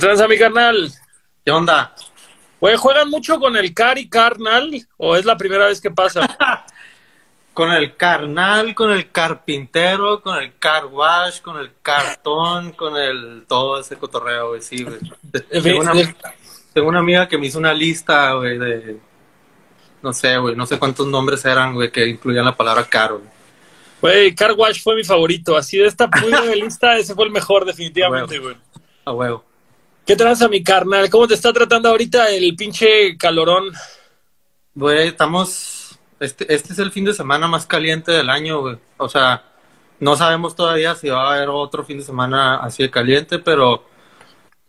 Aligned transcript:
transa 0.00 0.26
mi 0.26 0.36
carnal? 0.36 0.92
¿Qué 1.44 1.52
onda? 1.52 1.94
Güey, 2.60 2.76
¿juegan 2.76 3.08
mucho 3.08 3.38
con 3.38 3.56
el 3.56 3.72
Cari 3.72 4.08
Carnal 4.08 4.86
o 4.96 5.16
es 5.16 5.24
la 5.24 5.36
primera 5.36 5.66
vez 5.66 5.80
que 5.80 5.90
pasa? 5.90 6.36
con 7.54 7.70
el 7.72 7.96
carnal, 7.96 8.74
con 8.74 8.90
el 8.90 9.10
carpintero, 9.10 10.20
con 10.20 10.36
el 10.38 10.58
car 10.58 10.86
wash, 10.86 11.40
con 11.40 11.58
el 11.58 11.70
cartón, 11.82 12.72
con 12.72 12.96
el 12.96 13.44
todo 13.46 13.80
ese 13.80 13.96
cotorreo, 13.96 14.48
güey, 14.48 14.62
sí, 14.62 14.82
güey. 14.82 14.98
Tengo 15.62 15.80
una, 15.80 15.92
tengo 16.72 16.88
una 16.88 16.98
amiga 16.98 17.28
que 17.28 17.38
me 17.38 17.46
hizo 17.46 17.58
una 17.58 17.72
lista, 17.72 18.32
güey, 18.32 18.58
de 18.58 19.00
no 20.02 20.12
sé, 20.12 20.38
güey, 20.38 20.56
no 20.56 20.66
sé 20.66 20.78
cuántos 20.78 21.06
nombres 21.06 21.44
eran, 21.44 21.74
güey, 21.74 21.90
que 21.90 22.06
incluían 22.06 22.44
la 22.44 22.56
palabra 22.56 22.84
caro. 22.84 23.20
Güey, 24.00 24.34
Car 24.34 24.52
Wash 24.52 24.82
fue 24.82 24.96
mi 24.96 25.04
favorito. 25.04 25.56
Así 25.56 25.76
de 25.76 25.86
esta 25.86 26.06
de 26.06 26.56
lista, 26.56 26.96
ese 26.96 27.14
fue 27.14 27.26
el 27.26 27.30
mejor, 27.30 27.64
definitivamente, 27.66 28.38
güey. 28.38 28.56
A 29.04 29.12
huevo. 29.12 29.44
¿Qué 30.06 30.16
tranza, 30.16 30.48
mi 30.48 30.62
carnal? 30.62 31.08
¿Cómo 31.10 31.28
te 31.28 31.34
está 31.34 31.52
tratando 31.52 31.88
ahorita 31.88 32.30
el 32.30 32.56
pinche 32.56 33.16
calorón? 33.16 33.72
Güey, 34.74 35.08
estamos. 35.08 35.98
Este, 36.18 36.52
este 36.52 36.72
es 36.72 36.78
el 36.78 36.90
fin 36.92 37.04
de 37.04 37.14
semana 37.14 37.48
más 37.48 37.66
caliente 37.66 38.12
del 38.12 38.30
año, 38.30 38.60
güey. 38.60 38.76
O 38.96 39.08
sea, 39.08 39.44
no 40.00 40.16
sabemos 40.16 40.56
todavía 40.56 40.94
si 40.94 41.08
va 41.08 41.30
a 41.30 41.36
haber 41.36 41.48
otro 41.48 41.84
fin 41.84 41.98
de 41.98 42.04
semana 42.04 42.56
así 42.56 42.82
de 42.82 42.90
caliente, 42.90 43.38
pero. 43.38 43.84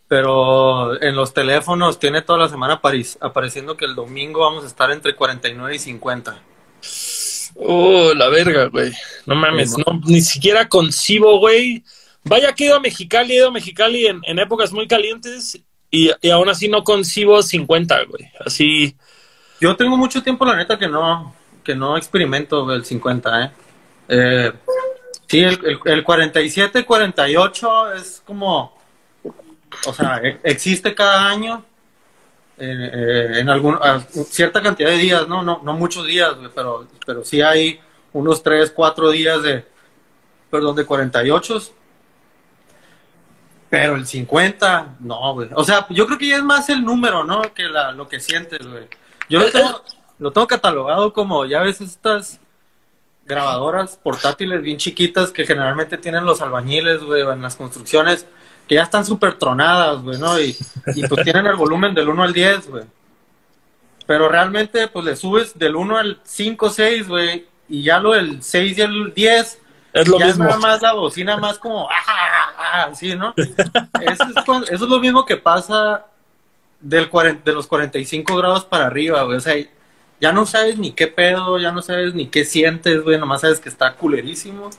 Pero 0.08 1.02
en 1.02 1.16
los 1.16 1.34
teléfonos 1.34 1.98
tiene 1.98 2.22
toda 2.22 2.40
la 2.40 2.50
semana 2.50 2.82
apareciendo 3.22 3.78
que 3.78 3.86
el 3.86 3.96
domingo 3.96 4.42
vamos 4.42 4.66
a 4.66 4.68
estar 4.68 4.92
entre 4.92 5.16
49 5.16 5.74
y 5.74 5.80
50. 5.80 6.42
Oh, 7.56 8.14
la 8.14 8.28
verga, 8.28 8.66
güey. 8.66 8.92
No 9.26 9.36
mames, 9.36 9.78
no, 9.78 10.02
ni 10.06 10.22
siquiera 10.22 10.68
concibo, 10.68 11.40
güey. 11.40 11.84
Vaya 12.24 12.54
que 12.54 12.64
he 12.64 12.68
ido 12.68 12.78
a 12.78 12.80
Mexicali, 12.80 13.34
he 13.34 13.38
ido 13.38 13.48
a 13.48 13.52
Mexicali 13.52 14.08
en, 14.08 14.22
en 14.24 14.40
épocas 14.40 14.72
muy 14.72 14.88
calientes 14.88 15.60
y, 15.90 16.12
y, 16.22 16.30
aún 16.30 16.48
así 16.50 16.68
no 16.68 16.84
concibo 16.84 17.42
50, 17.42 18.04
güey. 18.06 18.32
Así. 18.46 18.96
Yo 19.60 19.76
tengo 19.76 19.98
mucho 19.98 20.24
tiempo, 20.24 20.46
la 20.46 20.56
neta, 20.56 20.78
que 20.80 20.88
no, 20.88 21.36
que 21.64 21.76
no 21.76 21.98
experimento 21.98 22.72
el 22.74 22.86
50, 22.86 23.44
¿eh? 23.44 23.52
eh 24.08 24.52
sí, 25.28 25.44
el, 25.44 25.80
el, 25.86 26.04
47, 26.04 26.86
48 26.86 27.94
es 27.94 28.24
como. 28.26 28.80
O 29.86 29.94
sea, 29.94 30.18
e, 30.24 30.40
existe 30.44 30.94
cada 30.94 31.28
año 31.30 31.64
eh, 32.58 33.40
en 33.40 33.50
algún, 33.50 33.78
cierta 34.30 34.62
cantidad 34.62 34.90
de 34.90 34.98
días, 34.98 35.28
¿no? 35.28 35.42
No, 35.42 35.62
no 35.64 35.74
muchos 35.74 36.06
días, 36.06 36.36
pero, 36.54 36.88
pero 37.06 37.26
sí 37.26 37.42
hay 37.42 37.80
unos 38.14 38.44
3, 38.44 38.72
4 38.72 39.10
días 39.12 39.42
de, 39.42 39.66
perdón, 40.50 40.76
de 40.76 40.86
48. 40.86 41.62
Pero 43.72 43.96
el 43.96 44.06
50, 44.06 44.98
no, 45.00 45.34
güey. 45.34 45.48
O 45.56 45.64
sea, 45.64 45.88
yo 45.90 46.06
creo 46.06 46.18
que 46.18 46.28
ya 46.28 46.36
es 46.36 46.44
más 46.44 46.70
el 46.70 46.84
número, 46.84 47.24
¿no? 47.24 47.42
Que 47.54 47.64
la, 47.64 47.94
lo 47.94 48.10
que 48.10 48.20
sientes, 48.20 48.68
güey. 48.68 48.84
Yo 49.30 49.40
lo 49.40 49.50
tengo, 49.50 49.82
lo 50.20 50.32
tengo 50.32 50.46
catalogado 50.46 51.14
como, 51.14 51.46
ya 51.46 51.62
ves, 51.62 51.80
estas 51.80 52.42
grabadoras 53.26 53.98
portátiles 54.04 54.62
bien 54.62 54.78
chiquitas 54.78 55.32
que 55.32 55.46
generalmente 55.46 55.98
tienen 55.98 56.26
los 56.26 56.42
albañiles, 56.42 57.02
güey, 57.02 57.22
en 57.22 57.42
las 57.42 57.56
construcciones 57.56 58.28
que 58.68 58.76
ya 58.76 58.84
están 58.84 59.06
súper 59.06 59.36
tronadas, 59.36 60.02
güey, 60.02 60.20
¿no? 60.20 60.38
Y, 60.38 60.54
y 60.94 61.08
pues 61.08 61.24
tienen 61.24 61.46
el 61.46 61.56
volumen 61.56 61.94
del 61.94 62.10
1 62.10 62.24
al 62.24 62.34
10, 62.34 62.70
güey. 62.70 62.84
Pero 64.06 64.28
realmente, 64.28 64.90
pues 64.90 65.06
le 65.06 65.16
subes 65.16 65.58
del 65.58 65.78
1 65.78 65.98
al 65.98 66.20
5, 66.26 66.70
6, 66.72 67.08
güey, 67.08 67.48
y 67.70 67.84
ya 67.84 68.00
lo 68.00 68.12
del 68.12 68.44
6 68.44 68.78
y 68.78 68.82
el 68.82 69.14
10, 69.14 69.62
es 69.94 70.08
lo 70.08 70.20
ya 70.20 70.28
mismo. 70.28 70.46
nada 70.46 70.58
más 70.58 70.82
la 70.82 70.94
bocina 70.94 71.38
más 71.38 71.60
como, 71.60 71.90
ah, 71.90 72.04
ah, 72.08 72.54
ah 72.58 72.84
así, 72.92 73.16
¿no? 73.16 73.34
Eso 73.36 74.24
es, 74.36 74.46
cuando, 74.46 74.68
eso 74.68 74.86
es 74.86 74.90
lo 74.90 75.00
mismo 75.00 75.26
que 75.26 75.38
pasa 75.38 76.06
del 76.80 77.10
40, 77.10 77.44
de 77.44 77.54
los 77.54 77.68
45 77.68 78.36
grados 78.36 78.66
para 78.66 78.88
arriba, 78.88 79.24
güey. 79.24 79.38
O 79.38 79.42
sea, 79.42 79.56
ya 80.20 80.32
no 80.32 80.46
sabes 80.46 80.78
ni 80.78 80.92
qué 80.92 81.08
pedo, 81.08 81.60
ya 81.60 81.72
no 81.72 81.82
sabes 81.82 82.14
ni 82.14 82.28
qué 82.28 82.46
sientes, 82.46 83.02
güey. 83.04 83.18
Nomás 83.18 83.42
sabes 83.42 83.60
que 83.60 83.70
está 83.70 83.94
culerísimo. 83.96 84.70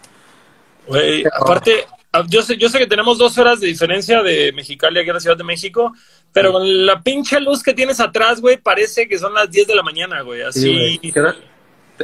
Güey, 0.87 1.25
aparte, 1.33 1.87
yo 2.29 2.43
sé, 2.43 2.57
yo 2.57 2.69
sé 2.69 2.79
que 2.79 2.87
tenemos 2.87 3.19
dos 3.19 3.37
horas 3.39 3.61
de 3.61 3.67
diferencia 3.67 4.23
de 4.23 4.53
Mexicali 4.53 4.99
aquí 4.99 5.09
en 5.09 5.15
la 5.15 5.21
Ciudad 5.21 5.37
de 5.37 5.45
México, 5.45 5.93
pero 6.33 6.53
con 6.53 6.87
la 6.87 7.01
pinche 7.01 7.41
luz 7.41 7.63
que 7.63 7.75
tienes 7.75 8.01
atrás, 8.01 8.41
güey, 8.41 8.57
parece 8.57 9.09
que 9.09 9.19
son 9.19 9.35
las 9.35 9.51
10 9.51 9.69
de 9.69 9.75
la 9.75 9.83
mañana, 9.83 10.23
güey. 10.23 10.43
Así. 10.43 10.99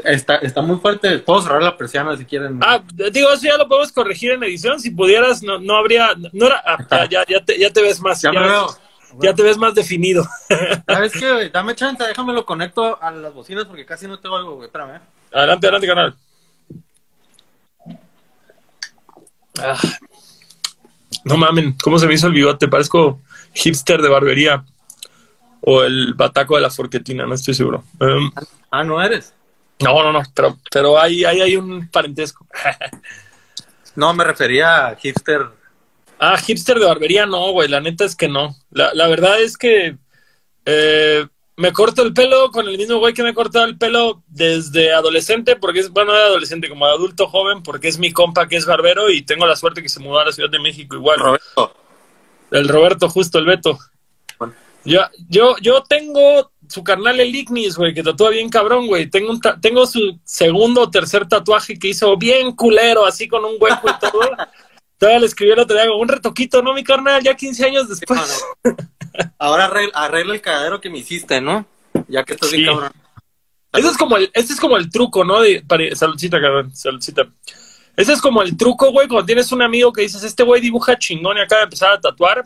Está, 0.05 0.37
está 0.37 0.63
muy 0.63 0.79
fuerte. 0.79 1.19
Puedo 1.19 1.43
cerrar 1.43 1.63
la 1.63 1.77
persiana 1.77 2.17
si 2.17 2.25
quieren. 2.25 2.61
Ah, 2.63 2.83
digo, 3.13 3.31
eso 3.31 3.43
ya 3.43 3.57
lo 3.57 3.69
podemos 3.69 3.93
corregir 3.93 4.33
en 4.33 4.43
edición. 4.43 4.81
Si 4.81 4.91
pudieras, 4.91 5.43
no, 5.43 5.59
no 5.59 5.77
habría. 5.77 6.15
No 6.33 6.47
era, 6.47 6.63
ah, 6.65 7.07
ya, 7.11 7.25
ya, 7.27 7.45
te, 7.45 7.59
ya 7.59 7.71
te 7.71 7.83
ves 7.83 8.01
más. 8.01 8.21
Ya, 8.23 8.33
ya, 8.33 8.41
me 8.41 8.47
veo. 8.47 8.77
ya 9.21 9.35
te 9.35 9.43
ves 9.43 9.57
más 9.57 9.75
definido. 9.75 10.25
¿Sabes 10.87 11.13
qué? 11.13 11.51
Dame 11.53 11.75
chance, 11.75 12.05
déjame 12.05 12.33
lo 12.33 12.45
conecto 12.45 13.01
a 13.03 13.11
las 13.11 13.33
bocinas 13.33 13.65
porque 13.65 13.87
casi 13.87 14.07
no 14.07 14.19
te 14.19 14.29
oigo, 14.29 14.57
güey. 14.57 14.67
Espérame. 14.67 15.01
Adelante, 15.33 15.67
adelante, 15.67 15.87
canal. 15.87 16.17
Ah, 19.61 19.77
no 21.25 21.37
mamen, 21.37 21.77
¿cómo 21.83 21.99
se 21.99 22.07
me 22.07 22.15
hizo 22.15 22.29
el 22.29 22.33
bigote? 22.33 22.69
Parezco 22.69 23.21
hipster 23.53 24.01
de 24.01 24.09
barbería. 24.09 24.65
O 25.61 25.83
el 25.83 26.15
bataco 26.15 26.55
de 26.55 26.63
la 26.63 26.71
forquetina, 26.71 27.27
no 27.27 27.35
estoy 27.35 27.53
seguro. 27.53 27.83
Um, 28.01 28.31
ah, 28.71 28.85
¿no 28.85 29.03
eres? 29.03 29.35
No, 29.85 30.03
no, 30.03 30.13
no, 30.13 30.23
pero, 30.35 30.59
pero 30.71 30.99
hay, 30.99 31.25
hay, 31.25 31.41
hay 31.41 31.57
un 31.57 31.89
parentesco. 31.89 32.47
no, 33.97 34.13
me 34.15 34.25
refería 34.25 34.89
a 34.89 34.97
hipster. 34.97 35.47
Ah, 36.19 36.37
hipster 36.37 36.79
de 36.79 36.87
barbería, 36.87 37.27
no, 37.27 37.53
güey, 37.53 37.69
la 37.69 37.81
neta 37.81 38.05
es 38.05 38.17
que 38.17 38.29
no. 38.29 38.57
La, 38.71 38.93
la 38.93 39.07
verdad 39.07 39.41
es 39.41 39.57
que 39.57 39.97
eh, 40.65 41.27
me 41.59 41.73
corto 41.73 42.03
el 42.03 42.13
pelo 42.13 42.53
con 42.53 42.69
el 42.69 42.79
mismo 42.79 42.99
güey 42.99 43.13
que 43.13 43.25
me 43.25 43.31
he 43.31 43.35
cortado 43.35 43.65
el 43.65 43.77
pelo 43.77 44.23
desde 44.29 44.93
adolescente, 44.93 45.57
porque 45.57 45.81
es, 45.81 45.91
bueno, 45.91 46.13
de 46.13 46.23
adolescente, 46.23 46.69
como 46.69 46.87
adulto 46.87 47.29
joven, 47.29 47.65
porque 47.65 47.89
es 47.89 47.99
mi 47.99 48.13
compa 48.13 48.47
que 48.47 48.57
es 48.57 48.65
barbero 48.65 49.11
y 49.11 49.23
tengo 49.23 49.45
la 49.45 49.57
suerte 49.57 49.83
que 49.83 49.89
se 49.89 49.99
mudó 49.99 50.21
a 50.21 50.25
la 50.25 50.33
Ciudad 50.33 50.51
de 50.51 50.61
México 50.61 50.95
igual. 50.95 51.19
Roberto. 51.19 51.75
El 52.53 52.69
Roberto, 52.69 53.09
justo, 53.09 53.41
el 53.41 53.47
Beto. 53.47 53.77
Bueno. 54.39 54.55
Yo, 54.85 55.01
yo, 55.29 55.57
yo 55.61 55.83
tengo 55.83 56.53
su 56.69 56.85
carnal 56.85 57.19
el 57.21 57.35
Ignis, 57.35 57.77
güey, 57.77 57.95
que 57.95 58.03
tatúa 58.03 58.31
bien 58.31 58.49
cabrón, 58.49 58.87
güey. 58.87 59.09
Tengo, 59.09 59.31
un 59.31 59.41
tengo 59.61 59.87
su 59.87 60.19
segundo 60.25 60.83
o 60.83 60.91
tercer 60.91 61.27
tatuaje 61.27 61.79
que 61.79 61.89
hizo 61.89 62.17
bien 62.17 62.53
culero, 62.53 63.07
así 63.07 63.29
con 63.29 63.45
un 63.45 63.57
hueco 63.59 63.89
y 63.89 63.99
todo. 63.99 64.21
Todavía 64.99 65.21
le 65.21 65.27
escribió 65.27 65.55
el 65.55 65.61
otro 65.61 65.77
día, 65.77 65.93
un 65.93 66.09
retoquito, 66.09 66.61
¿no, 66.61 66.75
mi 66.75 66.83
carnal? 66.83 67.23
Ya 67.23 67.35
15 67.35 67.65
años 67.65 67.89
después. 67.89 68.21
Sí, 68.65 68.71
Ahora 69.39 69.67
arregla, 69.67 69.93
arregla, 69.95 70.35
el 70.35 70.41
cagadero 70.41 70.81
que 70.81 70.91
me 70.91 70.99
hiciste, 70.99 71.41
¿no? 71.41 71.67
Ya 72.09 72.25
que 72.25 72.35
estás 72.35 72.51
Sí. 72.51 72.57
bien 72.59 72.73
cabrón. 72.73 72.93
Ese 73.73 73.89
es 73.89 73.97
como 73.97 74.17
el, 74.17 74.31
ese 74.35 74.53
es 74.53 74.61
como 74.61 74.77
el 74.77 74.91
truco, 74.91 75.25
¿no? 75.25 75.41
De, 75.41 75.63
para, 75.67 75.95
saludcita, 75.95 76.41
cabrón, 76.41 76.75
saludcita. 76.75 77.29
Ese 77.97 78.13
es 78.13 78.21
como 78.21 78.43
el 78.43 78.57
truco, 78.57 78.91
güey, 78.91 79.09
cuando 79.09 79.27
tienes 79.27 79.51
un 79.53 79.63
amigo 79.63 79.93
que 79.93 80.03
dices, 80.03 80.23
este 80.23 80.43
güey 80.43 80.61
dibuja 80.61 80.99
chingón 80.99 81.37
y 81.37 81.41
acaba 81.41 81.61
de 81.61 81.65
empezar 81.65 81.93
a 81.93 82.01
tatuar. 82.01 82.45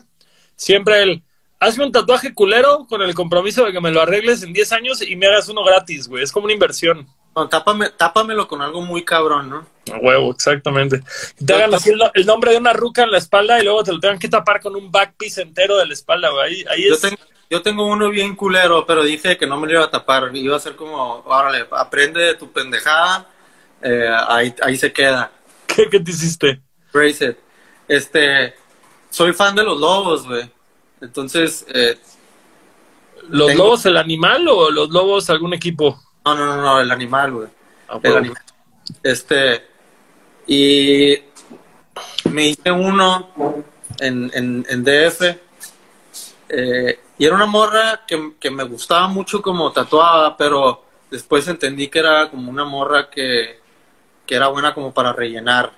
Siempre 0.55 1.01
él, 1.03 1.23
hazme 1.63 1.85
un 1.85 1.91
tatuaje 1.91 2.33
culero 2.33 2.85
con 2.87 3.01
el 3.01 3.13
compromiso 3.13 3.65
de 3.65 3.71
que 3.71 3.81
me 3.81 3.91
lo 3.91 4.01
arregles 4.01 4.43
en 4.43 4.53
10 4.53 4.71
años 4.73 5.01
y 5.01 5.15
me 5.15 5.27
hagas 5.27 5.49
uno 5.49 5.63
gratis, 5.63 6.07
güey. 6.07 6.23
Es 6.23 6.31
como 6.31 6.45
una 6.45 6.53
inversión. 6.53 7.07
No, 7.35 7.49
tápame, 7.49 7.89
tápamelo 7.89 8.47
con 8.47 8.61
algo 8.61 8.81
muy 8.81 9.03
cabrón, 9.03 9.49
¿no? 9.49 9.65
A 9.91 9.97
huevo, 9.97 10.31
exactamente. 10.31 11.01
Te 11.43 11.53
hagan 11.53 11.73
así 11.73 11.89
el, 11.89 12.01
el, 12.13 12.25
nombre 12.25 12.51
de 12.51 12.57
una 12.57 12.73
ruca 12.73 13.03
en 13.03 13.11
la 13.11 13.17
espalda 13.17 13.59
y 13.59 13.63
luego 13.63 13.83
te 13.83 13.91
lo 13.91 13.99
tengan 13.99 14.19
que 14.19 14.29
tapar 14.29 14.61
con 14.61 14.75
un 14.75 14.91
backpiece 14.91 15.41
entero 15.41 15.77
de 15.77 15.87
la 15.87 15.93
espalda, 15.93 16.29
güey. 16.29 16.43
Ahí, 16.43 16.65
ahí 16.69 16.87
Yo 16.87 16.95
es... 16.95 17.01
tengo, 17.01 17.17
yo 17.49 17.61
tengo 17.61 17.87
uno 17.87 18.09
bien 18.09 18.35
culero, 18.35 18.85
pero 18.85 19.03
dije 19.03 19.37
que 19.37 19.47
no 19.47 19.59
me 19.59 19.67
lo 19.67 19.73
iba 19.73 19.83
a 19.85 19.91
tapar. 19.91 20.35
Iba 20.35 20.57
a 20.57 20.59
ser 20.59 20.75
como, 20.75 21.23
órale, 21.25 21.67
aprende 21.71 22.21
de 22.21 22.35
tu 22.35 22.51
pendejada. 22.51 23.27
eh, 23.81 24.09
ahí, 24.27 24.53
ahí 24.61 24.77
se 24.77 24.93
queda. 24.93 25.31
¿Qué, 25.67 25.89
qué 25.89 25.99
te 25.99 26.11
hiciste? 26.11 26.61
Brace 26.91 27.25
it. 27.25 27.37
Este, 27.87 28.53
soy 29.09 29.33
fan 29.33 29.55
de 29.55 29.63
los 29.63 29.79
lobos, 29.79 30.27
güey. 30.27 30.49
Entonces, 31.03 31.65
eh, 31.73 31.97
¿Los 33.29 33.47
Tengo- 33.47 33.63
lobos 33.65 33.85
el 33.85 33.95
animal 33.97 34.47
o 34.49 34.69
los 34.71 34.89
lobos 34.89 35.29
algún 35.29 35.53
equipo? 35.53 36.01
no, 36.25 36.35
no, 36.35 36.45
no, 36.45 36.61
no, 36.61 36.79
el 36.81 36.91
animal, 36.91 37.31
güey. 37.31 37.47
A 37.87 37.99
El 38.01 38.17
animal. 38.17 38.41
Este, 39.01 39.63
y 40.47 41.17
me 42.29 42.47
hice 42.47 42.71
uno 42.71 43.29
en, 43.99 44.29
en, 44.33 44.65
en 44.69 44.83
DF. 44.83 45.21
eh, 46.49 46.99
y 47.17 47.25
era 47.25 47.35
una 47.35 47.45
morra 47.45 48.01
que, 48.07 48.33
que 48.39 48.49
me 48.51 48.63
gustaba 48.63 49.07
mucho 49.07 49.41
como 49.41 49.71
tatuada, 49.71 50.35
pero 50.35 50.83
después 51.11 51.47
entendí 51.47 51.87
que 51.87 51.99
era 51.99 52.29
como 52.29 52.49
una 52.49 52.65
morra 52.65 53.09
que, 53.09 53.59
que 54.25 54.35
era 54.35 54.47
buena 54.47 54.73
como 54.73 54.93
para 54.93 55.13
rellenar. 55.13 55.71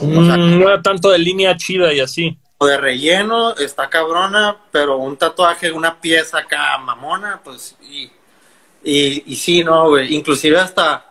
Mm, 0.00 0.58
no 0.58 0.68
era 0.68 0.80
tanto 0.82 1.10
de 1.10 1.18
línea 1.18 1.56
chida 1.56 1.92
y 1.92 2.00
así. 2.00 2.36
De 2.66 2.76
relleno, 2.78 3.54
está 3.56 3.88
cabrona, 3.90 4.56
pero 4.70 4.96
un 4.98 5.16
tatuaje, 5.16 5.72
una 5.72 6.00
pieza 6.00 6.38
acá 6.38 6.78
mamona, 6.78 7.40
pues, 7.42 7.76
y, 7.82 8.10
y, 8.84 9.36
sí, 9.36 9.64
no. 9.64 9.98
Inclusive 9.98 10.58
hasta 10.60 11.06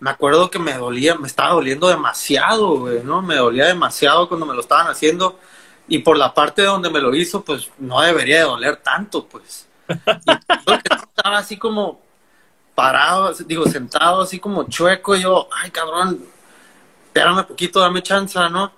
me 0.00 0.10
acuerdo 0.10 0.50
que 0.50 0.58
me 0.58 0.74
dolía, 0.74 1.14
me 1.16 1.26
estaba 1.26 1.54
doliendo 1.54 1.88
demasiado, 1.88 2.78
güey, 2.80 3.02
¿no? 3.04 3.22
Me 3.22 3.36
dolía 3.36 3.66
demasiado 3.66 4.28
cuando 4.28 4.46
me 4.46 4.54
lo 4.54 4.60
estaban 4.60 4.88
haciendo. 4.88 5.38
y 5.88 5.98
por 6.00 6.16
la 6.18 6.34
parte 6.34 6.62
donde 6.62 6.90
me 6.90 7.00
lo 7.00 7.14
hizo, 7.14 7.44
pues 7.44 7.70
no 7.78 8.00
debería 8.00 8.38
de 8.38 8.42
doler 8.44 8.76
tanto, 8.76 9.26
pues. 9.26 9.68
Y 9.88 10.32
estaba 11.16 11.38
así 11.38 11.56
como 11.56 12.00
parado, 12.74 13.32
digo, 13.46 13.66
sentado, 13.66 14.22
así 14.22 14.38
como 14.38 14.64
chueco, 14.68 15.16
y 15.16 15.22
yo, 15.22 15.48
ay, 15.62 15.70
cabrón, 15.70 16.22
espérame 17.06 17.44
poquito, 17.46 17.80
dame 17.80 18.02
chance, 18.02 18.38
¿no? 18.50 18.72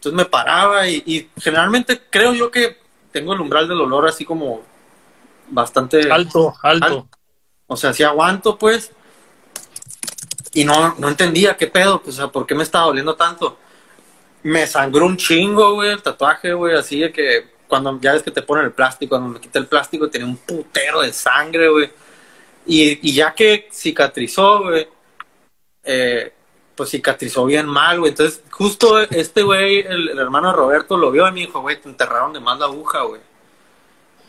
Entonces 0.00 0.16
me 0.16 0.24
paraba 0.24 0.88
y, 0.88 1.02
y 1.04 1.28
generalmente 1.38 2.00
creo 2.08 2.32
yo 2.32 2.50
que 2.50 2.78
tengo 3.12 3.34
el 3.34 3.40
umbral 3.42 3.68
del 3.68 3.82
olor 3.82 4.08
así 4.08 4.24
como 4.24 4.62
bastante 5.50 6.10
Alto, 6.10 6.54
alto. 6.62 6.86
Alto. 6.86 7.08
O 7.66 7.76
sea, 7.76 7.92
sí 7.92 8.02
aguanto, 8.02 8.56
pues. 8.56 8.92
Y 10.54 10.64
no, 10.64 10.94
no 10.96 11.08
entendía 11.08 11.58
qué 11.58 11.66
pedo, 11.66 12.00
pues, 12.00 12.16
o 12.16 12.22
sea, 12.22 12.28
por 12.28 12.46
qué 12.46 12.54
me 12.54 12.62
estaba 12.62 12.86
doliendo 12.86 13.14
tanto. 13.14 13.58
Me 14.42 14.66
sangró 14.66 15.04
un 15.04 15.18
chingo, 15.18 15.74
güey, 15.74 15.90
el 15.90 16.02
tatuaje, 16.02 16.54
güey, 16.54 16.74
así 16.74 17.00
de 17.00 17.12
que 17.12 17.50
cuando 17.68 18.00
ya 18.00 18.14
ves 18.14 18.22
que 18.22 18.30
te 18.30 18.40
ponen 18.40 18.64
el 18.64 18.72
plástico, 18.72 19.10
cuando 19.10 19.28
me 19.28 19.38
quité 19.38 19.58
el 19.58 19.66
plástico 19.66 20.08
tenía 20.08 20.26
un 20.26 20.38
putero 20.38 21.02
de 21.02 21.12
sangre, 21.12 21.68
güey. 21.68 21.90
Y, 22.64 23.06
y 23.06 23.12
ya 23.12 23.34
que 23.34 23.68
cicatrizó, 23.70 24.62
güey, 24.62 24.88
eh, 25.84 26.32
pues 26.80 26.92
cicatrizó 26.92 27.44
bien 27.44 27.66
mal, 27.66 27.98
güey. 27.98 28.12
Entonces, 28.12 28.42
justo 28.50 28.98
este 29.00 29.42
güey, 29.42 29.80
el, 29.80 30.08
el 30.08 30.18
hermano 30.18 30.50
Roberto, 30.54 30.96
lo 30.96 31.10
vio 31.10 31.28
y 31.28 31.32
me 31.32 31.40
dijo, 31.40 31.60
güey, 31.60 31.78
te 31.78 31.90
enterraron 31.90 32.32
de 32.32 32.40
más 32.40 32.58
la 32.58 32.64
aguja, 32.64 33.02
güey. 33.02 33.20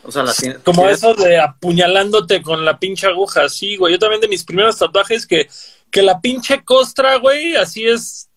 O 0.03 0.11
sea, 0.11 0.23
la 0.23 0.33
tiene- 0.33 0.55
Como 0.59 0.89
eso 0.89 1.13
de 1.13 1.39
apuñalándote 1.39 2.41
con 2.41 2.65
la 2.65 2.77
pinche 2.77 3.07
aguja, 3.07 3.47
sí, 3.47 3.77
güey. 3.77 3.93
Yo 3.93 3.99
también 3.99 4.19
de 4.19 4.27
mis 4.27 4.43
primeros 4.43 4.77
tatuajes 4.77 5.25
que, 5.25 5.47
que 5.89 6.01
la 6.01 6.19
pinche 6.19 6.61
costra, 6.65 7.15
güey, 7.19 7.55
así 7.55 7.85
es 7.87 8.27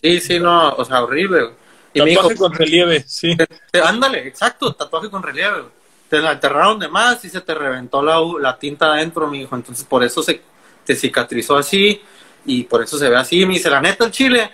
Sí, 0.00 0.18
sí, 0.22 0.40
no, 0.40 0.70
o 0.70 0.84
sea, 0.86 1.02
horrible, 1.02 1.42
güey. 1.42 1.54
Y 1.92 2.00
me 2.00 2.06
dijo, 2.08 2.22
tatuaje 2.22 2.38
con 2.38 2.54
relieve, 2.54 3.04
sí. 3.06 3.36
Te- 3.70 3.82
ándale, 3.82 4.26
exacto, 4.26 4.72
tatuaje 4.74 5.10
con 5.10 5.22
relieve. 5.22 5.60
güey. 5.60 5.72
Te 6.08 6.20
la 6.20 6.32
enterraron 6.32 6.78
de 6.78 6.88
más 6.88 7.22
y 7.26 7.28
se 7.28 7.42
te 7.42 7.54
reventó 7.54 8.02
la, 8.02 8.18
la 8.40 8.58
tinta 8.58 8.94
adentro, 8.94 9.28
mi 9.28 9.42
hijo. 9.42 9.54
Entonces, 9.56 9.84
por 9.84 10.02
eso 10.02 10.22
se 10.22 10.40
te 10.86 10.96
cicatrizó 10.96 11.58
así 11.58 12.00
y 12.44 12.64
por 12.64 12.82
eso 12.82 12.98
se 12.98 13.08
ve 13.08 13.16
así. 13.16 13.44
Me 13.46 13.54
dice, 13.54 13.70
la 13.70 13.80
neta, 13.80 14.04
el 14.04 14.10
chile, 14.10 14.50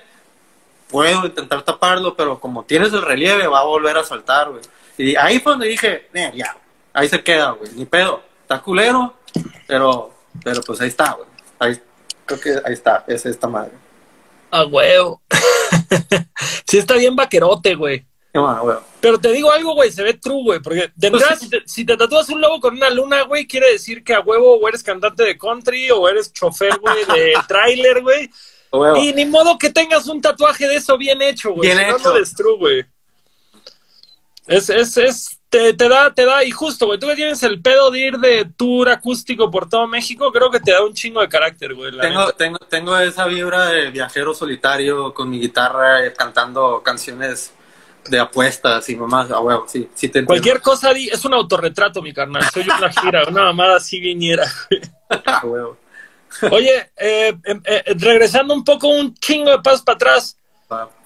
puedo 0.88 1.26
intentar 1.26 1.62
taparlo, 1.62 2.14
pero 2.16 2.38
como 2.40 2.64
tienes 2.64 2.92
el 2.92 3.02
relieve, 3.02 3.46
va 3.46 3.60
a 3.60 3.64
volver 3.64 3.96
a 3.96 4.04
saltar, 4.04 4.50
güey. 4.50 4.62
Y 4.96 5.14
ahí 5.16 5.38
fue 5.38 5.52
donde 5.52 5.68
dije, 5.68 6.08
"Eh, 6.12 6.32
ya, 6.34 6.56
ahí 6.92 7.08
se 7.08 7.22
queda, 7.22 7.50
güey, 7.52 7.70
ni 7.74 7.84
pedo. 7.86 8.22
Está 8.42 8.60
culero, 8.60 9.14
pero, 9.66 10.12
pero 10.42 10.62
pues 10.62 10.80
ahí 10.80 10.88
está, 10.88 11.12
güey. 11.12 11.28
Ahí, 11.58 11.80
creo 12.24 12.40
que 12.40 12.50
ahí 12.64 12.72
está, 12.72 13.04
es 13.06 13.24
esta 13.26 13.46
madre. 13.46 13.72
A 14.50 14.64
huevo. 14.64 15.20
sí, 16.66 16.78
está 16.78 16.94
bien 16.94 17.14
vaquerote, 17.14 17.74
güey. 17.74 18.07
Bueno. 18.32 18.82
Pero 19.00 19.18
te 19.18 19.32
digo 19.32 19.50
algo, 19.50 19.74
güey, 19.74 19.90
se 19.90 20.02
ve 20.02 20.14
true, 20.14 20.42
güey. 20.42 20.60
Porque 20.60 20.90
de 20.94 21.10
Pues 21.10 21.22
entrada, 21.22 21.36
si, 21.36 21.48
te, 21.48 21.62
si 21.66 21.84
te 21.84 21.96
tatúas 21.96 22.28
un 22.28 22.40
lobo 22.40 22.60
con 22.60 22.74
una 22.74 22.90
luna, 22.90 23.22
güey, 23.22 23.46
quiere 23.46 23.72
decir 23.72 24.04
que 24.04 24.14
a 24.14 24.20
huevo 24.20 24.58
o 24.58 24.68
eres 24.68 24.82
cantante 24.82 25.24
de 25.24 25.38
country 25.38 25.90
o 25.90 26.08
eres 26.08 26.32
chofer, 26.32 26.78
güey, 26.78 27.04
de 27.04 27.34
tráiler, 27.48 28.02
güey. 28.02 28.30
Y 29.00 29.12
ni 29.14 29.24
modo 29.24 29.56
que 29.56 29.70
tengas 29.70 30.06
un 30.08 30.20
tatuaje 30.20 30.68
de 30.68 30.76
eso 30.76 30.98
bien 30.98 31.22
hecho, 31.22 31.52
güey. 31.52 31.68
Bien 31.68 31.78
Si 31.78 31.84
no, 31.90 31.96
hecho. 31.96 32.10
no 32.10 32.16
eres 32.16 32.34
true, 32.34 32.56
güey. 32.58 32.84
Es, 34.46 34.70
es, 34.70 34.96
es, 34.96 35.40
te, 35.48 35.74
te 35.74 35.88
da, 35.88 36.12
te 36.12 36.24
da, 36.24 36.42
y 36.44 36.50
justo, 36.50 36.86
güey, 36.86 36.98
tú 36.98 37.06
que 37.06 37.16
tienes 37.16 37.42
el 37.42 37.60
pedo 37.60 37.90
de 37.90 38.00
ir 38.00 38.18
de 38.18 38.46
tour 38.56 38.88
acústico 38.88 39.50
por 39.50 39.68
todo 39.68 39.86
México, 39.86 40.32
creo 40.32 40.50
que 40.50 40.60
te 40.60 40.72
da 40.72 40.84
un 40.84 40.94
chingo 40.94 41.20
de 41.20 41.28
carácter, 41.28 41.74
güey. 41.74 41.98
Tengo, 41.98 42.32
tengo, 42.32 42.58
tengo 42.58 42.98
esa 42.98 43.26
vibra 43.26 43.66
de 43.66 43.90
viajero 43.90 44.34
solitario 44.34 45.12
con 45.12 45.28
mi 45.30 45.38
guitarra 45.38 46.04
eh, 46.04 46.12
cantando 46.14 46.82
canciones 46.82 47.52
de 48.10 48.18
apuestas 48.20 48.88
y 48.88 48.96
mamás. 48.96 49.30
Ah, 49.30 49.40
huevo, 49.40 49.66
sí, 49.68 49.88
sí 49.94 50.08
te 50.08 50.20
entiendo. 50.20 50.26
Cualquier 50.28 50.60
cosa 50.60 50.92
di- 50.92 51.08
es 51.08 51.24
un 51.24 51.34
autorretrato, 51.34 52.02
mi 52.02 52.12
carnal. 52.12 52.42
Soy 52.52 52.64
una 52.64 52.90
gira, 52.90 53.24
una 53.28 53.44
mamada 53.44 53.76
así 53.76 54.00
viniera. 54.00 54.44
Ah, 55.24 55.40
huevo. 55.42 55.78
Oye, 56.50 56.90
eh, 56.98 57.34
eh, 57.44 57.60
eh, 57.64 57.82
regresando 57.96 58.52
un 58.52 58.62
poco, 58.62 58.88
un 58.88 59.14
chingo 59.14 59.50
de 59.50 59.58
pasos 59.60 59.80
para 59.80 59.96
atrás. 59.96 60.36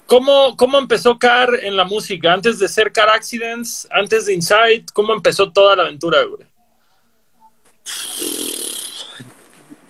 ¿Cómo, 0.06 0.56
¿Cómo 0.56 0.76
empezó 0.78 1.18
Car 1.20 1.50
en 1.62 1.76
la 1.76 1.84
música? 1.84 2.32
Antes 2.32 2.58
de 2.58 2.66
ser 2.68 2.90
Car 2.92 3.08
Accidents, 3.08 3.86
antes 3.92 4.26
de 4.26 4.34
Inside, 4.34 4.86
¿cómo 4.92 5.14
empezó 5.14 5.52
toda 5.52 5.76
la 5.76 5.84
aventura, 5.84 6.24
güey? 6.24 6.44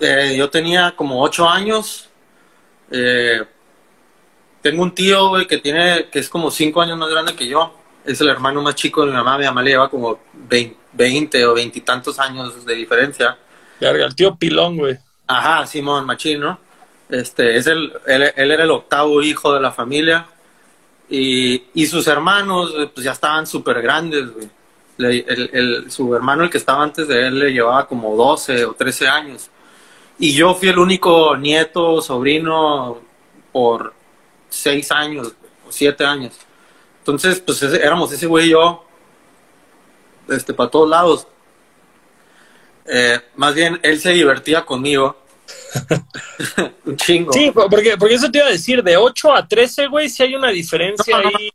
Eh, 0.01 0.35
yo 0.37 0.51
tenía 0.51 0.93
como 0.97 1.23
ocho 1.23 1.49
años. 1.49 2.09
Eh, 2.91 3.41
tengo 4.63 4.83
un 4.83 4.95
tío, 4.95 5.29
güey, 5.29 5.47
que 5.47 5.59
tiene, 5.59 6.07
que 6.11 6.19
es 6.21 6.29
como 6.29 6.51
cinco 6.51 6.81
años 6.81 6.97
más 6.99 7.11
grande 7.11 7.35
que 7.35 7.47
yo. 7.47 7.75
Es 8.05 8.21
el 8.21 8.29
hermano 8.29 8.63
más 8.63 8.75
chico 8.75 9.03
de 9.05 9.11
mi 9.11 9.17
mamá. 9.17 9.39
Mi 9.39 9.45
mamá 9.45 9.63
le 9.63 9.71
lleva 9.71 9.89
como 9.91 10.19
20, 10.33 10.77
20 10.93 11.47
o 11.47 11.55
veintitantos 11.55 12.19
años 12.19 12.65
de 12.65 12.75
diferencia. 12.75 13.37
El 13.81 14.15
tío 14.15 14.35
Pilón, 14.37 14.77
güey. 14.79 14.97
Ajá, 15.27 15.67
Simón 15.67 16.05
Machín, 16.07 16.41
¿no? 16.41 16.59
Este, 17.09 17.57
es 17.57 17.67
el, 17.67 17.93
él, 18.07 18.33
él 18.37 18.51
era 18.51 18.65
el 18.65 18.71
octavo 18.71 19.23
hijo 19.23 19.53
de 19.53 19.61
la 19.61 19.71
familia 19.73 20.27
y, 21.09 21.65
y 21.75 21.87
sus 21.87 22.07
hermanos 22.07 22.73
pues 22.95 23.05
ya 23.05 23.13
estaban 23.13 23.47
súper 23.47 23.83
grandes, 23.83 24.33
güey. 24.33 24.49
Le- 24.99 25.25
el- 25.29 25.51
el- 25.53 25.91
su 25.91 26.15
hermano, 26.15 26.45
el 26.45 26.51
que 26.51 26.59
estaba 26.59 26.83
antes 26.83 27.09
de 27.09 27.27
él, 27.27 27.39
le 27.39 27.53
llevaba 27.53 27.87
como 27.87 28.15
12 28.17 28.65
o 28.65 28.75
13 28.75 29.09
años. 29.09 29.51
Y 30.19 30.33
yo 30.35 30.55
fui 30.55 30.69
el 30.69 30.79
único 30.79 31.37
nieto, 31.37 32.01
sobrino, 32.01 33.01
por 33.51 33.95
6 34.53 34.91
años 34.93 35.33
o 35.69 35.73
7 35.73 36.05
años. 36.05 36.35
Entonces, 36.99 37.41
pues 37.41 37.63
ese- 37.63 37.83
éramos 37.85 38.13
ese 38.13 38.27
güey 38.27 38.47
y 38.47 38.51
yo, 38.51 38.85
este, 40.29 40.55
para 40.55 40.71
todos 40.71 40.89
lados. 40.89 41.27
Eh, 42.87 43.21
más 43.37 43.55
bien, 43.55 43.79
él 43.83 44.01
se 44.01 44.11
divertía 44.11 44.65
conmigo. 44.65 45.17
Un 46.85 46.97
chingo. 46.97 47.33
Sí, 47.33 47.51
porque, 47.53 47.97
porque 47.97 48.15
eso 48.15 48.31
te 48.31 48.39
iba 48.39 48.47
a 48.47 48.51
decir, 48.51 48.83
de 48.83 48.97
8 48.97 49.35
a 49.35 49.47
13, 49.47 49.87
güey, 49.89 50.09
sí 50.09 50.23
hay 50.23 50.35
una 50.35 50.49
diferencia 50.51 51.17
No, 51.17 51.25
no, 51.25 51.31
no. 51.31 51.39
ahí 51.39 51.51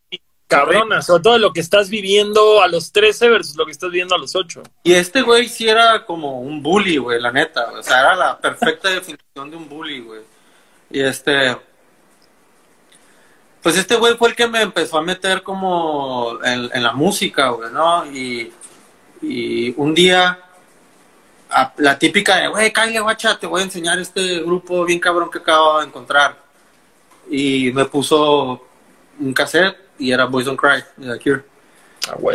cabrona, 0.48 1.02
sobre 1.02 1.24
todo 1.24 1.38
lo 1.38 1.52
que 1.52 1.60
estás 1.60 1.90
viviendo 1.90 2.62
a 2.62 2.68
los 2.70 2.92
13 2.94 3.30
versus 3.30 3.58
lo 3.58 3.66
que 3.66 3.72
estás 3.74 3.90
viviendo 3.92 4.16
a 4.16 4.18
los 4.18 4.34
8. 4.36 4.64
Y 4.84 4.94
este 4.94 5.22
güey 5.22 5.50
sí 5.50 5.68
era 5.68 6.06
como 6.06 6.40
un 6.40 6.64
bully, 6.64 6.98
güey, 6.98 7.20
la 7.20 7.32
neta. 7.32 7.72
O 7.74 7.84
sea, 7.84 8.00
era 8.00 8.16
la 8.16 8.38
perfecta 8.40 8.90
definición 8.90 9.52
de 9.52 9.57
un 9.57 9.68
bully, 9.68 10.00
güey. 10.00 10.21
Y 10.90 11.02
este. 11.02 11.57
Pues 13.68 13.80
este 13.80 13.97
güey 13.97 14.16
fue 14.16 14.30
el 14.30 14.36
que 14.38 14.47
me 14.47 14.62
empezó 14.62 14.97
a 14.97 15.02
meter 15.02 15.44
como 15.44 16.40
en, 16.42 16.69
en 16.74 16.81
la 16.83 16.94
música, 16.94 17.50
güey, 17.50 17.69
¿no? 17.69 18.06
Y, 18.09 18.50
y 19.21 19.74
un 19.76 19.94
día, 19.94 20.40
a- 21.50 21.74
la 21.76 22.00
típica 22.00 22.38
de, 22.38 22.47
güey, 22.47 22.71
cállate, 22.71 23.02
guacha, 23.02 23.38
te 23.38 23.45
voy 23.45 23.59
a 23.59 23.66
enseñar 23.66 24.00
este 24.00 24.40
grupo 24.40 24.86
bien 24.86 25.02
cabrón 25.02 25.30
que 25.30 25.40
acabo 25.40 25.81
de 25.81 25.88
encontrar. 25.88 26.38
Y 27.30 27.69
me 27.74 27.83
puso 27.83 28.66
un 29.19 29.33
cassette 29.33 29.76
y 30.00 30.14
era 30.14 30.24
Boys 30.24 30.45
Don't 30.45 30.57
Cry 30.57 30.81
de 30.95 31.18
The 31.18 31.21
Cure. 31.21 31.44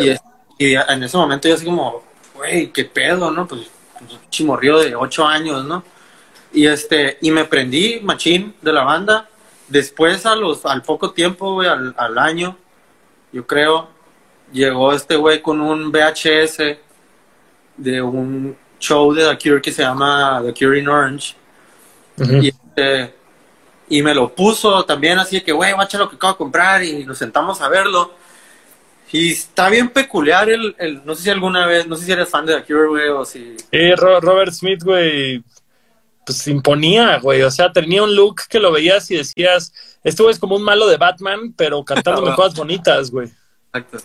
Y, 0.04 0.10
es- 0.10 0.20
y 0.58 0.74
en 0.74 1.02
ese 1.02 1.16
momento 1.16 1.48
yo 1.48 1.54
así 1.54 1.64
como, 1.64 2.02
güey, 2.34 2.70
qué 2.72 2.84
pedo, 2.84 3.30
¿no? 3.30 3.48
Pues, 3.48 3.62
pues 3.98 4.12
un 4.12 4.20
chimorrío 4.28 4.80
de 4.80 4.94
ocho 4.94 5.26
años, 5.26 5.64
¿no? 5.64 5.82
Y 6.52 6.66
este, 6.66 7.16
y 7.22 7.30
me 7.30 7.46
prendí 7.46 8.00
machín 8.02 8.54
de 8.60 8.72
la 8.74 8.84
banda. 8.84 9.30
Después, 9.68 10.26
a 10.26 10.34
los, 10.36 10.64
al 10.66 10.82
poco 10.82 11.12
tiempo, 11.12 11.54
güey, 11.54 11.68
al, 11.68 11.94
al 11.96 12.18
año, 12.18 12.56
yo 13.32 13.46
creo, 13.46 13.88
llegó 14.52 14.92
este 14.92 15.16
güey 15.16 15.40
con 15.40 15.60
un 15.60 15.90
VHS 15.90 16.76
de 17.76 18.02
un 18.02 18.56
show 18.78 19.12
de 19.14 19.24
The 19.28 19.38
Cure 19.38 19.62
que 19.62 19.72
se 19.72 19.82
llama 19.82 20.42
The 20.44 20.52
Cure 20.52 20.78
in 20.78 20.88
Orange. 20.88 21.34
Y, 22.18 22.48
este, 22.48 23.14
y 23.88 24.02
me 24.02 24.14
lo 24.14 24.34
puso 24.34 24.84
también 24.84 25.18
así 25.18 25.36
de 25.36 25.42
que, 25.44 25.52
güey, 25.52 25.72
guacha 25.72 25.96
lo 25.98 26.08
que 26.10 26.16
acabo 26.16 26.34
de 26.34 26.38
comprar 26.38 26.84
y 26.84 27.04
nos 27.04 27.16
sentamos 27.18 27.60
a 27.62 27.68
verlo. 27.68 28.12
Y 29.10 29.32
está 29.32 29.68
bien 29.68 29.88
peculiar 29.90 30.48
el, 30.50 30.74
el- 30.78 31.04
no 31.04 31.14
sé 31.14 31.24
si 31.24 31.30
alguna 31.30 31.66
vez, 31.66 31.86
no 31.86 31.96
sé 31.96 32.04
si 32.06 32.12
eres 32.12 32.28
fan 32.28 32.44
de 32.46 32.54
The 32.56 32.64
Cure, 32.64 32.88
güey, 32.88 33.08
o 33.08 33.24
si... 33.24 33.56
Ro- 33.96 34.20
Robert 34.20 34.52
Smith, 34.52 34.82
güey, 34.82 35.42
pues 36.24 36.46
imponía, 36.48 37.18
güey. 37.18 37.42
O 37.42 37.50
sea, 37.50 37.72
tenía 37.72 38.02
un 38.02 38.14
look 38.14 38.42
que 38.48 38.60
lo 38.60 38.70
veías 38.72 39.10
y 39.10 39.16
decías, 39.16 39.72
este 40.04 40.22
güey 40.22 40.32
es 40.34 40.38
como 40.40 40.56
un 40.56 40.62
malo 40.62 40.86
de 40.86 40.96
Batman, 40.96 41.52
pero 41.56 41.84
cantándome 41.84 42.34
cosas 42.36 42.54
bonitas, 42.54 43.10
güey. 43.10 43.28
Exacto. 43.72 43.98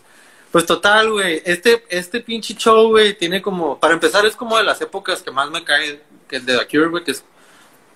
Pues 0.51 0.65
total, 0.65 1.11
güey, 1.11 1.41
este, 1.45 1.83
este 1.89 2.21
pinche 2.21 2.55
show, 2.55 2.87
güey, 2.89 3.17
tiene 3.17 3.41
como, 3.41 3.77
para 3.79 3.93
empezar 3.93 4.25
es 4.25 4.35
como 4.35 4.57
de 4.57 4.63
las 4.63 4.79
épocas 4.81 5.21
que 5.21 5.29
más 5.29 5.51
me 5.51 5.63
cae, 5.63 6.01
que 6.27 6.39
de 6.39 6.57
The 6.57 6.67
Cure, 6.67 6.87
güey, 6.87 7.03
que 7.03 7.11
es- 7.11 7.23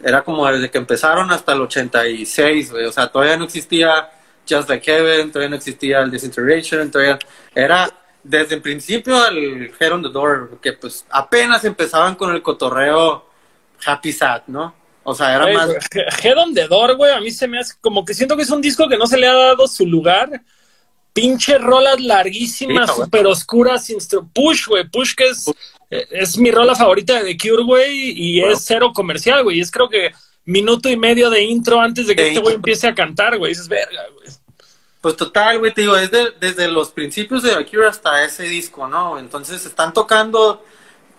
era 0.04 0.22
como 0.24 0.46
desde 0.52 0.70
que 0.70 0.78
empezaron 0.78 1.32
hasta 1.32 1.54
el 1.54 1.62
86, 1.62 2.72
güey, 2.72 2.86
o 2.86 2.92
sea, 2.92 3.08
todavía 3.08 3.38
no 3.38 3.46
existía 3.46 4.12
Just 4.50 4.68
Like 4.68 4.84
Heaven, 4.92 5.32
todavía 5.32 5.50
no 5.50 5.56
existía 5.56 6.02
el 6.02 6.12
Disintegration, 6.12 6.92
todavía 6.92 7.18
era 7.56 7.90
desde 8.24 8.56
el 8.56 8.62
principio 8.62 9.26
el 9.28 9.72
Head 9.80 9.94
on 9.94 10.04
the 10.04 10.10
Door, 10.10 10.60
que 10.62 10.74
pues 10.74 11.06
apenas 11.10 11.64
empezaban 11.64 12.16
con 12.16 12.34
el 12.36 12.42
cotorreo 12.42 13.26
Happy 13.86 14.12
Sad, 14.12 14.44
¿no? 14.48 14.74
O 15.04 15.16
sea, 15.16 15.36
era 15.36 15.48
más... 15.54 15.70
Head 16.24 16.38
on 16.38 16.54
the 16.54 16.68
Door, 16.68 16.96
güey, 16.96 17.12
a 17.14 17.20
mí 17.20 17.32
se 17.32 17.48
me 17.48 17.60
hace 17.60 17.74
como 17.82 18.06
que 18.06 18.14
siento 18.14 18.36
que 18.38 18.44
es 18.44 18.50
un 18.52 18.62
disco 18.62 18.88
que 18.88 18.98
no 18.98 19.08
se 19.08 19.18
le 19.18 19.28
ha 19.28 19.34
dado 19.34 19.68
su 19.68 19.86
lugar, 19.86 20.42
pinche 21.14 21.58
rolas 21.58 22.00
larguísimas, 22.00 22.90
Sí, 22.96 23.02
súper 23.02 23.26
oscuras, 23.28 23.90
instru- 23.90 24.28
Push, 24.34 24.68
güey, 24.68 24.88
Push 24.88 25.16
que 25.16 25.28
es, 25.30 25.48
eh, 25.90 26.08
es 26.12 26.38
mi 26.38 26.52
rola 26.52 26.76
favorita 26.76 27.22
de 27.22 27.34
The 27.34 27.38
Cure, 27.50 27.64
güey, 27.64 28.12
y 28.12 28.42
es 28.44 28.64
cero 28.64 28.92
comercial, 28.94 29.44
güey, 29.44 29.58
y 29.58 29.62
es 29.62 29.72
creo 29.72 29.90
que 29.90 30.12
minuto 30.46 30.88
y 30.90 30.98
medio 30.98 31.30
de 31.30 31.44
intro 31.44 31.80
antes 31.82 32.08
de 32.08 32.16
que 32.16 32.22
De 32.24 32.28
este 32.30 32.40
güey 32.40 32.56
empiece 32.56 32.88
a 32.88 32.96
cantar, 32.96 33.38
güey, 33.38 33.52
dices, 33.52 33.68
verga, 33.68 34.04
güey. 34.16 34.28
Pues 35.02 35.16
total, 35.18 35.58
güey, 35.60 35.74
te 35.74 35.82
digo, 35.82 35.98
es 35.98 36.12
de- 36.12 36.32
desde 36.40 36.68
los 36.68 36.92
principios 36.92 37.42
de 37.42 37.56
The 37.56 37.66
Cure 37.66 37.88
hasta 37.88 38.24
ese 38.24 38.44
disco, 38.44 38.88
¿no? 38.88 39.18
Entonces 39.18 39.66
están 39.66 39.94
tocando, 39.94 40.64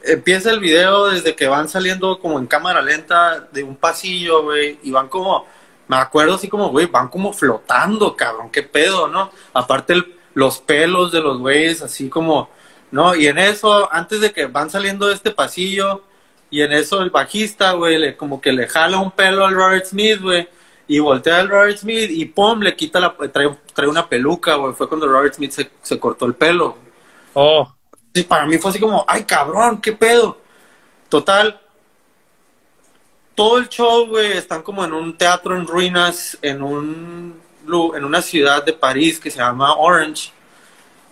empieza 0.04 0.50
el 0.50 0.61
video 0.61 1.06
desde 1.09 1.35
que 1.37 1.47
van 1.47 1.68
saliendo 1.68 2.18
como 2.21 2.38
en 2.38 2.47
cámara 2.47 2.82
lenta 2.82 3.49
de 3.52 3.62
un 3.62 3.76
pasillo, 3.76 4.42
güey, 4.44 4.78
y 4.82 4.90
van 4.90 5.09
como, 5.09 5.47
me 5.88 5.97
acuerdo 5.97 6.35
así 6.35 6.49
como, 6.49 6.71
güey, 6.71 6.87
van 6.87 7.09
como 7.09 7.32
flotando, 7.32 8.16
cabrón, 8.16 8.50
qué 8.50 8.62
pedo, 8.62 9.09
¿no? 9.09 9.30
Aparte 9.52 9.94
el- 9.94 10.14
los 10.35 10.59
pelos 10.61 11.12
de 11.12 11.21
los 11.21 11.38
güeyes, 11.38 11.82
así 11.82 12.09
como, 12.09 12.49
¿no? 12.90 13.14
Y 13.14 13.26
en 13.26 13.38
eso, 13.38 13.88
antes 13.92 14.21
de 14.21 14.32
que 14.32 14.47
van 14.47 14.71
saliendo 14.71 15.06
de 15.09 15.14
este 15.14 15.30
pasillo, 15.30 16.02
y 16.50 16.62
en 16.62 16.73
eso 16.73 17.00
el 17.02 17.11
bajista, 17.11 17.73
güey, 17.73 18.16
como 18.16 18.40
que 18.40 18.52
le 18.52 18.66
jala 18.68 18.99
un 18.99 19.11
pelo 19.11 19.47
al 19.47 19.54
Robert 19.54 19.87
Smith, 19.87 20.21
güey, 20.21 20.49
y 20.88 20.99
voltea 20.99 21.40
al 21.40 21.49
Robert 21.49 21.78
Smith 21.78 22.11
y 22.11 22.25
pum, 22.26 22.61
le 22.61 22.76
quita 22.76 23.00
la, 23.00 23.14
trae, 23.32 23.56
trae 23.75 23.88
una 23.88 24.09
peluca, 24.09 24.56
güey, 24.56 24.75
fue 24.75 24.88
cuando 24.88 25.06
Robert 25.06 25.35
Smith 25.35 25.52
se 25.82 25.99
cortó 26.00 26.26
el 26.26 26.35
pelo. 26.35 26.76
Oh, 27.35 27.75
Sí, 28.14 28.23
para 28.25 28.47
mí 28.47 28.59
fue 28.59 28.71
así 28.71 28.81
como, 28.81 29.04
ay 29.09 29.25
cabrón, 29.25 29.81
qué 29.81 29.92
pedo. 29.92 30.38
Total, 31.09 31.61
todo 33.35 33.59
el 33.59 33.69
show, 33.69 34.07
güey, 34.07 34.33
están 34.33 34.62
como 34.62 34.85
en 34.85 34.92
un 34.92 35.16
teatro 35.16 35.57
en 35.57 35.66
ruinas, 35.66 36.38
en 36.42 36.62
un 36.62 37.42
en 37.95 38.04
una 38.04 38.21
ciudad 38.21 38.64
de 38.64 38.73
París 38.73 39.21
que 39.21 39.31
se 39.31 39.38
llama 39.38 39.76
Orange. 39.76 40.33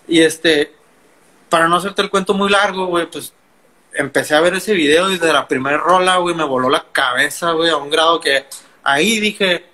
Y 0.09 0.21
este, 0.21 0.75
para 1.49 1.69
no 1.69 1.77
hacerte 1.77 2.03
el 2.03 2.11
cuento 2.11 2.35
muy 2.35 2.51
largo, 2.51 2.87
güey, 2.87 3.07
pues 3.07 3.33
empecé 3.93 4.35
a 4.35 4.41
ver 4.41 4.55
ese 4.55 4.75
video 4.75 5.11
y 5.11 5.19
desde 5.19 5.33
la 5.33 5.47
primera 5.47 5.79
rola, 5.79 6.17
güey, 6.17 6.35
me 6.35 6.45
voló 6.45 6.69
la 6.69 6.87
cabeza, 6.93 7.53
güey, 7.53 7.71
a 7.71 7.77
un 7.77 7.91
grado 7.91 8.21
que 8.21 8.47
ahí 8.83 9.21
dije, 9.21 9.67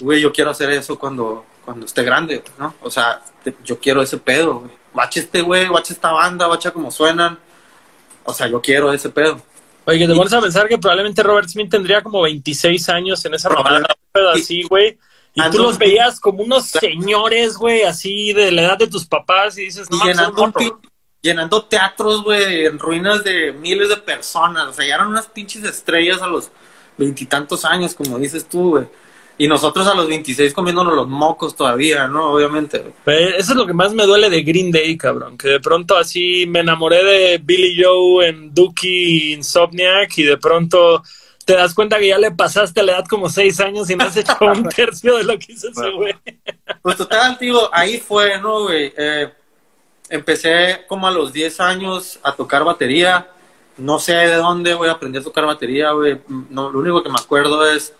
güey, 0.00 0.20
yo 0.20 0.32
quiero 0.32 0.50
hacer 0.50 0.70
eso 0.70 0.98
cuando, 0.98 1.44
cuando 1.64 1.86
esté 1.86 2.02
grande, 2.02 2.42
¿no? 2.58 2.74
O 2.80 2.90
sea, 2.90 3.22
yo 3.64 3.78
quiero 3.78 4.02
ese 4.02 4.18
pedo, 4.18 4.60
güey. 4.60 4.75
Bache 4.96 5.20
este 5.20 5.42
güey, 5.42 5.68
bache 5.68 5.92
esta 5.92 6.10
banda, 6.10 6.46
bacha 6.46 6.70
como 6.70 6.90
suenan. 6.90 7.38
O 8.24 8.32
sea, 8.32 8.48
yo 8.48 8.62
quiero 8.62 8.90
ese 8.94 9.10
pedo. 9.10 9.40
Oye, 9.84 9.98
que 9.98 10.08
te 10.08 10.14
pones 10.14 10.32
a 10.32 10.40
pensar 10.40 10.66
que 10.66 10.78
probablemente 10.78 11.22
Robert 11.22 11.48
Smith 11.48 11.70
tendría 11.70 12.02
como 12.02 12.22
26 12.22 12.88
años 12.88 13.22
en 13.26 13.34
esa 13.34 13.50
pedo 14.10 14.30
así, 14.30 14.62
güey. 14.62 14.98
Y 15.34 15.42
tú 15.42 15.58
Ando- 15.58 15.62
los 15.64 15.78
veías 15.78 16.18
como 16.18 16.42
unos 16.42 16.64
señores, 16.64 17.58
güey, 17.58 17.82
así 17.82 18.32
de 18.32 18.50
la 18.50 18.62
edad 18.62 18.78
de 18.78 18.86
tus 18.86 19.04
papás 19.04 19.58
y 19.58 19.66
dices, 19.66 19.90
no 19.90 19.98
Y 19.98 20.08
llenando, 20.08 20.52
llenando 21.20 21.64
teatros, 21.66 22.24
güey, 22.24 22.64
en 22.64 22.78
ruinas 22.78 23.22
de 23.22 23.52
miles 23.52 23.90
de 23.90 23.98
personas. 23.98 24.68
O 24.68 24.72
sea, 24.72 24.86
ya 24.86 24.94
eran 24.94 25.08
unas 25.08 25.26
pinches 25.26 25.62
estrellas 25.62 26.22
a 26.22 26.26
los 26.26 26.50
veintitantos 26.96 27.66
años, 27.66 27.94
como 27.94 28.18
dices 28.18 28.48
tú, 28.48 28.70
güey. 28.70 28.86
Y 29.38 29.48
nosotros 29.48 29.86
a 29.86 29.94
los 29.94 30.08
26 30.08 30.54
comiéndonos 30.54 30.94
los 30.94 31.08
mocos 31.08 31.54
todavía, 31.54 32.08
¿no? 32.08 32.32
Obviamente. 32.32 32.94
Pero 33.04 33.36
Eso 33.36 33.52
es 33.52 33.56
lo 33.56 33.66
que 33.66 33.74
más 33.74 33.92
me 33.92 34.06
duele 34.06 34.30
de 34.30 34.42
Green 34.42 34.72
Day, 34.72 34.96
cabrón. 34.96 35.36
Que 35.36 35.48
de 35.48 35.60
pronto 35.60 35.96
así 35.96 36.46
me 36.46 36.60
enamoré 36.60 37.04
de 37.04 37.38
Billy 37.38 37.82
Joe 37.82 38.28
en 38.28 38.54
Dookie 38.54 39.34
Insomniac 39.34 40.16
y 40.16 40.22
de 40.22 40.38
pronto 40.38 41.02
te 41.44 41.54
das 41.54 41.74
cuenta 41.74 41.98
que 41.98 42.08
ya 42.08 42.18
le 42.18 42.32
pasaste 42.32 42.80
a 42.80 42.82
la 42.82 42.92
edad 42.92 43.04
como 43.06 43.28
seis 43.30 43.60
años 43.60 43.88
y 43.88 43.94
no 43.94 44.04
has 44.04 44.16
hecho 44.16 44.36
un 44.40 44.68
tercio 44.68 45.16
de 45.16 45.24
lo 45.24 45.38
que 45.38 45.52
hizo 45.52 45.68
ese 45.68 45.90
güey. 45.90 46.14
Pues 46.82 46.96
total, 46.96 47.38
digo, 47.40 47.70
ahí 47.72 47.98
fue, 47.98 48.40
¿no, 48.40 48.64
güey? 48.64 48.92
Eh, 48.96 49.32
empecé 50.08 50.84
como 50.88 51.06
a 51.06 51.10
los 51.10 51.32
10 51.32 51.60
años 51.60 52.18
a 52.22 52.32
tocar 52.32 52.64
batería. 52.64 53.28
No 53.76 53.98
sé 53.98 54.14
de 54.14 54.34
dónde, 54.34 54.74
güey, 54.74 54.90
aprendí 54.90 55.18
a 55.18 55.22
tocar 55.22 55.46
batería, 55.46 55.92
güey. 55.92 56.20
No, 56.50 56.70
lo 56.70 56.80
único 56.80 57.02
que 57.02 57.10
me 57.10 57.18
acuerdo 57.20 57.64
es, 57.70 57.94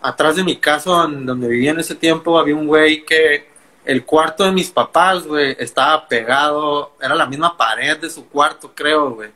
atrás 0.00 0.36
de 0.36 0.44
mi 0.44 0.56
casa, 0.56 0.90
donde 0.90 1.48
vivía 1.48 1.70
en 1.72 1.80
ese 1.80 1.94
tiempo, 1.94 2.38
había 2.38 2.54
un 2.54 2.66
güey 2.66 3.04
que 3.04 3.48
el 3.84 4.04
cuarto 4.04 4.44
de 4.44 4.52
mis 4.52 4.70
papás, 4.70 5.24
güey, 5.26 5.56
estaba 5.58 6.06
pegado, 6.06 6.92
era 7.00 7.14
la 7.14 7.26
misma 7.26 7.56
pared 7.56 7.98
de 7.98 8.10
su 8.10 8.28
cuarto, 8.28 8.72
creo, 8.74 9.10
güey. 9.14 9.30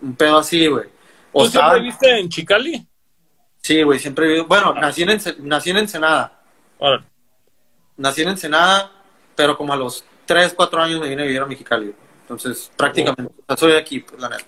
Un 0.00 0.16
pedo 0.16 0.38
así, 0.38 0.66
güey. 0.66 0.88
¿Tú 1.32 1.46
siempre 1.46 1.80
viste 1.80 2.18
en 2.18 2.28
Chicali? 2.28 2.86
sí, 3.60 3.82
güey, 3.82 3.98
siempre 3.98 4.26
vivido- 4.26 4.46
Bueno, 4.46 4.74
nací 4.74 5.02
en, 5.02 5.18
nací 5.38 5.70
en 5.70 5.78
Ensenada. 5.78 6.40
Nací 7.96 8.22
en 8.22 8.28
Ensenada, 8.28 8.90
pero 9.34 9.56
como 9.56 9.72
a 9.72 9.76
los 9.76 10.04
3, 10.26 10.52
4 10.54 10.82
años 10.82 11.00
me 11.00 11.08
vine 11.08 11.22
a 11.22 11.26
vivir 11.26 11.40
a 11.40 11.46
Mexicali. 11.46 11.94
Entonces, 12.22 12.70
prácticamente, 12.76 13.32
o 13.38 13.44
sea, 13.46 13.56
soy 13.56 13.72
de 13.72 13.78
aquí, 13.78 14.00
pues, 14.00 14.20
la 14.20 14.28
neta. 14.30 14.44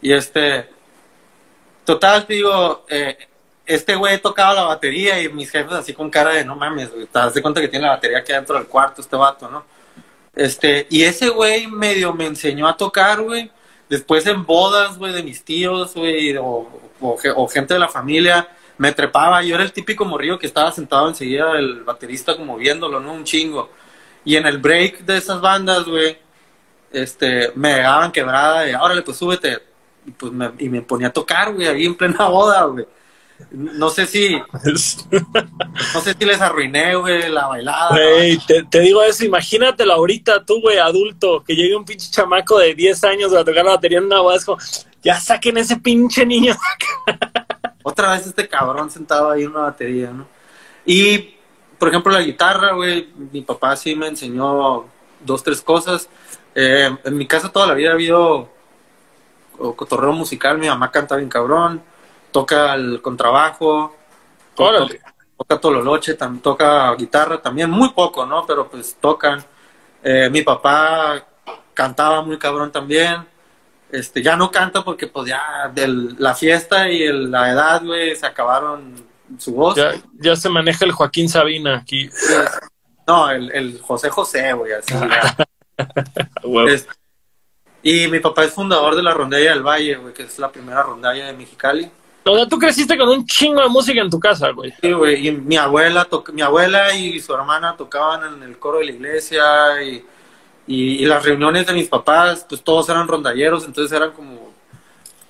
Y 0.00 0.12
este, 0.12 0.68
total, 1.84 2.26
te 2.26 2.34
digo, 2.34 2.84
eh, 2.88 3.16
este 3.66 3.94
güey 3.94 4.20
tocaba 4.20 4.54
la 4.54 4.62
batería 4.62 5.20
y 5.22 5.28
mis 5.28 5.50
jefes 5.50 5.72
así 5.72 5.92
con 5.92 6.10
cara 6.10 6.30
de 6.30 6.44
no 6.44 6.56
mames, 6.56 6.90
güey, 6.92 7.06
te 7.06 7.18
das 7.18 7.34
de 7.34 7.42
cuenta 7.42 7.60
que 7.60 7.68
tiene 7.68 7.86
la 7.86 7.92
batería 7.92 8.18
aquí 8.18 8.32
dentro 8.32 8.56
del 8.56 8.66
cuarto, 8.66 9.00
este 9.00 9.16
vato, 9.16 9.48
¿no? 9.48 9.64
Este, 10.34 10.86
y 10.90 11.02
ese 11.02 11.28
güey 11.28 11.66
medio 11.66 12.12
me 12.14 12.26
enseñó 12.26 12.66
a 12.66 12.76
tocar, 12.76 13.20
güey. 13.22 13.50
Después 13.88 14.26
en 14.26 14.46
bodas, 14.46 14.96
güey, 14.96 15.12
de 15.12 15.22
mis 15.22 15.44
tíos, 15.44 15.94
güey, 15.94 16.34
o, 16.38 16.68
o, 17.00 17.18
ge- 17.18 17.32
o 17.36 17.46
gente 17.46 17.74
de 17.74 17.80
la 17.80 17.88
familia, 17.88 18.48
me 18.78 18.92
trepaba. 18.92 19.42
Yo 19.42 19.54
era 19.54 19.64
el 19.64 19.72
típico 19.72 20.04
morrillo 20.06 20.38
que 20.38 20.46
estaba 20.46 20.72
sentado 20.72 21.08
enseguida 21.08 21.52
del 21.52 21.82
baterista 21.84 22.34
como 22.36 22.56
viéndolo, 22.56 22.98
¿no? 23.00 23.12
Un 23.12 23.24
chingo. 23.24 23.70
Y 24.24 24.36
en 24.36 24.46
el 24.46 24.58
break 24.58 25.00
de 25.00 25.18
esas 25.18 25.40
bandas, 25.42 25.84
güey, 25.84 26.16
este, 26.90 27.52
me 27.54 27.80
daban 27.80 28.10
quebrada 28.12 28.62
de, 28.62 28.74
órale, 28.76 29.02
pues 29.02 29.16
súbete. 29.18 29.58
Y, 30.06 30.10
pues 30.12 30.32
me, 30.32 30.50
y 30.58 30.68
me 30.70 30.80
ponía 30.82 31.08
a 31.08 31.12
tocar, 31.12 31.52
güey, 31.52 31.66
ahí 31.68 31.84
en 31.86 31.94
plena 31.94 32.26
boda, 32.28 32.64
güey. 32.64 32.86
No 33.50 33.90
sé 33.90 34.06
si, 34.06 34.36
no 34.36 36.00
sé 36.00 36.14
si 36.18 36.24
les 36.24 36.40
arruiné, 36.40 36.94
güey, 36.96 37.28
la 37.30 37.46
bailada. 37.48 37.90
Güey, 37.90 38.38
te, 38.46 38.62
te 38.64 38.80
digo 38.80 39.02
eso, 39.02 39.24
imagínatelo 39.24 39.92
ahorita 39.94 40.44
tú, 40.44 40.60
güey, 40.60 40.78
adulto, 40.78 41.42
que 41.44 41.54
llegue 41.54 41.76
un 41.76 41.84
pinche 41.84 42.10
chamaco 42.10 42.58
de 42.58 42.74
10 42.74 43.04
años 43.04 43.34
a 43.34 43.44
tocar 43.44 43.64
la 43.64 43.72
batería 43.72 43.98
en 43.98 44.04
una 44.04 44.20
boda, 44.20 44.38
ya 45.02 45.20
saquen 45.20 45.58
ese 45.58 45.76
pinche 45.76 46.24
niño. 46.24 46.54
Otra 47.82 48.12
vez 48.12 48.26
este 48.26 48.48
cabrón 48.48 48.90
sentado 48.90 49.30
ahí 49.30 49.42
en 49.42 49.50
una 49.50 49.62
batería, 49.62 50.10
¿no? 50.10 50.26
Y, 50.86 51.34
por 51.78 51.88
ejemplo, 51.88 52.12
la 52.12 52.22
guitarra, 52.22 52.72
güey, 52.72 53.08
mi 53.32 53.42
papá 53.42 53.76
sí 53.76 53.94
me 53.94 54.06
enseñó 54.06 54.86
dos, 55.20 55.42
tres 55.42 55.60
cosas. 55.60 56.08
Eh, 56.54 56.90
en 57.04 57.16
mi 57.16 57.26
casa 57.26 57.50
toda 57.50 57.66
la 57.66 57.74
vida 57.74 57.90
ha 57.90 57.94
habido 57.94 58.48
o 59.58 59.76
cotorreo 59.76 60.12
musical, 60.12 60.58
mi 60.58 60.66
mamá 60.66 60.90
canta 60.90 61.16
bien 61.16 61.28
cabrón, 61.28 61.82
toca 62.32 62.74
el 62.74 63.00
contrabajo, 63.00 63.94
Órale. 64.56 65.00
toca 65.38 65.60
tololoche, 65.60 66.18
tam- 66.18 66.40
toca 66.40 66.94
guitarra 66.94 67.40
también, 67.40 67.70
muy 67.70 67.90
poco, 67.90 68.26
¿no? 68.26 68.44
Pero 68.46 68.68
pues 68.68 68.96
tocan. 69.00 69.44
Eh, 70.02 70.28
mi 70.30 70.42
papá 70.42 71.24
cantaba 71.74 72.22
muy 72.22 72.38
cabrón 72.38 72.72
también. 72.72 73.26
Este, 73.90 74.22
ya 74.22 74.36
no 74.36 74.50
canta 74.50 74.82
porque 74.82 75.06
pues 75.06 75.28
ya 75.28 75.70
del- 75.74 76.16
la 76.18 76.34
fiesta 76.34 76.90
y 76.90 77.02
el- 77.02 77.30
la 77.30 77.50
edad, 77.50 77.84
güey, 77.84 78.16
se 78.16 78.26
acabaron 78.26 78.94
su 79.38 79.52
voz. 79.54 79.76
Ya, 79.76 79.92
ya 80.18 80.34
se 80.34 80.48
maneja 80.48 80.84
el 80.84 80.92
Joaquín 80.92 81.28
Sabina 81.28 81.76
aquí. 81.78 82.08
No, 83.06 83.30
el, 83.30 83.50
el 83.52 83.80
José 83.80 84.08
José, 84.10 84.52
güey, 84.54 84.72
así. 84.72 84.94
y 87.82 88.06
mi 88.08 88.20
papá 88.20 88.44
es 88.44 88.52
fundador 88.52 88.94
de 88.94 89.02
la 89.02 89.12
Rondalla 89.12 89.50
del 89.50 89.62
Valle, 89.62 89.96
güey, 89.96 90.14
que 90.14 90.22
es 90.24 90.38
la 90.38 90.50
primera 90.50 90.82
rondalla 90.82 91.26
de 91.26 91.32
Mexicali. 91.32 91.90
O 92.24 92.36
sea, 92.36 92.46
tú 92.46 92.58
creciste 92.58 92.96
con 92.96 93.08
un 93.08 93.26
chingo 93.26 93.60
de 93.62 93.68
música 93.68 94.00
en 94.00 94.10
tu 94.10 94.20
casa, 94.20 94.50
güey. 94.50 94.72
Sí, 94.80 94.92
güey, 94.92 95.26
y 95.26 95.32
mi 95.32 95.56
abuela, 95.56 96.06
mi 96.32 96.42
abuela 96.42 96.94
y 96.94 97.20
su 97.20 97.34
hermana 97.34 97.76
tocaban 97.76 98.34
en 98.34 98.42
el 98.44 98.58
coro 98.58 98.78
de 98.78 98.86
la 98.86 98.92
iglesia 98.92 99.82
y, 99.82 100.04
y, 100.66 101.02
y 101.02 101.06
las 101.06 101.24
reuniones 101.24 101.66
de 101.66 101.72
mis 101.72 101.88
papás, 101.88 102.46
pues 102.48 102.62
todos 102.62 102.88
eran 102.88 103.08
rondalleros, 103.08 103.64
entonces 103.64 103.96
eran 103.96 104.12
como, 104.12 104.52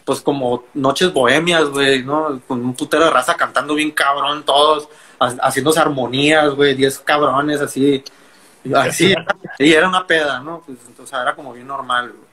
pues 0.05 0.21
como 0.21 0.65
noches 0.75 1.13
bohemias, 1.13 1.65
güey, 1.71 2.03
¿no? 2.03 2.41
Con 2.47 2.63
un 2.63 2.75
putero 2.75 3.05
de 3.07 3.11
raza 3.11 3.35
cantando 3.37 3.75
bien 3.75 3.91
cabrón 3.93 4.45
todos, 4.45 4.89
ha- 5.19 5.37
haciéndose 5.47 5.81
armonías, 5.81 6.51
güey, 6.55 6.75
diez 6.75 6.99
cabrones 6.99 7.61
así, 7.63 8.05
así, 8.75 9.15
y 9.59 9.73
era 9.73 9.89
una 9.89 10.07
peda, 10.07 10.41
¿no? 10.41 10.63
Pues, 10.67 10.79
sea, 11.09 11.23
era 11.23 11.35
como 11.35 11.53
bien 11.55 11.67
normal, 11.67 12.11
güey. 12.11 12.33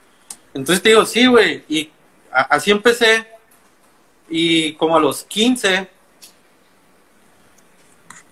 Entonces 0.53 0.81
te 0.81 0.89
digo, 0.89 1.05
sí, 1.05 1.27
güey, 1.27 1.63
y 1.69 1.89
así 2.31 2.71
empecé, 2.71 3.25
y 4.29 4.73
como 4.73 4.95
a 4.95 4.99
los 4.99 5.23
15 5.23 5.89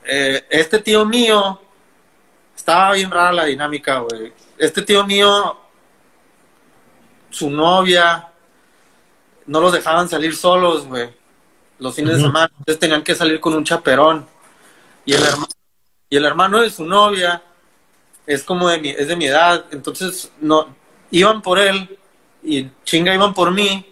eh, 0.05 0.45
este 0.49 0.79
tío 0.79 1.05
mío, 1.05 1.59
estaba 2.55 2.93
bien 2.93 3.11
rara 3.11 3.31
la 3.33 3.45
dinámica, 3.45 3.99
güey. 3.99 4.31
Este 4.57 4.81
tío 4.81 5.05
mío, 5.05 5.57
su 7.29 7.49
novia, 7.49 8.29
no 9.45 9.59
los 9.59 9.73
dejaban 9.73 10.07
salir 10.07 10.35
solos, 10.35 10.85
güey. 10.87 11.09
Los 11.79 11.93
fines 11.95 12.15
de 12.15 12.21
semana, 12.21 12.49
entonces 12.57 12.79
tenían 12.79 13.03
que 13.03 13.15
salir 13.15 13.39
con 13.39 13.53
un 13.53 13.63
chaperón. 13.63 14.25
Y 15.05 15.13
el, 15.13 15.21
herma- 15.23 15.49
y 16.09 16.17
el 16.17 16.25
hermano 16.25 16.61
de 16.61 16.69
su 16.69 16.85
novia 16.85 17.43
es 18.25 18.43
como 18.43 18.67
de 18.69 18.79
mi, 18.79 18.89
es 18.89 19.07
de 19.07 19.15
mi 19.15 19.25
edad, 19.25 19.65
entonces 19.71 20.31
no, 20.41 20.73
iban 21.11 21.41
por 21.41 21.59
él 21.59 21.97
y 22.43 22.69
chinga 22.83 23.13
iban 23.13 23.33
por 23.33 23.51
mí 23.51 23.85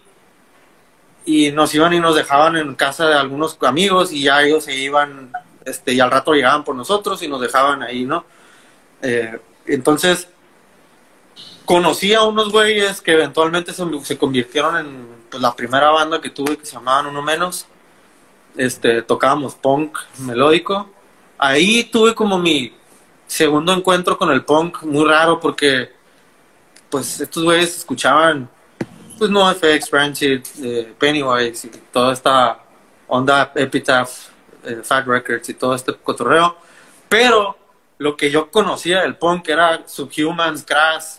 y 1.26 1.50
nos 1.50 1.74
iban 1.74 1.92
y 1.92 2.00
nos 2.00 2.14
dejaban 2.14 2.56
en 2.56 2.74
casa 2.76 3.06
de 3.08 3.16
algunos 3.16 3.58
amigos 3.62 4.12
y 4.12 4.22
ya 4.22 4.42
ellos 4.42 4.64
se 4.64 4.74
iban, 4.74 5.32
este, 5.64 5.92
y 5.92 6.00
al 6.00 6.10
rato 6.10 6.32
llegaban 6.32 6.64
por 6.64 6.76
nosotros 6.76 7.20
y 7.22 7.28
nos 7.28 7.40
dejaban 7.40 7.82
ahí, 7.82 8.04
¿no? 8.04 8.24
Eh, 9.02 9.38
entonces, 9.66 10.28
conocí 11.64 12.14
a 12.14 12.22
unos 12.22 12.50
güeyes 12.52 13.02
que 13.02 13.12
eventualmente 13.12 13.72
se, 13.72 13.84
se 14.04 14.16
convirtieron 14.16 14.76
en 14.76 15.08
pues, 15.28 15.42
la 15.42 15.54
primera 15.54 15.90
banda 15.90 16.20
que 16.20 16.30
tuve 16.30 16.56
que 16.56 16.64
se 16.64 16.74
llamaban 16.74 17.06
Uno 17.06 17.20
Menos. 17.22 17.66
Este, 18.56 19.02
tocábamos 19.02 19.56
punk 19.56 19.98
melódico. 20.20 20.88
Ahí 21.36 21.84
tuve 21.84 22.14
como 22.14 22.38
mi 22.38 22.72
segundo 23.26 23.72
encuentro 23.72 24.16
con 24.16 24.30
el 24.30 24.44
punk 24.44 24.82
muy 24.84 25.04
raro 25.04 25.40
porque 25.40 25.90
pues 26.88 27.20
estos 27.20 27.42
güeyes 27.42 27.76
escuchaban 27.76 28.48
pues 29.18 29.30
no 29.30 29.52
FX, 29.52 29.90
Rancid, 29.90 30.40
eh, 30.62 30.94
Pennywise 30.98 31.66
y 31.66 31.70
toda 31.92 32.12
esta 32.12 32.58
onda 33.08 33.52
Epitaph, 33.54 34.10
eh, 34.64 34.80
Fat 34.82 35.06
Records 35.06 35.48
y 35.48 35.54
todo 35.54 35.74
este 35.74 35.94
cotorreo. 35.94 36.56
Pero 37.08 37.56
lo 37.98 38.16
que 38.16 38.30
yo 38.30 38.50
conocía 38.50 39.02
del 39.02 39.16
punk 39.16 39.48
era 39.48 39.82
Subhumans, 39.86 40.64
Crash. 40.64 41.18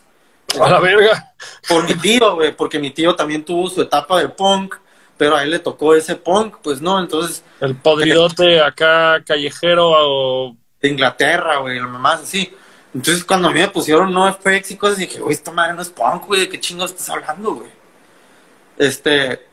A 0.62 0.70
la 0.70 0.80
verga. 0.80 1.34
Por 1.68 1.84
mi 1.84 1.96
tío, 1.96 2.36
güey, 2.36 2.56
porque 2.56 2.80
mi 2.80 2.92
tío 2.92 3.16
también 3.16 3.44
tuvo 3.44 3.70
su 3.70 3.82
etapa 3.82 4.20
de 4.20 4.30
punk, 4.30 4.76
pero 5.18 5.36
a 5.36 5.44
él 5.44 5.52
le 5.52 5.60
tocó 5.60 5.94
ese 5.94 6.16
punk, 6.16 6.58
pues 6.62 6.82
no, 6.82 7.00
entonces. 7.00 7.44
El 7.60 7.76
podridote 7.76 8.62
acá 8.62 9.24
callejero 9.26 9.92
o. 9.92 10.56
De 10.80 10.90
Inglaterra, 10.90 11.58
güey, 11.58 11.80
la 11.80 11.88
mamá 11.88 12.14
así. 12.14 12.54
Entonces 12.94 13.24
cuando 13.24 13.50
a 13.50 13.52
mí 13.52 13.60
me 13.60 13.68
pusieron 13.68 14.14
no 14.14 14.32
FX 14.32 14.72
y 14.72 14.78
cosas, 14.78 14.98
dije, 14.98 15.20
güey, 15.20 15.34
esta 15.34 15.52
madre 15.52 15.74
no 15.74 15.82
es 15.82 15.90
punk, 15.90 16.26
güey, 16.26 16.42
¿de 16.42 16.50
qué 16.50 16.60
chingos 16.60 16.92
estás 16.92 17.10
hablando, 17.10 17.56
güey? 17.56 17.77
Este, 18.78 19.48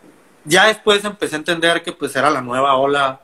ya 0.45 0.67
después 0.67 1.05
empecé 1.05 1.37
a 1.37 1.39
entender 1.39 1.83
que 1.83 1.93
pues 1.93 2.15
era 2.17 2.31
la 2.31 2.41
nueva 2.41 2.77
ola 2.77 3.21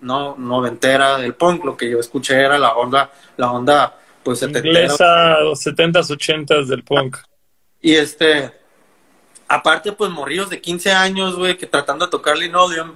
no 0.00 0.34
noventera 0.36 1.18
del 1.18 1.34
punk, 1.34 1.64
lo 1.64 1.76
que 1.76 1.90
yo 1.90 2.00
escuché 2.00 2.40
era 2.40 2.58
la 2.58 2.74
onda, 2.74 3.10
la 3.36 3.52
onda 3.52 3.98
pues 4.22 4.40
setentera. 4.40 4.82
Inglesa, 4.82 5.40
los 5.40 5.60
setentas, 5.60 6.10
ochentas 6.10 6.68
del 6.68 6.82
punk. 6.82 7.18
Y 7.80 7.94
este, 7.94 8.52
aparte 9.48 9.92
pues 9.92 10.10
morrillos 10.10 10.50
de 10.50 10.60
15 10.60 10.92
años, 10.92 11.36
güey, 11.36 11.56
que 11.56 11.66
tratando 11.66 12.06
de 12.06 12.10
tocar 12.10 12.36
Linoleum, 12.36 12.94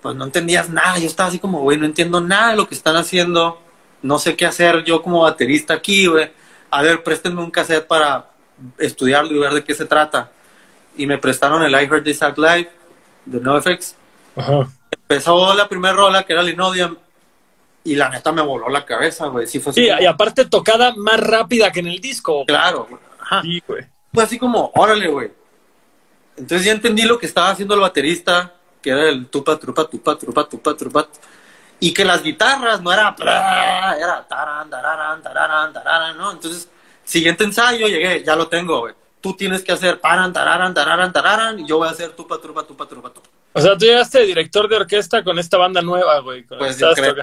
pues 0.00 0.14
no 0.14 0.24
entendías 0.24 0.68
nada, 0.70 0.98
yo 0.98 1.06
estaba 1.06 1.28
así 1.28 1.38
como, 1.38 1.60
güey, 1.60 1.78
no 1.78 1.86
entiendo 1.86 2.20
nada 2.20 2.50
de 2.50 2.56
lo 2.56 2.68
que 2.68 2.74
están 2.74 2.96
haciendo, 2.96 3.60
no 4.02 4.18
sé 4.18 4.36
qué 4.36 4.46
hacer 4.46 4.84
yo 4.84 5.02
como 5.02 5.22
baterista 5.22 5.74
aquí, 5.74 6.06
güey, 6.06 6.30
a 6.70 6.82
ver, 6.82 7.02
préstenme 7.02 7.42
un 7.42 7.50
cassette 7.50 7.86
para 7.86 8.30
estudiarlo 8.78 9.32
y 9.32 9.38
ver 9.38 9.54
de 9.54 9.64
qué 9.64 9.74
se 9.74 9.86
trata. 9.86 10.30
Y 10.96 11.06
me 11.06 11.18
prestaron 11.18 11.62
el 11.62 11.72
I 11.72 11.84
Heard 11.84 12.04
This 12.04 12.22
Act 12.22 12.38
Live 12.38 12.70
de 13.26 13.40
NoFX. 13.40 13.94
Ajá 14.36 14.68
empezó 15.08 15.54
la 15.54 15.68
primera 15.68 15.94
rola, 15.94 16.24
que 16.24 16.32
era 16.32 16.42
Linodium, 16.42 16.96
y 17.84 17.94
la 17.94 18.08
neta 18.08 18.32
me 18.32 18.42
voló 18.42 18.68
la 18.68 18.84
cabeza, 18.84 19.26
güey. 19.26 19.46
Sí, 19.46 19.60
fue 19.60 19.72
sí 19.72 19.86
y 19.86 20.06
aparte 20.06 20.46
tocada 20.46 20.92
más 20.96 21.20
rápida 21.20 21.70
que 21.70 21.80
en 21.80 21.86
el 21.86 22.00
disco. 22.00 22.44
Claro, 22.44 22.88
Ajá. 23.20 23.42
Sí, 23.42 23.62
güey. 23.66 23.84
Fue 24.12 24.24
así 24.24 24.38
como, 24.38 24.72
órale, 24.74 25.08
güey. 25.08 25.30
Entonces 26.36 26.66
ya 26.66 26.72
entendí 26.72 27.02
lo 27.02 27.18
que 27.18 27.26
estaba 27.26 27.50
haciendo 27.50 27.74
el 27.74 27.80
baterista, 27.80 28.52
que 28.82 28.90
era 28.90 29.08
el 29.08 29.26
tupa, 29.26 29.56
trupa, 29.58 29.88
tupa, 29.88 30.18
trupa, 30.18 30.48
tupa, 30.48 30.76
trupa. 30.76 31.08
Y 31.78 31.92
que 31.92 32.04
las 32.04 32.22
guitarras 32.22 32.80
no 32.80 32.92
era, 32.92 33.14
era 33.18 34.26
taran, 34.28 34.68
tararan, 34.68 35.22
tararan, 35.22 35.72
tararan, 35.72 36.16
¿no? 36.16 36.32
Entonces, 36.32 36.68
siguiente 37.04 37.44
ensayo, 37.44 37.86
llegué, 37.86 38.24
ya 38.24 38.34
lo 38.34 38.48
tengo, 38.48 38.80
güey. 38.80 38.94
Tú 39.26 39.34
tienes 39.34 39.62
que 39.64 39.72
hacer 39.72 40.00
paran, 40.00 40.32
tararan, 40.32 40.72
tararan, 40.72 41.12
tararan, 41.12 41.58
y 41.58 41.66
yo 41.66 41.78
voy 41.78 41.88
a 41.88 41.90
hacer 41.90 42.10
tupa, 42.10 42.38
trupa, 42.40 42.62
tupa, 42.62 42.86
trupa, 42.86 43.10
tupa. 43.10 43.28
O 43.52 43.60
sea, 43.60 43.76
tú 43.76 43.84
llegaste 43.84 44.20
director 44.20 44.68
de 44.68 44.76
orquesta 44.76 45.24
con 45.24 45.36
esta 45.40 45.56
banda 45.56 45.82
nueva, 45.82 46.20
güey. 46.20 46.44
Pues 46.44 46.78
yo 46.78 46.92
creo. 46.92 47.14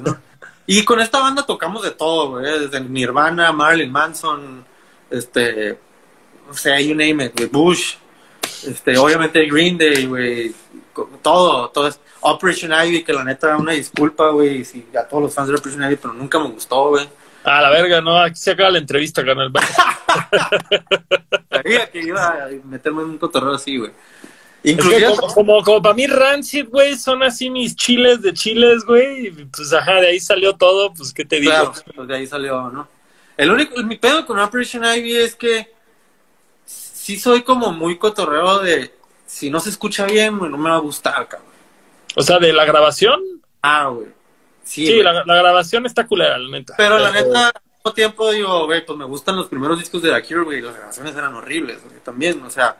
¿no? 0.00 0.18
Y 0.66 0.84
con 0.84 1.00
esta 1.00 1.20
banda 1.20 1.46
tocamos 1.46 1.84
de 1.84 1.92
todo, 1.92 2.30
güey. 2.30 2.58
Desde 2.58 2.80
Nirvana, 2.80 3.52
Marilyn 3.52 3.92
Manson, 3.92 4.64
este, 5.10 5.78
o 6.50 6.54
sea, 6.54 6.80
you 6.80 6.94
name 6.94 7.26
it, 7.26 7.36
güey. 7.36 7.48
Bush, 7.48 7.94
este, 8.66 8.98
obviamente 8.98 9.46
Green 9.46 9.78
Day, 9.78 10.06
güey. 10.06 10.52
Todo, 11.22 11.68
todo. 11.68 11.86
Es, 11.86 12.00
Operation 12.20 12.72
Ivy, 12.72 13.04
que 13.04 13.12
la 13.12 13.22
neta, 13.22 13.56
una 13.56 13.72
disculpa, 13.72 14.30
güey, 14.30 14.64
si 14.64 14.86
a 14.98 15.06
todos 15.06 15.22
los 15.22 15.34
fans 15.34 15.48
de 15.48 15.54
Operation 15.54 15.84
Ivy, 15.84 15.96
pero 15.96 16.14
nunca 16.14 16.40
me 16.40 16.48
gustó, 16.48 16.88
güey. 16.88 17.08
A 17.44 17.60
la 17.60 17.70
verga, 17.70 18.00
no, 18.00 18.18
aquí 18.18 18.36
se 18.36 18.52
acaba 18.52 18.70
la 18.70 18.78
entrevista, 18.78 19.24
carnal. 19.24 19.52
Sabía 21.50 21.90
que 21.90 22.00
iba 22.00 22.28
a 22.28 22.48
meterme 22.64 23.02
en 23.02 23.10
un 23.10 23.18
cotorreo 23.18 23.54
así, 23.54 23.78
güey. 23.78 23.90
Inclusive, 24.64 25.16
como, 25.34 25.62
como, 25.62 25.82
para 25.82 25.94
mí 25.94 26.06
Rancid, 26.06 26.68
güey, 26.68 26.96
son 26.96 27.22
así 27.24 27.50
mis 27.50 27.74
chiles 27.74 28.22
de 28.22 28.32
chiles, 28.32 28.84
güey. 28.84 29.30
Pues 29.30 29.72
ajá, 29.72 29.94
de 29.94 30.08
ahí 30.08 30.20
salió 30.20 30.54
todo, 30.54 30.94
pues 30.94 31.12
qué 31.12 31.24
te 31.24 31.40
digo. 31.40 31.50
Claro, 31.50 31.72
pues 31.96 32.08
de 32.08 32.16
ahí 32.16 32.26
salió, 32.26 32.70
¿no? 32.70 32.86
El 33.36 33.50
único, 33.50 33.82
mi 33.82 33.96
pedo 33.96 34.24
con 34.24 34.38
Operation 34.38 34.84
Ivy 34.84 35.16
es 35.16 35.34
que 35.34 35.72
sí 36.64 37.18
soy 37.18 37.42
como 37.42 37.72
muy 37.72 37.98
cotorreo 37.98 38.60
de 38.60 38.94
si 39.26 39.50
no 39.50 39.58
se 39.58 39.70
escucha 39.70 40.06
bien, 40.06 40.38
no 40.38 40.58
me 40.58 40.70
va 40.70 40.76
a 40.76 40.80
gustar, 40.80 41.26
cabrón. 41.26 41.50
O 42.14 42.22
sea, 42.22 42.38
de 42.38 42.52
la 42.52 42.64
grabación. 42.64 43.20
Ah, 43.62 43.88
güey. 43.88 44.08
Sí, 44.64 45.02
la, 45.02 45.24
grabación 45.24 45.86
está 45.86 46.06
culera, 46.06 46.38
la 46.38 46.48
neta. 46.48 46.74
Pero, 46.76 46.98
la 46.98 47.10
neta, 47.10 47.48
al 47.48 47.62
mismo 47.76 47.92
tiempo 47.94 48.30
digo, 48.30 48.66
güey, 48.66 48.84
pues 48.86 48.98
me 48.98 49.04
gustan 49.04 49.36
los 49.36 49.48
primeros 49.48 49.78
discos 49.78 50.02
de 50.02 50.12
The 50.12 50.22
Cure, 50.22 50.44
güey, 50.44 50.60
las 50.60 50.74
grabaciones 50.74 51.16
eran 51.16 51.34
horribles, 51.34 51.82
güey, 51.82 52.00
también, 52.02 52.42
o 52.42 52.50
sea 52.50 52.76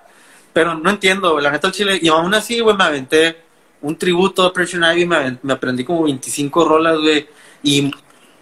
pero 0.52 0.74
no 0.74 0.90
entiendo, 0.90 1.38
la 1.40 1.50
neta 1.50 1.68
el 1.68 1.72
chile. 1.72 1.98
Y 2.00 2.08
aún 2.08 2.34
así, 2.34 2.60
güey, 2.60 2.76
me 2.76 2.84
aventé 2.84 3.36
un 3.80 3.96
tributo 3.96 4.42
a 4.42 4.48
Operation 4.48 4.84
Ivy, 4.84 5.06
me, 5.06 5.38
me 5.42 5.52
aprendí 5.52 5.84
como 5.84 6.04
25 6.04 6.64
rolas, 6.64 6.98
güey. 6.98 7.26
Y, 7.62 7.90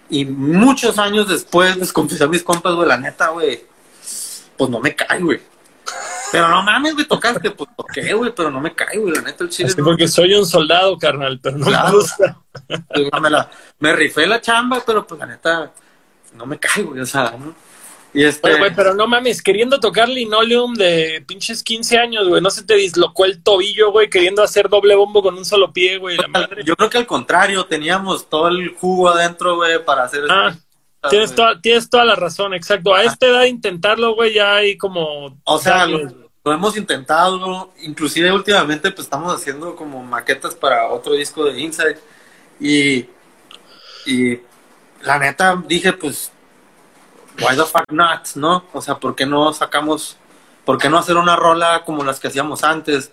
y 0.08 0.24
muchos 0.24 0.98
años 0.98 1.28
después 1.28 1.76
les 1.76 1.92
confesé 1.92 2.24
a 2.24 2.28
mis 2.28 2.42
compas, 2.42 2.74
güey, 2.74 2.88
la 2.88 2.96
neta, 2.96 3.28
güey, 3.28 3.64
pues 4.56 4.70
no 4.70 4.80
me 4.80 4.94
cae, 4.94 5.20
güey. 5.20 5.40
Pero 6.32 6.48
no 6.48 6.62
mames, 6.62 6.94
güey, 6.94 7.06
tocaste, 7.06 7.50
pues 7.50 7.70
toqué, 7.76 8.12
güey, 8.12 8.32
pero 8.34 8.50
no 8.50 8.60
me 8.60 8.74
cae, 8.74 8.98
güey, 8.98 9.14
la 9.14 9.22
neta 9.22 9.44
el 9.44 9.50
chile. 9.50 9.72
porque 9.82 10.06
soy 10.06 10.34
un 10.34 10.46
soldado, 10.46 10.96
carnal, 10.98 11.40
pero 11.42 11.58
no 11.58 11.66
me 11.66 11.90
gusta. 11.90 12.36
me, 13.20 13.30
la, 13.30 13.50
me 13.78 13.92
rifé 13.92 14.26
la 14.26 14.40
chamba, 14.40 14.82
pero 14.86 15.06
pues 15.06 15.18
la 15.18 15.26
neta, 15.26 15.72
no 16.34 16.46
me 16.46 16.58
cae, 16.58 16.82
güey, 16.82 17.00
o 17.00 17.06
sea, 17.06 17.34
¿no? 17.38 17.54
Y 18.12 18.24
este... 18.24 18.50
pero 18.74 18.94
no 18.94 19.06
mames, 19.06 19.40
queriendo 19.40 19.78
tocar 19.78 20.08
linoleum 20.08 20.74
de 20.74 21.22
pinches 21.26 21.62
15 21.62 21.98
años, 21.98 22.28
güey, 22.28 22.40
no 22.42 22.50
se 22.50 22.64
te 22.64 22.74
dislocó 22.74 23.24
el 23.24 23.42
tobillo, 23.42 23.92
güey, 23.92 24.10
queriendo 24.10 24.42
hacer 24.42 24.68
doble 24.68 24.96
bombo 24.96 25.22
con 25.22 25.38
un 25.38 25.44
solo 25.44 25.72
pie, 25.72 25.98
güey, 25.98 26.16
la 26.16 26.26
madre. 26.28 26.64
Yo 26.64 26.74
creo 26.76 26.90
que 26.90 26.98
al 26.98 27.06
contrario, 27.06 27.66
teníamos 27.66 28.28
todo 28.28 28.48
el 28.48 28.70
jugo 28.70 29.10
adentro, 29.10 29.56
güey, 29.56 29.84
para 29.84 30.04
hacer 30.04 30.24
ah, 30.28 30.56
Tienes 31.08 31.34
toda, 31.34 31.60
tienes 31.60 31.88
toda 31.88 32.04
la 32.04 32.14
razón, 32.14 32.52
exacto. 32.52 32.94
A 32.94 33.02
esta 33.02 33.26
edad 33.26 33.44
intentarlo, 33.44 34.14
güey, 34.14 34.34
ya 34.34 34.56
hay 34.56 34.76
como... 34.76 35.38
O 35.44 35.58
sea, 35.58 35.86
lo, 35.86 36.28
hemos 36.44 36.76
intentado, 36.76 37.72
inclusive 37.82 38.30
últimamente 38.32 38.90
pues 38.90 39.06
estamos 39.06 39.34
haciendo 39.34 39.76
como 39.76 40.02
maquetas 40.02 40.54
para 40.54 40.88
otro 40.88 41.14
disco 41.14 41.44
de 41.44 41.60
Inside 41.60 41.98
y, 42.58 43.06
y 44.06 44.40
la 45.02 45.18
neta 45.18 45.62
dije 45.66 45.92
pues 45.92 46.32
why 47.40 47.56
the 47.56 47.64
fuck 47.64 47.90
not, 47.90 48.34
¿no? 48.34 48.64
O 48.72 48.82
sea, 48.82 48.96
¿por 48.96 49.14
qué 49.14 49.26
no 49.26 49.52
sacamos, 49.52 50.16
por 50.64 50.78
qué 50.78 50.88
no 50.88 50.98
hacer 50.98 51.16
una 51.16 51.36
rola 51.36 51.82
como 51.84 52.04
las 52.04 52.20
que 52.20 52.28
hacíamos 52.28 52.64
antes? 52.64 53.12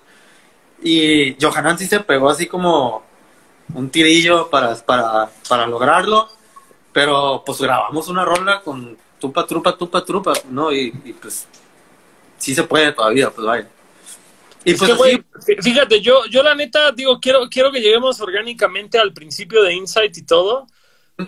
Y 0.82 1.36
Johanan 1.42 1.78
sí 1.78 1.88
se 1.88 2.00
pegó 2.00 2.30
así 2.30 2.48
como 2.48 3.04
un 3.74 3.90
tirillo 3.90 4.50
para, 4.50 4.76
para, 4.76 5.30
para 5.48 5.68
lograrlo, 5.68 6.30
pero 6.98 7.44
pues 7.46 7.62
grabamos 7.62 8.08
una 8.08 8.26
rola 8.26 8.60
con 8.62 8.98
tupa, 9.20 9.46
trupa, 9.46 9.78
tupa, 9.78 10.04
trupa, 10.04 10.34
¿no? 10.50 10.74
Y, 10.74 10.90
pues 11.22 11.48
sí 12.40 12.56
se 12.56 12.64
puede 12.64 12.92
todavía, 12.92 13.30
pues 13.30 13.46
vaya. 13.46 13.68
Y 14.66 14.74
pues 14.74 14.92
fíjate, 15.62 16.02
yo, 16.02 16.26
yo 16.26 16.42
la 16.42 16.56
neta 16.56 16.92
digo, 16.94 17.20
quiero, 17.20 17.50
quiero 17.50 17.72
que 17.72 17.82
lleguemos 17.82 18.20
orgánicamente 18.20 18.98
al 18.98 19.14
principio 19.14 19.62
de 19.62 19.76
Insight 19.76 20.18
y 20.18 20.24
todo, 20.24 20.66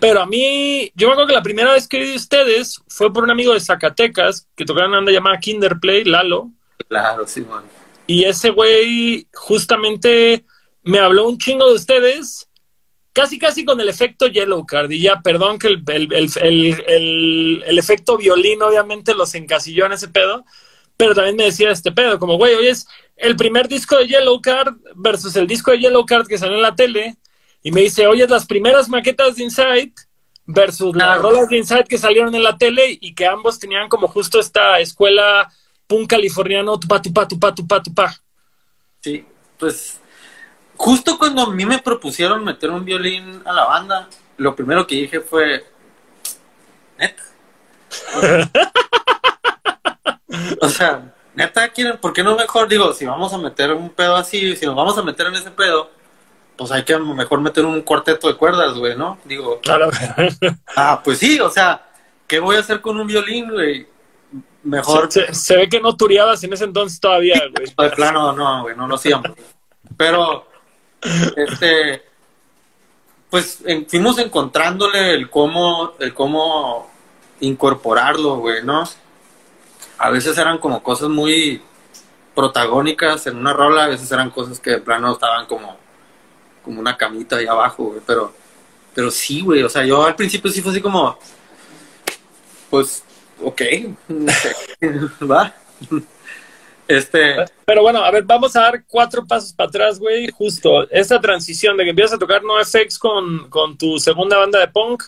pero 0.00 0.20
a 0.22 0.26
mí, 0.26 0.90
yo 0.96 1.06
me 1.06 1.12
acuerdo 1.12 1.28
que 1.28 1.34
la 1.34 1.42
primera 1.44 1.72
vez 1.72 1.86
que 1.86 2.00
vi 2.00 2.16
ustedes 2.16 2.82
fue 2.88 3.12
por 3.12 3.22
un 3.22 3.30
amigo 3.30 3.54
de 3.54 3.60
Zacatecas 3.60 4.48
que 4.56 4.64
tocaron 4.64 4.90
una 4.90 4.98
banda 4.98 5.12
llamada 5.12 5.38
Kinderplay, 5.38 6.02
Lalo. 6.02 6.50
Claro, 6.88 7.28
sí, 7.28 7.42
man. 7.42 7.62
Y 8.08 8.24
ese 8.24 8.50
güey 8.50 9.28
justamente 9.34 10.44
me 10.82 10.98
habló 10.98 11.28
un 11.28 11.38
chingo 11.38 11.68
de 11.68 11.74
ustedes, 11.74 12.49
casi 13.12 13.38
casi 13.38 13.64
con 13.64 13.80
el 13.80 13.88
efecto 13.88 14.26
Yellow 14.26 14.64
Card. 14.66 14.90
Y 14.90 15.00
ya, 15.00 15.20
perdón 15.20 15.58
que 15.58 15.68
el, 15.68 15.84
el, 15.86 17.64
el 17.66 17.78
efecto 17.78 18.16
violín 18.16 18.62
obviamente 18.62 19.14
los 19.14 19.34
encasilló 19.34 19.86
en 19.86 19.92
ese 19.92 20.08
pedo, 20.08 20.44
pero 20.96 21.14
también 21.14 21.36
me 21.36 21.44
decía 21.44 21.70
este 21.70 21.92
pedo, 21.92 22.18
como, 22.18 22.36
güey, 22.36 22.54
hoy 22.54 22.68
es 22.68 22.86
el 23.16 23.36
primer 23.36 23.68
disco 23.68 23.96
de 23.96 24.06
Yellow 24.06 24.40
Card 24.40 24.74
versus 24.94 25.36
el 25.36 25.46
disco 25.46 25.70
de 25.70 25.80
Yellow 25.80 26.04
Card 26.06 26.26
que 26.26 26.38
salió 26.38 26.56
en 26.56 26.62
la 26.62 26.74
tele 26.74 27.16
y 27.62 27.72
me 27.72 27.82
dice, 27.82 28.06
oye, 28.06 28.26
las 28.26 28.46
primeras 28.46 28.88
maquetas 28.88 29.36
de 29.36 29.44
Insight 29.44 29.98
versus 30.46 30.96
las 30.96 31.20
rolas 31.20 31.48
de 31.48 31.58
Inside 31.58 31.84
que 31.84 31.98
salieron 31.98 32.34
en 32.34 32.42
la 32.42 32.56
tele 32.56 32.98
y 33.00 33.14
que 33.14 33.26
ambos 33.26 33.58
tenían 33.58 33.88
como 33.88 34.08
justo 34.08 34.40
esta 34.40 34.80
escuela 34.80 35.50
punk 35.86 36.08
californiano, 36.08 36.78
tupa, 36.78 37.00
tupa, 37.02 37.28
tupa, 37.28 37.54
tupa, 37.54 37.82
tupa. 37.82 38.22
Sí, 39.00 39.24
pues 39.58 39.99
justo 40.80 41.18
cuando 41.18 41.42
a 41.42 41.50
mí 41.50 41.66
me 41.66 41.78
propusieron 41.78 42.42
meter 42.42 42.70
un 42.70 42.86
violín 42.86 43.42
a 43.44 43.52
la 43.52 43.66
banda, 43.66 44.08
lo 44.38 44.56
primero 44.56 44.86
que 44.86 44.94
dije 44.94 45.20
fue, 45.20 45.62
neta. 46.98 47.22
o 50.62 50.68
sea, 50.70 51.12
neta, 51.34 51.68
¿quieren, 51.68 51.98
¿por 51.98 52.14
qué 52.14 52.24
no 52.24 52.34
mejor? 52.34 52.66
Digo, 52.66 52.94
si 52.94 53.04
vamos 53.04 53.30
a 53.34 53.36
meter 53.36 53.72
un 53.74 53.90
pedo 53.90 54.16
así, 54.16 54.56
si 54.56 54.64
nos 54.64 54.74
vamos 54.74 54.96
a 54.96 55.02
meter 55.02 55.26
en 55.26 55.34
ese 55.34 55.50
pedo, 55.50 55.90
pues 56.56 56.72
hay 56.72 56.82
que 56.82 56.96
mejor 56.98 57.42
meter 57.42 57.66
un 57.66 57.82
cuarteto 57.82 58.28
de 58.28 58.36
cuerdas, 58.36 58.72
güey, 58.72 58.96
¿no? 58.96 59.18
Digo, 59.26 59.60
Claro. 59.60 59.90
ah, 60.76 61.02
pues 61.04 61.18
sí, 61.18 61.38
o 61.40 61.50
sea, 61.50 61.90
¿qué 62.26 62.40
voy 62.40 62.56
a 62.56 62.60
hacer 62.60 62.80
con 62.80 62.98
un 62.98 63.06
violín, 63.06 63.50
güey? 63.50 63.86
Mejor 64.62 65.12
Se, 65.12 65.34
se 65.34 65.56
ve 65.58 65.68
que 65.68 65.80
no 65.80 65.94
tureabas 65.94 66.42
en 66.42 66.54
ese 66.54 66.64
entonces 66.64 66.98
todavía, 66.98 67.38
güey. 67.54 67.66
de 67.90 67.94
plano, 67.94 68.32
no, 68.32 68.62
güey, 68.62 68.74
no 68.74 68.86
lo 68.86 68.94
hacíamos. 68.94 69.32
Pero, 69.98 70.49
este, 71.36 72.02
pues 73.30 73.62
fuimos 73.88 74.18
encontrándole 74.18 75.14
el 75.14 75.30
cómo, 75.30 75.92
el 75.98 76.12
cómo 76.12 76.90
incorporarlo, 77.40 78.36
güey, 78.36 78.62
¿no? 78.64 78.84
A 79.98 80.10
veces 80.10 80.36
eran 80.38 80.58
como 80.58 80.82
cosas 80.82 81.08
muy 81.08 81.62
protagónicas 82.34 83.26
en 83.26 83.36
una 83.36 83.52
rola, 83.52 83.84
a 83.84 83.88
veces 83.88 84.10
eran 84.10 84.30
cosas 84.30 84.60
que 84.60 84.70
de 84.70 84.78
plano 84.78 85.12
estaban 85.12 85.46
como, 85.46 85.76
como 86.64 86.80
una 86.80 86.96
camita 86.96 87.36
ahí 87.36 87.46
abajo, 87.46 87.84
güey, 87.84 88.00
pero, 88.06 88.32
pero 88.94 89.10
sí, 89.10 89.40
güey, 89.40 89.62
o 89.62 89.68
sea, 89.68 89.84
yo 89.84 90.04
al 90.04 90.16
principio 90.16 90.50
sí 90.50 90.62
fue 90.62 90.72
así 90.72 90.80
como, 90.80 91.18
pues, 92.68 93.04
ok, 93.42 93.62
va. 95.30 95.54
Este, 96.90 97.36
Pero 97.64 97.82
bueno, 97.82 98.02
a 98.02 98.10
ver, 98.10 98.24
vamos 98.24 98.56
a 98.56 98.62
dar 98.62 98.84
cuatro 98.84 99.24
pasos 99.24 99.52
para 99.52 99.68
atrás, 99.68 100.00
güey. 100.00 100.28
Justo 100.32 100.90
esta 100.90 101.20
transición 101.20 101.76
de 101.76 101.84
que 101.84 101.90
empiezas 101.90 102.14
a 102.14 102.18
tocar 102.18 102.42
NoFX 102.42 102.98
con, 102.98 103.48
con 103.48 103.78
tu 103.78 103.96
segunda 104.00 104.36
banda 104.38 104.58
de 104.58 104.66
punk 104.66 105.04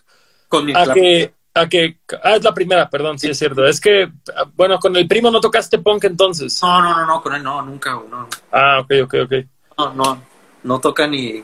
con 0.46 0.64
mi 0.64 0.72
a 0.76 0.84
que, 0.94 1.34
a 1.52 1.68
que. 1.68 1.98
Ah, 2.22 2.36
es 2.36 2.44
la 2.44 2.54
primera, 2.54 2.88
perdón, 2.88 3.18
sí 3.18 3.28
es 3.28 3.36
cierto. 3.36 3.66
Es 3.66 3.80
que, 3.80 4.12
ah, 4.36 4.44
bueno, 4.54 4.78
con 4.78 4.94
el 4.94 5.08
primo 5.08 5.28
no 5.28 5.40
tocaste 5.40 5.80
punk 5.80 6.04
entonces. 6.04 6.62
No, 6.62 6.80
no, 6.80 7.00
no, 7.00 7.04
no, 7.04 7.20
con 7.20 7.34
él 7.34 7.42
no, 7.42 7.60
nunca, 7.62 7.94
güey, 7.94 8.08
no, 8.08 8.28
Ah, 8.52 8.78
ok, 8.78 8.92
ok, 9.02 9.14
ok. 9.24 9.32
no, 9.76 9.92
no, 9.94 10.22
no 10.62 10.78
toca 10.78 11.08
ni, 11.08 11.42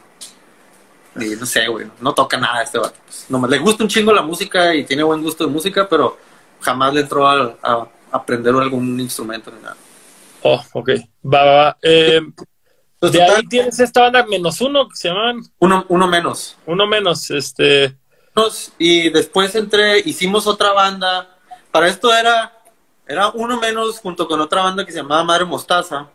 ni, 1.16 1.30
no 1.34 1.46
sé, 1.46 1.66
güey, 1.66 1.88
no 2.00 2.14
toca 2.14 2.36
nada 2.36 2.62
este 2.62 2.78
vato. 2.78 2.94
Pues, 3.04 3.26
nomás 3.28 3.50
le 3.50 3.58
gusta 3.58 3.82
un 3.82 3.88
chingo 3.88 4.12
la 4.12 4.22
música 4.22 4.72
y 4.72 4.84
tiene 4.84 5.02
buen 5.02 5.20
gusto 5.20 5.44
de 5.44 5.50
música, 5.50 5.88
pero 5.88 6.16
jamás 6.60 6.94
le 6.94 7.00
entró 7.00 7.26
a, 7.26 7.56
a 7.60 7.88
aprender 8.12 8.54
algún 8.54 9.00
instrumento 9.00 9.50
ni 9.50 9.60
nada. 9.60 9.76
Oh, 10.42 10.62
ok. 10.72 10.90
Va, 11.24 11.44
va, 11.44 11.52
va. 11.56 11.78
Eh, 11.82 12.20
Pues, 12.98 13.12
de 13.12 13.18
total, 13.20 13.36
ahí 13.36 13.46
tienes 13.46 13.78
esta 13.78 14.02
banda 14.02 14.26
menos 14.26 14.60
uno 14.60 14.88
que 14.88 14.96
se 14.96 15.08
llaman 15.08 15.42
uno, 15.58 15.84
uno 15.88 16.08
menos. 16.08 16.56
uno 16.66 16.86
menos. 16.86 17.30
Este. 17.30 17.96
Y 18.78 19.10
después 19.10 19.54
entré, 19.54 19.98
hicimos 20.00 20.46
otra 20.46 20.72
banda. 20.72 21.36
Para 21.70 21.88
esto 21.88 22.14
era, 22.14 22.52
era 23.06 23.28
uno 23.30 23.58
menos 23.58 23.98
junto 23.98 24.26
con 24.28 24.40
otra 24.40 24.62
banda 24.62 24.84
que 24.84 24.92
se 24.92 24.98
llamaba 24.98 25.24
Madre 25.24 25.44
Mostaza. 25.44 26.08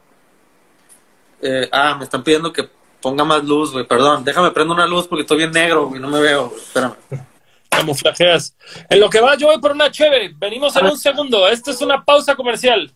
Eh, 1.42 1.68
ah, 1.72 1.96
me 1.96 2.06
están 2.06 2.24
pidiendo 2.24 2.54
que 2.54 2.70
ponga 3.02 3.26
más 3.26 3.44
luz, 3.44 3.72
güey, 3.72 3.86
perdón. 3.86 4.24
Déjame 4.24 4.52
prender 4.52 4.76
una 4.76 4.88
luz 4.88 5.08
porque 5.08 5.24
estoy 5.24 5.38
bien 5.38 5.52
negro, 5.52 5.88
güey, 5.88 6.02
no 6.02 6.08
me 6.08 6.22
veo. 6.22 6.54
Espérame. 6.56 6.96
Camuflajeas. 7.70 8.56
En 8.90 9.00
lo 9.00 9.10
que 9.10 9.20
va, 9.20 9.36
yo 9.36 9.48
voy 9.48 9.60
por 9.60 9.72
una 9.72 9.92
cheve. 9.92 10.34
Venimos 10.38 10.76
en 10.78 10.86
un 10.86 10.98
segundo. 10.98 11.48
Esta 11.48 11.72
es 11.72 11.82
una 11.82 12.04
pausa 12.06 12.36
comercial. 12.36 12.92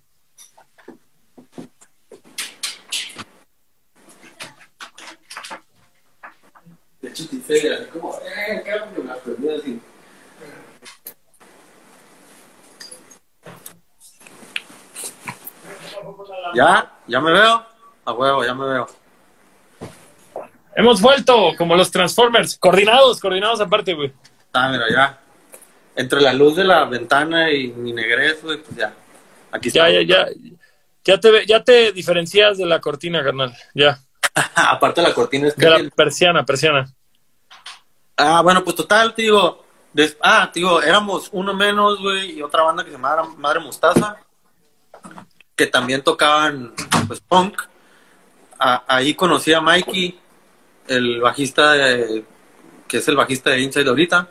Así 7.23 7.85
como, 7.91 8.15
eh, 8.15 8.63
cámbiame 8.65 9.07
la 9.09 9.15
prendida 9.15 9.55
así. 9.57 9.79
Ya, 16.55 16.91
ya 17.07 17.21
me 17.21 17.31
veo. 17.31 17.65
A 18.05 18.13
huevo, 18.13 18.43
ya 18.45 18.53
me 18.53 18.65
veo. 18.65 18.87
Hemos 20.75 21.01
vuelto 21.01 21.53
como 21.57 21.75
los 21.75 21.91
Transformers. 21.91 22.57
Coordinados, 22.57 23.19
coordinados 23.19 23.59
aparte, 23.59 23.93
güey. 23.93 24.13
Ah, 24.53 24.69
mira, 24.69 24.85
ya. 24.91 25.19
Entre 25.95 26.21
la 26.21 26.33
luz 26.33 26.55
de 26.55 26.63
la 26.63 26.85
ventana 26.85 27.51
y 27.51 27.69
mi 27.69 27.91
negrez, 27.91 28.41
güey, 28.43 28.59
pues 28.61 28.77
ya. 28.77 28.93
Aquí 29.51 29.69
está. 29.69 29.89
Ya, 29.89 30.01
ya, 30.01 30.25
ya. 30.27 30.27
Ya 31.03 31.19
te, 31.19 31.31
ve- 31.31 31.45
ya 31.45 31.63
te 31.63 31.91
diferencias 31.93 32.57
de 32.57 32.65
la 32.65 32.79
cortina, 32.79 33.23
carnal. 33.23 33.53
Ya. 33.73 33.99
Aparte 34.55 35.01
la 35.01 35.13
cortina 35.13 35.47
es 35.47 35.55
que... 35.55 35.65
De 35.65 35.83
la 35.83 35.89
persiana, 35.89 36.45
persiana. 36.45 36.85
Ah, 38.17 38.41
bueno, 38.41 38.63
pues 38.63 38.75
total, 38.75 39.13
te 39.13 39.21
digo. 39.23 39.63
des- 39.93 40.17
Ah, 40.21 40.49
te 40.51 40.59
digo, 40.59 40.81
éramos 40.81 41.29
uno 41.31 41.53
menos, 41.53 41.99
güey, 42.01 42.37
y 42.37 42.41
otra 42.41 42.63
banda 42.63 42.83
que 42.83 42.89
se 42.91 42.95
llamaba 42.97 43.23
Madre 43.37 43.59
Mostaza, 43.61 44.17
que 45.55 45.65
también 45.67 46.03
tocaban, 46.03 46.73
pues, 47.07 47.19
punk. 47.19 47.61
Ahí 48.59 49.13
conocí 49.13 49.53
a 49.53 49.61
Mikey, 49.61 50.19
el 50.87 51.21
bajista 51.21 51.73
de, 51.73 52.23
que 52.87 52.97
es 52.97 53.07
el 53.07 53.15
bajista 53.15 53.51
de 53.51 53.61
Inside 53.61 53.87
ahorita. 53.89 54.27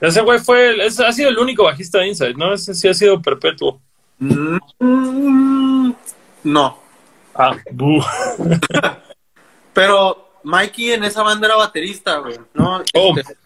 Ese 0.00 0.20
güey 0.20 0.38
fue, 0.40 0.70
el- 0.70 0.80
ese 0.82 1.04
ha 1.06 1.12
sido 1.12 1.28
el 1.30 1.38
único 1.38 1.64
bajista 1.64 1.98
de 1.98 2.08
Inside, 2.08 2.34
¿no? 2.34 2.52
Ese 2.54 2.74
sí 2.74 2.88
ha 2.88 2.94
sido 2.94 3.20
perpetuo. 3.20 3.80
Mm, 4.18 5.92
no, 6.44 6.78
Ah, 7.34 7.56
pero 9.72 10.21
Mikey 10.44 10.92
en 10.92 11.04
esa 11.04 11.22
banda 11.22 11.46
era 11.46 11.56
baterista, 11.56 12.18
güey, 12.18 12.38
¿no? 12.54 12.82
Oh. 12.94 13.14
Este, 13.16 13.36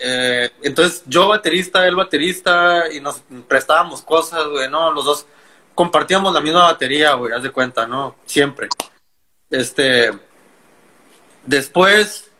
eh, 0.00 0.50
entonces 0.62 1.02
yo 1.06 1.28
baterista, 1.28 1.86
él 1.86 1.96
baterista, 1.96 2.92
y 2.92 3.00
nos 3.00 3.22
prestábamos 3.48 4.02
cosas, 4.02 4.46
güey, 4.48 4.70
¿no? 4.70 4.92
Los 4.92 5.04
dos 5.04 5.26
compartíamos 5.74 6.32
la 6.32 6.40
misma 6.40 6.64
batería, 6.64 7.14
güey, 7.14 7.32
haz 7.32 7.42
de 7.42 7.50
cuenta, 7.50 7.86
¿no? 7.86 8.16
Siempre. 8.26 8.68
Este, 9.50 10.12
después, 11.44 12.30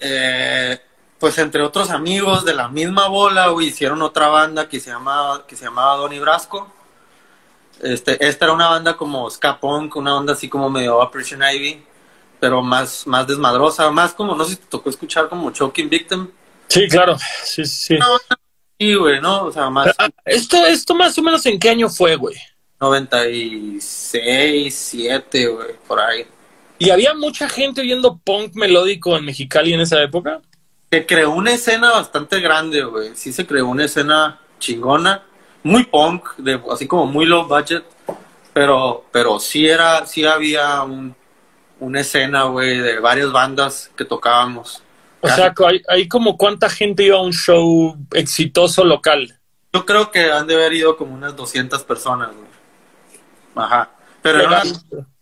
eh, 0.00 0.80
pues 1.18 1.38
entre 1.38 1.62
otros 1.62 1.90
amigos 1.90 2.44
de 2.44 2.54
la 2.54 2.68
misma 2.68 3.08
bola, 3.08 3.48
güey, 3.48 3.68
hicieron 3.68 4.02
otra 4.02 4.28
banda 4.28 4.68
que 4.68 4.80
se 4.80 4.90
llamaba, 4.90 5.46
que 5.46 5.56
se 5.56 5.64
llamaba 5.64 5.96
Donny 5.96 6.18
Brasco. 6.18 6.72
Este, 7.82 8.24
esta 8.26 8.44
era 8.46 8.54
una 8.54 8.68
banda 8.68 8.96
como 8.96 9.28
ska 9.30 9.58
punk, 9.58 9.96
una 9.96 10.16
onda 10.16 10.32
así 10.34 10.48
como 10.48 10.68
medio 10.70 10.98
Operation 10.98 11.40
Ivy, 11.42 11.82
pero 12.38 12.62
más, 12.62 13.06
más 13.06 13.26
desmadrosa, 13.26 13.90
más 13.90 14.12
como, 14.14 14.34
no 14.34 14.44
sé 14.44 14.52
si 14.52 14.56
te 14.56 14.66
tocó 14.66 14.90
escuchar 14.90 15.28
como 15.28 15.50
Choking 15.50 15.88
Victim. 15.88 16.28
Sí, 16.68 16.88
claro. 16.88 17.16
Sí, 17.44 17.64
sí, 17.64 17.96
sí. 17.96 17.98
Sí, 18.78 18.94
güey, 18.94 19.20
¿no? 19.20 19.44
O 19.44 19.52
sea, 19.52 19.68
más 19.68 19.94
Ah, 19.98 20.08
Esto, 20.24 20.64
esto 20.66 20.94
más 20.94 21.16
o 21.18 21.22
menos 21.22 21.44
en 21.46 21.58
qué 21.58 21.70
año 21.70 21.88
fue, 21.88 22.16
güey. 22.16 22.36
96, 22.80 24.74
7, 24.74 25.46
güey, 25.48 25.74
por 25.86 26.00
ahí. 26.00 26.26
¿Y 26.78 26.88
había 26.90 27.12
mucha 27.14 27.48
gente 27.48 27.82
oyendo 27.82 28.18
punk 28.18 28.54
melódico 28.54 29.16
en 29.16 29.26
Mexicali 29.26 29.74
en 29.74 29.80
esa 29.80 30.02
época? 30.02 30.40
Se 30.90 31.04
creó 31.04 31.30
una 31.30 31.52
escena 31.52 31.90
bastante 31.92 32.40
grande, 32.40 32.82
güey. 32.84 33.10
Sí 33.14 33.32
se 33.34 33.46
creó 33.46 33.66
una 33.66 33.84
escena 33.84 34.40
chingona, 34.58 35.22
muy 35.62 35.84
punk, 35.84 36.36
de, 36.36 36.60
así 36.70 36.86
como 36.86 37.06
muy 37.06 37.26
low 37.26 37.46
budget, 37.46 37.84
pero, 38.52 39.04
pero 39.10 39.38
sí 39.38 39.68
era, 39.68 40.06
sí 40.06 40.24
había 40.24 40.82
un, 40.82 41.14
una 41.78 42.00
escena, 42.00 42.44
güey, 42.44 42.78
de 42.78 42.98
varias 43.00 43.32
bandas 43.32 43.90
que 43.96 44.04
tocábamos. 44.04 44.82
O 45.20 45.28
sea, 45.28 45.52
hay, 45.66 45.82
hay 45.88 46.08
como 46.08 46.36
cuánta 46.36 46.70
gente 46.70 47.04
iba 47.04 47.18
a 47.18 47.22
un 47.22 47.32
show 47.32 47.96
exitoso 48.12 48.84
local. 48.84 49.38
Yo 49.72 49.84
creo 49.86 50.10
que 50.10 50.30
han 50.32 50.46
de 50.46 50.54
haber 50.54 50.72
ido 50.72 50.96
como 50.96 51.14
unas 51.14 51.36
200 51.36 51.84
personas, 51.84 52.30
güey. 52.34 52.48
Ajá. 53.54 53.90
Pero 54.22 54.40
era, 54.40 54.48
una, 54.48 54.62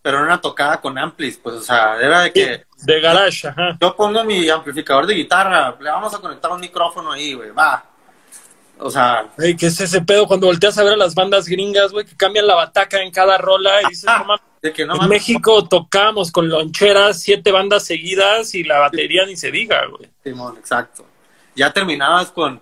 pero 0.03 0.19
era 0.19 0.27
una 0.27 0.41
tocada 0.41 0.81
con 0.81 0.99
amplis, 0.99 1.37
pues, 1.37 1.57
o 1.57 1.61
sea, 1.63 2.01
era 2.01 2.23
de 2.23 2.33
que 2.33 2.65
De 2.83 3.01
garage, 3.01 3.47
ajá. 3.47 3.77
yo 3.81 3.95
pongo 3.95 4.25
mi 4.25 4.49
amplificador 4.49 5.07
de 5.07 5.15
guitarra, 5.15 5.77
le 5.81 5.89
vamos 5.89 6.13
a 6.15 6.19
conectar 6.19 6.51
un 6.51 6.61
micrófono 6.61 7.13
ahí, 7.13 7.35
güey, 7.35 7.51
va. 7.51 7.85
O 8.81 8.91
sea, 8.91 9.31
Ey, 9.39 9.57
¿Qué 9.57 9.67
es 9.67 9.81
ese 9.81 10.01
pedo 10.03 10.27
cuando 10.27 10.47
volteas 10.47 10.79
a 10.79 10.85
ver 10.85 10.93
a 10.93 10.97
las 10.97 11.15
bandas 11.15 11.47
gringas, 11.47 11.93
güey, 11.93 12.05
que 12.05 12.17
cambian 12.17 12.47
la 12.47 12.55
bataca 12.55 13.03
en 13.03 13.11
cada 13.11 13.37
rola 13.39 13.83
y 13.83 13.89
dices, 13.89 14.05
no 14.05 14.25
mames, 14.25 14.43
de 14.63 14.73
que 14.73 14.87
no 14.87 14.93
en 14.95 14.99
mames, 14.99 15.11
México 15.11 15.67
tocamos 15.67 16.31
con 16.31 16.49
loncheras 16.49 17.21
siete 17.21 17.51
bandas 17.51 17.85
seguidas 17.85 18.55
y 18.55 18.65
la 18.65 18.79
batería 18.79 19.27
ni 19.27 19.37
se 19.37 19.51
diga, 19.51 19.85
güey. 19.87 20.09
Simón, 20.23 20.57
exacto. 20.59 21.05
Ya 21.57 21.73
terminabas 21.73 22.31
con, 22.31 22.61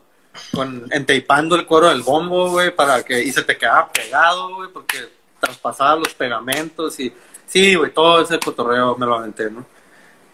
con 0.53 0.89
enteipando 0.91 1.55
el 1.55 1.67
cuero 1.67 1.89
del 1.89 2.03
bombo, 2.03 2.51
güey, 2.51 2.75
para 2.75 3.05
que, 3.05 3.23
y 3.23 3.31
se 3.31 3.43
te 3.43 3.57
quedaba 3.57 3.93
pegado, 3.93 4.55
güey, 4.55 4.71
porque 4.73 5.09
traspasaba 5.39 5.97
los 5.97 6.15
pegamentos 6.15 6.99
y, 6.99 7.13
sí, 7.47 7.75
güey, 7.75 7.93
todo 7.93 8.23
ese 8.23 8.39
cotorreo 8.39 8.97
me 8.97 9.05
lo 9.05 9.17
aventé, 9.17 9.51
¿no? 9.51 9.67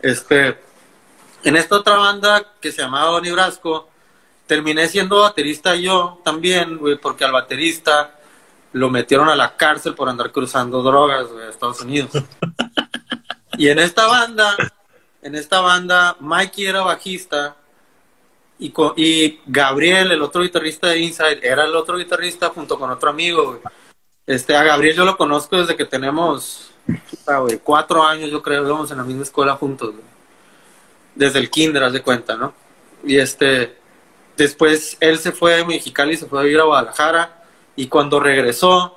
Este, 0.00 0.58
En 1.44 1.56
esta 1.56 1.76
otra 1.76 1.96
banda 1.96 2.52
que 2.60 2.70
se 2.70 2.82
llamaba 2.82 3.10
Donny 3.10 3.32
Brasco, 3.32 3.88
terminé 4.52 4.86
siendo 4.86 5.20
baterista 5.20 5.74
yo 5.76 6.20
también, 6.22 6.76
güey, 6.76 6.98
porque 6.98 7.24
al 7.24 7.32
baterista 7.32 8.18
lo 8.74 8.90
metieron 8.90 9.30
a 9.30 9.34
la 9.34 9.56
cárcel 9.56 9.94
por 9.94 10.10
andar 10.10 10.30
cruzando 10.30 10.82
drogas, 10.82 11.28
güey, 11.28 11.46
a 11.46 11.48
Estados 11.48 11.80
Unidos. 11.80 12.10
y 13.56 13.68
en 13.68 13.78
esta 13.78 14.06
banda, 14.06 14.54
en 15.22 15.36
esta 15.36 15.62
banda, 15.62 16.16
Mikey 16.20 16.66
era 16.66 16.82
bajista 16.82 17.56
y, 18.58 18.74
y 18.96 19.40
Gabriel, 19.46 20.12
el 20.12 20.20
otro 20.20 20.42
guitarrista 20.42 20.88
de 20.88 20.98
Inside, 20.98 21.40
era 21.42 21.64
el 21.64 21.74
otro 21.74 21.96
guitarrista 21.96 22.50
junto 22.50 22.78
con 22.78 22.90
otro 22.90 23.08
amigo, 23.08 23.52
güey. 23.52 23.60
Este, 24.26 24.54
a 24.54 24.64
Gabriel 24.64 24.96
yo 24.96 25.06
lo 25.06 25.16
conozco 25.16 25.56
desde 25.56 25.76
que 25.76 25.86
tenemos, 25.86 26.72
güey, 27.26 27.58
cuatro 27.64 28.02
años, 28.02 28.30
yo 28.30 28.42
creo, 28.42 28.66
íbamos 28.66 28.90
en 28.90 28.98
la 28.98 29.04
misma 29.04 29.22
escuela 29.22 29.56
juntos, 29.56 29.92
güey. 29.92 30.04
Desde 31.14 31.38
el 31.38 31.48
kinder, 31.48 31.84
haz 31.84 31.94
de 31.94 32.02
cuenta, 32.02 32.36
¿no? 32.36 32.52
Y 33.02 33.16
este, 33.16 33.80
después 34.36 34.96
él 35.00 35.18
se 35.18 35.32
fue 35.32 35.56
de 35.56 35.64
Mexicali, 35.64 36.16
se 36.16 36.26
fue 36.26 36.40
a 36.40 36.42
vivir 36.42 36.60
a 36.60 36.64
Guadalajara, 36.64 37.44
y 37.76 37.86
cuando 37.86 38.20
regresó, 38.20 38.96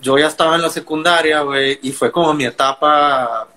yo 0.00 0.18
ya 0.18 0.26
estaba 0.26 0.56
en 0.56 0.62
la 0.62 0.70
secundaria, 0.70 1.42
güey, 1.42 1.78
y 1.82 1.92
fue 1.92 2.10
como 2.10 2.34
mi 2.34 2.44
etapa 2.44 3.48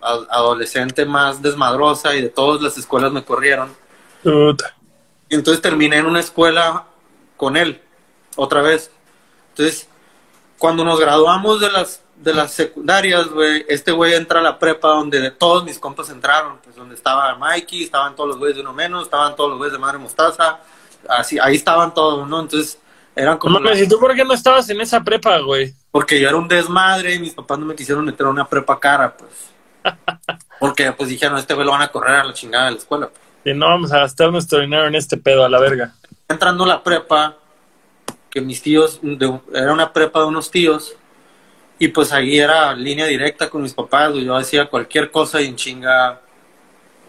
adolescente 0.00 1.04
más 1.04 1.40
desmadrosa, 1.40 2.14
y 2.14 2.22
de 2.22 2.28
todas 2.28 2.60
las 2.60 2.76
escuelas 2.78 3.12
me 3.12 3.24
corrieron. 3.24 3.74
Puta. 4.22 4.76
Y 5.28 5.34
entonces 5.34 5.62
terminé 5.62 5.96
en 5.96 6.06
una 6.06 6.20
escuela 6.20 6.84
con 7.36 7.56
él, 7.56 7.80
otra 8.36 8.62
vez. 8.62 8.90
Entonces, 9.50 9.88
cuando 10.58 10.84
nos 10.84 11.00
graduamos 11.00 11.60
de 11.60 11.70
las, 11.70 12.02
de 12.24 12.34
las 12.34 12.52
secundarias, 12.52 13.28
güey, 13.28 13.64
este 13.68 13.92
güey 13.92 14.14
entra 14.14 14.40
a 14.40 14.42
la 14.42 14.58
prepa 14.58 14.88
donde 14.88 15.30
todos 15.30 15.64
mis 15.64 15.78
compas 15.78 16.08
entraron, 16.10 16.58
pues 16.64 16.74
donde 16.74 16.94
estaba 16.94 17.34
Mikey, 17.36 17.84
estaban 17.84 18.16
todos 18.16 18.30
los 18.30 18.38
güeyes 18.38 18.56
de 18.56 18.62
uno 18.62 18.72
menos, 18.72 19.04
estaban 19.04 19.36
todos 19.36 19.50
los 19.50 19.58
güeyes 19.58 19.72
de 19.74 19.78
Madre 19.78 19.98
Mostaza, 19.98 20.58
así, 21.08 21.38
ahí 21.38 21.54
estaban 21.56 21.92
todos, 21.94 22.26
¿no? 22.26 22.40
Entonces, 22.40 22.78
eran 23.14 23.38
como... 23.38 23.60
mames, 23.60 23.82
¿y 23.82 23.88
tú 23.88 24.00
por 24.00 24.14
qué 24.14 24.24
no 24.24 24.34
estabas 24.34 24.68
en 24.70 24.80
esa 24.80 25.02
prepa, 25.02 25.38
güey? 25.38 25.74
Porque 25.90 26.20
yo 26.20 26.28
era 26.28 26.36
un 26.36 26.48
desmadre 26.48 27.14
y 27.14 27.18
mis 27.20 27.34
papás 27.34 27.58
no 27.58 27.66
me 27.66 27.74
quisieron 27.76 28.04
meter 28.04 28.26
a 28.26 28.30
una 28.30 28.48
prepa 28.48 28.80
cara, 28.80 29.16
pues. 29.16 29.30
Porque, 30.58 30.90
pues, 30.92 31.08
dijeron, 31.10 31.36
este 31.38 31.52
güey 31.54 31.66
lo 31.66 31.72
van 31.72 31.82
a 31.82 31.88
correr 31.88 32.16
a 32.16 32.24
la 32.24 32.32
chingada 32.32 32.66
de 32.66 32.70
la 32.72 32.78
escuela, 32.78 33.08
pues. 33.08 33.20
Y 33.44 33.56
no 33.58 33.66
vamos 33.66 33.92
a 33.92 33.98
gastar 33.98 34.32
nuestro 34.32 34.60
dinero 34.60 34.86
en 34.86 34.94
este 34.94 35.16
pedo 35.18 35.44
a 35.44 35.48
la 35.48 35.60
verga. 35.60 35.92
entrando 36.28 36.64
a 36.64 36.68
la 36.68 36.82
prepa, 36.82 37.36
que 38.30 38.40
mis 38.40 38.62
tíos, 38.62 38.98
de- 39.02 39.38
era 39.52 39.72
una 39.72 39.92
prepa 39.92 40.20
de 40.20 40.26
unos 40.26 40.50
tíos, 40.50 40.94
y 41.78 41.88
pues 41.88 42.12
ahí 42.12 42.38
era 42.38 42.74
línea 42.74 43.06
directa 43.06 43.50
con 43.50 43.62
mis 43.62 43.74
papás, 43.74 44.14
yo 44.14 44.36
hacía 44.36 44.66
cualquier 44.66 45.10
cosa 45.10 45.40
y 45.40 45.46
en 45.46 45.56
chinga, 45.56 46.20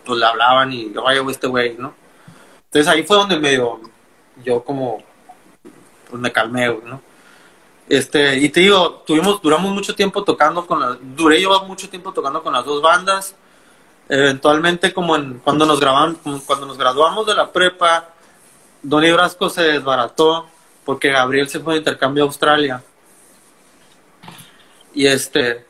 pues 0.04 0.20
le 0.20 0.26
hablaban 0.26 0.72
y 0.72 0.86
vaya, 0.90 1.22
güey, 1.22 1.34
este 1.34 1.48
güey, 1.48 1.76
¿no? 1.78 1.94
Entonces 2.66 2.88
ahí 2.92 3.04
fue 3.04 3.18
donde 3.18 3.40
medio, 3.40 3.80
yo 4.44 4.64
como, 4.64 5.04
pues 6.10 6.22
me 6.22 6.32
calmé, 6.32 6.68
¿no? 6.84 7.02
Este, 7.88 8.38
y 8.38 8.50
te 8.50 8.62
digo, 8.62 9.04
tuvimos, 9.06 9.42
duramos 9.42 9.72
mucho 9.72 9.94
tiempo 9.94 10.24
tocando 10.24 10.66
con 10.66 10.80
las, 10.80 10.98
duré 11.02 11.40
yo 11.40 11.64
mucho 11.66 11.88
tiempo 11.88 12.12
tocando 12.12 12.42
con 12.42 12.52
las 12.52 12.66
dos 12.66 12.82
bandas, 12.82 13.36
eventualmente 14.10 14.94
como 14.94 15.16
en, 15.16 15.40
cuando 15.40 15.66
nos 15.66 15.80
graban, 15.80 16.18
cuando 16.46 16.66
nos 16.66 16.78
graduamos 16.78 17.28
de 17.28 17.36
la 17.36 17.52
prepa, 17.52 18.10
Donny 18.82 19.12
Brasco 19.12 19.50
se 19.50 19.64
desbarató 19.64 20.48
porque 20.84 21.10
Gabriel 21.10 21.48
se 21.50 21.60
fue 21.60 21.74
de 21.74 21.80
intercambio 21.80 22.24
a 22.24 22.28
Australia. 22.28 22.84
Y 24.96 25.06
este, 25.06 25.66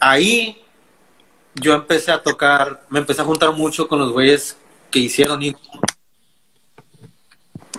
ahí 0.00 0.62
yo 1.54 1.74
empecé 1.74 2.12
a 2.12 2.22
tocar, 2.22 2.84
me 2.90 3.00
empecé 3.00 3.22
a 3.22 3.24
juntar 3.24 3.52
mucho 3.52 3.88
con 3.88 3.98
los 3.98 4.12
güeyes 4.12 4.56
que 4.90 4.98
hicieron 5.00 5.42
Indie. 5.42 5.60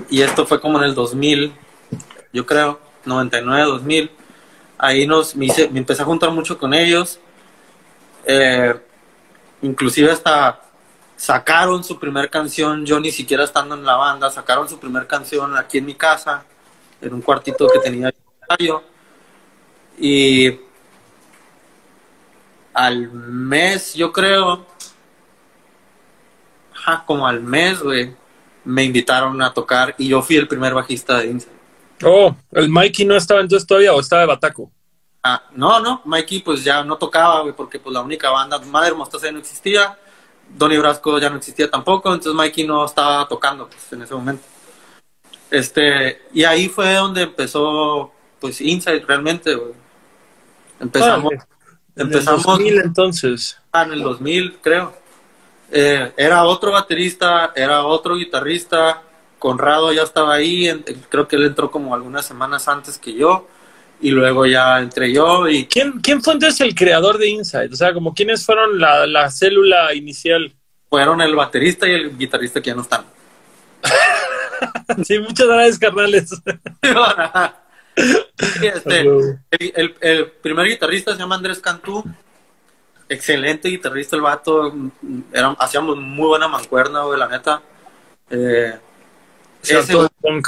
Y 0.10 0.22
esto 0.22 0.46
fue 0.46 0.60
como 0.60 0.78
en 0.80 0.86
el 0.86 0.96
2000, 0.96 1.54
yo 2.34 2.46
creo, 2.46 2.80
99, 3.06 3.64
2000. 3.64 4.12
Ahí 4.78 5.08
nos, 5.08 5.36
me, 5.36 5.46
hice- 5.46 5.70
me 5.70 5.80
empecé 5.80 6.02
a 6.02 6.06
juntar 6.06 6.32
mucho 6.32 6.58
con 6.58 6.74
ellos. 6.74 7.20
Eh, 8.26 8.74
inclusive 9.62 10.12
hasta 10.12 10.62
sacaron 11.18 11.84
su 11.84 12.00
primer 12.00 12.30
canción, 12.30 12.86
yo 12.86 13.00
ni 13.00 13.12
siquiera 13.12 13.44
estando 13.44 13.76
en 13.76 13.86
la 13.86 13.96
banda, 13.96 14.32
sacaron 14.32 14.68
su 14.70 14.80
primer 14.80 15.08
canción 15.08 15.56
aquí 15.58 15.78
en 15.80 15.86
mi 15.86 15.96
casa, 15.96 16.44
en 17.02 17.14
un 17.14 17.22
cuartito 17.22 17.68
que 17.70 17.80
tenía 17.80 18.12
yo. 18.60 18.84
Y 19.98 20.60
al 22.74 23.12
mes, 23.12 23.94
yo 23.94 24.12
creo, 24.12 24.66
ajá, 26.76 27.04
como 27.06 27.28
al 27.28 27.42
mes, 27.42 27.82
güey, 27.82 28.16
me 28.66 28.84
invitaron 28.84 29.42
a 29.42 29.54
tocar 29.54 29.96
y 29.98 30.08
yo 30.08 30.22
fui 30.22 30.38
el 30.38 30.48
primer 30.48 30.74
bajista 30.74 31.20
de 31.20 31.28
Inside. 31.28 31.54
Oh, 32.04 32.36
¿el 32.52 32.70
Mikey 32.70 33.06
no 33.06 33.16
estaba 33.16 33.42
entonces 33.42 33.68
todavía 33.68 33.94
o 33.94 34.00
estaba 34.00 34.22
de 34.22 34.28
Bataco? 34.28 34.72
Ah, 35.24 35.42
no, 35.54 35.80
no, 35.80 36.02
Mikey 36.06 36.42
pues 36.42 36.64
ya 36.64 36.84
no 36.84 36.98
tocaba, 36.98 37.42
güey, 37.42 37.54
porque 37.56 37.80
pues 37.80 37.94
la 37.94 38.02
única 38.02 38.30
banda, 38.30 38.60
Madre 38.60 38.94
Mostaza 38.94 39.28
ya 39.28 39.32
no 39.32 39.40
existía, 39.40 39.98
Donny 40.50 40.78
Brasco 40.78 41.18
ya 41.20 41.30
no 41.30 41.38
existía 41.38 41.70
tampoco, 41.70 42.14
entonces 42.14 42.34
Mikey 42.34 42.68
no 42.68 42.86
estaba 42.86 43.26
tocando 43.28 43.70
pues, 43.70 43.94
en 43.94 44.02
ese 44.02 44.14
momento. 44.14 44.44
Este, 45.50 46.24
y 46.34 46.44
ahí 46.44 46.68
fue 46.68 46.94
donde 46.96 47.22
empezó 47.22 48.12
pues 48.40 48.60
Inside 48.60 49.06
realmente, 49.08 49.56
güey. 49.56 49.83
Empezamos. 50.84 51.34
En 51.34 51.40
empezamos 51.96 52.42
el 52.42 52.52
2000 52.52 52.80
entonces. 52.80 53.58
ah, 53.72 53.84
en 53.84 53.94
el 53.94 54.02
2000, 54.02 54.58
creo. 54.62 54.96
Eh, 55.72 56.12
era 56.18 56.44
otro 56.44 56.72
baterista, 56.72 57.52
era 57.56 57.84
otro 57.86 58.16
guitarrista, 58.16 59.02
Conrado 59.40 59.92
ya 59.92 60.04
estaba 60.04 60.36
ahí, 60.36 60.68
en- 60.70 60.84
creo 61.10 61.28
que 61.28 61.36
él 61.36 61.46
entró 61.46 61.70
como 61.72 61.94
algunas 61.96 62.26
semanas 62.26 62.68
antes 62.68 62.98
que 62.98 63.14
yo, 63.14 63.48
y 64.02 64.12
luego 64.12 64.46
ya 64.46 64.80
entré 64.80 65.12
yo 65.14 65.48
y 65.48 65.66
¿Quién, 65.66 66.00
¿Quién 66.02 66.22
fue 66.22 66.34
entonces 66.34 66.62
el 66.62 66.76
creador 66.76 67.18
de 67.18 67.30
Inside? 67.30 67.70
O 67.72 67.76
sea, 67.76 67.94
como 67.94 68.14
quiénes 68.14 68.46
fueron 68.46 68.80
la, 68.80 69.06
la 69.08 69.30
célula 69.32 69.94
inicial. 69.94 70.54
fueron 70.90 71.22
el 71.22 71.36
baterista 71.36 71.88
y 71.88 71.92
el 71.92 72.18
guitarrista 72.18 72.62
que 72.62 72.70
ya 72.70 72.76
no 72.76 72.82
están. 72.84 73.06
Sí, 75.06 75.20
muchas 75.20 75.48
gracias, 75.48 75.80
carnales. 75.80 76.30
Este, 77.96 79.00
el, 79.02 79.40
el- 79.76 79.96
el 80.02 80.26
primer 80.32 80.68
guitarrista 80.68 81.14
se 81.14 81.20
llama 81.20 81.36
Andrés 81.36 81.60
Cantú. 81.60 82.04
Excelente 83.10 83.70
guitarrista 83.70 84.16
el 84.16 84.22
vato. 84.22 84.74
Era, 85.32 85.56
hacíamos 85.60 85.98
muy 85.98 86.28
buena 86.28 86.48
mancuerna, 86.48 87.02
güey, 87.04 87.20
la 87.20 87.28
neta. 87.28 87.62
Eh, 88.30 88.74
ese 89.62 89.96
punk. 90.22 90.48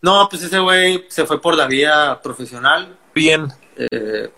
no, 0.00 0.26
pues 0.30 0.42
ese 0.42 0.58
güey 0.58 1.04
se 1.08 1.26
fue 1.26 1.40
por 1.40 1.54
la 1.56 1.66
vía 1.66 2.18
profesional. 2.22 2.96
Bien. 3.14 3.48
Eh, 3.76 4.30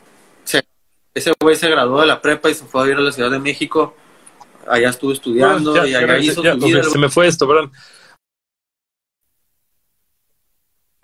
se- 0.45 0.67
ese 1.15 1.33
güey 1.41 1.55
se 1.57 1.69
graduó 1.69 2.01
de 2.01 2.07
la 2.07 2.21
prepa 2.21 2.51
y 2.51 2.55
se 2.55 2.65
fue 2.65 2.81
a 2.81 2.85
vivir 2.85 2.99
a 2.99 3.03
la 3.03 3.13
Ciudad 3.13 3.31
de 3.31 3.39
México. 3.39 3.95
Allá 4.67 4.91
estuvo 4.91 5.13
estudiando 5.13 5.75
Ya, 5.75 5.87
y 5.87 5.95
allá 5.95 6.07
ya, 6.07 6.19
hizo 6.19 6.43
ya, 6.43 6.53
su 6.55 6.59
vida. 6.61 6.83
se 6.85 6.99
me 6.99 7.09
fue 7.11 7.27
esto, 7.27 7.47
perdón. 7.47 7.73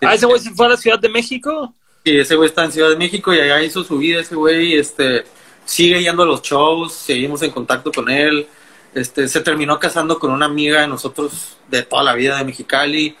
Ah, 0.01 0.13
ese 0.13 0.25
güey 0.25 0.39
se 0.39 0.51
fue 0.51 0.65
a 0.65 0.69
la 0.69 0.77
Ciudad 0.77 0.99
de 0.99 1.09
México. 1.09 1.73
Sí, 2.05 2.17
ese 2.17 2.35
güey 2.35 2.47
está 2.47 2.63
en 2.63 2.71
Ciudad 2.71 2.89
de 2.89 2.95
México 2.95 3.33
y 3.33 3.39
allá 3.39 3.61
hizo 3.61 3.83
su 3.83 3.97
vida 3.97 4.21
ese 4.21 4.35
güey, 4.35 4.75
este, 4.75 5.25
sigue 5.65 6.01
yendo 6.01 6.23
a 6.23 6.25
los 6.25 6.41
shows, 6.41 6.93
seguimos 6.93 7.41
en 7.41 7.51
contacto 7.51 7.91
con 7.91 8.09
él, 8.09 8.47
este, 8.95 9.27
se 9.27 9.41
terminó 9.41 9.77
casando 9.77 10.17
con 10.17 10.31
una 10.31 10.45
amiga 10.45 10.81
de 10.81 10.87
nosotros 10.87 11.57
de 11.67 11.83
toda 11.83 12.03
la 12.03 12.13
vida 12.13 12.37
de 12.37 12.45
Mexicali, 12.45 13.15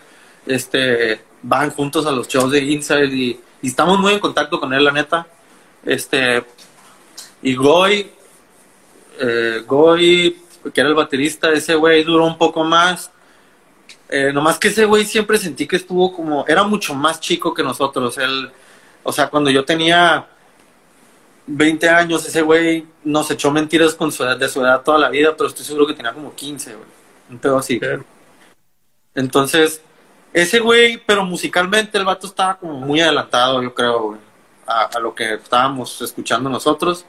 este, 0.47 1.21
van 1.43 1.71
juntos 1.71 2.05
a 2.05 2.11
los 2.11 2.27
shows 2.27 2.51
de 2.51 2.59
Inside 2.59 3.13
y, 3.13 3.39
y 3.61 3.67
estamos 3.67 3.99
muy 3.99 4.13
en 4.13 4.19
contacto 4.19 4.59
con 4.59 4.73
él, 4.73 4.83
la 4.83 4.91
neta, 4.93 5.27
este, 5.85 6.43
y 7.41 7.55
Goy, 7.55 8.09
eh, 9.19 9.63
Goy, 9.67 10.37
que 10.73 10.81
era 10.81 10.89
el 10.89 10.95
baterista, 10.95 11.51
ese 11.51 11.75
güey 11.75 12.03
duró 12.03 12.25
un 12.25 12.37
poco 12.37 12.63
más, 12.63 13.11
eh, 14.09 14.33
nomás 14.33 14.57
que 14.57 14.69
ese 14.69 14.85
güey 14.85 15.05
siempre 15.05 15.37
sentí 15.37 15.67
que 15.67 15.75
estuvo 15.75 16.11
como, 16.11 16.43
era 16.47 16.63
mucho 16.63 16.95
más 16.95 17.19
chico 17.19 17.53
que 17.53 17.61
nosotros. 17.61 18.17
Él, 18.17 18.51
o 19.03 19.11
sea, 19.11 19.29
cuando 19.29 19.51
yo 19.51 19.63
tenía 19.63 20.27
20 21.45 21.89
años, 21.89 22.25
ese 22.25 22.41
güey 22.41 22.87
nos 23.03 23.29
echó 23.29 23.51
mentiras 23.51 23.93
con 23.93 24.11
su 24.11 24.23
edad, 24.23 24.35
de 24.35 24.49
su 24.49 24.61
edad 24.61 24.81
toda 24.81 24.97
la 24.97 25.09
vida, 25.09 25.35
pero 25.37 25.49
estoy 25.49 25.63
seguro 25.63 25.85
que 25.85 25.93
tenía 25.93 26.11
como 26.11 26.33
15, 26.33 26.73
güey. 26.73 26.87
Un 27.29 27.37
pedo 27.37 27.59
así. 27.59 27.79
Entonces, 29.13 29.81
ese 30.33 30.59
güey, 30.59 30.97
pero 31.05 31.23
musicalmente 31.23 31.97
el 31.99 32.05
vato 32.05 32.25
estaba 32.25 32.57
como 32.57 32.73
muy 32.79 33.01
adelantado, 33.01 33.61
yo 33.61 33.75
creo, 33.75 34.01
güey, 34.01 34.19
a, 34.65 34.85
a 34.85 34.99
lo 34.99 35.13
que 35.13 35.35
estábamos 35.35 36.01
escuchando 36.01 36.49
nosotros. 36.49 37.05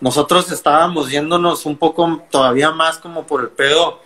Nosotros 0.00 0.50
estábamos 0.50 1.10
yéndonos 1.10 1.64
un 1.64 1.76
poco 1.76 2.24
todavía 2.28 2.72
más 2.72 2.98
como 2.98 3.24
por 3.24 3.42
el 3.42 3.48
pedo, 3.50 4.00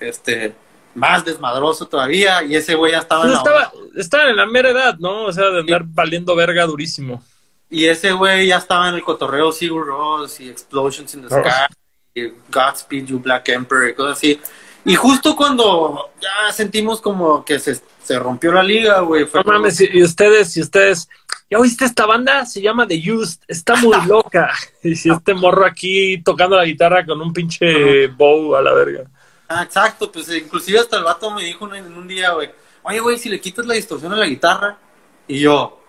este, 0.00 0.54
más 0.98 1.24
desmadroso 1.24 1.86
todavía, 1.86 2.42
y 2.42 2.56
ese 2.56 2.74
güey 2.74 2.92
ya 2.92 2.98
estaba 2.98 3.24
en 3.24 3.30
Pues 3.30 3.42
la 3.44 3.50
estaba, 3.50 3.72
estaba 3.96 4.30
en 4.30 4.36
la 4.36 4.46
mera 4.46 4.70
edad, 4.70 4.98
¿no? 4.98 5.24
O 5.24 5.32
sea, 5.32 5.50
de 5.50 5.60
andar 5.60 5.84
valiendo 5.86 6.34
verga 6.36 6.66
durísimo. 6.66 7.22
Y 7.70 7.86
ese 7.86 8.12
güey 8.12 8.46
ya 8.48 8.56
estaba 8.56 8.88
en 8.88 8.94
el 8.96 9.02
cotorreo 9.02 9.52
Sigur 9.52 9.86
Rós 9.86 10.40
y 10.40 10.48
Explosions 10.48 11.14
in 11.14 11.26
the 11.26 11.34
Oh. 11.34 11.40
Sky 11.40 12.32
Godspeed 12.50 13.06
You 13.06 13.20
Black 13.20 13.48
Emperor 13.50 13.88
y 13.88 13.94
cosas 13.94 14.18
así. 14.18 14.40
Y 14.84 14.94
justo 14.94 15.36
cuando 15.36 16.10
ya 16.20 16.52
sentimos 16.52 17.00
como 17.00 17.44
que 17.44 17.58
se, 17.58 17.78
se 18.02 18.18
rompió 18.18 18.52
la 18.52 18.62
liga, 18.62 19.00
güey. 19.00 19.26
No 19.34 19.42
mames, 19.44 19.80
y 19.80 20.02
ustedes, 20.02 20.56
y 20.56 20.62
ustedes, 20.62 21.08
¿ya 21.50 21.58
oíste 21.58 21.84
esta 21.84 22.06
banda? 22.06 22.46
Se 22.46 22.62
llama 22.62 22.86
The 22.86 23.12
Used, 23.12 23.40
está 23.48 23.76
muy 23.76 23.96
loca. 24.06 24.50
y 24.82 24.96
si 24.96 25.10
este 25.10 25.34
morro 25.34 25.66
aquí 25.66 26.22
tocando 26.22 26.56
la 26.56 26.64
guitarra 26.64 27.04
con 27.04 27.20
un 27.20 27.32
pinche 27.32 28.06
bow 28.06 28.56
a 28.56 28.62
la 28.62 28.72
verga. 28.72 29.04
Ah, 29.48 29.62
exacto, 29.62 30.12
pues 30.12 30.28
inclusive 30.28 30.78
hasta 30.78 30.98
el 30.98 31.04
vato 31.04 31.30
me 31.30 31.42
dijo 31.42 31.74
en 31.74 31.92
un 31.94 32.06
día, 32.06 32.32
güey, 32.32 32.50
oye, 32.82 33.00
güey, 33.00 33.18
si 33.18 33.30
le 33.30 33.40
quitas 33.40 33.64
la 33.64 33.74
distorsión 33.74 34.12
a 34.12 34.16
la 34.16 34.26
guitarra, 34.26 34.78
y 35.26 35.40
yo, 35.40 35.80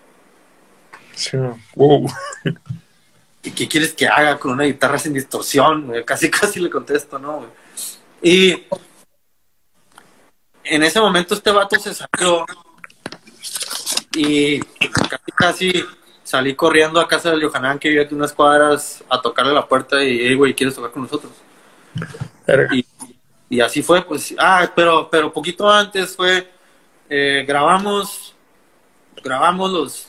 sí, 1.13 1.38
wow. 1.76 2.08
¿Y 3.43 3.52
qué 3.52 3.67
quieres 3.67 3.93
que 3.93 4.08
haga 4.08 4.38
con 4.38 4.52
una 4.52 4.65
guitarra 4.65 4.98
sin 4.98 5.13
distorsión? 5.13 5.88
Güey? 5.88 6.04
Casi, 6.04 6.30
casi 6.32 6.60
le 6.60 6.69
contesto, 6.69 7.19
¿no? 7.19 7.38
Güey? 7.38 7.50
Y 8.22 8.67
en 10.63 10.84
ese 10.84 11.00
momento 11.00 11.34
este 11.34 11.52
vato 11.52 11.80
se 11.80 11.93
salió 11.93 12.45
y 14.13 14.60
casi, 14.60 15.32
casi 15.36 15.86
salí 16.24 16.54
corriendo 16.54 17.00
a 17.00 17.08
casa 17.08 17.32
del 17.32 17.43
Johanan 17.43 17.80
que 17.80 17.89
vive 17.89 18.04
aquí 18.04 18.13
unas 18.13 18.34
cuadras 18.34 19.04
a 19.10 19.22
tocarle 19.22 19.54
la 19.54 19.67
puerta 19.67 20.04
y, 20.04 20.19
hey, 20.19 20.36
güey, 20.36 20.54
¿quieres 20.54 20.76
tocar 20.76 20.91
con 20.91 21.04
nosotros? 21.04 21.32
Y, 22.72 22.86
y, 23.49 23.59
así 23.62 23.81
fue, 23.81 24.03
pues, 24.03 24.35
ah, 24.38 24.71
pero, 24.75 25.09
pero 25.09 25.33
poquito 25.33 25.69
antes 25.69 26.15
fue, 26.15 26.49
eh, 27.09 27.43
grabamos, 27.47 28.35
grabamos 29.23 29.71
los, 29.71 30.07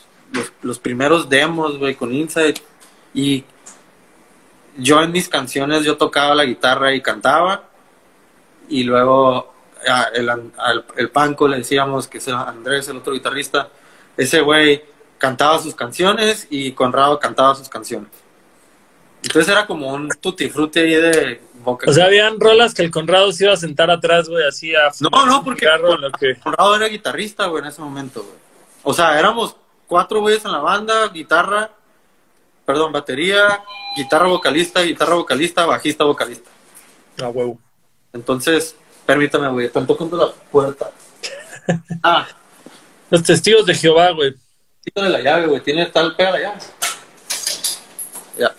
los, 0.61 0.79
primeros 0.79 1.27
demos, 1.27 1.77
güey, 1.77 1.95
con 1.95 2.13
Insight 2.13 2.59
y 3.13 3.43
yo 4.77 5.01
en 5.01 5.11
mis 5.11 5.27
canciones 5.27 5.83
yo 5.83 5.97
tocaba 5.97 6.35
la 6.35 6.45
guitarra 6.45 6.93
y 6.93 7.01
cantaba 7.01 7.63
y 8.69 8.83
luego 8.83 9.53
el, 10.13 10.29
al, 10.29 10.85
el 10.95 11.09
Panco 11.09 11.47
le 11.47 11.57
decíamos 11.57 12.07
que 12.07 12.19
es 12.19 12.27
Andrés, 12.27 12.87
el 12.87 12.97
otro 12.97 13.13
guitarrista, 13.13 13.69
ese 14.15 14.41
güey 14.41 14.83
cantaba 15.17 15.59
sus 15.59 15.75
canciones 15.75 16.47
y 16.49 16.71
Conrado 16.71 17.19
cantaba 17.19 17.55
sus 17.55 17.69
canciones. 17.69 18.09
Entonces 19.23 19.51
era 19.51 19.67
como 19.67 19.93
un 19.93 20.09
tutti 20.19 20.49
frutti 20.49 20.79
ahí 20.79 20.95
de 20.95 21.41
boca. 21.63 21.89
O 21.89 21.93
sea, 21.93 22.05
habían 22.05 22.39
rolas 22.39 22.73
que 22.73 22.81
el 22.81 22.91
Conrado 22.91 23.31
se 23.31 23.45
iba 23.45 23.53
a 23.53 23.57
sentar 23.57 23.89
atrás, 23.89 24.27
güey, 24.29 24.45
así 24.47 24.75
a... 24.75 24.91
No, 24.99 25.25
no, 25.25 25.43
porque 25.43 25.67
Conrado 26.43 26.75
era 26.75 26.87
guitarrista, 26.87 27.45
güey, 27.47 27.63
en 27.63 27.69
ese 27.69 27.81
momento, 27.81 28.23
güey. 28.23 28.35
O 28.83 28.93
sea, 28.93 29.17
éramos 29.19 29.55
cuatro 29.87 30.21
güeyes 30.21 30.43
en 30.45 30.51
la 30.51 30.59
banda, 30.59 31.07
guitarra, 31.09 31.69
perdón, 32.65 32.91
batería, 32.91 33.63
guitarra 33.95 34.27
vocalista, 34.27 34.81
guitarra 34.81 35.15
vocalista, 35.15 35.65
bajista 35.65 36.03
vocalista. 36.03 36.49
Ah, 37.21 37.29
huevo. 37.29 37.59
Entonces, 38.13 38.75
permítame, 39.05 39.49
güey, 39.49 39.67
están 39.67 39.85
tocando 39.85 40.17
la 40.17 40.31
puerta. 40.51 40.91
ah. 42.03 42.27
Los 43.09 43.23
testigos 43.23 43.65
de 43.65 43.75
Jehová, 43.75 44.11
güey. 44.11 44.33
de 44.95 45.09
la 45.09 45.19
llave, 45.19 45.47
güey, 45.47 45.61
tiene 45.61 45.85
tal 45.87 46.15
pega 46.15 46.31
la 46.31 46.39
llave. 46.39 46.59
Ya. 48.37 48.55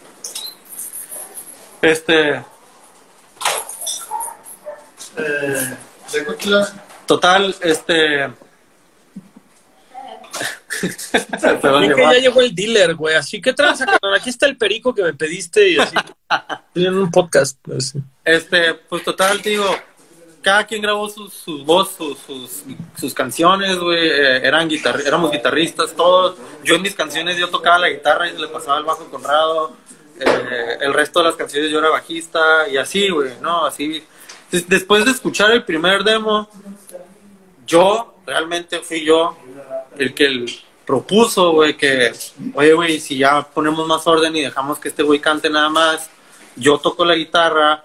Este. 1.80 2.44
Eh, 5.16 5.76
Total, 7.06 7.54
este 7.60 8.30
que 10.82 12.02
ya 12.02 12.12
llegó 12.14 12.40
el 12.40 12.54
dealer, 12.54 12.94
güey. 12.94 13.14
Así 13.14 13.40
que 13.40 13.52
tranza, 13.52 13.86
Aquí 14.16 14.30
está 14.30 14.46
el 14.46 14.56
perico 14.56 14.94
que 14.94 15.02
me 15.02 15.14
pediste 15.14 15.68
y 15.70 15.78
así. 15.78 15.96
en 16.74 16.98
un 16.98 17.10
podcast. 17.10 17.58
Este, 18.24 18.74
pues 18.74 19.04
total, 19.04 19.40
digo, 19.42 19.64
cada 20.40 20.66
quien 20.66 20.82
grabó 20.82 21.08
sus, 21.08 21.32
sus 21.32 21.64
voz, 21.64 21.94
sus, 21.96 22.18
sus, 22.98 23.14
canciones, 23.14 23.78
güey. 23.78 24.08
Eh, 24.08 24.46
eran 24.46 24.68
guitar 24.68 25.00
éramos 25.04 25.30
guitarristas, 25.30 25.94
todos. 25.94 26.36
Yo 26.64 26.74
en 26.74 26.82
mis 26.82 26.94
canciones 26.94 27.36
yo 27.36 27.48
tocaba 27.48 27.78
la 27.78 27.90
guitarra 27.90 28.28
y 28.28 28.36
le 28.36 28.48
pasaba 28.48 28.78
el 28.78 28.84
bajo 28.84 29.08
Conrado. 29.10 29.76
Eh, 30.18 30.78
el 30.80 30.92
resto 30.92 31.20
de 31.20 31.26
las 31.26 31.36
canciones 31.36 31.70
yo 31.70 31.78
era 31.78 31.90
bajista 31.90 32.68
y 32.68 32.76
así, 32.76 33.08
güey, 33.08 33.32
¿no? 33.40 33.66
Así. 33.66 34.04
Después 34.52 35.06
de 35.06 35.12
escuchar 35.12 35.50
el 35.52 35.64
primer 35.64 36.04
demo, 36.04 36.46
yo 37.66 38.16
realmente 38.26 38.80
fui 38.80 39.02
yo 39.02 39.34
el 39.96 40.12
que 40.12 40.44
propuso, 40.84 41.52
güey, 41.52 41.74
que, 41.74 42.12
oye, 42.54 42.74
güey, 42.74 43.00
si 43.00 43.16
ya 43.16 43.42
ponemos 43.42 43.86
más 43.86 44.06
orden 44.06 44.36
y 44.36 44.42
dejamos 44.42 44.78
que 44.78 44.88
este 44.88 45.02
güey 45.02 45.20
cante 45.20 45.48
nada 45.48 45.70
más, 45.70 46.10
yo 46.56 46.78
toco 46.78 47.04
la 47.04 47.14
guitarra, 47.14 47.82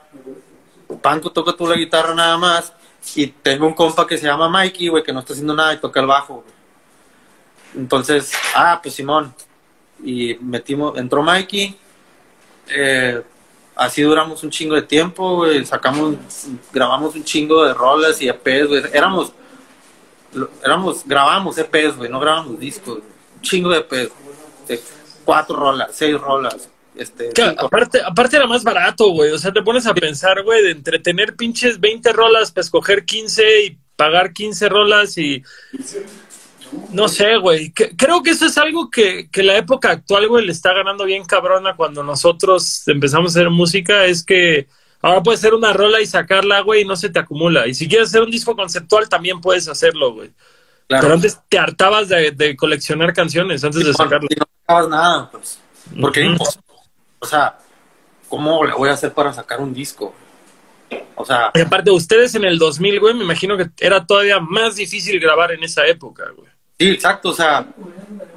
Panco 1.01 1.31
toca 1.31 1.53
tú 1.53 1.67
la 1.67 1.75
guitarra 1.75 2.13
nada 2.13 2.37
más, 2.37 2.73
y 3.15 3.27
tengo 3.27 3.65
un 3.65 3.73
compa 3.73 4.05
que 4.05 4.17
se 4.17 4.25
llama 4.25 4.49
Mikey, 4.49 4.89
güey, 4.89 5.03
que 5.03 5.13
no 5.13 5.21
está 5.21 5.31
haciendo 5.31 5.53
nada 5.53 5.73
y 5.73 5.77
toca 5.77 6.01
el 6.01 6.07
bajo, 6.07 6.43
Entonces, 7.75 8.33
ah, 8.55 8.79
pues 8.81 8.95
Simón, 8.95 9.33
y 10.03 10.35
metimos, 10.41 10.97
entró 10.97 11.23
Mikey, 11.23 11.77
eh, 12.67 13.23
así 13.77 14.01
duramos 14.01 14.43
un 14.43 14.49
chingo 14.49 14.75
de 14.75 14.81
tiempo, 14.81 15.35
güey, 15.35 15.65
sacamos, 15.65 16.15
grabamos 16.73 17.15
un 17.15 17.23
chingo 17.23 17.63
de 17.63 17.73
rolas 17.73 18.21
y 18.21 18.27
EPs, 18.27 18.67
güey, 18.67 18.83
éramos 18.93 19.31
éramos, 20.63 21.03
grabamos 21.05 21.57
EPs, 21.57 21.97
güey, 21.97 22.09
no 22.09 22.19
grabamos 22.19 22.59
discos, 22.59 22.97
un 22.97 23.41
chingo 23.41 23.69
de 23.69 23.79
EPs, 23.79 24.11
cuatro 25.25 25.55
rolas, 25.55 25.89
seis 25.93 26.19
rolas. 26.19 26.69
Este, 26.95 27.29
aparte, 27.57 28.01
aparte 28.03 28.37
era 28.37 28.47
más 28.47 28.63
barato, 28.63 29.11
güey. 29.11 29.31
O 29.31 29.37
sea, 29.37 29.53
te 29.53 29.61
pones 29.61 29.85
a 29.85 29.93
pensar, 29.93 30.41
güey, 30.43 30.63
de 30.63 30.71
entretener 30.71 31.35
pinches 31.35 31.79
20 31.79 32.11
rolas 32.11 32.51
para 32.51 32.63
escoger 32.63 33.05
15 33.05 33.65
y 33.65 33.77
pagar 33.95 34.33
15 34.33 34.69
rolas 34.69 35.17
y. 35.17 35.43
No 36.91 37.07
sé, 37.07 37.37
güey. 37.37 37.71
Creo 37.71 38.23
que 38.23 38.31
eso 38.31 38.45
es 38.45 38.57
algo 38.57 38.89
que, 38.89 39.29
que 39.29 39.43
la 39.43 39.57
época 39.57 39.91
actual, 39.91 40.27
güey, 40.27 40.45
le 40.45 40.51
está 40.51 40.73
ganando 40.73 41.05
bien 41.05 41.23
cabrona 41.25 41.75
cuando 41.75 42.03
nosotros 42.03 42.87
empezamos 42.87 43.35
a 43.35 43.39
hacer 43.39 43.49
música. 43.49 44.05
Es 44.05 44.23
que 44.23 44.67
Ahora 45.01 45.21
puedes 45.21 45.39
hacer 45.39 45.53
una 45.53 45.73
rola 45.73 46.01
y 46.01 46.07
sacarla, 46.07 46.61
güey, 46.61 46.81
y 46.81 46.85
no 46.85 46.95
se 46.95 47.09
te 47.09 47.19
acumula. 47.19 47.67
Y 47.67 47.73
si 47.73 47.87
quieres 47.87 48.09
hacer 48.09 48.23
un 48.23 48.31
disco 48.31 48.55
conceptual, 48.55 49.07
también 49.07 49.41
puedes 49.41 49.67
hacerlo, 49.67 50.13
güey. 50.13 50.31
Pero 50.87 51.13
antes 51.13 51.39
te 51.49 51.59
hartabas 51.59 52.07
de, 52.07 52.55
coleccionar 52.57 53.13
canciones 53.13 53.63
antes 53.63 53.85
de 53.85 53.93
sacarlo. 53.93 54.27
Y 54.29 54.35
no 54.35 54.45
sacabas 54.61 54.89
nada, 54.89 55.31
pues. 55.31 55.59
Porque, 56.01 56.35
o 57.19 57.25
sea, 57.25 57.57
¿cómo 58.27 58.65
le 58.65 58.73
voy 58.73 58.89
a 58.89 58.93
hacer 58.93 59.13
para 59.13 59.31
sacar 59.33 59.61
un 59.61 59.73
disco? 59.73 60.13
O 61.15 61.25
sea. 61.25 61.51
Y 61.53 61.61
aparte, 61.61 61.91
ustedes 61.91 62.33
en 62.35 62.45
el 62.45 62.57
2000, 62.57 62.99
güey, 62.99 63.13
me 63.13 63.23
imagino 63.23 63.55
que 63.57 63.69
era 63.79 64.05
todavía 64.05 64.39
más 64.39 64.75
difícil 64.75 65.19
grabar 65.19 65.51
en 65.51 65.63
esa 65.63 65.85
época, 65.85 66.23
güey. 66.35 66.49
Sí, 66.79 66.89
exacto. 66.89 67.29
O 67.29 67.33
sea, 67.33 67.65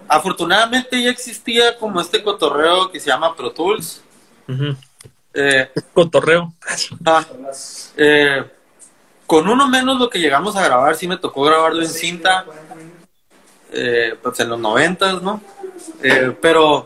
afortunadamente 0.09 1.03
ya 1.03 1.11
existía 1.11 1.77
como 1.77 2.01
este 2.01 2.23
cotorreo 2.23 2.91
que 2.91 3.01
se 3.01 3.09
llama 3.09 3.35
Pro 3.37 3.53
Tools. 3.53 4.03
Eh, 5.33 5.71
Cotorreo. 5.93 6.53
Ah, 7.05 7.25
eh, 7.97 8.45
con 9.27 9.49
uno 9.49 9.69
menos 9.69 9.99
lo 9.99 10.11
que 10.11 10.19
llegamos 10.19 10.57
a 10.57 10.65
grabar, 10.65 10.97
sí 10.97 11.07
me 11.07 11.17
tocó 11.17 11.43
grabarlo 11.43 11.81
en 11.81 11.89
cinta, 11.89 12.45
eh, 13.73 14.17
pues 14.21 14.41
en 14.41 14.49
los 14.49 14.59
noventas, 14.59 15.23
¿no? 15.23 15.41
Eh, 16.03 16.37
pero 16.41 16.85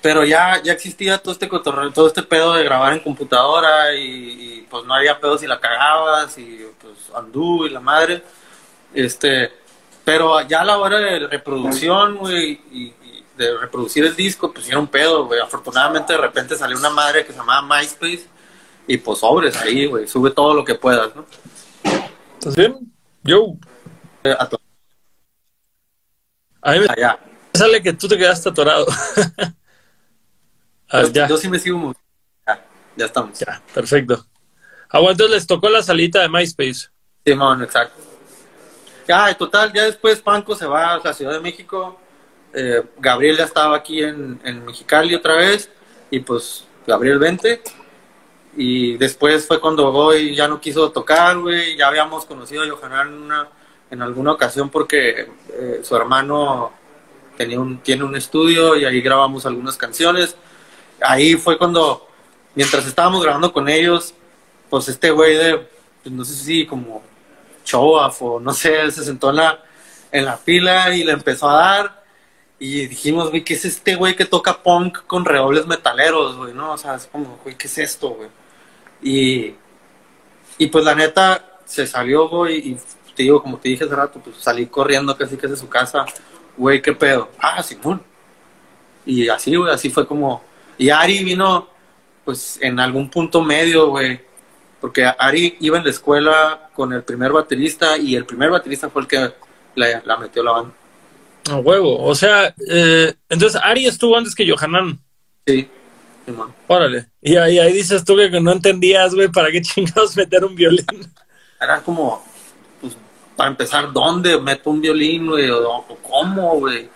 pero 0.00 0.22
ya, 0.22 0.62
ya 0.62 0.74
existía 0.74 1.16
todo 1.16 1.32
este 1.32 1.48
cotorreo, 1.48 1.90
todo 1.90 2.06
este 2.06 2.22
pedo 2.22 2.52
de 2.52 2.62
grabar 2.64 2.92
en 2.92 3.00
computadora 3.00 3.94
y, 3.94 4.66
pues 4.68 4.84
no 4.84 4.94
había 4.94 5.18
pedo 5.18 5.38
si 5.38 5.46
la 5.46 5.58
cagabas 5.58 6.36
y 6.36 6.66
pues 6.78 6.94
andú 7.14 7.64
y 7.64 7.70
la 7.70 7.80
madre. 7.80 8.22
Este, 8.92 9.50
pero 10.04 10.40
ya 10.42 10.60
a 10.60 10.64
la 10.64 10.78
hora 10.78 10.98
de 10.98 11.20
reproducción, 11.26 12.16
güey, 12.16 12.60
y, 12.70 12.94
de 13.36 13.58
reproducir 13.58 14.04
el 14.04 14.14
disco, 14.14 14.52
pues 14.52 14.68
era 14.68 14.78
un 14.78 14.86
pedo, 14.86 15.26
güey. 15.26 15.40
Afortunadamente 15.40 16.12
de 16.12 16.18
repente 16.20 16.56
salió 16.56 16.78
una 16.78 16.90
madre 16.90 17.26
que 17.26 17.32
se 17.32 17.38
llamaba 17.38 17.62
MySpace 17.62 18.26
y 18.86 18.96
pues 18.98 19.18
sobres 19.18 19.56
ahí, 19.56 19.86
güey. 19.86 20.06
Sube 20.06 20.30
todo 20.30 20.54
lo 20.54 20.64
que 20.64 20.76
puedas, 20.76 21.14
¿no? 21.16 21.26
¿Estás 22.38 22.54
bien? 22.54 22.92
Yo. 23.22 23.54
Eh, 24.22 24.36
a 26.64 26.72
mí 26.72 26.80
me 26.80 26.86
Allá. 26.88 27.18
sale 27.52 27.82
que 27.82 27.92
tú 27.92 28.08
te 28.08 28.16
quedaste 28.16 28.48
atorado. 28.48 28.86
ver, 30.92 31.12
ya. 31.12 31.28
Yo 31.28 31.36
sí 31.36 31.48
me 31.48 31.58
sigo 31.58 31.76
muy... 31.76 31.94
Ya, 32.46 32.64
ya 32.96 33.06
estamos. 33.06 33.38
Ya, 33.38 33.60
perfecto. 33.74 34.26
Ah, 34.88 35.00
entonces 35.00 35.30
les 35.30 35.46
tocó 35.46 35.68
la 35.68 35.82
salita 35.82 36.20
de 36.20 36.28
MySpace. 36.28 36.88
Simón, 37.24 37.62
exacto. 37.62 38.00
Ya, 39.06 39.34
total, 39.34 39.72
ya 39.72 39.84
después 39.84 40.20
Panco 40.20 40.54
se 40.54 40.66
va 40.66 40.94
a 40.94 40.98
la 40.98 41.12
Ciudad 41.12 41.32
de 41.32 41.40
México 41.40 41.98
eh, 42.56 42.84
Gabriel 42.98 43.36
ya 43.36 43.44
estaba 43.44 43.76
aquí 43.76 44.00
en, 44.00 44.38
Mexicali 44.64 45.12
otra 45.12 45.34
vez 45.34 45.68
y 46.08 46.20
pues 46.20 46.64
Gabriel 46.86 47.18
vente 47.18 47.60
y 48.56 48.96
después 48.96 49.44
fue 49.48 49.60
cuando 49.60 49.90
Goy 49.90 50.36
ya 50.36 50.46
no 50.46 50.60
quiso 50.60 50.92
tocar, 50.92 51.36
güey, 51.40 51.76
ya 51.76 51.88
habíamos 51.88 52.24
conocido 52.24 52.62
a 52.62 52.70
Johanan 52.70 53.08
en, 53.08 53.32
en 53.90 54.02
alguna 54.02 54.30
ocasión 54.30 54.70
porque 54.70 55.28
eh, 55.52 55.80
su 55.82 55.96
hermano 55.96 56.70
tenía 57.36 57.58
un, 57.58 57.78
tiene 57.78 58.04
un 58.04 58.14
estudio 58.14 58.76
y 58.76 58.84
ahí 58.84 59.00
grabamos 59.00 59.44
algunas 59.46 59.76
canciones. 59.76 60.36
Ahí 61.00 61.34
fue 61.34 61.58
cuando 61.58 62.06
mientras 62.54 62.86
estábamos 62.86 63.20
grabando 63.24 63.52
con 63.52 63.68
ellos, 63.68 64.14
pues 64.70 64.88
este 64.88 65.10
güey 65.10 65.34
de, 65.34 65.68
pues, 66.04 66.14
no 66.14 66.24
sé 66.24 66.34
si 66.34 66.66
como 66.66 67.02
show 67.64 67.94
o 68.20 68.40
no 68.40 68.52
sé, 68.52 68.90
se 68.90 69.04
sentó 69.04 69.30
en 69.30 69.36
la, 69.36 69.62
en 70.12 70.24
la 70.24 70.36
pila 70.36 70.94
y 70.94 71.04
le 71.04 71.12
empezó 71.12 71.48
a 71.48 71.54
dar. 71.54 72.04
Y 72.58 72.86
dijimos, 72.86 73.30
güey, 73.30 73.42
¿qué 73.42 73.54
es 73.54 73.64
este 73.64 73.96
güey 73.96 74.14
que 74.14 74.24
toca 74.24 74.62
punk 74.62 75.06
con 75.06 75.24
redobles 75.24 75.66
metaleros, 75.66 76.36
güey? 76.36 76.54
¿No? 76.54 76.72
O 76.72 76.78
sea, 76.78 76.94
es 76.94 77.06
como, 77.06 77.38
güey, 77.42 77.56
¿qué 77.56 77.66
es 77.66 77.78
esto, 77.78 78.10
güey? 78.10 78.28
Y, 79.02 79.54
y 80.58 80.66
pues 80.68 80.84
la 80.84 80.94
neta 80.94 81.58
se 81.64 81.86
salió, 81.86 82.28
güey, 82.28 82.58
y 82.58 82.78
te 83.14 83.24
digo, 83.24 83.42
como 83.42 83.58
te 83.58 83.68
dije 83.68 83.84
hace 83.84 83.94
rato, 83.94 84.20
pues 84.20 84.36
salí 84.36 84.66
corriendo 84.66 85.16
casi 85.16 85.36
que 85.36 85.46
de 85.46 85.56
su 85.56 85.68
casa, 85.68 86.04
güey, 86.56 86.80
¿qué 86.80 86.92
pedo? 86.92 87.30
Ah, 87.38 87.62
Simón. 87.62 88.02
Y 89.06 89.28
así, 89.28 89.54
güey, 89.56 89.72
así 89.72 89.90
fue 89.90 90.06
como... 90.06 90.42
Y 90.78 90.90
Ari 90.90 91.22
vino, 91.22 91.68
pues, 92.24 92.58
en 92.60 92.80
algún 92.80 93.10
punto 93.10 93.42
medio, 93.42 93.88
güey, 93.88 94.20
porque 94.84 95.02
Ari 95.02 95.56
iba 95.60 95.78
en 95.78 95.84
la 95.84 95.88
escuela 95.88 96.68
con 96.74 96.92
el 96.92 97.02
primer 97.02 97.32
baterista 97.32 97.96
y 97.96 98.16
el 98.16 98.26
primer 98.26 98.50
baterista 98.50 98.90
fue 98.90 99.00
el 99.00 99.08
que 99.08 99.32
la, 99.76 100.02
la 100.04 100.18
metió 100.18 100.42
la 100.42 100.52
banda. 100.52 100.74
A 101.48 101.56
huevo. 101.56 102.04
O 102.04 102.14
sea, 102.14 102.54
eh, 102.68 103.14
entonces 103.30 103.58
Ari 103.64 103.86
estuvo 103.86 104.14
antes 104.14 104.34
que 104.34 104.46
Johanan. 104.46 105.00
Sí, 105.46 105.66
Simón. 106.26 106.54
Órale. 106.66 107.06
Y 107.22 107.34
ahí, 107.36 107.58
ahí 107.58 107.72
dices 107.72 108.04
tú 108.04 108.14
que 108.14 108.38
no 108.42 108.52
entendías, 108.52 109.14
güey, 109.14 109.28
para 109.28 109.50
qué 109.50 109.62
chingados 109.62 110.14
meter 110.18 110.44
un 110.44 110.54
violín. 110.54 111.10
Era 111.58 111.80
como, 111.80 112.22
pues, 112.82 112.94
para 113.36 113.48
empezar, 113.48 113.90
¿dónde 113.90 114.38
meto 114.38 114.68
un 114.68 114.82
violín, 114.82 115.28
güey? 115.28 115.48
O, 115.48 115.66
o 115.66 115.96
cómo, 116.02 116.58
güey. 116.58 116.90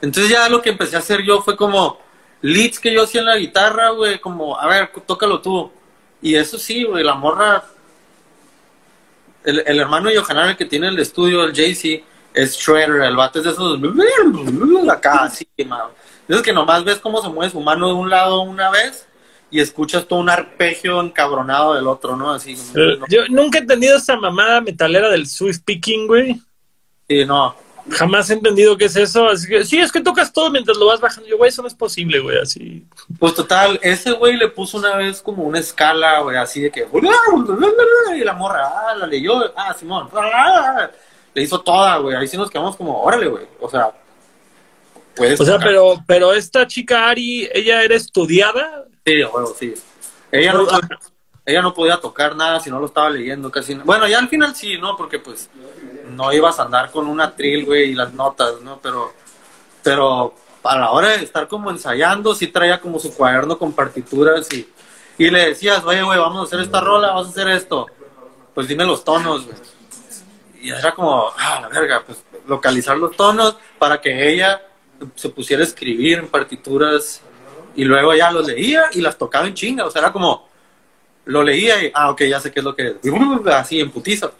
Entonces 0.00 0.32
ya 0.32 0.48
lo 0.48 0.62
que 0.62 0.70
empecé 0.70 0.96
a 0.96 1.00
hacer 1.00 1.22
yo 1.22 1.42
fue 1.42 1.54
como 1.54 1.98
leads 2.40 2.80
que 2.80 2.94
yo 2.94 3.02
hacía 3.02 3.20
en 3.20 3.26
la 3.26 3.36
guitarra, 3.36 3.90
güey, 3.90 4.20
como, 4.20 4.58
a 4.58 4.66
ver, 4.68 4.90
tócalo 5.04 5.42
tú. 5.42 5.70
Y 6.22 6.34
eso 6.34 6.58
sí, 6.58 6.84
güey, 6.84 7.04
la 7.04 7.14
morra, 7.14 7.64
el, 9.44 9.62
el 9.66 9.78
hermano 9.78 10.08
el 10.08 10.56
que 10.56 10.64
tiene 10.64 10.88
el 10.88 10.98
estudio, 10.98 11.44
el 11.44 11.52
JC, 11.52 12.04
es 12.34 12.56
Shredder, 12.56 13.02
el 13.02 13.16
vato 13.16 13.38
es 13.38 13.44
de 13.44 13.50
esos, 13.52 13.78
acá, 14.90 15.24
así, 15.24 15.46
mano. 15.66 15.90
Es 16.28 16.42
que 16.42 16.52
nomás 16.52 16.84
ves 16.84 16.98
cómo 16.98 17.22
se 17.22 17.28
mueve 17.28 17.52
su 17.52 17.60
mano 17.60 17.88
de 17.88 17.94
un 17.94 18.10
lado 18.10 18.42
una 18.42 18.70
vez 18.70 19.06
y 19.50 19.60
escuchas 19.60 20.06
todo 20.06 20.18
un 20.18 20.28
arpegio 20.28 21.00
encabronado 21.00 21.74
del 21.74 21.86
otro, 21.86 22.16
¿no? 22.16 22.32
Así. 22.32 22.56
Eh, 22.74 22.98
Yo 23.08 23.28
nunca 23.28 23.58
he 23.58 23.60
entendido 23.62 23.96
esa 23.96 24.16
mamada 24.16 24.60
metalera 24.60 25.08
del 25.08 25.26
Swiss 25.26 25.60
Picking, 25.60 26.06
güey. 26.06 26.40
Sí, 27.08 27.24
no. 27.24 27.54
Jamás 27.90 28.28
he 28.30 28.34
entendido 28.34 28.76
qué 28.76 28.86
es 28.86 28.96
eso. 28.96 29.28
Así 29.28 29.46
que, 29.46 29.64
sí, 29.64 29.78
es 29.78 29.92
que 29.92 30.00
tocas 30.00 30.32
todo 30.32 30.50
mientras 30.50 30.76
lo 30.76 30.86
vas 30.86 31.00
bajando. 31.00 31.28
Yo, 31.28 31.38
güey, 31.38 31.50
eso 31.50 31.62
no 31.62 31.68
es 31.68 31.74
posible, 31.74 32.18
güey, 32.18 32.38
así. 32.38 32.84
Pues 33.18 33.34
total, 33.34 33.78
ese 33.82 34.12
güey 34.12 34.36
le 34.36 34.48
puso 34.48 34.78
una 34.78 34.96
vez 34.96 35.22
como 35.22 35.44
una 35.44 35.60
escala, 35.60 36.20
güey, 36.20 36.36
así 36.36 36.60
de 36.60 36.70
que. 36.70 36.88
Y 38.14 38.24
la 38.24 38.32
morra, 38.32 38.66
ah, 38.66 38.94
la 38.96 39.06
leyó, 39.06 39.52
ah, 39.56 39.72
Simón. 39.78 40.08
Le 41.32 41.42
hizo 41.42 41.60
toda, 41.60 41.98
güey. 41.98 42.16
Ahí 42.16 42.26
sí 42.26 42.36
nos 42.36 42.50
quedamos 42.50 42.76
como, 42.76 43.00
órale, 43.00 43.28
güey. 43.28 43.46
O 43.60 43.70
sea, 43.70 43.92
puedes. 45.14 45.40
O 45.40 45.44
sea, 45.44 45.54
tocar. 45.54 45.68
pero, 45.68 45.94
pero 46.06 46.32
esta 46.32 46.66
chica 46.66 47.08
Ari, 47.08 47.48
¿ella 47.52 47.82
era 47.82 47.94
estudiada? 47.94 48.84
Sí, 49.04 49.22
güey, 49.22 49.46
sí. 49.56 49.74
Ella 50.32 50.52
no, 50.52 50.66
podía, 50.66 50.98
ella 51.46 51.62
no 51.62 51.74
podía 51.74 51.96
tocar 51.98 52.34
nada 52.34 52.58
si 52.58 52.70
no 52.70 52.80
lo 52.80 52.86
estaba 52.86 53.08
leyendo 53.08 53.52
casi. 53.52 53.74
Bueno, 53.74 54.08
ya 54.08 54.18
al 54.18 54.28
final 54.28 54.56
sí, 54.56 54.78
¿no? 54.78 54.96
Porque 54.96 55.20
pues 55.20 55.48
no 56.10 56.32
ibas 56.32 56.58
a 56.58 56.64
andar 56.64 56.90
con 56.90 57.06
una 57.06 57.36
tril, 57.36 57.64
güey, 57.66 57.92
y 57.92 57.94
las 57.94 58.12
notas, 58.12 58.60
¿no? 58.62 58.80
Pero, 58.82 59.12
pero 59.84 60.34
a 60.68 60.78
la 60.78 60.90
hora 60.90 61.08
de 61.16 61.24
estar 61.24 61.48
como 61.48 61.70
ensayando, 61.70 62.34
sí 62.34 62.48
traía 62.48 62.80
como 62.80 62.98
su 62.98 63.14
cuaderno 63.14 63.58
con 63.58 63.72
partituras 63.72 64.52
y, 64.52 64.68
y 65.18 65.30
le 65.30 65.48
decías, 65.48 65.84
oye, 65.84 66.02
güey, 66.02 66.18
vamos 66.18 66.40
a 66.40 66.44
hacer 66.44 66.60
esta 66.60 66.80
rola, 66.80 67.08
vamos 67.08 67.28
a 67.28 67.30
hacer 67.30 67.48
esto. 67.48 67.86
Pues 68.54 68.68
dime 68.68 68.84
los 68.84 69.04
tonos, 69.04 69.44
güey. 69.46 69.56
Y 70.60 70.70
era 70.70 70.94
como, 70.94 71.26
ah, 71.38 71.60
la 71.62 71.68
verga, 71.68 72.02
pues 72.04 72.18
localizar 72.46 72.96
los 72.96 73.16
tonos 73.16 73.56
para 73.78 74.00
que 74.00 74.32
ella 74.32 74.62
se 75.14 75.28
pusiera 75.28 75.62
a 75.62 75.66
escribir 75.66 76.18
en 76.18 76.28
partituras 76.28 77.20
y 77.74 77.84
luego 77.84 78.14
ya 78.14 78.30
los 78.30 78.46
leía 78.46 78.84
y 78.92 79.00
las 79.00 79.18
tocaba 79.18 79.46
en 79.46 79.54
chinga. 79.54 79.84
O 79.84 79.90
sea, 79.90 80.00
era 80.02 80.12
como, 80.12 80.48
lo 81.26 81.42
leía 81.42 81.84
y, 81.84 81.90
ah, 81.94 82.10
ok, 82.10 82.22
ya 82.22 82.40
sé 82.40 82.50
qué 82.50 82.60
es 82.60 82.64
lo 82.64 82.74
que 82.74 82.88
es. 82.88 82.94
Así, 83.52 83.80
en 83.80 83.90
putiza. 83.90 84.30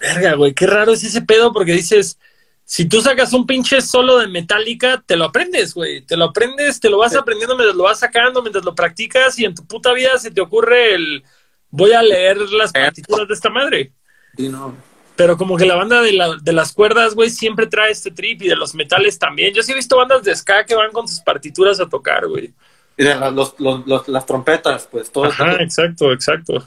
Verga, 0.00 0.34
güey, 0.34 0.54
qué 0.54 0.66
raro 0.66 0.92
es 0.92 1.04
ese 1.04 1.22
pedo 1.22 1.52
porque 1.52 1.72
dices, 1.72 2.18
si 2.64 2.88
tú 2.88 3.00
sacas 3.00 3.32
un 3.32 3.46
pinche 3.46 3.80
solo 3.82 4.18
de 4.18 4.26
Metallica, 4.26 5.02
te 5.04 5.16
lo 5.16 5.26
aprendes, 5.26 5.74
güey. 5.74 6.00
Te 6.02 6.16
lo 6.16 6.26
aprendes, 6.26 6.80
te 6.80 6.88
lo 6.90 6.98
vas 6.98 7.12
Sí. 7.12 7.18
aprendiendo 7.18 7.56
mientras 7.56 7.76
lo 7.76 7.84
vas 7.84 7.98
sacando, 7.98 8.40
mientras 8.42 8.64
lo 8.64 8.74
practicas 8.74 9.38
y 9.38 9.44
en 9.44 9.54
tu 9.54 9.64
puta 9.66 9.92
vida 9.92 10.16
se 10.18 10.30
te 10.30 10.40
ocurre 10.40 10.94
el 10.94 11.22
voy 11.70 11.92
a 11.92 12.02
leer 12.02 12.38
las 12.52 12.72
partituras 12.72 13.26
de 13.28 13.34
esta 13.34 13.50
madre. 13.50 13.92
Sí, 14.36 14.48
no. 14.48 14.74
Pero 15.16 15.36
como 15.36 15.56
que 15.56 15.64
la 15.66 15.76
banda 15.76 16.00
de, 16.02 16.12
la- 16.12 16.36
de 16.40 16.52
las 16.52 16.72
cuerdas, 16.72 17.14
güey, 17.14 17.30
siempre 17.30 17.66
trae 17.66 17.92
este 17.92 18.10
trip 18.10 18.42
y 18.42 18.48
de 18.48 18.56
los 18.56 18.74
metales 18.74 19.18
también. 19.18 19.52
Yo 19.54 19.62
sí 19.62 19.72
he 19.72 19.74
visto 19.76 19.96
bandas 19.96 20.22
de 20.24 20.34
ska 20.34 20.64
que 20.64 20.74
van 20.74 20.90
con 20.92 21.06
sus 21.06 21.20
partituras 21.20 21.78
a 21.80 21.88
tocar, 21.88 22.26
güey. 22.26 22.52
Y 22.96 23.04
de 23.04 23.14
las, 23.14 23.32
los- 23.32 23.54
los- 23.58 23.86
los- 23.86 24.08
las 24.08 24.24
trompetas, 24.26 24.88
pues 24.90 25.10
todo. 25.12 25.24
Ajá, 25.26 25.56
exacto, 25.62 26.12
exacto. 26.12 26.64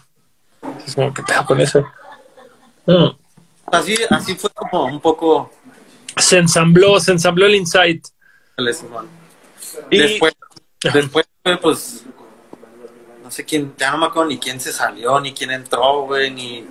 Es 0.86 0.93
como, 0.95 1.14
¿qué 1.14 1.24
pedo 1.24 1.45
con 1.45 1.60
eso? 1.60 1.86
Mm. 2.86 3.08
Así, 3.72 3.95
así 4.10 4.36
fue 4.36 4.50
como 4.52 4.86
un 4.86 5.02
poco 5.02 5.52
Se 6.20 6.38
ensambló, 6.38 6.99
se 6.99 7.11
ensambló 7.11 7.45
el 7.45 7.55
insight. 7.55 8.05
Y- 9.89 9.97
Después, 9.99 10.34
después, 10.93 11.26
pues, 11.61 12.05
no 13.24 13.32
sé 13.32 13.45
quién, 13.45 13.74
ya 13.78 13.91
no 13.91 13.97
me 13.99 14.05
acuerdo 14.07 14.30
ni 14.30 14.38
quién 14.38 14.59
se 14.59 14.72
salió, 14.72 15.20
ni 15.20 15.34
quién 15.34 15.51
entró, 15.51 16.03
güey, 16.03 16.32
ni... 16.32 16.65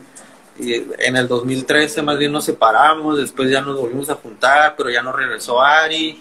y 0.59 0.74
en 0.99 1.16
el 1.16 1.28
2013 1.28 2.03
más 2.03 2.18
bien 2.18 2.32
nos 2.32 2.44
separamos, 2.44 3.18
después 3.18 3.51
ya 3.51 3.61
nos 3.61 3.76
volvimos 3.78 4.09
a 4.11 4.14
juntar, 4.14 4.74
pero 4.76 4.90
ya 4.90 5.03
no 5.03 5.12
regresó 5.12 5.61
Ari. 5.62 6.20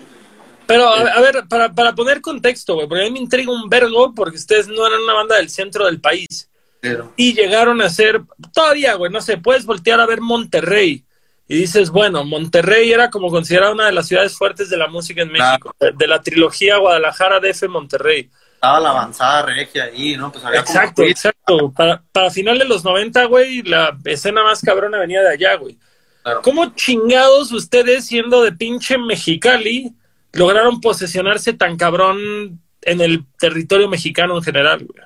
Pero, 0.67 0.87
a, 0.87 0.99
a 0.99 1.21
ver, 1.21 1.43
para, 1.47 1.73
para 1.73 1.93
poner 1.95 2.21
contexto, 2.21 2.75
güey, 2.75 2.87
porque 2.87 3.03
a 3.03 3.05
mí 3.05 3.11
me 3.11 3.19
intriga 3.19 3.51
un 3.51 3.69
vergo 3.69 4.13
porque 4.15 4.37
ustedes 4.37 4.67
no 4.67 4.85
eran 4.85 5.01
una 5.01 5.13
banda 5.13 5.35
del 5.37 5.49
centro 5.49 5.85
del 5.85 6.01
país. 6.01 6.49
Pero, 6.81 7.11
Y 7.15 7.33
llegaron 7.33 7.81
a 7.81 7.89
ser, 7.89 8.21
todavía, 8.53 8.95
güey, 8.95 9.11
no 9.11 9.21
sé, 9.21 9.37
puedes 9.37 9.65
voltear 9.65 9.99
a 9.99 10.05
ver 10.05 10.21
Monterrey. 10.21 11.03
Y 11.47 11.57
dices, 11.57 11.91
bueno, 11.91 12.23
Monterrey 12.25 12.91
era 12.91 13.09
como 13.11 13.29
considerada 13.29 13.71
una 13.71 13.85
de 13.85 13.91
las 13.91 14.07
ciudades 14.07 14.35
fuertes 14.35 14.69
de 14.69 14.77
la 14.77 14.87
música 14.87 15.21
en 15.21 15.31
México, 15.31 15.75
de, 15.79 15.91
de 15.91 16.07
la 16.07 16.21
trilogía 16.21 16.77
Guadalajara, 16.77 17.39
DF, 17.39 17.67
Monterrey. 17.69 18.29
estaba 18.55 18.79
la 18.79 18.89
avanzada 18.89 19.43
regia 19.43 19.83
ahí, 19.83 20.17
¿no? 20.17 20.31
Pues 20.31 20.43
había 20.43 20.61
Exacto, 20.61 21.03
exacto. 21.03 21.71
Para, 21.71 22.01
para 22.11 22.31
final 22.31 22.57
de 22.57 22.65
los 22.65 22.83
90, 22.83 23.25
güey, 23.25 23.61
la 23.61 23.95
escena 24.05 24.43
más 24.43 24.61
cabrona 24.61 24.97
venía 24.97 25.21
de 25.21 25.29
allá, 25.29 25.55
güey. 25.55 25.77
claro. 26.23 26.41
¿Cómo 26.41 26.73
chingados 26.73 27.51
ustedes, 27.51 28.07
siendo 28.07 28.41
de 28.41 28.51
pinche 28.51 28.97
Mexicali, 28.97 29.93
lograron 30.33 30.81
posesionarse 30.81 31.53
tan 31.53 31.77
cabrón 31.77 32.59
en 32.81 33.01
el 33.01 33.23
territorio 33.37 33.87
mexicano 33.87 34.35
en 34.35 34.43
general, 34.43 34.83
güey? 34.85 35.05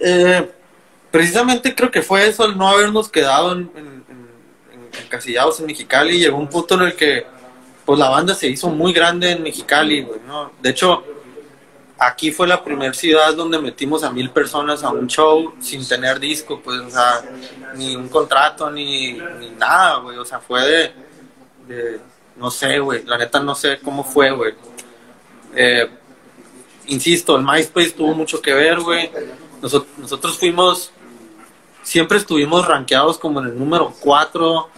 Eh, 0.00 0.50
precisamente 1.10 1.74
creo 1.74 1.90
que 1.90 2.02
fue 2.02 2.28
eso, 2.28 2.44
el 2.44 2.58
no 2.58 2.68
habernos 2.68 3.08
quedado 3.08 3.52
en- 3.52 3.70
en- 3.76 3.96
encasillados 5.02 5.60
en 5.60 5.66
Mexicali. 5.66 6.18
Llegó 6.18 6.38
un 6.38 6.48
punto 6.48 6.74
en 6.74 6.82
el 6.82 6.96
que 6.96 7.26
pues 7.84 7.98
la 7.98 8.08
banda 8.08 8.34
se 8.34 8.48
hizo 8.48 8.68
muy 8.68 8.92
grande 8.92 9.30
en 9.30 9.42
Mexicali, 9.42 10.02
güey, 10.02 10.20
¿no? 10.26 10.50
De 10.60 10.70
hecho, 10.70 11.04
aquí 11.98 12.32
fue 12.32 12.46
la 12.46 12.62
primera 12.62 12.92
ciudad 12.92 13.34
donde 13.34 13.58
metimos 13.58 14.02
a 14.02 14.10
mil 14.10 14.30
personas 14.30 14.82
a 14.82 14.90
un 14.90 15.06
show 15.06 15.54
sin 15.60 15.86
tener 15.86 16.18
disco, 16.18 16.60
pues, 16.62 16.80
o 16.80 16.90
sea, 16.90 17.22
ni 17.76 17.94
un 17.96 18.08
contrato, 18.08 18.70
ni, 18.70 19.12
ni 19.12 19.50
nada, 19.50 19.98
güey. 19.98 20.18
O 20.18 20.24
sea, 20.24 20.40
fue 20.40 20.92
de, 21.68 22.00
no 22.36 22.50
sé, 22.50 22.78
güey, 22.80 23.04
la 23.04 23.18
neta 23.18 23.40
no 23.40 23.54
sé 23.54 23.78
cómo 23.82 24.04
fue, 24.04 24.30
güey. 24.32 24.54
Eh, 25.54 25.88
insisto, 26.86 27.36
el 27.36 27.44
MySpace 27.44 27.92
tuvo 27.92 28.14
mucho 28.14 28.42
que 28.42 28.52
ver, 28.52 28.80
güey. 28.80 29.10
Nosotros 29.62 30.38
fuimos, 30.38 30.92
siempre 31.86 32.18
estuvimos 32.18 32.66
rankeados 32.66 33.18
como 33.18 33.40
en 33.40 33.46
el 33.46 33.58
número 33.58 33.94
4 34.00 34.68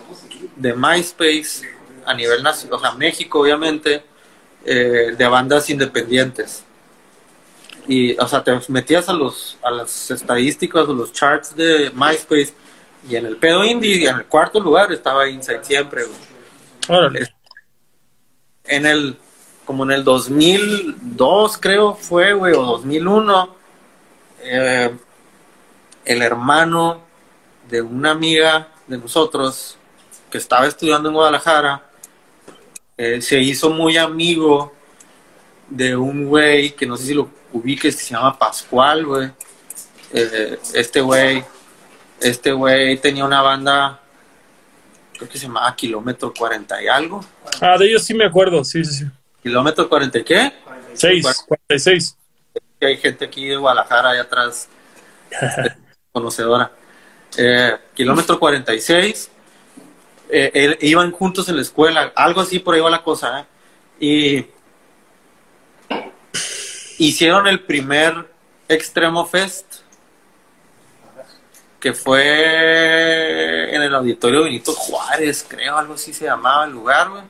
de 0.57 0.75
MySpace 0.75 1.63
a 2.05 2.15
nivel 2.15 2.43
nacional, 2.43 2.79
o 2.79 2.81
sea, 2.81 2.93
México, 2.93 3.41
obviamente, 3.41 4.05
eh, 4.65 5.15
de 5.17 5.27
bandas 5.27 5.69
independientes. 5.71 6.65
Y, 7.87 8.19
o 8.19 8.29
sea, 8.29 8.45
te 8.45 8.53
metías 8.69 9.09
a, 9.09 9.15
los, 9.15 9.57
a 9.63 9.71
las 9.71 10.11
estadísticas 10.11 10.87
o 10.87 10.93
los 10.93 11.13
charts 11.13 11.57
de 11.57 11.91
MySpace 11.95 12.53
y 13.09 13.17
en 13.17 13.25
el 13.25 13.37
pedo 13.39 13.65
indie, 13.65 14.09
en 14.09 14.17
el 14.17 14.27
cuarto 14.27 14.61
lugar, 14.61 14.93
estaba 14.93 15.29
Inside 15.29 15.65
siempre, 15.65 16.05
güey 16.05 16.29
en 18.69 18.87
el 18.87 19.17
como 19.65 19.85
en 19.85 19.91
el 19.91 20.05
2002 20.05 21.59
creo 21.59 21.95
fue 21.95 22.33
güey 22.33 22.55
o 22.55 22.63
2001 22.63 23.57
eh, 24.43 24.97
el 26.09 26.23
hermano 26.23 27.03
de 27.69 27.83
una 27.83 28.13
amiga 28.13 28.69
de 28.87 28.97
nosotros 28.97 29.77
que 30.31 30.39
estaba 30.39 30.67
estudiando 30.67 31.11
en 31.11 31.15
Guadalajara 31.15 31.83
eh, 32.97 33.21
se 33.21 33.39
hizo 33.39 33.71
muy 33.71 33.97
amigo 33.99 34.73
de 35.69 35.95
un 35.95 36.27
güey 36.27 36.71
que 36.71 36.87
no 36.87 36.97
sé 36.97 37.05
si 37.07 37.15
lo 37.15 37.31
ubiques, 37.53 37.95
que 37.95 38.03
se 38.03 38.15
llama 38.15 38.39
Pascual, 38.39 39.05
güey. 39.05 39.31
Eh, 40.13 40.59
este 40.75 41.03
güey, 41.03 41.45
este 42.21 42.53
güey 42.53 42.97
tenía 42.97 43.27
una 43.27 43.43
banda, 43.43 44.01
creo 45.13 45.29
que 45.29 45.39
se 45.39 45.47
llamaba 45.47 45.77
Kilómetro 45.77 46.33
40 46.33 46.83
y 46.83 46.89
algo. 46.89 47.25
Ah, 47.61 47.77
de 47.79 47.87
ellos 47.87 48.03
sí 48.03 48.15
me 48.15 48.25
acuerdo, 48.25 48.65
sí, 48.65 48.83
sí, 48.83 48.95
sí. 48.95 49.05
¿Kilómetro 49.43 49.89
40 49.89 50.19
y 50.19 50.25
qué? 50.25 50.53
6, 50.95 51.45
46. 51.47 52.17
Que 52.81 52.87
hay 52.87 52.97
gente 52.97 53.27
aquí 53.27 53.47
de 53.47 53.57
Guadalajara 53.57 54.11
allá 54.11 54.23
atrás, 54.23 54.69
conocedora. 56.13 56.73
Eh, 57.37 57.77
kilómetro 57.95 58.39
46. 58.39 59.31
Eh, 60.31 60.51
él- 60.55 60.79
iban 60.83 61.11
juntos 61.13 61.49
en 61.49 61.57
la 61.57 61.63
escuela, 61.63 62.13
algo 62.15 62.41
así 62.43 62.59
por 62.59 62.75
ahí 62.75 62.81
va 62.81 62.91
la 62.91 63.03
cosa, 63.03 63.41
¿eh? 63.41 63.47
Y 64.01 64.47
hicieron 66.99 67.47
el 67.47 67.61
primer 67.61 68.31
Extremo 68.69 69.25
Fest, 69.27 69.77
que 71.81 71.93
fue 71.95 73.75
en 73.75 73.83
el 73.83 73.95
auditorio 73.95 74.45
Benito 74.45 74.73
Juárez, 74.73 75.47
creo, 75.49 75.79
algo 75.79 75.95
así 75.95 76.13
se 76.13 76.25
llamaba 76.27 76.65
el 76.65 76.73
lugar, 76.73 77.09
güey. 77.09 77.23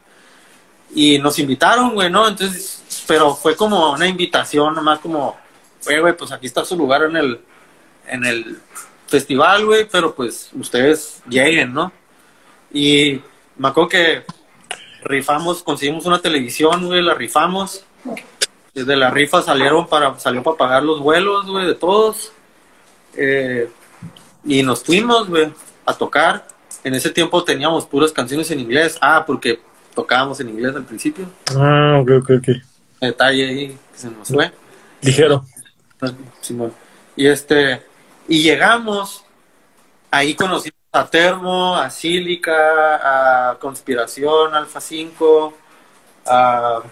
Y 0.95 1.19
nos 1.19 1.39
invitaron, 1.39 1.95
güey, 1.95 2.11
¿no? 2.11 2.27
Entonces, 2.27 2.83
pero 3.07 3.35
fue 3.37 3.55
como 3.55 3.93
una 3.93 4.07
invitación, 4.09 4.75
nomás 4.75 4.99
como, 5.01 5.37
güey, 5.85 6.01
güey, 6.01 6.17
pues 6.17 6.33
aquí 6.33 6.47
está 6.47 6.65
su 6.65 6.77
lugar 6.77 7.03
en 7.05 7.17
el, 7.17 7.41
en 8.11 8.25
el 8.25 8.59
festival, 9.07 9.65
güey, 9.67 9.87
pero 9.91 10.15
pues 10.15 10.51
ustedes 10.55 11.23
lleguen, 11.29 11.73
¿no? 11.73 11.93
Y 12.73 13.21
me 13.57 13.69
acuerdo 13.69 13.89
que 13.89 14.23
rifamos, 15.03 15.63
conseguimos 15.63 16.07
una 16.07 16.21
televisión, 16.21 16.87
güey, 16.87 17.03
la 17.03 17.15
rifamos. 17.15 17.85
Desde 18.75 18.97
la 18.97 19.11
rifa 19.11 19.43
salieron 19.43 19.87
para, 19.89 20.19
salió 20.19 20.43
para 20.43 20.57
pagar 20.57 20.83
los 20.83 21.01
vuelos, 21.01 21.47
güey, 21.47 21.67
de 21.67 21.75
todos. 21.75 22.33
Eh, 23.17 23.69
y 24.45 24.63
nos 24.63 24.85
fuimos, 24.85 25.29
güey, 25.29 25.53
a 25.85 25.95
tocar. 25.95 26.47
En 26.85 26.95
ese 26.95 27.11
tiempo 27.11 27.43
teníamos 27.43 27.87
puras 27.87 28.13
canciones 28.13 28.51
en 28.51 28.61
inglés. 28.61 28.99
Ah, 29.01 29.25
porque 29.27 29.61
tocábamos 29.95 30.39
en 30.41 30.51
inglés 30.51 30.77
al 30.77 30.85
principio. 30.85 31.27
Ah, 31.57 31.99
ok, 32.01 32.11
ok, 32.23 32.31
ok. 32.39 32.49
Detalle 33.01 33.49
ahí 33.49 33.69
que 33.69 33.99
se 33.99 34.11
nos 34.11 34.29
fue. 34.29 34.53
Ligero. 35.03 35.45
Y 37.17 37.27
este, 37.27 37.83
y 38.29 38.43
llegamos, 38.43 39.25
ahí 40.11 40.35
conocimos 40.35 40.79
a 40.93 41.07
Termo, 41.07 41.77
a 41.77 41.91
Sílica, 41.91 43.51
a 43.51 43.59
Conspiración, 43.59 44.55
Alfa 44.55 44.81
5, 44.81 45.55
a 46.27 46.83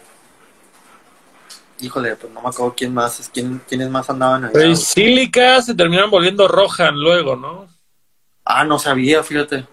híjole, 1.81 2.17
pues 2.17 2.33
no 2.33 2.41
me 2.41 2.49
acuerdo 2.49 2.75
quién 2.77 2.95
más, 2.95 3.21
es 3.21 3.29
quién, 3.29 3.61
quiénes 3.69 3.91
más 3.91 4.09
andaban 4.09 4.45
ahí. 4.47 4.51
Pues 4.53 4.85
Sílica 4.85 5.61
se 5.63 5.75
terminaron 5.75 6.11
volviendo 6.11 6.49
Rohan 6.49 6.99
luego, 6.99 7.37
¿no? 7.37 7.69
Ah, 8.45 8.65
no 8.65 8.79
sabía, 8.79 9.23
fíjate. 9.23 9.67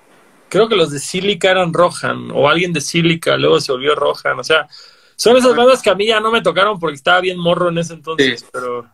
Creo 0.50 0.68
que 0.68 0.76
los 0.76 0.92
de 0.92 1.00
Sílica 1.00 1.50
eran 1.52 1.74
Rohan, 1.74 2.30
o 2.34 2.50
alguien 2.50 2.74
de 2.74 2.82
Sílica 2.82 3.38
luego 3.38 3.60
se 3.60 3.72
volvió 3.72 3.96
Rohan. 3.96 4.40
O 4.40 4.44
sea, 4.44 4.68
son 5.16 5.38
esas 5.38 5.56
bandas 5.56 5.82
que 5.82 5.90
a 5.90 5.96
mí 5.96 6.08
ya 6.08 6.20
no 6.20 6.32
me 6.32 6.42
tocaron 6.42 6.80
porque 6.80 6.96
estaba 6.96 7.22
bien 7.22 7.40
morro 7.40 7.70
en 7.70 7.78
ese 7.78 7.94
entonces, 7.94 8.42
Sí. 8.42 8.46
pero. 8.52 8.88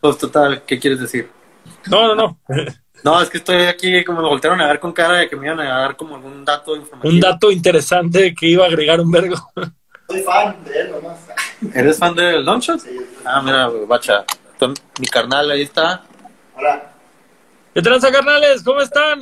Pues 0.00 0.18
total, 0.18 0.62
¿qué 0.66 0.78
quieres 0.80 1.00
decir? 1.00 1.30
No, 1.88 2.08
no, 2.08 2.14
no. 2.14 2.40
No, 3.04 3.20
es 3.20 3.28
que 3.30 3.38
estoy 3.38 3.64
aquí 3.64 4.04
como 4.04 4.22
me 4.22 4.28
voltearon 4.28 4.60
a 4.60 4.68
ver 4.68 4.78
con 4.78 4.92
cara 4.92 5.14
de 5.14 5.28
que 5.28 5.34
me 5.34 5.46
iban 5.46 5.58
a 5.58 5.80
dar 5.80 5.96
como 5.96 6.14
algún 6.14 6.44
dato 6.44 6.76
informativo. 6.76 7.12
Un 7.12 7.18
dato 7.18 7.50
interesante 7.50 8.32
que 8.32 8.46
iba 8.46 8.64
a 8.64 8.68
agregar 8.68 9.00
un 9.00 9.10
vergo. 9.10 9.34
Soy 10.08 10.22
fan 10.22 10.62
de 10.64 10.80
él 10.80 10.92
nomás. 10.92 11.18
¿Eres 11.74 11.98
fan 11.98 12.14
del 12.14 12.44
Longshot? 12.44 12.78
Sí. 12.78 12.96
Ah, 13.24 13.42
mira, 13.42 13.68
bacha. 13.88 14.24
Mi 15.00 15.06
carnal 15.08 15.50
ahí 15.50 15.62
está. 15.62 16.04
Hola. 16.54 16.92
¿Qué 17.74 17.82
tranza, 17.82 18.12
carnales? 18.12 18.62
¿Cómo 18.62 18.80
están? 18.80 19.18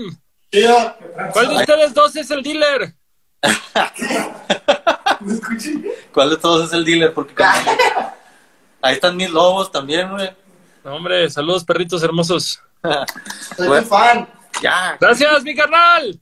Chido. 0.53 0.97
¿Cuál 1.33 1.49
de 1.49 1.57
ustedes 1.57 1.95
dos 1.95 2.15
es 2.17 2.31
el 2.31 2.43
dealer? 2.43 2.95
¿Me 5.21 5.33
escuché? 5.33 5.75
¿Cuál 6.13 6.31
de 6.31 6.37
todos 6.37 6.67
es 6.67 6.73
el 6.75 6.85
dealer? 6.85 7.15
Porque 7.15 7.43
ahí 8.83 8.95
están 8.95 9.17
mis 9.17 9.31
lobos 9.31 9.73
también, 9.73 10.11
güey. 10.11 10.31
No, 10.85 10.95
hombre, 10.97 11.29
saludos, 11.31 11.65
perritos 11.65 12.03
hermosos. 12.03 12.61
Soy 13.57 13.69
Bueno. 13.69 13.87
fan. 13.87 14.29
ya. 14.63 14.97
Gracias, 15.01 15.43
mi 15.43 15.55
carnal. 15.55 16.19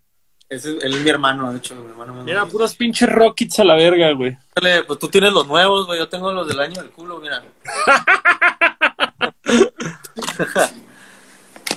Ese 0.48 0.76
es, 0.78 0.84
él 0.84 0.94
es 0.94 1.00
mi 1.02 1.10
hermano, 1.10 1.52
de 1.52 1.58
hecho, 1.58 1.74
mi 1.74 1.90
hermano. 1.90 2.14
Mira, 2.24 2.46
puros 2.46 2.74
pinches 2.74 3.08
rockets 3.08 3.60
a 3.60 3.64
la 3.64 3.74
verga, 3.74 4.12
güey. 4.12 4.36
Dale, 4.54 4.82
Pues 4.84 4.98
tú 4.98 5.08
tienes 5.08 5.32
los 5.32 5.46
nuevos, 5.46 5.86
güey. 5.86 5.98
Yo 5.98 6.08
tengo 6.08 6.32
los 6.32 6.48
del 6.48 6.58
año 6.60 6.80
del 6.82 6.90
culo, 6.90 7.20
mira. 7.20 7.42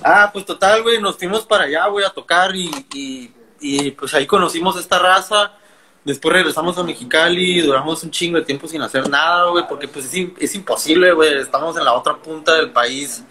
ah, 0.04 0.30
pues 0.32 0.46
total, 0.46 0.84
güey. 0.84 1.02
Nos 1.02 1.18
fuimos 1.18 1.46
para 1.46 1.66
allá, 1.66 1.88
güey, 1.88 2.06
a 2.06 2.10
tocar 2.12 2.56
y, 2.56 2.70
y, 2.94 3.34
y, 3.60 3.92
pues 3.92 4.14
ahí 4.14 4.26
conocimos 4.26 4.78
esta 4.78 5.00
raza. 5.00 5.52
Después 6.04 6.34
regresamos 6.34 6.78
a 6.78 6.84
Mexicali 6.84 7.60
y 7.60 7.62
duramos 7.62 8.04
un 8.04 8.10
chingo 8.10 8.38
de 8.38 8.44
tiempo 8.44 8.68
sin 8.68 8.82
hacer 8.82 9.08
nada, 9.08 9.50
güey, 9.52 9.66
porque 9.68 9.88
pues 9.88 10.12
es, 10.12 10.30
es 10.40 10.56
imposible, 10.56 11.12
güey. 11.14 11.38
Estamos 11.38 11.78
en 11.78 11.86
la 11.86 11.94
otra 11.94 12.18
punta 12.18 12.56
del 12.56 12.72
país 12.72 13.24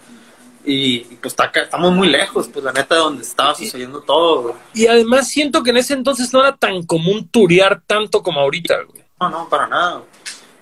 y, 0.63 0.95
y, 0.95 1.17
pues 1.21 1.33
está 1.33 1.45
acá- 1.45 1.63
estamos 1.63 1.91
muy 1.91 2.07
lejos, 2.07 2.47
pues 2.47 2.63
la 2.63 2.71
neta 2.71 2.95
de 2.95 3.01
donde 3.01 3.23
estaba 3.23 3.53
sucediendo 3.55 3.99
todo, 4.01 4.41
güey. 4.43 4.55
Y 4.73 4.87
además 4.87 5.27
siento 5.27 5.63
que 5.63 5.71
en 5.71 5.77
ese 5.77 5.93
entonces 5.95 6.31
no 6.33 6.39
era 6.39 6.55
tan 6.55 6.83
común 6.83 7.27
turear 7.27 7.81
tanto 7.85 8.23
como 8.23 8.39
ahorita, 8.39 8.75
güey. 8.83 9.03
No, 9.19 9.29
no, 9.29 9.49
para 9.49 9.67
nada. 9.67 10.03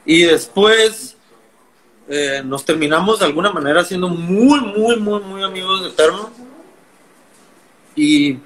Y 0.03 0.23
después 0.23 1.15
eh, 2.07 2.41
nos 2.43 2.65
terminamos 2.65 3.19
de 3.19 3.25
alguna 3.25 3.51
manera 3.51 3.83
siendo 3.83 4.07
muy, 4.09 4.59
muy, 4.61 4.97
muy, 4.97 5.19
muy 5.19 5.43
amigos 5.43 5.83
de 5.83 5.91
Termo. 5.91 6.31
Y 7.95 8.39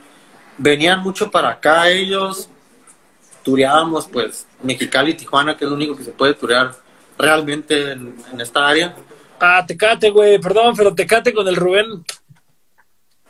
venían 0.58 1.00
mucho 1.02 1.32
para 1.32 1.50
acá 1.50 1.90
ellos. 1.90 2.50
Tureábamos, 3.44 4.08
pues, 4.08 4.48
Mexicali 4.62 5.12
y 5.12 5.16
Tijuana, 5.16 5.58
que 5.58 5.66
es 5.66 5.70
lo 5.70 5.76
único 5.76 5.96
que 5.96 6.04
se 6.04 6.12
puede 6.12 6.34
turear 6.34 6.74
realmente 7.18 7.92
en, 7.92 8.16
en 8.32 8.42
esta 8.42 8.68
área. 8.68 8.96
Ah, 9.40 9.64
Tecate, 9.66 10.10
güey, 10.10 10.40
perdón, 10.40 10.74
pero 10.76 10.96
Tecate 10.96 11.34
con 11.34 11.48
el 11.48 11.56
Rubén. 11.56 12.06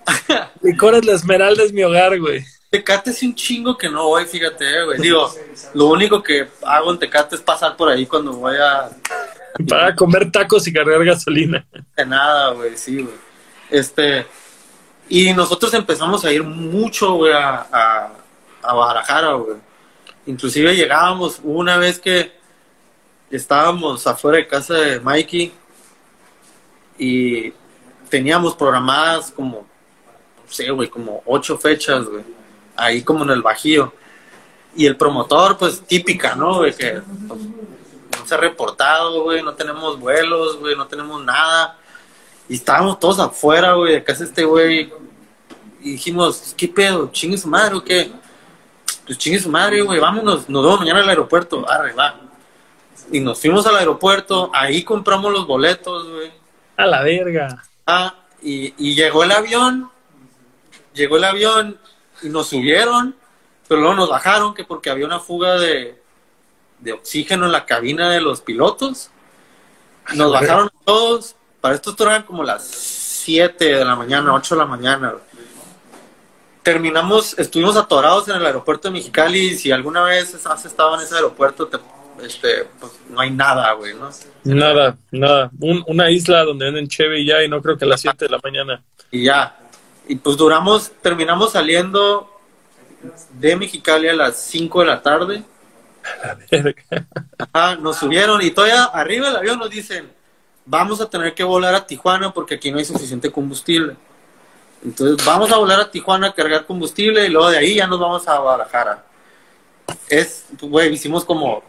Licores 0.62 1.06
La 1.06 1.14
Esmeralda 1.14 1.64
es 1.64 1.74
mi 1.74 1.84
hogar, 1.84 2.20
güey. 2.20 2.46
Tecate 2.70 3.12
es 3.12 3.22
un 3.24 3.36
chingo 3.36 3.78
que 3.78 3.90
no 3.90 4.08
voy, 4.08 4.26
fíjate, 4.26 4.66
eh, 4.66 4.86
güey. 4.86 5.00
Digo, 5.00 5.32
lo 5.74 5.88
único 5.88 6.22
que 6.24 6.48
hago 6.64 6.92
en 6.92 7.00
Tecate 7.00 7.36
es 7.36 7.42
pasar 7.42 7.76
por 7.76 7.90
ahí 7.90 8.06
cuando 8.06 8.34
voy 8.34 8.56
a, 8.58 8.90
Para 9.70 9.96
comer 9.96 10.32
tacos 10.32 10.68
y 10.68 10.74
cargar 10.74 11.04
gasolina. 11.06 11.66
De 11.96 12.06
nada, 12.06 12.52
güey, 12.52 12.76
sí, 12.76 13.02
güey. 13.04 13.16
Este, 13.70 14.26
y 15.10 15.34
nosotros 15.34 15.74
empezamos 15.74 16.26
a 16.26 16.32
ir 16.32 16.44
mucho, 16.44 17.14
güey, 17.14 17.34
a, 17.34 17.68
a, 17.72 18.12
a 18.62 18.74
Guadalajara, 18.74 19.34
güey. 19.34 19.58
Inclusive 20.26 20.76
llegábamos 20.76 21.40
una 21.44 21.78
vez 21.78 22.00
que 22.00 22.32
estábamos 23.30 24.06
afuera 24.08 24.38
de 24.38 24.48
casa 24.48 24.76
de 24.76 25.00
Mikey 25.00 25.52
y 26.98 27.52
teníamos 28.10 28.56
programadas 28.56 29.32
como, 29.32 29.58
no 29.58 30.52
sé, 30.52 30.70
güey, 30.70 30.88
como 30.88 31.24
ocho 31.26 31.58
fechas, 31.58 32.06
güey, 32.06 32.24
ahí 32.76 33.02
como 33.02 33.24
en 33.24 33.32
el 33.32 33.42
Bajío. 33.42 33.94
Y 34.76 34.86
el 34.86 34.98
promotor, 34.98 35.58
pues 35.58 35.82
típica, 35.82 36.36
¿no? 36.36 36.62
De 36.62 36.74
que 36.74 36.94
no 36.94 38.26
se 38.26 38.34
ha 38.34 38.38
reportado, 38.38 39.24
güey, 39.24 39.44
no 39.44 39.54
tenemos 39.54 40.00
vuelos, 40.00 40.58
güey, 40.58 40.76
no 40.76 40.88
tenemos 40.88 41.24
nada. 41.24 41.78
Y 42.50 42.56
estábamos 42.56 43.00
todos 43.00 43.20
afuera, 43.20 43.74
güey, 43.74 43.94
de 43.94 44.04
casa 44.04 44.24
este 44.24 44.44
güey. 44.44 44.92
Y 45.82 45.92
dijimos, 45.92 46.54
¿qué 46.58 46.68
pedo? 46.68 47.10
¿Chingue 47.12 47.38
su 47.38 47.48
madre 47.48 47.76
o 47.76 47.84
qué? 47.84 48.12
Pues 49.06 49.18
chingue 49.18 49.40
su 49.40 49.50
madre, 49.50 49.82
güey, 49.82 50.00
vámonos, 50.00 50.48
nos 50.50 50.64
vemos 50.64 50.80
mañana 50.80 51.02
al 51.02 51.10
aeropuerto. 51.10 51.70
Arre, 51.70 51.94
va. 51.94 52.20
Y 53.12 53.20
nos 53.20 53.40
fuimos 53.40 53.66
al 53.68 53.76
aeropuerto, 53.76 54.50
ahí 54.54 54.84
compramos 54.84 55.32
los 55.32 55.46
boletos, 55.46 56.10
güey. 56.10 56.32
A 56.78 56.86
la 56.86 57.04
verga. 57.04 57.64
Ah, 57.86 58.16
y, 58.42 58.74
y 58.78 58.96
llegó 58.96 59.24
el 59.24 59.32
avión, 59.32 59.92
llegó 60.94 61.18
el 61.18 61.24
avión 61.26 61.78
y 62.22 62.30
nos 62.30 62.48
subieron, 62.48 63.16
pero 63.68 63.82
luego 63.82 63.96
nos 63.96 64.10
bajaron 64.10 64.54
que 64.54 64.64
porque 64.64 64.90
había 64.90 65.06
una 65.06 65.20
fuga 65.20 65.58
de, 65.60 66.02
de 66.80 66.94
oxígeno 66.94 67.46
en 67.46 67.52
la 67.52 67.66
cabina 67.66 68.10
de 68.10 68.22
los 68.22 68.42
pilotos. 68.42 69.10
Nos 70.16 70.32
bajaron 70.32 70.70
todos, 70.86 71.36
para 71.62 71.76
esto 71.76 71.96
eran 72.00 72.24
como 72.24 72.44
las 72.44 72.66
7 72.66 73.64
de 73.64 73.86
la 73.86 73.96
mañana, 73.96 74.34
8 74.34 74.56
de 74.56 74.60
la 74.60 74.68
mañana. 74.68 75.12
güey. 75.12 75.33
Terminamos, 76.64 77.38
estuvimos 77.38 77.76
atorados 77.76 78.28
en 78.30 78.38
el 78.38 78.46
aeropuerto 78.46 78.88
de 78.88 78.94
Mexicali 78.94 79.56
si 79.58 79.72
alguna 79.72 80.02
vez 80.04 80.34
has 80.46 80.66
estado 80.66 80.96
en 80.96 81.02
ese 81.02 81.16
aeropuerto, 81.16 81.68
te- 81.68 81.78
este, 82.26 82.66
pues, 82.80 82.94
no 83.10 83.20
hay 83.20 83.32
nada, 83.32 83.74
güey, 83.74 83.94
¿no? 83.96 84.10
Nada, 84.46 84.98
nada. 85.12 85.52
Un- 85.60 85.84
una 85.88 86.10
isla 86.10 86.44
donde 86.44 86.66
venden 86.66 86.88
cheve 86.88 87.20
y 87.20 87.26
ya, 87.26 87.44
y 87.44 87.50
no 87.50 87.62
creo 87.62 87.78
que 87.78 87.84
a 87.86 87.88
las 87.88 88.00
7 88.02 88.26
de 88.26 88.32
la 88.32 88.40
mañana. 88.42 88.82
Y 89.12 89.24
ya. 89.26 89.58
Y 90.08 90.16
pues 90.16 90.38
duramos, 90.38 90.92
terminamos 91.02 91.52
saliendo 91.54 92.30
de 93.34 93.56
Mexicali 93.58 94.08
a 94.08 94.14
las 94.14 94.38
5 94.42 94.80
de 94.82 94.86
la 94.86 95.02
tarde. 95.02 95.44
Ajá, 97.54 97.76
nos 97.76 97.98
subieron 97.98 98.42
y 98.42 98.52
todavía 98.52 98.84
arriba 98.86 99.28
del 99.28 99.38
avión 99.38 99.60
nos 99.60 99.70
dicen, 99.70 100.10
vamos 100.66 101.02
a 101.02 101.10
tener 101.10 101.34
que 101.34 101.44
volar 101.44 101.76
a 101.76 101.86
Tijuana 101.86 102.34
porque 102.34 102.56
aquí 102.56 102.72
no 102.72 102.78
hay 102.78 102.86
suficiente 102.86 103.32
combustible. 103.32 103.96
Entonces 104.84 105.26
vamos 105.26 105.52
a 105.52 105.58
volar 105.58 105.80
a 105.80 105.90
Tijuana 105.92 106.28
a 106.28 106.34
cargar 106.34 106.66
combustible 106.66 107.26
y 107.26 107.30
luego 107.30 107.50
de 107.50 107.58
ahí 107.58 107.76
ya 107.76 107.88
nos 107.88 108.00
vamos 108.00 108.28
a 108.28 108.38
Guadalajara. 108.38 109.04
Es, 110.10 110.46
güey, 110.62 110.92
hicimos 110.94 111.24
como 111.24 111.64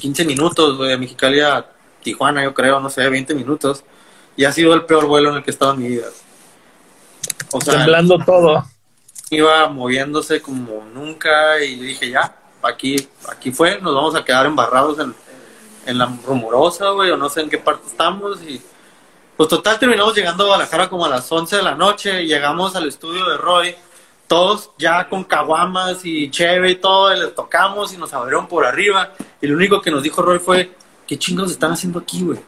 15 0.00 0.24
minutos, 0.24 0.76
güey, 0.76 0.90
de 0.90 0.98
Mexicali 0.98 1.40
a 1.40 1.66
Tijuana, 2.02 2.44
yo 2.44 2.52
creo, 2.52 2.80
no 2.80 2.90
sé, 2.90 3.08
20 3.08 3.34
minutos. 3.34 3.82
Y 4.36 4.44
ha 4.44 4.52
sido 4.52 4.74
el 4.74 4.84
peor 4.84 5.06
vuelo 5.06 5.30
en 5.30 5.36
el 5.36 5.44
que 5.44 5.50
he 5.50 5.54
estado 5.54 5.72
en 5.72 5.82
mi 5.82 5.88
vida. 5.88 6.06
O 7.52 7.60
sea, 7.60 7.78
Temblando 7.78 8.18
todo. 8.18 8.64
iba 9.30 9.68
moviéndose 9.68 10.42
como 10.42 10.84
nunca 10.92 11.62
y 11.62 11.76
dije, 11.76 12.10
ya, 12.10 12.36
aquí, 12.62 13.08
aquí 13.30 13.52
fue, 13.52 13.80
nos 13.80 13.94
vamos 13.94 14.14
a 14.14 14.24
quedar 14.24 14.44
embarrados 14.44 14.98
en, 14.98 15.14
en 15.86 15.98
la 15.98 16.12
rumorosa, 16.26 16.90
güey, 16.90 17.10
o 17.10 17.16
no 17.16 17.30
sé 17.30 17.40
en 17.42 17.50
qué 17.50 17.58
parte 17.58 17.86
estamos 17.86 18.42
y 18.42 18.60
pues 19.36 19.48
total 19.48 19.78
terminamos 19.78 20.14
llegando 20.14 20.44
a 20.44 20.46
Guadalajara 20.46 20.88
como 20.88 21.04
a 21.04 21.08
las 21.08 21.30
11 21.30 21.56
de 21.56 21.62
la 21.62 21.74
noche, 21.74 22.24
llegamos 22.24 22.76
al 22.76 22.86
estudio 22.86 23.28
de 23.28 23.36
Roy, 23.36 23.74
todos 24.28 24.70
ya 24.78 25.08
con 25.08 25.24
caguamas 25.24 26.04
y 26.04 26.30
cheve 26.30 26.70
y 26.70 26.76
todo, 26.76 27.14
y 27.14 27.18
les 27.18 27.34
tocamos 27.34 27.92
y 27.92 27.96
nos 27.96 28.12
abrieron 28.12 28.46
por 28.46 28.64
arriba 28.64 29.12
y 29.40 29.46
lo 29.46 29.56
único 29.56 29.80
que 29.80 29.90
nos 29.90 30.02
dijo 30.02 30.22
Roy 30.22 30.38
fue, 30.38 30.72
¿qué 31.06 31.18
chingados 31.18 31.50
están 31.50 31.72
haciendo 31.72 31.98
aquí, 31.98 32.22
güey? 32.22 32.38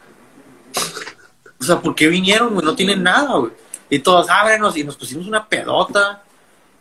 O 1.59 1.63
sea, 1.63 1.79
¿por 1.81 1.93
qué 1.95 2.07
vinieron? 2.07 2.55
No 2.55 2.75
tienen 2.75 3.03
nada, 3.03 3.35
güey. 3.35 3.51
Y 3.89 3.99
todos, 3.99 4.29
ábrenos, 4.29 4.77
y 4.77 4.83
nos 4.83 4.95
pusimos 4.95 5.27
una 5.27 5.47
pedota 5.47 6.23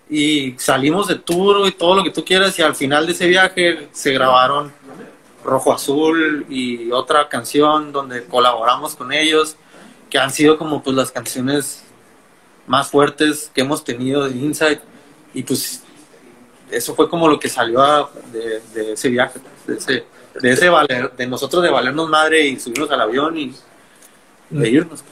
y 0.09 0.55
salimos 0.59 1.09
de 1.09 1.17
tour 1.17 1.67
y 1.67 1.73
todo 1.73 1.97
lo 1.97 2.05
que 2.05 2.11
tú 2.11 2.25
quieras 2.25 2.57
y 2.59 2.63
al 2.63 2.77
final 2.77 3.07
de 3.07 3.13
ese 3.13 3.27
viaje 3.27 3.89
se 3.93 4.13
grabaron 4.13 4.73
Rojo 5.45 5.73
Azul 5.73 6.47
y 6.49 6.91
otra 6.93 7.29
canción 7.29 7.93
donde 7.93 8.25
colaboramos 8.27 8.95
con 8.95 9.13
ellos 9.13 9.57
que 10.17 10.23
han 10.23 10.31
sido 10.31 10.57
como 10.57 10.83
pues 10.83 10.97
las 10.97 11.11
canciones 11.13 11.83
más 12.67 12.89
fuertes 12.91 13.51
que 13.55 13.61
hemos 13.61 13.85
tenido 13.85 14.27
de 14.27 14.35
Inside 14.35 14.81
y 15.35 15.43
pues 15.43 15.83
eso 16.71 16.95
fue 16.95 17.09
como 17.11 17.29
lo 17.29 17.39
que 17.39 17.51
salió 17.51 17.83
a- 17.83 18.11
de, 18.33 18.61
de 18.75 18.93
ese 18.95 19.11
viaje 19.11 19.39
de 19.67 19.77
ese 19.77 20.05
de 20.41 20.51
ese 20.53 20.69
valer, 20.71 21.13
de 21.15 21.27
nosotros 21.27 21.63
de 21.63 21.69
valernos 21.71 22.09
madre 22.09 22.47
y 22.47 22.59
subirnos 22.59 22.91
al 22.91 23.01
avión 23.03 23.37
y 23.37 23.55
de 24.49 24.71
irnos 24.71 25.05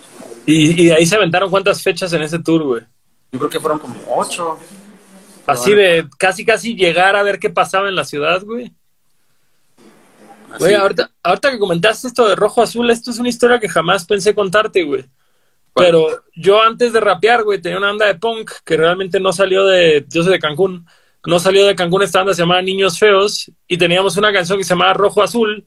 Y, 0.46 0.84
y 0.86 0.90
ahí 0.90 1.04
se 1.04 1.16
aventaron 1.16 1.50
cuántas 1.50 1.82
fechas 1.82 2.10
en 2.14 2.22
ese 2.22 2.38
tour, 2.38 2.62
güey. 2.62 2.82
yo 3.32 3.38
creo 3.38 3.50
que 3.50 3.60
fueron 3.60 3.78
como 3.78 3.94
ocho 4.16 4.58
Así 5.46 5.74
de 5.74 6.08
casi 6.18 6.46
casi 6.46 6.74
llegar 6.74 7.14
a 7.14 7.22
ver 7.22 7.38
qué 7.38 7.50
pasaba 7.50 7.90
en 7.90 7.94
la 7.94 8.06
ciudad, 8.06 8.42
güey. 8.42 8.72
Güey, 10.58 10.74
ahorita, 10.74 11.10
ahorita 11.22 11.50
que 11.50 11.58
comentaste 11.58 12.08
esto 12.08 12.28
de 12.28 12.36
rojo 12.36 12.62
azul, 12.62 12.90
esto 12.90 13.10
es 13.10 13.18
una 13.18 13.28
historia 13.28 13.58
que 13.58 13.68
jamás 13.68 14.04
pensé 14.04 14.34
contarte, 14.34 14.82
güey. 14.82 15.04
Pero 15.74 16.22
yo 16.34 16.62
antes 16.62 16.92
de 16.92 17.00
rapear, 17.00 17.42
güey, 17.42 17.60
tenía 17.60 17.78
una 17.78 17.88
banda 17.88 18.06
de 18.06 18.14
punk 18.14 18.50
que 18.64 18.76
realmente 18.76 19.18
no 19.18 19.32
salió 19.32 19.66
de, 19.66 20.06
yo 20.08 20.22
soy 20.22 20.32
de 20.32 20.38
Cancún, 20.38 20.86
no 21.26 21.38
salió 21.38 21.66
de 21.66 21.74
Cancún, 21.74 22.02
esta 22.02 22.20
banda 22.20 22.34
se 22.34 22.42
llamaba 22.42 22.62
Niños 22.62 22.98
Feos 22.98 23.50
y 23.66 23.76
teníamos 23.76 24.16
una 24.16 24.32
canción 24.32 24.58
que 24.58 24.64
se 24.64 24.70
llamaba 24.70 24.92
Rojo 24.92 25.22
Azul 25.22 25.66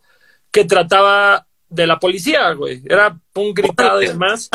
que 0.52 0.64
trataba 0.64 1.46
de 1.70 1.88
la 1.88 2.00
policía, 2.00 2.54
güey. 2.54 2.82
Era 2.86 3.18
punk 3.34 3.58
gritado 3.58 4.02
y 4.02 4.08
demás. 4.08 4.50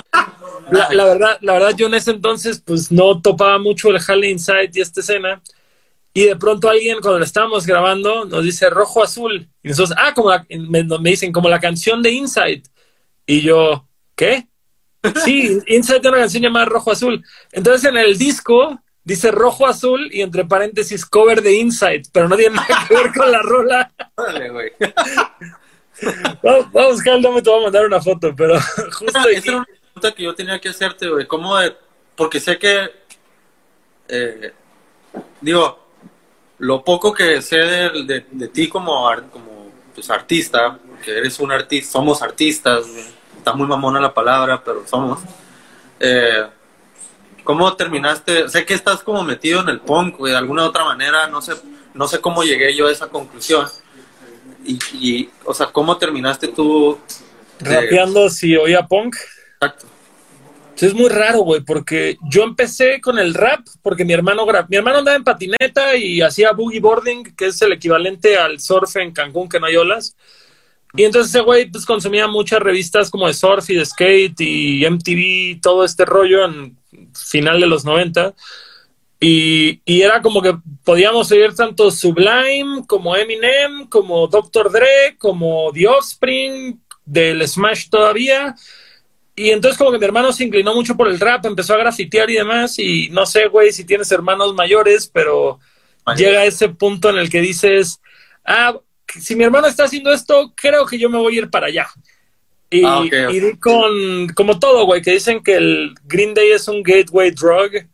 La, 0.71 0.89
la 0.93 1.05
verdad, 1.05 1.39
la 1.43 1.53
verdad, 1.55 1.75
yo 1.77 1.87
en 1.87 1.95
ese 1.95 2.13
entonces, 2.13 2.63
pues 2.65 2.91
no 2.91 3.21
topaba 3.21 3.59
mucho 3.59 3.91
el 3.91 4.01
Halley 4.07 4.31
Inside 4.31 4.71
y 4.73 4.81
esta 4.81 5.01
escena. 5.01 5.43
Y 6.15 6.25
de 6.27 6.37
pronto 6.37 6.69
alguien, 6.69 6.99
cuando 7.01 7.19
lo 7.19 7.25
estábamos 7.25 7.67
grabando, 7.67 8.25
nos 8.27 8.45
dice 8.45 8.69
rojo 8.69 9.03
azul. 9.03 9.49
Y 9.63 9.69
nosotros, 9.69 9.97
ah, 9.99 10.13
como 10.15 10.31
la- 10.31 10.45
me, 10.49 10.83
me 10.85 11.11
dicen, 11.11 11.33
como 11.33 11.49
la 11.49 11.59
canción 11.61 12.03
de 12.03 12.11
Inside. 12.11 12.63
Y 13.27 13.41
yo, 13.43 13.87
¿qué? 14.15 14.47
Sí, 15.25 15.59
Inside 15.67 16.01
tiene 16.01 16.17
una 16.17 16.25
canción 16.25 16.43
llamada 16.45 16.67
Rojo 16.67 16.93
Azul. 16.93 17.25
Entonces 17.51 17.89
en 17.91 17.97
el 17.97 18.17
disco 18.19 18.81
dice 19.03 19.33
Rojo 19.33 19.67
Azul 19.67 20.09
y 20.13 20.21
entre 20.21 20.45
paréntesis 20.45 21.05
cover 21.05 21.43
de 21.43 21.55
Inside, 21.57 22.03
pero 22.13 22.29
no 22.29 22.37
tiene 22.37 22.55
nada 22.55 22.87
que 22.87 22.95
ver 22.95 23.13
con 23.13 23.33
la 23.33 23.43
rola. 23.43 23.93
Órale, 24.17 24.51
güey. 24.51 24.73
Vamos, 26.43 26.67
a 26.75 26.89
buscar 26.89 27.17
el 27.17 27.23
nombre, 27.23 27.43
te 27.43 27.51
voy 27.51 27.61
a 27.61 27.63
mandar 27.65 27.85
una 27.87 28.01
foto, 28.01 28.35
pero 28.37 28.61
justo 28.61 29.07
Esa 29.07 29.23
aquí- 29.23 29.49
era 29.49 29.57
una 29.59 29.67
pregunta 29.67 30.13
que 30.17 30.23
yo 30.23 30.35
tenía 30.35 30.61
que 30.61 30.69
hacerte, 30.69 31.09
güey. 31.09 31.27
¿Cómo 31.27 31.57
de- 31.59 31.75
Porque 32.17 32.39
sé 32.41 32.59
que. 32.59 32.91
eh, 34.09 34.53
digo, 35.41 35.82
lo 36.63 36.85
poco 36.85 37.13
que 37.13 37.43
sé 37.43 37.57
de, 37.57 38.05
de- 38.05 38.27
de 38.31 38.49
ti 38.49 38.69
como, 38.69 39.05
como 39.33 39.73
pues, 39.97 40.09
artista, 40.11 40.79
que 41.05 41.19
eres 41.19 41.41
un 41.41 41.51
artista, 41.51 41.91
somos 41.91 42.23
artistas, 42.23 42.87
está 43.37 43.53
muy 43.53 43.67
mamona 43.67 43.99
la 44.01 44.15
palabra, 44.15 44.63
pero 44.65 44.87
somos. 44.87 45.19
Eh, 45.99 46.47
¿Cómo 47.43 47.75
terminaste? 47.75 48.49
Sé 48.49 48.65
que 48.65 48.75
estás 48.75 49.03
como 49.03 49.25
metido 49.25 49.61
en 49.61 49.71
el 49.71 49.81
punk, 49.81 50.21
de 50.21 50.37
alguna 50.37 50.65
otra 50.65 50.85
manera, 50.85 51.27
no 51.27 51.43
sé, 51.43 51.55
no 51.95 52.07
sé 52.07 52.21
cómo 52.21 52.45
llegué 52.45 52.77
yo 52.77 52.87
a 52.87 52.93
esa 52.93 53.09
conclusión. 53.09 53.67
Y, 54.65 54.79
y, 54.93 55.31
o 55.45 55.53
sea, 55.53 55.67
¿cómo 55.67 55.97
terminaste 55.99 56.47
tú? 56.47 56.97
rapeando 57.59 58.31
si 58.31 58.57
oía 58.57 58.87
punk. 58.87 59.17
Exacto. 59.55 59.87
Sí, 60.75 60.87
Es 60.87 60.95
muy 60.95 61.09
raro, 61.09 61.41
güey, 61.41 61.61
porque 61.61 62.17
yo 62.31 62.45
empecé 62.45 63.01
con 63.01 63.19
el 63.19 63.35
rap 63.35 63.67
porque 63.83 64.05
mi 64.05 64.13
hermano 64.13 64.47
mi 64.69 64.77
hermano 64.77 64.99
andaba 64.99 65.17
en 65.17 65.25
patineta 65.25 65.97
y 65.97 66.21
hacía 66.23 66.53
boogie 66.53 66.81
boarding, 66.81 67.35
que 67.37 67.47
es 67.47 67.61
el 67.63 67.73
equivalente 67.73 68.37
al 68.37 68.59
surf 68.59 68.97
en 68.97 69.13
Cancún, 69.13 69.49
que 69.49 69.61
no 69.61 69.67
hay 69.67 69.77
olas. 69.77 70.17
Y 70.95 71.05
entonces 71.05 71.31
ese 71.31 71.41
güey 71.41 71.71
pues 71.71 71.87
consumía 71.87 72.27
muchas 72.27 72.61
revistas 72.61 73.11
como 73.11 73.27
de 73.27 73.35
surf 73.35 73.69
y 73.71 73.77
de 73.77 73.87
skate 73.87 74.41
y 74.41 74.85
MTV, 74.87 75.61
todo 75.61 75.85
este 75.85 76.05
rollo 76.05 76.45
en 76.45 76.77
final 77.15 77.61
de 77.61 77.67
los 77.67 77.85
90. 77.85 78.35
Y, 79.21 79.81
y 79.85 80.03
era 80.03 80.21
como 80.21 80.43
que 80.43 80.57
podíamos 80.85 81.31
oír 81.31 81.55
tanto 81.55 81.91
Sublime 81.91 82.85
como 82.87 83.15
Eminem, 83.15 83.87
como 83.89 84.27
Dr. 84.27 84.71
Dre, 84.71 85.17
como 85.17 85.71
The 85.73 85.87
Offspring, 85.87 86.81
del 87.05 87.47
Smash 87.47 87.89
todavía. 87.89 88.57
Y 89.35 89.51
entonces 89.51 89.79
como 89.79 89.91
que 89.91 89.99
mi 89.99 90.05
hermano 90.05 90.33
se 90.33 90.45
inclinó 90.45 90.75
mucho 90.75 90.97
por 90.97 91.09
el 91.09 91.19
rap, 91.19 91.45
empezó 91.47 91.75
a 91.75 91.79
grafitear 91.79 92.31
y 92.31 92.35
demás. 92.35 92.79
Y 92.79 93.09
no 93.11 93.25
sé, 93.25 93.49
güey, 93.49 93.73
si 93.73 93.85
tienes 93.85 94.13
hermanos 94.13 94.55
mayores, 94.55 95.11
pero 95.13 95.59
llega 96.17 96.45
ese 96.45 96.69
punto 96.69 97.09
en 97.11 97.17
el 97.17 97.31
que 97.31 97.41
dices, 97.41 98.01
ah, 98.45 98.79
si 99.09 99.35
mi 99.35 99.45
hermano 99.45 99.67
está 99.67 99.85
haciendo 99.85 100.13
esto, 100.13 100.53
creo 100.55 100.87
que 100.87 100.99
yo 100.99 101.09
me 101.09 101.19
voy 101.19 101.37
a 101.37 101.39
ir 101.41 101.51
para 101.51 101.67
allá. 101.69 101.89
Y, 102.71 102.85
Ah, 102.85 103.03
y 103.05 103.57
con, 103.59 104.29
como 104.35 104.59
todo, 104.59 104.85
güey, 104.87 105.03
que 105.03 105.13
dicen 105.13 105.43
que 105.43 105.57
el 105.57 105.95
Green 106.05 106.35
Day 106.35 106.51
es 106.53 106.69
un 106.69 106.83
gateway 106.83 107.31
drug. 107.31 107.87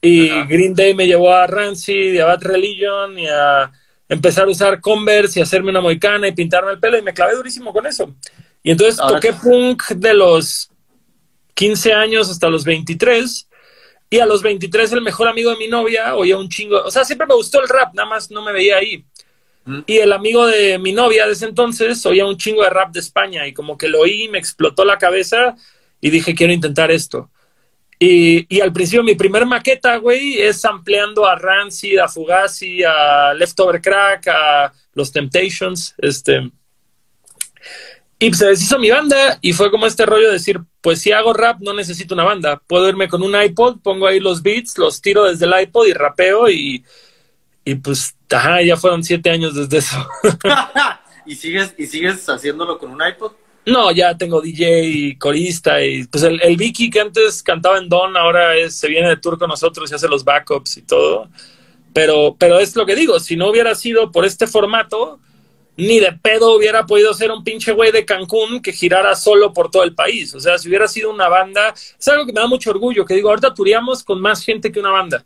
Y 0.00 0.30
Ajá. 0.30 0.44
Green 0.44 0.74
Day 0.74 0.94
me 0.94 1.06
llevó 1.06 1.32
a 1.32 1.46
Rancid 1.46 2.14
y 2.14 2.18
a 2.18 2.26
Bad 2.26 2.42
Religion 2.42 3.18
y 3.18 3.26
a 3.28 3.70
empezar 4.08 4.46
a 4.46 4.50
usar 4.50 4.80
Converse 4.80 5.38
y 5.38 5.42
hacerme 5.42 5.70
una 5.70 5.80
moicana 5.80 6.28
y 6.28 6.32
pintarme 6.32 6.72
el 6.72 6.78
pelo 6.80 6.98
y 6.98 7.02
me 7.02 7.12
clavé 7.14 7.34
durísimo 7.34 7.72
con 7.72 7.86
eso. 7.86 8.14
Y 8.66 8.72
entonces 8.72 8.98
Ahora- 8.98 9.20
toqué 9.20 9.32
punk 9.32 9.90
de 9.90 10.12
los 10.12 10.72
15 11.54 11.92
años 11.92 12.28
hasta 12.28 12.48
los 12.48 12.64
23 12.64 13.48
y 14.10 14.18
a 14.18 14.26
los 14.26 14.42
23 14.42 14.90
el 14.90 15.02
mejor 15.02 15.28
amigo 15.28 15.52
de 15.52 15.56
mi 15.56 15.68
novia 15.68 16.16
oía 16.16 16.36
un 16.36 16.48
chingo, 16.48 16.82
o 16.82 16.90
sea, 16.90 17.04
siempre 17.04 17.28
me 17.28 17.36
gustó 17.36 17.62
el 17.62 17.68
rap, 17.68 17.94
nada 17.94 18.08
más 18.08 18.28
no 18.28 18.42
me 18.42 18.50
veía 18.52 18.78
ahí. 18.78 19.04
Mm. 19.66 19.78
Y 19.86 19.98
el 19.98 20.12
amigo 20.12 20.48
de 20.48 20.80
mi 20.80 20.92
novia 20.92 21.26
de 21.26 21.34
ese 21.34 21.46
entonces 21.46 22.04
oía 22.06 22.26
un 22.26 22.36
chingo 22.36 22.64
de 22.64 22.70
rap 22.70 22.92
de 22.92 22.98
España 22.98 23.46
y 23.46 23.54
como 23.54 23.78
que 23.78 23.86
lo 23.86 24.00
oí, 24.00 24.28
me 24.30 24.38
explotó 24.38 24.84
la 24.84 24.98
cabeza 24.98 25.54
y 26.00 26.10
dije, 26.10 26.34
quiero 26.34 26.52
intentar 26.52 26.90
esto. 26.90 27.30
Y, 28.00 28.52
y 28.52 28.60
al 28.62 28.72
principio 28.72 29.04
mi 29.04 29.14
primer 29.14 29.46
maqueta, 29.46 29.96
güey, 29.98 30.40
es 30.40 30.64
ampliando 30.64 31.24
a 31.24 31.36
Rancid, 31.36 31.98
a 31.98 32.08
Fugazi, 32.08 32.82
a 32.82 33.32
Leftover 33.32 33.80
Crack, 33.80 34.26
a 34.26 34.72
Los 34.92 35.12
Temptations, 35.12 35.94
este... 35.98 36.50
Y 38.18 38.32
se 38.32 38.46
deshizo 38.46 38.78
mi 38.78 38.90
banda 38.90 39.38
y 39.42 39.52
fue 39.52 39.70
como 39.70 39.86
este 39.86 40.06
rollo 40.06 40.28
de 40.28 40.34
decir, 40.34 40.60
pues 40.80 41.02
si 41.02 41.12
hago 41.12 41.34
rap 41.34 41.60
no 41.60 41.74
necesito 41.74 42.14
una 42.14 42.24
banda, 42.24 42.62
puedo 42.66 42.88
irme 42.88 43.08
con 43.08 43.22
un 43.22 43.38
iPod, 43.40 43.80
pongo 43.82 44.06
ahí 44.06 44.20
los 44.20 44.42
beats, 44.42 44.78
los 44.78 45.02
tiro 45.02 45.24
desde 45.24 45.44
el 45.44 45.52
iPod 45.62 45.86
y 45.86 45.92
rapeo 45.92 46.48
y, 46.48 46.82
y 47.64 47.74
pues, 47.74 48.16
ajá, 48.30 48.62
ya 48.62 48.78
fueron 48.78 49.04
siete 49.04 49.28
años 49.28 49.54
desde 49.54 49.78
eso. 49.78 50.08
¿Y 51.26 51.34
sigues, 51.34 51.74
¿Y 51.76 51.86
sigues 51.86 52.26
haciéndolo 52.26 52.78
con 52.78 52.90
un 52.90 53.06
iPod? 53.06 53.32
No, 53.66 53.90
ya 53.90 54.16
tengo 54.16 54.40
DJ 54.40 54.84
y 54.84 55.18
corista 55.18 55.84
y 55.84 56.04
pues 56.04 56.22
el, 56.22 56.40
el 56.40 56.56
Vicky 56.56 56.88
que 56.88 57.00
antes 57.00 57.42
cantaba 57.42 57.78
en 57.78 57.88
Don 57.88 58.16
ahora 58.16 58.56
es, 58.56 58.76
se 58.76 58.88
viene 58.88 59.08
de 59.08 59.16
tour 59.16 59.38
con 59.38 59.48
nosotros 59.48 59.90
y 59.90 59.94
hace 59.94 60.08
los 60.08 60.24
backups 60.24 60.76
y 60.78 60.82
todo. 60.82 61.28
Pero, 61.92 62.36
pero 62.38 62.60
es 62.60 62.76
lo 62.76 62.86
que 62.86 62.94
digo, 62.94 63.18
si 63.18 63.36
no 63.36 63.48
hubiera 63.50 63.74
sido 63.74 64.12
por 64.12 64.24
este 64.24 64.46
formato, 64.46 65.18
ni 65.76 66.00
de 66.00 66.12
pedo 66.12 66.56
hubiera 66.56 66.86
podido 66.86 67.12
ser 67.14 67.30
un 67.30 67.44
pinche 67.44 67.72
güey 67.72 67.92
de 67.92 68.04
Cancún 68.04 68.62
que 68.62 68.72
girara 68.72 69.14
solo 69.14 69.52
por 69.52 69.70
todo 69.70 69.82
el 69.84 69.94
país. 69.94 70.34
O 70.34 70.40
sea, 70.40 70.56
si 70.58 70.68
hubiera 70.68 70.88
sido 70.88 71.10
una 71.10 71.28
banda, 71.28 71.74
es 71.76 72.08
algo 72.08 72.24
que 72.26 72.32
me 72.32 72.40
da 72.40 72.46
mucho 72.46 72.70
orgullo, 72.70 73.04
que 73.04 73.14
digo, 73.14 73.28
ahorita 73.28 73.52
turíamos 73.54 74.02
con 74.02 74.20
más 74.20 74.42
gente 74.44 74.72
que 74.72 74.80
una 74.80 74.90
banda. 74.90 75.24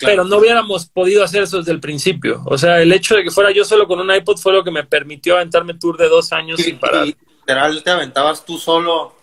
pero 0.00 0.22
no 0.24 0.38
hubiéramos 0.38 0.86
podido 0.86 1.24
hacer 1.24 1.42
eso 1.42 1.58
desde 1.58 1.72
el 1.72 1.80
principio. 1.80 2.42
O 2.46 2.56
sea, 2.56 2.80
el 2.80 2.92
hecho 2.92 3.16
de 3.16 3.24
que 3.24 3.30
fuera 3.32 3.50
yo 3.50 3.64
solo 3.64 3.86
con 3.88 3.98
un 3.98 4.14
iPod 4.14 4.36
fue 4.38 4.52
lo 4.52 4.62
que 4.62 4.70
me 4.70 4.84
permitió 4.84 5.34
aventarme 5.34 5.74
tour 5.74 5.96
de 5.96 6.08
dos 6.08 6.32
años 6.32 6.60
Y, 6.60 6.62
sin 6.64 6.78
parar. 6.78 7.06
y 7.06 7.16
literal 7.40 7.82
te 7.82 7.90
aventabas 7.90 8.44
tú 8.44 8.58
solo. 8.58 9.14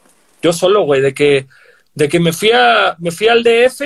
Yo 0.41 0.51
solo, 0.51 0.81
güey, 0.81 0.99
de 1.01 1.13
que, 1.13 1.47
de 1.93 2.09
que 2.09 2.19
me 2.19 2.33
fui 2.33 2.51
a, 2.51 2.95
me 2.99 3.11
fui 3.11 3.27
al 3.29 3.41
DF 3.43 3.81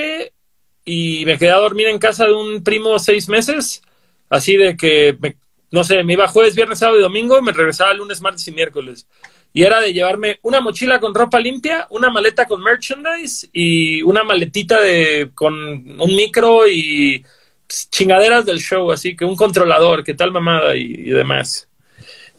y 0.85 1.23
me 1.25 1.37
quedé 1.37 1.51
a 1.51 1.57
dormir 1.57 1.87
en 1.87 1.99
casa 1.99 2.25
de 2.25 2.33
un 2.33 2.63
primo 2.63 2.97
seis 2.97 3.29
meses, 3.29 3.81
así 4.29 4.57
de 4.57 4.75
que, 4.75 5.15
me- 5.19 5.37
no 5.71 5.83
sé, 5.83 6.03
me 6.03 6.13
iba 6.13 6.27
jueves, 6.27 6.55
viernes, 6.55 6.79
sábado 6.79 6.99
y 6.99 7.03
domingo, 7.03 7.41
me 7.41 7.51
regresaba 7.51 7.93
lunes, 7.93 8.21
martes 8.21 8.47
y 8.47 8.51
miércoles. 8.51 9.07
Y 9.53 9.63
era 9.63 9.79
de 9.79 9.93
llevarme 9.93 10.39
una 10.43 10.61
mochila 10.61 10.99
con 10.99 11.13
ropa 11.13 11.39
limpia, 11.39 11.87
una 11.89 12.09
maleta 12.09 12.45
con 12.45 12.61
merchandise 12.61 13.49
y 13.51 14.01
una 14.03 14.23
maletita 14.23 14.79
de, 14.81 15.31
con 15.33 15.53
un 15.53 16.15
micro 16.15 16.67
y 16.67 17.25
pues, 17.67 17.89
chingaderas 17.89 18.45
del 18.45 18.59
show, 18.59 18.91
así 18.91 19.15
que 19.15 19.25
un 19.25 19.35
controlador, 19.35 20.03
que 20.03 20.13
tal 20.13 20.31
mamada 20.31 20.75
y, 20.75 20.83
y 20.83 21.09
demás. 21.09 21.67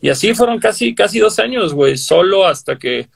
Y 0.00 0.08
así 0.08 0.34
fueron 0.34 0.58
casi, 0.58 0.94
casi 0.94 1.18
dos 1.18 1.38
años, 1.38 1.74
güey, 1.74 1.96
solo 1.96 2.46
hasta 2.46 2.78
que... 2.78 3.08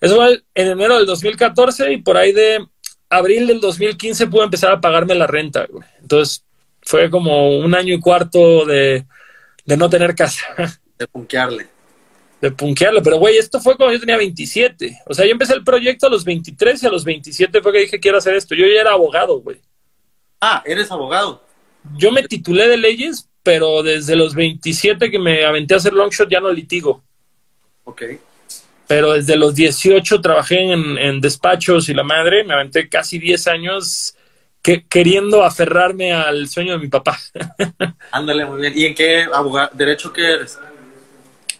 Eso 0.00 0.16
fue 0.16 0.42
en 0.54 0.68
enero 0.68 0.96
del 0.96 1.06
2014 1.06 1.92
y 1.92 2.02
por 2.02 2.16
ahí 2.16 2.32
de 2.32 2.66
abril 3.08 3.46
del 3.46 3.60
2015 3.60 4.26
pude 4.26 4.44
empezar 4.44 4.72
a 4.72 4.80
pagarme 4.80 5.14
la 5.14 5.26
renta, 5.26 5.66
güey. 5.66 5.86
Entonces 6.00 6.44
fue 6.82 7.08
como 7.10 7.58
un 7.58 7.74
año 7.74 7.94
y 7.94 8.00
cuarto 8.00 8.66
de, 8.66 9.06
de 9.64 9.76
no 9.76 9.88
tener 9.88 10.14
casa, 10.14 10.44
De 10.98 11.06
punkearle. 11.08 11.66
de 12.40 12.50
punkearlo. 12.50 13.02
Pero, 13.02 13.18
güey, 13.18 13.36
esto 13.38 13.60
fue 13.60 13.76
cuando 13.76 13.94
yo 13.94 14.00
tenía 14.00 14.16
27. 14.16 15.00
O 15.06 15.14
sea, 15.14 15.24
yo 15.24 15.32
empecé 15.32 15.54
el 15.54 15.64
proyecto 15.64 16.06
a 16.06 16.10
los 16.10 16.24
23 16.24 16.82
y 16.82 16.86
a 16.86 16.90
los 16.90 17.04
27 17.04 17.62
fue 17.62 17.72
que 17.72 17.78
dije 17.80 18.00
quiero 18.00 18.18
hacer 18.18 18.34
esto. 18.34 18.54
Yo 18.54 18.66
ya 18.66 18.80
era 18.80 18.92
abogado, 18.92 19.40
güey. 19.40 19.60
Ah, 20.40 20.62
eres 20.66 20.90
abogado. 20.90 21.42
Yo 21.96 22.12
me 22.12 22.22
titulé 22.22 22.68
de 22.68 22.76
leyes, 22.76 23.28
pero 23.42 23.82
desde 23.82 24.16
los 24.16 24.34
27 24.34 25.10
que 25.10 25.18
me 25.18 25.44
aventé 25.44 25.74
a 25.74 25.76
hacer 25.78 25.92
longshot 25.94 26.28
ya 26.30 26.40
no 26.40 26.52
litigo. 26.52 27.02
Ok. 27.84 28.02
pero 28.86 29.12
desde 29.12 29.36
los 29.36 29.54
18 29.54 30.20
trabajé 30.20 30.60
en, 30.72 30.98
en 30.98 31.20
despachos 31.20 31.88
y 31.88 31.94
la 31.94 32.02
madre, 32.02 32.44
me 32.44 32.54
aventé 32.54 32.88
casi 32.88 33.18
10 33.18 33.46
años 33.48 34.14
que, 34.64 34.86
queriendo 34.88 35.44
aferrarme 35.44 36.14
al 36.14 36.48
sueño 36.48 36.72
de 36.72 36.78
mi 36.78 36.88
papá. 36.88 37.18
Ándale, 38.10 38.46
muy 38.46 38.62
bien. 38.62 38.72
¿Y 38.74 38.86
en 38.86 38.94
qué 38.94 39.26
abogado, 39.32 39.70
derecho 39.74 40.10
que 40.10 40.22
eres? 40.26 40.58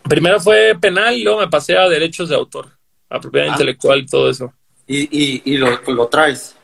Primero 0.09 0.41
fue 0.41 0.75
penal 0.81 1.15
y 1.15 1.23
luego 1.23 1.41
me 1.41 1.49
pasé 1.49 1.77
a 1.77 1.87
derechos 1.89 2.31
de 2.31 2.35
autor, 2.35 2.71
a 3.11 3.21
propiedad 3.21 3.49
Ah. 3.49 3.53
intelectual 3.53 4.01
y 4.01 4.07
todo 4.07 4.31
eso. 4.31 4.53
Y, 4.87 5.03
y, 5.03 5.43
y 5.45 5.57
lo, 5.59 5.81
lo 5.87 6.09
traes. 6.09 6.57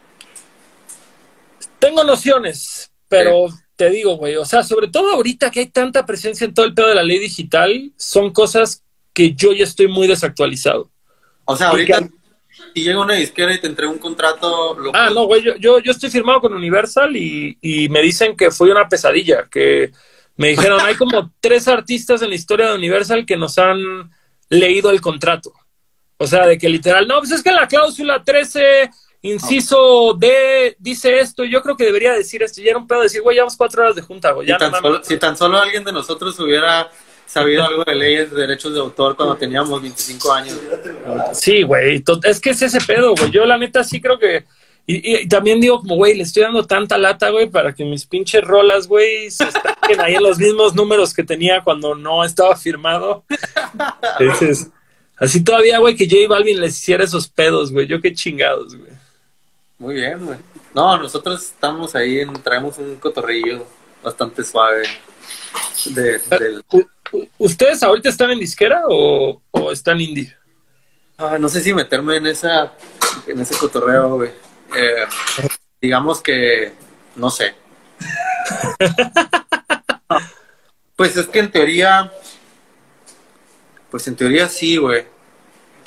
Tengo 1.78 2.04
nociones, 2.04 2.90
pero 3.08 3.48
te 3.76 3.88
digo, 3.90 4.16
güey, 4.16 4.36
o 4.36 4.44
sea, 4.44 4.62
sobre 4.62 4.88
todo 4.88 5.12
ahorita 5.12 5.50
que 5.50 5.60
hay 5.60 5.66
tanta 5.66 6.04
presencia 6.04 6.44
en 6.44 6.52
todo 6.54 6.66
el 6.66 6.74
pedo 6.74 6.88
de 6.88 6.94
la 6.94 7.02
ley 7.02 7.18
digital, 7.18 7.92
son 7.96 8.32
cosas 8.32 8.82
que 9.12 9.34
yo 9.34 9.52
ya 9.52 9.64
estoy 9.64 9.88
muy 9.88 10.06
desactualizado. 10.06 10.90
O 11.46 11.56
sea, 11.56 11.68
ahorita, 11.68 11.98
que- 12.00 12.10
si 12.74 12.82
llega 12.82 13.00
una 13.00 13.14
disquera 13.14 13.54
y 13.54 13.60
te 13.60 13.66
entrega 13.66 13.90
un 13.90 13.98
contrato, 13.98 14.74
lo 14.78 14.92
Ah, 14.94 15.10
no, 15.10 15.24
güey, 15.24 15.42
yo, 15.42 15.56
yo, 15.56 15.78
yo 15.80 15.92
estoy 15.92 16.10
firmado 16.10 16.40
con 16.40 16.54
Universal 16.54 17.16
y, 17.16 17.58
y 17.60 17.88
me 17.88 18.02
dicen 18.02 18.36
que 18.36 18.50
fue 18.50 18.70
una 18.70 18.88
pesadilla, 18.88 19.46
que 19.50 19.92
me 20.36 20.48
dijeron, 20.48 20.80
hay 20.80 20.94
como 20.94 21.32
tres 21.40 21.68
artistas 21.68 22.22
en 22.22 22.30
la 22.30 22.34
historia 22.34 22.68
de 22.68 22.74
Universal 22.74 23.26
que 23.26 23.36
nos 23.36 23.58
han 23.58 24.10
leído 24.48 24.90
el 24.90 25.00
contrato. 25.00 25.52
O 26.16 26.26
sea, 26.26 26.46
de 26.46 26.58
que 26.58 26.68
literal, 26.68 27.08
no, 27.08 27.18
pues 27.18 27.30
es 27.30 27.42
que 27.42 27.50
la 27.50 27.66
cláusula 27.66 28.22
13, 28.22 28.90
inciso 29.22 30.14
D, 30.14 30.76
dice 30.78 31.18
esto, 31.18 31.44
y 31.44 31.50
yo 31.50 31.62
creo 31.62 31.76
que 31.76 31.84
debería 31.84 32.12
decir 32.12 32.42
esto. 32.42 32.60
Y 32.60 32.68
era 32.68 32.78
un 32.78 32.86
pedo 32.86 33.00
de 33.00 33.04
decir, 33.04 33.22
güey, 33.22 33.36
llevamos 33.36 33.56
cuatro 33.56 33.82
horas 33.82 33.96
de 33.96 34.02
junta, 34.02 34.32
güey, 34.32 34.46
si, 34.46 34.56
tan 34.58 34.70
no 34.70 34.80
solo, 34.80 35.04
si 35.04 35.16
tan 35.18 35.36
solo 35.36 35.58
alguien 35.58 35.82
de 35.84 35.92
nosotros 35.92 36.38
hubiera 36.40 36.90
sabido 37.30 37.64
algo 37.64 37.84
de 37.84 37.94
leyes 37.94 38.30
de 38.32 38.40
derechos 38.40 38.74
de 38.74 38.80
autor 38.80 39.14
cuando 39.14 39.36
teníamos 39.36 39.80
25 39.80 40.32
años. 40.32 40.58
Sí, 41.32 41.62
güey, 41.62 42.02
es 42.24 42.40
que 42.40 42.50
es 42.50 42.62
ese 42.62 42.80
pedo, 42.80 43.14
güey. 43.14 43.30
Yo 43.30 43.44
la 43.44 43.56
neta 43.56 43.84
sí 43.84 44.00
creo 44.00 44.18
que... 44.18 44.44
Y, 44.86 45.22
y 45.22 45.28
también 45.28 45.60
digo 45.60 45.78
como, 45.78 45.94
güey, 45.94 46.16
le 46.16 46.24
estoy 46.24 46.42
dando 46.42 46.66
tanta 46.66 46.98
lata, 46.98 47.30
güey, 47.30 47.48
para 47.48 47.72
que 47.72 47.84
mis 47.84 48.04
pinches 48.04 48.42
rolas, 48.42 48.88
güey, 48.88 49.30
se 49.30 49.44
estén 49.44 50.00
ahí 50.00 50.16
en 50.16 50.22
los 50.24 50.38
mismos 50.38 50.74
números 50.74 51.14
que 51.14 51.22
tenía 51.22 51.62
cuando 51.62 51.94
no 51.94 52.24
estaba 52.24 52.56
firmado. 52.56 53.24
Entonces, 54.18 54.68
así 55.16 55.44
todavía, 55.44 55.78
güey, 55.78 55.94
que 55.94 56.08
J 56.08 56.26
Balvin 56.28 56.60
les 56.60 56.76
hiciera 56.76 57.04
esos 57.04 57.28
pedos, 57.28 57.70
güey. 57.70 57.86
Yo 57.86 58.00
qué 58.00 58.12
chingados, 58.12 58.74
güey. 58.74 58.90
Muy 59.78 59.94
bien, 59.94 60.26
güey. 60.26 60.38
No, 60.74 60.98
nosotros 60.98 61.40
estamos 61.40 61.94
ahí, 61.94 62.18
en, 62.18 62.32
traemos 62.42 62.76
un 62.78 62.96
cotorrillo 62.96 63.64
bastante 64.02 64.42
suave. 64.42 64.82
De, 65.86 66.18
del- 66.38 66.64
U- 66.72 66.86
u- 67.12 67.28
¿Ustedes 67.38 67.82
ahorita 67.82 68.08
están 68.08 68.30
en 68.30 68.38
disquera 68.38 68.82
o, 68.88 69.40
o 69.50 69.72
están 69.72 70.00
indie? 70.00 70.36
Ah, 71.18 71.36
no 71.38 71.48
sé 71.48 71.60
si 71.60 71.72
meterme 71.74 72.16
en 72.16 72.26
esa 72.26 72.72
en 73.26 73.40
ese 73.40 73.56
cotorreo, 73.56 74.16
güey. 74.16 74.30
Eh, 74.76 75.06
digamos 75.80 76.20
que 76.22 76.72
no 77.16 77.30
sé. 77.30 77.54
pues 80.96 81.16
es 81.16 81.26
que 81.26 81.38
en 81.40 81.50
teoría 81.50 82.12
pues 83.90 84.06
en 84.06 84.16
teoría 84.16 84.48
sí, 84.48 84.76
güey. 84.76 85.04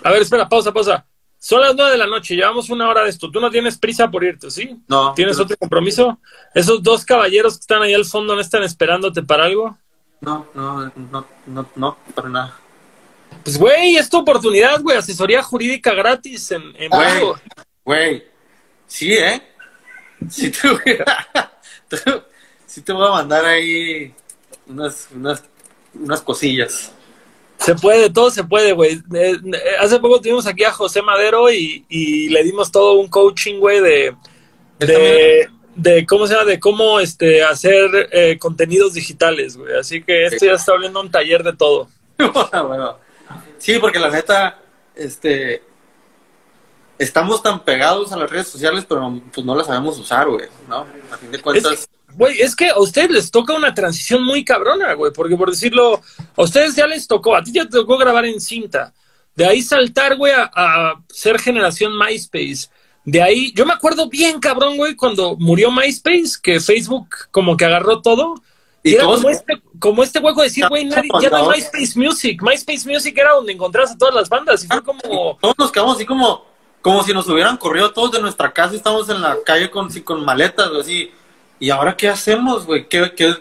A 0.03 0.11
ver, 0.11 0.21
espera, 0.23 0.47
pausa, 0.49 0.71
pausa. 0.73 1.05
Son 1.43 1.59
las 1.59 1.75
nueve 1.75 1.91
de 1.91 1.97
la 1.97 2.07
noche, 2.07 2.37
llevamos 2.37 2.69
una 2.69 2.87
hora 2.87 3.03
de 3.03 3.09
esto. 3.09 3.29
Tú 3.29 3.41
no 3.41 3.51
tienes 3.51 3.77
prisa 3.77 4.09
por 4.09 4.23
irte, 4.23 4.49
¿sí? 4.49 4.77
No. 4.87 5.13
¿Tienes 5.13 5.35
pero- 5.35 5.43
otro 5.43 5.57
compromiso? 5.57 6.17
¿Esos 6.55 6.81
dos 6.81 7.03
caballeros 7.03 7.55
que 7.55 7.59
están 7.59 7.81
ahí 7.81 7.93
al 7.93 8.05
fondo 8.05 8.33
no 8.33 8.39
están 8.39 8.63
esperándote 8.63 9.23
para 9.23 9.43
algo? 9.43 9.77
No, 10.21 10.47
no, 10.53 10.89
no, 10.95 11.27
no, 11.47 11.69
no, 11.75 11.97
para 12.15 12.29
nada. 12.29 12.57
Pues, 13.43 13.57
güey, 13.57 13.97
es 13.97 14.07
tu 14.09 14.19
oportunidad, 14.19 14.81
güey. 14.81 14.95
Asesoría 14.95 15.43
jurídica 15.43 15.93
gratis 15.93 16.49
en, 16.51 16.63
en 16.77 16.89
Güey, 16.89 17.33
güey. 17.83 18.23
Sí, 18.87 19.11
¿eh? 19.13 19.41
Sí 20.29 20.49
te 20.49 20.69
voy 20.69 20.97
a, 21.05 21.51
sí 22.65 22.81
te 22.83 22.93
voy 22.93 23.05
a 23.05 23.11
mandar 23.11 23.43
ahí 23.43 24.13
unas, 24.65 25.09
unas, 25.13 25.43
unas 25.93 26.21
cosillas. 26.21 26.93
Se 27.57 27.75
puede, 27.75 28.09
todo 28.09 28.29
se 28.29 28.43
puede, 28.43 28.73
güey. 28.73 29.01
Eh, 29.13 29.37
eh, 29.53 29.57
hace 29.79 29.99
poco 29.99 30.19
tuvimos 30.19 30.45
aquí 30.47 30.63
a 30.63 30.71
José 30.71 31.01
Madero 31.01 31.51
y, 31.51 31.85
y 31.87 32.29
le 32.29 32.43
dimos 32.43 32.71
todo 32.71 32.93
un 32.95 33.07
coaching, 33.07 33.59
güey, 33.59 33.79
de, 33.79 34.15
de, 34.79 35.49
de 35.75 36.05
cómo 36.05 36.27
se 36.27 36.33
llama, 36.33 36.45
de 36.45 36.59
cómo 36.59 36.99
este 36.99 37.41
hacer 37.43 38.09
eh, 38.11 38.37
contenidos 38.37 38.93
digitales, 38.93 39.55
güey. 39.55 39.77
Así 39.77 40.03
que 40.03 40.25
esto 40.25 40.39
Sí. 40.39 40.45
ya 40.47 40.53
está 40.53 40.73
abriendo 40.73 40.99
un 40.99 41.09
taller 41.11 41.43
de 41.43 41.53
todo. 41.53 41.87
Bueno, 42.67 42.97
sí, 43.57 43.79
porque 43.79 43.99
la 43.99 44.09
neta, 44.09 44.59
este, 44.95 45.63
estamos 46.97 47.41
tan 47.41 47.63
pegados 47.63 48.11
a 48.11 48.17
las 48.17 48.29
redes 48.29 48.47
sociales, 48.47 48.85
pero 48.87 49.21
pues 49.33 49.45
no 49.45 49.55
las 49.55 49.67
sabemos 49.67 49.97
usar, 49.99 50.29
güey, 50.29 50.47
¿no? 50.67 50.85
A 51.11 51.17
fin 51.17 51.31
de 51.31 51.39
cuentas, 51.41 51.87
Güey, 52.15 52.41
es 52.41 52.55
que 52.55 52.69
a 52.69 52.77
ustedes 52.77 53.09
les 53.09 53.31
toca 53.31 53.55
una 53.55 53.73
transición 53.73 54.23
muy 54.23 54.45
cabrona, 54.45 54.93
güey, 54.93 55.11
porque 55.11 55.35
por 55.35 55.49
decirlo, 55.49 55.99
a 56.35 56.41
ustedes 56.43 56.75
ya 56.75 56.87
les 56.87 57.07
tocó, 57.07 57.35
a 57.35 57.43
ti 57.43 57.51
ya 57.51 57.63
te 57.65 57.71
tocó 57.71 57.97
grabar 57.97 58.25
en 58.25 58.39
cinta, 58.41 58.93
de 59.35 59.45
ahí 59.45 59.61
saltar, 59.61 60.15
güey, 60.17 60.31
a, 60.33 60.49
a 60.53 60.93
ser 61.09 61.39
generación 61.39 61.97
MySpace. 61.97 62.69
De 63.05 63.21
ahí, 63.21 63.51
yo 63.53 63.65
me 63.65 63.73
acuerdo 63.73 64.07
bien, 64.07 64.39
cabrón, 64.39 64.77
güey, 64.77 64.95
cuando 64.95 65.35
murió 65.37 65.71
MySpace, 65.71 66.37
que 66.41 66.59
Facebook 66.61 67.07
como 67.31 67.57
que 67.57 67.65
agarró 67.65 68.01
todo. 68.01 68.35
Y, 68.81 68.91
Y 68.91 68.95
era 68.95 69.05
como 69.05 69.29
este, 69.29 69.61
como 69.79 70.03
este 70.03 70.19
hueco 70.19 70.41
de 70.41 70.47
decir, 70.47 70.67
güey, 70.69 70.85
nadie- 70.85 71.09
ya 71.21 71.29
no 71.29 71.49
hay 71.49 71.59
MySpace 71.59 71.99
Music. 71.99 72.41
MySpace 72.41 72.87
Music 72.89 73.17
era 73.17 73.31
donde 73.33 73.51
encontrabas 73.53 73.91
a 73.91 73.97
todas 73.97 74.13
las 74.13 74.29
bandas 74.29 74.63
y 74.63 74.67
fue 74.67 74.83
como... 74.83 75.37
todos 75.41 75.55
nos 75.57 75.71
quedamos 75.71 75.95
así 75.97 76.05
como, 76.05 76.45
como 76.81 77.03
si 77.03 77.13
nos 77.13 77.27
hubieran 77.27 77.57
corrido 77.57 77.91
todos 77.91 78.11
de 78.11 78.21
nuestra 78.21 78.53
casa 78.53 78.73
y 78.73 78.77
estamos 78.77 79.09
en 79.09 79.21
la 79.21 79.37
calle 79.45 79.69
con, 79.69 79.89
con 80.01 80.23
maletas, 80.23 80.69
güey, 80.69 80.81
así. 80.81 81.11
¿Y 81.59 81.69
ahora 81.71 81.95
qué 81.97 82.07
hacemos, 82.09 82.65
güey? 82.65 82.87
¿Qué, 82.87 83.13
qué, 83.15 83.33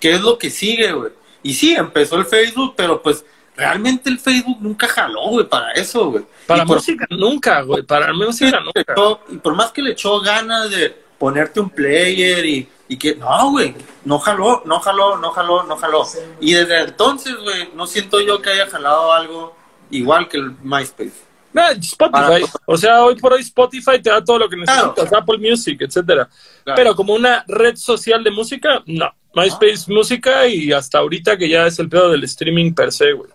qué 0.00 0.12
es 0.12 0.20
lo 0.20 0.38
que 0.38 0.50
sigue, 0.50 0.92
güey? 0.92 1.12
Y 1.44 1.54
sí, 1.54 1.74
empezó 1.76 2.16
el 2.16 2.24
Facebook, 2.26 2.74
pero 2.76 3.00
pues 3.00 3.24
realmente 3.56 4.10
el 4.10 4.18
Facebook 4.18 4.58
nunca 4.60 4.88
jaló, 4.88 5.28
güey, 5.28 5.48
para 5.48 5.70
eso, 5.72 6.10
güey. 6.10 6.24
Para 6.46 6.64
Y 6.64 6.66
por- 6.66 6.76
música 6.78 7.06
nunca, 7.10 7.60
güey, 7.62 7.82
para 7.84 8.12
música 8.12 8.58
nunca. 8.58 8.80
echó- 8.92 9.20
y 9.30 9.36
por 9.36 9.54
más 9.54 9.70
que 9.70 9.82
le 9.82 9.92
echó 9.92 10.20
ganas 10.20 10.70
de 10.70 10.90
ponerte 11.18 11.60
un 11.60 11.70
player 11.70 12.44
y, 12.44 12.68
y 12.88 12.96
que 12.96 13.14
no, 13.14 13.50
güey, 13.52 13.74
no 14.04 14.18
jaló, 14.18 14.62
no 14.66 14.80
jaló, 14.80 15.16
no 15.18 15.30
jaló, 15.30 15.62
no 15.62 15.76
jaló. 15.76 16.04
Y 16.40 16.52
desde 16.54 16.80
entonces, 16.80 17.36
güey, 17.36 17.70
no 17.74 17.86
siento 17.86 18.20
yo 18.20 18.42
que 18.42 18.50
haya 18.50 18.66
jalado 18.66 19.12
algo 19.12 19.54
igual 19.90 20.28
que 20.28 20.38
el 20.38 20.50
MySpace. 20.62 21.22
No, 21.54 21.62
Spotify. 21.70 22.10
Para- 22.10 22.40
O 22.66 22.76
sea, 22.76 23.02
hoy 23.04 23.14
por 23.16 23.32
hoy 23.32 23.40
Spotify 23.40 24.02
te 24.02 24.10
da 24.10 24.22
todo 24.22 24.38
lo 24.40 24.48
que 24.48 24.56
Claro. 24.56 24.88
necesitas, 24.96 25.18
Apple 25.18 25.38
Music, 25.38 25.80
etcétera. 25.80 26.28
Claro. 26.64 26.76
Pero 26.76 26.96
como 26.96 27.14
una 27.14 27.44
red 27.48 27.76
social 27.76 28.22
de 28.22 28.30
música, 28.30 28.82
no. 28.86 29.10
MySpace 29.34 29.84
música 29.92 30.46
y 30.46 30.70
hasta 30.72 30.98
ahorita 30.98 31.36
que 31.36 31.48
ya 31.48 31.66
es 31.66 31.78
el 31.78 31.88
pedo 31.88 32.10
del 32.10 32.22
streaming 32.24 32.72
per 32.74 32.92
se, 32.92 33.12
güey. 33.12 33.30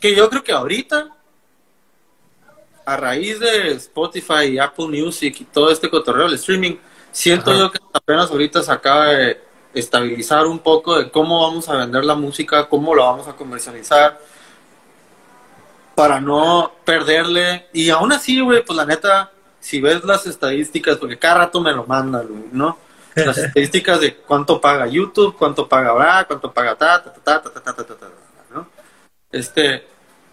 Que 0.00 0.14
yo 0.14 0.28
creo 0.30 0.42
que 0.44 0.52
ahorita, 0.52 1.08
a 2.86 2.96
raíz 2.96 3.40
de 3.40 3.72
Spotify 3.72 4.44
y 4.52 4.58
Apple 4.58 4.86
Music 4.88 5.36
y 5.40 5.44
todo 5.44 5.70
este 5.70 5.88
cotorreo 5.88 6.26
del 6.26 6.34
streaming, 6.34 6.76
siento 7.12 7.50
Ajá. 7.50 7.60
yo 7.60 7.70
que 7.70 7.78
apenas 7.92 8.30
ahorita 8.30 8.62
se 8.62 8.72
acaba 8.72 9.06
de 9.06 9.40
estabilizar 9.72 10.46
un 10.46 10.58
poco 10.58 10.98
de 10.98 11.10
cómo 11.10 11.42
vamos 11.42 11.68
a 11.68 11.76
vender 11.76 12.04
la 12.04 12.14
música, 12.14 12.68
cómo 12.68 12.94
la 12.94 13.04
vamos 13.04 13.26
a 13.28 13.34
comercializar, 13.34 14.18
para 15.94 16.20
no 16.20 16.72
perderle. 16.84 17.66
Y 17.72 17.90
aún 17.90 18.12
así, 18.12 18.40
güey, 18.40 18.64
pues 18.64 18.76
la 18.76 18.86
neta, 18.86 19.32
si 19.60 19.80
ves 19.80 20.04
las 20.04 20.26
estadísticas, 20.26 20.96
porque 20.96 21.18
cada 21.18 21.40
rato 21.40 21.60
me 21.60 21.72
lo 21.72 21.84
mandan, 21.86 22.26
güey, 22.26 22.44
¿no? 22.52 22.78
Las 23.14 23.38
estadísticas 23.38 24.00
de 24.00 24.16
cuánto 24.16 24.60
paga 24.60 24.86
YouTube, 24.86 25.36
cuánto 25.36 25.68
paga 25.68 25.92
Bra, 25.92 26.24
cuánto 26.26 26.52
paga 26.52 26.74
ta, 26.74 27.02
ta, 27.02 27.12
ta, 27.12 27.42
ta, 27.42 27.42
ta, 27.42 27.52
ta, 27.52 27.62
ta, 27.62 27.72
ta, 27.74 27.84
ta, 27.84 27.94
ta, 27.94 28.06
¿no? 28.52 28.66
Este, 29.30 29.86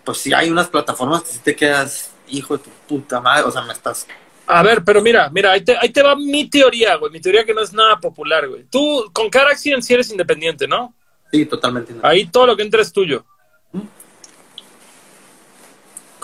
pues 0.03 0.17
sí 0.17 0.33
hay 0.33 0.49
unas 0.49 0.67
plataformas 0.67 1.23
que 1.23 1.29
si 1.29 1.39
te 1.39 1.55
quedas, 1.55 2.11
hijo 2.27 2.57
de 2.57 2.63
tu 2.63 2.69
puta 2.87 3.19
madre, 3.19 3.43
o 3.43 3.51
sea, 3.51 3.61
me 3.61 3.73
estás 3.73 4.07
A 4.47 4.63
ver, 4.63 4.83
pero 4.83 5.01
mira, 5.01 5.29
mira, 5.29 5.51
ahí 5.51 5.61
te, 5.61 5.77
ahí 5.77 5.89
te 5.89 6.01
va 6.01 6.15
mi 6.15 6.49
teoría, 6.49 6.95
güey. 6.95 7.11
Mi 7.11 7.21
teoría 7.21 7.45
que 7.45 7.53
no 7.53 7.61
es 7.61 7.71
nada 7.71 7.99
popular, 7.99 8.47
güey. 8.47 8.63
Tú 8.63 9.09
con 9.13 9.29
Car 9.29 9.47
Accident 9.47 9.83
sí 9.83 9.93
eres 9.93 10.09
independiente, 10.09 10.67
¿no? 10.67 10.95
Sí, 11.31 11.45
totalmente. 11.45 11.93
Ahí 12.01 12.25
todo 12.25 12.47
lo 12.47 12.57
que 12.57 12.63
entra 12.63 12.81
es 12.81 12.91
tuyo. 12.91 13.25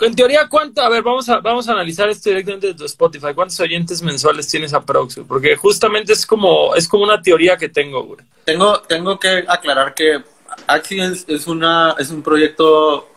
En 0.02 0.16
teoría, 0.16 0.48
¿cuánto? 0.48 0.82
A 0.82 0.90
ver, 0.90 1.02
vamos 1.02 1.28
a, 1.30 1.40
vamos 1.40 1.68
a 1.68 1.72
analizar 1.72 2.08
esto 2.10 2.30
directamente 2.30 2.68
de 2.68 2.74
tu 2.76 2.86
Spotify. 2.86 3.34
¿Cuántos 3.34 3.60
oyentes 3.60 4.02
mensuales 4.02 4.48
tienes 4.48 4.74
a 4.74 4.82
Proxy? 4.82 5.22
Porque 5.22 5.56
justamente 5.56 6.14
es 6.14 6.26
como, 6.26 6.76
es 6.76 6.88
como 6.88 7.04
una 7.04 7.22
teoría 7.22 7.58
que 7.58 7.70
tengo, 7.70 8.04
güey. 8.04 8.20
Tengo, 8.46 8.80
tengo 8.82 9.20
que 9.20 9.44
aclarar 9.48 9.94
que 9.94 10.24
Accidents 10.68 11.26
es 11.28 11.48
una, 11.48 11.96
es 11.98 12.10
un 12.12 12.22
proyecto 12.22 13.10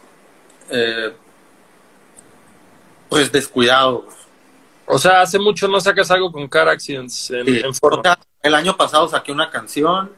eh, 0.71 1.13
pues 3.09 3.31
descuidado. 3.31 4.07
O 4.87 4.99
sea, 4.99 5.21
hace 5.23 5.39
mucho 5.39 5.69
no 5.69 5.81
sacas 5.81 6.11
algo 6.11 6.33
con 6.33 6.49
Car 6.49 6.69
Accidents 6.69 7.31
en, 7.31 7.47
Sí. 7.47 7.61
en 7.65 7.75
forma. 7.75 8.01
O 8.01 8.03
sea, 8.03 8.19
el 8.43 8.55
año 8.55 8.77
pasado 8.77 9.07
saqué 9.09 9.33
una 9.33 9.51
canción, 9.51 10.11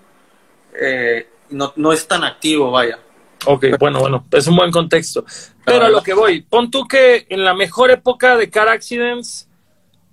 eh, 0.80 1.28
no, 1.50 1.72
no 1.76 1.92
es 1.92 2.06
tan 2.06 2.24
activo, 2.24 2.70
vaya. 2.70 2.98
Ok, 3.46 3.66
bueno, 3.78 4.00
bueno, 4.00 4.24
es 4.30 4.46
un 4.46 4.56
buen 4.56 4.70
contexto. 4.70 5.24
Pero 5.64 5.86
a 5.86 5.88
lo 5.88 6.02
que 6.02 6.14
voy, 6.14 6.42
pon 6.42 6.70
tú 6.70 6.86
que 6.86 7.26
en 7.28 7.44
la 7.44 7.54
mejor 7.54 7.90
época 7.90 8.36
de 8.36 8.50
Car 8.50 8.68
Accidents, 8.68 9.48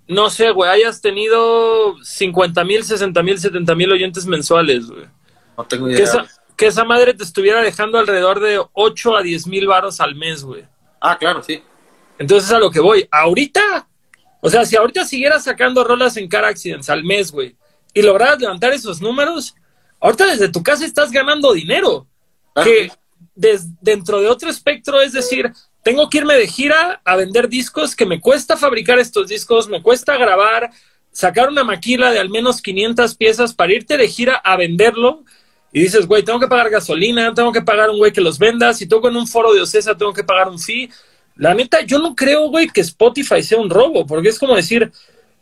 no 0.08 0.30
sé, 0.30 0.52
güey, 0.52 0.70
hayas 0.72 1.02
tenido 1.02 1.96
50 2.04 2.64
mil, 2.64 2.84
60 2.84 3.22
mil, 3.24 3.40
70 3.40 3.76
mil 3.76 3.92
oyentes 3.92 4.26
mensuales, 4.26 4.88
güey. 4.88 5.06
No 5.58 5.64
tengo 5.66 5.86
Que 5.88 5.94
idea. 5.94 6.04
esa, 6.04 6.26
que 6.56 6.68
esa 6.68 6.84
madre 6.84 7.14
te 7.14 7.24
estuviera 7.24 7.62
dejando 7.62 8.00
alrededor 8.00 8.40
de 8.40 8.60
8 8.74 9.18
a 9.18 9.22
10 9.22 9.48
mil 9.48 9.68
varos 9.68 10.02
al 10.02 10.16
mes, 10.16 10.44
güey. 10.44 10.66
Ah, 11.00 11.18
claro, 11.18 11.44
sí. 11.44 11.62
Entonces 12.18 12.52
a 12.52 12.60
lo 12.60 12.72
que 12.72 12.80
voy, 12.80 13.08
ahorita, 13.12 13.88
o 14.42 14.50
sea, 14.50 14.66
si 14.66 14.76
ahorita 14.76 15.06
siguieras 15.06 15.44
sacando 15.44 15.84
rolas 15.84 16.18
en 16.18 16.28
Car 16.28 16.46
Accidents 16.46 16.90
al 16.90 17.04
mes, 17.04 17.32
güey, 17.32 17.56
y 17.94 18.02
lograras 18.02 18.40
levantar 18.40 18.74
esos 18.74 19.02
números, 19.02 19.56
ahorita 20.00 20.28
desde 20.28 20.50
tu 20.50 20.62
casa 20.64 20.86
estás 20.86 21.12
ganando 21.12 21.54
dinero. 21.54 22.08
Claro. 22.54 22.70
Que 22.70 22.92
des- 23.36 23.68
dentro 23.82 24.20
de 24.20 24.28
otro 24.28 24.50
espectro, 24.50 25.02
es 25.02 25.14
decir, 25.14 25.52
tengo 25.84 26.10
que 26.10 26.20
irme 26.20 26.36
de 26.36 26.48
gira 26.48 27.02
a 27.06 27.16
vender 27.16 27.48
discos 27.50 27.96
que 27.96 28.06
me 28.06 28.20
cuesta 28.20 28.58
fabricar 28.58 29.00
estos 29.00 29.28
discos, 29.28 29.68
me 29.70 29.82
cuesta 29.82 30.18
grabar, 30.18 30.70
sacar 31.12 31.50
una 31.50 31.64
maquila 31.64 32.12
de 32.12 32.20
al 32.20 32.30
menos 32.30 32.62
500 32.62 33.16
piezas 33.16 33.54
para 33.54 33.74
irte 33.74 33.98
de 33.98 34.08
gira 34.08 34.36
a 34.36 34.56
venderlo. 34.58 35.24
Y 35.72 35.82
dices, 35.82 36.08
güey, 36.08 36.24
tengo 36.24 36.40
que 36.40 36.48
pagar 36.48 36.70
gasolina, 36.70 37.34
tengo 37.34 37.52
que 37.52 37.62
pagar 37.62 37.90
un 37.92 37.98
güey 38.00 38.12
que 38.12 38.22
los 38.22 38.40
venda, 38.40 38.74
si 38.74 38.88
toco 38.88 39.08
en 39.08 39.16
un 39.16 39.28
foro 39.28 39.54
de 39.54 39.62
Ocesa, 39.62 39.96
tengo 39.96 40.14
que 40.14 40.24
pagar 40.24 40.50
un 40.50 40.60
fee. 40.60 40.90
La 41.36 41.54
neta, 41.54 41.82
yo 41.82 42.00
no 42.00 42.16
creo, 42.16 42.50
güey, 42.50 42.68
que 42.68 42.82
Spotify 42.82 43.42
sea 43.44 43.60
un 43.60 43.70
robo, 43.70 44.06
porque 44.06 44.30
es 44.30 44.40
como 44.40 44.56
decir, 44.56 44.92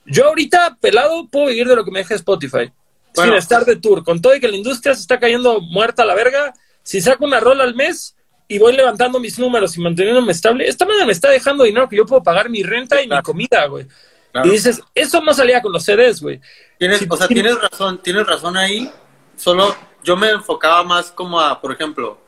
yo 0.05 0.28
ahorita 0.28 0.78
pelado 0.80 1.28
puedo 1.30 1.47
vivir 1.47 1.67
de 1.67 1.75
lo 1.75 1.84
que 1.86 1.91
me 1.91 1.99
deja 1.99 2.13
Spotify, 2.15 2.71
Bueno. 3.15 3.32
sin 3.32 3.34
estar 3.34 3.65
de 3.65 3.78
tour, 3.78 4.03
con 4.03 4.21
todo 4.21 4.36
y 4.36 4.39
que 4.39 4.47
la 4.49 4.57
industria 4.57 4.93
se 4.93 5.01
está 5.01 5.19
cayendo 5.19 5.59
muerta 5.61 6.03
a 6.03 6.05
la 6.05 6.13
verga, 6.13 6.53
si 6.88 7.01
saco 7.01 7.25
una 7.25 7.41
rola 7.41 7.65
al 7.65 7.75
mes 7.75 8.15
y 8.47 8.59
voy 8.59 8.71
levantando 8.71 9.19
mis 9.19 9.38
números 9.38 9.75
y 9.75 9.81
manteniéndome 9.81 10.31
estable, 10.31 10.65
esta 10.69 10.85
manera 10.85 11.05
me 11.05 11.11
está 11.11 11.29
dejando 11.29 11.65
dinero 11.65 11.89
que 11.89 11.97
yo 11.97 12.05
puedo 12.05 12.23
pagar 12.23 12.49
mi 12.49 12.63
renta 12.63 13.01
y 13.01 13.09
mi 13.09 13.21
comida, 13.23 13.65
güey. 13.65 13.85
Claro. 14.31 14.47
Y 14.47 14.51
dices, 14.51 14.81
eso 14.95 15.19
no 15.19 15.33
salía 15.33 15.61
con 15.61 15.73
los 15.73 15.83
CDs, 15.83 16.21
güey. 16.21 16.39
Tienes, 16.79 17.05
o 17.09 17.17
sea, 17.17 17.27
tienes 17.27 17.59
razón, 17.59 18.01
tienes 18.01 18.25
razón 18.25 18.55
ahí. 18.55 18.89
Solo 19.35 19.75
yo 20.01 20.15
me 20.15 20.29
enfocaba 20.29 20.81
más 20.85 21.11
como 21.11 21.41
a, 21.41 21.59
por 21.59 21.73
ejemplo, 21.73 22.21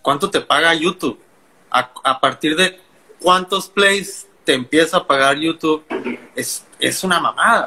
¿cuánto 0.00 0.30
te 0.30 0.40
paga 0.40 0.72
YouTube? 0.72 1.20
A, 1.70 1.92
a 2.04 2.20
partir 2.20 2.56
de 2.56 2.80
cuántos 3.20 3.68
plays 3.68 4.26
te 4.44 4.54
empieza 4.54 4.96
a 4.96 5.06
pagar 5.06 5.36
YouTube, 5.36 5.84
es, 6.34 6.66
es 6.78 7.04
una 7.04 7.20
mamada. 7.20 7.66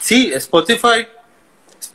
Sí, 0.00 0.30
Spotify. 0.34 1.15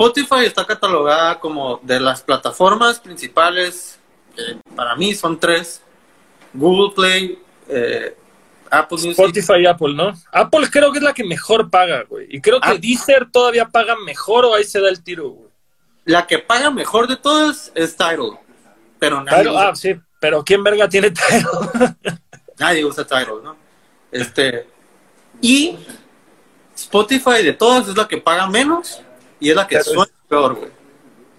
Spotify 0.01 0.45
está 0.45 0.65
catalogada 0.65 1.39
como 1.39 1.79
de 1.83 1.99
las 1.99 2.23
plataformas 2.23 2.99
principales, 2.99 3.99
eh, 4.35 4.57
para 4.75 4.95
mí 4.95 5.13
son 5.13 5.39
tres, 5.39 5.83
Google 6.53 6.93
Play, 6.95 7.39
eh, 7.67 8.17
Apple 8.71 8.97
Music. 8.97 9.11
Spotify 9.11 9.61
y 9.61 9.65
Apple, 9.67 9.93
¿no? 9.93 10.13
Apple 10.31 10.67
creo 10.71 10.91
que 10.91 10.97
es 10.97 11.03
la 11.03 11.13
que 11.13 11.23
mejor 11.23 11.69
paga, 11.69 12.03
güey. 12.09 12.25
Y 12.29 12.41
creo 12.41 12.59
que 12.59 12.69
Ah. 12.69 12.75
Deezer 12.79 13.29
todavía 13.29 13.67
paga 13.69 13.95
mejor 13.95 14.45
o 14.45 14.55
ahí 14.55 14.63
se 14.63 14.81
da 14.81 14.89
el 14.89 15.03
tiro, 15.03 15.29
güey. 15.29 15.51
La 16.05 16.25
que 16.25 16.39
paga 16.39 16.71
mejor 16.71 17.07
de 17.07 17.17
todas 17.17 17.71
es 17.75 17.95
Tidal. 17.95 18.39
Pero 18.97 19.23
nadie, 19.23 19.49
usa, 19.49 19.69
ah, 19.69 19.75
sí, 19.75 19.95
pero 20.19 20.43
¿quién 20.43 20.63
verga 20.63 20.89
tiene 20.89 21.11
Tidal? 21.11 21.95
nadie 22.57 22.83
usa 22.85 23.05
Tidal, 23.05 23.43
¿no? 23.43 23.55
Este, 24.11 24.67
y 25.41 25.77
Spotify 26.75 27.43
de 27.43 27.53
todas 27.53 27.87
es 27.87 27.95
la 27.95 28.07
que 28.07 28.17
paga 28.17 28.47
menos 28.47 29.01
y 29.41 29.49
es 29.49 29.55
la 29.55 29.67
que 29.67 29.75
Pero- 29.77 29.91
suena 29.91 30.11
peor, 30.29 30.55
güey. 30.55 30.69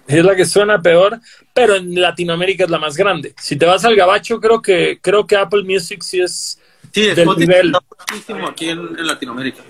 es 0.07 0.23
la 0.25 0.35
que 0.35 0.45
suena 0.45 0.81
peor, 0.81 1.19
pero 1.53 1.75
en 1.75 1.99
Latinoamérica 1.99 2.65
es 2.65 2.69
la 2.69 2.77
más 2.77 2.95
grande. 2.95 3.33
Si 3.39 3.55
te 3.55 3.65
vas 3.65 3.83
al 3.85 3.95
gabacho, 3.95 4.39
creo 4.39 4.61
que 4.61 4.99
creo 5.01 5.25
que 5.25 5.35
Apple 5.37 5.63
Music 5.63 6.03
sí 6.03 6.21
es 6.21 6.59
Sí, 6.91 7.01
Del 7.07 7.19
Spotify 7.19 7.47
nivel. 7.47 7.65
está 7.67 7.79
fuertísimo 7.87 8.47
aquí 8.47 8.69
en, 8.69 8.79
en 8.79 9.07
Latinoamérica. 9.07 9.63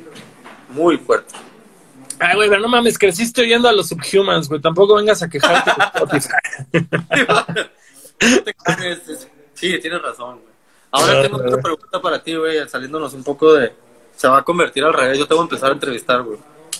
Muy 0.69 0.97
fuerte. 0.97 1.33
Ay, 2.19 2.35
güey, 2.35 2.49
pero 2.49 2.61
no 2.61 2.67
mames, 2.67 2.97
creciste 2.97 3.41
oyendo 3.41 3.69
a 3.69 3.71
los 3.71 3.87
Subhumans, 3.89 4.49
güey. 4.49 4.59
Tampoco 4.59 4.95
vengas 4.95 5.21
a 5.23 5.29
quejarte 5.29 5.71
de 5.71 5.85
Spotify. 5.85 7.69
Sí, 9.53 9.79
tienes 9.79 10.01
razón, 10.01 10.39
güey. 10.39 10.53
Ahora 10.91 11.19
Ah, 11.19 11.21
tengo 11.23 11.37
ah. 11.37 11.43
otra 11.47 11.61
pregunta 11.61 12.01
para 12.01 12.21
ti, 12.23 12.35
güey, 12.35 12.67
saliéndonos 12.67 13.13
un 13.13 13.23
poco 13.23 13.53
de... 13.53 13.73
Se 14.15 14.27
va 14.27 14.39
a 14.39 14.43
convertir 14.43 14.83
al 14.83 14.93
revés, 14.93 15.17
yo 15.17 15.25
te 15.27 15.33
voy 15.33 15.41
a 15.41 15.45
empezar 15.45 15.69
a 15.69 15.73
entrevistar, 15.73 16.21
güey. 16.21 16.37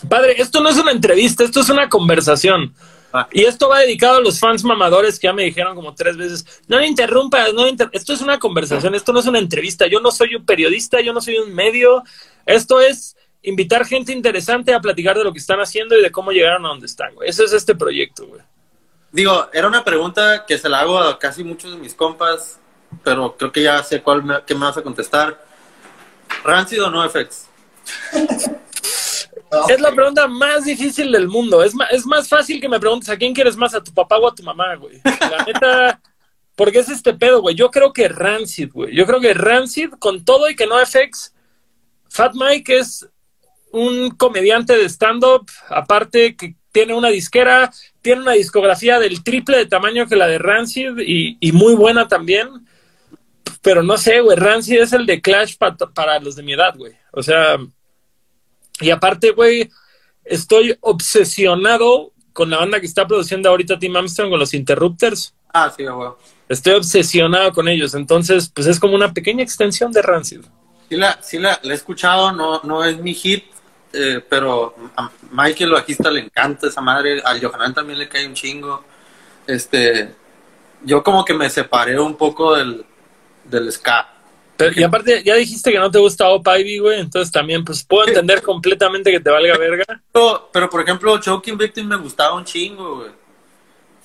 Padre, 0.08 0.34
esto 0.38 0.60
no 0.60 0.68
es 0.68 0.78
una 0.78 0.92
entrevista, 0.92 1.44
esto 1.44 1.60
es 1.60 1.68
una 1.68 1.88
conversación. 1.88 2.74
Ah. 3.12 3.28
Y 3.30 3.44
esto 3.44 3.68
va 3.68 3.78
dedicado 3.78 4.16
a 4.16 4.20
los 4.20 4.40
fans 4.40 4.64
mamadores 4.64 5.20
que 5.20 5.28
ya 5.28 5.32
me 5.32 5.44
dijeron 5.44 5.76
como 5.76 5.94
tres 5.94 6.16
veces, 6.16 6.62
no 6.66 6.78
me 6.78 6.86
interrumpas, 6.86 7.54
no 7.54 7.66
inter-". 7.68 7.90
Esto 7.92 8.12
es 8.12 8.20
una 8.20 8.38
conversación, 8.40 8.94
esto 8.94 9.12
no 9.12 9.20
es 9.20 9.26
una 9.26 9.38
entrevista. 9.38 9.86
Yo 9.86 10.00
no 10.00 10.10
soy 10.10 10.34
un 10.34 10.44
periodista, 10.44 11.00
yo 11.00 11.12
no 11.12 11.20
soy 11.20 11.38
un 11.38 11.54
medio. 11.54 12.02
Esto 12.44 12.80
es 12.80 13.16
invitar 13.42 13.86
gente 13.86 14.12
interesante 14.12 14.74
a 14.74 14.80
platicar 14.80 15.16
de 15.16 15.22
lo 15.22 15.32
que 15.32 15.38
están 15.38 15.60
haciendo 15.60 15.96
y 15.96 16.02
de 16.02 16.10
cómo 16.10 16.32
llegaron 16.32 16.66
a 16.66 16.70
donde 16.70 16.86
están, 16.86 17.14
güey. 17.14 17.28
Eso 17.28 17.44
es 17.44 17.52
este 17.52 17.76
proyecto, 17.76 18.26
güey. 18.26 18.40
Digo, 19.12 19.48
era 19.52 19.68
una 19.68 19.84
pregunta 19.84 20.44
que 20.44 20.58
se 20.58 20.68
la 20.68 20.80
hago 20.80 20.98
a 20.98 21.16
casi 21.20 21.44
muchos 21.44 21.70
de 21.70 21.76
mis 21.76 21.94
compas, 21.94 22.58
pero 23.04 23.36
creo 23.36 23.52
que 23.52 23.62
ya 23.62 23.80
sé 23.84 24.02
cuál 24.02 24.24
me, 24.24 24.42
qué 24.44 24.54
me 24.54 24.62
vas 24.62 24.76
a 24.76 24.82
contestar. 24.82 25.40
¿Rancid 26.42 26.82
o 26.82 26.90
no 26.90 27.08
FX? 27.08 27.46
Es 29.68 29.80
la 29.80 29.92
pregunta 29.92 30.26
más 30.28 30.64
difícil 30.64 31.10
del 31.12 31.28
mundo. 31.28 31.62
Es 31.62 31.74
más, 31.74 31.90
es 31.92 32.06
más 32.06 32.28
fácil 32.28 32.60
que 32.60 32.68
me 32.68 32.80
preguntes 32.80 33.08
a 33.08 33.16
quién 33.16 33.34
quieres 33.34 33.56
más, 33.56 33.74
a 33.74 33.82
tu 33.82 33.92
papá 33.92 34.16
o 34.18 34.28
a 34.28 34.34
tu 34.34 34.42
mamá, 34.42 34.74
güey. 34.76 35.00
La 35.04 35.44
neta, 35.46 36.00
porque 36.56 36.78
es 36.80 36.88
este 36.88 37.14
pedo, 37.14 37.40
güey. 37.40 37.54
Yo 37.54 37.70
creo 37.70 37.92
que 37.92 38.08
Rancid, 38.08 38.70
güey. 38.72 38.94
Yo 38.94 39.06
creo 39.06 39.20
que 39.20 39.34
Rancid, 39.34 39.90
con 39.98 40.24
todo 40.24 40.48
y 40.50 40.56
que 40.56 40.66
no 40.66 40.76
FX, 40.84 41.34
Fat 42.08 42.34
Mike 42.34 42.76
es 42.78 43.08
un 43.72 44.10
comediante 44.10 44.76
de 44.76 44.84
stand-up, 44.88 45.50
aparte 45.68 46.36
que 46.36 46.54
tiene 46.70 46.94
una 46.94 47.08
disquera, 47.08 47.72
tiene 48.02 48.22
una 48.22 48.32
discografía 48.32 48.98
del 48.98 49.22
triple 49.24 49.56
de 49.58 49.66
tamaño 49.66 50.06
que 50.06 50.16
la 50.16 50.26
de 50.26 50.38
Rancid 50.38 50.98
y, 50.98 51.36
y 51.40 51.52
muy 51.52 51.74
buena 51.74 52.06
también. 52.08 52.48
Pero 53.62 53.82
no 53.82 53.96
sé, 53.96 54.20
güey, 54.20 54.36
Rancid 54.36 54.80
es 54.80 54.92
el 54.92 55.06
de 55.06 55.20
Clash 55.20 55.56
pa- 55.56 55.76
para 55.76 56.18
los 56.20 56.36
de 56.36 56.42
mi 56.42 56.52
edad, 56.52 56.74
güey. 56.76 56.92
O 57.12 57.22
sea, 57.22 57.56
y 58.80 58.90
aparte, 58.90 59.30
güey, 59.30 59.70
estoy 60.24 60.76
obsesionado 60.80 62.12
con 62.32 62.50
la 62.50 62.58
banda 62.58 62.80
que 62.80 62.86
está 62.86 63.06
produciendo 63.06 63.48
ahorita 63.48 63.78
Tim 63.78 63.96
Armstrong 63.96 64.30
con 64.30 64.40
los 64.40 64.54
Interrupters. 64.54 65.34
Ah, 65.52 65.72
sí, 65.74 65.84
güey. 65.84 66.10
Estoy 66.48 66.74
obsesionado 66.74 67.52
con 67.52 67.68
ellos. 67.68 67.94
Entonces, 67.94 68.50
pues 68.52 68.66
es 68.66 68.80
como 68.80 68.94
una 68.94 69.12
pequeña 69.12 69.42
extensión 69.42 69.92
de 69.92 70.02
Rancid. 70.02 70.40
Sí, 70.88 70.96
la, 70.96 71.18
sí 71.22 71.38
la, 71.38 71.58
la 71.62 71.72
he 71.72 71.76
escuchado, 71.76 72.32
no, 72.32 72.60
no 72.64 72.84
es 72.84 72.98
mi 72.98 73.14
hit, 73.14 73.44
eh, 73.92 74.20
pero 74.28 74.74
a 74.96 75.10
Michael 75.30 75.70
el 75.70 75.74
bajista 75.74 76.10
le 76.10 76.20
encanta 76.20 76.66
esa 76.66 76.80
madre, 76.80 77.22
al 77.24 77.40
Johanan 77.40 77.72
también 77.72 77.98
le 77.98 78.08
cae 78.08 78.26
un 78.26 78.34
chingo. 78.34 78.84
Este, 79.46 80.12
yo 80.82 81.02
como 81.02 81.24
que 81.24 81.34
me 81.34 81.48
separé 81.48 81.98
un 81.98 82.16
poco 82.16 82.56
del, 82.56 82.84
del 83.44 83.70
ska. 83.72 84.13
Pero, 84.56 84.72
y 84.74 84.82
aparte, 84.82 85.22
ya 85.24 85.34
dijiste 85.34 85.72
que 85.72 85.78
no 85.78 85.90
te 85.90 85.98
gusta 85.98 86.28
Op 86.28 86.46
Ivy, 86.46 86.78
güey, 86.78 87.00
entonces 87.00 87.32
también, 87.32 87.64
pues, 87.64 87.82
puedo 87.82 88.06
entender 88.06 88.40
completamente 88.42 89.10
que 89.10 89.20
te 89.20 89.30
valga 89.30 89.58
verga. 89.58 89.84
Pero, 90.12 90.48
pero, 90.52 90.70
por 90.70 90.80
ejemplo, 90.80 91.18
Choking 91.18 91.58
Victim 91.58 91.86
me 91.86 91.96
gustaba 91.96 92.34
un 92.34 92.44
chingo, 92.44 92.96
güey. 92.96 93.10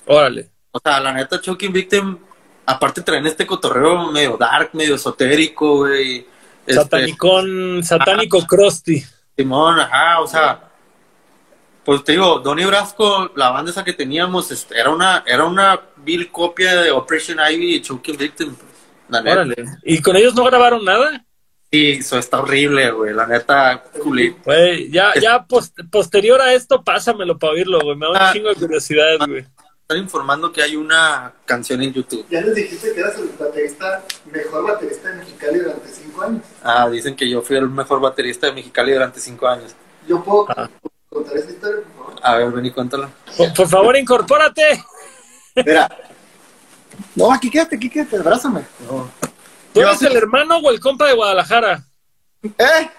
Órale. 0.06 0.50
O 0.72 0.80
sea, 0.80 1.00
la 1.00 1.12
neta, 1.12 1.40
Choking 1.40 1.72
Victim, 1.72 2.18
aparte 2.66 3.02
traen 3.02 3.26
este 3.26 3.46
cotorreo 3.46 4.10
medio 4.10 4.36
dark, 4.36 4.70
medio 4.72 4.96
esotérico, 4.96 5.78
güey. 5.78 6.26
Este, 6.66 6.74
Satanicón, 6.74 7.82
satánico 7.84 8.44
crusty. 8.46 9.04
Simón, 9.36 9.80
ajá, 9.80 10.20
o 10.20 10.26
sea, 10.26 10.70
pues 11.84 12.04
te 12.04 12.12
digo, 12.12 12.40
Donny 12.40 12.64
Brasco, 12.64 13.30
la 13.36 13.50
banda 13.50 13.70
esa 13.70 13.84
que 13.84 13.92
teníamos, 13.92 14.50
este, 14.50 14.78
era 14.78 14.90
una, 14.90 15.24
era 15.26 15.44
una 15.44 15.80
vil 15.96 16.30
copia 16.30 16.82
de 16.82 16.90
Operation 16.90 17.38
Ivy 17.38 17.76
y 17.76 17.82
Choking 17.82 18.16
Victim, 18.16 18.54
la 19.10 19.20
neta. 19.22 19.36
Órale. 19.36 19.56
¿Y 19.84 20.00
con 20.02 20.16
ellos 20.16 20.34
no 20.34 20.44
grabaron 20.44 20.84
nada? 20.84 21.24
Sí, 21.72 21.92
eso 22.00 22.18
está 22.18 22.40
horrible, 22.40 22.90
güey, 22.90 23.14
la 23.14 23.26
neta, 23.26 23.84
culito. 24.02 24.40
Güey, 24.44 24.90
ya, 24.90 25.12
ya 25.20 25.44
post- 25.44 25.78
posterior 25.90 26.40
a 26.40 26.52
esto, 26.52 26.82
pásamelo 26.82 27.38
para 27.38 27.52
oírlo, 27.52 27.80
güey. 27.80 27.96
Me 27.96 28.06
da 28.06 28.10
un 28.12 28.16
Ah. 28.16 28.30
chingo 28.32 28.48
de 28.48 28.56
curiosidad, 28.56 29.18
güey. 29.26 29.44
Están 29.82 29.98
informando 29.98 30.52
que 30.52 30.62
hay 30.62 30.76
una 30.76 31.32
canción 31.44 31.82
en 31.82 31.92
YouTube. 31.92 32.24
Ya 32.30 32.40
les 32.40 32.54
dijiste 32.54 32.92
que 32.92 33.00
eras 33.00 33.16
el 33.18 33.28
baterista, 33.38 34.02
mejor 34.32 34.64
baterista 34.66 35.08
de 35.10 35.16
Mexicali 35.16 35.58
durante 35.60 35.88
cinco 35.88 36.22
años. 36.22 36.42
Ah, 36.62 36.88
dicen 36.88 37.14
que 37.16 37.28
yo 37.28 37.40
fui 37.42 37.56
el 37.56 37.68
mejor 37.68 38.00
baterista 38.00 38.46
de 38.48 38.52
Mexicali 38.52 38.92
durante 38.92 39.20
cinco 39.20 39.46
años. 39.48 39.74
Yo 40.08 40.22
puedo 40.24 40.46
Ah. 40.50 40.68
contar 41.08 41.36
esa 41.36 41.50
historia, 41.50 41.82
por 41.96 42.06
favor. 42.06 42.20
A 42.22 42.36
ver, 42.36 42.50
ven 42.52 42.66
y 42.66 42.70
cuéntala. 42.72 43.10
Por, 43.36 43.52
por 43.54 43.68
favor, 43.68 43.96
incorpórate. 43.96 44.84
Mira. 45.56 45.88
No, 47.14 47.32
aquí 47.32 47.50
quédate, 47.50 47.76
aquí 47.76 47.88
quédate, 47.90 48.16
abrázame. 48.16 48.62
¿Tú 48.88 49.80
Yo 49.80 49.88
eres 49.88 50.02
el 50.02 50.16
hermano 50.16 50.56
o 50.58 50.70
el 50.70 50.80
compa 50.80 51.06
de 51.06 51.14
Guadalajara? 51.14 51.84
¿Eh? 52.42 52.90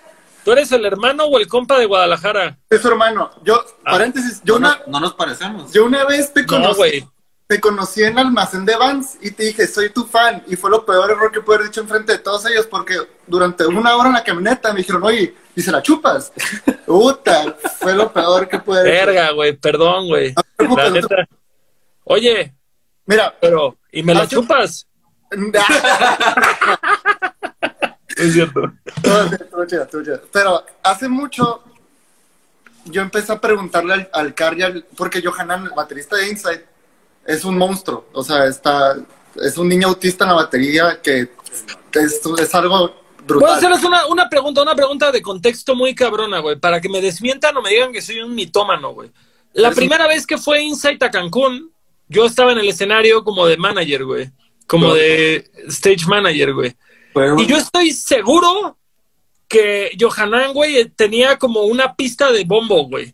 ¿Tú 0.43 0.51
eres 0.53 0.71
el 0.71 0.85
hermano 0.85 1.25
o 1.25 1.37
el 1.37 1.47
compa 1.47 1.77
de 1.77 1.85
Guadalajara? 1.85 2.57
Es 2.69 2.81
su 2.81 2.87
hermano. 2.87 3.29
Yo, 3.43 3.63
Ah. 3.85 3.91
paréntesis, 3.91 4.41
yo 4.43 4.57
no, 4.57 4.67
una, 4.67 4.77
nos- 4.77 4.87
no 4.87 4.99
nos 4.99 5.13
parecemos. 5.13 5.71
yo 5.71 5.85
una 5.85 6.03
vez 6.05 6.33
te 6.33 6.41
No, 6.41 6.47
conocí, 6.47 6.77
güey. 6.77 7.07
te 7.47 7.59
conocí 7.59 8.01
en 8.03 8.17
almacén 8.17 8.65
de 8.65 8.75
Vans 8.75 9.17
y 9.21 9.31
te 9.31 9.43
dije, 9.43 9.67
soy 9.67 9.89
tu 9.91 10.05
fan. 10.05 10.43
Y 10.47 10.55
fue 10.55 10.69
lo 10.71 10.85
peor 10.85 11.11
error 11.11 11.31
que 11.31 11.41
pude 11.41 11.55
haber 11.57 11.67
dicho 11.67 11.81
enfrente 11.81 12.13
de 12.13 12.19
todos 12.19 12.45
ellos 12.45 12.65
porque 12.67 12.95
durante 13.27 13.65
una 13.67 13.95
hora 13.95 14.07
en 14.09 14.13
la 14.15 14.23
camioneta 14.23 14.71
me 14.73 14.79
dijeron, 14.79 15.03
oye, 15.03 15.35
¿y 15.55 15.61
se 15.61 15.71
la 15.71 15.81
chupas? 15.81 16.31
Puta, 16.85 17.55
fue 17.79 17.93
lo 17.93 18.11
peor 18.11 18.47
que 18.47 18.57
pude 18.59 18.79
haber 18.79 18.93
dicho. 18.93 19.05
Verga, 19.05 19.31
güey. 19.33 19.53
Perdón, 19.57 20.07
güey. 20.07 20.33
No 20.59 20.89
no. 20.89 21.07
Oye, 22.05 22.53
Mira, 23.05 23.35
pero, 23.41 23.77
¿y 23.91 24.03
me 24.03 24.13
yo- 24.13 24.41
chupas? 24.41 24.87
Es 28.17 28.33
cierto. 28.33 28.61
Pero 30.31 30.65
hace 30.83 31.07
mucho 31.07 31.63
yo 32.85 33.01
empecé 33.01 33.31
a 33.31 33.39
preguntarle 33.39 33.93
al, 33.93 34.09
al 34.13 34.85
porque 34.97 35.21
Johanan, 35.23 35.63
el 35.65 35.69
baterista 35.71 36.17
de 36.17 36.29
Inside, 36.29 36.65
es 37.25 37.45
un 37.45 37.57
monstruo. 37.57 38.07
O 38.13 38.23
sea, 38.23 38.45
está, 38.45 38.95
es 39.35 39.57
un 39.57 39.69
niño 39.69 39.87
autista 39.87 40.25
en 40.25 40.29
la 40.31 40.35
batería 40.35 40.99
que 41.01 41.29
es, 41.93 42.21
es 42.39 42.55
algo 42.55 42.91
Puedo 43.25 43.39
brutal. 43.39 43.55
hacerles 43.57 43.83
una, 43.83 44.07
una 44.07 44.29
pregunta, 44.29 44.61
una 44.61 44.75
pregunta 44.75 45.11
de 45.11 45.21
contexto 45.21 45.75
muy 45.75 45.93
cabrona, 45.95 46.39
güey, 46.39 46.57
para 46.59 46.81
que 46.81 46.89
me 46.89 47.01
desmientan 47.01 47.55
o 47.55 47.61
me 47.61 47.69
digan 47.69 47.93
que 47.93 48.01
soy 48.01 48.19
un 48.21 48.33
mitómano, 48.35 48.93
güey. 48.93 49.11
La 49.53 49.69
un- 49.69 49.75
primera 49.75 50.07
vez 50.07 50.25
que 50.27 50.37
fue 50.37 50.61
Insight 50.63 51.01
a 51.03 51.11
Cancún, 51.11 51.71
yo 52.11 52.25
estaba 52.25 52.51
en 52.51 52.59
el 52.59 52.69
escenario 52.69 53.23
como 53.23 53.45
de 53.47 53.57
manager, 53.57 54.05
güey. 54.05 54.29
Como 54.67 54.93
de 54.93 55.49
stage 55.69 56.05
manager, 56.07 56.53
güey. 56.53 56.75
Y 57.39 57.45
yo 57.45 57.57
estoy 57.57 57.91
seguro 57.91 58.77
que 59.47 59.91
Johanan, 59.99 60.53
güey, 60.53 60.85
tenía 60.89 61.37
como 61.37 61.63
una 61.63 61.93
pista 61.95 62.31
de 62.31 62.45
bombo, 62.45 62.87
güey. 62.87 63.13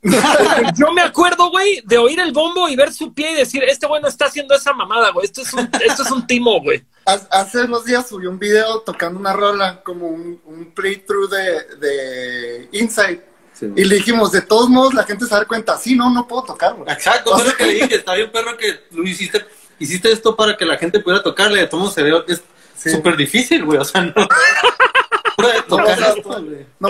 Yo 0.76 0.92
me 0.92 1.00
acuerdo, 1.02 1.50
güey, 1.50 1.80
de 1.84 1.98
oír 1.98 2.20
el 2.20 2.32
bombo 2.32 2.68
y 2.68 2.76
ver 2.76 2.92
su 2.92 3.12
pie 3.14 3.32
y 3.32 3.36
decir, 3.36 3.64
este 3.64 3.86
güey 3.86 4.00
no 4.00 4.06
está 4.08 4.26
haciendo 4.26 4.54
esa 4.54 4.72
mamada, 4.72 5.10
güey. 5.10 5.24
Esto 5.24 5.42
es 5.42 5.52
un, 5.52 5.68
esto 5.84 6.02
es 6.04 6.10
un 6.10 6.24
timo, 6.26 6.60
güey. 6.60 6.84
Hace- 7.04 7.26
Hace 7.30 7.62
unos 7.64 7.84
días 7.84 8.08
subí 8.08 8.26
un 8.26 8.38
video 8.38 8.80
tocando 8.80 9.18
una 9.18 9.32
rola, 9.32 9.82
como 9.82 10.06
un, 10.08 10.40
un 10.44 10.72
playthrough 10.72 11.28
de, 11.30 11.76
de 11.78 12.68
Inside. 12.72 13.22
Sí. 13.58 13.72
Y 13.74 13.84
le 13.84 13.96
dijimos, 13.96 14.30
de 14.32 14.42
todos 14.42 14.68
modos, 14.68 14.94
la 14.94 15.04
gente 15.04 15.24
se 15.26 15.34
da 15.34 15.44
cuenta, 15.44 15.76
sí, 15.78 15.96
no, 15.96 16.10
no 16.10 16.28
puedo 16.28 16.42
tocar, 16.44 16.74
güey. 16.74 16.90
Exacto, 16.92 17.36
fue 17.36 17.44
lo 17.46 17.56
que 17.56 17.66
le 17.66 17.74
dije. 17.74 17.94
Está 17.96 18.14
bien, 18.14 18.30
perro, 18.30 18.56
que 18.56 18.72
tú 18.90 19.02
hiciste, 19.02 19.44
hiciste 19.78 20.12
esto 20.12 20.36
para 20.36 20.56
que 20.56 20.64
la 20.64 20.76
gente 20.76 21.00
pudiera 21.00 21.22
tocarle. 21.22 21.60
De 21.60 21.66
todos 21.66 21.80
modos 21.82 21.94
se 21.94 22.02
ve 22.02 22.22
que 22.26 22.34
es 22.34 22.42
Sí. 22.76 22.90
súper 22.90 23.16
difícil, 23.16 23.64
güey. 23.64 23.78
O 23.78 23.84
sea, 23.84 24.02
no. 24.02 24.12
puede 25.36 25.62
tocar 25.62 25.98
No, 25.98 26.06
esto, 26.06 26.40
no, 26.40 26.46
güey. 26.46 26.66
No 26.78 26.88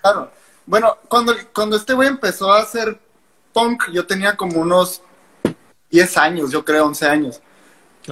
claro. 0.00 0.32
Bueno, 0.66 0.96
cuando, 1.08 1.34
cuando 1.52 1.76
este 1.76 1.92
güey 1.94 2.08
empezó 2.08 2.52
a 2.52 2.60
hacer 2.60 2.98
punk, 3.52 3.90
yo 3.92 4.04
tenía 4.06 4.36
como 4.36 4.60
unos 4.60 5.02
10 5.90 6.16
años, 6.16 6.50
yo 6.50 6.64
creo, 6.64 6.86
11 6.86 7.06
años. 7.06 7.40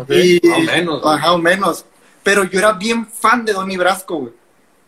Y, 0.08 0.46
O 0.48 0.60
menos, 0.60 1.02
güey. 1.02 1.14
Ajá, 1.16 1.32
o 1.32 1.38
menos. 1.38 1.84
Pero 2.22 2.44
yo 2.44 2.58
era 2.60 2.72
bien 2.72 3.06
fan 3.06 3.44
de 3.44 3.52
Donny 3.52 3.76
Brasco, 3.76 4.16
güey. 4.18 4.32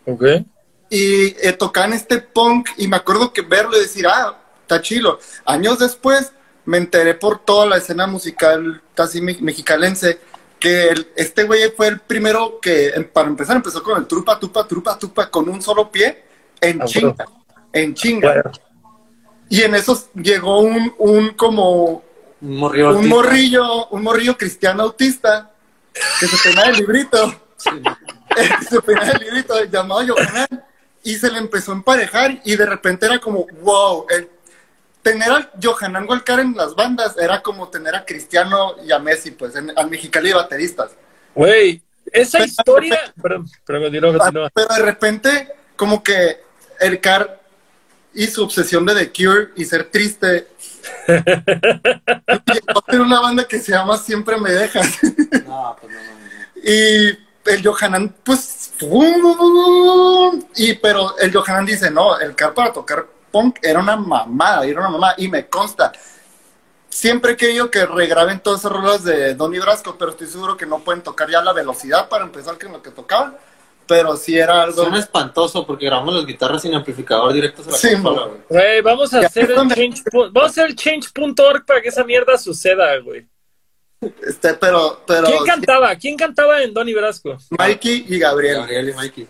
Ok. 0.06 0.46
Y 0.94 1.34
eh, 1.40 1.54
tocaba 1.58 1.86
en 1.86 1.94
este 1.94 2.18
punk 2.18 2.68
y 2.76 2.86
me 2.86 2.98
acuerdo 2.98 3.32
que 3.32 3.40
verlo 3.40 3.78
y 3.78 3.80
decir, 3.80 4.06
ah, 4.06 4.36
está 4.60 4.82
chilo. 4.82 5.18
Años 5.46 5.78
después 5.78 6.32
me 6.66 6.76
enteré 6.76 7.14
por 7.14 7.38
toda 7.38 7.64
la 7.64 7.78
escena 7.78 8.06
musical 8.06 8.82
casi 8.94 9.22
me- 9.22 9.38
mexicalense 9.40 10.20
que 10.60 10.88
el- 10.90 11.08
este 11.16 11.44
güey 11.44 11.70
fue 11.74 11.88
el 11.88 11.98
primero 12.00 12.60
que, 12.60 12.88
em, 12.90 13.08
para 13.08 13.26
empezar, 13.28 13.56
empezó 13.56 13.82
con 13.82 13.96
el 13.98 14.06
trupa, 14.06 14.38
tupa, 14.38 14.68
trupa, 14.68 14.98
tupa, 14.98 15.30
con 15.30 15.48
un 15.48 15.62
solo 15.62 15.90
pie, 15.90 16.24
en 16.60 16.82
Ah, 16.82 16.84
chinga, 16.84 17.24
en 17.72 17.94
chinga. 17.94 18.32
Bueno. 18.34 18.52
Y 19.48 19.62
en 19.62 19.74
eso 19.74 19.98
llegó 20.14 20.60
un, 20.60 20.94
un 20.98 21.30
como, 21.30 22.02
Un 22.42 22.56
morrillo. 22.58 22.88
un 22.90 22.94
autista. 22.96 23.14
morrillo, 23.16 23.86
un 23.88 24.02
morrillo 24.02 24.36
cristiano 24.36 24.82
autista, 24.82 25.50
que 26.20 26.26
se 26.26 26.36
peinaba 26.48 26.68
el 26.68 26.76
librito, 26.76 27.34
que 28.36 28.44
se 28.68 28.80
peinaba 28.82 29.10
el 29.12 29.20
librito 29.24 29.64
llamado 29.64 30.02
Yohanan, 30.02 30.48
y 31.02 31.16
se 31.16 31.30
le 31.30 31.38
empezó 31.38 31.72
a 31.72 31.76
emparejar, 31.76 32.40
y 32.44 32.56
de 32.56 32.66
repente 32.66 33.06
era 33.06 33.18
como, 33.18 33.46
wow, 33.62 34.06
el, 34.10 34.28
tener 35.02 35.30
al 35.30 35.50
Johanan 35.60 36.08
Walcar 36.08 36.40
en 36.40 36.56
las 36.56 36.74
bandas 36.74 37.16
era 37.18 37.42
como 37.42 37.68
tener 37.68 37.94
a 37.94 38.04
Cristiano 38.04 38.76
y 38.84 38.92
a 38.92 38.98
Messi, 38.98 39.32
pues, 39.32 39.56
en, 39.56 39.76
al 39.76 39.90
Mexicali 39.90 40.28
de 40.28 40.34
bateristas. 40.34 40.92
Güey, 41.34 41.82
esa 42.06 42.44
historia... 42.44 43.12
Perdón, 43.20 43.50
pero 43.64 43.80
de 43.90 44.82
repente, 44.82 45.48
como 45.76 46.02
que 46.02 46.40
el 46.80 47.00
Car 47.00 47.40
y 48.14 48.26
su 48.26 48.44
obsesión 48.44 48.84
de 48.86 48.94
The 48.94 49.12
Cure 49.12 49.48
y 49.56 49.64
ser 49.64 49.84
triste, 49.84 50.48
a 51.08 52.80
tener 52.86 53.00
una 53.00 53.20
banda 53.20 53.44
que 53.44 53.58
se 53.58 53.72
llama 53.72 53.96
Siempre 53.96 54.36
Me 54.38 54.50
Dejas. 54.50 54.98
No, 55.46 55.76
pues 55.80 55.92
no, 55.92 56.02
no, 56.02 56.12
no. 56.12 56.22
Y 56.64 57.18
el 57.44 57.66
Johanan, 57.66 58.14
pues, 58.24 58.72
y 60.56 60.74
pero 60.74 61.16
el 61.18 61.32
Johanan 61.32 61.66
dice, 61.66 61.90
no, 61.90 62.18
el 62.18 62.34
Car 62.34 62.54
para 62.54 62.72
tocar 62.72 63.06
punk 63.30 63.58
era 63.62 63.80
una 63.80 63.96
mamada, 63.96 64.64
era 64.64 64.80
una 64.80 64.90
mamada, 64.90 65.14
y 65.18 65.28
me 65.28 65.46
consta. 65.48 65.92
Siempre 66.88 67.32
he 67.32 67.36
querido 67.36 67.70
que 67.70 67.86
regraben 67.86 68.40
todas 68.40 68.60
esas 68.60 68.72
rolas 68.72 69.02
de 69.02 69.34
Donny 69.34 69.58
Brasco, 69.58 69.96
pero 69.98 70.10
estoy 70.10 70.26
seguro 70.26 70.56
que 70.56 70.66
no 70.66 70.80
pueden 70.80 71.02
tocar 71.02 71.30
ya 71.30 71.40
la 71.42 71.52
velocidad 71.54 72.08
para 72.08 72.24
empezar 72.24 72.58
que 72.58 72.66
en 72.66 72.72
lo 72.72 72.82
que 72.82 72.90
tocaban, 72.90 73.36
pero 73.86 74.14
sí 74.16 74.38
era 74.38 74.62
algo... 74.62 74.82
Suena 74.82 74.98
espantoso 74.98 75.66
porque 75.66 75.86
grabamos 75.86 76.14
las 76.14 76.26
guitarras 76.26 76.60
sin 76.62 76.74
amplificador 76.74 77.32
directos 77.32 77.66
a 77.66 77.70
la 77.70 77.76
Sí, 77.78 77.92
consola, 77.94 78.26
güey. 78.26 78.40
Güey, 78.48 78.80
vamos 78.82 79.12
a 79.14 79.20
Ya, 79.22 79.26
hacer 79.26 79.50
el 79.50 79.56
¿dónde? 79.56 79.74
change, 79.74 80.04
pu- 80.04 80.30
vamos 80.32 80.50
a 80.50 80.50
hacer 80.50 80.66
el 80.66 80.76
change.org 80.76 81.64
para 81.64 81.80
que 81.80 81.88
esa 81.88 82.04
mierda 82.04 82.36
suceda, 82.36 82.98
güey. 82.98 83.26
Este, 84.26 84.54
pero, 84.54 85.02
pero 85.06 85.26
¿Quién 85.28 85.44
cantaba? 85.44 85.94
¿Quién 85.96 86.16
cantaba 86.16 86.62
en 86.62 86.74
Donny 86.74 86.92
Brasco? 86.94 87.36
Mikey 87.50 88.06
y 88.08 88.18
Gabriel. 88.18 88.56
Gabriel 88.58 88.88
y 88.88 88.92
Mikey. 88.94 89.28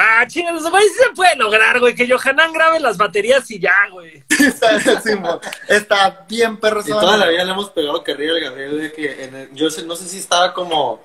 Ah, 0.00 0.24
chingados, 0.28 0.68
güey, 0.70 0.84
sí 0.84 0.94
se 1.08 1.10
puede 1.14 1.34
lograr, 1.36 1.80
güey, 1.80 1.92
que 1.94 2.08
Johanan 2.08 2.52
grabe 2.52 2.78
las 2.78 2.96
baterías 2.96 3.50
y 3.50 3.58
ya, 3.58 3.74
güey. 3.90 4.22
está, 4.38 5.00
sí, 5.00 5.14
mo. 5.16 5.40
Está 5.68 6.24
bien 6.28 6.56
perro. 6.56 6.82
Y 6.86 6.90
toda 6.90 7.16
la 7.16 7.26
vida 7.28 7.44
le 7.44 7.50
hemos 7.52 7.70
pegado 7.70 8.02
carrilla 8.04 8.32
al 8.34 8.40
Gabriel 8.40 8.78
de 8.80 8.92
que 8.92 9.24
en 9.24 9.34
el- 9.34 9.54
yo 9.54 9.70
sé- 9.70 9.84
no 9.84 9.96
sé 9.96 10.06
si 10.08 10.18
estaba 10.18 10.54
como 10.54 11.00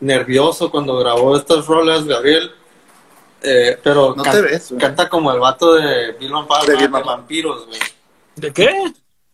nervioso 0.00 0.70
cuando 0.70 0.96
grabó 0.98 1.36
estas 1.36 1.66
rolas, 1.66 2.04
Gabriel. 2.04 2.52
eh, 3.44 3.76
pero 3.82 4.14
No 4.16 4.22
can- 4.22 4.34
te 4.34 4.40
ves, 4.42 4.72
canta 4.78 5.08
como 5.08 5.32
el 5.32 5.40
vato 5.40 5.74
de 5.74 6.12
Bill 6.12 6.30
Van 6.30 6.46
Palma, 6.46 6.64
De 6.74 6.76
de, 6.78 6.86
vampiros, 6.88 7.66
güey. 7.66 7.80
¿De 8.36 8.52
qué? 8.52 8.72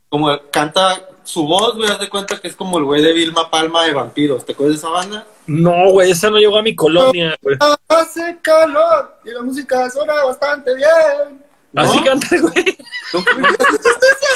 Como 0.08 0.30
el- 0.30 0.40
canta 0.50 0.98
su 1.28 1.46
voz, 1.46 1.76
güey, 1.76 1.90
haz 1.90 2.00
de 2.00 2.08
cuenta 2.08 2.40
que 2.40 2.48
es 2.48 2.56
como 2.56 2.78
el 2.78 2.84
güey 2.84 3.02
de 3.02 3.12
Vilma 3.12 3.50
Palma 3.50 3.84
de 3.84 3.92
vampiros. 3.92 4.46
¿Te 4.46 4.52
acuerdas 4.52 4.76
de 4.76 4.78
esa 4.78 4.88
banda? 4.88 5.26
No, 5.46 5.90
güey, 5.90 6.10
esa 6.10 6.30
no 6.30 6.38
llegó 6.38 6.56
a 6.56 6.62
mi 6.62 6.74
colonia, 6.74 7.36
güey. 7.42 7.58
Hace 7.86 8.38
calor 8.40 9.18
y 9.26 9.32
la 9.32 9.42
música 9.42 9.90
suena 9.90 10.24
bastante 10.24 10.74
bien. 10.74 11.44
Así 11.76 12.02
canta, 12.02 12.28
güey. 12.40 12.78
¿Nunca, 13.12 13.34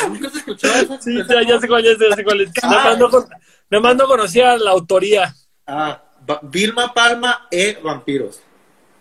nunca 0.06 0.28
has 0.28 0.36
escuchado 0.36 0.74
esa? 0.74 1.00
Sí, 1.00 1.16
ya, 1.26 1.42
ya 1.48 1.58
sé 1.58 1.66
cuál, 1.66 1.82
ya 1.82 1.96
sé, 1.96 2.10
ya 2.10 2.16
sé 2.16 2.24
cuál 2.24 2.42
es. 2.42 2.50
Ah. 2.62 2.68
Nada 2.68 2.84
más 2.84 2.98
no, 2.98 3.08
con- 3.08 3.28
nada 3.70 3.82
más 3.82 3.96
no 3.96 4.06
conocía 4.06 4.56
la 4.58 4.72
autoría. 4.72 5.34
Ah, 5.66 6.02
Vilma 6.42 6.92
Palma 6.92 7.48
e 7.50 7.78
Vampiros. 7.82 8.42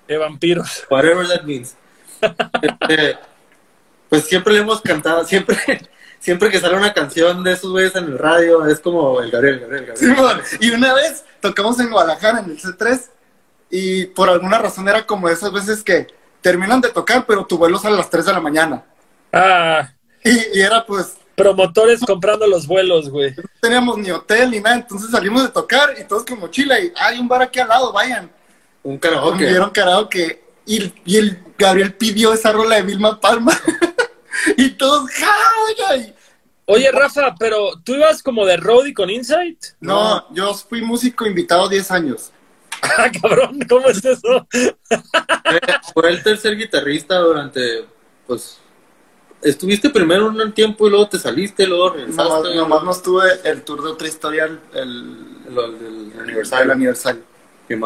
De 0.08 0.18
vampiros. 0.18 0.86
Whatever 0.90 1.28
that 1.28 1.44
means. 1.44 1.76
Este, 2.62 3.18
pues 4.08 4.24
siempre 4.26 4.54
le 4.54 4.60
hemos 4.60 4.80
cantado, 4.80 5.26
siempre, 5.26 5.58
siempre 6.22 6.50
que 6.50 6.60
sale 6.62 6.78
una 6.78 6.94
canción 6.94 7.44
de 7.44 7.52
esos 7.52 7.70
güeyes 7.72 7.96
en 7.96 8.06
el 8.06 8.18
radio, 8.18 8.66
es 8.68 8.80
como 8.80 9.20
el 9.20 9.30
Gabriel, 9.30 9.60
Gabriel, 9.60 9.88
Gabriel. 9.88 10.16
Simón, 10.16 10.42
y 10.62 10.70
una 10.72 10.94
vez 10.94 11.26
tocamos 11.42 11.78
en 11.82 11.90
Guadalajara 11.92 12.40
en 12.40 12.52
el 12.52 12.58
C3 12.62 13.02
y 13.70 14.06
por 14.06 14.30
alguna 14.30 14.60
razón 14.60 14.88
era 14.88 15.06
como 15.06 15.28
esas 15.28 15.52
veces 15.52 15.84
que 15.84 16.08
terminan 16.42 16.80
de 16.80 16.90
tocar, 16.90 17.26
pero 17.28 17.46
tu 17.46 17.58
vuelo 17.58 17.78
sale 17.78 17.96
a 17.96 17.98
las 18.00 18.10
3 18.10 18.26
de 18.26 18.34
la 18.34 18.40
mañana. 18.40 18.84
Ah, 19.34 19.90
Y, 20.24 20.58
y 20.58 20.62
era 20.62 20.86
pues, 20.86 21.16
promotores 21.36 22.00
comprando 22.02 22.46
los 22.48 22.68
vuelos, 22.68 23.10
güey. 23.10 23.32
no 23.36 23.44
teníamos 23.60 23.98
ni 23.98 24.12
hotel 24.12 24.52
ni 24.52 24.60
nada, 24.60 24.76
entonces 24.76 25.10
salimos 25.12 25.44
de 25.44 25.50
tocar 25.50 25.94
y 26.00 26.04
todos 26.04 26.24
con 26.26 26.40
mochila 26.40 26.80
y 26.80 26.94
hay 26.96 27.20
un 27.20 27.28
bar 27.28 27.42
aquí 27.42 27.60
al 27.60 27.68
lado, 27.70 27.92
vayan. 27.92 28.30
Un 28.84 28.98
karaoke. 28.98 29.48
dieron 29.48 29.70
karaoke 29.72 30.44
y, 30.66 30.94
y 31.06 31.18
el 31.18 31.40
Gabriel 31.58 31.94
pidió 31.94 32.34
esa 32.34 32.52
rola 32.52 32.76
de 32.76 32.84
Vilma 32.84 33.20
Palma. 33.20 33.54
y 34.58 34.70
todos, 34.72 35.10
¡ja! 35.12 35.96
Y- 35.98 36.14
Oye, 36.66 36.90
Rafa, 36.92 37.36
pero 37.38 37.72
tú 37.84 37.96
ibas 37.96 38.24
como 38.24 38.46
de 38.46 38.56
roadie 38.56 38.94
con 38.94 39.10
Insight. 39.10 39.58
No, 39.82 40.34
yo 40.34 40.54
fui 40.54 40.82
músico 40.82 41.26
invitado 41.26 41.68
10 41.68 41.92
años. 41.92 42.32
Ah, 42.84 43.12
cabrón, 43.22 43.60
¿cómo 43.70 43.88
es 43.90 44.04
eso? 44.04 44.48
Fue 45.94 46.10
el 46.10 46.24
tercer 46.24 46.58
guitarrista 46.58 47.20
durante, 47.20 47.86
pues, 48.26 48.58
estuviste 49.44 49.90
primero 49.92 50.28
un 50.28 50.52
tiempo 50.54 50.88
y 50.88 50.90
luego 50.90 51.08
te 51.08 51.20
saliste, 51.20 51.68
luego 51.68 51.92
regresaste. 51.92 52.24
Nomás, 52.24 52.56
nomás 52.56 52.84
no 52.84 52.92
estuve 52.92 53.30
el 53.44 53.62
tour 53.64 53.84
de 53.84 53.90
otra 53.90 54.08
historia, 54.08 54.46
el, 54.46 54.60
el, 54.74 55.56
del 55.80 56.12
el 56.16 56.20
aniversario. 56.22 56.72
aniversario. 56.72 57.22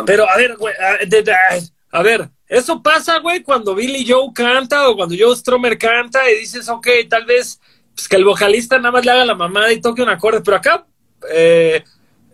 Pero 0.05 0.29
a 0.29 0.37
ver, 0.37 0.55
güey, 0.57 0.73
a, 0.75 1.97
a 1.97 2.01
ver, 2.01 2.29
eso 2.47 2.81
pasa, 2.81 3.19
güey, 3.19 3.41
cuando 3.41 3.75
Billy 3.75 4.05
Joe 4.07 4.31
canta 4.33 4.89
o 4.89 4.95
cuando 4.95 5.15
Joe 5.17 5.35
Stromer 5.35 5.77
canta 5.77 6.29
y 6.29 6.39
dices, 6.39 6.69
ok, 6.69 6.87
tal 7.09 7.25
vez 7.25 7.59
pues, 7.93 8.07
que 8.07 8.15
el 8.15 8.25
vocalista 8.25 8.77
nada 8.77 8.91
más 8.91 9.05
le 9.05 9.11
haga 9.11 9.25
la 9.25 9.35
mamada 9.35 9.71
y 9.71 9.81
toque 9.81 10.01
un 10.01 10.09
acorde, 10.09 10.41
pero 10.41 10.57
acá 10.57 10.85
eh, 11.31 11.83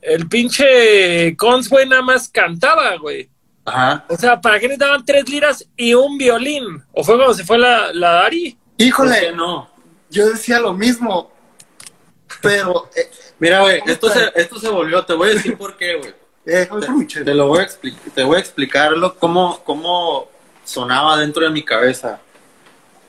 el 0.01 0.27
pinche 0.27 1.35
Cons, 1.37 1.69
güey, 1.69 1.87
nada 1.87 2.01
más 2.01 2.29
cantaba, 2.29 2.95
güey. 2.97 3.29
Ajá. 3.63 4.05
O 4.09 4.17
sea, 4.17 4.41
¿para 4.41 4.59
qué 4.59 4.67
necesitaban 4.67 5.05
tres 5.05 5.29
liras 5.29 5.67
y 5.77 5.93
un 5.93 6.17
violín? 6.17 6.83
¿O 6.91 7.03
fue 7.03 7.15
cuando 7.15 7.33
se 7.33 7.45
fue 7.45 7.59
la, 7.59 7.93
la 7.93 8.21
Ari? 8.21 8.51
¿Por 8.51 8.77
qué 8.77 8.83
Híjole, 8.83 9.31
no? 9.33 9.69
yo 10.09 10.29
decía 10.29 10.59
lo 10.59 10.73
mismo, 10.73 11.31
pero 12.41 12.89
eh, 12.95 13.09
Mira, 13.41 13.61
güey, 13.61 13.81
esto 13.87 14.07
se, 14.11 14.31
esto 14.35 14.59
se 14.59 14.69
volvió, 14.69 15.03
te 15.03 15.13
voy 15.13 15.31
a 15.31 15.33
decir 15.33 15.57
por 15.57 15.75
qué, 15.75 15.95
güey. 15.95 16.13
Eh, 16.51 16.69
mi 16.95 17.05
Te 17.05 17.33
lo 17.33 17.47
voy 17.47 17.59
a 17.59 17.63
explicar, 17.63 18.11
te 18.13 18.23
voy 18.23 18.37
a 18.37 18.39
explicar 18.39 18.91
lo, 18.93 19.17
cómo, 19.17 19.59
cómo 19.63 20.29
sonaba 20.63 21.17
dentro 21.17 21.43
de 21.43 21.51
mi 21.51 21.63
cabeza. 21.63 22.19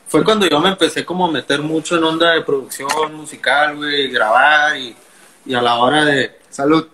Fue 0.06 0.24
cuando 0.24 0.46
yo 0.46 0.60
me 0.60 0.68
empecé 0.68 1.04
como 1.04 1.26
a 1.26 1.30
meter 1.30 1.62
mucho 1.62 1.96
en 1.96 2.04
onda 2.04 2.32
de 2.32 2.42
producción 2.42 3.14
musical, 3.14 3.76
güey, 3.76 4.08
grabar 4.10 4.76
y, 4.76 4.94
y 5.46 5.54
a 5.54 5.62
la 5.62 5.76
hora 5.76 6.04
de, 6.04 6.42
Salud. 6.52 6.86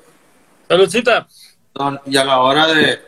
Saludcita. 0.69 1.27
y 2.07 2.17
a 2.17 2.25
la 2.25 2.41
hora 2.41 2.69
de, 2.69 3.01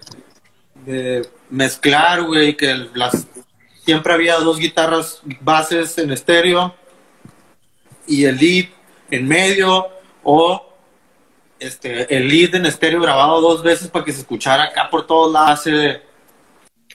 de 0.85 1.29
mezclar, 1.49 2.23
güey, 2.23 2.57
que 2.57 2.89
las 2.95 3.29
siempre 3.85 4.13
había 4.13 4.37
dos 4.39 4.59
guitarras 4.59 5.21
bases 5.41 5.97
en 5.99 6.11
estéreo 6.11 6.75
y 8.07 8.25
el 8.25 8.37
lead 8.37 8.67
en 9.11 9.29
medio 9.29 9.87
o 10.25 10.70
este 11.61 12.15
el 12.17 12.29
lead 12.29 12.55
en 12.55 12.67
estéreo 12.67 13.01
grabado 13.01 13.41
dos 13.41 13.63
veces 13.63 13.89
para 13.89 14.05
que 14.05 14.13
se 14.13 14.21
escuchara 14.21 14.65
acá 14.65 14.89
por 14.91 15.07
todos 15.07 15.33
lados. 15.33 15.65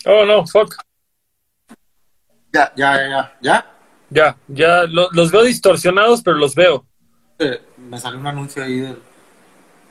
Oh, 0.05 0.25
no, 0.25 0.45
fuck. 0.45 0.75
Ya, 2.53 2.71
Ya, 2.75 2.95
ya, 2.97 3.07
ya, 3.09 3.37
ya. 3.41 3.71
Ya, 4.09 4.37
ya 4.47 4.83
lo- 4.83 5.09
los 5.11 5.31
veo 5.31 5.43
distorsionados, 5.43 6.21
pero 6.21 6.37
los 6.37 6.53
veo. 6.55 6.85
Eh, 7.39 7.61
me 7.77 7.97
salió 7.99 8.19
un 8.19 8.27
anuncio 8.27 8.63
ahí 8.63 8.79
del... 8.79 8.99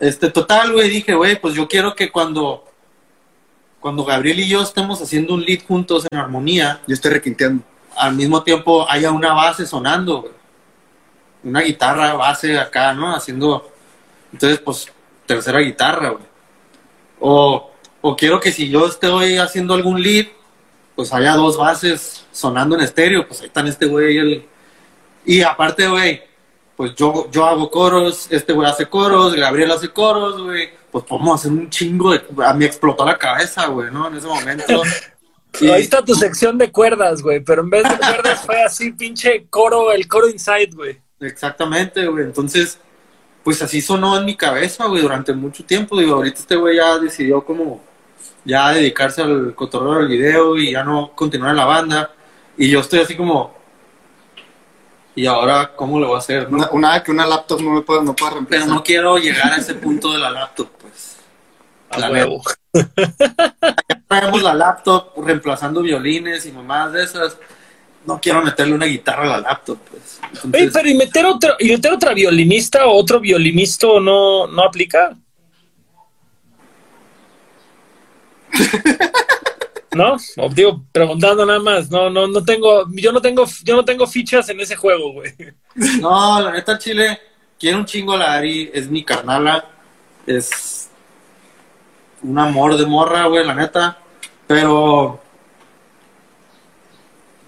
Este, 0.00 0.30
total, 0.30 0.72
güey, 0.72 0.88
dije, 0.88 1.14
güey, 1.14 1.38
pues 1.40 1.54
yo 1.54 1.68
quiero 1.68 1.94
que 1.94 2.10
cuando 2.10 2.64
cuando 3.80 4.02
Gabriel 4.04 4.40
y 4.40 4.48
yo 4.48 4.62
estemos 4.62 5.02
haciendo 5.02 5.34
un 5.34 5.42
lead 5.42 5.60
juntos 5.66 6.06
en 6.10 6.18
armonía, 6.18 6.80
yo 6.86 6.94
estoy 6.94 7.10
requinteando. 7.12 7.62
al 7.98 8.14
mismo 8.14 8.42
tiempo 8.42 8.88
haya 8.88 9.10
una 9.10 9.34
base 9.34 9.66
sonando, 9.66 10.22
güey. 10.22 10.32
Una 11.42 11.60
guitarra 11.60 12.14
base 12.14 12.58
acá, 12.58 12.94
¿no? 12.94 13.14
Haciendo. 13.14 13.70
Entonces, 14.34 14.58
pues, 14.58 14.88
tercera 15.26 15.60
guitarra, 15.60 16.10
güey. 16.10 16.24
O, 17.20 17.70
o 18.00 18.16
quiero 18.16 18.40
que 18.40 18.50
si 18.50 18.68
yo 18.68 18.86
estoy 18.86 19.36
haciendo 19.38 19.74
algún 19.74 20.02
lead, 20.02 20.26
pues 20.96 21.12
haya 21.12 21.34
dos 21.36 21.56
bases 21.56 22.26
sonando 22.32 22.74
en 22.74 22.82
estéreo, 22.82 23.26
pues 23.26 23.40
ahí 23.40 23.46
están 23.46 23.66
este 23.68 23.86
güey 23.86 24.14
y 24.14 24.18
el. 24.18 24.46
Y 25.24 25.42
aparte, 25.42 25.86
güey, 25.86 26.22
pues 26.76 26.94
yo, 26.96 27.30
yo 27.30 27.44
hago 27.46 27.70
coros, 27.70 28.26
este 28.30 28.52
güey 28.52 28.68
hace 28.68 28.86
coros, 28.86 29.34
Gabriel 29.34 29.70
hace 29.70 29.88
coros, 29.88 30.42
güey. 30.42 30.70
Pues 30.90 31.04
podemos 31.04 31.40
hacer 31.40 31.52
un 31.52 31.70
chingo 31.70 32.12
de. 32.12 32.22
A 32.44 32.52
mí 32.52 32.64
explotó 32.64 33.04
la 33.04 33.16
cabeza, 33.16 33.66
güey, 33.68 33.90
¿no? 33.92 34.08
En 34.08 34.16
ese 34.16 34.26
momento. 34.26 34.82
Y- 35.60 35.68
Ahí 35.68 35.82
está 35.82 36.04
tu 36.04 36.16
sección 36.16 36.58
de 36.58 36.72
cuerdas, 36.72 37.22
güey, 37.22 37.38
pero 37.38 37.62
en 37.62 37.70
vez 37.70 37.84
de 37.84 37.96
cuerdas 37.96 38.40
fue 38.44 38.60
así, 38.60 38.90
pinche 38.90 39.46
coro, 39.48 39.92
el 39.92 40.08
coro 40.08 40.28
inside, 40.28 40.70
güey. 40.74 41.00
Exactamente, 41.20 42.04
güey. 42.08 42.24
Entonces, 42.24 42.80
pues 43.44 43.60
así 43.62 43.80
sonó 43.80 44.16
en 44.18 44.24
mi 44.24 44.36
cabeza, 44.36 44.86
güey, 44.86 45.02
durante 45.02 45.32
mucho 45.34 45.64
tiempo. 45.64 45.98
Digo, 45.98 46.14
ahorita 46.14 46.40
este 46.40 46.56
güey 46.56 46.76
ya 46.76 46.98
decidió 46.98 47.44
como 47.44 47.82
ya 48.44 48.70
dedicarse 48.70 49.22
al 49.22 49.54
cotorreo 49.54 49.98
del 49.98 50.08
video 50.08 50.56
y 50.56 50.72
ya 50.72 50.82
no 50.82 51.12
continuar 51.14 51.50
en 51.50 51.56
la 51.58 51.66
banda. 51.66 52.10
Y 52.56 52.70
yo 52.70 52.80
estoy 52.80 53.00
así 53.00 53.16
como, 53.16 53.54
¿y 55.14 55.26
ahora 55.26 55.72
cómo 55.76 56.00
lo 56.00 56.08
voy 56.08 56.16
a 56.16 56.18
hacer? 56.18 56.50
no? 56.50 56.56
Una, 56.56 56.70
una 56.70 57.02
que 57.02 57.10
una 57.10 57.26
laptop 57.26 57.60
no 57.60 57.70
me 57.70 57.82
puede, 57.82 58.02
no 58.02 58.16
puede 58.16 58.30
Pero 58.30 58.34
reemplazar. 58.40 58.68
no 58.68 58.82
quiero 58.82 59.18
llegar 59.18 59.52
a 59.52 59.56
ese 59.56 59.74
punto 59.74 60.12
de 60.12 60.18
la 60.18 60.30
laptop, 60.30 60.68
pues. 60.80 61.16
A 61.90 61.98
La 61.98 62.10
huevo. 62.10 62.42
Traemos 64.08 64.42
la 64.42 64.54
laptop 64.54 65.12
reemplazando 65.24 65.82
violines 65.82 66.46
y 66.46 66.52
mamadas 66.52 66.92
de 66.92 67.04
esas. 67.04 67.36
No 68.06 68.20
quiero 68.20 68.42
meterle 68.42 68.74
una 68.74 68.86
guitarra 68.86 69.22
a 69.22 69.26
la 69.26 69.40
laptop, 69.40 69.78
pues. 69.90 70.20
Entonces, 70.44 70.70
pero 70.72 70.88
¿y 70.88 70.94
meter, 70.94 71.24
otro, 71.24 71.54
¿y 71.58 71.70
meter 71.70 71.92
otra 71.92 72.12
violinista 72.12 72.86
o 72.86 72.92
otro 72.92 73.18
violinista 73.20 73.86
no, 74.00 74.46
no 74.46 74.62
aplica? 74.62 75.16
¿No? 79.94 80.16
O 80.36 80.48
digo, 80.50 80.84
preguntando 80.92 81.46
nada 81.46 81.60
más. 81.60 81.90
No, 81.90 82.10
no, 82.10 82.26
no 82.26 82.44
tengo, 82.44 82.86
yo 82.92 83.12
no 83.12 83.22
tengo, 83.22 83.46
yo 83.62 83.76
no 83.76 83.84
tengo 83.84 84.06
fichas 84.06 84.48
en 84.48 84.60
ese 84.60 84.76
juego, 84.76 85.12
güey. 85.12 85.32
No, 86.00 86.40
la 86.40 86.52
neta, 86.52 86.76
Chile, 86.76 87.18
quiero 87.58 87.78
un 87.78 87.86
chingo 87.86 88.12
a 88.12 88.18
la 88.18 88.34
Ari, 88.34 88.70
es 88.74 88.90
mi 88.90 89.04
carnala, 89.04 89.64
es 90.26 90.90
un 92.22 92.38
amor 92.38 92.76
de 92.76 92.86
morra, 92.86 93.26
güey, 93.26 93.46
la 93.46 93.54
neta, 93.54 93.98
pero 94.46 95.23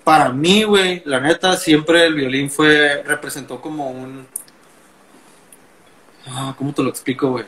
para 0.07 0.29
mí, 0.29 0.63
güey, 0.63 1.03
la 1.05 1.19
neta, 1.19 1.57
siempre 1.57 2.07
el 2.07 2.15
violín 2.15 2.49
fue, 2.49 3.03
representó 3.03 3.61
como 3.61 3.91
un... 3.91 4.25
Ah, 6.29 6.55
¿Cómo 6.57 6.73
te 6.73 6.81
lo 6.85 6.91
explico, 6.91 7.31
güey? 7.31 7.45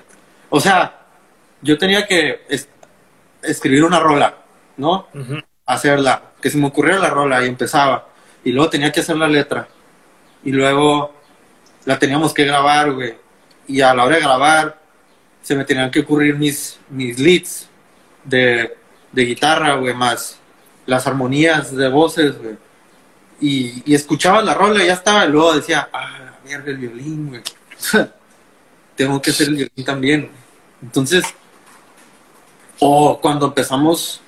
O 0.51 0.59
sea, 0.60 1.06
yo 1.62 1.78
tenía 1.78 2.05
que 2.05 2.44
es- 2.48 2.68
escribir 3.43 3.85
una 3.85 4.01
rola, 4.01 4.39
¿no? 4.76 5.06
Hacerla, 5.66 6.32
que 6.43 6.51
se 6.51 6.59
me 6.59 6.66
ocurriera 6.66 6.98
la 6.98 7.10
rola 7.10 7.44
y 7.44 7.47
empezaba. 7.47 8.09
Y 8.43 8.51
luego 8.51 8.70
tenía 8.70 8.90
que 8.90 9.01
hacer 9.01 9.16
la 9.16 9.28
letra. 9.28 9.68
Y 10.43 10.51
luego 10.51 11.14
la 11.85 11.97
teníamos 11.97 12.35
que 12.35 12.44
grabar, 12.44 12.90
güey. 12.90 13.14
Y 13.68 13.82
a 13.82 13.94
la 13.94 14.05
hora 14.05 14.16
de 14.16 14.22
grabar, 14.22 14.80
se 15.43 15.55
me 15.55 15.64
tenían 15.64 15.93
que 15.93 16.01
ocurrir 16.01 16.35
mis, 16.35 16.80
mis 16.89 17.20
leads 17.20 17.68
de, 18.24 18.76
de 19.12 19.24
guitarra, 19.24 19.74
güey, 19.76 19.94
más 19.94 20.38
las 20.89 21.06
armonías 21.06 21.77
de 21.77 21.89
voces, 21.89 22.36
güey. 22.39 22.56
Y, 23.40 23.82
y 23.85 23.94
escuchaba 23.94 24.43
la 24.43 24.55
rola 24.55 24.82
y 24.82 24.86
ya 24.86 24.94
estaba. 24.94 25.27
Y 25.27 25.28
luego 25.28 25.55
decía, 25.55 25.89
ah, 25.93 26.19
la 26.19 26.39
mierda, 26.44 26.70
el 26.70 26.78
violín, 26.78 27.28
güey. 27.28 27.43
Tengo 28.97 29.20
que 29.20 29.31
hacer 29.31 29.48
el 29.48 29.55
violín 29.55 29.85
también. 29.85 30.20
güey. 30.23 30.32
Entonces, 30.82 31.24
o 32.78 33.20
cuando 33.20 33.47
empezamos 33.47 34.23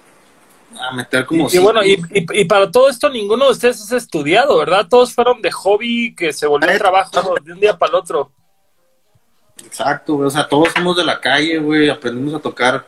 a 0.78 0.92
meter 0.94 1.24
como... 1.24 1.48
Y, 1.50 1.56
y 1.56 1.58
bueno, 1.58 1.80
y, 1.82 2.44
para 2.44 2.70
todo 2.70 2.90
esto 2.90 3.08
ninguno 3.08 3.46
de 3.46 3.52
ustedes 3.52 3.80
es 3.80 3.92
estudiado, 3.92 4.58
¿verdad? 4.58 4.86
Todos 4.88 5.14
fueron 5.14 5.40
de 5.40 5.50
hobby 5.50 6.14
que 6.14 6.32
se 6.34 6.46
volvió 6.46 6.76
trabajo 6.76 7.34
de 7.42 7.52
un 7.54 7.60
día 7.60 7.78
para 7.78 7.90
el 7.90 7.96
otro. 7.96 8.32
Exacto, 9.64 10.14
güey. 10.16 10.26
O 10.26 10.30
sea, 10.30 10.46
todos 10.46 10.68
somos 10.74 10.94
de 10.94 11.04
la 11.04 11.18
calle, 11.18 11.58
güey. 11.58 11.88
Aprendimos 11.88 12.34
a 12.34 12.38
tocar, 12.38 12.84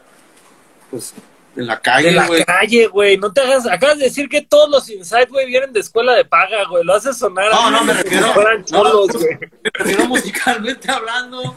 pues, 0.90 1.14
en 1.56 1.66
la 1.66 1.80
calle, 1.80 2.12
la 2.12 2.26
güey. 2.26 2.44
calle, 2.44 2.86
güey. 2.86 3.18
No 3.18 3.32
te 3.32 3.40
hagas. 3.40 3.66
Acabas 3.66 3.98
de 3.98 4.04
decir 4.04 4.28
que 4.28 4.42
todos 4.42 4.68
los 4.70 4.88
Inside, 4.88 5.26
güey, 5.26 5.46
vienen 5.46 5.72
de 5.72 5.80
escuela 5.80 6.14
de 6.14 6.24
paga, 6.24 6.64
güey. 6.68 6.84
Lo 6.84 6.94
haces 6.94 7.16
sonar. 7.18 7.50
No, 7.50 7.70
no, 7.70 7.84
me 7.84 7.92
refiero- 7.92 8.26
no, 8.34 8.64
cholos, 8.64 9.08
no. 9.14 9.20
güey. 9.20 9.38
Me 9.40 9.70
refiero 9.74 10.04
musicalmente 10.06 10.90
hablando. 10.90 11.56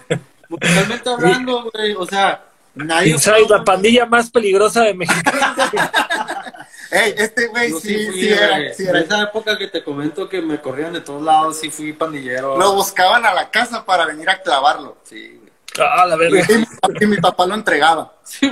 Musicalmente 0.50 1.10
hablando, 1.10 1.72
güey. 1.74 1.94
O 1.94 2.06
sea, 2.06 2.44
nadie... 2.76 3.12
Inside, 3.12 3.48
la 3.50 3.64
pandilla 3.64 4.06
más 4.06 4.30
peligrosa 4.30 4.84
de 4.84 4.94
México. 4.94 5.32
Ey, 6.92 7.14
este 7.18 7.48
güey 7.48 7.72
sí, 7.72 8.06
fui, 8.08 8.22
sí, 8.22 8.30
era, 8.30 8.58
güey. 8.58 8.74
sí 8.74 8.88
En 8.88 8.96
esa 8.96 9.24
época 9.24 9.58
que 9.58 9.68
te 9.68 9.84
comento 9.84 10.30
que 10.30 10.42
me 10.42 10.62
corrían 10.62 10.94
de 10.94 11.02
todos 11.02 11.22
lados, 11.24 11.58
sí 11.60 11.70
fui 11.70 11.94
pandillero. 11.94 12.58
Lo 12.58 12.74
buscaban 12.76 13.26
a 13.26 13.34
la 13.34 13.50
casa 13.50 13.84
para 13.86 14.06
venir 14.06 14.30
a 14.30 14.42
clavarlo. 14.42 14.98
Sí, 15.04 15.36
güey. 15.40 15.45
Ah, 15.80 16.06
la 16.06 16.16
verga. 16.16 16.46
Y 16.50 16.58
mi, 16.58 16.66
y 17.02 17.06
mi 17.06 17.18
papá 17.18 17.46
lo 17.46 17.56
entregaba. 17.56 18.14
Sí. 18.24 18.52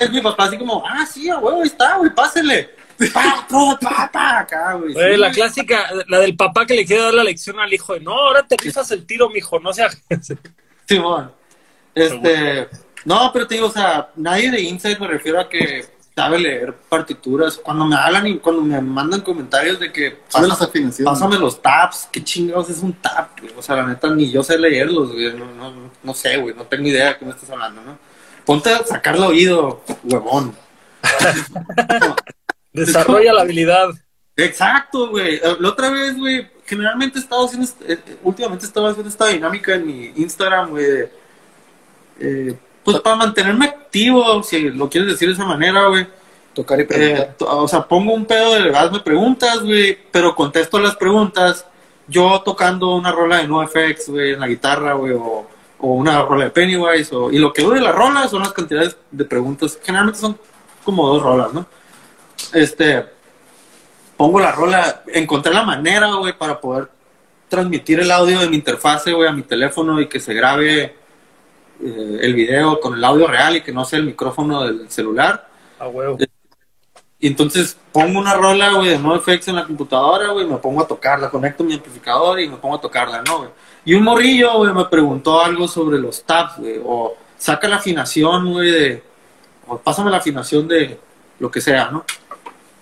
Es 0.00 0.10
mi 0.10 0.20
papá 0.20 0.44
así 0.44 0.58
como, 0.58 0.84
ah, 0.86 1.06
sí, 1.06 1.28
a 1.28 1.38
huevo, 1.38 1.60
ahí 1.60 1.66
está, 1.66 1.96
güey, 1.96 2.14
pásele. 2.14 2.70
Pa, 3.12 3.46
pa, 3.48 3.78
pa, 3.80 4.10
pa, 4.12 4.38
acá, 4.40 4.74
güey. 4.74 4.92
Sí, 4.94 5.00
la 5.16 5.28
güey. 5.28 5.32
clásica, 5.32 5.90
la 6.08 6.20
del 6.20 6.36
papá 6.36 6.66
que 6.66 6.74
le 6.74 6.84
quiere 6.84 7.02
dar 7.02 7.14
la 7.14 7.24
lección 7.24 7.58
al 7.58 7.72
hijo 7.72 7.94
de 7.94 8.00
no, 8.00 8.12
ahora 8.12 8.46
te 8.46 8.56
rifas 8.56 8.90
el 8.90 9.06
tiro, 9.06 9.28
mijo, 9.30 9.58
no 9.60 9.72
sea. 9.72 9.90
Simón. 10.88 11.32
Este, 11.94 12.68
no, 13.04 13.30
pero 13.32 13.46
te 13.46 13.54
digo, 13.56 13.66
o 13.66 13.72
sea, 13.72 14.10
nadie 14.16 14.50
de 14.50 14.60
Insight 14.60 14.98
me 14.98 15.08
refiero 15.08 15.40
a 15.40 15.48
que 15.48 15.84
sabe 16.14 16.38
leer 16.38 16.74
partituras. 16.88 17.56
Cuando 17.56 17.84
me 17.86 17.96
hablan 17.96 18.26
y 18.26 18.38
cuando 18.38 18.62
me 18.62 18.80
mandan 18.80 19.20
comentarios 19.22 19.78
de 19.80 19.90
que 19.92 20.10
pasa- 20.30 20.46
las 20.46 20.60
afinaciones. 20.62 21.04
pásame 21.12 21.38
los 21.38 21.60
tabs, 21.62 22.08
qué 22.12 22.22
chingados 22.22 22.68
es 22.70 22.78
un 22.80 22.92
tab, 22.92 23.28
güey. 23.40 23.52
O 23.56 23.62
sea, 23.62 23.76
la 23.76 23.86
neta, 23.86 24.08
ni 24.14 24.30
yo 24.30 24.42
sé 24.42 24.58
leerlos, 24.58 25.12
güey. 25.12 25.32
No, 25.34 25.46
no, 25.52 25.90
no 26.02 26.14
sé, 26.14 26.36
güey, 26.36 26.54
no 26.54 26.64
tengo 26.64 26.86
idea 26.88 27.08
de 27.08 27.18
qué 27.18 27.24
me 27.24 27.30
estás 27.30 27.48
hablando, 27.50 27.80
¿no? 27.82 27.98
Ponte 28.44 28.70
a 28.72 28.84
sacar 28.84 29.16
el 29.16 29.22
oído, 29.22 29.82
huevón. 30.04 30.54
Desarrolla 32.72 33.32
la 33.34 33.42
habilidad. 33.42 33.90
Exacto, 34.36 35.10
güey. 35.10 35.40
La 35.60 35.68
otra 35.68 35.90
vez, 35.90 36.16
güey, 36.16 36.48
generalmente 36.64 37.18
he 37.18 37.22
estado 37.22 37.44
haciendo, 37.46 37.68
eh, 37.86 37.98
últimamente 38.22 38.64
estaba 38.64 38.90
haciendo 38.90 39.10
esta 39.10 39.26
dinámica 39.28 39.74
en 39.74 39.86
mi 39.86 40.12
Instagram, 40.16 40.70
güey. 40.70 40.84
de, 40.84 41.12
eh, 42.20 42.58
pues 42.84 43.00
para 43.00 43.16
mantenerme 43.16 43.66
activo, 43.66 44.42
si 44.42 44.70
lo 44.70 44.88
quieres 44.88 45.10
decir 45.10 45.28
de 45.28 45.34
esa 45.34 45.44
manera, 45.44 45.86
güey. 45.86 46.06
Tocar 46.54 46.78
y 46.80 46.82
Eh, 46.82 46.86
preguntar. 46.86 47.34
o 47.40 47.68
sea, 47.68 47.82
pongo 47.86 48.12
un 48.12 48.26
pedo 48.26 48.54
de 48.54 48.76
hazme 48.76 49.00
preguntas, 49.00 49.60
güey, 49.62 49.98
pero 50.10 50.34
contesto 50.34 50.78
las 50.78 50.96
preguntas 50.96 51.64
yo 52.08 52.42
tocando 52.44 52.94
una 52.94 53.12
rola 53.12 53.38
de 53.38 53.48
NoFX, 53.48 54.08
güey, 54.08 54.32
en 54.32 54.40
la 54.40 54.48
guitarra, 54.48 54.92
güey, 54.94 55.12
o, 55.14 55.46
o 55.78 55.88
una 55.94 56.20
rola 56.22 56.44
de 56.44 56.50
Pennywise, 56.50 57.14
o, 57.14 57.30
y 57.30 57.38
lo 57.38 57.52
que 57.52 57.62
dure 57.62 57.80
la 57.80 57.92
rola 57.92 58.28
son 58.28 58.40
las 58.40 58.52
cantidades 58.52 58.96
de 59.10 59.24
preguntas, 59.24 59.78
generalmente 59.82 60.20
son 60.20 60.36
como 60.84 61.06
dos 61.08 61.22
rolas, 61.22 61.52
¿no? 61.54 61.64
Este, 62.52 63.06
pongo 64.16 64.40
la 64.40 64.52
rola, 64.52 65.02
encontré 65.06 65.54
la 65.54 65.62
manera, 65.62 66.12
güey, 66.14 66.36
para 66.36 66.60
poder 66.60 66.88
transmitir 67.48 68.00
el 68.00 68.10
audio 68.10 68.40
de 68.40 68.48
mi 68.48 68.56
interfase, 68.56 69.12
güey, 69.12 69.28
a 69.28 69.32
mi 69.32 69.42
teléfono 69.42 70.00
y 70.00 70.08
que 70.08 70.20
se 70.20 70.34
grabe 70.34 70.96
eh, 71.82 72.18
el 72.20 72.34
video 72.34 72.80
con 72.80 72.94
el 72.94 73.04
audio 73.04 73.26
real 73.26 73.56
y 73.56 73.62
que 73.62 73.72
no 73.72 73.84
sea 73.84 73.98
el 73.98 74.06
micrófono 74.06 74.62
del 74.62 74.88
celular. 74.90 75.48
A 75.78 75.88
huevo. 75.88 76.16
Y 77.18 77.28
entonces 77.28 77.76
pongo 77.92 78.18
una 78.18 78.34
rola, 78.34 78.72
güey, 78.72 78.88
de 78.88 78.98
NoFX 78.98 79.48
en 79.48 79.56
la 79.56 79.64
computadora, 79.64 80.32
güey, 80.32 80.44
me 80.44 80.56
pongo 80.56 80.82
a 80.82 80.88
tocarla, 80.88 81.30
conecto 81.30 81.62
mi 81.62 81.74
amplificador 81.74 82.40
y 82.40 82.48
me 82.48 82.56
pongo 82.56 82.74
a 82.74 82.80
tocarla, 82.80 83.22
¿no, 83.22 83.38
güey? 83.38 83.50
Y 83.84 83.94
un 83.94 84.02
morrillo, 84.02 84.58
güey, 84.58 84.72
me 84.72 84.84
preguntó 84.86 85.40
algo 85.40 85.68
sobre 85.68 85.98
los 85.98 86.24
tabs, 86.24 86.58
güey, 86.58 86.80
o 86.84 87.16
saca 87.38 87.68
la 87.68 87.76
afinación, 87.76 88.52
güey, 88.52 88.70
de, 88.70 89.02
o 89.68 89.78
pásame 89.78 90.10
la 90.10 90.16
afinación 90.16 90.66
de 90.66 90.98
lo 91.38 91.50
que 91.50 91.60
sea, 91.60 91.90
¿no? 91.90 92.04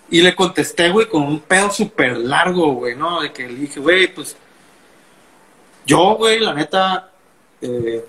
Y 0.09 0.21
le 0.21 0.35
contesté, 0.35 0.89
güey, 0.89 1.07
con 1.07 1.21
un 1.21 1.39
pedo 1.39 1.69
súper 1.69 2.17
largo, 2.17 2.73
güey, 2.73 2.95
¿no? 2.95 3.21
De 3.21 3.31
que 3.31 3.47
le 3.47 3.55
dije, 3.55 3.79
güey, 3.79 4.13
pues, 4.13 4.35
yo, 5.85 6.15
güey, 6.15 6.39
la 6.39 6.53
neta, 6.53 7.11
eh, 7.61 8.05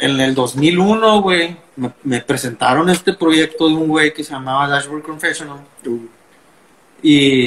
en 0.00 0.20
el 0.20 0.34
2001, 0.34 1.22
güey, 1.22 1.56
me, 1.76 1.92
me 2.04 2.20
presentaron 2.20 2.88
este 2.88 3.12
proyecto 3.12 3.68
de 3.68 3.74
un 3.74 3.88
güey 3.88 4.12
que 4.12 4.24
se 4.24 4.32
llamaba 4.32 4.66
Dashboard 4.68 5.02
Confessional. 5.02 5.60
Y, 7.02 7.44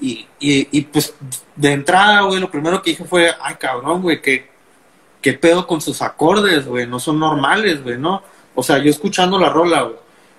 y, 0.00 0.26
y, 0.40 0.68
y, 0.70 0.80
pues 0.82 1.14
de 1.54 1.72
entrada, 1.72 2.22
güey, 2.22 2.40
lo 2.40 2.50
primero 2.50 2.82
que 2.82 2.90
dije 2.90 3.04
fue, 3.04 3.30
ay 3.40 3.54
cabrón, 3.54 4.02
güey, 4.02 4.20
¿qué, 4.20 4.48
qué 5.22 5.32
pedo 5.32 5.66
con 5.66 5.80
sus 5.80 6.02
acordes, 6.02 6.66
güey, 6.66 6.86
no 6.86 7.00
son 7.00 7.18
normales, 7.18 7.82
güey, 7.82 7.96
¿no? 7.98 8.22
O 8.54 8.62
sea, 8.62 8.78
yo 8.78 8.90
escuchando 8.90 9.38
la 9.38 9.48
rola, 9.48 9.82
güey, 9.82 9.96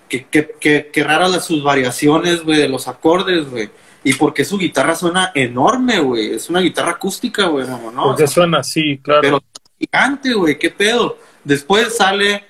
qué, 0.09 0.27
qué, 0.29 0.55
qué, 0.59 0.89
qué 0.93 1.03
raras 1.03 1.31
las, 1.31 1.45
sus 1.45 1.63
variaciones, 1.63 2.43
güey, 2.43 2.59
de 2.59 2.69
los 2.69 2.87
acordes, 2.87 3.49
güey. 3.49 3.69
Y 4.03 4.13
porque 4.13 4.45
su 4.45 4.57
guitarra 4.57 4.95
suena 4.95 5.31
enorme, 5.35 5.99
güey, 5.99 6.33
es 6.33 6.49
una 6.49 6.59
guitarra 6.61 6.91
acústica, 6.91 7.47
güey, 7.47 7.67
¿no? 7.67 7.75
O 7.77 8.07
Porque 8.09 8.27
sea, 8.27 8.27
suena 8.27 8.59
así, 8.59 8.99
claro. 8.99 9.21
pero 9.21 9.43
gigante, 9.79 10.33
güey, 10.33 10.57
qué 10.57 10.69
pedo. 10.69 11.17
Después 11.43 11.95
sale 11.95 12.45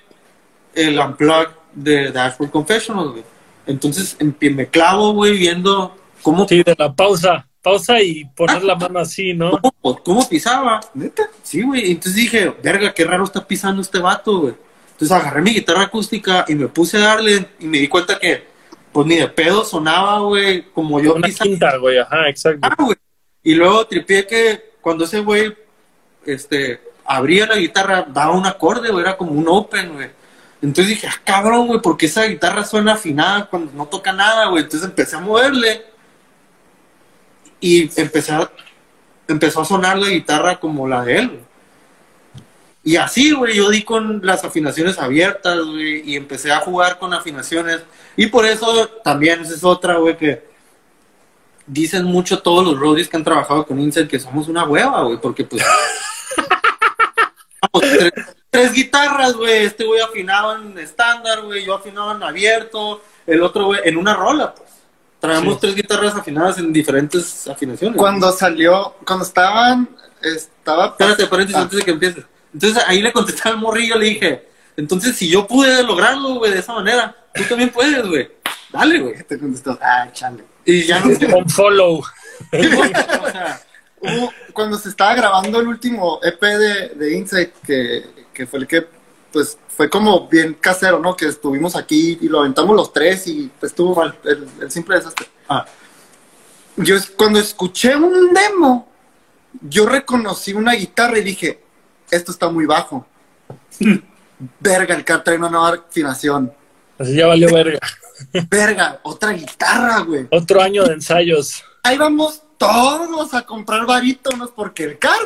el 0.74 0.98
unplug 0.98 1.48
de 1.74 2.10
Dashboard 2.10 2.50
Confessionals, 2.50 3.10
güey. 3.12 3.24
Entonces 3.66 4.16
me 4.40 4.66
clavo, 4.68 5.12
güey, 5.12 5.36
viendo 5.36 5.96
cómo, 6.22 6.48
Sí, 6.48 6.62
de 6.62 6.74
la 6.78 6.92
pausa. 6.94 7.46
Pausa 7.60 8.00
y 8.00 8.24
poner 8.24 8.62
la 8.62 8.76
mano 8.76 9.00
así, 9.00 9.34
¿no? 9.34 9.60
cómo, 9.60 10.02
cómo 10.02 10.28
pisaba. 10.28 10.80
¿Neta? 10.94 11.28
Sí, 11.42 11.62
güey. 11.62 11.90
Entonces 11.90 12.14
dije, 12.14 12.54
verga, 12.62 12.94
qué 12.94 13.04
raro 13.04 13.24
está 13.24 13.46
pisando 13.46 13.82
este 13.82 13.98
vato, 13.98 14.40
güey. 14.40 14.54
Entonces 14.92 15.16
agarré 15.16 15.42
mi 15.42 15.52
guitarra 15.52 15.82
acústica 15.82 16.44
y 16.48 16.54
me 16.54 16.68
puse 16.68 16.96
a 16.96 17.00
darle 17.00 17.48
y 17.60 17.66
me 17.66 17.78
di 17.78 17.88
cuenta 17.88 18.18
que, 18.18 18.44
pues 18.92 19.06
ni 19.06 19.16
de 19.16 19.28
pedo 19.28 19.64
sonaba, 19.64 20.20
güey, 20.20 20.62
como 20.72 21.00
yo 21.00 21.14
Una 21.14 21.26
pisaba. 21.26 21.50
quinta, 21.50 21.76
güey, 21.76 21.98
ajá, 21.98 22.28
exacto. 22.28 22.60
Ah, 22.62 22.74
güey. 22.78 22.96
Y 23.42 23.54
luego 23.54 23.86
tripié 23.86 24.26
que 24.26 24.72
cuando 24.80 25.04
ese 25.04 25.20
güey 25.20 25.54
este, 26.26 26.80
abría 27.08 27.46
la 27.46 27.56
guitarra, 27.56 28.06
daba 28.08 28.32
un 28.32 28.46
acorde, 28.46 28.90
güey, 28.90 29.02
era 29.02 29.16
como 29.16 29.32
un 29.32 29.46
open, 29.48 29.94
güey. 29.94 30.10
Entonces 30.60 30.88
dije, 30.94 31.08
ah, 31.08 31.20
cabrón, 31.24 31.66
güey, 31.66 31.80
porque 31.80 32.06
esa 32.06 32.24
guitarra 32.24 32.64
suena 32.64 32.92
afinada 32.92 33.46
cuando 33.46 33.72
no 33.72 33.86
toca 33.86 34.12
nada, 34.12 34.46
güey. 34.48 34.64
Entonces 34.64 34.88
empecé 34.88 35.16
a 35.16 35.20
moverle 35.20 35.84
y 37.60 37.90
empecé 38.00 38.32
a- 38.32 38.50
empezó 39.26 39.62
a 39.62 39.64
sonar 39.64 39.98
la 39.98 40.08
guitarra 40.08 40.60
como 40.60 40.86
la 40.86 41.04
de 41.04 41.18
él, 41.18 41.28
güey. 41.28 41.48
Y 42.84 42.96
así, 42.96 43.32
güey, 43.32 43.54
yo 43.56 43.68
di 43.70 43.82
con 43.82 44.20
las 44.24 44.44
afinaciones 44.44 44.98
abiertas, 44.98 45.58
güey, 45.60 46.08
y 46.10 46.16
empecé 46.16 46.52
a 46.52 46.60
jugar 46.60 46.98
con 46.98 47.12
afinaciones. 47.12 47.80
Y 48.16 48.26
por 48.28 48.46
eso 48.46 48.86
también 49.04 49.40
esa 49.42 49.54
es 49.54 49.64
otra, 49.64 49.96
güey, 49.96 50.16
que 50.16 50.46
dicen 51.66 52.04
mucho 52.04 52.40
todos 52.40 52.64
los 52.64 52.78
roadies 52.78 53.08
que 53.08 53.16
han 53.16 53.24
trabajado 53.24 53.66
con 53.66 53.78
Incel 53.78 54.08
que 54.08 54.18
somos 54.18 54.48
una 54.48 54.64
hueva, 54.64 55.02
güey, 55.02 55.18
porque 55.20 55.44
pues... 55.44 55.62
Vamos, 57.60 57.88
tres, 57.90 58.12
tres 58.50 58.72
guitarras, 58.72 59.34
güey, 59.34 59.64
este 59.64 59.84
güey 59.84 60.00
afinaba 60.00 60.54
en 60.56 60.78
estándar, 60.78 61.42
güey, 61.42 61.64
yo 61.64 61.74
afinaba 61.74 62.12
en 62.12 62.22
abierto, 62.22 63.02
el 63.26 63.42
otro 63.42 63.66
güey 63.66 63.80
en 63.84 63.96
una 63.96 64.14
rola, 64.14 64.54
pues. 64.54 64.68
Traemos 65.20 65.54
Sí. 65.54 65.60
tres 65.62 65.74
guitarras 65.74 66.14
afinadas 66.14 66.58
en 66.58 66.72
diferentes 66.72 67.48
afinaciones. 67.48 67.98
Cuando 67.98 68.30
salió, 68.30 68.94
cuando 69.04 69.24
estaban, 69.24 69.88
estaba... 70.22 70.86
Espérate, 70.90 71.26
paréntesis 71.26 71.58
Ah. 71.58 71.62
antes 71.62 71.78
de 71.78 71.84
que 71.84 71.90
empieces. 71.90 72.24
Entonces 72.54 72.84
ahí 72.86 73.02
le 73.02 73.12
contesté 73.12 73.48
al 73.48 73.56
morrillo, 73.58 73.98
le 73.98 74.06
dije, 74.06 74.48
entonces 74.76 75.16
si 75.16 75.28
yo 75.28 75.46
pude 75.46 75.82
lograrlo, 75.82 76.34
güey, 76.36 76.52
de 76.52 76.60
esa 76.60 76.72
manera, 76.72 77.14
tú 77.34 77.42
también 77.48 77.70
puedes, 77.70 78.06
güey. 78.06 78.30
Dale, 78.72 79.00
güey. 79.00 79.22
Te 79.28 79.38
contestó, 79.38 79.76
ah, 79.82 80.08
chale. 80.12 80.44
Y 80.64 80.84
ya 80.84 81.00
no... 81.00 81.06
Un 81.36 81.48
follow. 81.50 81.96
o 82.52 83.30
sea, 83.32 83.60
Hubo- 84.00 84.32
cuando 84.52 84.78
se 84.78 84.88
estaba 84.88 85.14
grabando 85.14 85.60
el 85.60 85.66
último 85.68 86.20
EP 86.22 86.40
de, 86.40 86.88
de 86.90 87.16
Insight, 87.16 87.52
que, 87.66 88.04
que 88.32 88.46
fue 88.46 88.60
el 88.60 88.66
que, 88.66 88.86
pues, 89.32 89.58
fue 89.68 89.88
como 89.90 90.28
bien 90.28 90.54
casero, 90.54 90.98
¿no? 90.98 91.16
Que 91.16 91.26
estuvimos 91.26 91.76
aquí 91.76 92.18
y 92.20 92.28
lo 92.28 92.40
aventamos 92.40 92.74
los 92.76 92.92
tres 92.92 93.26
y 93.26 93.50
pues, 93.60 93.72
estuvo 93.72 94.02
el, 94.02 94.14
el- 94.24 94.48
el 94.62 94.70
simple 94.70 94.96
desastre. 94.96 95.26
ah, 95.48 95.64
Yo 96.76 96.96
cuando 97.16 97.38
escuché 97.38 97.94
un 97.96 98.32
demo, 98.32 98.88
yo 99.60 99.86
reconocí 99.86 100.52
una 100.52 100.72
guitarra 100.74 101.18
y 101.18 101.22
dije, 101.24 101.60
esto 102.10 102.30
está 102.32 102.48
muy 102.48 102.66
bajo. 102.66 103.06
Verga, 104.60 104.94
el 104.94 105.04
car 105.04 105.24
trae 105.24 105.36
una 105.36 105.50
nueva 105.50 105.70
afinación. 105.88 106.52
Así 106.98 107.14
ya 107.14 107.26
valió 107.26 107.52
verga. 107.52 107.78
Verga, 108.50 109.00
otra 109.02 109.32
guitarra, 109.32 110.00
güey. 110.00 110.26
Otro 110.30 110.60
año 110.60 110.84
de 110.84 110.94
ensayos. 110.94 111.62
ahí 111.82 111.96
vamos 111.98 112.42
todos 112.58 113.32
a 113.34 113.46
comprar 113.46 113.86
barítonos 113.86 114.50
porque 114.50 114.84
el 114.84 114.98
car 114.98 115.18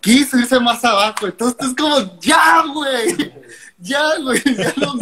quiso 0.00 0.38
irse 0.38 0.58
más 0.58 0.84
abajo. 0.84 1.26
Entonces 1.26 1.68
es 1.68 1.74
como, 1.76 2.18
ya, 2.20 2.64
güey. 2.72 3.32
Ya, 3.78 4.16
güey. 4.18 4.42
Ya 4.44 4.72
no, 4.76 4.94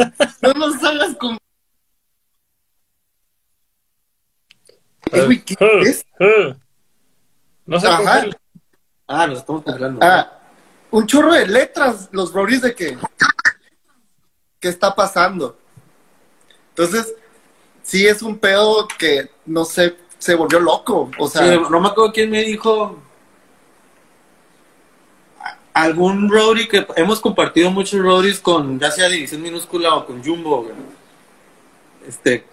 no 0.43 0.53
nos 0.55 0.83
hagas 0.83 1.17
con. 1.17 1.39
Eh, 5.13 5.25
güey, 5.25 5.43
¿qué 5.45 5.57
Uh, 5.61 5.83
es? 5.83 6.05
uh. 6.21 6.55
No 7.67 7.81
sé 7.81 7.87
Ajá. 7.89 8.27
ah, 9.07 9.27
nos 9.27 9.39
estamos 9.39 9.63
congelando. 9.65 10.01
Ah, 10.03 10.39
un 10.91 11.07
chorro 11.07 11.33
de 11.33 11.47
letras, 11.47 12.09
los 12.13 12.33
brownies 12.33 12.63
de 12.63 12.75
que. 12.75 12.99
¿Qué 14.59 14.69
está 14.69 14.95
pasando? 14.95 15.59
Entonces, 16.71 17.15
sí 17.83 18.07
es 18.07 18.23
un 18.23 18.39
pedo 18.39 18.87
que, 18.99 19.31
no 19.47 19.65
sé, 19.65 19.97
se 20.21 20.37
volvió 20.37 20.61
loco. 20.61 21.11
O 21.19 21.27
sea, 21.29 21.43
Sí, 21.43 21.61
no 21.69 21.81
me 21.81 21.89
acuerdo 21.89 22.13
quién 22.13 22.31
me 22.31 22.45
dijo. 22.45 22.97
algún 25.73 26.29
roadie 26.29 26.69
que 26.69 26.87
hemos 26.97 27.21
compartido 27.21 27.71
muchos 27.71 28.01
roadies 28.01 28.41
con 28.41 28.79
ya 28.79 28.91
sea 28.91 29.09
División 29.09 29.41
Minúscula 29.41 29.95
o 29.95 30.05
con 30.07 30.23
Jumbo, 30.23 30.63
güey. 30.63 30.75
Este, 32.07 32.45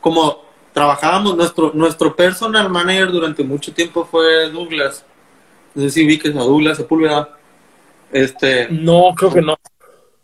como 0.00 0.44
trabajábamos, 0.72 1.36
nuestro, 1.36 1.70
nuestro 1.74 2.14
personal 2.14 2.68
manager 2.68 3.10
durante 3.12 3.42
mucho 3.44 3.72
tiempo 3.72 4.04
fue 4.04 4.50
Douglas. 4.50 5.04
No 5.74 5.82
sé 5.84 5.90
si 5.90 6.06
vi 6.06 6.18
que 6.18 6.28
es 6.28 6.36
a 6.36 6.40
Douglas 6.40 6.76
Sepúlveda. 6.76 7.30
Este, 8.12 8.68
No, 8.70 9.14
creo 9.16 9.32
que 9.32 9.42
no. 9.42 9.56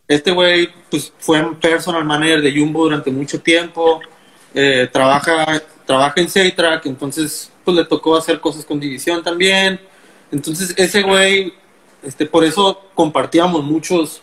este 0.09 0.31
güey 0.33 0.69
pues 0.91 1.13
fue 1.19 1.55
personal 1.57 2.05
manager 2.05 2.43
de 2.43 2.53
Jumbo 2.59 2.85
durante 2.85 3.11
mucho 3.11 3.41
tiempo, 3.41 4.01
eh, 4.55 4.89
trabaja, 4.93 5.63
trabaja 5.87 6.21
en 6.21 6.29
Seitrack, 6.29 6.87
entonces 6.87 7.51
pues 7.65 7.77
le 7.77 7.85
tocó 7.85 8.17
hacer 8.17 8.41
cosas 8.41 8.65
con 8.65 8.81
división 8.81 9.23
también. 9.23 9.81
Entonces 10.31 10.75
ese 10.77 11.03
güey, 11.03 11.53
este, 12.03 12.27
por 12.27 12.45
eso 12.45 12.87
compartíamos 12.95 13.63
muchos, 13.65 14.23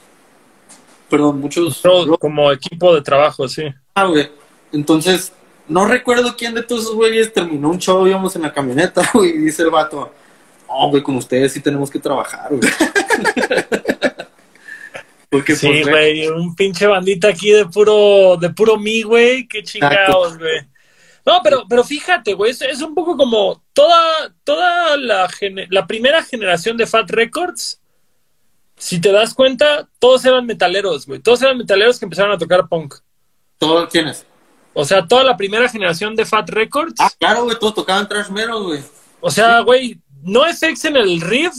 perdón, 1.10 1.40
muchos 1.40 1.80
Pero 1.82 2.18
como 2.18 2.52
equipo 2.52 2.94
de 2.96 3.02
trabajo, 3.02 3.48
sí. 3.48 3.64
Ah, 3.96 4.06
güey. 4.06 4.30
Entonces, 4.72 5.32
no 5.68 5.86
recuerdo 5.86 6.36
quién 6.36 6.54
de 6.54 6.64
todos 6.64 6.82
esos 6.84 6.96
güeyes 6.96 7.32
terminó 7.32 7.70
un 7.70 7.80
show, 7.80 8.06
íbamos 8.08 8.36
en 8.36 8.42
la 8.44 8.54
camioneta, 8.54 9.10
güey, 9.14 9.30
y 9.32 9.38
dice 9.38 9.64
el 9.64 9.70
vato, 9.70 10.12
no, 10.68 10.90
güey, 10.90 11.02
con 11.04 11.16
ustedes 11.16 11.54
sí 11.54 11.62
tenemos 11.62 11.90
que 11.90 12.00
trabajar, 12.00 12.50
güey. 12.50 12.62
Porque, 15.30 15.56
Sí, 15.56 15.68
pues, 15.68 15.88
güey, 15.88 16.28
un 16.28 16.56
pinche 16.56 16.88
bandita 16.88 17.28
aquí 17.28 17.52
de 17.52 17.68
puro, 17.68 18.36
de 18.38 18.50
puro 18.50 18.80
mí, 18.80 19.04
güey, 19.04 19.48
qué 19.48 19.62
chingados, 19.62 20.40
güey. 20.40 20.66
No, 21.30 21.42
pero, 21.44 21.66
pero 21.70 21.84
fíjate, 21.84 22.34
güey, 22.34 22.50
es, 22.50 22.62
es 22.64 22.82
un 22.82 22.96
poco 22.96 23.16
como 23.16 23.62
toda, 23.74 24.34
toda 24.44 24.98
la, 24.98 25.30
la 25.70 25.86
primera 25.86 26.24
generación 26.24 26.76
de 26.76 26.88
Fat 26.88 27.08
Records, 27.12 27.80
si 28.76 29.00
te 29.00 29.12
das 29.12 29.36
cuenta, 29.36 29.88
todos 30.00 30.26
eran 30.26 30.48
metaleros, 30.48 31.06
güey, 31.06 31.20
todos 31.20 31.44
eran 31.44 31.60
metaleros 31.60 32.00
que 32.00 32.06
empezaron 32.06 32.32
a 32.32 32.38
tocar 32.40 32.68
punk. 32.68 32.96
¿todo 33.60 33.88
quién 33.90 34.08
es? 34.08 34.26
O 34.74 34.84
sea, 34.86 35.06
toda 35.08 35.24
la 35.24 35.38
primera 35.38 35.70
generación 35.70 36.16
de 36.16 36.26
Fat 36.26 36.50
Records, 36.50 36.96
Ah, 36.98 37.12
claro, 37.20 37.44
güey, 37.44 37.60
todos 37.60 37.76
tocaban 37.76 38.10
trash 38.10 38.30
metal, 38.30 38.64
güey. 38.64 38.82
o 39.22 39.30
sea, 39.30 39.60
güey, 39.60 40.00
no 40.24 40.42
FX 40.52 40.86
en 40.86 40.96
el 40.96 41.22
riff, 41.22 41.54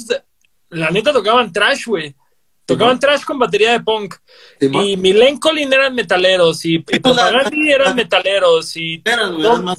la 0.70 0.90
neta 0.90 1.12
tocaban 1.12 1.52
trash, 1.52 1.86
güey. 1.86 2.16
Tocaban 2.74 2.98
trash 2.98 3.22
con 3.24 3.38
batería 3.38 3.72
de 3.72 3.80
punk. 3.80 4.14
Y 4.60 4.96
Milencolin 4.96 5.72
eran 5.72 5.94
metaleros, 5.94 6.64
y, 6.64 6.74
y 6.88 6.98
Propaganda 7.00 7.50
eran 7.74 7.94
metaleros, 7.96 8.76
y 8.76 9.02
Eran, 9.04 9.32
güey, 9.32 9.42
No. 9.42 9.52
eran 9.52 9.64
más, 9.64 9.78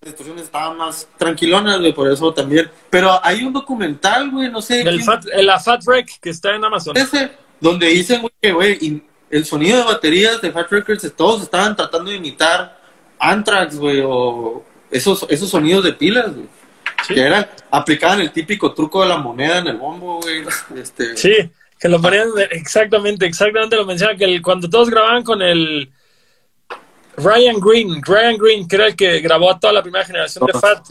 las 0.00 0.10
distorsiones 0.12 0.44
estaban 0.44 0.76
más 0.76 1.06
tranquilonas, 1.16 1.78
güey, 1.78 1.92
por 1.92 2.10
eso 2.10 2.32
también. 2.34 2.70
Pero 2.90 3.20
hay 3.24 3.44
un 3.44 3.52
documental, 3.52 4.30
güey, 4.30 4.50
no 4.50 4.60
sé. 4.62 4.82
el 4.82 5.02
Fat, 5.02 5.24
el- 5.32 5.46
la 5.46 5.60
Fat 5.60 5.82
Wreck 5.86 6.18
que 6.20 6.30
está 6.30 6.54
en 6.54 6.64
Amazon. 6.64 6.96
ese, 6.96 7.30
donde 7.60 7.86
dicen, 7.88 8.20
güey, 8.20 8.32
que, 8.40 8.52
güey, 8.52 8.78
y 8.80 9.02
el 9.30 9.44
sonido 9.46 9.78
de 9.78 9.84
baterías 9.84 10.40
de 10.42 10.50
Fat 10.50 10.70
Records, 10.70 11.12
todos 11.16 11.42
estaban 11.42 11.74
tratando 11.76 12.10
de 12.10 12.16
imitar 12.16 12.78
Anthrax, 13.18 13.76
güey, 13.78 14.02
o 14.04 14.64
esos, 14.90 15.24
esos 15.30 15.48
sonidos 15.48 15.84
de 15.84 15.92
pilas, 15.92 16.34
güey. 16.34 16.46
Sí. 17.06 17.14
Que 17.14 17.20
eran, 17.22 17.48
aplicaban 17.70 18.20
el 18.20 18.30
típico 18.30 18.72
truco 18.74 19.02
de 19.02 19.08
la 19.08 19.16
moneda 19.18 19.58
en 19.58 19.66
el 19.68 19.76
bombo, 19.76 20.20
güey. 20.20 20.44
Este, 20.76 21.16
Sí, 21.16 21.32
que 21.82 21.88
lo 21.88 22.00
ponían 22.00 22.28
exactamente, 22.52 23.26
exactamente 23.26 23.74
lo 23.74 23.84
mencionan, 23.84 24.16
que 24.16 24.24
el- 24.24 24.40
cuando 24.40 24.70
todos 24.70 24.88
grababan 24.88 25.24
con 25.24 25.42
el 25.42 25.90
Ryan 27.16 27.58
Green, 27.58 28.00
Ryan 28.02 28.36
Green, 28.38 28.68
que 28.68 28.76
era 28.76 28.86
el 28.86 28.94
que 28.94 29.18
grabó 29.20 29.50
a 29.50 29.58
toda 29.58 29.72
la 29.72 29.82
primera 29.82 30.04
generación 30.04 30.46
de. 30.46 30.52
Fat, 30.60 30.90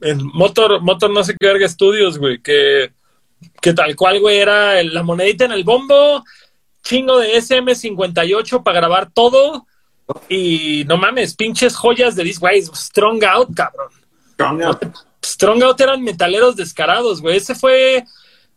en 0.00 0.24
Motor, 0.24 0.80
Motor 0.80 1.10
no 1.10 1.22
sé 1.22 1.34
qué 1.38 1.46
verga 1.46 1.66
estudios, 1.66 2.18
güey, 2.18 2.40
que, 2.40 2.90
que 3.60 3.74
tal 3.74 3.94
cual, 3.94 4.18
güey, 4.18 4.38
era 4.38 4.80
el- 4.80 4.94
la 4.94 5.02
monedita 5.02 5.44
en 5.44 5.52
el 5.52 5.62
bombo, 5.62 6.24
chingo 6.82 7.18
de 7.18 7.36
SM58 7.36 8.62
para 8.62 8.80
grabar 8.80 9.10
todo, 9.12 9.66
y 10.28 10.84
no 10.88 10.96
mames, 10.96 11.36
pinches 11.36 11.76
joyas 11.76 12.16
de 12.16 12.24
disc, 12.24 12.40
güey, 12.40 12.62
Strong 12.62 13.22
Out, 13.24 13.54
cabrón. 13.54 13.90
Strong 15.22 15.62
Out 15.64 15.80
eran 15.82 16.02
metaleros 16.02 16.56
descarados, 16.56 17.20
güey. 17.20 17.36
Ese 17.36 17.54
fue. 17.54 18.04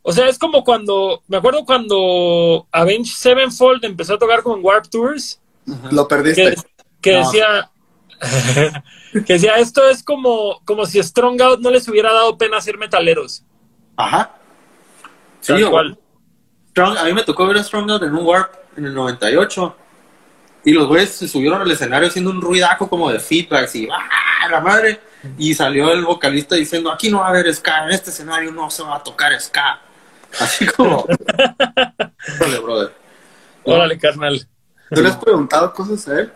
O 0.06 0.12
sea, 0.12 0.28
es 0.28 0.38
como 0.38 0.62
cuando. 0.64 1.22
Me 1.28 1.38
acuerdo 1.38 1.64
cuando 1.64 2.66
Avenged 2.70 3.14
Sevenfold 3.14 3.84
empezó 3.86 4.14
a 4.14 4.18
tocar 4.18 4.42
con 4.42 4.62
Warp 4.62 4.86
Tours. 4.90 5.40
Lo 5.90 6.06
perdiste. 6.06 6.54
Que, 6.54 6.62
que 7.00 7.12
No. 7.14 7.18
decía. 7.20 7.70
que 9.12 9.32
decía, 9.32 9.54
esto 9.54 9.88
es 9.88 10.02
como, 10.02 10.60
como 10.66 10.84
si 10.84 11.02
Strong 11.02 11.40
Out 11.40 11.60
no 11.60 11.70
les 11.70 11.88
hubiera 11.88 12.12
dado 12.12 12.36
pena 12.36 12.60
ser 12.60 12.76
metaleros. 12.76 13.42
Ajá. 13.96 14.34
Sí, 15.40 15.54
cual. 15.64 15.98
Strong, 16.70 16.98
a 16.98 17.04
mí 17.04 17.12
me 17.14 17.22
tocó 17.22 17.46
ver 17.46 17.56
a 17.56 17.64
Strong 17.64 17.90
Out 17.90 18.02
en 18.02 18.14
un 18.14 18.26
Warp 18.26 18.52
en 18.76 18.84
el 18.86 18.94
98. 18.94 19.76
Y 20.66 20.72
los 20.72 20.86
güeyes 20.86 21.10
se 21.10 21.28
subieron 21.28 21.62
al 21.62 21.70
escenario 21.70 22.08
haciendo 22.08 22.30
un 22.30 22.40
ruidaco 22.42 22.88
como 22.88 23.10
de 23.10 23.20
feedbacks 23.20 23.74
y 23.74 23.88
¡ah, 23.90 24.48
la 24.50 24.60
madre! 24.60 25.00
Y 25.38 25.54
salió 25.54 25.92
el 25.92 26.04
vocalista 26.04 26.54
diciendo, 26.56 26.90
aquí 26.90 27.10
no 27.10 27.20
va 27.20 27.26
a 27.26 27.30
haber 27.30 27.52
ska, 27.54 27.84
en 27.84 27.90
este 27.90 28.10
escenario 28.10 28.52
no 28.52 28.70
se 28.70 28.82
va 28.82 28.96
a 28.96 29.02
tocar 29.02 29.38
ska. 29.40 29.80
Así 30.40 30.66
como... 30.66 31.06
Órale, 32.40 32.58
brother. 32.60 32.92
Órale, 33.64 33.98
carnal. 33.98 34.46
¿Tú 34.90 35.02
le 35.02 35.08
has 35.08 35.16
preguntado 35.16 35.72
cosas 35.72 36.06
a 36.08 36.20
él? 36.20 36.32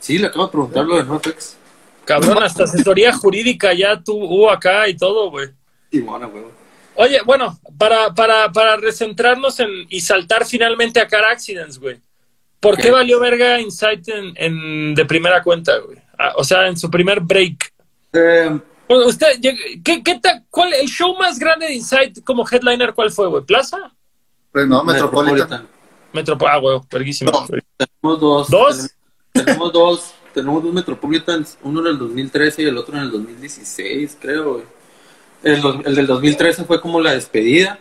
Sí, 0.00 0.18
le 0.18 0.26
acabo 0.26 0.46
de 0.46 0.52
preguntar 0.52 0.84
lo 0.84 0.96
de 0.96 1.04
NoFX. 1.04 1.56
Cabrón, 2.04 2.42
hasta 2.42 2.64
asesoría 2.64 3.12
jurídica 3.12 3.72
ya 3.72 4.00
tú 4.00 4.14
hubo 4.14 4.50
acá 4.50 4.88
y 4.88 4.96
todo, 4.96 5.30
güey. 5.30 5.48
Y 5.90 6.00
bueno, 6.00 6.28
güey. 6.30 6.44
Oye, 6.94 7.20
bueno, 7.24 7.58
para, 7.76 8.14
para, 8.14 8.50
para 8.52 8.76
recentrarnos 8.76 9.58
en, 9.60 9.68
y 9.88 10.00
saltar 10.00 10.46
finalmente 10.46 11.00
a 11.00 11.08
Car 11.08 11.24
Accidents, 11.24 11.78
güey. 11.78 12.00
¿Por 12.60 12.76
qué 12.76 12.90
valió 12.90 13.20
verga 13.20 13.60
Insight 13.60 14.08
en, 14.08 14.32
en- 14.36 14.94
de 14.94 15.04
primera 15.04 15.42
cuenta, 15.42 15.76
güey? 15.78 15.98
Ah, 16.18 16.32
o 16.36 16.42
sea, 16.44 16.66
en 16.68 16.76
su 16.76 16.90
primer 16.90 17.20
break. 17.20 17.72
Eh, 18.12 18.58
usted, 18.88 19.26
¿qué, 19.84 20.02
qué 20.02 20.18
ta- 20.20 20.42
cuál, 20.50 20.72
el 20.74 20.88
show 20.88 21.16
más 21.16 21.38
grande 21.38 21.66
de 21.66 21.74
Insight 21.74 22.22
como 22.24 22.44
headliner, 22.48 22.94
cuál 22.94 23.10
fue, 23.10 23.26
güey? 23.28 23.44
¿Plaza? 23.44 23.92
Pues 24.52 24.66
no, 24.66 24.82
Metropolitan. 24.84 25.68
Metro, 26.12 26.38
ah, 26.48 26.58
güey, 26.58 26.80
verguísima. 26.90 27.30
No. 27.30 27.46
Tenemos 27.46 28.20
dos. 28.20 28.48
¿Dos? 28.50 28.90
Tenemos, 29.32 29.72
dos. 29.72 30.14
Tenemos 30.32 30.62
dos 30.62 30.72
Metropolitans, 30.72 31.58
uno 31.62 31.80
en 31.80 31.86
el 31.88 31.98
2013 31.98 32.62
y 32.62 32.64
el 32.66 32.78
otro 32.78 32.96
en 32.96 33.02
el 33.02 33.10
2016, 33.10 34.16
creo, 34.20 34.52
güey. 34.54 34.64
El, 35.42 35.60
dos- 35.60 35.76
el 35.84 35.94
del 35.94 36.06
2013 36.06 36.64
fue 36.64 36.80
como 36.80 37.00
la 37.00 37.12
despedida. 37.12 37.78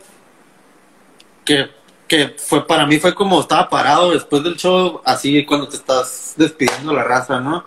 Que, 1.45 1.69
que 2.07 2.35
fue 2.37 2.65
para 2.65 2.85
mí 2.85 2.97
fue 2.99 3.13
como 3.13 3.39
estaba 3.39 3.69
parado 3.69 4.11
después 4.11 4.43
del 4.43 4.55
show, 4.57 5.01
así 5.05 5.45
cuando 5.45 5.67
te 5.69 5.75
estás 5.77 6.33
despidiendo 6.35 6.91
la 6.93 7.03
raza, 7.03 7.39
¿no? 7.39 7.65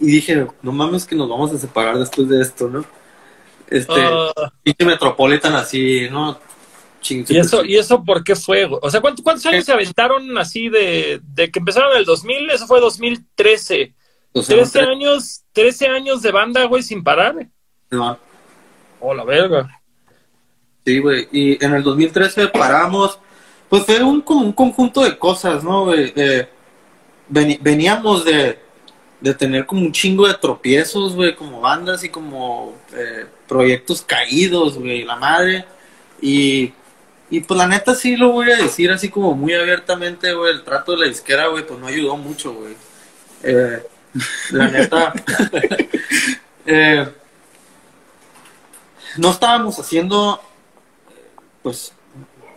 Y 0.00 0.06
dije, 0.06 0.46
no 0.62 0.72
mames 0.72 1.04
que 1.04 1.14
nos 1.14 1.28
vamos 1.28 1.52
a 1.52 1.58
separar 1.58 1.98
después 1.98 2.28
de 2.28 2.40
esto, 2.40 2.68
¿no? 2.68 2.84
Este, 3.68 3.92
Ah, 3.96 4.32
pinche 4.62 4.84
Metropolitan 4.84 5.54
así, 5.54 6.08
¿no? 6.10 6.38
Ching, 7.00 7.24
¿y, 7.28 7.38
eso, 7.38 7.64
¿Y 7.64 7.76
eso 7.76 8.02
por 8.04 8.24
qué 8.24 8.34
fue? 8.34 8.68
O 8.82 8.90
sea, 8.90 9.00
¿cuántos, 9.00 9.22
cuántos 9.22 9.46
años 9.46 9.64
se 9.64 9.72
aventaron 9.72 10.36
así 10.36 10.68
de, 10.68 11.20
de 11.22 11.50
que 11.50 11.58
empezaron 11.58 11.92
en 11.92 11.98
el 11.98 12.04
2000? 12.04 12.50
Eso 12.50 12.66
fue 12.66 12.80
2013. 12.80 13.94
o 14.32 14.42
sea, 14.42 14.56
13 14.56 14.80
años, 14.80 15.42
13 15.52 15.86
años 15.88 16.22
de 16.22 16.32
banda, 16.32 16.64
güey, 16.64 16.82
sin 16.82 17.02
parar. 17.02 17.48
no, 17.90 18.18
Oh, 19.02 19.14
la 19.14 19.24
verga. 19.24 19.80
Sí, 20.84 20.98
güey. 20.98 21.26
Y 21.32 21.64
en 21.64 21.74
el 21.74 21.82
2013 21.82 22.48
paramos. 22.48 23.18
Pues 23.70 23.84
fue 23.84 24.02
un, 24.02 24.20
como 24.20 24.44
un 24.44 24.52
conjunto 24.52 25.02
de 25.02 25.16
cosas, 25.16 25.62
¿no? 25.62 25.94
Eh, 25.94 26.48
veníamos 27.28 28.24
de, 28.24 28.58
de 29.20 29.34
tener 29.34 29.66
como 29.66 29.82
un 29.82 29.92
chingo 29.92 30.26
de 30.26 30.34
tropiezos, 30.34 31.14
güey, 31.14 31.34
como 31.34 31.60
bandas 31.60 32.02
y 32.04 32.08
como 32.08 32.74
eh, 32.94 33.26
proyectos 33.46 34.02
caídos, 34.02 34.78
güey, 34.78 35.04
la 35.04 35.16
madre. 35.16 35.64
Y, 36.20 36.72
y 37.30 37.40
pues 37.40 37.58
la 37.58 37.66
neta 37.66 37.94
sí 37.94 38.16
lo 38.16 38.32
voy 38.32 38.50
a 38.50 38.56
decir 38.56 38.90
así 38.90 39.08
como 39.08 39.34
muy 39.34 39.54
abiertamente, 39.54 40.32
güey, 40.32 40.52
el 40.52 40.64
trato 40.64 40.92
de 40.92 40.98
la 40.98 41.06
disquera, 41.06 41.48
güey, 41.48 41.66
pues 41.66 41.78
no 41.78 41.86
ayudó 41.86 42.16
mucho, 42.16 42.54
güey. 42.54 42.74
Eh, 43.42 43.82
la 44.52 44.68
neta. 44.68 45.12
eh, 46.66 47.08
no 49.16 49.30
estábamos 49.30 49.78
haciendo 49.78 50.40
pues 51.62 51.92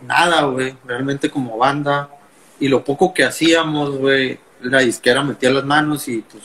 nada, 0.02 0.44
güey, 0.44 0.76
realmente 0.86 1.30
como 1.30 1.58
banda. 1.58 2.10
Y 2.60 2.68
lo 2.68 2.84
poco 2.84 3.14
que 3.14 3.24
hacíamos, 3.24 3.98
güey, 3.98 4.40
la 4.64 4.80
disquera 4.80 5.24
metía 5.24 5.52
las 5.52 5.66
manos 5.66 6.08
y 6.08 6.20
pues 6.22 6.44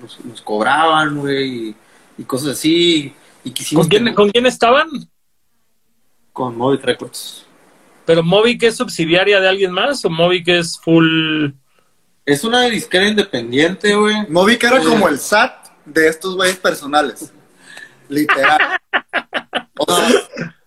nos, 0.00 0.24
nos 0.24 0.42
cobraban, 0.42 1.16
güey, 1.18 1.68
y, 1.68 1.76
y 2.18 2.24
cosas 2.24 2.50
así. 2.50 3.14
Y 3.44 3.50
quisimos 3.50 3.84
¿Con 3.86 3.90
quién, 3.90 4.14
¿Con 4.14 4.30
quién 4.30 4.46
estaban? 4.46 4.88
con 6.32 6.56
Movic 6.56 6.82
Records. 6.84 7.46
¿Pero 8.04 8.22
Movic 8.22 8.62
es 8.64 8.76
subsidiaria 8.76 9.40
de 9.40 9.48
alguien 9.48 9.72
más 9.72 10.04
o 10.04 10.10
Movic 10.10 10.48
es 10.48 10.78
full...? 10.78 11.48
Es 12.26 12.44
una 12.44 12.64
disquera 12.64 13.08
independiente, 13.08 13.94
güey. 13.94 14.14
Movic 14.28 14.62
era 14.64 14.80
Sí. 14.82 14.86
como 14.86 15.08
el 15.08 15.18
SAT 15.18 15.68
de 15.86 16.08
estos 16.08 16.36
güeyes 16.36 16.56
personales. 16.56 17.32
Literal. 18.08 18.58
O 19.78 19.94
sea, 19.94 20.08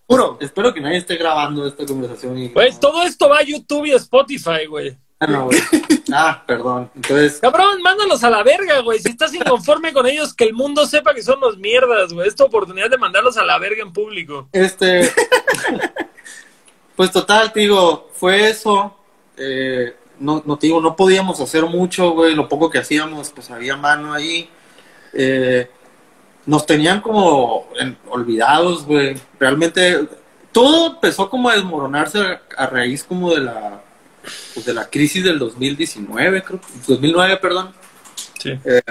Juro. 0.06 0.38
Espero 0.40 0.72
que 0.72 0.80
nadie 0.80 0.98
esté 0.98 1.16
grabando 1.16 1.66
esta 1.66 1.84
conversación. 1.84 2.38
Y... 2.38 2.48
Güey, 2.50 2.70
todo 2.80 3.02
esto 3.02 3.28
va 3.28 3.38
a 3.38 3.42
YouTube 3.44 3.86
y 3.86 3.92
Spotify, 3.92 4.66
güey. 4.68 4.96
Ah, 5.20 5.26
no, 5.26 5.44
güey. 5.46 5.60
Ah, 6.12 6.42
perdón. 6.44 6.90
Entonces, 6.96 7.38
Cabrón, 7.40 7.80
mándalos 7.82 8.24
a 8.24 8.30
la 8.30 8.42
verga, 8.42 8.80
güey. 8.80 8.98
Si 8.98 9.10
estás 9.10 9.32
inconforme 9.32 9.92
con 9.92 10.06
ellos, 10.08 10.34
que 10.34 10.42
el 10.42 10.54
mundo 10.54 10.84
sepa 10.84 11.14
que 11.14 11.22
son 11.22 11.38
los 11.38 11.56
mierdas, 11.56 12.12
güey. 12.12 12.26
Esta 12.26 12.42
oportunidad 12.42 12.90
de 12.90 12.98
mandarlos 12.98 13.36
a 13.36 13.44
la 13.44 13.58
verga 13.58 13.82
en 13.82 13.92
público. 13.92 14.48
este. 14.50 15.08
pues 16.96 17.10
total, 17.12 17.52
te 17.52 17.60
digo, 17.60 18.10
fue 18.14 18.48
eso. 18.50 18.96
Eh, 19.36 19.94
no, 20.18 20.42
no 20.44 20.56
te 20.58 20.66
digo, 20.66 20.80
no 20.80 20.96
podíamos 20.96 21.40
hacer 21.40 21.64
mucho, 21.66 22.10
güey. 22.10 22.34
Lo 22.34 22.48
poco 22.48 22.68
que 22.68 22.78
hacíamos, 22.78 23.30
pues 23.30 23.50
había 23.50 23.76
mano 23.76 24.12
ahí. 24.12 24.50
Eh, 25.12 25.70
nos 26.46 26.66
tenían 26.66 27.00
como 27.00 27.68
en- 27.78 27.96
olvidados, 28.08 28.84
güey. 28.84 29.16
Realmente 29.38 30.08
todo 30.50 30.88
empezó 30.94 31.30
como 31.30 31.48
a 31.48 31.54
desmoronarse 31.54 32.18
a, 32.18 32.42
a 32.56 32.66
raíz 32.66 33.04
como 33.04 33.32
de 33.32 33.40
la 33.42 33.82
pues, 34.54 34.66
de 34.66 34.74
la 34.74 34.88
crisis 34.88 35.24
del 35.24 35.38
2019, 35.38 36.42
creo, 36.42 36.60
2009, 36.86 37.36
perdón. 37.38 37.72
Sí. 38.38 38.58
Eh, 38.64 38.82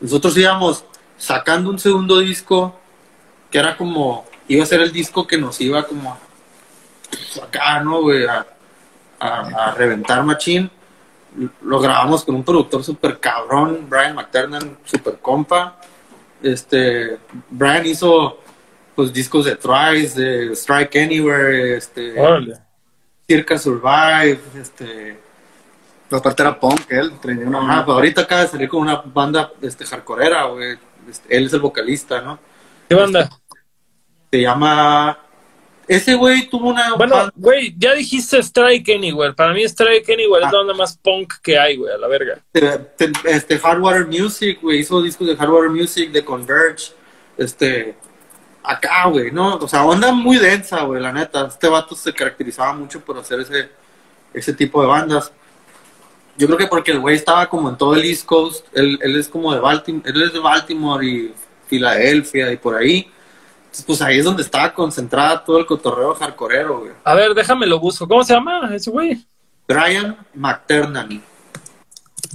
nosotros 0.00 0.36
íbamos 0.36 0.84
sacando 1.18 1.70
un 1.70 1.78
segundo 1.78 2.18
disco 2.18 2.78
que 3.50 3.58
era 3.58 3.76
como 3.76 4.26
iba 4.48 4.62
a 4.62 4.66
ser 4.66 4.80
el 4.80 4.92
disco 4.92 5.26
que 5.26 5.38
nos 5.38 5.60
iba 5.60 5.84
como 5.86 6.12
a, 6.12 6.18
pues, 7.10 7.42
acá, 7.42 7.80
¿no, 7.80 8.02
güey? 8.02 8.26
A, 8.26 8.46
a- 9.18 9.66
a 9.68 9.74
reventar 9.74 10.22
machín. 10.24 10.70
Lo 11.62 11.80
grabamos 11.80 12.24
con 12.24 12.34
un 12.34 12.44
productor 12.44 12.82
súper 12.84 13.18
cabrón, 13.20 13.86
Brian 13.88 14.14
McTernan, 14.14 14.78
súper 14.84 15.18
compa. 15.18 15.78
Este, 16.42 17.18
Brian 17.50 17.84
hizo 17.86 18.40
pues 18.94 19.12
discos 19.12 19.44
de 19.44 19.56
Thrice, 19.56 20.18
de 20.20 20.52
Strike 20.56 20.96
Anywhere, 20.96 21.76
este, 21.76 22.18
Órale. 22.18 22.54
Circa 23.28 23.58
Survive, 23.58 24.40
este, 24.60 25.18
Aparte 26.10 26.42
era 26.42 26.58
punk, 26.60 26.82
él 26.90 27.12
tenía 27.20 27.46
una 27.46 27.84
pues 27.84 27.94
ahorita 27.94 28.20
acaba 28.22 28.42
de 28.42 28.48
salir 28.48 28.68
con 28.68 28.82
una 28.82 28.96
banda 29.04 29.50
este, 29.60 29.84
hardcoreera, 29.84 30.44
güey. 30.44 30.78
Este, 31.10 31.36
él 31.36 31.46
es 31.46 31.52
el 31.52 31.60
vocalista, 31.60 32.20
¿no? 32.20 32.38
¿Qué 32.88 32.94
banda? 32.94 33.28
Se 34.30 34.40
llama... 34.40 35.18
Ese 35.88 36.14
güey 36.14 36.48
tuvo 36.48 36.70
una... 36.70 36.94
Bueno, 36.94 37.30
güey, 37.36 37.74
ya 37.78 37.94
dijiste 37.94 38.38
Strike 38.38 38.88
Anywhere. 38.90 39.34
Para 39.34 39.52
mí 39.52 39.62
Strike 39.64 40.08
Anywhere 40.10 40.44
es 40.44 40.48
Ah. 40.48 40.52
la 40.52 40.60
onda 40.60 40.74
más 40.74 40.96
punk 40.98 41.34
que 41.42 41.58
hay, 41.58 41.76
güey, 41.76 41.92
a 41.92 41.96
la 41.98 42.08
verga. 42.08 42.38
este, 42.52 43.12
este, 43.24 43.58
Hardwater 43.58 44.06
Music, 44.06 44.58
güey. 44.60 44.80
Hizo 44.80 45.00
discos 45.02 45.26
de 45.28 45.36
Hardwater 45.36 45.70
Music, 45.70 46.10
de 46.10 46.24
Converge. 46.24 46.92
Este... 47.36 47.96
Acá, 48.66 49.06
güey, 49.06 49.30
¿no? 49.30 49.56
O 49.56 49.68
sea, 49.68 49.84
onda 49.84 50.10
muy 50.10 50.38
densa, 50.38 50.82
güey, 50.82 51.00
la 51.00 51.12
neta. 51.12 51.46
Este 51.46 51.68
vato 51.68 51.94
se 51.94 52.12
caracterizaba 52.12 52.72
mucho 52.72 53.00
por 53.00 53.16
hacer 53.16 53.40
ese, 53.40 53.70
ese 54.34 54.52
tipo 54.52 54.80
de 54.82 54.88
bandas. 54.88 55.32
Yo 56.36 56.46
creo 56.46 56.58
que 56.58 56.66
porque 56.66 56.90
el 56.90 56.98
güey 56.98 57.14
estaba 57.14 57.48
como 57.48 57.68
en 57.68 57.76
todo 57.76 57.94
el 57.94 58.04
East 58.04 58.26
Coast. 58.26 58.66
Él, 58.72 58.98
él 59.02 59.16
es 59.16 59.28
como 59.28 59.54
de 59.54 59.60
Baltimore, 59.60 60.10
él 60.10 60.22
es 60.22 60.32
de 60.32 60.38
Baltimore 60.40 61.06
y 61.06 61.32
Filadelfia 61.68 62.52
y 62.52 62.56
por 62.56 62.76
ahí. 62.76 63.10
Entonces, 63.66 63.84
pues 63.86 64.02
ahí 64.02 64.18
es 64.18 64.24
donde 64.24 64.42
estaba 64.42 64.74
concentrada 64.74 65.44
todo 65.44 65.58
el 65.58 65.66
cotorreo 65.66 66.14
hardcoreero, 66.14 66.80
güey. 66.80 66.92
A 67.04 67.14
ver, 67.14 67.34
déjame 67.34 67.66
lo 67.66 67.78
busco. 67.78 68.08
¿Cómo 68.08 68.24
se 68.24 68.34
llama 68.34 68.68
ese 68.74 68.90
güey? 68.90 69.24
Brian 69.68 70.16
McTernan. 70.34 71.22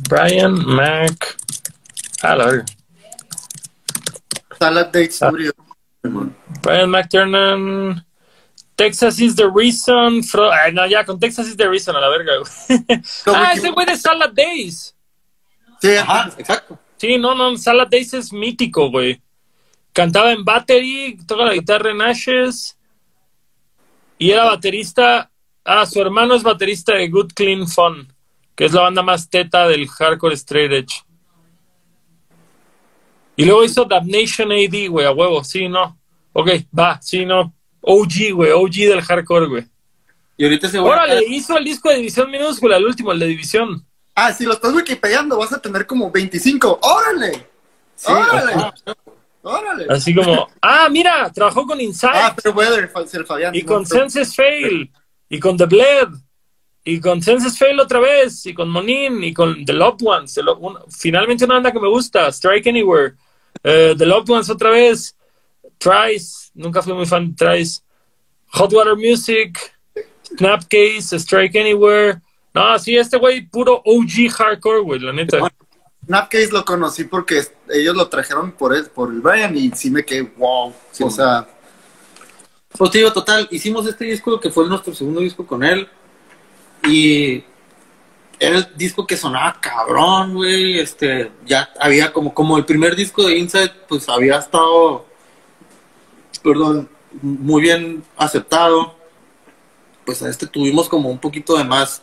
Brian 0.10 0.66
Mac. 0.66 1.38
Ah, 2.22 2.36
la 2.36 2.46
verga. 2.46 2.66
Salad 4.58 4.86
Date 4.86 5.12
Studio. 5.12 5.52
Brian 6.04 6.90
McTernan. 6.90 8.04
Texas 8.76 9.20
is 9.20 9.36
the 9.36 9.48
reason. 9.48 10.22
Ay, 10.52 10.72
no, 10.74 10.88
ya, 10.88 11.04
con 11.04 11.20
Texas 11.20 11.48
is 11.48 11.56
the 11.56 11.70
reason, 11.70 11.96
a 11.96 12.00
la 12.00 12.10
verga, 12.10 12.34
güey. 12.38 13.02
¿Cómo 13.26 13.38
ah, 13.38 13.54
ese 13.54 13.70
güey 13.70 13.86
de 13.86 13.96
Salad 13.96 14.32
Days. 14.32 14.96
Sí, 15.82 15.96
Ajá, 15.96 16.32
exacto. 16.38 16.80
Sí, 16.98 17.18
no, 17.18 17.36
no, 17.36 17.56
Salad 17.58 17.88
Days 17.88 18.14
es 18.14 18.34
mítico, 18.34 18.90
güey. 18.90 19.22
Cantaba 19.94 20.32
en 20.32 20.46
Battery, 20.46 21.18
toca 21.28 21.46
la 21.46 21.54
guitarra 21.54 21.92
en 21.92 22.02
Ashes. 22.02 22.78
Y 24.18 24.32
era 24.32 24.46
baterista. 24.46 25.30
Ah, 25.64 25.86
su 25.86 26.02
hermano 26.02 26.34
es 26.36 26.44
baterista 26.44 26.94
de 26.94 27.08
Good 27.10 27.34
Clean 27.36 27.68
Fun, 27.68 28.12
que 28.56 28.66
es 28.66 28.74
la 28.74 28.82
banda 28.82 29.04
más 29.04 29.30
teta 29.30 29.68
del 29.68 29.88
hardcore 29.88 30.36
straight 30.36 30.72
edge. 30.72 31.04
Y 33.36 33.46
luego 33.46 33.64
hizo 33.64 33.86
Damnation 33.86 34.52
AD, 34.52 34.90
güey, 34.90 35.06
a 35.06 35.12
huevo, 35.12 35.44
sí, 35.44 35.68
no. 35.68 35.98
Ok, 36.34 36.50
va, 36.78 37.02
sí, 37.02 37.26
no. 37.26 37.54
OG, 37.82 38.34
güey, 38.34 38.52
OG 38.52 38.72
del 38.90 39.02
hardcore, 39.02 39.48
güey. 39.48 39.66
Y 40.38 40.44
ahorita 40.46 40.70
güey... 40.70 40.82
Órale, 40.82 41.24
hizo 41.28 41.58
el 41.58 41.64
disco 41.64 41.90
de 41.90 41.96
División 41.98 42.30
Minúscula, 42.30 42.78
el 42.78 42.86
último, 42.86 43.12
el 43.12 43.20
de 43.20 43.28
División. 43.28 43.86
Ah, 44.16 44.32
si 44.34 44.44
lo 44.46 44.54
estás 44.54 44.74
wikipediando, 44.74 45.38
vas 45.38 45.54
a 45.54 45.62
tener 45.62 45.86
como 45.86 46.12
25. 46.12 46.80
¡Órale! 46.82 47.48
Sí, 47.96 48.12
¡Órale! 48.12 48.54
¡Órale! 49.44 49.86
Así 49.90 50.14
como, 50.14 50.48
ah, 50.62 50.88
mira, 50.92 51.32
trabajó 51.32 51.66
con 51.66 51.80
Inside. 51.82 52.12
Ah, 52.14 52.36
pero 52.36 52.56
Weather, 52.56 52.90
Fa- 52.90 53.02
el 53.12 53.26
Fabián. 53.26 53.56
Y 53.56 53.62
no, 53.62 53.68
con 53.68 53.84
pero- 53.86 54.02
Senses 54.02 54.36
Fail, 54.36 54.92
y 55.30 55.40
con 55.40 55.58
The 55.58 55.66
Bled, 55.66 56.08
y 56.84 57.00
con 57.00 57.22
Senses 57.22 57.58
Fail 57.58 57.80
otra 57.80 58.00
vez, 58.00 58.46
y 58.46 58.54
con 58.54 58.70
Monin, 58.70 59.24
y 59.24 59.34
con 59.34 59.64
The 59.66 59.74
Loved 59.74 60.00
Ones. 60.06 60.34
The 60.34 60.44
Lo- 60.44 60.58
un- 60.58 60.78
finalmente 60.90 61.46
una 61.46 61.56
banda 61.56 61.72
que 61.72 61.80
me 61.80 61.88
gusta, 61.90 62.28
Strike 62.32 62.68
Anywhere. 62.68 63.14
Eh, 63.64 63.94
The 63.98 64.06
Loved 64.06 64.30
Ones 64.30 64.50
otra 64.50 64.70
vez. 64.72 65.16
Trice, 65.78 66.50
nunca 66.54 66.82
fui 66.82 66.94
muy 66.94 67.06
fan 67.06 67.30
de 67.30 67.36
Trice. 67.36 67.82
Hot 68.54 68.72
Water 68.74 68.96
Music, 68.96 69.58
Snapcase, 70.38 71.18
Strike 71.20 71.56
Anywhere. 71.56 72.20
No, 72.54 72.78
sí, 72.80 72.96
este 72.98 73.18
güey, 73.18 73.48
puro 73.48 73.82
OG 73.86 74.30
hardcore, 74.30 74.82
güey, 74.82 75.00
la 75.00 75.14
neta. 75.14 75.40
Snapcase 76.06 76.52
lo 76.52 76.66
conocí 76.66 77.06
porque 77.06 77.42
ellos 77.70 77.96
lo 77.96 78.08
trajeron 78.10 78.52
por 78.52 78.76
el, 78.76 78.86
por 78.88 79.10
el 79.12 79.22
Brian 79.22 79.56
y 79.56 79.72
sí 79.72 79.90
me 79.90 80.04
quedé 80.04 80.24
wow. 80.24 80.74
Sí, 80.92 81.04
o 81.04 81.10
sea, 81.10 81.48
Pues 82.78 82.92
te 82.92 82.98
digo, 83.00 83.12
total, 83.14 83.48
hicimos 83.52 83.86
este 83.88 84.06
disco 84.06 84.40
que 84.40 84.50
fue 84.50 84.68
nuestro 84.68 84.94
segundo 84.94 85.22
disco 85.22 85.46
con 85.46 85.64
él. 85.64 85.88
Y 86.88 87.44
era 88.40 88.58
el 88.58 88.68
disco 88.76 89.06
que 89.06 89.18
sonaba 89.18 89.60
cabrón, 89.62 90.34
güey. 90.34 90.80
Este, 90.80 91.32
ya 91.46 91.70
había 91.80 92.12
como, 92.12 92.34
como 92.34 92.58
el 92.58 92.66
primer 92.66 92.96
disco 92.96 93.28
de 93.28 93.38
Inside, 93.38 93.72
pues 93.88 94.10
había 94.10 94.38
estado, 94.38 95.06
perdón, 96.44 96.90
muy 97.22 97.62
bien 97.62 98.04
aceptado. 98.18 98.96
Pues 100.06 100.24
a 100.24 100.30
este 100.30 100.48
tuvimos 100.48 100.90
como 100.90 101.10
un 101.10 101.20
poquito 101.20 101.56
de 101.56 101.64
más 101.64 102.02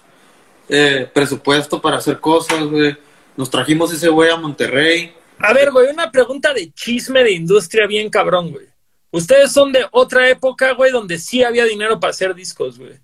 eh, 0.69 1.11
presupuesto 1.13 1.81
para 1.81 1.97
hacer 1.97 2.21
cosas, 2.21 2.63
güey. 2.65 2.97
Nos 3.37 3.51
trajimos 3.51 3.93
ese 3.93 4.09
güey 4.09 4.31
a 4.31 4.37
Monterrey. 4.37 5.13
A 5.41 5.53
ver, 5.53 5.71
güey, 5.71 5.91
una 5.91 6.11
pregunta 6.11 6.53
de 6.53 6.73
chisme 6.73 7.23
de 7.25 7.33
industria 7.33 7.87
bien 7.87 8.11
cabrón, 8.11 8.53
güey. 8.53 8.67
Ustedes 9.11 9.53
son 9.53 9.73
de 9.73 9.87
otra 9.91 10.29
época, 10.29 10.75
güey, 10.75 10.93
donde 10.93 11.19
sí 11.19 11.43
había 11.43 11.65
dinero 11.65 11.99
para 11.99 12.11
hacer 12.11 12.35
discos, 12.35 12.79
güey. 12.79 13.01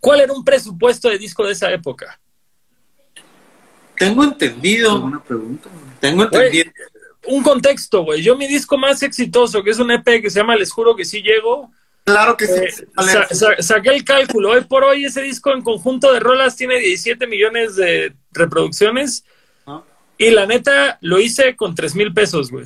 ¿Cuál 0.00 0.20
era 0.20 0.32
un 0.32 0.44
presupuesto 0.44 1.08
de 1.08 1.18
disco 1.18 1.44
de 1.46 1.52
esa 1.52 1.70
época? 1.70 2.18
Tengo 3.96 4.24
entendido, 4.24 4.92
alguna 4.92 5.22
pregunta. 5.22 5.68
tengo 6.00 6.22
entendido. 6.24 6.70
Un 7.26 7.42
contexto, 7.42 8.02
güey. 8.02 8.22
Yo 8.22 8.34
mi 8.34 8.46
disco 8.48 8.78
más 8.78 9.02
exitoso, 9.02 9.62
que 9.62 9.70
es 9.70 9.78
un 9.78 9.90
EP 9.90 10.22
que 10.22 10.30
se 10.30 10.40
llama 10.40 10.56
Les 10.56 10.72
juro 10.72 10.96
que 10.96 11.04
sí 11.04 11.22
llego, 11.22 11.70
Claro 12.04 12.34
que 12.34 12.46
sí. 12.46 12.54
eh, 12.54 12.88
Vale. 12.94 13.12
sa- 13.12 13.28
sa- 13.28 13.62
saqué 13.62 13.90
el 13.90 14.04
cálculo. 14.04 14.52
Hoy 14.52 14.64
por 14.64 14.84
hoy 14.84 15.04
ese 15.04 15.20
disco 15.20 15.52
en 15.52 15.60
conjunto 15.62 16.10
de 16.12 16.18
rolas 16.18 16.56
tiene 16.56 16.78
17 16.78 17.26
millones 17.26 17.76
de 17.76 18.14
reproducciones. 18.32 19.22
Ah. 19.66 19.82
Y 20.16 20.30
la 20.30 20.46
neta, 20.46 20.96
lo 21.02 21.20
hice 21.20 21.54
con 21.56 21.74
3 21.74 21.94
mil 21.94 22.12
pesos, 22.14 22.50
güey. 22.50 22.64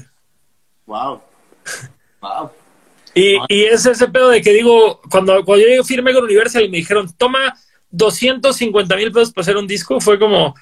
Wow. 0.87 1.21
Wow. 2.21 2.51
Y, 3.15 3.37
y 3.49 3.65
es 3.65 3.87
ese 3.87 4.09
pedo 4.09 4.31
de 4.31 4.43
que 4.43 4.53
digo, 4.53 5.01
cuando, 5.11 5.45
cuando 5.45 5.67
yo 5.67 5.85
firmé 5.85 6.13
con 6.13 6.25
Universal 6.25 6.65
y 6.65 6.69
me 6.69 6.79
dijeron, 6.79 7.13
toma 7.17 7.55
250 7.91 8.97
mil 8.97 9.13
pesos 9.13 9.33
para 9.33 9.43
hacer 9.43 9.57
un 9.57 9.69
disco, 9.69 10.01
fue 10.01 10.19
como, 10.19 10.55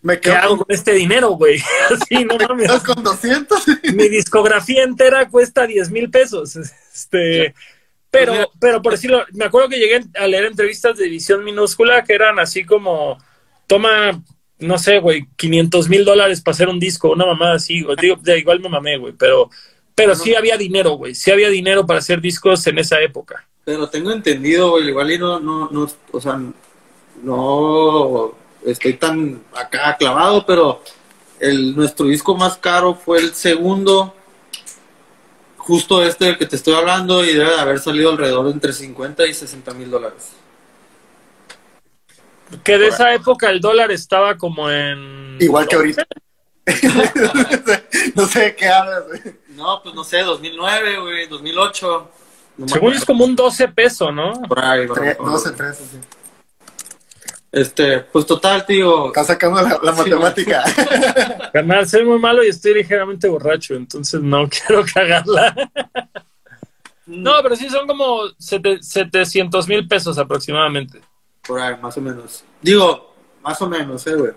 Me 0.00 0.14
¿qué 0.14 0.30
quedo 0.30 0.36
hago 0.36 0.58
con, 0.58 0.66
este 0.70 0.92
dinero, 0.92 1.30
güey? 1.30 1.60
Así, 1.90 2.24
no 2.24 2.38
me 2.38 2.46
mames. 2.46 2.70
con 2.82 3.02
200. 3.02 3.64
Mi 3.94 4.08
discografía 4.08 4.82
entera 4.82 5.28
cuesta 5.28 5.66
10 5.66 5.90
mil 5.90 6.10
pesos. 6.10 6.56
Este, 6.56 7.54
pero, 8.10 8.32
Pues 8.32 8.48
pero 8.60 8.80
por 8.80 8.92
decirlo, 8.92 9.24
me 9.32 9.44
acuerdo 9.44 9.68
que 9.68 9.78
llegué 9.78 10.00
a 10.18 10.26
leer 10.26 10.46
entrevistas 10.46 10.96
de 10.96 11.06
edición 11.06 11.44
minúscula 11.44 12.02
que 12.04 12.14
eran 12.14 12.38
así 12.38 12.64
como, 12.64 13.18
toma, 13.66 14.22
no 14.58 14.78
sé, 14.78 15.00
güey, 15.00 15.26
500 15.36 15.88
mil 15.90 16.04
dólares 16.04 16.40
para 16.40 16.54
hacer 16.54 16.68
un 16.68 16.80
disco, 16.80 17.10
una 17.10 17.26
mamada 17.26 17.56
así, 17.56 17.82
güey. 17.82 17.96
Digo, 18.00 18.16
de 18.22 18.38
igual 18.38 18.60
me 18.60 18.70
mamé, 18.70 18.96
güey, 18.96 19.12
pero, 19.18 19.50
pero 19.94 20.14
sí 20.14 20.34
había 20.34 20.56
dinero, 20.56 20.92
güey, 20.92 21.14
sí 21.14 21.30
había 21.30 21.48
dinero 21.48 21.86
para 21.86 22.00
hacer 22.00 22.20
discos 22.20 22.66
en 22.66 22.78
esa 22.78 23.00
época. 23.00 23.46
Pero 23.64 23.88
tengo 23.88 24.10
entendido, 24.10 24.70
güey, 24.70 24.88
igual 24.88 25.12
y 25.12 25.18
no, 25.18 25.38
no, 25.40 25.70
no, 25.70 25.88
o 26.10 26.20
sea, 26.20 26.40
no 27.22 28.34
estoy 28.64 28.94
tan 28.94 29.42
acá 29.54 29.96
clavado, 29.96 30.44
pero 30.44 30.82
el, 31.40 31.74
nuestro 31.76 32.06
disco 32.06 32.36
más 32.36 32.56
caro 32.58 32.94
fue 32.94 33.18
el 33.18 33.34
segundo, 33.34 34.14
justo 35.56 36.04
este 36.04 36.26
del 36.26 36.38
que 36.38 36.46
te 36.46 36.56
estoy 36.56 36.74
hablando 36.74 37.24
y 37.24 37.32
debe 37.32 37.50
de 37.50 37.60
haber 37.60 37.78
salido 37.78 38.10
alrededor 38.10 38.46
de 38.46 38.52
entre 38.52 38.72
50 38.72 39.26
y 39.26 39.34
60 39.34 39.74
mil 39.74 39.90
dólares. 39.90 40.32
Que 42.62 42.78
de 42.78 42.88
esa 42.88 43.14
época 43.14 43.48
el 43.50 43.60
dólar 43.60 43.90
estaba 43.90 44.36
como 44.36 44.70
en... 44.70 45.38
Igual 45.40 45.66
que 45.66 45.76
ahorita. 45.76 46.06
no 48.14 48.26
sé 48.26 48.40
de 48.40 48.56
qué 48.56 48.68
hablas, 48.68 49.06
güey. 49.06 49.43
No, 49.54 49.80
pues 49.82 49.94
no 49.94 50.04
sé, 50.04 50.20
2009, 50.22 51.00
güey, 51.00 51.28
2008. 51.28 52.10
No 52.56 52.68
Según 52.68 52.92
es 52.92 53.04
como 53.04 53.24
un 53.24 53.34
12 53.36 53.68
peso, 53.68 54.12
¿no? 54.12 54.32
Por 54.42 54.58
ahí, 54.64 54.86
por 54.86 55.00
ahí, 55.02 55.10
Tre- 55.10 55.16
por 55.16 55.26
ahí. 55.26 55.32
12, 55.32 55.50
13, 55.52 55.84
sí. 55.84 55.98
Este, 57.52 58.00
pues 58.00 58.26
total, 58.26 58.66
tío. 58.66 59.06
Está 59.08 59.22
sacando 59.24 59.62
la, 59.62 59.78
la 59.82 59.92
Sí, 59.92 59.98
matemática. 60.00 60.64
Carnal, 61.52 61.88
soy 61.88 62.04
muy 62.04 62.18
malo 62.18 62.42
y 62.42 62.48
estoy 62.48 62.74
ligeramente 62.74 63.28
borracho, 63.28 63.74
entonces 63.74 64.20
no 64.20 64.48
quiero 64.66 64.84
cagarla. 64.92 65.54
No, 67.06 67.32
pero 67.42 67.54
sí 67.54 67.68
son 67.70 67.86
como 67.86 68.22
sete- 68.38 68.82
700 68.82 69.68
mil 69.68 69.86
pesos 69.86 70.18
aproximadamente. 70.18 71.00
Por 71.46 71.60
ahí, 71.60 71.76
más 71.80 71.96
o 71.96 72.00
menos. 72.00 72.42
Digo, 72.60 73.14
más 73.42 73.60
o 73.62 73.68
menos, 73.68 74.04
eh, 74.06 74.14
güey. 74.16 74.32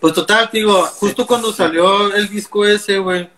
Pues 0.00 0.12
total, 0.12 0.48
digo, 0.52 0.82
justo 0.84 1.26
cuando 1.26 1.52
salió 1.52 2.12
el 2.14 2.28
disco 2.28 2.64
ese, 2.66 2.98
güey, 2.98 3.30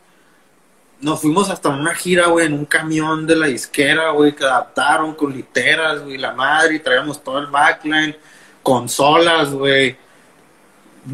nos 1.00 1.20
fuimos 1.20 1.48
hasta 1.50 1.68
una 1.68 1.94
gira, 1.94 2.26
güey, 2.26 2.46
en 2.46 2.54
un 2.54 2.64
camión 2.64 3.26
de 3.26 3.36
la 3.36 3.46
disquera, 3.46 4.10
güey, 4.10 4.34
que 4.34 4.44
adaptaron 4.44 5.14
con 5.14 5.32
literas, 5.32 6.02
güey, 6.02 6.18
la 6.18 6.32
madre, 6.32 6.76
y 6.76 6.78
traíamos 6.80 7.22
todo 7.22 7.38
el 7.38 7.46
backline, 7.46 8.16
consolas, 8.62 9.50
güey. 9.50 9.96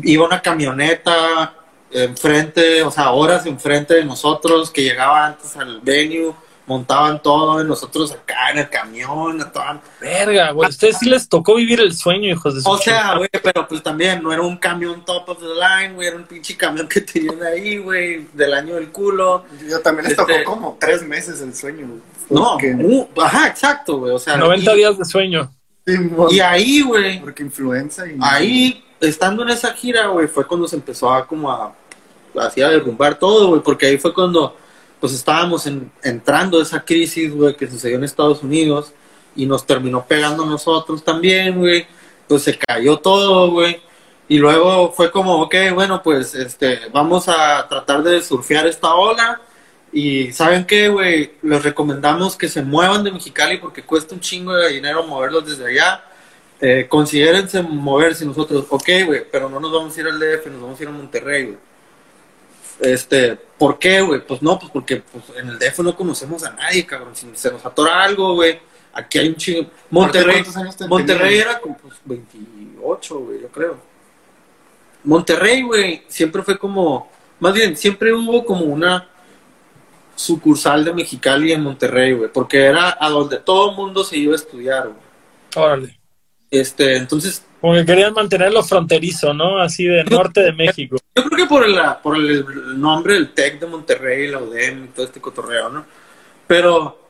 Iba 0.03 0.27
una 0.27 0.41
camioneta 0.41 1.55
enfrente, 1.91 2.83
o 2.83 2.91
sea, 2.91 3.11
horas 3.11 3.47
enfrente 3.47 3.95
de 3.95 4.05
nosotros, 4.05 4.71
que 4.71 4.83
llegaba 4.83 5.27
antes 5.27 5.57
al 5.57 5.81
venue, 5.81 6.35
montaban 6.67 7.23
todo, 7.23 7.63
y 7.63 7.67
nosotros 7.67 8.13
acá 8.13 8.51
en 8.51 8.59
el 8.59 8.71
camión, 8.71 9.41
a 9.41 9.53
toda 9.53 9.83
Verga, 10.01 10.53
güey. 10.53 10.67
A 10.67 10.71
ustedes 10.71 10.99
sí 10.99 11.09
les 11.09 11.29
tocó 11.29 11.57
vivir 11.57 11.81
el 11.81 11.95
sueño, 11.95 12.31
hijos 12.31 12.55
de 12.55 12.63
su 12.63 12.71
o 12.71 12.79
sea, 12.79 13.17
güey, 13.17 13.29
pero 13.43 13.69
pues 13.69 13.83
también 13.83 14.23
no 14.23 14.33
era 14.33 14.43
un 14.43 14.57
camión 14.57 15.05
top 15.05 15.29
of 15.29 15.39
the 15.39 15.47
line, 15.47 15.95
güey, 15.95 16.09
era 16.09 16.17
un 16.17 16.25
pinche 16.25 16.57
camión 16.57 16.89
que 16.89 17.01
tenían 17.01 17.43
ahí, 17.43 17.79
güey, 17.79 18.27
del 18.33 18.55
año 18.55 18.77
del 18.77 18.91
culo. 18.91 19.45
Yo 19.69 19.81
también 19.81 20.09
les 20.09 20.17
tocó 20.17 20.33
Este- 20.33 20.45
como 20.45 20.79
tres 20.81 21.03
meses 21.07 21.41
el 21.41 21.55
sueño. 21.55 21.87
güey. 21.87 22.01
No, 22.31 22.57
uh, 22.57 23.09
ajá, 23.21 23.49
exacto, 23.49 23.99
güey, 23.99 24.15
o 24.15 24.19
sea. 24.19 24.37
90 24.37 24.73
y, 24.73 24.77
días 24.77 24.99
de 24.99 25.05
sueño. 25.05 25.51
Sí, 25.87 25.95
y 26.31 26.41
ahí, 26.41 26.81
güey, 26.81 27.21
porque 27.21 27.43
influenza 27.43 28.07
y... 28.07 28.17
ahí, 28.23 28.85
estando 29.01 29.43
en 29.43 29.51
esa 29.51 29.73
gira, 29.75 30.07
güey, 30.07 30.27
fue 30.27 30.47
cuando 30.47 30.67
se 30.67 30.77
empezó 30.77 31.13
a 31.13 31.27
como 31.27 31.51
a, 31.53 31.75
así 32.41 32.63
a 32.63 32.71
derrumbar 32.71 33.19
todo, 33.19 33.49
güey, 33.49 33.61
porque 33.61 33.87
ahí 33.87 33.99
fue 33.99 34.15
cuando, 34.15 34.57
pues 35.01 35.13
estábamos 35.13 35.67
en- 35.67 35.91
entrando 36.03 36.61
esa 36.61 36.85
crisis, 36.85 37.33
güey, 37.35 37.57
que 37.57 37.69
sucedió 37.71 37.97
en 37.97 38.05
Estados 38.05 38.43
Unidos 38.43 38.93
y 39.37 39.47
nos 39.47 39.67
terminó 39.67 40.05
pegando 40.07 40.45
a 40.45 40.47
nosotros 40.47 41.03
también, 41.05 41.59
güey, 41.59 41.87
pues 42.29 42.43
se 42.43 42.57
cayó 42.57 42.99
todo, 42.99 43.51
güey. 43.51 43.81
Y 44.29 44.39
luego 44.39 44.93
fue 44.93 45.11
como, 45.11 45.43
ok, 45.43 45.55
bueno, 45.75 46.03
pues 46.03 46.35
este, 46.35 46.81
vamos 46.93 47.29
a 47.29 47.67
tratar 47.69 48.03
de 48.03 48.23
surfear 48.23 48.67
esta 48.67 48.95
ola. 48.95 49.41
Y 49.93 50.33
¿saben 50.33 50.65
qué, 50.65 50.89
güey? 50.89 51.35
Les 51.43 51.63
recomendamos 51.63 52.37
que 52.37 52.49
se 52.49 52.63
muevan 52.63 53.05
de 53.05 53.13
Mexicali 53.13 53.59
porque 53.59 53.83
cuesta 53.83 54.15
un 54.15 54.21
chingo 54.21 54.55
de 54.55 54.73
dinero 54.73 55.07
moverlos 55.07 55.47
desde 55.47 55.67
allá. 55.71 56.03
Eh, 56.61 56.87
considérense 56.89 57.63
moverse 57.63 58.25
nosotros, 58.25 58.65
ok, 58.71 58.89
güey, 59.07 59.23
pero 59.31 59.49
no 59.51 59.61
nos 59.61 59.71
vamos 59.73 59.97
a 59.97 60.01
ir 60.01 60.07
al 60.07 60.19
DF, 60.19 60.47
nos 60.51 60.63
vamos 60.63 60.81
a 60.81 60.83
ir 60.83 60.89
a 60.89 60.93
Monterrey, 60.93 61.45
güey. 61.45 61.59
Este, 62.81 63.37
¿por 63.59 63.79
qué, 63.79 64.01
güey? 64.01 64.21
Pues 64.27 64.43
no, 64.43 64.59
pues 64.59 64.71
porque 64.73 64.97
pues, 64.97 65.25
en 65.39 65.49
el 65.49 65.59
DF 65.59 65.79
no 65.81 65.97
conocemos 65.97 66.43
a 66.45 66.51
nadie, 66.53 66.85
cabrón. 66.85 67.15
Si 67.15 67.29
se 67.35 67.51
nos 67.53 67.65
atora 67.65 68.03
algo, 68.03 68.35
güey, 68.35 68.59
aquí 68.93 69.19
hay 69.19 69.29
un 69.29 69.37
chingo. 69.37 69.71
Monterrey, 69.91 70.35
¿Cuántos 70.43 70.57
años 70.57 70.77
te- 70.77 70.87
Monterrey 70.89 71.29
tenías? 71.31 71.47
era 71.47 71.61
como 71.61 71.77
pues, 71.79 71.95
28, 72.05 73.19
güey, 73.21 73.41
yo 73.43 73.49
creo. 73.49 73.77
Monterrey, 75.05 75.63
güey, 75.63 76.03
siempre 76.09 76.43
fue 76.43 76.59
como, 76.59 77.11
más 77.39 77.53
bien, 77.55 77.77
siempre 77.77 78.13
hubo 78.13 78.45
como 78.45 78.65
una 78.65 79.07
sucursal 80.17 80.85
de 80.85 80.93
Mexicali 80.95 81.53
en 81.53 81.63
Monterrey, 81.63 82.13
güey, 82.13 82.31
porque 82.33 82.65
era 82.65 82.97
a 82.99 83.09
donde 83.11 83.39
todo 83.39 83.71
el 83.71 83.77
mundo 83.77 84.03
se 84.05 84.17
iba 84.17 84.33
a 84.33 84.37
estudiar, 84.37 84.89
güey. 84.89 84.99
Órale. 85.57 85.99
Este, 86.51 86.97
entonces, 86.97 87.45
Como 87.61 87.75
que 87.75 87.85
querían 87.85 88.15
mantenerlo 88.15 88.63
fronterizo, 88.63 89.35
¿no? 89.35 89.59
Así 89.61 89.85
de 89.85 90.05
norte 90.05 90.41
de 90.41 90.53
México. 90.53 90.97
Yo 91.17 91.25
creo 91.25 91.39
que 91.39 91.47
por 91.47 91.65
el, 91.65 91.79
por 92.03 92.17
el 92.17 92.81
nombre 92.81 93.15
del 93.15 93.33
TEC 93.33 93.61
de 93.61 93.67
Monterrey, 93.67 94.29
la 94.29 94.39
UDEM 94.39 94.85
y 94.85 94.89
todo 94.89 95.07
este 95.07 95.21
cotorreo, 95.21 95.69
¿no? 95.69 95.87
Pero 96.47 97.09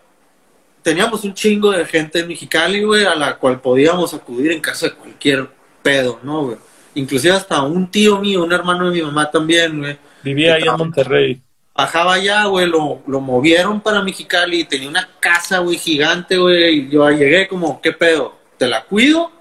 teníamos 0.82 1.24
un 1.24 1.32
chingo 1.32 1.70
de 1.70 1.86
gente 1.86 2.20
en 2.20 2.28
Mexicali, 2.28 2.85
güey, 2.85 3.06
a 3.06 3.14
la 3.14 3.36
cual 3.39 3.60
podíamos 3.60 4.12
acudir 4.12 4.52
en 4.52 4.60
caso 4.60 4.86
de 4.86 4.93
cualquier 4.93 5.48
pedo, 5.82 6.20
¿no, 6.22 6.44
güey? 6.44 6.59
Inclusive 6.94 7.35
hasta 7.35 7.62
un 7.62 7.90
tío 7.90 8.20
mío, 8.20 8.44
un 8.44 8.52
hermano 8.52 8.90
de 8.90 8.93
mi 8.93 9.02
mamá 9.02 9.31
también, 9.31 9.78
güey, 9.81 9.98
Vivía 10.22 10.55
ahí 10.55 10.62
en 10.62 10.76
Monterrey. 10.76 11.43
bajaba 11.74 12.14
allá, 12.14 12.44
güey, 12.44 12.66
lo, 12.66 13.02
lo 13.06 13.20
movieron 13.20 13.81
para 13.81 14.02
Mexicali 14.02 14.60
y 14.60 14.64
tenía 14.64 14.89
una 14.89 15.09
casa, 15.18 15.59
güey, 15.59 15.78
gigante, 15.78 16.36
güey, 16.36 16.78
y 16.78 16.90
yo 16.90 17.09
llegué 17.10 17.48
como, 17.48 17.81
¿qué 17.81 17.93
pedo? 17.93 18.36
¿Te 18.59 18.68
la 18.68 18.85
cuido? 18.85 19.32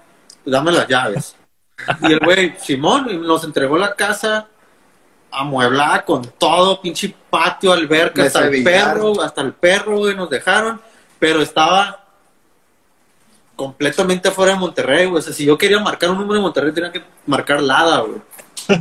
Dame 0.44 0.72
las 0.72 0.88
llaves. 0.88 1.36
Y 2.02 2.12
el 2.12 2.18
güey, 2.20 2.54
Simón, 2.58 3.26
nos 3.26 3.44
entregó 3.44 3.76
la 3.76 3.94
casa 3.94 4.48
amueblada 5.34 6.04
con 6.04 6.24
todo, 6.38 6.80
pinche 6.80 7.14
patio, 7.30 7.72
alberca, 7.72 8.22
hasta 8.22 8.48
de 8.48 8.58
el 8.58 8.64
perro, 8.64 9.20
hasta 9.22 9.40
el 9.40 9.52
perro, 9.52 9.98
güey, 9.98 10.14
nos 10.14 10.30
dejaron, 10.30 10.80
pero 11.18 11.42
estaba 11.42 12.04
completamente 13.56 14.30
fuera 14.30 14.52
de 14.52 14.58
Monterrey, 14.58 15.06
güey. 15.06 15.18
O 15.18 15.22
sea, 15.22 15.32
si 15.32 15.44
yo 15.44 15.58
quería 15.58 15.78
marcar 15.78 16.10
un 16.10 16.18
número 16.18 16.34
de 16.34 16.40
Monterrey, 16.40 16.72
tenía 16.72 16.92
que 16.92 17.02
marcar 17.26 17.62
Lada, 17.62 18.00
güey. 18.00 18.20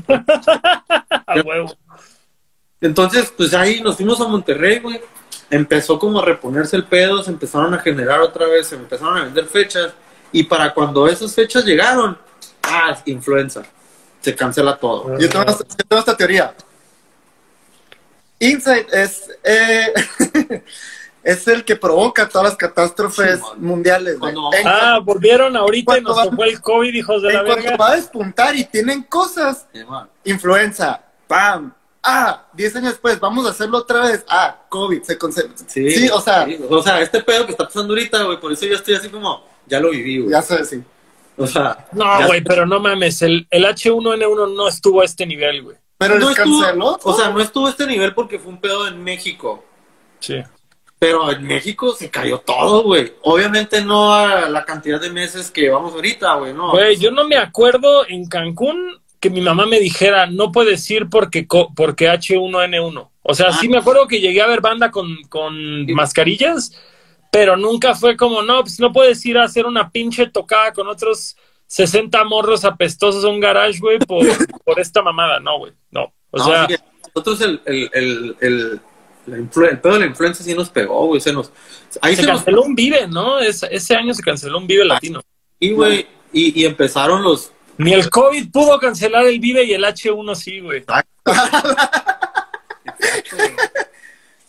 A 1.27 1.41
huevo. 1.43 1.75
Entonces, 2.81 3.33
pues 3.35 3.53
ahí 3.53 3.81
nos 3.81 3.95
fuimos 3.95 4.19
a 4.19 4.27
Monterrey, 4.27 4.79
güey. 4.79 5.01
Empezó 5.49 5.97
como 5.97 6.19
a 6.19 6.25
reponerse 6.25 6.75
el 6.75 6.83
pedo, 6.83 7.23
se 7.23 7.31
empezaron 7.31 7.73
a 7.73 7.79
generar 7.79 8.19
otra 8.19 8.45
vez, 8.47 8.67
se 8.67 8.75
empezaron 8.75 9.17
a 9.17 9.23
vender 9.23 9.45
fechas. 9.45 9.93
Y 10.33 10.43
para 10.43 10.73
cuando 10.73 11.07
esas 11.07 11.33
fechas 11.33 11.63
llegaron, 11.63 12.17
ah, 12.63 12.97
influenza. 13.05 13.63
Se 14.23 14.35
cancela 14.35 14.77
todo. 14.77 15.19
Yo 15.19 15.29
tengo, 15.29 15.45
esta- 15.45 15.63
yo 15.67 15.85
tengo 15.87 15.99
esta 15.99 16.17
teoría. 16.17 16.55
Insight 18.39 18.91
es, 18.93 19.29
eh, 19.43 19.93
es 21.23 21.47
el 21.47 21.63
que 21.63 21.75
provoca 21.75 22.27
todas 22.27 22.49
las 22.49 22.57
catástrofes 22.57 23.37
Sí, 23.39 23.45
mundiales. 23.57 24.19
güey. 24.19 24.33
Cuando- 24.33 24.57
En, 24.57 24.67
Ah, 24.67 24.99
volvieron 25.03 25.55
ahorita 25.55 25.97
y 25.97 26.01
¿Cuánto 26.03 26.09
nos 26.09 26.17
va? 26.19 26.29
tocó 26.29 26.43
el 26.43 26.61
COVID, 26.61 26.93
hijos 26.93 27.21
de 27.21 27.29
en 27.29 27.35
la 27.35 27.41
verga. 27.43 27.77
va 27.77 27.91
a 27.91 27.95
despuntar 27.95 28.55
y 28.55 28.65
tienen 28.65 29.03
cosas, 29.03 29.65
influenza, 30.25 31.01
pam, 31.27 31.73
ah, 32.01 32.45
10 32.53 32.75
años 32.75 32.91
después, 32.91 33.19
vamos 33.19 33.45
a 33.45 33.51
hacerlo 33.51 33.77
otra 33.77 34.01
vez, 34.01 34.25
ah, 34.27 34.57
COVID, 34.69 35.03
se 35.03 35.17
concentra. 35.17 35.65
Sí, 35.67 35.89
Sí, 35.91 36.09
o 36.09 36.19
sea, 36.19 36.45
sí, 36.45 36.59
o 36.69 36.81
sea, 36.83 36.99
este 37.01 37.21
pedo 37.21 37.45
que 37.45 37.51
está 37.53 37.65
pasando 37.65 37.93
ahorita, 37.93 38.23
güey, 38.23 38.39
por 38.39 38.51
eso 38.51 38.65
yo 38.65 38.75
estoy 38.75 38.95
así 38.95 39.07
como, 39.09 39.45
ya 39.67 39.79
lo 39.79 39.89
viví, 39.91 40.19
güey. 40.19 40.31
ya 40.31 40.41
sabes, 40.41 40.69
sí. 40.69 40.83
O 41.37 41.47
sea, 41.47 41.85
No, 41.93 42.19
ya- 42.19 42.27
güey, 42.27 42.41
pero 42.43 42.65
no 42.65 42.79
mames. 42.79 43.21
El, 43.21 43.47
el 43.49 43.65
H1N1 43.65 44.55
no 44.55 44.67
estuvo 44.67 45.01
a 45.01 45.05
este 45.05 45.25
nivel, 45.25 45.63
güey. 45.63 45.77
Pero 45.97 46.19
no 46.19 46.29
les 46.29 46.37
estuvo- 46.37 46.61
canceló. 46.61 46.99
o 47.03 47.13
sea, 47.17 47.29
no 47.29 47.39
estuvo 47.41 47.67
a 47.67 47.69
este 47.69 47.87
nivel 47.87 48.13
porque 48.13 48.39
fue 48.39 48.51
un 48.51 48.59
pedo 48.61 48.87
en 48.87 49.03
México. 49.03 49.63
Sí. 50.19 50.41
Pero 50.99 51.31
en 51.31 51.43
México 51.43 51.93
se 51.93 52.09
cayó 52.09 52.39
todo, 52.39 52.83
güey. 52.83 53.13
Obviamente 53.23 53.83
no 53.83 54.13
a 54.13 54.47
la 54.49 54.63
cantidad 54.63 55.01
de 55.01 55.09
meses 55.09 55.51
que 55.51 55.69
vamos 55.69 55.93
ahorita, 55.93 56.35
güey, 56.35 56.53
no. 56.53 56.71
Güey, 56.71 56.97
yo 56.97 57.11
no 57.11 57.25
me 57.27 57.35
acuerdo 57.37 58.07
en 58.07 58.25
Cancún 58.27 59.01
que 59.19 59.29
mi 59.29 59.41
mamá 59.41 59.65
me 59.65 59.79
dijera, 59.79 60.27
no 60.27 60.51
puedes 60.51 60.89
ir 60.91 61.09
porque, 61.09 61.47
co- 61.47 61.71
porque 61.75 62.09
H1N1. 62.09 63.09
O 63.21 63.33
sea, 63.33 63.47
Ah. 63.49 63.57
sí 63.59 63.69
me 63.69 63.77
acuerdo 63.77 64.07
que 64.07 64.19
llegué 64.19 64.41
a 64.41 64.47
ver 64.47 64.61
banda 64.61 64.91
con, 64.91 65.21
con 65.29 65.85
mascarillas, 65.93 66.73
pero 67.33 67.57
nunca 67.57 67.95
fue 67.95 68.15
como, 68.15 68.43
no, 68.43 68.61
pues 68.61 68.79
no 68.79 68.93
puedes 68.93 69.25
ir 69.25 69.39
a 69.39 69.43
hacer 69.45 69.65
una 69.65 69.89
pinche 69.89 70.27
tocada 70.29 70.71
con 70.71 70.87
otros 70.87 71.35
60 71.65 72.23
morros 72.25 72.63
apestosos 72.63 73.25
a 73.25 73.27
un 73.29 73.39
garage, 73.39 73.79
güey, 73.79 73.97
por, 73.97 74.23
por 74.63 74.79
esta 74.79 75.01
mamada. 75.01 75.39
No, 75.39 75.57
güey, 75.57 75.73
no. 75.89 76.13
O 76.29 76.37
No, 76.37 76.45
sea, 76.45 76.67
sí, 76.67 76.75
nosotros 77.15 77.41
el, 77.41 77.59
el, 77.65 77.89
el, 77.93 78.35
el, 78.39 78.81
la 79.25 79.35
el 79.37 79.79
pedo 79.79 79.93
de 79.93 79.99
la 80.01 80.05
influenza 80.05 80.43
sí 80.43 80.53
nos 80.53 80.69
pegó, 80.69 81.07
güey. 81.07 81.19
Se 81.21 81.33
nos, 81.33 81.51
ahí 82.01 82.15
se 82.15 82.21
se 82.21 82.27
nos 82.27 82.37
canceló 82.43 82.61
un 82.61 82.75
Vive, 82.75 83.07
¿no? 83.07 83.39
Es- 83.39 83.63
ese 83.63 83.95
año 83.95 84.13
se 84.13 84.21
canceló 84.21 84.59
un 84.59 84.67
Vive 84.67 84.85
latino. 84.85 85.21
y, 85.59 85.71
güey, 85.71 86.05
y, 86.31 86.61
y 86.61 86.65
empezaron 86.65 87.23
los, 87.23 87.51
Ni 87.77 87.93
el 87.93 88.11
COVID 88.11 88.51
pudo 88.51 88.77
cancelar 88.79 89.25
el 89.25 89.39
Vive 89.39 89.63
y 89.63 89.73
el 89.73 89.83
H1 89.83 90.35
sí, 90.35 90.59
güey. 90.59 90.83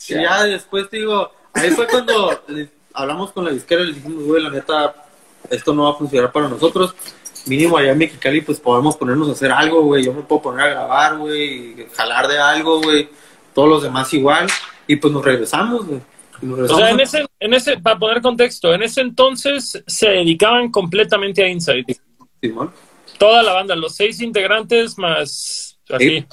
Y 0.06 0.14
ya 0.14 0.44
después 0.44 0.88
te 0.90 0.98
digo, 0.98 1.32
ahí 1.54 1.70
fue 1.70 1.86
cuando 1.86 2.44
hablamos 2.94 3.32
con 3.32 3.44
la 3.44 3.50
disquera 3.50 3.82
y 3.82 3.88
le 3.88 3.92
dijimos, 3.94 4.24
güey, 4.24 4.42
la 4.42 4.50
neta, 4.50 4.94
esto 5.50 5.74
no 5.74 5.84
va 5.84 5.90
a 5.90 5.94
funcionar 5.94 6.32
para 6.32 6.48
nosotros. 6.48 6.94
Mínimo 7.46 7.76
allá 7.76 7.92
en 7.92 7.98
Mexicali, 7.98 8.40
pues 8.40 8.58
podemos 8.58 8.96
ponernos 8.96 9.28
a 9.28 9.32
hacer 9.32 9.52
algo, 9.52 9.82
güey. 9.82 10.04
Yo 10.04 10.14
me 10.14 10.22
puedo 10.22 10.40
poner 10.40 10.66
a 10.66 10.70
grabar, 10.70 11.18
güey, 11.18 11.86
jalar 11.92 12.26
de 12.26 12.38
algo, 12.38 12.80
güey. 12.80 13.08
Todos 13.52 13.68
los 13.68 13.82
demás 13.82 14.12
igual. 14.14 14.46
Y 14.86 14.96
pues 14.96 15.12
nos 15.12 15.22
regresamos, 15.22 15.86
güey. 15.86 16.00
O 16.42 16.76
sea, 16.76 16.90
en 16.90 17.00
ese, 17.00 17.26
en 17.38 17.54
ese, 17.54 17.78
para 17.78 17.98
poner 17.98 18.22
contexto, 18.22 18.72
en 18.74 18.82
ese 18.82 19.00
entonces 19.00 19.82
se 19.86 20.08
dedicaban 20.08 20.70
completamente 20.70 21.44
a 21.44 21.48
Inside. 21.48 21.84
Simón, 22.40 22.72
Toda 23.18 23.42
la 23.42 23.52
banda, 23.52 23.76
los 23.76 23.94
seis 23.94 24.20
integrantes 24.20 24.98
más 24.98 25.78
así. 25.90 26.20
Sí. 26.20 26.26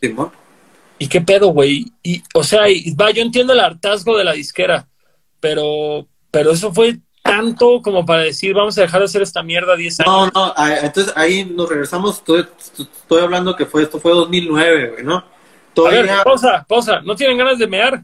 Simón. 0.00 0.32
¿Y 0.98 1.08
qué 1.08 1.20
pedo, 1.20 1.48
güey? 1.48 1.92
Y, 2.02 2.22
o 2.34 2.42
sea, 2.42 2.68
y, 2.68 2.94
va, 2.94 3.10
yo 3.10 3.22
entiendo 3.22 3.52
el 3.52 3.60
hartazgo 3.60 4.16
de 4.16 4.24
la 4.24 4.32
disquera, 4.32 4.88
pero, 5.44 6.08
pero 6.30 6.52
eso 6.52 6.72
fue 6.72 7.00
tanto 7.22 7.82
como 7.82 8.06
para 8.06 8.22
decir, 8.22 8.54
vamos 8.54 8.78
a 8.78 8.80
dejar 8.80 9.00
de 9.00 9.04
hacer 9.04 9.20
esta 9.20 9.42
mierda 9.42 9.76
10 9.76 10.00
años. 10.00 10.10
No, 10.10 10.26
no, 10.46 10.54
ah, 10.56 10.74
entonces 10.82 11.12
ahí 11.16 11.44
nos 11.44 11.68
regresamos, 11.68 12.16
estoy, 12.16 12.46
estoy 12.78 13.20
hablando 13.20 13.54
que 13.54 13.66
fue, 13.66 13.82
esto 13.82 14.00
fue 14.00 14.12
2009, 14.12 14.90
güey, 14.92 15.04
¿no? 15.04 15.16
a 15.16 15.24
Todavía, 15.74 16.02
ver, 16.02 16.24
pausa, 16.24 16.64
pausa. 16.66 17.00
¿No 17.02 17.14
tienen 17.14 17.36
ganas 17.36 17.58
de 17.58 17.66
mear? 17.66 18.02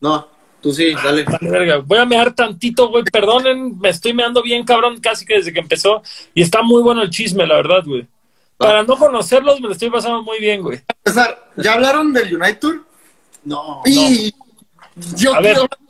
no, 0.00 0.28
tú 0.60 0.70
sí, 0.72 0.92
dale. 0.92 1.24
Vale, 1.24 1.50
verga. 1.50 1.78
Voy 1.78 1.96
a 1.98 2.04
mear 2.04 2.34
tantito, 2.34 2.88
güey. 2.88 3.04
Perdonen, 3.04 3.78
me 3.78 3.88
estoy 3.88 4.12
meando 4.12 4.42
bien, 4.42 4.64
cabrón, 4.64 5.00
casi 5.00 5.24
que 5.24 5.34
desde 5.36 5.52
que 5.52 5.60
empezó. 5.60 6.02
Y 6.34 6.42
está 6.42 6.62
muy 6.62 6.82
bueno 6.82 7.00
el 7.02 7.10
chisme, 7.10 7.46
la 7.46 7.56
verdad, 7.56 7.84
güey. 7.86 8.06
Para 8.58 8.82
no 8.82 8.96
conocerlos, 8.98 9.60
me 9.60 9.68
lo 9.68 9.72
estoy 9.72 9.88
pasando 9.90 10.22
muy 10.22 10.40
bien, 10.40 10.60
güey. 10.62 10.80
¿ya 11.56 11.72
hablaron 11.72 12.12
del 12.12 12.36
Unite 12.36 12.54
Tour? 12.56 12.84
No, 13.44 13.82
Y 13.86 14.32
yo 15.16 15.34
A 15.34 15.40
ver. 15.40 15.54
quiero 15.54 15.62
hablar. 15.62 15.81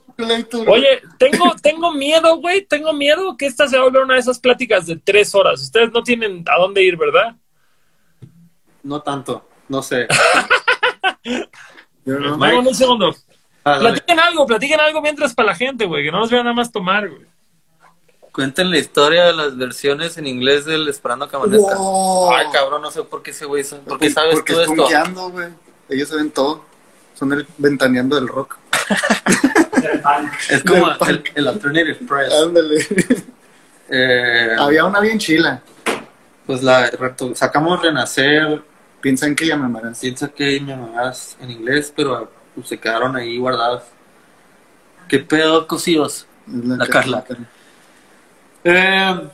Oye, 0.67 1.03
tengo, 1.19 1.55
tengo 1.63 1.93
miedo, 1.93 2.37
güey. 2.37 2.65
Tengo 2.65 2.93
miedo 2.93 3.37
que 3.37 3.47
esta 3.47 3.67
se 3.69 3.77
va 3.77 3.83
a 3.83 3.87
volver 3.87 4.03
una 4.03 4.15
de 4.15 4.21
esas 4.21 4.39
pláticas 4.39 4.87
de 4.87 4.97
tres 4.97 5.35
horas. 5.35 5.61
Ustedes 5.63 5.93
no 5.93 6.03
tienen 6.03 6.45
a 6.49 6.59
dónde 6.59 6.83
ir, 6.83 6.97
¿verdad? 6.97 7.37
no 8.83 9.01
tanto, 9.01 9.47
no 9.69 9.83
sé. 9.83 10.09
Yo 12.05 12.19
no. 12.19 12.35
Un 12.37 12.75
segundo. 12.75 13.15
Ah, 13.65 13.73
dale. 13.73 13.91
Platiquen 13.91 14.19
algo, 14.19 14.47
platiquen 14.47 14.81
algo 14.81 15.01
mientras 15.01 15.35
para 15.35 15.51
la 15.51 15.55
gente, 15.55 15.87
güey. 15.87 16.05
Que 16.05 16.11
no 16.11 16.19
nos 16.19 16.31
vean 16.31 16.45
nada 16.45 16.55
más 16.55 16.73
tomar, 16.73 17.09
güey. 17.09 17.27
Cuenten 18.33 18.71
la 18.71 18.79
historia 18.79 19.27
de 19.27 19.35
las 19.35 19.57
versiones 19.57 20.17
en 20.17 20.27
inglés 20.27 20.65
del 20.65 20.89
Esperando 20.89 21.29
que 21.29 21.37
amanezca. 21.37 21.77
Wow. 21.77 22.35
Ay, 22.35 22.47
cabrón, 22.53 22.83
no 22.83 22.91
sé 22.91 23.03
por 23.05 23.23
qué 23.23 23.31
ese 23.31 23.45
güey. 23.45 23.63
¿Por 23.87 23.99
qué 23.99 24.11
sabes 24.11 24.35
Porque 24.35 24.55
tú 24.55 24.61
es 24.61 24.71
esto? 24.71 25.31
güey. 25.31 25.49
Ellos 25.91 26.09
saben 26.09 26.31
todo. 26.31 26.65
Son 27.23 27.33
el 27.33 27.47
ventaneando 27.57 28.17
del 28.17 28.27
rock. 28.27 28.57
Es 30.51 30.65
como 30.65 30.91
el, 31.07 31.23
el 31.37 31.47
Alternative 31.49 31.95
Press. 32.07 32.33
Ándale. 32.35 32.87
Eh, 33.89 34.57
Había 34.59 34.85
una 34.87 34.99
bien 34.99 35.19
chila. 35.21 35.63
pues 36.47 36.65
la 36.65 36.91
sacamos 37.35 37.81
Renacer, 37.81 38.61
Piensan 39.01 39.37
que 39.37 39.47
ya 39.47 39.57
me 39.57 39.67
amarás. 39.67 40.01
piensa 40.01 40.29
que 40.29 40.61
me 40.61 40.73
amarás 40.73 41.37
en 41.41 41.53
inglés, 41.53 41.93
pero 41.95 42.29
pues, 42.57 42.67
se 42.69 42.79
quedaron 42.79 43.15
ahí 43.15 43.39
guardadas. 43.39 43.85
¿Qué 45.09 45.21
pedo, 45.21 45.69
cosidos? 45.69 46.27
La 46.49 46.89
Carla. 46.89 47.25
Eh, 48.65 49.29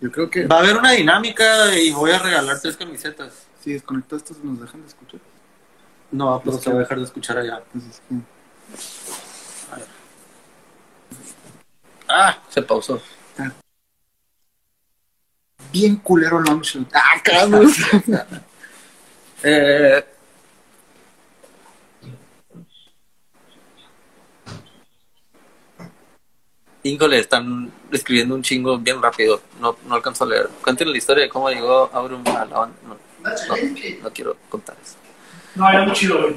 Yo 0.00 0.10
creo 0.10 0.28
que 0.30 0.46
va 0.46 0.56
a 0.56 0.60
haber 0.60 0.76
una 0.78 0.90
dinámica 0.92 1.76
y 1.78 1.92
voy 1.92 2.10
a 2.10 2.18
regalar 2.18 2.58
tres 2.60 2.76
camisetas. 2.76 3.46
si 3.62 3.72
desconecto 3.74 4.16
estos 4.16 4.38
nos 4.42 4.60
dejan 4.60 4.80
de 4.82 4.88
escuchar. 4.88 5.20
No, 6.12 6.40
pero 6.44 6.58
se 6.58 6.70
va 6.70 6.76
a 6.76 6.80
dejar 6.80 6.98
de 6.98 7.04
escuchar 7.04 7.38
allá. 7.38 7.62
Pues 7.72 8.02
Ah, 12.08 12.38
Se 12.50 12.60
pausó. 12.62 13.00
Bien 15.72 15.96
culero 15.96 16.38
Longshot. 16.38 16.86
Ah, 16.92 17.20
cabrón. 17.24 17.72
eh, 19.42 20.04
Híjole, 26.84 27.18
están 27.20 27.72
escribiendo 27.92 28.34
un 28.34 28.42
chingo 28.42 28.76
bien 28.78 29.00
rápido. 29.00 29.40
No, 29.60 29.76
no 29.86 29.94
alcanzo 29.94 30.24
a 30.24 30.26
leer. 30.26 30.48
Cuenten 30.62 30.90
la 30.90 30.98
historia 30.98 31.24
de 31.24 31.30
cómo 31.30 31.48
llegó 31.48 31.88
Aurum 31.92 32.26
a 32.26 32.44
la 32.44 32.58
banda. 32.58 32.76
No, 32.86 32.94
no, 33.22 34.02
no 34.02 34.10
quiero 34.12 34.36
contar 34.48 34.76
eso. 34.82 34.96
No, 35.54 35.68
era 35.68 35.84
muy 35.84 35.92
chido, 35.92 36.20
güey. 36.20 36.36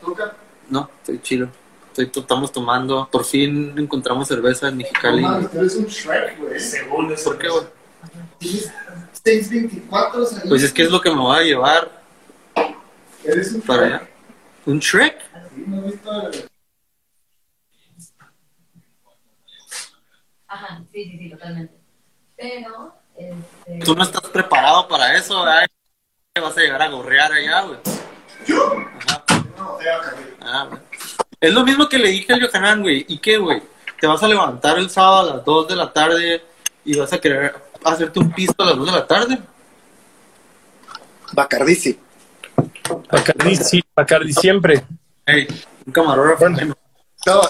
Toca. 0.00 0.34
no, 0.68 0.90
estoy 1.00 1.20
chido. 1.22 1.48
Estoy, 1.88 2.10
estamos 2.22 2.52
tomando. 2.52 3.08
Por 3.10 3.24
fin 3.24 3.74
encontramos 3.76 4.28
cerveza 4.28 4.68
en 4.68 4.76
Mexicali. 4.76 5.22
No 5.22 5.48
tú 5.48 5.58
eres 5.58 5.74
un 5.76 5.86
Shrek, 5.86 6.38
güey. 6.38 6.60
Según 6.60 7.12
eso. 7.12 7.24
¿Por 7.30 7.38
qué, 7.38 7.48
güey? 7.48 7.64
Tienes 8.38 8.72
624 9.24 10.18
años. 10.20 10.42
Pues 10.48 10.62
es 10.62 10.72
que 10.72 10.82
es 10.82 10.90
lo 10.90 11.00
que 11.00 11.10
me 11.10 11.22
va 11.22 11.38
a 11.38 11.42
llevar 11.42 11.90
Eres 13.24 13.52
un 13.52 13.60
para 13.62 13.82
Shrek. 13.86 13.94
allá. 13.94 14.08
¿Un 14.66 14.78
Shrek? 14.78 15.18
Sí, 15.54 15.64
¿no 15.66 15.78
has 15.78 15.84
visto? 15.86 16.30
Ajá, 20.46 20.82
sí, 20.92 21.04
sí, 21.04 21.18
sí, 21.18 21.30
totalmente. 21.30 21.74
Pero, 22.36 22.94
este... 23.16 23.84
Tú 23.84 23.94
no 23.94 24.02
estás 24.02 24.22
preparado 24.30 24.88
para 24.88 25.14
eso, 25.16 25.40
¿verdad? 25.40 25.66
Vas 26.40 26.56
a 26.56 26.60
llegar 26.60 26.80
a 26.82 26.88
gorrear 26.88 27.32
allá, 27.32 27.62
güey. 27.62 27.78
¿Yo? 28.46 28.76
Ajá. 29.06 29.24
No, 29.56 29.76
te 29.76 29.88
va 29.88 29.96
a 29.96 30.00
caer. 30.00 30.36
Ah. 30.40 30.68
Es 31.40 31.52
lo 31.52 31.64
mismo 31.64 31.88
que 31.88 31.98
le 31.98 32.08
dije 32.08 32.32
al 32.32 32.40
Yohanan, 32.40 32.82
güey. 32.82 33.04
¿Y 33.08 33.18
qué, 33.18 33.38
güey? 33.38 33.62
Te 34.00 34.06
vas 34.06 34.22
a 34.22 34.28
levantar 34.28 34.78
el 34.78 34.90
sábado 34.90 35.30
a 35.30 35.36
las 35.36 35.44
2 35.44 35.68
de 35.68 35.76
la 35.76 35.92
tarde 35.92 36.42
y 36.84 36.96
vas 36.96 37.12
a 37.12 37.18
querer 37.18 37.54
hacerte 37.84 38.18
un 38.18 38.32
pisto 38.32 38.62
a 38.62 38.66
las 38.66 38.76
2 38.76 38.86
de 38.86 38.92
la 38.92 39.06
tarde. 39.06 39.38
Bacardici. 41.32 41.98
Bacardi, 43.10 43.56
sí, 43.56 43.84
Bacardi 43.94 44.32
siempre. 44.32 44.84
Hey, 45.26 45.46
un 45.86 45.92
camarógrafo. 45.92 46.40
Bueno. 46.40 46.74
No, 47.26 47.42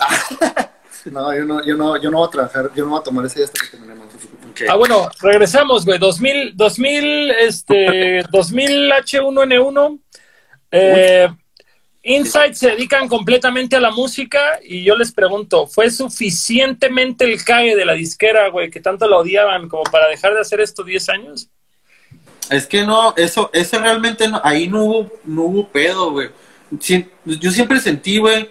no, 1.13 1.35
yo 1.35 1.45
no, 1.45 1.65
yo 1.65 1.77
no, 1.77 1.97
yo 2.03 2.11
no 2.11 2.19
voy 2.19 2.29
a 2.29 2.31
trabajar, 2.31 2.71
yo 2.75 2.85
no 2.85 2.91
voy 2.91 3.01
a 3.01 3.03
tomar 3.03 3.27
ese 3.27 3.37
día 3.37 3.45
hasta 3.47 3.61
que 3.61 3.71
terminemos. 3.71 4.07
Ok. 4.51 4.63
Ah, 4.69 4.77
bueno, 4.77 5.09
regresamos, 5.21 5.85
güey. 5.85 5.99
2000, 5.99 6.57
2000, 6.57 7.31
este, 7.31 8.23
2000 8.31 8.93
H1N1. 8.93 10.01
Eh, 10.71 11.29
Insight 12.03 12.55
se 12.55 12.71
dedican 12.71 13.09
completamente 13.09 13.77
a 13.77 13.81
la 13.81 13.91
música 13.91 14.61
y 14.65 14.83
yo 14.83 14.97
les 14.97 15.13
pregunto, 15.13 15.67
¿fue 15.67 15.91
suficientemente 15.91 17.25
el 17.25 17.45
cae 17.45 17.77
de 17.77 17.85
la 17.85 17.95
disquera, 17.95 18.49
güey, 18.49 18.71
que 18.71 18.81
tanto 18.81 19.09
la 19.09 19.19
odiaban 19.19 19.69
como 19.69 19.83
para 19.85 20.09
dejar 20.09 20.35
de 20.35 20.41
hacer 20.41 20.61
esto 20.61 20.85
10 20.85 21.09
años? 21.11 21.51
Es 22.51 22.67
que 22.67 22.85
no, 22.85 23.15
eso, 23.17 23.51
eso 23.53 23.79
realmente 23.79 24.27
no, 24.27 24.41
ahí 24.43 24.69
no 24.69 24.85
hubo, 24.85 25.13
no 25.25 25.43
hubo 25.43 25.69
pedo, 25.69 26.13
güey. 26.13 26.31
Yo 26.71 27.51
siempre 27.51 27.81
sentí, 27.81 28.19
güey, 28.19 28.49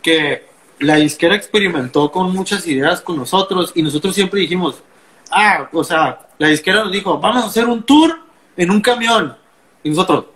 que 0.00 0.44
la 0.78 0.96
disquera 0.96 1.34
experimentó 1.34 2.10
con 2.10 2.32
muchas 2.32 2.66
ideas 2.66 3.00
con 3.00 3.16
nosotros 3.16 3.72
y 3.74 3.82
nosotros 3.82 4.14
siempre 4.14 4.40
dijimos, 4.40 4.82
ah, 5.30 5.68
o 5.72 5.82
sea, 5.82 6.28
la 6.38 6.48
disquera 6.48 6.84
nos 6.84 6.92
dijo, 6.92 7.18
vamos 7.18 7.44
a 7.44 7.46
hacer 7.46 7.66
un 7.66 7.82
tour 7.82 8.18
en 8.56 8.70
un 8.70 8.80
camión. 8.80 9.36
Y 9.82 9.90
nosotros, 9.90 10.26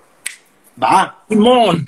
va, 0.82 1.22
Simón. 1.28 1.86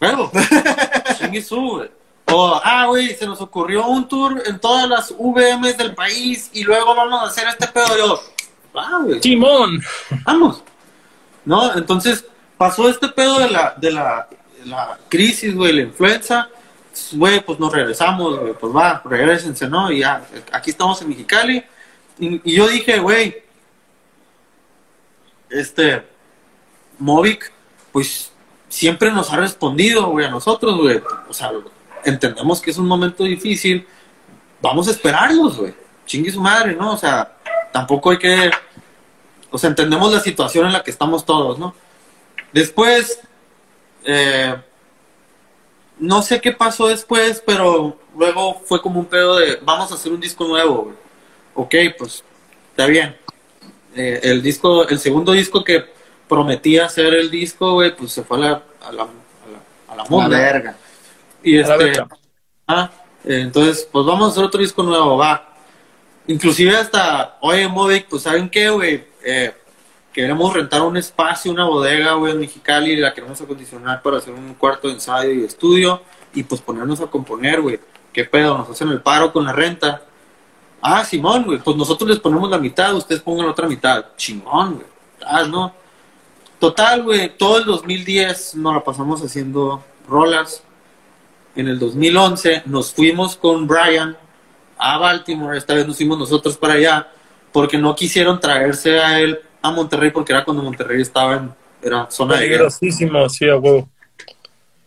Bueno, 0.00 0.30
chingue 1.18 1.42
su, 1.42 1.60
güey. 1.60 1.90
O, 2.30 2.60
ah, 2.62 2.86
güey, 2.86 3.14
se 3.14 3.26
nos 3.26 3.40
ocurrió 3.40 3.86
un 3.86 4.06
tour 4.06 4.42
en 4.44 4.58
todas 4.58 4.88
las 4.88 5.14
VMs 5.16 5.78
del 5.78 5.94
país 5.94 6.50
y 6.52 6.62
luego 6.62 6.94
vamos 6.94 7.22
a 7.22 7.26
hacer 7.26 7.48
este 7.48 7.66
pedo. 7.68 7.96
Yo, 7.96 8.22
ah, 8.74 9.00
güey, 9.02 9.22
Simón. 9.22 9.82
vamos. 10.24 10.62
¿No? 11.44 11.74
Entonces, 11.74 12.26
pasó 12.58 12.88
este 12.88 13.08
pedo 13.08 13.38
de 13.38 13.48
la, 13.48 13.74
de 13.78 13.90
la, 13.90 14.28
de 14.58 14.66
la 14.66 14.98
crisis, 15.08 15.54
güey, 15.54 15.72
la 15.72 15.82
influenza. 15.82 16.48
Güey, 17.12 17.40
pues 17.40 17.58
nos 17.58 17.72
regresamos, 17.72 18.38
güey, 18.38 18.52
pues 18.54 18.74
va, 18.74 19.00
regresense, 19.04 19.68
¿no? 19.68 19.90
Y 19.90 20.00
ya, 20.00 20.22
aquí 20.52 20.70
estamos 20.70 21.00
en 21.00 21.08
Mexicali. 21.08 21.64
Y, 22.18 22.40
y 22.44 22.56
yo 22.56 22.66
dije, 22.66 22.98
güey, 22.98 23.42
este, 25.48 26.04
Movic, 26.98 27.52
pues 27.92 28.32
siempre 28.68 29.10
nos 29.10 29.32
ha 29.32 29.36
respondido, 29.36 30.06
güey, 30.06 30.26
a 30.26 30.30
nosotros, 30.30 30.76
güey. 30.76 31.00
O 31.28 31.32
sea, 31.32 31.52
entendemos 32.04 32.60
que 32.60 32.70
es 32.70 32.78
un 32.78 32.86
momento 32.86 33.24
difícil. 33.24 33.86
Vamos 34.60 34.88
a 34.88 34.90
esperarlos, 34.90 35.56
güey. 35.56 35.74
Chingue 36.06 36.30
su 36.30 36.40
madre, 36.40 36.74
¿no? 36.74 36.92
O 36.92 36.96
sea, 36.96 37.36
tampoco 37.72 38.10
hay 38.10 38.18
que. 38.18 38.50
O 39.50 39.58
sea, 39.58 39.70
entendemos 39.70 40.12
la 40.12 40.20
situación 40.20 40.66
en 40.66 40.72
la 40.72 40.82
que 40.82 40.90
estamos 40.90 41.24
todos, 41.24 41.58
¿no? 41.58 41.74
Después, 42.52 43.20
eh, 44.04 44.54
no 45.98 46.22
sé 46.22 46.40
qué 46.40 46.52
pasó 46.52 46.88
después, 46.88 47.42
pero 47.44 47.98
luego 48.16 48.60
fue 48.64 48.80
como 48.80 49.00
un 49.00 49.06
pedo 49.06 49.36
de, 49.36 49.58
vamos 49.62 49.90
a 49.90 49.94
hacer 49.94 50.12
un 50.12 50.20
disco 50.20 50.46
nuevo, 50.46 50.84
güey. 50.84 50.96
Ok, 51.54 51.74
pues, 51.98 52.22
está 52.70 52.86
bien. 52.86 53.16
Eh, 53.94 54.20
el 54.22 54.42
disco, 54.42 54.86
el 54.86 54.98
segundo 54.98 55.32
disco 55.32 55.64
que 55.64 55.97
prometía 56.28 56.88
ser 56.88 57.14
el 57.14 57.30
disco, 57.30 57.74
güey, 57.74 57.94
pues 57.96 58.12
se 58.12 58.22
fue 58.22 58.38
a 58.38 58.40
la, 58.40 58.62
a 58.82 58.92
la, 58.92 59.02
a 59.02 59.96
la, 59.96 60.02
a 60.02 60.06
la 60.06 60.28
verga. 60.28 60.76
Y 61.42 61.58
este, 61.58 61.92
ah, 62.66 62.90
eh, 63.24 63.40
entonces, 63.40 63.88
pues 63.90 64.06
vamos 64.06 64.28
a 64.28 64.30
hacer 64.32 64.44
otro 64.44 64.60
disco 64.60 64.82
nuevo, 64.82 65.16
va. 65.16 65.54
Inclusive 66.26 66.76
hasta, 66.76 67.38
oye, 67.40 67.66
Movic, 67.68 68.06
pues 68.08 68.22
¿saben 68.22 68.50
qué, 68.50 68.68
güey? 68.68 69.06
Eh, 69.24 69.54
queremos 70.12 70.52
rentar 70.52 70.82
un 70.82 70.96
espacio, 70.96 71.50
una 71.50 71.64
bodega, 71.64 72.14
güey, 72.14 72.32
en 72.32 72.40
Mexicali, 72.40 72.96
la 72.96 73.14
queremos 73.14 73.40
acondicionar 73.40 74.02
para 74.02 74.18
hacer 74.18 74.34
un 74.34 74.54
cuarto 74.54 74.88
de 74.88 74.94
ensayo 74.94 75.30
y 75.32 75.44
estudio. 75.44 76.02
y 76.34 76.42
pues 76.42 76.60
ponernos 76.60 77.00
a 77.00 77.06
componer, 77.06 77.62
güey. 77.62 77.80
¿Qué 78.12 78.24
pedo? 78.24 78.58
Nos 78.58 78.68
hacen 78.68 78.88
el 78.88 79.00
paro 79.00 79.32
con 79.32 79.44
la 79.44 79.52
renta. 79.52 80.02
Ah, 80.80 81.04
Simón, 81.04 81.44
güey, 81.44 81.58
pues 81.58 81.76
nosotros 81.76 82.08
les 82.08 82.18
ponemos 82.18 82.50
la 82.50 82.58
mitad, 82.58 82.94
ustedes 82.94 83.20
pongan 83.22 83.46
la 83.46 83.52
otra 83.52 83.66
mitad. 83.66 84.06
Chingón, 84.16 84.74
güey. 84.74 84.86
Ah, 85.24 85.44
no. 85.44 85.72
Total, 86.58 87.02
güey, 87.02 87.36
todo 87.36 87.58
el 87.58 87.64
2010 87.64 88.56
nos 88.56 88.74
la 88.74 88.84
pasamos 88.84 89.22
haciendo 89.22 89.84
rolas. 90.08 90.62
En 91.54 91.68
el 91.68 91.78
2011 91.78 92.62
nos 92.66 92.92
fuimos 92.92 93.36
con 93.36 93.66
Brian 93.66 94.16
a 94.76 94.98
Baltimore, 94.98 95.56
esta 95.56 95.74
vez 95.74 95.86
nos 95.86 95.96
fuimos 95.96 96.18
nosotros 96.18 96.56
para 96.56 96.74
allá, 96.74 97.08
porque 97.52 97.78
no 97.78 97.94
quisieron 97.94 98.38
traerse 98.38 99.00
a 99.00 99.20
él 99.20 99.40
a 99.60 99.70
Monterrey, 99.70 100.10
porque 100.10 100.32
era 100.32 100.44
cuando 100.44 100.62
Monterrey 100.62 101.02
estaba 101.02 101.34
en 101.34 101.54
era 101.82 102.10
zona 102.10 102.36
de. 102.36 102.46
Peligrosísimo, 102.46 103.28
sí, 103.28 103.48
a 103.48 103.56
huevo. 103.56 103.88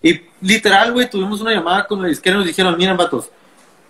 Y 0.02 0.22
literal, 0.42 0.92
güey, 0.94 1.10
tuvimos 1.10 1.42
una 1.42 1.52
llamada 1.52 1.86
con 1.88 2.02
la 2.02 2.08
disquera 2.08 2.36
y 2.36 2.40
nos 2.40 2.48
dijeron, 2.48 2.78
miren, 2.78 2.98
vatos, 2.98 3.30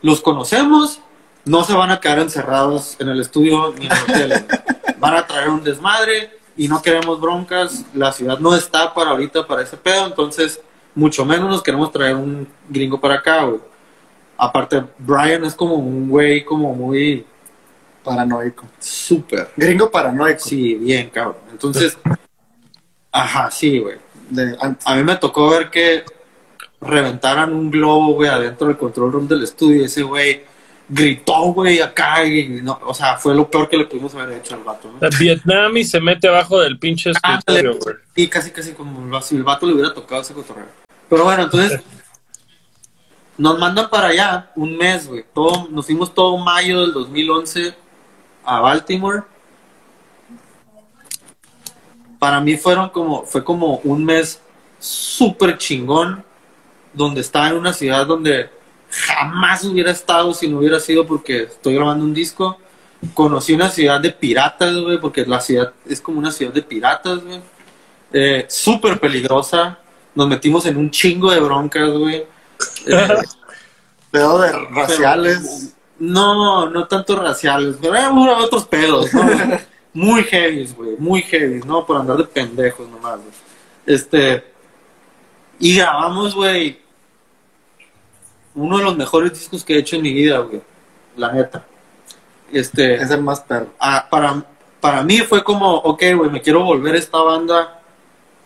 los 0.01 0.21
conocemos, 0.21 0.99
no 1.45 1.63
se 1.63 1.73
van 1.73 1.91
a 1.91 1.99
quedar 1.99 2.19
encerrados 2.19 2.97
en 2.99 3.09
el 3.09 3.21
estudio 3.21 3.73
ni 3.77 3.85
en 3.85 3.91
el 3.91 4.03
hotel. 4.03 4.45
van 4.99 5.15
a 5.15 5.25
traer 5.25 5.49
un 5.49 5.63
desmadre 5.63 6.40
y 6.57 6.67
no 6.67 6.81
queremos 6.81 7.19
broncas. 7.19 7.85
La 7.93 8.11
ciudad 8.11 8.39
no 8.39 8.55
está 8.55 8.93
para 8.93 9.11
ahorita 9.11 9.45
para 9.47 9.61
ese 9.63 9.77
pedo, 9.77 10.05
entonces 10.07 10.61
mucho 10.95 11.25
menos 11.25 11.49
nos 11.49 11.63
queremos 11.63 11.91
traer 11.91 12.15
un 12.15 12.47
gringo 12.69 12.99
para 12.99 13.15
acá, 13.15 13.43
güey. 13.45 13.59
Aparte, 14.37 14.83
Brian 14.97 15.45
es 15.45 15.53
como 15.55 15.75
un 15.75 16.09
güey 16.09 16.43
como 16.43 16.73
muy 16.73 17.25
Paranoico. 18.03 18.65
súper. 18.79 19.51
Gringo 19.55 19.91
paranoico. 19.91 20.39
Sí, 20.39 20.73
bien, 20.75 21.09
cabrón. 21.11 21.37
Entonces, 21.51 21.97
ajá, 23.11 23.51
sí, 23.51 23.79
güey. 23.79 23.97
An- 24.59 24.77
A 24.85 24.95
mí 24.95 25.03
me 25.03 25.15
tocó 25.17 25.49
ver 25.51 25.69
que 25.69 26.03
reventaran 26.79 27.53
un 27.53 27.69
globo, 27.69 28.13
güey, 28.13 28.29
adentro 28.29 28.67
del 28.67 28.77
control 28.77 29.11
room 29.11 29.27
del 29.27 29.43
estudio. 29.43 29.85
Ese 29.85 30.01
güey 30.01 30.43
gritó, 30.91 31.53
güey, 31.53 31.81
acá. 31.81 32.23
Y 32.25 32.61
no, 32.61 32.79
o 32.85 32.93
sea, 32.93 33.17
fue 33.17 33.33
lo 33.33 33.49
peor 33.49 33.69
que 33.69 33.77
le 33.77 33.85
pudimos 33.85 34.13
haber 34.13 34.37
hecho 34.37 34.55
al 34.55 34.63
vato, 34.63 34.91
¿no? 34.91 35.09
Vietnam 35.17 35.75
y 35.77 35.83
se 35.83 35.99
mete 35.99 36.27
abajo 36.27 36.59
del 36.59 36.77
pinche 36.77 37.11
escritorio, 37.11 37.77
güey. 37.79 37.95
Y 38.15 38.27
casi, 38.27 38.51
casi 38.51 38.73
como 38.73 39.21
si 39.21 39.37
el 39.37 39.43
vato 39.43 39.65
le 39.65 39.73
hubiera 39.73 39.93
tocado 39.93 40.21
ese 40.21 40.33
cotorreo. 40.33 40.67
Pero 41.09 41.23
bueno, 41.23 41.43
entonces 41.43 41.81
nos 43.37 43.57
mandan 43.57 43.89
para 43.89 44.09
allá 44.09 44.51
un 44.55 44.77
mes, 44.77 45.07
güey. 45.07 45.25
Todo, 45.33 45.67
nos 45.69 45.85
fuimos 45.85 46.13
todo 46.13 46.37
mayo 46.37 46.81
del 46.81 46.93
2011 46.93 47.73
a 48.43 48.59
Baltimore. 48.59 49.23
Para 52.19 52.39
mí 52.39 52.55
fueron 52.55 52.89
como, 52.89 53.23
fue 53.23 53.43
como 53.43 53.77
un 53.83 54.05
mes 54.05 54.41
súper 54.77 55.57
chingón, 55.57 56.23
donde 56.93 57.21
estaba 57.21 57.49
en 57.49 57.55
una 57.55 57.73
ciudad 57.73 58.05
donde 58.05 58.49
jamás 58.91 59.63
hubiera 59.63 59.91
estado 59.91 60.33
si 60.33 60.47
no 60.47 60.59
hubiera 60.59 60.79
sido 60.79 61.07
porque 61.07 61.43
estoy 61.43 61.75
grabando 61.75 62.03
un 62.03 62.13
disco. 62.13 62.57
Conocí 63.13 63.53
una 63.53 63.69
ciudad 63.69 63.99
de 63.99 64.11
piratas, 64.11 64.75
güey, 64.75 64.99
porque 64.99 65.25
la 65.25 65.39
ciudad 65.39 65.73
es 65.87 66.01
como 66.01 66.19
una 66.19 66.31
ciudad 66.31 66.53
de 66.53 66.61
piratas, 66.61 67.23
güey. 67.23 67.41
Eh, 68.13 68.45
súper 68.47 68.99
peligrosa. 68.99 69.79
Nos 70.13 70.27
metimos 70.27 70.65
en 70.65 70.77
un 70.77 70.91
chingo 70.91 71.31
de 71.31 71.39
broncas, 71.39 71.89
güey. 71.89 72.25
Eh, 72.85 73.07
pedo 74.11 74.39
de 74.39 74.51
raciales. 74.51 75.73
no, 75.97 76.69
no 76.69 76.87
tanto 76.87 77.15
raciales, 77.15 77.77
pero 77.81 77.93
hay 77.93 78.05
otros 78.43 78.65
pedos, 78.65 79.13
¿no? 79.13 79.23
muy 79.93 80.23
heavy, 80.23 80.67
güey, 80.75 80.95
muy 80.97 81.21
heavy, 81.21 81.61
¿no? 81.65 81.85
Por 81.85 81.97
andar 81.97 82.17
de 82.17 82.25
pendejos 82.25 82.87
nomás, 82.89 83.19
güey. 83.19 83.31
Este, 83.85 84.43
y 85.59 85.77
grabamos, 85.77 86.35
güey, 86.35 86.81
uno 88.55 88.77
de 88.77 88.83
los 88.83 88.97
mejores 88.97 89.33
discos 89.33 89.63
que 89.63 89.75
he 89.75 89.79
hecho 89.79 89.95
en 89.95 90.01
mi 90.03 90.13
vida, 90.13 90.39
güey, 90.39 90.61
la 91.17 91.31
neta. 91.31 91.65
Este, 92.51 92.95
Es 92.95 93.09
el 93.11 93.21
más 93.21 93.39
perro. 93.41 93.67
ah, 93.79 94.07
para, 94.09 94.43
para 94.81 95.03
mí 95.03 95.19
fue 95.19 95.43
como, 95.43 95.75
ok, 95.75 96.03
güey, 96.17 96.29
me 96.29 96.41
quiero 96.41 96.63
volver 96.63 96.95
a 96.95 96.97
esta 96.97 97.17
banda 97.19 97.81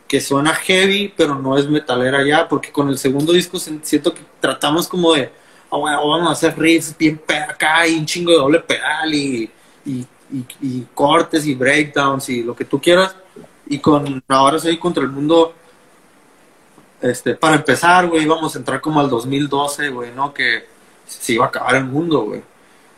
que 0.07 0.21
suena 0.21 0.53
heavy, 0.53 1.11
pero 1.17 1.33
no 1.35 1.57
es 1.57 1.67
metalera 1.67 2.23
ya, 2.23 2.47
porque 2.47 2.71
con 2.71 2.89
el 2.89 2.97
segundo 2.99 3.33
disco 3.33 3.57
siento 3.57 4.13
que 4.13 4.21
tratamos 4.39 4.87
como 4.87 5.13
de, 5.13 5.31
oh, 5.69 5.79
güey, 5.79 5.95
vamos 5.95 6.27
a 6.29 6.31
hacer 6.33 6.57
riffs 6.57 6.95
bien 6.97 7.19
acá 7.49 7.87
y 7.87 7.97
un 7.97 8.05
chingo 8.05 8.31
de 8.31 8.37
doble 8.37 8.59
pedal 8.59 9.13
y, 9.13 9.49
y, 9.85 10.05
y- 10.31 10.45
y 10.61 10.87
cortes 10.93 11.45
y 11.47 11.55
breakdowns 11.55 12.29
y 12.29 12.43
lo 12.43 12.55
que 12.55 12.65
tú 12.65 12.79
quieras. 12.79 13.15
Y 13.67 13.79
con 13.79 14.23
Ahora 14.27 14.59
soy 14.59 14.77
contra 14.77 15.01
el 15.03 15.09
mundo, 15.09 15.55
este, 17.05 17.35
para 17.35 17.55
empezar, 17.55 18.07
güey, 18.07 18.23
íbamos 18.23 18.55
a 18.55 18.57
entrar 18.57 18.81
como 18.81 18.99
al 18.99 19.09
2012, 19.09 19.89
güey, 19.89 20.11
¿no? 20.11 20.33
Que 20.33 20.65
se 21.05 21.33
iba 21.33 21.45
a 21.45 21.49
acabar 21.49 21.75
el 21.75 21.85
mundo, 21.85 22.21
güey. 22.23 22.41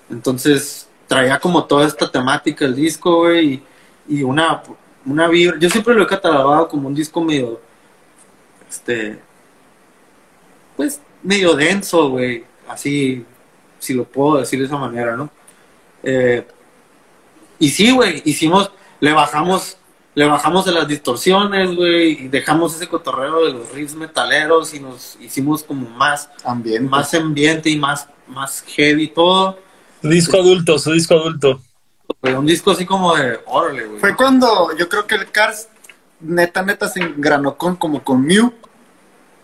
Entonces 0.09 0.87
traía 1.07 1.39
como 1.39 1.65
toda 1.65 1.85
esta 1.85 2.09
temática 2.09 2.63
el 2.63 2.75
disco, 2.75 3.17
güey, 3.17 3.61
y, 4.07 4.23
una, 4.23 4.63
una 5.05 5.27
vibra. 5.27 5.57
Yo 5.59 5.69
siempre 5.69 5.93
lo 5.93 6.03
he 6.03 6.07
catalogado 6.07 6.69
como 6.69 6.87
un 6.87 6.95
disco 6.95 7.21
medio, 7.21 7.59
este, 8.69 9.19
pues 10.77 11.01
medio 11.21 11.53
denso, 11.53 12.09
güey, 12.09 12.45
así, 12.69 13.25
si 13.79 13.93
lo 13.93 14.05
puedo 14.05 14.39
decir 14.39 14.59
de 14.59 14.67
esa 14.67 14.77
manera, 14.77 15.17
¿no? 15.17 15.29
Eh, 16.03 16.47
y 17.59 17.69
sí, 17.69 17.91
güey, 17.91 18.21
hicimos, 18.23 18.71
le 19.01 19.11
bajamos, 19.11 19.77
le 20.17 20.25
bajamos 20.25 20.65
de 20.65 20.71
las 20.71 20.87
distorsiones, 20.87 21.75
güey, 21.75 22.23
y 22.23 22.27
dejamos 22.27 22.75
ese 22.75 22.87
cotorreo 22.87 23.45
de 23.45 23.53
los 23.53 23.71
riffs 23.71 23.93
metaleros 23.93 24.73
y 24.73 24.79
nos 24.79 25.15
hicimos 25.21 25.63
como 25.63 25.87
más, 25.91 26.27
Ambiente. 26.43 26.89
más 26.89 27.13
ambiente 27.13 27.69
y 27.69 27.77
más, 27.77 28.09
más 28.25 28.63
heavy 28.65 29.09
todo. 29.09 29.59
Su 30.01 30.09
disco 30.09 30.37
adulto, 30.37 30.79
su 30.79 30.91
disco 30.93 31.13
adulto. 31.13 31.61
Güey, 32.19 32.33
un 32.33 32.47
disco 32.47 32.71
así 32.71 32.83
como 32.83 33.15
de, 33.15 33.39
órale, 33.45 33.85
güey. 33.85 33.99
Fue 33.99 34.15
cuando 34.15 34.75
yo 34.75 34.89
creo 34.89 35.05
que 35.05 35.13
el 35.13 35.29
Cars 35.29 35.69
neta, 36.19 36.63
neta 36.63 36.87
se 36.87 36.99
engranó 36.99 37.55
con, 37.55 37.75
como 37.75 38.03
con 38.03 38.25
Mew. 38.25 38.51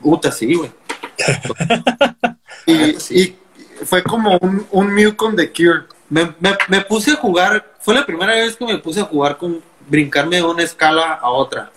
Puta, 0.02 0.32
sí, 0.32 0.56
güey. 0.56 0.72
Y, 2.66 2.94
sí. 2.94 3.38
y 3.80 3.86
fue 3.86 4.02
como 4.02 4.38
un, 4.40 4.66
un 4.72 4.88
Mew 4.92 5.16
con 5.16 5.36
The 5.36 5.52
Cure. 5.52 5.84
Me, 6.10 6.34
me, 6.40 6.58
me 6.70 6.82
puse 6.82 7.12
a 7.12 7.16
jugar, 7.16 7.74
fue 7.80 7.94
la 7.94 8.06
primera 8.06 8.34
vez 8.34 8.56
que 8.56 8.66
me 8.66 8.80
puse 8.80 9.02
a 9.02 9.04
jugar 9.04 9.38
con 9.38 9.62
brincarme 9.88 10.38
de 10.38 10.44
una 10.44 10.64
escala 10.64 11.14
a 11.14 11.30
otra. 11.30 11.72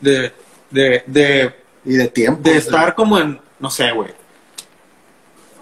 De, 0.00 0.32
de, 0.70 1.02
de, 1.06 1.54
Y 1.84 1.94
de 1.94 2.08
tiempo. 2.08 2.40
de 2.42 2.50
o 2.50 2.52
sea. 2.54 2.60
estar 2.62 2.94
como 2.94 3.18
en, 3.18 3.40
no 3.58 3.70
sé, 3.70 3.90
güey. 3.92 4.10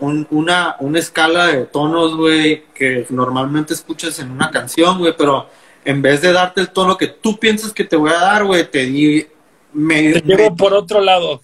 Un, 0.01 0.27
una, 0.31 0.77
una 0.81 0.99
escala 0.99 1.47
de 1.47 1.65
tonos, 1.67 2.17
güey, 2.17 2.65
que 2.75 3.07
normalmente 3.11 3.73
escuchas 3.73 4.19
en 4.19 4.33
una 4.33 4.51
canción, 4.51 4.99
güey, 4.99 5.15
pero 5.17 5.49
en 5.85 6.03
vez 6.03 6.21
de 6.23 6.33
darte 6.33 6.61
el 6.61 6.71
tono 6.71 6.97
que 6.97 7.07
tú 7.07 7.39
piensas 7.39 7.73
que 7.73 7.85
te 7.85 7.95
voy 7.97 8.11
a 8.11 8.19
dar, 8.19 8.45
güey, 8.45 8.69
te 8.69 8.81
di 8.85 9.27
medio, 9.73 10.15
Te 10.21 10.27
llevo 10.27 10.57
por 10.57 10.75
otro 10.75 11.01
lado. 11.01 11.41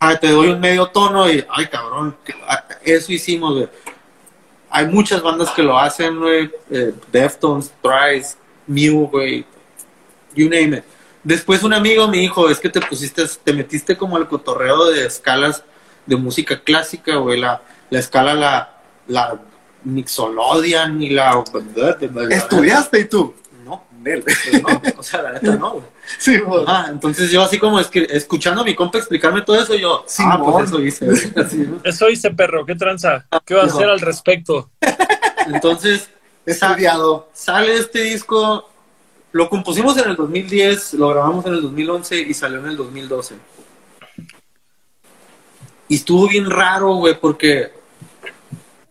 Ah, 0.00 0.16
te 0.16 0.28
doy 0.28 0.48
un 0.48 0.58
medio 0.60 0.86
tono 0.88 1.30
y, 1.30 1.44
ay, 1.50 1.66
cabrón, 1.66 2.16
que- 2.24 2.34
ah, 2.48 2.64
eso 2.82 3.12
hicimos, 3.12 3.54
güey. 3.54 3.68
Hay 4.70 4.86
muchas 4.86 5.22
bandas 5.22 5.50
que 5.50 5.62
lo 5.62 5.78
hacen, 5.78 6.18
güey. 6.18 6.50
eh, 6.70 6.92
Deftones, 7.12 7.72
Thrice, 7.82 8.34
Mew, 8.66 9.06
güey. 9.08 9.44
You 10.34 10.48
name 10.48 10.78
it. 10.78 10.84
Después 11.22 11.62
un 11.62 11.72
amigo 11.74 12.08
me 12.08 12.18
dijo, 12.18 12.48
es 12.48 12.58
que 12.60 12.68
te 12.70 12.80
pusiste, 12.80 13.24
te 13.44 13.52
metiste 13.52 13.96
como 13.96 14.16
al 14.16 14.26
cotorreo 14.28 14.86
de 14.86 15.06
escalas 15.06 15.62
de 16.06 16.16
música 16.16 16.60
clásica, 16.60 17.16
güey. 17.16 17.38
La, 17.40 17.60
la 17.90 17.98
escala, 17.98 18.34
la, 18.34 18.78
la 19.06 19.38
Mixolodian 19.84 21.02
y 21.02 21.10
la... 21.10 21.42
¿Estudiaste 22.30 23.00
y 23.00 23.04
tú? 23.04 23.34
No, 23.64 23.84
pues 24.02 24.24
no, 24.62 24.82
o 24.98 25.02
sea, 25.02 25.20
la 25.22 25.32
neta 25.32 25.56
no, 25.56 25.72
güey. 25.72 25.84
Sí, 26.18 26.38
güey. 26.38 26.64
Ah, 26.66 26.86
entonces 26.88 27.30
yo 27.30 27.42
así 27.42 27.58
como 27.58 27.78
es 27.78 27.88
que 27.88 28.06
escuchando 28.10 28.62
a 28.62 28.64
mi 28.64 28.74
compa 28.74 28.96
explicarme 28.98 29.42
todo 29.42 29.60
eso, 29.60 29.74
yo, 29.74 30.00
ah, 30.00 30.04
Simón. 30.06 30.52
pues 30.52 30.68
eso 30.68 30.80
hice. 30.80 31.04
güey. 31.06 31.32
Así, 31.44 31.56
¿no? 31.58 31.80
Eso 31.84 32.08
hice, 32.08 32.30
perro. 32.30 32.64
¿Qué 32.64 32.74
tranza? 32.74 33.26
¿Qué 33.44 33.54
va 33.54 33.62
a 33.62 33.66
hacer 33.66 33.88
al 33.88 34.00
respecto? 34.00 34.70
Entonces, 35.46 36.08
sa- 36.46 36.70
Estudiado. 36.70 37.28
sale 37.34 37.74
este 37.74 38.02
disco, 38.04 38.69
lo 39.32 39.48
compusimos 39.48 39.96
en 39.98 40.10
el 40.10 40.16
2010, 40.16 40.94
lo 40.94 41.08
grabamos 41.08 41.46
en 41.46 41.54
el 41.54 41.62
2011 41.62 42.20
y 42.20 42.34
salió 42.34 42.58
en 42.58 42.66
el 42.66 42.76
2012. 42.76 43.36
Y 45.88 45.96
estuvo 45.96 46.28
bien 46.28 46.48
raro, 46.48 46.94
güey, 46.94 47.18
porque 47.18 47.72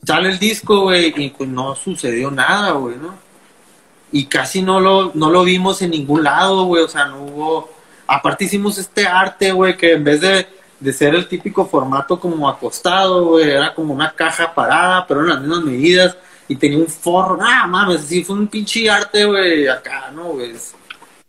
sale 0.06 0.30
el 0.30 0.40
disco, 0.40 0.82
güey, 0.82 1.14
y 1.16 1.30
pues 1.30 1.50
no 1.50 1.76
sucedió 1.76 2.32
nada, 2.32 2.72
güey, 2.72 2.98
¿no? 2.98 3.16
Y 4.12 4.26
casi 4.26 4.62
no 4.62 4.80
lo, 4.80 5.12
no 5.14 5.30
lo 5.30 5.44
vimos 5.44 5.82
en 5.82 5.92
ningún 5.92 6.24
lado, 6.24 6.66
güey, 6.66 6.84
o 6.84 6.90
sea, 6.90 7.06
no 7.06 7.24
hubo... 7.24 7.70
Aparte 8.08 8.46
hicimos 8.46 8.78
este 8.78 9.06
arte, 9.06 9.52
güey, 9.52 9.78
que 9.78 9.94
en 9.94 10.04
vez 10.04 10.20
de, 10.22 10.48
de 10.80 10.94
ser 10.94 11.14
el 11.14 11.28
típico 11.28 11.68
formato 11.68 12.20
como 12.20 12.50
acostado, 12.50 13.26
güey, 13.26 13.50
era 13.50 13.74
como 13.76 13.94
una 13.94 14.12
caja 14.14 14.54
parada, 14.54 15.06
pero 15.06 15.22
en 15.22 15.30
las 15.30 15.42
mismas 15.42 15.64
medidas, 15.64 16.18
y 16.50 16.56
tenía 16.56 16.80
un 16.80 16.88
forro, 16.88 17.38
ah, 17.42 17.68
mames, 17.68 18.02
sí, 18.02 18.24
fue 18.24 18.36
un 18.36 18.48
pinche 18.48 18.90
arte, 18.90 19.24
güey, 19.24 19.68
acá, 19.68 20.12
¿no, 20.12 20.32
güey? 20.32 20.54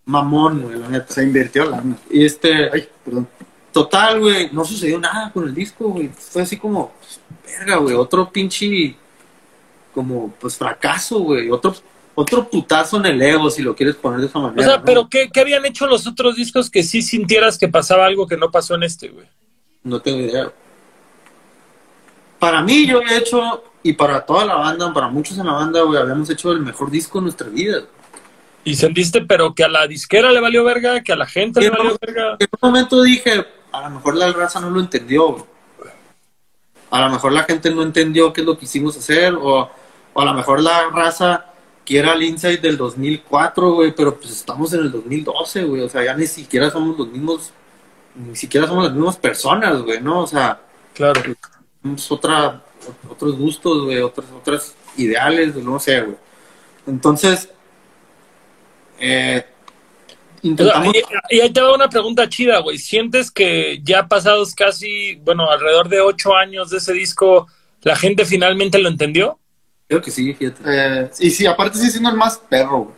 Mamón, 0.06 0.62
güey, 0.62 0.78
la 0.78 0.88
neta. 0.88 1.12
Se 1.12 1.22
invirtió 1.22 1.66
lana. 1.66 1.94
Y 2.10 2.24
este, 2.24 2.70
Ay, 2.72 2.88
perdón. 3.04 3.28
total, 3.70 4.18
güey, 4.18 4.48
no 4.50 4.64
sucedió 4.64 4.98
nada 4.98 5.30
con 5.30 5.46
el 5.46 5.54
disco, 5.54 5.90
güey. 5.90 6.08
Fue 6.08 6.40
así 6.40 6.56
como, 6.56 6.94
verga, 7.46 7.76
güey, 7.76 7.94
otro 7.94 8.30
pinche, 8.32 8.96
como, 9.94 10.32
pues 10.40 10.56
fracaso, 10.56 11.18
güey. 11.18 11.50
Otro, 11.50 11.74
otro 12.14 12.48
putazo 12.48 12.96
en 12.96 13.04
el 13.04 13.20
ego, 13.20 13.50
si 13.50 13.60
lo 13.60 13.76
quieres 13.76 13.96
poner 13.96 14.20
de 14.20 14.26
esa 14.26 14.38
manera. 14.38 14.62
O 14.62 14.64
sea, 14.70 14.78
¿no? 14.78 14.84
pero 14.86 15.08
¿qué, 15.10 15.28
qué 15.30 15.40
habían 15.40 15.66
hecho 15.66 15.86
los 15.86 16.06
otros 16.06 16.36
discos 16.36 16.70
que 16.70 16.82
sí 16.82 17.02
sintieras 17.02 17.58
que 17.58 17.68
pasaba 17.68 18.06
algo 18.06 18.26
que 18.26 18.38
no 18.38 18.50
pasó 18.50 18.74
en 18.74 18.84
este, 18.84 19.08
güey? 19.08 19.26
No 19.82 20.00
tengo 20.00 20.20
idea. 20.20 20.50
Para 22.38 22.62
mí, 22.62 22.86
yo 22.86 23.02
he 23.02 23.18
hecho, 23.18 23.64
y 23.82 23.92
para 23.94 24.24
toda 24.26 24.44
la 24.44 24.54
banda, 24.56 24.92
para 24.92 25.08
muchos 25.08 25.38
en 25.38 25.46
la 25.46 25.52
banda, 25.54 25.82
güey, 25.82 26.00
habíamos 26.00 26.28
hecho 26.30 26.52
el 26.52 26.60
mejor 26.60 26.90
disco 26.90 27.18
de 27.18 27.22
nuestra 27.24 27.48
vida. 27.48 27.82
Y 28.64 28.74
sentiste, 28.74 29.22
pero 29.22 29.54
que 29.54 29.64
a 29.64 29.68
la 29.68 29.86
disquera 29.86 30.30
le 30.32 30.40
valió 30.40 30.64
verga, 30.64 31.02
que 31.02 31.12
a 31.12 31.16
la 31.16 31.26
gente 31.26 31.60
le 31.60 31.70
valió 31.70 31.96
verga. 32.00 32.36
En 32.38 32.48
un 32.50 32.68
momento 32.68 33.02
dije, 33.02 33.46
a 33.72 33.80
lo 33.82 33.90
mejor 33.90 34.16
la 34.16 34.30
raza 34.32 34.60
no 34.60 34.68
lo 34.70 34.80
entendió, 34.80 35.28
güey. 35.28 35.44
A 36.90 37.00
lo 37.02 37.10
mejor 37.10 37.32
la 37.32 37.44
gente 37.44 37.70
no 37.70 37.82
entendió 37.82 38.32
qué 38.32 38.40
es 38.40 38.46
lo 38.46 38.58
que 38.58 38.64
hicimos 38.64 38.96
hacer, 38.96 39.34
o, 39.34 39.70
o 40.12 40.20
a 40.20 40.24
lo 40.24 40.34
mejor 40.34 40.60
la 40.60 40.90
raza 40.90 41.46
quiera 41.86 42.12
el 42.12 42.22
Insight 42.22 42.60
del 42.60 42.76
2004, 42.76 43.72
güey, 43.74 43.94
pero 43.94 44.16
pues 44.16 44.30
estamos 44.32 44.72
en 44.72 44.80
el 44.80 44.92
2012, 44.92 45.64
güey. 45.64 45.82
O 45.82 45.88
sea, 45.88 46.04
ya 46.04 46.14
ni 46.14 46.26
siquiera 46.26 46.68
somos 46.70 46.98
los 46.98 47.08
mismos, 47.08 47.52
ni 48.14 48.36
siquiera 48.36 48.66
somos 48.66 48.84
las 48.84 48.92
mismas 48.92 49.16
personas, 49.16 49.80
güey, 49.82 50.00
¿no? 50.00 50.20
O 50.20 50.26
sea, 50.26 50.60
Claro. 50.94 51.22
tenemos 51.80 52.10
otra, 52.12 52.60
otros 53.08 53.36
gustos, 53.36 53.84
güey, 53.84 53.98
otras, 54.00 54.26
otras 54.30 54.74
ideales, 54.96 55.54
no 55.56 55.78
sé, 55.78 56.00
güey. 56.00 56.16
Entonces, 56.86 57.48
eh, 58.98 59.44
intentamos... 60.42 60.94
y, 60.94 61.36
y 61.36 61.40
ahí 61.40 61.50
te 61.50 61.60
va 61.60 61.74
una 61.74 61.88
pregunta 61.88 62.28
chida, 62.28 62.58
güey. 62.60 62.78
¿Sientes 62.78 63.30
que 63.30 63.80
ya 63.82 64.06
pasados 64.08 64.54
casi, 64.54 65.16
bueno, 65.16 65.50
alrededor 65.50 65.88
de 65.88 66.00
ocho 66.00 66.34
años 66.34 66.70
de 66.70 66.78
ese 66.78 66.92
disco, 66.92 67.46
la 67.82 67.96
gente 67.96 68.24
finalmente 68.24 68.78
lo 68.78 68.88
entendió? 68.88 69.38
Creo 69.88 70.00
que 70.00 70.10
sí, 70.10 70.32
fíjate. 70.34 70.62
Eh, 70.66 71.10
y 71.20 71.30
sí, 71.30 71.46
aparte 71.46 71.78
sí 71.78 71.90
siendo 71.90 72.10
el 72.10 72.16
más 72.16 72.38
perro, 72.38 72.78
güey. 72.78 72.94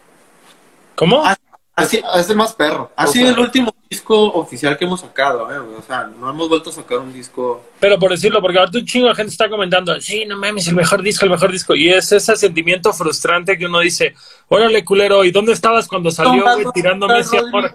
¿Cómo? 0.95 1.25
Ah, 1.25 1.33
Es, 1.33 1.39
Así, 1.75 2.03
es 2.17 2.29
el 2.31 2.37
más 2.37 2.53
perro. 2.53 2.91
ha 2.97 3.05
O 3.05 3.13
sido 3.13 3.27
sea, 3.27 3.35
el 3.35 3.41
último 3.41 3.75
disco 3.93 4.33
oficial 4.33 4.79
que 4.79 4.87
hemos 4.87 5.01
sacado, 5.01 5.53
eh, 5.53 5.59
güey. 5.59 5.77
O 5.77 5.83
sea, 5.83 6.05
no 6.05 6.31
hemos 6.31 6.49
vuelto 6.49 6.71
a 6.71 6.73
sacar 6.73 6.99
un 6.99 7.13
disco. 7.13 7.63
Pero 7.79 7.99
por 7.99 8.11
decirlo, 8.11 8.41
porque 8.41 8.59
ahorita 8.59 8.79
un 8.79 8.87
chingo 8.87 9.09
de 9.09 9.15
gente 9.15 9.33
está 9.33 9.51
comentando, 9.51 10.01
sí, 10.01 10.25
no 10.25 10.39
mames, 10.39 10.67
el 10.69 10.75
mejor 10.75 11.03
disco, 11.03 11.27
el 11.27 11.31
mejor 11.31 11.53
disco. 11.53 11.75
Y 11.75 11.91
es 11.91 12.11
ese 12.11 12.37
sentimiento 12.37 12.93
frustrante 12.93 13.59
que 13.59 13.67
uno 13.67 13.81
dice, 13.81 14.15
órale, 14.49 14.85
culero, 14.85 15.25
¿y 15.25 15.31
dónde 15.31 15.53
estabas 15.53 15.87
cuando 15.87 16.11
salió, 16.11 16.43
güey, 16.43 16.67
tirándome 16.73 17.19
ese 17.21 17.39
amor? 17.39 17.73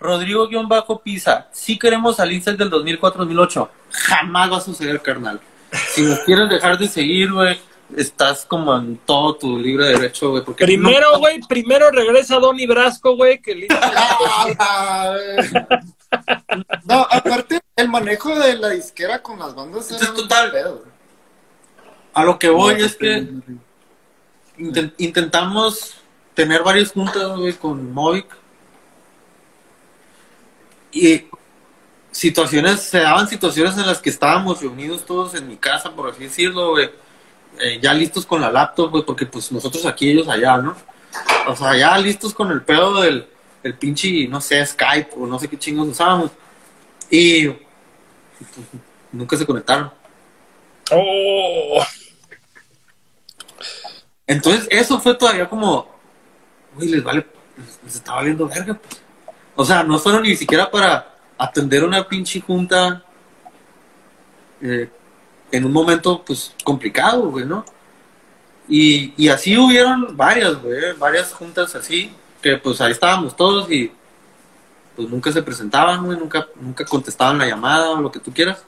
Rodrigo, 0.00 0.48
Rodrigo 0.48 1.02
Pisa, 1.02 1.48
si 1.50 1.78
queremos 1.78 2.20
al 2.20 2.32
Insight 2.32 2.58
del 2.58 2.70
2004-2008. 2.70 3.68
Jamás 3.90 4.52
va 4.52 4.56
a 4.58 4.60
suceder, 4.60 5.00
carnal. 5.00 5.40
Si 5.72 6.02
nos 6.02 6.18
quieres 6.20 6.48
dejar 6.50 6.78
de 6.78 6.88
seguir, 6.88 7.32
güey, 7.32 7.58
estás 7.96 8.44
como 8.44 8.76
en 8.76 8.96
todo 8.98 9.34
tu 9.36 9.58
libre 9.58 9.86
derecho, 9.86 10.30
güey. 10.30 10.44
porque 10.44 10.64
Primero, 10.64 11.12
no- 11.12 11.18
güey, 11.18 11.40
primero 11.48 11.90
regresa 11.90 12.36
Donny 12.38 12.66
Brasco, 12.66 13.16
güey, 13.16 13.40
que 13.40 13.54
listo. 13.54 13.74
Ah, 14.58 15.16
No, 16.84 17.06
aparte, 17.10 17.60
el 17.76 17.88
manejo 17.88 18.34
de 18.38 18.56
la 18.56 18.70
disquera 18.70 19.22
con 19.22 19.38
las 19.38 19.54
bandas 19.54 19.90
Es 19.90 20.14
total. 20.14 20.50
pedo. 20.52 20.84
A 22.14 22.24
lo 22.24 22.38
que 22.38 22.48
voy 22.48 22.74
No, 22.74 22.84
es 22.84 22.96
que 22.96 23.26
inten- 24.58 24.92
intentamos 24.98 25.94
tener 26.34 26.62
varias 26.62 26.92
juntas, 26.92 27.28
güey, 27.36 27.52
con 27.52 27.92
Movic. 27.92 28.26
Y 30.92 31.26
situaciones, 32.10 32.80
se 32.82 33.00
daban 33.00 33.28
situaciones 33.28 33.76
en 33.76 33.86
las 33.86 34.00
que 34.00 34.10
estábamos 34.10 34.60
reunidos 34.62 35.04
todos 35.04 35.34
en 35.34 35.46
mi 35.46 35.56
casa, 35.56 35.92
por 35.94 36.10
así 36.10 36.24
decirlo, 36.24 36.70
güey. 36.70 36.90
Eh, 37.60 37.78
ya 37.80 37.94
listos 37.94 38.26
con 38.26 38.40
la 38.40 38.50
laptop, 38.50 38.90
güey, 38.90 39.04
porque 39.04 39.26
pues 39.26 39.50
nosotros 39.52 39.84
aquí, 39.86 40.10
ellos 40.10 40.28
allá, 40.28 40.58
¿no? 40.58 40.76
O 41.46 41.56
sea, 41.56 41.76
ya 41.76 41.96
listos 41.98 42.34
con 42.34 42.50
el 42.50 42.62
pedo 42.62 43.00
del 43.00 43.28
el 43.62 43.74
pinche, 43.74 44.28
no 44.28 44.40
sé, 44.40 44.64
Skype 44.64 45.10
o 45.16 45.26
no 45.26 45.38
sé 45.38 45.48
qué 45.48 45.58
chingos 45.58 45.88
usábamos. 45.88 46.30
Y 47.10 47.48
pues, 47.48 47.58
nunca 49.12 49.36
se 49.36 49.46
conectaron. 49.46 49.92
Oh, 50.90 51.82
Entonces, 54.26 54.66
eso 54.70 55.00
fue 55.00 55.14
todavía 55.14 55.48
como, 55.48 55.88
güey, 56.74 56.88
les 56.88 57.02
vale, 57.02 57.26
les, 57.56 57.80
les 57.84 57.94
está 57.96 58.14
valiendo 58.14 58.46
verga, 58.46 58.74
pues. 58.74 59.02
O 59.56 59.64
sea, 59.64 59.82
no 59.82 59.98
fueron 59.98 60.22
ni 60.22 60.36
siquiera 60.36 60.70
para 60.70 61.16
atender 61.36 61.82
una 61.84 62.06
pinche 62.06 62.40
junta 62.40 63.02
eh, 64.60 64.88
en 65.50 65.64
un 65.64 65.72
momento, 65.72 66.22
pues, 66.24 66.54
complicado, 66.64 67.30
güey, 67.30 67.44
¿no? 67.44 67.64
Y, 68.68 69.14
y 69.16 69.28
así 69.28 69.56
hubieron 69.56 70.16
varias, 70.16 70.60
güey, 70.60 70.92
varias 70.98 71.32
juntas 71.32 71.74
así, 71.74 72.12
que 72.42 72.56
pues 72.58 72.80
ahí 72.80 72.92
estábamos 72.92 73.34
todos 73.34 73.70
y 73.70 73.90
pues 74.94 75.08
nunca 75.08 75.32
se 75.32 75.42
presentaban, 75.42 76.04
güey, 76.04 76.18
nunca, 76.18 76.48
nunca 76.60 76.84
contestaban 76.84 77.38
la 77.38 77.46
llamada 77.46 77.90
o 77.90 78.00
lo 78.00 78.10
que 78.10 78.20
tú 78.20 78.32
quieras. 78.32 78.64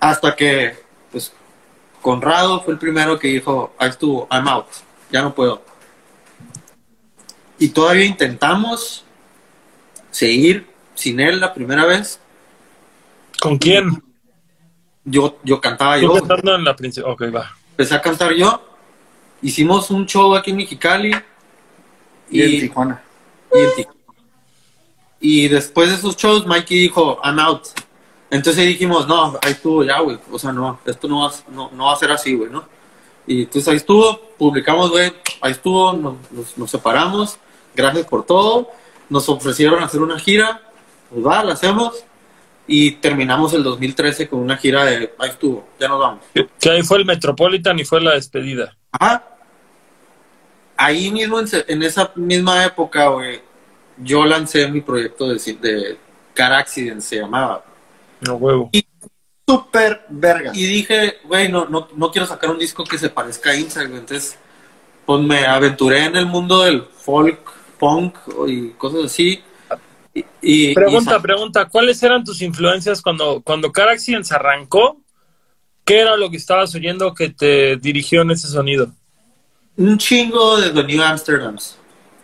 Hasta 0.00 0.34
que, 0.34 0.76
pues, 1.10 1.32
Conrado 2.02 2.60
fue 2.62 2.74
el 2.74 2.78
primero 2.78 3.18
que 3.18 3.28
dijo, 3.28 3.72
ahí 3.78 3.88
estuvo, 3.88 4.28
I'm 4.30 4.48
out, 4.48 4.66
ya 5.10 5.22
no 5.22 5.34
puedo. 5.34 5.62
Y 7.58 7.68
todavía 7.68 8.04
intentamos 8.04 9.04
seguir 10.10 10.66
sin 10.94 11.20
él 11.20 11.40
la 11.40 11.54
primera 11.54 11.84
vez. 11.84 12.20
¿Con 13.40 13.58
quién? 13.58 14.02
Yo, 15.08 15.38
yo 15.44 15.60
cantaba 15.60 15.96
yo, 15.98 16.12
cantando 16.14 16.54
en 16.56 16.64
la 16.64 16.74
princesa. 16.76 17.06
Ok, 17.08 17.22
va. 17.34 17.50
empecé 17.70 17.94
a 17.94 18.02
cantar 18.02 18.32
yo. 18.34 18.60
Hicimos 19.40 19.90
un 19.90 20.04
show 20.06 20.34
aquí 20.34 20.50
en 20.50 20.56
Mexicali. 20.58 21.14
Y 22.30 22.42
en 22.42 22.60
Tijuana. 22.60 23.02
y 23.54 23.58
en 23.60 23.74
Tijuana. 23.76 24.00
Y 25.20 25.48
después 25.48 25.88
de 25.90 25.94
esos 25.96 26.16
shows, 26.16 26.46
Mikey 26.46 26.78
dijo, 26.78 27.18
I'm 27.24 27.38
out. 27.38 27.62
Entonces 28.30 28.66
dijimos, 28.66 29.06
no, 29.06 29.38
ahí 29.42 29.52
estuvo 29.52 29.84
ya, 29.84 30.00
güey. 30.00 30.18
O 30.30 30.38
sea, 30.38 30.52
no, 30.52 30.78
esto 30.84 31.06
no 31.08 31.20
va, 31.22 31.32
no, 31.50 31.70
no 31.72 31.86
va 31.86 31.92
a 31.92 31.96
ser 31.96 32.10
así, 32.10 32.34
güey, 32.34 32.50
¿no? 32.50 32.64
Y 33.26 33.42
entonces 33.42 33.68
ahí 33.68 33.76
estuvo, 33.76 34.20
publicamos, 34.38 34.90
güey, 34.90 35.12
ahí 35.40 35.52
estuvo, 35.52 35.92
nos, 35.92 36.14
nos- 36.30 36.58
nos 36.58 36.70
separamos, 36.70 37.38
gracias 37.74 38.06
por 38.06 38.24
todo. 38.26 38.68
Nos 39.08 39.28
ofrecieron 39.28 39.82
hacer 39.82 40.00
una 40.02 40.18
gira, 40.18 40.60
pues 41.10 41.24
va, 41.24 41.44
la 41.44 41.52
hacemos. 41.54 42.04
Y 42.68 42.92
terminamos 42.92 43.52
el 43.54 43.62
2013 43.62 44.28
con 44.28 44.40
una 44.40 44.56
gira 44.56 44.84
de, 44.84 45.14
ahí 45.18 45.30
estuvo, 45.30 45.68
ya 45.78 45.88
nos 45.88 46.00
vamos. 46.00 46.24
Que 46.60 46.70
ahí 46.70 46.82
fue 46.82 46.98
el 46.98 47.04
Metropolitan 47.04 47.78
y 47.78 47.84
fue 47.84 48.00
la 48.00 48.14
despedida. 48.14 48.76
Ajá. 48.90 49.24
Ahí 50.76 51.10
mismo, 51.10 51.40
en, 51.40 51.82
esa 51.82 52.12
misma 52.16 52.64
época, 52.64 53.08
güey, 53.08 53.40
yo 53.98 54.26
lancé 54.26 54.68
mi 54.68 54.80
proyecto 54.80 55.28
de, 55.28 55.38
de 55.60 55.96
Car 56.34 56.52
Accident, 56.52 57.00
se 57.00 57.16
llamaba. 57.16 57.64
No 58.20 58.34
huevo. 58.34 58.70
Super 59.48 60.04
verga. 60.08 60.50
Y 60.52 60.66
dije, 60.66 61.18
güey, 61.24 61.50
no, 61.50 61.66
no, 61.66 61.88
no 61.94 62.10
quiero 62.10 62.26
sacar 62.26 62.50
un 62.50 62.58
disco 62.58 62.84
que 62.84 62.98
se 62.98 63.08
parezca 63.08 63.50
a 63.50 63.56
Inside, 63.56 63.86
güey. 63.86 64.00
Entonces, 64.00 64.36
pues 65.06 65.22
me 65.22 65.46
aventuré 65.46 66.04
en 66.04 66.16
el 66.16 66.26
mundo 66.26 66.62
del 66.62 66.82
folk, 66.82 67.38
punk 67.78 68.16
y 68.48 68.70
cosas 68.70 69.04
así. 69.04 69.42
Y, 70.16 70.24
y- 70.70 70.74
Pregunta, 70.74 71.16
y 71.18 71.22
pregunta, 71.22 71.64
¿cuáles 71.66 72.02
eran 72.02 72.24
tus 72.24 72.40
influencias 72.42 73.02
cuando, 73.02 73.42
cuando 73.42 73.70
Car 73.70 73.88
Accident 73.90 74.24
se 74.24 74.34
arrancó? 74.34 75.00
¿Qué 75.84 76.00
era 76.00 76.16
lo 76.16 76.30
que 76.30 76.36
estabas 76.38 76.74
oyendo 76.74 77.14
que 77.14 77.28
te 77.28 77.76
dirigió 77.76 78.22
en 78.22 78.30
ese 78.32 78.48
sonido? 78.48 78.92
un 79.78 79.98
chingo 79.98 80.56
de 80.58 80.70
The 80.70 80.84
New 80.84 81.02
Amsterdams. 81.02 81.76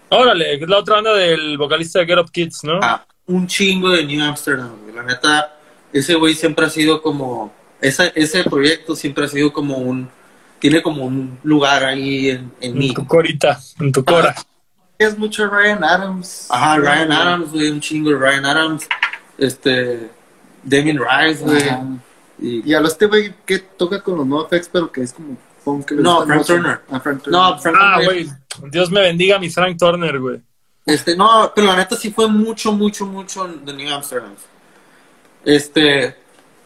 Órale, 0.08 0.58
que 0.58 0.64
es 0.64 0.70
la 0.70 0.78
otra 0.78 0.94
banda 0.96 1.14
del 1.14 1.58
vocalista 1.58 1.98
de 1.98 2.06
Get 2.06 2.18
Up 2.18 2.30
Kids, 2.30 2.64
¿no? 2.64 2.80
Ah, 2.82 3.04
un 3.26 3.46
chingo 3.46 3.90
de 3.90 4.04
New 4.06 4.22
Amsterdam. 4.24 4.70
La 4.94 5.02
neta, 5.02 5.54
ese 5.92 6.14
güey 6.14 6.34
siempre 6.34 6.64
ha 6.64 6.70
sido 6.70 7.02
como. 7.02 7.52
Esa, 7.80 8.06
ese 8.08 8.44
proyecto 8.44 8.96
siempre 8.96 9.26
ha 9.26 9.28
sido 9.28 9.52
como 9.52 9.76
un. 9.76 10.08
Tiene 10.60 10.80
como 10.82 11.04
un 11.04 11.38
lugar 11.42 11.84
ahí 11.84 12.30
en, 12.30 12.52
en 12.60 12.78
mí. 12.78 12.88
En 12.88 12.94
tu 12.94 13.06
corita, 13.06 13.60
en 13.80 13.92
tu 13.92 14.02
cora. 14.02 14.34
Es 15.02 15.18
mucho 15.18 15.46
Ryan 15.48 15.82
Adams. 15.84 16.46
Ajá, 16.50 16.76
Ryan 16.78 17.12
Adams, 17.12 17.50
güey, 17.52 17.70
un 17.70 17.80
chingo 17.80 18.10
de 18.10 18.16
Ryan 18.16 18.46
Adams. 18.46 18.88
Este. 19.38 20.10
Damien 20.62 20.98
Rice, 20.98 21.42
güey. 21.44 21.68
Ajá. 21.68 21.84
Y- 22.38 22.68
Y 22.70 22.74
a 22.74 22.80
este 22.80 23.06
güey 23.06 23.34
que 23.46 23.58
toca 23.60 24.00
con 24.00 24.16
los 24.16 24.26
NoFX, 24.26 24.68
pero 24.72 24.90
que 24.90 25.02
es 25.02 25.12
como 25.12 25.36
punk. 25.64 25.92
No, 25.92 26.26
Frank. 26.26 26.46
Turner. 26.46 26.80
Ah, 26.90 27.00
Frank 27.00 27.22
Turner. 27.22 27.40
No, 27.40 27.58
Frank 27.58 27.76
Ah, 27.78 28.00
güey. 28.04 28.28
Dios 28.70 28.90
me 28.90 29.00
bendiga 29.00 29.36
a 29.36 29.38
mi 29.38 29.48
Frank 29.50 29.76
Turner, 29.78 30.18
güey. 30.18 30.40
Este, 30.84 31.16
no, 31.16 31.52
pero 31.54 31.68
la 31.68 31.76
neta 31.76 31.94
sí 31.96 32.10
fue 32.10 32.26
mucho, 32.28 32.72
mucho, 32.72 33.06
mucho 33.06 33.46
de 33.46 33.72
New 33.72 33.92
Amsterdam. 33.94 34.34
Este, 35.44 36.16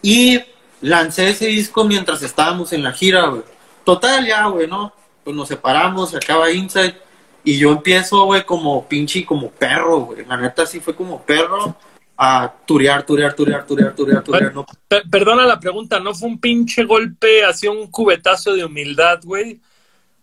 y 0.02 0.40
lancé 0.80 1.30
ese 1.30 1.46
disco 1.46 1.84
mientras 1.84 2.22
estábamos 2.22 2.72
en 2.72 2.82
la 2.82 2.92
gira, 2.92 3.26
güey. 3.26 3.42
Total, 3.84 4.26
ya, 4.26 4.46
güey, 4.46 4.66
¿no? 4.66 4.92
Pues 5.24 5.34
nos 5.36 5.48
separamos, 5.48 6.10
se 6.10 6.16
acaba 6.18 6.50
Inside. 6.50 6.96
Y 7.46 7.58
yo 7.58 7.70
empiezo, 7.70 8.24
güey, 8.24 8.44
como 8.44 8.86
pinche, 8.88 9.24
como 9.24 9.50
perro, 9.50 10.00
güey. 10.00 10.26
La 10.26 10.36
neta 10.36 10.66
sí 10.66 10.80
fue 10.80 10.94
como 10.94 11.22
perro. 11.22 11.76
a 12.18 12.50
turear, 12.64 13.04
turear, 13.04 13.34
turear, 13.34 13.66
turear, 13.66 13.94
turear, 13.94 14.22
turear. 14.22 14.54
No, 14.54 14.64
Per- 14.88 15.02
perdona 15.10 15.44
la 15.44 15.60
pregunta, 15.60 16.00
¿no 16.00 16.14
fue 16.14 16.28
un 16.28 16.40
pinche 16.40 16.82
golpe, 16.84 17.44
así 17.44 17.68
un 17.68 17.90
cubetazo 17.90 18.54
de 18.54 18.64
humildad, 18.64 19.20
güey? 19.22 19.60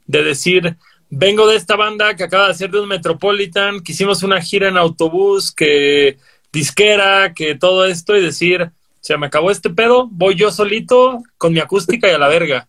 De 0.08 0.24
decir, 0.24 0.76
vengo 1.12 1.46
de 1.48 1.56
esta 1.56 1.76
banda 1.76 2.16
que 2.16 2.24
acaba 2.24 2.46
de 2.48 2.52
hacer 2.54 2.72
de 2.72 2.80
un 2.80 2.88
Metropolitan, 2.90 3.80
que 3.82 3.92
hicimos 3.92 4.24
una 4.24 4.42
gira 4.42 4.70
en 4.70 4.78
autobús, 4.78 5.52
que 5.52 6.18
disquera, 6.52 7.32
que 7.34 7.54
todo 7.56 7.86
esto, 7.86 8.18
y 8.18 8.22
decir, 8.24 8.72
se 9.00 9.16
me 9.18 9.28
acabó 9.28 9.52
este 9.52 9.70
pedo, 9.70 10.08
voy 10.12 10.34
yo 10.36 10.50
solito 10.52 11.22
con 11.38 11.54
mi 11.54 11.60
acústica 11.60 12.10
y 12.10 12.14
a 12.16 12.18
la 12.18 12.28
verga. 12.28 12.68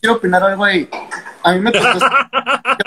Quiero 0.00 0.16
opinar 0.16 0.42
algo 0.42 0.62
ahí. 0.64 0.86
A 1.42 1.52
mí 1.52 1.60
me 1.60 1.70
tocó, 1.70 1.98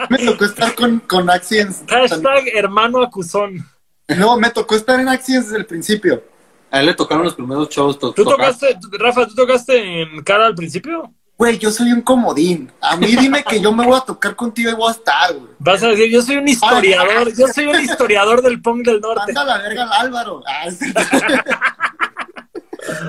me 0.10 0.18
tocó 0.20 0.46
estar 0.46 0.76
con, 0.76 1.00
con 1.02 1.30
Accidents. 1.30 1.86
también. 1.86 2.10
Hashtag 2.10 2.48
hermano 2.54 3.02
acusón. 3.02 3.66
No, 4.08 4.38
me 4.38 4.50
tocó 4.52 4.76
estar 4.76 5.00
en 5.00 5.08
Accidents 5.08 5.48
desde 5.48 5.60
el 5.60 5.66
principio. 5.66 6.24
a 6.70 6.80
él 6.80 6.86
le 6.88 6.94
tocaron 6.94 7.24
los 7.24 7.36
primeros 7.36 7.70
shows. 7.70 7.98
to- 8.00 8.14
¿Tú 8.14 8.24
tocar- 8.24 8.54
tocaste, 8.54 8.78
Rafa, 9.00 9.26
tú 9.28 9.36
tocaste 9.36 10.02
en 10.04 10.22
cara 10.24 10.48
al 10.48 10.56
principio? 10.56 11.14
Güey, 11.38 11.58
yo 11.58 11.72
soy 11.72 11.92
un 11.92 12.02
comodín. 12.02 12.72
A 12.82 12.96
mí 12.98 13.08
dime 13.16 13.44
que 13.44 13.60
yo 13.60 13.72
me 13.74 13.84
voy 13.86 13.98
a 13.98 14.02
tocar 14.02 14.36
contigo 14.36 14.70
y 14.70 14.76
voy 14.76 14.90
a 14.90 14.92
estar, 14.92 15.34
güey. 15.34 15.52
Vas 15.58 15.82
a 15.82 15.88
decir, 15.88 16.10
yo 16.12 16.22
soy 16.22 16.38
un 16.38 16.48
historiador, 16.48 17.34
yo 17.36 17.48
soy 17.48 17.66
un 17.66 17.80
historiador 17.82 18.42
del 18.44 18.62
punk 18.62 18.86
del 18.86 19.02
norte. 19.02 19.34
Manda 19.34 19.44
la 19.46 19.58
verga 19.58 19.84
al 19.86 19.94
Álvaro. 20.06 20.44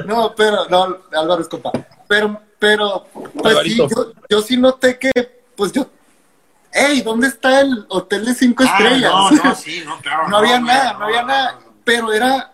No, 0.07 0.35
pero, 0.35 0.67
no, 0.69 0.99
Álvaro 1.13 1.43
es 1.43 1.49
compa. 1.49 1.73
Pero, 2.09 2.41
pero, 2.59 3.07
pues 3.41 3.59
sí, 3.65 3.77
yo, 3.77 4.13
yo 4.29 4.43
sí 4.43 4.57
noté 4.57 4.99
que, 4.99 5.11
pues 5.57 5.73
yo, 5.73 5.87
ey, 6.73 7.01
¿dónde 7.03 7.29
está 7.29 7.61
el 7.61 7.87
hotel 7.89 8.25
de 8.25 8.35
cinco 8.35 8.65
Ah, 8.67 8.77
estrellas? 8.79 9.11
no, 9.13 9.31
no, 9.31 9.55
sí, 9.55 9.83
no, 9.85 9.99
claro. 10.03 10.29
No 10.29 10.37
había 10.39 10.61
nada, 10.61 10.93
no 10.95 11.05
había 11.07 11.23
nada. 11.23 11.59
Pero 11.85 12.13
era, 12.13 12.53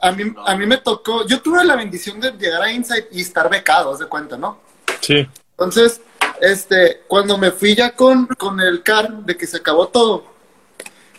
a 0.00 0.12
mí, 0.12 0.32
a 0.46 0.54
mí 0.56 0.66
me 0.66 0.78
tocó, 0.78 1.26
yo 1.26 1.40
tuve 1.42 1.64
la 1.64 1.76
bendición 1.76 2.20
de 2.20 2.32
llegar 2.32 2.62
a 2.62 2.70
Insight 2.72 3.06
y 3.12 3.20
estar 3.20 3.50
becado, 3.50 3.92
haz 3.92 3.98
de 3.98 4.06
cuenta, 4.06 4.36
¿no? 4.36 4.58
Sí. 5.00 5.28
Entonces, 5.50 6.00
este, 6.40 7.02
cuando 7.08 7.38
me 7.38 7.50
fui 7.50 7.74
ya 7.74 7.92
con, 7.94 8.26
con 8.26 8.60
el 8.60 8.82
CAR, 8.82 9.10
de 9.24 9.36
que 9.36 9.46
se 9.46 9.56
acabó 9.58 9.88
todo, 9.88 10.24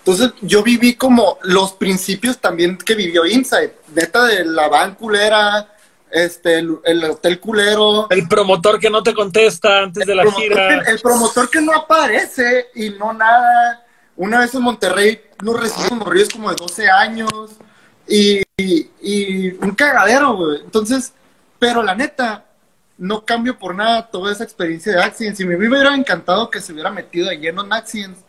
entonces 0.08 0.34
yo 0.42 0.64
viví 0.64 0.96
como 0.96 1.38
los 1.44 1.74
principios 1.74 2.38
también 2.38 2.78
que 2.78 2.96
vivió 2.96 3.26
Inside, 3.26 3.74
neta 3.94 4.24
de 4.24 4.46
la 4.46 4.70
van 4.70 4.96
culera, 4.96 5.76
este, 6.10 6.60
el, 6.60 6.78
el 6.86 7.04
hotel 7.04 7.42
culero, 7.42 8.08
El 8.10 8.26
promotor 8.30 8.80
que 8.80 8.90
no 8.90 9.04
te 9.04 9.14
contesta 9.14 9.80
antes 9.80 10.08
de 10.08 10.16
la 10.16 10.22
promotor 10.22 10.44
gira. 10.44 10.78
el 10.88 11.00
promotor 11.00 11.50
que 11.50 11.60
no 11.60 11.74
aparece 11.74 12.68
y 12.76 12.92
no 12.92 13.12
nada. 13.12 13.86
Una 14.16 14.40
vez 14.40 14.56
en 14.56 14.62
Monterrey 14.62 15.20
nos 15.44 15.60
recibimos 15.60 16.00
morrillos 16.00 16.30
como 16.30 16.52
de 16.52 16.56
12 16.56 16.90
años 16.90 17.32
y, 18.08 18.42
y, 18.56 18.90
y 19.02 19.50
un 19.60 19.72
cagadero, 19.72 20.38
güey. 20.38 20.62
Entonces, 20.62 21.12
pero 21.60 21.84
la 21.84 21.94
neta, 21.94 22.46
no 22.98 23.26
cambio 23.26 23.60
por 23.60 23.76
nada 23.76 24.08
toda 24.08 24.32
esa 24.32 24.46
experiencia 24.46 24.94
de 24.94 25.04
Accidents. 25.04 25.42
Y 25.42 25.46
me 25.46 25.58
hubiera 25.58 25.94
encantado 25.94 26.50
que 26.50 26.62
se 26.62 26.72
hubiera 26.72 26.92
metido 26.92 27.28
de 27.28 27.38
lleno 27.38 27.66
en 27.66 27.74
Accidents. 27.74 28.20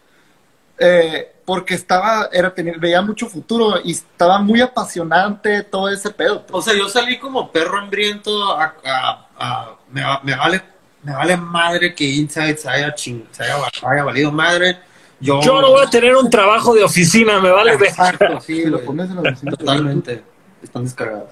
Eh, 0.78 1.32
porque 1.44 1.74
estaba, 1.74 2.28
era 2.32 2.52
tener, 2.54 2.78
veía 2.78 3.00
mucho 3.02 3.26
futuro 3.26 3.80
y 3.82 3.92
estaba 3.92 4.38
muy 4.38 4.60
apasionante 4.60 5.62
todo 5.62 5.88
ese 5.88 6.10
pedo. 6.10 6.44
pues. 6.46 6.54
O 6.54 6.62
sea, 6.62 6.78
yo 6.78 6.88
salí 6.88 7.18
como 7.18 7.50
perro 7.50 7.78
hambriento 7.78 8.52
a, 8.56 8.74
a- 8.84 9.28
a- 9.38 9.76
me, 9.90 10.02
va- 10.02 10.20
me 10.22 10.36
vale 10.36 10.62
me 11.02 11.12
vale 11.14 11.36
madre 11.36 11.94
que 11.94 12.04
Inside 12.04 12.56
se 12.56 12.68
haya, 12.68 12.88
ching- 12.94 13.24
se 13.30 13.44
haya, 13.44 13.56
haya 13.82 14.04
valido 14.04 14.30
madre. 14.32 14.78
Yo, 15.20 15.40
Yo 15.40 15.60
no 15.62 15.70
voy 15.70 15.86
a 15.86 15.88
tener 15.90 16.14
un 16.16 16.28
trabajo 16.28 16.74
de 16.74 16.82
oficina, 16.84 17.40
me 17.40 17.50
vale 17.50 17.76
ver. 17.76 17.88
Exacto, 17.88 18.40
sí, 18.40 18.64
lo 18.66 18.80
pones 18.84 19.08
en 19.08 19.16
la 19.16 19.22
versión- 19.22 19.56
Totalmente. 19.56 20.22
Están 20.62 20.84
descargados. 20.84 21.30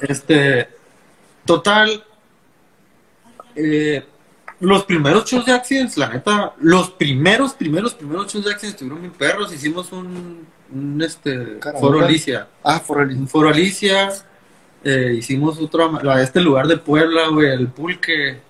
Este. 0.00 0.68
Total. 1.46 2.04
eh, 3.56 4.04
los 4.64 4.84
primeros 4.84 5.24
shows 5.24 5.44
de 5.46 5.52
Accidents, 5.52 5.96
la 5.96 6.08
neta, 6.08 6.54
los 6.60 6.90
primeros, 6.90 7.54
primeros, 7.54 7.94
primeros 7.94 8.32
shows 8.32 8.44
de 8.44 8.50
Accidents 8.52 8.74
estuvieron 8.74 9.00
bien 9.00 9.12
perros. 9.12 9.52
Hicimos 9.52 9.92
un, 9.92 10.46
un 10.72 11.02
este, 11.02 11.58
Caramba. 11.58 11.80
foro 11.80 12.04
Alicia. 12.04 12.48
Ah, 12.62 12.80
for 12.80 12.98
real. 12.98 13.10
Un 13.16 13.28
foro 13.28 13.48
Alicia. 13.48 14.10
eh, 14.84 15.14
hicimos 15.18 15.58
otro, 15.60 15.98
a 16.10 16.22
este 16.22 16.40
lugar 16.40 16.66
de 16.66 16.76
Puebla, 16.76 17.28
güey, 17.28 17.52
el 17.52 17.68
Pulque. 17.68 18.40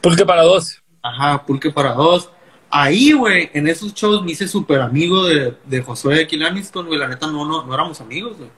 Pulque 0.00 0.24
para 0.26 0.42
dos. 0.42 0.82
Ajá, 1.02 1.44
Pulque 1.46 1.70
para 1.70 1.92
dos. 1.94 2.30
Ahí, 2.70 3.12
güey, 3.12 3.50
en 3.52 3.66
esos 3.66 3.92
shows 3.94 4.22
me 4.22 4.32
hice 4.32 4.46
súper 4.46 4.80
amigo 4.80 5.24
de, 5.26 5.56
de 5.64 5.82
Josué 5.82 6.26
Kilaniston, 6.26 6.86
güey. 6.86 6.98
La 6.98 7.08
neta, 7.08 7.26
no, 7.26 7.44
no, 7.44 7.64
no 7.64 7.74
éramos 7.74 8.00
amigos, 8.00 8.36
güey. 8.36 8.50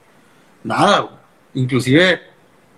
Nada, 0.63 0.99
güey. 0.99 1.13
Inclusive, 1.55 2.21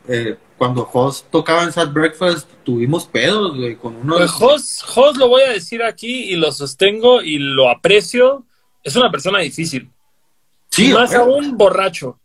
eh, 0.08 0.38
cuando 0.58 0.86
Jos 0.86 1.26
tocaba 1.30 1.64
en 1.64 1.72
Sad 1.74 1.92
Breakfast, 1.92 2.50
tuvimos 2.64 3.06
pedos, 3.06 3.56
güey, 3.58 3.76
con 3.76 3.96
uno 3.96 4.16
de... 4.16 4.20
Pues 4.22 4.32
Jos, 4.32 4.82
Jos 4.84 5.18
lo 5.18 5.28
voy 5.28 5.42
a 5.44 5.50
decir 5.50 5.84
aquí 5.84 6.32
y 6.32 6.36
lo 6.36 6.52
sostengo 6.52 7.22
y 7.22 7.38
lo 7.40 7.70
aprecio. 7.70 8.46
Es 8.84 8.96
una 8.96 9.12
persona 9.12 9.40
difícil. 9.40 9.92
Sí, 10.70 10.90
y 10.92 10.94
más 10.94 11.10
güey. 11.12 11.22
aún 11.22 11.58
borracho. 11.58 12.20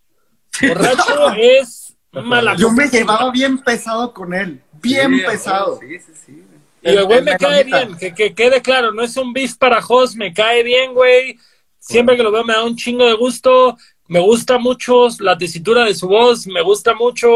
Borracho 0.66 1.30
es 1.36 1.96
mala 2.12 2.56
Yo 2.56 2.70
me 2.70 2.88
llevaba 2.88 3.30
bien 3.30 3.58
pesado 3.58 4.12
con 4.12 4.34
él, 4.34 4.62
bien 4.80 5.14
Sí, 5.14 5.22
pesado. 5.26 5.76
güey, 5.76 5.98
Sí, 5.98 6.06
sí, 6.06 6.20
sí. 6.26 6.44
Y 6.82 6.88
el 6.88 7.04
güey 7.04 7.22
me 7.22 7.36
cae 7.36 7.62
bien, 7.64 7.96
que, 7.98 8.14
que 8.14 8.34
quede 8.34 8.62
claro, 8.62 8.92
no 8.92 9.02
es 9.02 9.16
un 9.16 9.32
beef 9.34 9.56
para 9.56 9.82
Jos, 9.82 10.16
me 10.16 10.32
cae 10.32 10.62
bien, 10.62 10.94
güey. 10.94 11.38
Siempre 11.78 12.16
que 12.16 12.22
lo 12.22 12.32
veo 12.32 12.42
me 12.44 12.54
da 12.54 12.64
un 12.64 12.76
chingo 12.76 13.04
de 13.06 13.14
gusto. 13.14 13.76
Me 14.10 14.18
gusta 14.18 14.58
mucho 14.58 15.06
la 15.20 15.38
tesitura 15.38 15.84
de 15.84 15.94
su 15.94 16.08
voz, 16.08 16.44
me 16.48 16.62
gusta 16.62 16.94
mucho 16.94 17.28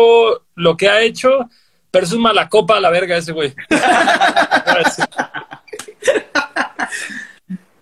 lo 0.56 0.76
que 0.76 0.88
ha 0.88 1.01
hecho, 1.02 1.48
pero 1.92 2.05
es 2.05 2.12
un 2.12 2.20
mala 2.20 2.48
copa 2.48 2.76
a 2.78 2.80
la 2.80 2.90
verga 2.90 3.16
ese 3.16 3.30
güey. 3.30 3.55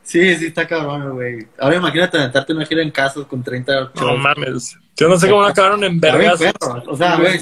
Sí, 0.03 0.37
sí, 0.37 0.47
está 0.47 0.67
cabrón, 0.69 1.13
güey. 1.15 1.47
Ahora 1.59 1.77
imagínate 1.77 2.19
aventarte 2.19 2.53
una 2.53 2.67
gira 2.67 2.83
en 2.83 2.91
casa 2.91 3.25
con 3.25 3.43
30 3.43 3.73
No 3.81 3.91
shows. 3.95 4.21
mames. 4.21 4.77
Yo 4.95 5.09
no 5.09 5.19
sé 5.19 5.31
cómo 5.31 5.43
acabaron 5.43 5.83
en 5.85 5.99
vergas. 5.99 6.39
O 6.87 6.95
sea, 6.95 7.17
güey, 7.17 7.41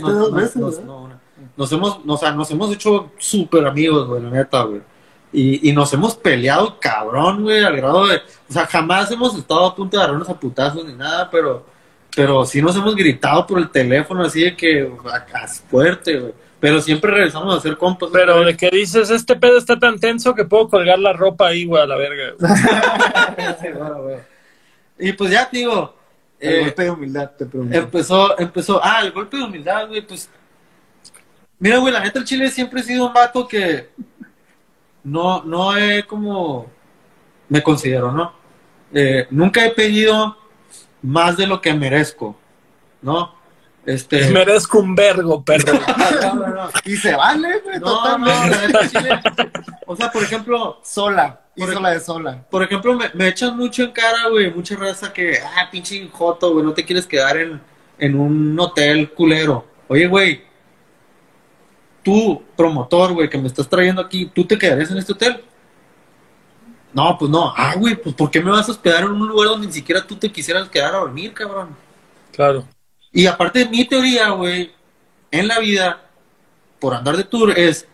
nos 1.56 1.72
hemos, 1.72 1.98
o 2.06 2.16
sea, 2.16 2.30
nos 2.30 2.48
hemos 2.52 2.72
hecho 2.72 3.10
súper 3.18 3.66
amigos, 3.66 4.06
güey, 4.06 4.22
la 4.22 4.30
neta, 4.30 4.62
güey. 4.62 4.82
Y, 5.32 5.68
y 5.68 5.72
nos 5.72 5.92
hemos 5.92 6.16
peleado 6.16 6.78
cabrón, 6.80 7.42
güey, 7.42 7.62
al 7.62 7.76
grado 7.76 8.06
de, 8.08 8.16
o 8.16 8.52
sea, 8.52 8.66
jamás 8.66 9.10
hemos 9.12 9.36
estado 9.36 9.66
a 9.66 9.74
punto 9.76 9.96
de 9.96 10.02
agarrarnos 10.02 10.28
a 10.28 10.38
putazos 10.38 10.84
ni 10.84 10.92
nada, 10.92 11.30
pero, 11.30 11.64
pero 12.16 12.44
sí 12.44 12.60
nos 12.60 12.74
hemos 12.76 12.96
gritado 12.96 13.46
por 13.46 13.58
el 13.58 13.70
teléfono 13.70 14.22
así 14.24 14.42
de 14.42 14.56
que, 14.56 14.90
a- 15.12 15.38
a- 15.44 15.46
fuerte, 15.48 16.18
güey. 16.18 16.32
Pero 16.58 16.80
siempre 16.82 17.10
regresamos 17.10 17.56
a 17.56 17.60
ser 17.60 17.78
compas. 17.78 18.10
Pero 18.12 18.34
güey. 18.34 18.46
de 18.46 18.56
que 18.56 18.68
dices, 18.70 19.08
este 19.08 19.34
pedo 19.36 19.56
está 19.56 19.78
tan 19.78 19.98
tenso 19.98 20.34
que 20.34 20.44
puedo 20.44 20.68
colgar 20.68 20.98
la 20.98 21.12
ropa 21.14 21.46
ahí, 21.48 21.64
güey, 21.64 21.82
a 21.82 21.86
la 21.86 21.96
verga. 21.96 22.34
Sí, 23.60 23.68
bueno, 23.74 24.02
güey. 24.02 24.16
Y 24.98 25.12
pues 25.14 25.30
ya, 25.30 25.48
te 25.48 25.58
digo, 25.58 25.94
El 26.38 26.52
eh, 26.54 26.60
golpe 26.64 26.82
de 26.82 26.90
humildad, 26.90 27.30
te 27.38 27.46
pregunto. 27.46 27.74
Empezó, 27.78 28.38
empezó, 28.38 28.80
ah, 28.84 29.00
el 29.02 29.12
golpe 29.12 29.36
de 29.38 29.44
humildad, 29.44 29.88
güey, 29.88 30.02
pues. 30.02 30.28
Mira, 31.58 31.78
güey, 31.78 31.92
la 31.94 32.00
neta 32.00 32.18
el 32.18 32.24
Chile 32.26 32.50
siempre 32.50 32.80
he 32.80 32.84
sido 32.84 33.06
un 33.06 33.12
vato 33.14 33.46
que 33.48 33.88
no, 35.04 35.42
no 35.44 35.76
he 35.76 36.04
como, 36.04 36.66
me 37.48 37.62
considero, 37.62 38.12
¿no? 38.12 38.32
Eh, 38.92 39.26
nunca 39.30 39.64
he 39.64 39.70
pedido 39.70 40.36
más 41.02 41.36
de 41.36 41.46
lo 41.46 41.60
que 41.60 41.72
merezco, 41.74 42.36
¿no? 43.02 43.34
Este. 43.86 44.28
Merezco 44.30 44.78
un 44.80 44.94
vergo, 44.94 45.42
perro. 45.42 45.72
No, 46.22 46.34
no, 46.34 46.46
no. 46.48 46.68
Y 46.84 46.96
se 46.96 47.14
vale, 47.16 47.60
güey, 47.60 47.78
No, 47.80 48.18
no, 48.18 48.26
totalmente. 48.26 48.88
Chile- 48.90 49.20
O 49.86 49.96
sea, 49.96 50.12
por 50.12 50.22
ejemplo, 50.22 50.80
Sola, 50.84 51.40
Por 51.56 51.80
la 51.80 51.90
de 51.90 52.00
sola. 52.00 52.44
por 52.50 52.62
ejemplo, 52.62 52.94
me, 52.94 53.10
me 53.14 53.28
echan 53.28 53.56
mucho 53.56 53.82
en 53.84 53.92
cara, 53.92 54.28
güey, 54.30 54.52
mucha 54.52 54.76
raza 54.76 55.12
que, 55.12 55.38
ah, 55.42 55.68
pinche 55.70 56.06
joto, 56.12 56.52
güey, 56.52 56.64
no 56.64 56.72
te 56.74 56.84
quieres 56.84 57.06
quedar 57.06 57.38
en, 57.38 57.60
en 57.98 58.20
un 58.20 58.58
hotel 58.60 59.10
culero. 59.12 59.66
Oye, 59.88 60.06
güey, 60.06 60.42
tú, 62.02 62.42
promotor, 62.56 63.12
güey, 63.12 63.28
que 63.28 63.38
me 63.38 63.46
estás 63.46 63.68
trayendo 63.68 64.00
aquí, 64.02 64.26
¿tú 64.26 64.44
te 64.44 64.58
quedarías 64.58 64.90
en 64.90 64.98
este 64.98 65.12
hotel? 65.12 65.42
No, 66.92 67.16
pues 67.18 67.30
no. 67.30 67.52
Ah, 67.56 67.74
güey, 67.76 67.94
pues 67.94 68.14
¿por 68.14 68.30
qué 68.30 68.40
me 68.40 68.50
vas 68.50 68.68
a 68.68 68.72
hospedar 68.72 69.04
en 69.04 69.10
un 69.10 69.28
lugar 69.28 69.48
donde 69.48 69.66
ni 69.66 69.72
siquiera 69.72 70.04
tú 70.06 70.16
te 70.16 70.30
quisieras 70.30 70.68
quedar 70.68 70.94
a 70.94 70.98
dormir, 70.98 71.32
cabrón? 71.32 71.76
Claro. 72.32 72.64
Y 73.12 73.26
aparte 73.26 73.60
de 73.60 73.68
mi 73.68 73.84
teoría, 73.84 74.30
güey, 74.30 74.72
en 75.30 75.48
la 75.48 75.58
vida, 75.58 76.02
por 76.78 76.94
andar 76.94 77.16
de 77.16 77.24
tour, 77.24 77.56
es, 77.56 77.86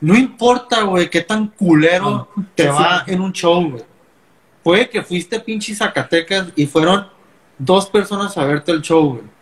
no 0.00 0.16
importa, 0.16 0.82
güey, 0.82 1.10
qué 1.10 1.20
tan 1.20 1.48
culero 1.48 2.28
te 2.54 2.68
va 2.68 3.04
en 3.06 3.20
un 3.20 3.32
show, 3.32 3.70
güey. 3.70 3.84
Puede 4.62 4.88
que 4.88 5.02
fuiste 5.02 5.36
a 5.36 5.44
pinche 5.44 5.74
Zacatecas 5.74 6.48
y 6.56 6.66
fueron 6.66 7.08
dos 7.58 7.88
personas 7.88 8.36
a 8.36 8.44
verte 8.44 8.72
el 8.72 8.82
show, 8.82 9.14
güey. 9.14 9.37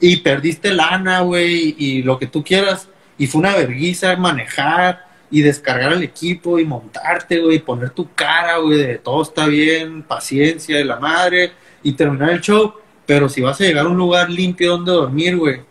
Y 0.00 0.16
perdiste 0.18 0.72
lana, 0.74 1.20
güey, 1.20 1.74
y 1.78 2.02
lo 2.02 2.18
que 2.18 2.26
tú 2.26 2.44
quieras. 2.44 2.88
Y 3.18 3.26
fue 3.26 3.40
una 3.40 3.56
verguiza 3.56 4.16
manejar. 4.16 5.06
y 5.30 5.42
descargar 5.42 5.92
el 5.92 6.02
equipo 6.04 6.58
y 6.58 6.64
montarte, 6.64 7.40
güey, 7.40 7.56
y 7.56 7.58
poner 7.58 7.90
tu 7.90 8.12
cara, 8.14 8.58
güey, 8.58 8.78
de 8.78 8.98
todo 8.98 9.22
está 9.22 9.46
bien, 9.46 10.02
paciencia 10.04 10.76
de 10.76 10.84
la 10.84 11.00
madre 11.00 11.52
y 11.82 11.92
terminar 11.94 12.30
el 12.30 12.40
show. 12.40 12.74
Pero 13.04 13.28
si 13.28 13.40
vas 13.40 13.60
a 13.60 13.64
llegar 13.64 13.86
a 13.86 13.88
un 13.88 13.96
lugar 13.96 14.30
limpio 14.30 14.72
donde 14.72 14.92
dormir, 14.92 15.36
güey, 15.36 15.62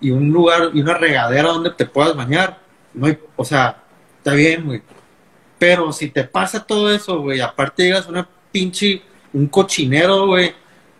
y 0.00 0.10
un 0.10 0.30
lugar 0.30 0.70
y 0.72 0.80
una 0.80 0.94
regadera 0.94 1.48
donde 1.48 1.70
te 1.70 1.86
puedas 1.86 2.16
bañar, 2.16 2.58
no 2.94 3.06
hay, 3.06 3.18
o 3.36 3.44
sea, 3.44 3.82
está 4.18 4.34
bien, 4.34 4.64
güey. 4.64 4.82
Pero 5.58 5.92
si 5.92 6.08
te 6.08 6.24
pasa 6.24 6.64
todo 6.64 6.92
eso, 6.92 7.20
güey, 7.20 7.40
aparte 7.40 7.84
llegas 7.84 8.06
a 8.06 8.10
una 8.10 8.28
pinche, 8.52 9.02
un 9.32 9.46
cochinero, 9.48 10.26
güey, 10.26 10.54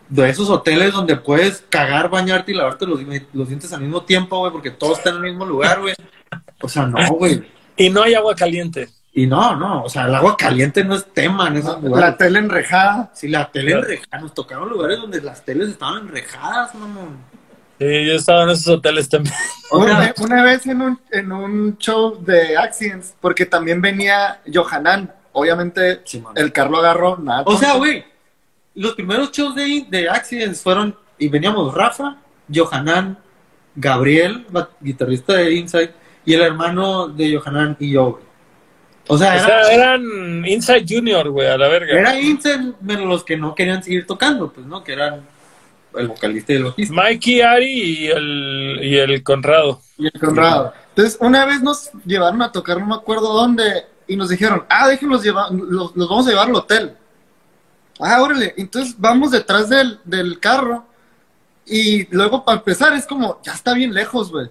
de 0.09 0.29
esos 0.29 0.49
hoteles 0.49 0.93
donde 0.93 1.15
puedes 1.15 1.63
cagar, 1.69 2.09
bañarte 2.09 2.51
y 2.51 2.55
lavarte 2.55 2.85
los, 2.85 2.99
los 3.33 3.47
dientes 3.47 3.73
al 3.73 3.81
mismo 3.81 4.03
tiempo, 4.03 4.39
güey, 4.39 4.51
porque 4.51 4.71
todo 4.71 4.93
está 4.93 5.09
en 5.09 5.17
el 5.17 5.21
mismo 5.23 5.45
lugar, 5.45 5.81
güey. 5.81 5.95
O 6.61 6.69
sea, 6.69 6.85
no, 6.85 6.97
güey. 7.13 7.43
Y 7.77 7.89
no 7.89 8.03
hay 8.03 8.13
agua 8.13 8.33
caliente. 8.35 8.87
Y 9.11 9.27
no, 9.27 9.55
no, 9.57 9.83
o 9.83 9.89
sea, 9.89 10.05
el 10.05 10.15
agua 10.15 10.37
caliente 10.37 10.81
no 10.85 10.95
es 10.95 11.05
tema 11.13 11.49
en 11.49 11.57
esos 11.57 11.81
La 11.83 11.89
lugares. 11.89 12.17
tele 12.17 12.39
enrejada. 12.39 13.11
Sí, 13.13 13.27
la 13.27 13.51
tele 13.51 13.73
enrejada, 13.73 14.21
nos 14.21 14.33
tocaron 14.33 14.69
lugares 14.69 14.97
donde 14.99 15.21
las 15.21 15.43
teles 15.43 15.69
estaban 15.69 16.03
enrejadas, 16.03 16.73
mamón. 16.75 17.17
Sí, 17.77 18.05
yo 18.05 18.13
estaba 18.13 18.43
en 18.43 18.49
esos 18.51 18.67
hoteles 18.67 19.09
también. 19.09 19.35
Una, 19.71 20.13
una 20.21 20.43
vez 20.43 20.65
en 20.67 20.81
un, 20.81 20.99
en 21.11 21.31
un 21.33 21.77
show 21.77 22.17
de 22.23 22.55
Accidents, 22.55 23.13
porque 23.19 23.45
también 23.45 23.81
venía 23.81 24.39
Johanan. 24.53 25.13
Obviamente, 25.33 25.99
Sí, 26.05 26.23
el 26.35 26.53
Carlo 26.53 26.77
agarró 26.77 27.17
nada. 27.17 27.43
O 27.45 27.57
sea, 27.57 27.73
güey, 27.73 28.05
los 28.75 28.93
primeros 28.93 29.31
shows 29.31 29.55
de, 29.55 29.85
de 29.89 30.09
Accidents 30.09 30.61
fueron, 30.61 30.95
y 31.17 31.29
veníamos 31.29 31.73
Rafa, 31.73 32.17
Johanan, 32.53 33.17
Gabriel, 33.75 34.45
guitarrista 34.79 35.33
de 35.33 35.53
Inside, 35.55 35.93
y 36.25 36.33
el 36.33 36.41
hermano 36.41 37.07
de 37.07 37.35
Johanan 37.37 37.75
y 37.79 37.91
yo, 37.91 38.11
güey. 38.11 38.25
O 39.07 39.17
sea, 39.17 39.33
O 39.33 39.35
era, 39.35 39.63
sea, 39.63 39.73
eran 39.73 40.45
Inside 40.45 40.85
Junior, 40.87 41.29
güey, 41.29 41.47
a 41.47 41.57
la 41.57 41.67
verga. 41.67 41.99
era 41.99 42.19
Inside 42.19 42.73
menos 42.81 43.05
los 43.07 43.23
que 43.23 43.37
no 43.37 43.53
querían 43.53 43.83
seguir 43.83 44.07
tocando, 44.07 44.51
pues, 44.51 44.65
¿no? 44.65 44.83
Que 44.83 44.93
eran 44.93 45.21
el 45.95 46.07
vocalista 46.07 46.53
y 46.53 46.55
el 46.55 46.63
bajista. 46.65 46.93
Mikey, 46.93 47.41
Ari 47.41 47.81
y 47.81 48.07
el, 48.07 48.79
y 48.81 48.97
el 48.97 49.23
Conrado. 49.23 49.81
Y 49.97 50.07
el 50.07 50.19
Conrado. 50.19 50.73
Entonces, 50.89 51.17
una 51.21 51.45
vez 51.45 51.61
nos 51.61 51.91
llevaron 52.05 52.41
a 52.41 52.51
tocar, 52.51 52.79
no 52.79 52.87
me 52.87 52.95
acuerdo 52.95 53.31
dónde, 53.31 53.85
y 54.07 54.15
nos 54.15 54.29
dijeron, 54.29 54.65
ah, 54.69 54.87
déjenlos 54.87 55.23
llevar, 55.23 55.51
los, 55.51 55.95
los 55.95 56.09
vamos 56.09 56.27
a 56.27 56.31
llevar 56.31 56.49
al 56.49 56.55
hotel. 56.55 56.95
Ah, 57.99 58.21
órale. 58.21 58.53
Entonces, 58.57 58.95
vamos 58.97 59.31
detrás 59.31 59.69
del, 59.69 59.99
del 60.03 60.39
carro, 60.39 60.85
y 61.65 62.07
luego, 62.13 62.45
para 62.45 62.59
empezar, 62.59 62.93
es 62.93 63.05
como, 63.07 63.41
ya 63.43 63.53
está 63.53 63.73
bien 63.73 63.93
lejos, 63.93 64.31
güey. 64.31 64.49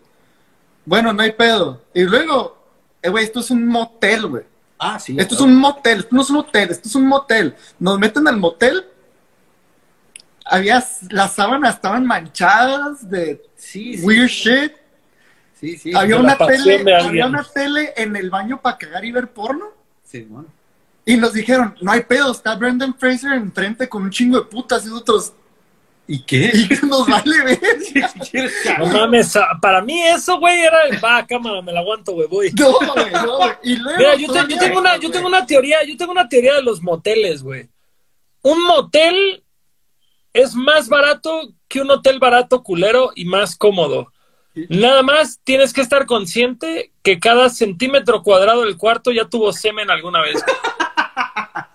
Bueno, 0.84 1.12
no 1.12 1.22
hay 1.22 1.32
pedo. 1.32 1.82
Y 1.94 2.02
luego, 2.02 2.58
eh, 3.00 3.08
güey, 3.08 3.24
esto 3.24 3.40
es 3.40 3.50
un 3.50 3.66
motel, 3.66 4.26
güey. 4.26 4.44
Ah, 4.78 4.98
sí. 4.98 5.16
Esto 5.18 5.36
es 5.36 5.40
un 5.40 5.56
motel, 5.56 6.00
esto 6.00 6.14
no 6.16 6.22
es 6.22 6.30
un 6.30 6.36
hotel, 6.36 6.70
esto 6.70 6.88
es 6.88 6.94
un 6.94 7.06
motel. 7.06 7.54
Nos 7.78 7.98
meten 7.98 8.26
al 8.26 8.36
motel. 8.36 8.84
Había, 10.44 10.84
las 11.10 11.34
sábanas 11.34 11.76
estaban 11.76 12.04
manchadas 12.04 13.08
de 13.08 13.42
Sí, 13.56 13.96
sí, 13.96 14.04
weird 14.04 14.28
shit. 14.28 14.72
sí, 15.58 15.78
sí. 15.78 15.94
había 15.94 16.18
una 16.18 16.36
tele, 16.36 16.84
había 16.94 17.26
una 17.26 17.42
tele 17.44 17.94
en 17.96 18.14
el 18.14 18.28
baño 18.28 18.60
para 18.60 18.76
cagar 18.76 19.04
y 19.06 19.12
ver 19.12 19.32
porno. 19.32 19.68
Sí, 20.02 20.26
man. 20.28 20.46
Y 21.06 21.16
nos 21.16 21.32
dijeron, 21.34 21.74
no 21.80 21.92
hay 21.92 22.02
pedo, 22.02 22.32
está 22.32 22.54
Brendan 22.54 22.94
Fraser 22.98 23.32
enfrente 23.34 23.88
con 23.88 24.04
un 24.04 24.10
chingo 24.10 24.38
de 24.40 24.46
putas 24.46 24.84
y 24.86 24.88
nosotros, 24.88 25.34
¿Y 26.06 26.22
qué? 26.22 26.50
y 26.54 26.68
que 26.68 26.86
nos 26.86 27.06
vale 27.06 27.44
ver. 27.44 27.60
No 28.78 28.86
mames, 28.86 29.36
ah, 29.36 29.58
para 29.60 29.80
mí 29.80 30.02
eso, 30.02 30.38
güey, 30.38 30.60
era 30.60 30.82
el 30.90 31.02
va, 31.02 31.26
cámara, 31.26 31.62
me 31.62 31.72
la 31.72 31.80
aguanto, 31.80 32.12
güey, 32.12 32.28
voy. 32.28 32.52
No, 32.52 32.72
güey, 32.72 33.10
no, 33.12 33.36
güey. 33.38 33.50
Y 33.62 33.76
luego, 33.76 33.98
Mira, 33.98 34.14
yo, 34.16 34.32
te- 34.32 34.52
yo 34.52 34.58
tengo 34.58 34.80
una, 34.80 34.96
yo 34.98 35.10
tengo 35.10 35.26
una 35.26 35.46
teoría, 35.46 35.78
yo 35.86 35.96
tengo 35.96 36.12
una 36.12 36.28
teoría 36.28 36.54
de 36.54 36.62
los 36.62 36.82
moteles, 36.82 37.42
güey. 37.42 37.68
Un 38.42 38.62
motel 38.64 39.42
es 40.32 40.54
más 40.54 40.88
barato 40.88 41.54
que 41.68 41.80
un 41.80 41.90
hotel 41.90 42.18
barato 42.18 42.62
culero 42.62 43.12
y 43.14 43.24
más 43.24 43.56
cómodo. 43.56 44.12
Nada 44.68 45.02
más 45.02 45.40
tienes 45.42 45.72
que 45.72 45.80
estar 45.80 46.06
consciente 46.06 46.92
que 47.02 47.18
cada 47.18 47.48
centímetro 47.48 48.22
cuadrado 48.22 48.62
del 48.64 48.76
cuarto 48.76 49.10
ya 49.10 49.24
tuvo 49.24 49.52
semen 49.52 49.90
alguna 49.90 50.20
vez. 50.20 50.42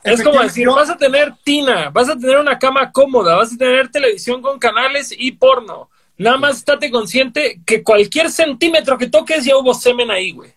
Es 0.03 0.23
como 0.23 0.41
decir, 0.41 0.67
vas 0.67 0.89
a 0.89 0.97
tener 0.97 1.33
tina, 1.43 1.89
vas 1.89 2.09
a 2.09 2.17
tener 2.17 2.37
una 2.37 2.57
cama 2.57 2.91
cómoda, 2.91 3.35
vas 3.35 3.53
a 3.53 3.57
tener 3.57 3.89
televisión 3.89 4.41
con 4.41 4.57
canales 4.59 5.13
y 5.17 5.31
porno. 5.33 5.89
Nada 6.17 6.37
más 6.37 6.57
estate 6.57 6.89
consciente 6.91 7.61
que 7.65 7.83
cualquier 7.83 8.29
centímetro 8.31 8.97
que 8.97 9.07
toques 9.09 9.45
ya 9.45 9.57
hubo 9.57 9.73
semen 9.73 10.11
ahí, 10.11 10.31
güey. 10.31 10.53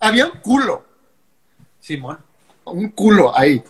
Había 0.00 0.26
un 0.26 0.38
culo, 0.40 0.84
Simón. 1.80 2.18
un 2.64 2.88
culo 2.90 3.36
ahí. 3.36 3.62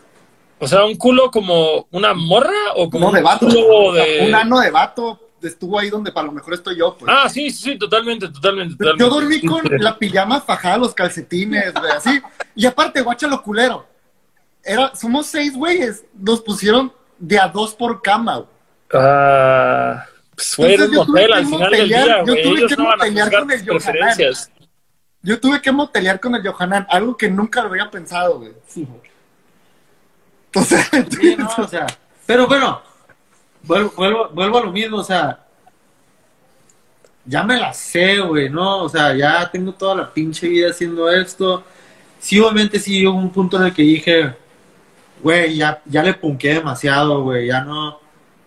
O 0.58 0.66
sea, 0.66 0.84
un 0.84 0.96
culo 0.96 1.30
como 1.30 1.86
una 1.92 2.14
morra 2.14 2.72
o 2.74 2.90
como 2.90 3.06
No 3.06 3.12
de 3.12 3.18
un 3.18 3.24
vato. 3.24 3.46
culo 3.46 3.92
de... 3.92 4.26
Un 4.28 4.34
ano 4.34 4.60
de 4.60 4.70
vato 4.70 5.20
estuvo 5.42 5.78
ahí 5.78 5.88
donde 5.88 6.10
para 6.10 6.26
lo 6.26 6.32
mejor 6.32 6.54
estoy 6.54 6.76
yo, 6.76 6.96
pues. 6.98 7.12
Ah, 7.14 7.28
sí, 7.28 7.50
sí, 7.50 7.62
sí, 7.72 7.78
totalmente, 7.78 8.28
totalmente, 8.28 8.74
totalmente. 8.76 9.04
Yo 9.04 9.08
dormí 9.10 9.40
con 9.42 9.62
la 9.78 9.96
pijama 9.96 10.40
fajada, 10.40 10.78
los 10.78 10.94
calcetines, 10.94 11.72
güey, 11.74 11.90
así. 11.92 12.20
Y 12.56 12.66
aparte, 12.66 13.02
guacha 13.02 13.28
lo 13.28 13.40
culero. 13.42 13.86
Era, 14.68 14.94
somos 14.94 15.26
seis 15.26 15.54
güeyes. 15.54 16.04
Nos 16.14 16.40
pusieron 16.40 16.92
de 17.18 17.38
a 17.38 17.48
dos 17.48 17.74
por 17.74 18.02
cama, 18.02 18.36
güey. 18.36 18.48
Ah, 18.92 20.04
pues 20.34 20.54
güey, 20.56 20.74
un 20.74 20.82
Entonces, 20.82 20.92
yo 20.92 21.04
tuve 21.04 21.26
motel 21.26 21.26
que 21.26 21.34
al 21.34 21.46
final 21.46 21.70
del 21.70 21.88
día, 21.88 22.18
yo 22.18 22.24
güey. 22.24 22.42
tuve 22.42 22.58
Ellos 22.58 22.70
que 22.70 22.76
no 22.76 22.84
con 23.30 23.50
el 23.50 23.64
preferencias. 23.64 24.52
Yo 25.22 25.40
tuve 25.40 25.60
que 25.60 25.72
motelear 25.72 26.20
con 26.20 26.34
el 26.34 26.46
Johanan, 26.46 26.86
algo 26.88 27.16
que 27.16 27.28
nunca 27.28 27.62
lo 27.62 27.70
había 27.70 27.90
pensado, 27.90 28.38
güey. 28.38 28.52
Entonces, 30.46 30.86
Sí, 31.20 31.36
no, 31.36 31.48
o 31.58 31.66
sea, 31.68 31.86
pero 32.24 32.46
bueno, 32.46 32.80
vuelvo, 33.62 33.92
vuelvo, 33.96 34.28
vuelvo 34.28 34.58
a 34.58 34.62
lo 34.62 34.72
mismo, 34.72 34.98
o 34.98 35.04
sea, 35.04 35.44
ya 37.24 37.42
me 37.42 37.58
la 37.58 37.74
sé, 37.74 38.20
güey, 38.20 38.48
¿no? 38.48 38.84
O 38.84 38.88
sea, 38.88 39.14
ya 39.14 39.50
tengo 39.50 39.72
toda 39.72 39.96
la 39.96 40.14
pinche 40.14 40.48
vida 40.48 40.70
haciendo 40.70 41.10
esto. 41.10 41.64
Sí, 42.18 42.38
obviamente 42.40 42.78
sí 42.78 43.06
hubo 43.06 43.18
un 43.18 43.30
punto 43.30 43.58
en 43.58 43.64
el 43.64 43.74
que 43.74 43.82
dije, 43.82 44.34
güey, 45.22 45.56
ya, 45.56 45.80
ya 45.86 46.02
le 46.02 46.14
punqué 46.14 46.54
demasiado, 46.54 47.22
güey, 47.22 47.46
ya 47.48 47.62
no, 47.62 48.00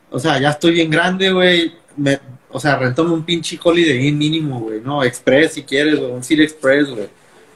o 0.10 0.20
sea, 0.20 0.40
ya 0.40 0.50
estoy 0.50 0.72
bien 0.74 0.90
grande, 0.90 1.32
güey, 1.32 1.74
me- 1.98 2.20
o 2.50 2.60
sea, 2.60 2.78
rentame 2.78 3.12
un 3.12 3.24
pinche 3.24 3.58
Holiday 3.64 4.08
Inn 4.08 4.18
mínimo, 4.18 4.60
güey, 4.60 4.82
¿no? 4.82 5.04
Express 5.04 5.54
si 5.54 5.64
quieres, 5.64 6.00
güey, 6.00 6.12
un 6.12 6.24
City 6.24 6.44
Express, 6.44 6.90
güey. 6.90 7.08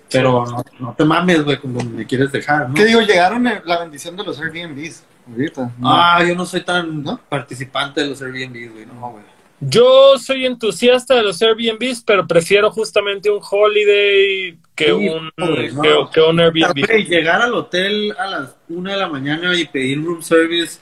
Pero 0.10 0.46
no, 0.46 0.64
no 0.80 0.94
te 0.98 1.04
mames, 1.04 1.44
güey, 1.44 1.58
como 1.60 1.84
me 1.84 2.06
quieres 2.06 2.32
dejar, 2.32 2.70
¿no? 2.70 2.76
¿qué 2.76 2.86
digo? 2.86 3.02
Llegaron 3.02 3.44
la 3.66 3.80
bendición 3.80 4.16
de 4.16 4.24
los 4.24 4.40
Airbnbs. 4.40 5.04
Ahorita. 5.30 5.72
¿no? 5.80 5.92
Ah, 5.92 6.24
yo 6.24 6.36
no 6.36 6.46
soy 6.46 6.62
tan 6.62 7.04
¿No? 7.04 7.20
participante 7.28 8.02
de 8.02 8.08
los 8.08 8.22
Airbnb, 8.22 8.72
güey. 8.72 8.86
No, 8.86 9.12
güey. 9.12 9.24
Yo 9.61 10.18
soy 10.19 10.45
entusiasta 10.45 11.15
de 11.15 11.23
los 11.23 11.41
Airbnbs, 11.41 12.03
pero 12.06 12.27
prefiero 12.27 12.69
justamente 12.72 13.30
un 13.32 13.40
holiday 13.41 14.57
que 14.76 14.86
Sí, 14.88 14.91
un, 14.91 15.32
güey, 15.38 15.72
no. 15.73 15.82
que, 15.82 15.95
que 16.14 16.22
un 16.22 16.40
Airbnb. 16.40 16.86
Güey, 16.88 17.06
llegar 17.06 17.41
al 17.41 17.53
hotel 17.53 18.14
a 18.18 18.27
las 18.27 18.56
una 18.68 18.91
de 18.94 18.98
la 18.98 19.07
mañana 19.07 19.57
y 19.57 19.65
pedir 19.65 20.03
room 20.03 20.22
service 20.22 20.80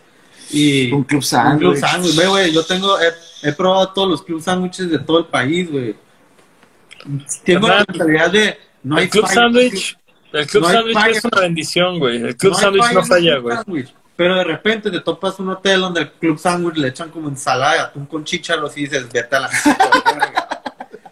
y 0.51 0.91
Un 0.91 1.03
club 1.03 1.19
un 1.19 1.23
sándwich. 1.23 1.59
club 1.59 1.77
sándwich. 1.77 2.15
Ve, 2.15 2.27
güey, 2.27 2.51
yo 2.51 2.63
tengo, 2.65 2.99
he, 2.99 3.47
he 3.47 3.53
probado 3.53 3.89
todos 3.93 4.09
los 4.09 4.23
club 4.23 4.41
sándwiches 4.41 4.89
de 4.89 4.99
todo 4.99 5.19
el 5.19 5.25
país, 5.25 5.69
güey. 5.71 5.95
Tengo 7.43 7.67
la 7.67 7.85
mentalidad 7.87 8.31
de 8.31 8.57
no 8.83 8.95
hay 8.97 9.03
el 9.05 9.09
club 9.09 9.27
sándwich, 9.27 9.97
el 10.31 10.47
club 10.47 10.63
no 10.63 10.69
sándwich 10.69 10.97
es 11.09 11.25
una 11.25 11.41
bendición, 11.41 11.99
güey. 11.99 12.17
El 12.17 12.35
club 12.37 12.53
no 12.53 12.57
sándwich 12.59 12.83
falla 12.83 12.93
no 12.93 13.05
falla, 13.05 13.31
club 13.35 13.63
güey. 13.67 13.85
Pero 14.15 14.35
de 14.35 14.44
repente 14.44 14.91
te 14.91 14.99
topas 14.99 15.40
un 15.40 15.49
hotel 15.49 15.81
donde 15.81 16.02
el 16.02 16.11
club 16.11 16.38
sándwich 16.38 16.76
le 16.77 16.90
echan 16.90 17.10
como 17.10 17.30
ensalada 17.30 17.73
de 17.73 17.80
atún 17.80 18.06
con 18.06 18.23
chícharos 18.23 18.77
y 18.77 18.81
dices, 18.81 19.11
vete 19.11 19.35
a 19.35 19.40
la. 19.41 19.49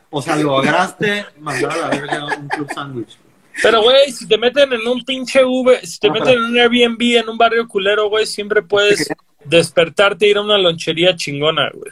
O 0.09 0.21
sea, 0.21 0.35
lograste 0.35 1.25
mandar 1.39 1.71
a 1.71 1.77
la 1.77 1.87
verga 1.89 2.25
un 2.25 2.47
club 2.47 2.69
sándwich. 2.73 3.17
Pero, 3.63 3.81
güey, 3.81 4.11
si 4.11 4.27
te 4.27 4.37
meten 4.37 4.71
en 4.73 4.87
un 4.87 5.03
pinche 5.03 5.43
Uber, 5.43 5.85
si 5.85 5.99
te 5.99 6.07
Ah, 6.07 6.11
meten 6.11 6.33
en 6.33 6.43
un 6.43 6.57
Airbnb 6.59 7.01
en 7.17 7.29
un 7.29 7.37
barrio 7.37 7.67
culero, 7.67 8.09
güey, 8.09 8.25
siempre 8.25 8.61
puedes 8.61 9.09
despertarte 9.45 10.25
e 10.25 10.29
ir 10.29 10.37
a 10.37 10.41
una 10.41 10.57
lonchería 10.57 11.15
chingona, 11.15 11.69
güey. 11.73 11.91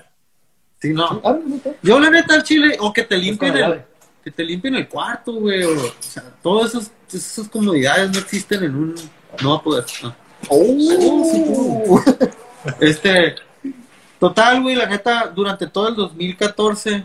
Sí, 0.81 0.94
no. 0.94 1.22
Yo 1.81 1.99
la 1.99 2.10
neta 2.10 2.36
al 2.36 2.44
chile, 2.44 2.77
o 2.80 2.94
que 2.94 3.03
te 3.03 3.18
limpien 3.18 3.56
el, 3.57 3.81
que 4.23 4.31
te 4.31 4.44
limpien 4.44 4.76
el 4.76 4.88
cuarto, 4.88 5.34
güey, 5.34 5.64
o, 5.64 5.72
o 5.72 5.94
sea, 5.99 6.23
todas 6.41 6.73
esas, 6.73 6.91
esas 7.11 7.49
comodidades 7.49 8.11
no 8.11 8.19
existen 8.19 8.64
en 8.64 8.76
un, 8.76 8.95
no 9.41 9.49
va 9.52 9.56
a 9.57 9.61
poder. 9.64 9.86
no. 10.03 10.28
Oh, 10.48 12.03
Este, 12.80 13.36
total, 14.20 14.61
güey, 14.61 14.76
la 14.76 14.86
neta, 14.86 15.32
durante 15.34 15.68
todo 15.68 15.90
el 15.90 15.95
2014, 15.95 17.03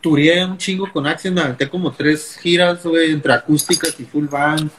turé 0.00 0.44
un 0.44 0.58
chingo 0.58 0.90
con 0.92 1.06
Axiom, 1.06 1.34
me 1.34 1.40
aventé 1.42 1.68
como 1.68 1.92
tres 1.92 2.38
giras, 2.40 2.84
güey, 2.84 3.12
entre 3.12 3.32
acústicas 3.32 3.98
y 3.98 4.04
full 4.04 4.26
band. 4.26 4.70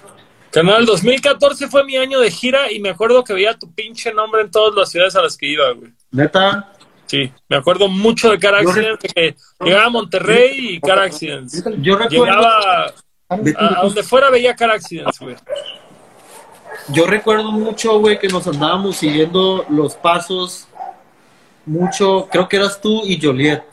Canal 0.51 0.85
2014 0.85 1.67
fue 1.67 1.83
mi 1.83 1.97
año 1.97 2.19
de 2.19 2.31
gira 2.31 2.71
y 2.71 2.79
me 2.79 2.89
acuerdo 2.89 3.23
que 3.23 3.33
veía 3.33 3.53
tu 3.53 3.71
pinche 3.73 4.13
nombre 4.13 4.41
en 4.41 4.49
todas 4.49 4.73
las 4.75 4.89
ciudades 4.89 5.15
a 5.15 5.21
las 5.21 5.37
que 5.37 5.47
iba, 5.47 5.71
güey. 5.73 5.91
Neta, 6.11 6.73
Sí, 7.07 7.31
me 7.47 7.55
acuerdo 7.55 7.87
mucho 7.87 8.29
de 8.31 8.37
Car 8.37 8.61
de 8.65 8.97
que 8.97 9.35
llegaba 9.63 9.85
a 9.85 9.89
Monterrey 9.89 10.75
y 10.75 10.81
Car 10.81 10.99
Accidents. 10.99 11.63
Yo 11.81 11.95
recuerdo, 11.95 12.25
Llegaba 12.25 12.93
a, 13.29 13.35
a 13.79 13.83
donde 13.83 14.03
fuera 14.03 14.29
veía 14.29 14.55
Car 14.55 14.71
Accidents, 14.71 15.17
güey. 15.19 15.35
Yo 16.89 17.05
recuerdo 17.05 17.51
mucho, 17.51 17.99
güey, 17.99 18.17
que 18.19 18.27
nos 18.27 18.47
andábamos 18.47 18.97
siguiendo 18.97 19.65
los 19.69 19.95
pasos 19.95 20.67
mucho, 21.65 22.27
creo 22.31 22.47
que 22.47 22.57
eras 22.57 22.79
tú 22.79 23.01
y 23.05 23.19
Joliet. 23.21 23.63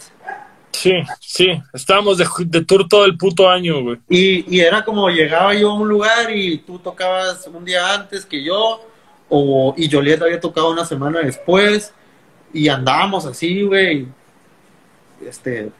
Sí, 0.72 0.92
sí, 1.20 1.62
estábamos 1.72 2.18
de, 2.18 2.26
de 2.46 2.64
tour 2.64 2.88
todo 2.88 3.04
el 3.04 3.16
puto 3.16 3.48
año, 3.48 3.80
güey. 3.82 3.98
Y, 4.08 4.56
y 4.56 4.60
era 4.60 4.84
como 4.84 5.08
llegaba 5.08 5.54
yo 5.54 5.70
a 5.70 5.74
un 5.74 5.88
lugar 5.88 6.30
y 6.36 6.58
tú 6.58 6.78
tocabas 6.80 7.46
un 7.46 7.64
día 7.64 7.94
antes 7.94 8.26
que 8.26 8.42
yo, 8.42 8.80
o, 9.28 9.72
y 9.76 9.88
Joliet 9.90 10.20
había 10.22 10.40
tocado 10.40 10.70
una 10.72 10.84
semana 10.84 11.20
después, 11.20 11.94
y 12.52 12.68
andábamos 12.68 13.24
así, 13.26 13.62
güey, 13.62 14.06
este, 15.26 15.70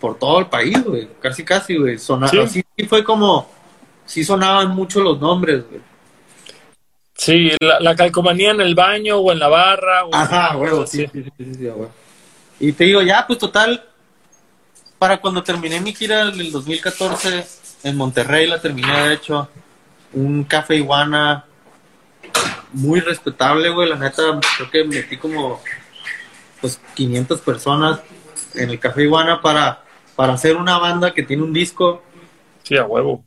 por 0.00 0.18
todo 0.18 0.38
el 0.38 0.46
país, 0.46 0.82
güey, 0.84 1.08
casi 1.20 1.44
casi, 1.44 1.76
güey. 1.76 1.98
Sona- 1.98 2.28
Sí. 2.28 2.38
Así 2.38 2.62
fue 2.88 3.02
como, 3.02 3.48
sí 4.06 4.22
sonaban 4.24 4.68
mucho 4.74 5.00
los 5.02 5.20
nombres, 5.20 5.64
güey. 5.68 5.80
Sí, 7.16 7.52
la, 7.60 7.78
la 7.80 7.94
calcomanía 7.96 8.50
en 8.50 8.60
el 8.60 8.74
baño 8.74 9.18
o 9.18 9.32
en 9.32 9.38
la 9.38 9.48
barra. 9.48 10.04
o- 10.04 10.14
Ajá, 10.14 10.56
huevo, 10.56 10.86
sí, 10.86 11.06
sí, 11.12 11.22
sí, 11.22 11.30
sí, 11.38 11.54
sí, 11.54 11.66
güey. 11.68 11.88
Y 12.60 12.72
te 12.72 12.84
digo, 12.84 13.02
ya, 13.02 13.26
pues 13.26 13.38
total, 13.38 13.84
para 14.98 15.18
cuando 15.20 15.42
terminé 15.42 15.80
mi 15.80 15.94
gira 15.94 16.22
en 16.28 16.40
el 16.40 16.50
2014 16.52 17.46
en 17.84 17.96
Monterrey, 17.96 18.46
la 18.46 18.60
terminé, 18.60 19.08
de 19.08 19.14
hecho, 19.14 19.48
un 20.12 20.44
café 20.44 20.76
iguana 20.76 21.44
muy 22.72 23.00
respetable, 23.00 23.68
güey, 23.70 23.88
la 23.88 23.96
neta, 23.96 24.22
creo 24.56 24.70
que 24.70 24.84
metí 24.84 25.16
como, 25.16 25.60
pues, 26.60 26.80
500 26.94 27.40
personas 27.40 28.00
en 28.54 28.70
el 28.70 28.78
café 28.80 29.02
iguana 29.02 29.40
para, 29.40 29.82
para 30.16 30.32
hacer 30.34 30.56
una 30.56 30.78
banda 30.78 31.12
que 31.14 31.22
tiene 31.22 31.42
un 31.42 31.52
disco, 31.52 32.02
Sí, 32.62 32.76
a 32.76 32.84
huevo. 32.84 33.24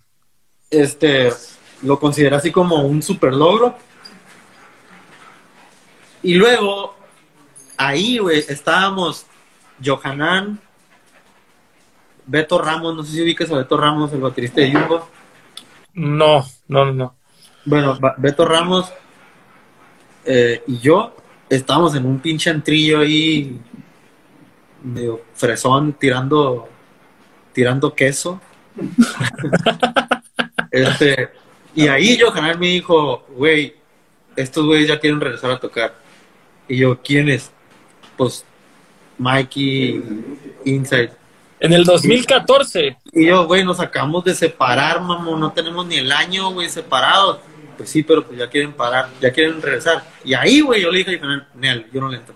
este, 0.72 1.32
lo 1.84 2.00
consideré 2.00 2.36
así 2.36 2.52
como 2.52 2.82
un 2.82 3.02
super 3.02 3.34
logro. 3.34 3.76
Y 6.24 6.34
luego, 6.36 6.96
ahí, 7.78 8.18
güey, 8.18 8.44
estábamos 8.48 9.26
Johanan, 9.84 10.60
Beto 12.26 12.58
Ramos, 12.58 12.96
no 12.96 13.04
sé 13.04 13.14
si 13.14 13.22
ubicas 13.22 13.50
a 13.52 13.58
Beto 13.58 13.78
Ramos, 13.78 14.12
el 14.14 14.22
baterista 14.22 14.62
de 14.62 14.74
Jumbo. 14.74 15.08
No, 15.94 16.46
no, 16.68 16.86
no, 16.86 16.94
no. 16.94 17.16
Bueno, 17.66 17.98
Beto 18.18 18.46
Ramos 18.46 18.92
eh, 20.26 20.64
y 20.68 20.80
yo 20.80 21.16
estábamos 21.50 21.96
en 21.96 22.06
un 22.06 22.20
pinche 22.20 22.50
antrillo 22.50 23.00
ahí, 23.00 23.60
medio 24.84 25.22
fresón, 25.34 25.94
tirando, 25.94 26.68
tirando 27.54 27.94
queso. 27.94 28.42
este, 30.72 31.30
y 31.78 31.88
ahí 31.90 32.20
Johanan 32.20 32.60
me 32.60 32.70
dijo, 32.70 33.24
güey, 33.30 33.76
estos 34.36 34.66
güeyes 34.66 34.88
ya 34.88 35.00
quieren 35.00 35.22
regresar 35.22 35.52
a 35.52 35.60
tocar. 35.60 35.94
Y 36.68 36.78
yo, 36.78 37.00
¿quiénes? 37.04 37.52
Pues 38.18 38.44
Mikey, 39.20 40.04
Inside. 40.66 41.12
En 41.60 41.74
el 41.74 41.84
2014. 41.84 42.98
Y 43.14 43.28
yo, 43.28 43.46
güey, 43.46 43.64
nos 43.64 43.80
acabamos 43.80 44.24
de 44.24 44.34
separar, 44.34 45.02
mamón, 45.02 45.40
no 45.40 45.52
tenemos 45.52 45.86
ni 45.86 45.98
el 45.98 46.12
año, 46.12 46.52
güey, 46.52 46.68
separados. 46.68 47.42
Pues 47.78 47.92
sí, 47.92 48.02
pero 48.02 48.26
pues 48.26 48.40
ya 48.40 48.50
quieren 48.50 48.74
parar, 48.74 49.10
ya 49.22 49.32
quieren 49.32 49.62
regresar. 49.62 50.04
Y 50.24 50.34
ahí, 50.34 50.62
güey, 50.62 50.82
yo 50.82 50.90
le 50.90 51.04
dije 51.04 51.22
a 51.24 51.48
Nel, 51.54 51.86
yo 51.94 52.02
no 52.02 52.10
le 52.10 52.18
entro. 52.18 52.34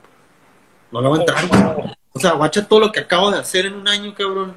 No 0.92 1.02
le 1.02 1.08
voy 1.08 1.18
a 1.18 1.22
entrar, 1.22 1.48
güey. 1.48 1.96
O 2.14 2.20
sea, 2.20 2.34
guacha 2.34 2.68
todo 2.68 2.80
lo 2.80 2.92
que 2.92 3.00
acabo 3.00 3.32
de 3.32 3.40
hacer 3.40 3.66
en 3.66 3.74
un 3.74 3.88
año, 3.88 4.14
cabrón. 4.14 4.56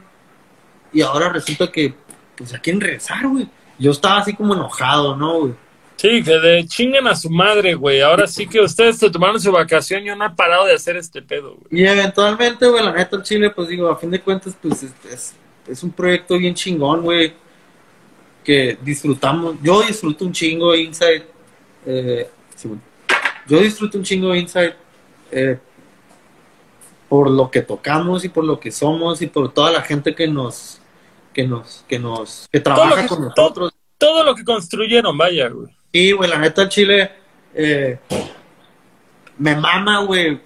Y 0.93 1.01
ahora 1.01 1.31
resulta 1.31 1.73
que, 1.73 1.95
pues 2.37 2.51
ya 2.51 2.59
quieren 2.59 2.83
regresar, 2.83 3.27
güey. 3.27 3.49
Yo 3.79 3.91
estaba 3.91 4.19
así 4.19 4.35
como 4.35 4.55
enojado, 4.55 5.17
¿no, 5.17 5.41
güey? 5.41 5.55
Sí, 5.97 6.23
que 6.23 6.39
de 6.39 6.67
chinguen 6.67 7.07
a 7.07 7.15
su 7.15 7.31
madre, 7.31 7.75
güey. 7.75 8.01
Ahora 8.01 8.27
sí 8.27 8.47
que 8.47 8.61
ustedes 8.61 8.99
se 8.99 9.11
tomaron 9.11 9.41
su 9.41 9.51
vacación 9.51 10.03
y 10.03 10.07
yo 10.07 10.17
no 10.17 10.27
he 10.27 10.31
parado 10.31 10.67
de 10.67 10.75
hacer 10.75 10.97
este 10.97 11.23
pedo, 11.23 11.57
güey. 11.57 11.83
Y 11.83 11.87
eventualmente, 11.87 12.67
güey, 12.67 12.85
la 12.85 12.93
neta, 12.93 13.17
el 13.17 13.23
Chile, 13.23 13.51
pues 13.51 13.69
digo, 13.69 13.89
a 13.89 13.97
fin 13.97 14.11
de 14.11 14.21
cuentas, 14.21 14.57
pues 14.61 14.83
es, 14.83 14.93
es, 15.11 15.35
es 15.67 15.83
un 15.83 15.91
proyecto 15.91 16.37
bien 16.37 16.55
chingón, 16.55 17.03
güey, 17.03 17.33
que 18.43 18.77
disfrutamos. 18.83 19.57
Yo 19.63 19.83
disfruto 19.83 20.25
un 20.25 20.33
chingo 20.33 20.75
Inside. 20.75 21.27
eh, 21.87 22.29
sí, 22.55 22.69
bueno. 22.69 22.83
Yo 23.47 23.61
disfruto 23.61 23.99
un 23.99 24.05
chingo 24.05 24.35
Inside 24.35 24.75
eh, 25.31 25.59
por 27.09 27.31
lo 27.31 27.51
que 27.51 27.63
tocamos 27.63 28.25
y 28.25 28.29
por 28.29 28.45
lo 28.45 28.59
que 28.59 28.71
somos 28.71 29.23
y 29.23 29.27
por 29.27 29.53
toda 29.53 29.71
la 29.71 29.83
gente 29.83 30.15
que 30.15 30.27
nos, 30.27 30.81
que 31.35 31.47
nos, 31.47 31.85
que 31.89 31.99
nos, 31.99 32.49
que 32.51 32.61
trabaja 32.61 33.03
que- 33.03 33.09
con 33.09 33.23
nosotros. 33.25 33.73
Todo 33.99 34.25
lo 34.25 34.35
que 34.35 34.45
construyeron, 34.45 35.17
vaya, 35.19 35.49
güey. 35.49 35.69
Sí, 35.93 36.13
güey, 36.13 36.31
la 36.31 36.39
neta, 36.39 36.69
Chile 36.69 37.13
eh, 37.55 37.99
me 39.39 39.55
mama, 39.57 40.01
güey, 40.05 40.41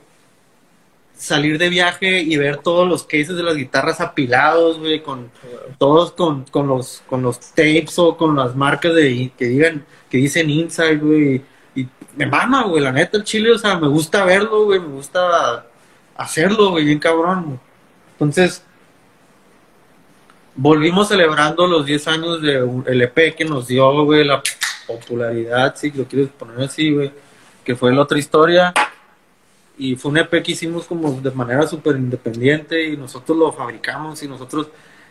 salir 1.14 1.58
de 1.58 1.68
viaje 1.68 2.20
y 2.20 2.36
ver 2.36 2.58
todos 2.58 2.88
los 2.88 3.02
cases 3.04 3.36
de 3.36 3.42
las 3.42 3.56
guitarras 3.56 4.00
apilados, 4.00 4.78
güey, 4.78 5.02
con 5.02 5.30
todos 5.78 6.12
con, 6.12 6.44
con 6.44 6.68
los 6.68 7.02
con 7.08 7.22
los 7.22 7.40
tapes 7.40 7.98
o 7.98 8.16
con 8.16 8.36
las 8.36 8.54
marcas 8.54 8.94
de 8.94 9.32
que 9.36 9.46
digan 9.46 9.84
que 10.10 10.18
dicen 10.18 10.48
Inside, 10.50 10.96
güey, 10.98 11.42
y 11.74 11.88
me 12.16 12.26
mama, 12.26 12.64
güey, 12.64 12.82
la 12.82 12.92
neta, 12.92 13.16
el 13.16 13.24
Chile, 13.24 13.52
o 13.52 13.58
sea, 13.58 13.78
me 13.78 13.88
gusta 13.88 14.24
verlo, 14.24 14.64
güey, 14.64 14.78
me 14.80 14.88
gusta 14.88 15.66
hacerlo, 16.16 16.70
güey, 16.70 16.84
bien 16.84 16.98
cabrón. 16.98 17.44
güey. 17.46 17.58
Entonces, 18.12 18.64
volvimos 20.58 21.08
celebrando 21.08 21.66
los 21.68 21.86
10 21.86 22.08
años 22.08 22.42
del 22.42 23.02
EP 23.02 23.34
que 23.36 23.44
nos 23.44 23.68
dio, 23.68 24.04
güey, 24.04 24.24
la 24.24 24.42
popularidad, 24.86 25.76
si 25.76 25.92
lo 25.92 26.04
quieres 26.04 26.30
poner 26.30 26.60
así, 26.60 26.92
güey, 26.92 27.12
que 27.64 27.76
fue 27.76 27.94
la 27.94 28.02
otra 28.02 28.18
historia. 28.18 28.74
Y 29.78 29.94
fue 29.94 30.10
un 30.10 30.18
EP 30.18 30.42
que 30.42 30.52
hicimos 30.52 30.86
como 30.86 31.12
de 31.20 31.30
manera 31.30 31.64
súper 31.68 31.96
independiente 31.96 32.88
y 32.88 32.96
nosotros 32.96 33.38
lo 33.38 33.52
fabricamos 33.52 34.20
y 34.24 34.28
nosotros 34.28 34.66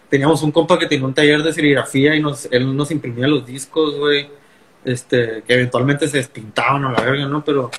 teníamos 0.10 0.44
un 0.44 0.52
compa 0.52 0.78
que 0.78 0.88
tenía 0.88 1.07
un 1.07 1.14
taller 1.14 1.41
de 1.41 1.53
serigrafía 1.53 2.14
y 2.15 2.22
nos, 2.22 2.49
él 2.52 2.76
nos 2.76 2.91
imprimía 2.91 3.28
los 3.28 3.45
discos, 3.45 3.95
güey, 3.95 4.30
este, 4.84 5.44
que 5.48 5.53
eventualmente 5.53 6.10
se 6.10 6.18
despintaban 6.18 6.84
a 6.84 6.91
la 6.91 7.02
verga, 7.02 7.26
¿no? 7.26 7.45
Pero, 7.45 7.72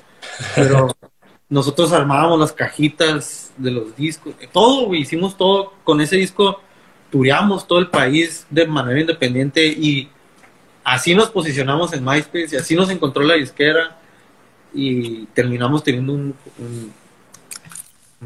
pero 0.55 0.87
nosotros 1.49 1.91
armábamos 1.91 2.39
las 2.39 2.51
cajitas 2.51 3.53
de 3.57 3.69
los 3.69 3.95
discos, 3.95 4.33
todo, 4.51 4.87
güey, 4.87 5.01
hicimos 5.01 5.37
todo 5.37 5.73
con 5.83 6.01
ese 6.01 6.15
disco, 6.15 6.59
tureamos 7.11 7.67
todo 7.67 7.79
el 7.79 7.87
país 7.87 8.45
de 8.49 8.67
manera 8.67 8.99
independiente 8.99 9.65
y 9.65 10.09
así 10.83 11.15
nos 11.15 11.29
posicionamos 11.29 11.93
en 11.93 12.03
MySpace 12.03 12.49
y 12.51 12.55
así 12.55 12.75
nos 12.75 12.89
encontró 12.89 13.23
la 13.23 13.35
disquera 13.35 13.97
y 14.73 15.25
terminamos 15.27 15.83
teniendo 15.83 16.13
un, 16.13 16.35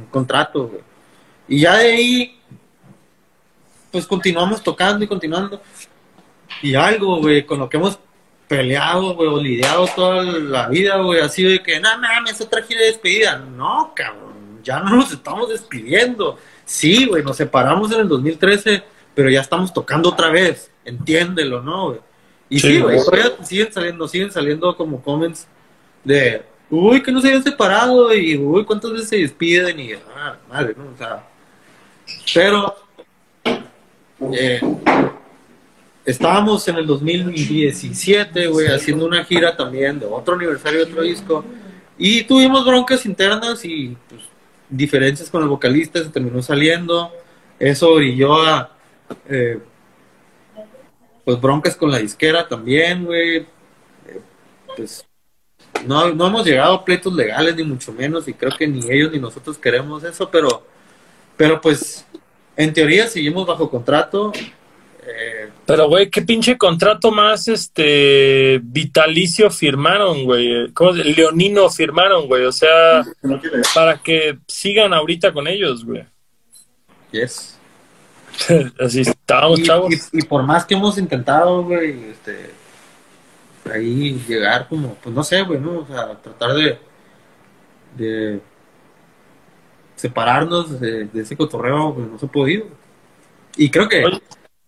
contrato. 0.10 0.72
Y 1.48 1.62
ya 1.62 1.78
de 1.78 1.94
ahí, 1.94 2.40
pues 3.92 4.08
continuamos 4.08 4.62
tocando 4.64 5.04
y 5.06 5.08
continuando. 5.08 5.62
Y 6.62 6.76
algo, 6.76 7.18
güey, 7.18 7.46
con 7.46 7.60
lo 7.60 7.70
que 7.70 7.78
hemos 7.78 8.00
peleado, 8.48 9.16
güey, 9.16 9.30
o 9.30 9.42
lidiado 9.42 9.88
toda 9.96 10.24
la 10.24 10.68
vida, 10.68 10.98
güey, 10.98 11.28
sido 11.30 11.52
de 11.52 11.62
que, 11.62 11.80
no 11.80 11.90
mames, 12.00 12.42
otra 12.42 12.64
gira 12.64 12.82
de 12.82 12.88
despedida. 12.88 13.38
No, 13.38 13.94
cabrón, 13.96 14.62
ya 14.64 14.80
no 14.80 14.96
nos 14.96 15.12
estamos 15.12 15.50
despidiendo. 15.50 16.40
Sí, 16.66 17.06
güey, 17.06 17.24
nos 17.24 17.38
separamos 17.38 17.92
en 17.92 18.02
el 18.02 18.08
2013, 18.08 18.84
pero 19.14 19.30
ya 19.30 19.42
estamos 19.42 19.74
tocando 19.74 20.10
otra 20.10 20.30
vez. 20.30 20.72
Entiéndelo, 20.86 21.62
¿no? 21.62 21.98
Y 22.50 22.60
Sí, 22.60 22.68
sí, 22.68 22.80
güey, 22.80 22.98
todavía 23.00 23.32
siguen 23.44 23.74
saliendo, 23.74 24.08
siguen 24.08 24.32
saliendo 24.32 24.76
como 24.76 25.02
comments 25.02 25.48
de, 26.04 26.44
uy, 26.70 27.02
que 27.02 27.12
no 27.12 27.22
se 27.22 27.28
habían 27.28 27.44
separado 27.44 28.14
y, 28.14 28.38
uy, 28.38 28.66
cuántas 28.66 28.92
veces 28.92 29.10
se 29.10 29.18
despiden 29.18 29.80
y, 29.80 29.94
ah, 30.16 30.38
madre, 30.50 30.76
¿no? 30.78 30.92
O 30.94 30.98
sea, 30.98 31.24
pero, 32.34 32.76
eh, 34.34 34.62
estábamos 36.06 36.68
en 36.68 36.76
el 36.78 36.86
2017, 36.86 38.48
güey, 38.48 38.68
haciendo 38.68 39.06
una 39.06 39.24
gira 39.24 39.56
también 39.56 40.00
de 40.00 40.06
otro 40.06 40.36
aniversario 40.36 40.86
de 40.86 40.92
otro 40.92 41.02
disco 41.04 41.46
y 41.98 42.24
tuvimos 42.24 42.66
broncas 42.66 43.06
internas 43.06 43.64
y, 43.64 43.96
pues, 44.10 44.22
diferencias 44.70 45.30
con 45.30 45.44
el 45.44 45.50
vocalista, 45.50 46.04
se 46.04 46.10
terminó 46.10 46.42
saliendo, 46.42 47.12
eso 47.60 47.96
brilló 47.96 48.42
a, 48.42 48.72
eh, 49.30 49.60
pues, 51.26 51.40
broncas 51.40 51.76
con 51.76 51.92
la 51.92 52.00
disquera 52.00 52.48
también, 52.48 53.06
güey, 53.06 53.38
eh, 53.38 54.22
pues, 54.76 55.06
no, 55.86 56.14
no 56.14 56.28
hemos 56.28 56.46
llegado 56.46 56.76
a 56.76 56.86
pleitos 56.86 57.14
legales, 57.14 57.56
ni 57.56 57.64
mucho 57.64 57.92
menos, 57.94 58.28
y 58.28 58.34
creo 58.34 58.52
que 58.58 58.68
ni 58.68 58.90
ellos 58.92 59.12
ni 59.12 59.20
nosotros 59.20 59.58
queremos 59.58 60.04
eso, 60.04 60.30
pero, 60.30 60.66
pero 61.38 61.60
pues, 61.62 62.06
en 62.56 62.74
teoría 62.74 63.08
seguimos 63.08 63.46
bajo 63.48 63.70
contrato. 63.70 64.32
eh, 65.06 65.50
Pero, 65.66 65.88
güey, 65.88 66.10
qué 66.10 66.22
pinche 66.22 66.58
contrato 66.58 67.10
más 67.12 67.48
este 67.48 68.60
vitalicio 68.64 69.50
firmaron, 69.50 70.26
güey. 70.26 70.70
¿Cómo 70.74 70.92
Leonino 70.92 71.70
firmaron, 71.70 72.28
güey. 72.28 72.44
O 72.44 72.52
sea, 72.52 73.04
No 73.22 73.40
para 73.74 73.98
que 73.98 74.40
sigan 74.48 74.94
ahorita 74.94 75.32
con 75.32 75.48
ellos, 75.48 75.86
güey. 75.86 76.04
Yes. 77.12 77.58
Así 78.80 79.02
estábamos, 79.02 79.60
Y, 79.60 79.64
chavos. 79.64 79.94
y- 80.12 80.20
y 80.20 80.22
por 80.24 80.44
más 80.44 80.66
que 80.66 80.74
hemos 80.74 80.98
intentado, 80.98 81.64
güey, 81.64 82.10
este, 82.10 82.50
ahí 83.74 84.20
llegar 84.28 84.68
como, 84.68 84.96
pues 84.96 85.16
no 85.16 85.24
sé, 85.24 85.44
güey, 85.44 85.60
¿no? 85.62 85.80
O 85.80 85.88
sea, 85.88 86.14
tratar 86.22 86.56
de, 86.56 86.78
de 87.96 88.42
separarnos 89.96 90.80
de, 90.80 91.06
de 91.06 91.22
ese 91.22 91.38
cotorreo, 91.38 91.94
pues 91.96 92.08
no 92.08 92.20
se 92.20 92.26
ha 92.26 92.30
podido. 92.30 92.66
Y 93.56 93.70
creo 93.70 93.88
que, 93.88 94.04
Oye. 94.04 94.22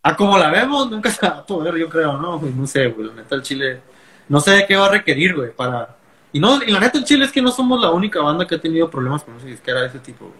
A 0.07 0.15
como 0.15 0.37
la 0.37 0.49
vemos, 0.51 0.89
nunca 0.91 1.09
se 1.09 1.27
va 1.27 1.37
a 1.39 1.45
poder, 1.45 1.75
yo 1.77 1.89
creo, 1.89 2.17
¿no? 2.17 2.37
Güey, 2.39 2.53
no 2.53 2.67
sé, 2.67 2.87
güey, 2.87 3.07
la 3.07 3.13
neta 3.15 3.35
el 3.35 3.41
Chile, 3.41 3.81
no 4.29 4.39
sé 4.39 4.51
de 4.51 4.67
qué 4.67 4.75
va 4.75 4.85
a 4.85 4.89
requerir, 4.89 5.35
güey, 5.35 5.51
para... 5.51 5.95
Y, 6.31 6.39
no, 6.39 6.61
y 6.61 6.69
la 6.71 6.79
neta 6.79 6.97
el 6.99 7.05
Chile 7.05 7.25
es 7.25 7.31
que 7.31 7.41
no 7.41 7.49
somos 7.51 7.81
la 7.81 7.89
única 7.91 8.19
banda 8.21 8.45
que 8.45 8.55
ha 8.55 8.61
tenido 8.61 8.89
problemas 8.89 9.23
con 9.23 9.35
esa 9.37 9.47
disquera 9.47 9.81
de 9.81 9.87
ese 9.87 9.99
tipo, 9.99 10.25
güey. 10.25 10.37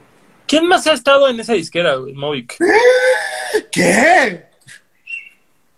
¿Quién 0.47 0.67
más 0.67 0.85
ha 0.85 0.93
estado 0.93 1.27
en 1.29 1.39
esa 1.39 1.53
disquera, 1.53 1.95
güey, 1.95 2.13
Movic? 2.13 2.55
¿Qué? 3.71 4.45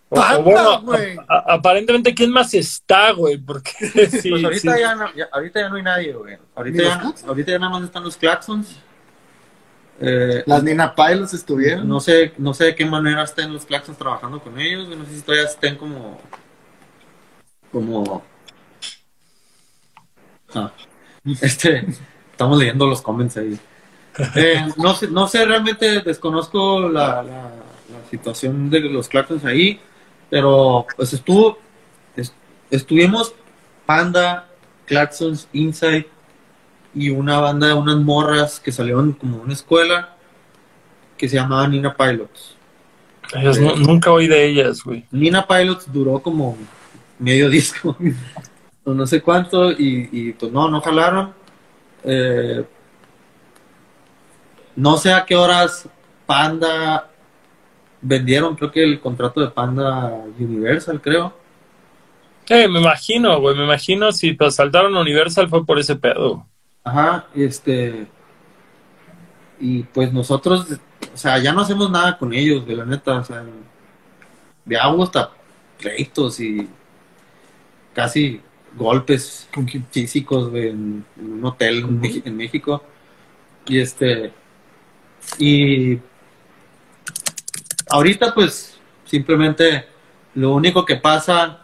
O- 0.10 0.16
o 0.16 0.20
Banda, 0.22 0.38
bueno, 0.42 0.82
güey. 0.82 1.18
a- 1.18 1.24
a- 1.36 1.54
aparentemente, 1.56 2.14
¿quién 2.14 2.32
más 2.32 2.54
está, 2.54 3.12
güey? 3.12 3.38
Porque 3.38 3.72
sí, 4.22 4.30
Pues 4.30 4.44
ahorita, 4.44 4.74
sí. 4.76 4.80
Ya, 4.82 4.96
no, 4.96 5.14
ya- 5.16 5.30
ahorita 5.32 5.60
ya 5.62 5.70
no 5.70 5.76
hay 5.76 5.84
nadie, 5.84 6.14
güey. 6.14 6.38
Ahorita 6.56 6.78
¿Ni 6.78 6.84
ya, 6.84 7.14
ahorita 7.28 7.52
ya 7.52 7.60
nada 7.60 7.72
más 7.72 7.84
están 7.84 8.04
los 8.04 8.16
Claxons. 8.18 8.80
Eh, 10.00 10.44
Las 10.46 10.64
Nina 10.64 10.94
Pilots 10.94 11.34
estuvieron. 11.34 11.88
no 11.88 12.00
sé, 12.00 12.34
no 12.38 12.54
sé 12.54 12.66
de 12.66 12.76
qué 12.76 12.86
manera 12.86 13.24
estén 13.24 13.52
los 13.54 13.66
Claxons 13.66 13.98
trabajando 13.98 14.40
con 14.42 14.60
ellos. 14.60 14.88
No 14.90 15.06
sé 15.06 15.16
si 15.16 15.22
todavía 15.22 15.48
estén 15.48 15.76
como. 15.76 16.20
como. 17.72 18.24
Ah, 20.54 20.72
este. 21.42 21.86
Estamos 22.32 22.60
leyendo 22.60 22.86
los 22.86 23.02
comments 23.02 23.38
ahí. 23.38 23.58
Eh, 24.36 24.64
no 24.78 24.94
sé, 24.96 25.08
no 25.08 25.28
sé, 25.28 25.44
realmente 25.46 26.02
desconozco 26.02 26.88
la, 26.88 27.24
la, 27.24 27.42
la 27.44 28.10
situación 28.12 28.70
de 28.70 28.80
los 28.82 29.08
Claxons 29.10 29.44
ahí, 29.46 29.80
pero 30.30 30.86
pues 30.96 31.14
estuvo, 31.14 31.58
es- 32.16 32.34
estuvimos 32.72 33.34
Panda, 33.88 34.48
Claxons, 34.86 35.48
Inside 35.54 36.08
y 36.94 37.10
una 37.10 37.40
banda 37.40 37.68
de 37.68 37.74
unas 37.74 37.98
morras 37.98 38.60
que 38.60 38.72
salieron 38.72 39.14
como 39.14 39.38
de 39.38 39.44
una 39.44 39.54
escuela 39.54 40.16
que 41.18 41.28
se 41.28 41.36
llamaba 41.36 41.68
Nina 41.68 41.96
Pilots. 41.96 42.56
Ellos 43.34 43.60
nunca 43.60 44.12
oí 44.12 44.28
de 44.28 44.46
ellas, 44.46 44.84
güey. 44.84 45.06
Nina 45.12 45.46
Pilots 45.46 45.92
duró 45.92 46.20
como 46.20 46.58
medio 47.20 47.50
disco, 47.52 47.98
o 48.84 48.94
no 48.94 49.06
sé 49.06 49.22
cuánto, 49.22 49.72
y, 49.72 50.10
y, 50.12 50.34
pues 50.34 50.52
no, 50.52 50.70
no 50.70 50.82
jalaron. 50.82 51.34
Eh, 52.04 52.64
no 54.76 54.98
sé 54.98 55.12
a 55.12 55.26
qué 55.26 55.36
horas 55.36 55.90
Panda 56.26 57.10
vendieron, 58.02 58.56
creo 58.56 58.72
que 58.72 58.84
el 58.84 59.00
contrato 59.00 59.42
de 59.42 59.50
Panda 59.50 60.14
Universal, 60.40 61.02
creo. 61.02 61.34
Eh, 62.50 62.68
me 62.68 62.80
imagino, 62.80 63.40
güey, 63.42 63.58
me 63.58 63.66
imagino 63.66 64.12
si 64.12 64.34
pues, 64.34 64.56
saltaron 64.56 64.96
a 64.96 65.02
Universal 65.02 65.50
fue 65.50 65.66
por 65.66 65.80
ese 65.80 65.96
pedo. 65.96 66.46
Ajá, 66.88 67.28
este. 67.36 68.08
Y 69.60 69.84
pues 69.84 70.14
nosotros, 70.14 70.68
o 71.14 71.18
sea, 71.18 71.38
ya 71.40 71.52
no 71.52 71.62
hacemos 71.62 71.90
nada 71.90 72.18
con 72.18 72.34
ellos, 72.34 72.66
de 72.66 72.76
la 72.76 72.86
neta, 72.86 73.18
o 73.18 73.24
sea, 73.24 73.44
de 74.66 74.78
agua 74.78 75.06
hasta 75.06 75.32
pleitos 75.80 76.40
y 76.40 76.70
casi 77.94 78.42
golpes 78.76 79.50
físicos 79.92 80.50
güey, 80.50 80.70
en, 80.70 81.06
en 81.18 81.34
un 81.34 81.46
hotel 81.46 81.86
en 82.26 82.38
México. 82.38 82.84
Y 83.66 83.80
este. 83.80 84.32
Y. 85.38 86.00
Ahorita, 87.90 88.34
pues, 88.34 88.80
simplemente 89.06 89.88
lo 90.36 90.54
único 90.54 90.86
que 90.86 90.96
pasa. 90.96 91.64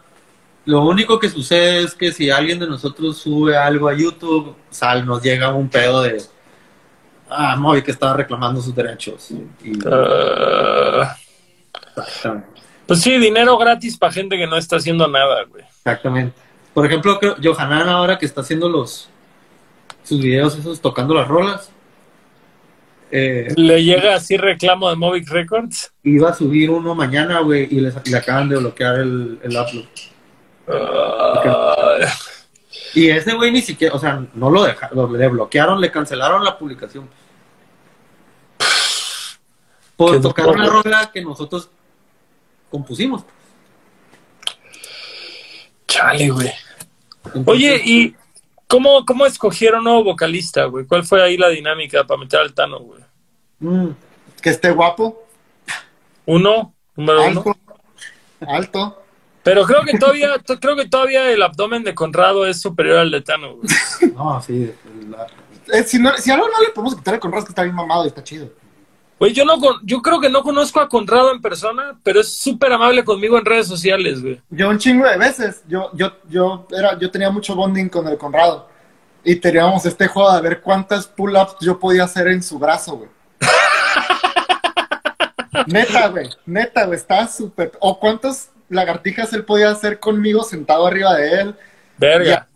Lo 0.66 0.82
único 0.82 1.18
que 1.18 1.28
sucede 1.28 1.82
es 1.82 1.94
que 1.94 2.10
si 2.12 2.30
alguien 2.30 2.58
de 2.58 2.66
nosotros 2.66 3.18
sube 3.18 3.56
algo 3.56 3.88
a 3.88 3.94
YouTube, 3.94 4.56
sal, 4.70 5.04
nos 5.04 5.22
llega 5.22 5.52
un 5.52 5.68
pedo 5.68 6.02
de. 6.02 6.22
Ah, 7.28 7.56
Moby 7.56 7.82
que 7.82 7.90
estaba 7.90 8.14
reclamando 8.14 8.62
sus 8.62 8.74
derechos. 8.74 9.30
Y, 9.30 9.78
Ah, 9.90 11.16
pues 12.86 13.00
sí, 13.00 13.18
dinero 13.18 13.56
gratis 13.56 13.96
para 13.96 14.12
gente 14.12 14.36
que 14.36 14.46
no 14.46 14.56
está 14.56 14.76
haciendo 14.76 15.06
nada, 15.08 15.44
güey. 15.44 15.64
Exactamente. 15.64 16.34
Por 16.72 16.86
ejemplo, 16.86 17.18
creo, 17.18 17.36
Johanan 17.42 17.88
ahora 17.88 18.18
que 18.18 18.26
está 18.26 18.40
haciendo 18.40 18.68
los 18.68 19.08
sus 20.02 20.20
videos 20.20 20.56
esos 20.58 20.80
tocando 20.80 21.14
las 21.14 21.26
rolas, 21.28 21.70
eh, 23.10 23.48
Le 23.56 23.84
llega 23.84 24.16
así 24.16 24.36
reclamo 24.36 24.90
de 24.90 24.96
Movic 24.96 25.28
Records. 25.30 25.92
iba 26.02 26.30
a 26.30 26.34
subir 26.34 26.70
uno 26.70 26.94
mañana, 26.94 27.40
güey, 27.40 27.68
y, 27.70 27.80
le 27.80 28.16
acaban 28.16 28.48
de 28.48 28.56
bloquear 28.56 28.96
el, 28.96 29.38
el 29.42 29.56
upload. 29.56 29.86
Ah, 30.68 31.96
Y 32.94 33.10
ese 33.10 33.34
güey 33.34 33.50
ni 33.52 33.60
siquiera, 33.60 33.94
o 33.94 33.98
sea, 33.98 34.24
no 34.34 34.50
lo 34.50 34.64
dejaron, 34.64 35.16
le 35.18 35.28
bloquearon, 35.28 35.80
le 35.80 35.90
cancelaron 35.90 36.44
la 36.44 36.56
publicación. 36.58 37.08
Por 39.96 40.20
tocar 40.20 40.48
una 40.48 40.66
rola 40.66 41.10
que 41.12 41.22
nosotros 41.22 41.70
compusimos. 42.70 43.24
chale, 45.86 46.30
güey. 46.30 46.50
Entonces, 47.26 47.46
Oye, 47.46 47.80
¿y 47.84 48.16
cómo, 48.66 49.04
cómo 49.06 49.24
escogieron 49.26 49.84
nuevo 49.84 50.02
vocalista, 50.04 50.64
güey? 50.64 50.84
¿Cuál 50.86 51.04
fue 51.04 51.22
ahí 51.22 51.36
la 51.36 51.48
dinámica 51.48 52.04
para 52.04 52.18
meter 52.20 52.40
al 52.40 52.52
Tano, 52.52 52.80
güey? 52.80 53.00
mm, 53.60 53.88
Que 54.42 54.50
esté 54.50 54.70
guapo, 54.72 55.26
Uno, 56.26 56.74
número 56.96 57.24
uno. 57.28 57.44
alto. 58.40 59.03
Pero 59.44 59.64
creo 59.66 59.82
que 59.82 59.98
todavía, 59.98 60.38
to- 60.38 60.58
creo 60.58 60.74
que 60.74 60.88
todavía 60.88 61.30
el 61.30 61.42
abdomen 61.42 61.84
de 61.84 61.94
Conrado 61.94 62.46
es 62.46 62.60
superior 62.60 62.98
al 62.98 63.10
de 63.10 63.20
Tano, 63.20 63.56
güey. 63.56 64.12
no, 64.14 64.42
sí, 64.42 64.72
la- 65.08 65.26
Eh, 65.72 65.82
si, 65.84 65.98
no, 65.98 66.16
si 66.16 66.30
algo 66.30 66.46
no 66.48 66.60
le 66.62 66.70
podemos 66.70 66.96
quitar 66.96 67.18
con 67.20 67.30
Ras, 67.32 67.44
que 67.44 67.50
está 67.50 67.62
bien 67.62 67.74
mamado 67.74 68.04
y 68.04 68.08
está 68.08 68.22
chido. 68.24 68.48
Güey, 69.18 69.32
yo 69.32 69.44
no 69.44 69.58
yo 69.84 70.02
creo 70.02 70.20
que 70.20 70.28
no 70.28 70.42
conozco 70.42 70.80
a 70.80 70.88
Conrado 70.88 71.30
en 71.32 71.40
persona, 71.40 71.98
pero 72.02 72.20
es 72.20 72.36
súper 72.36 72.72
amable 72.72 73.04
conmigo 73.04 73.38
en 73.38 73.44
redes 73.44 73.68
sociales, 73.68 74.20
güey. 74.20 74.40
Yo 74.50 74.68
un 74.68 74.78
chingo 74.78 75.08
de 75.08 75.16
veces, 75.16 75.62
yo, 75.68 75.90
yo, 75.94 76.12
yo, 76.28 76.66
era, 76.76 76.98
yo 76.98 77.10
tenía 77.10 77.30
mucho 77.30 77.54
bonding 77.54 77.88
con 77.88 78.08
el 78.08 78.18
Conrado. 78.18 78.68
Y 79.22 79.36
teníamos 79.36 79.86
este 79.86 80.06
juego 80.08 80.34
de 80.34 80.42
ver 80.42 80.60
cuántas 80.60 81.06
pull-ups 81.06 81.56
yo 81.60 81.78
podía 81.78 82.04
hacer 82.04 82.26
en 82.28 82.42
su 82.42 82.58
brazo, 82.58 82.96
güey. 82.96 83.08
neta, 85.66 86.08
güey, 86.08 86.28
neta, 86.46 86.84
güey, 86.84 86.98
estaba 86.98 87.26
súper... 87.28 87.72
O 87.80 87.98
cuántas 87.98 88.50
lagartijas 88.68 89.32
él 89.32 89.44
podía 89.44 89.70
hacer 89.70 89.98
conmigo 90.00 90.42
sentado 90.44 90.86
arriba 90.86 91.14
de 91.16 91.40
él. 91.40 91.54
Verga. 91.98 92.48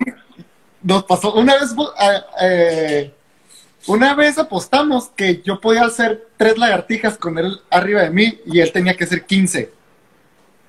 Nos 0.82 1.04
pasó, 1.04 1.34
una 1.34 1.54
vez, 1.54 1.72
eh, 2.00 2.20
eh, 2.40 3.14
una 3.86 4.14
vez 4.14 4.38
apostamos 4.38 5.08
que 5.08 5.42
yo 5.42 5.60
podía 5.60 5.84
hacer 5.84 6.26
tres 6.36 6.56
lagartijas 6.58 7.16
con 7.16 7.38
él 7.38 7.58
arriba 7.70 8.02
de 8.02 8.10
mí 8.10 8.38
y 8.46 8.60
él 8.60 8.70
tenía 8.72 8.94
que 8.94 9.04
hacer 9.04 9.24
15. 9.24 9.70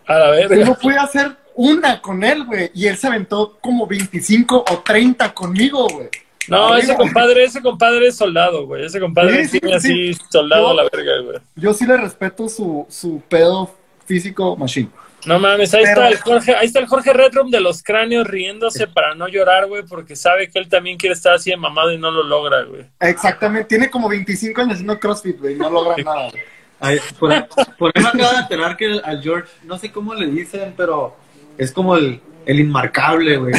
A 0.08 0.14
la 0.16 0.42
Yo 0.42 0.50
verga. 0.50 0.66
no 0.66 0.76
pude 0.76 0.98
hacer 0.98 1.36
una 1.56 2.02
con 2.02 2.24
él, 2.24 2.46
güey. 2.46 2.72
Y 2.74 2.88
él 2.88 2.98
se 2.98 3.08
aventó 3.08 3.58
como 3.62 3.86
25 3.86 4.66
o 4.70 4.80
30 4.80 5.34
conmigo, 5.34 5.88
güey. 5.88 6.10
No, 6.48 6.76
ese 6.76 6.96
compadre, 6.96 7.44
ese 7.44 7.62
compadre 7.62 8.08
es 8.08 8.16
soldado, 8.18 8.66
güey. 8.66 8.86
Ese 8.86 9.00
compadre 9.00 9.44
Sí, 9.46 9.50
sí, 9.52 9.60
tiene 9.60 9.80
sí. 9.80 10.12
así 10.14 10.22
soldado 10.32 10.64
Yo- 10.64 10.70
a 10.72 10.74
la 10.74 10.90
verga, 10.92 11.12
güey. 11.24 11.38
Yo 11.56 11.74
sí 11.74 11.86
le 11.86 11.96
respeto 11.98 12.50
su, 12.50 12.88
su 12.90 13.22
pedo 13.30 13.70
físico 14.06 14.56
machine. 14.56 14.90
No 15.26 15.38
mames, 15.38 15.74
ahí 15.74 15.84
Pero- 15.84 16.04
está 16.06 16.08
el 16.10 16.18
Jorge, 16.20 16.56
ahí 16.56 16.68
está 16.68 16.80
el 16.80 16.88
Jorge 16.88 17.12
Redrum 17.14 17.52
de 17.52 17.60
los 17.60 17.84
cráneos 17.84 18.26
riéndose 18.26 18.88
para 18.88 19.16
no 19.16 19.28
llorar, 19.28 19.68
güey, 19.68 19.84
porque 19.84 20.16
sabe 20.16 20.50
que 20.50 20.60
él 20.60 20.70
también 20.70 20.98
quiere 20.98 21.14
estar 21.14 21.34
así 21.34 21.50
de 21.50 21.58
mamado 21.58 21.92
y 21.92 21.98
no 21.98 22.10
lo 22.10 22.24
logra, 22.24 22.64
güey. 22.64 22.86
Exactamente. 23.02 23.68
Tiene 23.68 23.90
como 23.90 24.08
25 24.08 24.62
años 24.62 24.74
haciendo 24.76 24.98
CrossFit, 25.00 25.38
güey. 25.40 25.56
No 25.56 25.70
logra 25.70 25.96
nada. 26.04 26.30
güey. 26.30 26.44
Ay, 26.80 26.98
por, 27.20 27.34
por 27.78 27.92
ahí 27.94 28.02
me 28.04 28.10
acabo 28.10 28.32
de 28.32 28.38
enterar 28.40 28.78
que 28.78 28.86
el- 28.86 29.02
al 29.04 29.22
George, 29.22 29.50
no 29.66 29.78
sé 29.78 29.92
cómo 29.92 30.14
le 30.16 30.28
dicen, 30.28 30.74
pero 30.78 31.18
es 31.58 31.72
como 31.74 31.98
el, 31.98 32.22
el 32.46 32.60
inmarcable, 32.62 33.36
güey. 33.38 33.54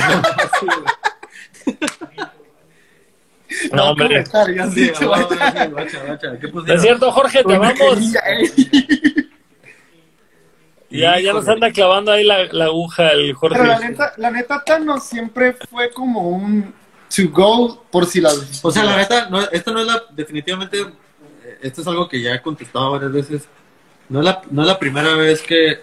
No, 3.73 3.91
hombre. 3.91 4.07
comentarios, 4.09 4.73
Sí, 4.75 4.81
dicho, 4.85 5.09
guacha, 5.09 5.27
güey. 5.27 5.69
guacha, 5.71 5.99
guacha, 6.07 6.39
¿qué 6.39 6.73
Es 6.75 6.83
cierto, 6.83 7.11
Jorge, 7.13 7.43
te 7.45 7.59
vamos. 7.59 7.99
eh. 8.27 9.20
Ya, 10.91 11.21
ya 11.21 11.33
nos 11.33 11.47
anda 11.49 11.71
clavando 11.71 12.11
ahí 12.13 12.25
la, 12.25 12.47
la 12.53 12.65
aguja 12.67 13.11
el 13.13 13.33
Jorge. 13.35 13.59
Pero 13.59 13.71
la 13.71 13.79
neta, 13.79 14.13
la 14.17 14.31
neta, 14.31 14.63
Thanos 14.65 15.05
siempre 15.05 15.53
fue 15.71 15.91
como 15.93 16.29
un 16.29 16.75
to 17.15 17.23
go 17.31 17.85
por 17.91 18.07
si 18.07 18.21
las. 18.21 18.61
O 18.65 18.71
sea, 18.71 18.83
la 18.85 18.97
neta, 18.97 19.29
no, 19.31 19.41
esto 19.51 19.73
no 19.73 19.81
es 19.81 19.87
la, 19.87 20.03
definitivamente, 20.11 20.81
eh, 20.81 21.59
esto 21.63 21.83
es 21.83 21.87
algo 21.87 22.09
que 22.09 22.21
ya 22.21 22.35
he 22.35 22.43
contestado 22.43 22.91
varias 22.91 23.13
veces. 23.13 23.49
No 24.09 24.19
es 24.19 24.25
la, 24.25 24.43
no 24.51 24.63
es 24.63 24.69
la 24.69 24.79
primera 24.79 25.15
vez 25.15 25.43
que 25.43 25.81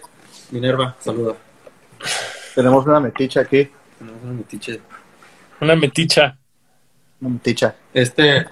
Minerva, 0.52 0.96
saluda. 1.00 1.36
Tenemos 2.56 2.86
una 2.86 3.00
meticha 3.00 3.42
aquí. 3.42 3.70
Tenemos 3.98 4.22
una 4.24 4.34
metiche. 4.34 4.82
Una 5.62 5.76
meticha. 5.76 6.38
Una 7.22 7.30
meticha. 7.32 7.76
Este, 7.94 8.46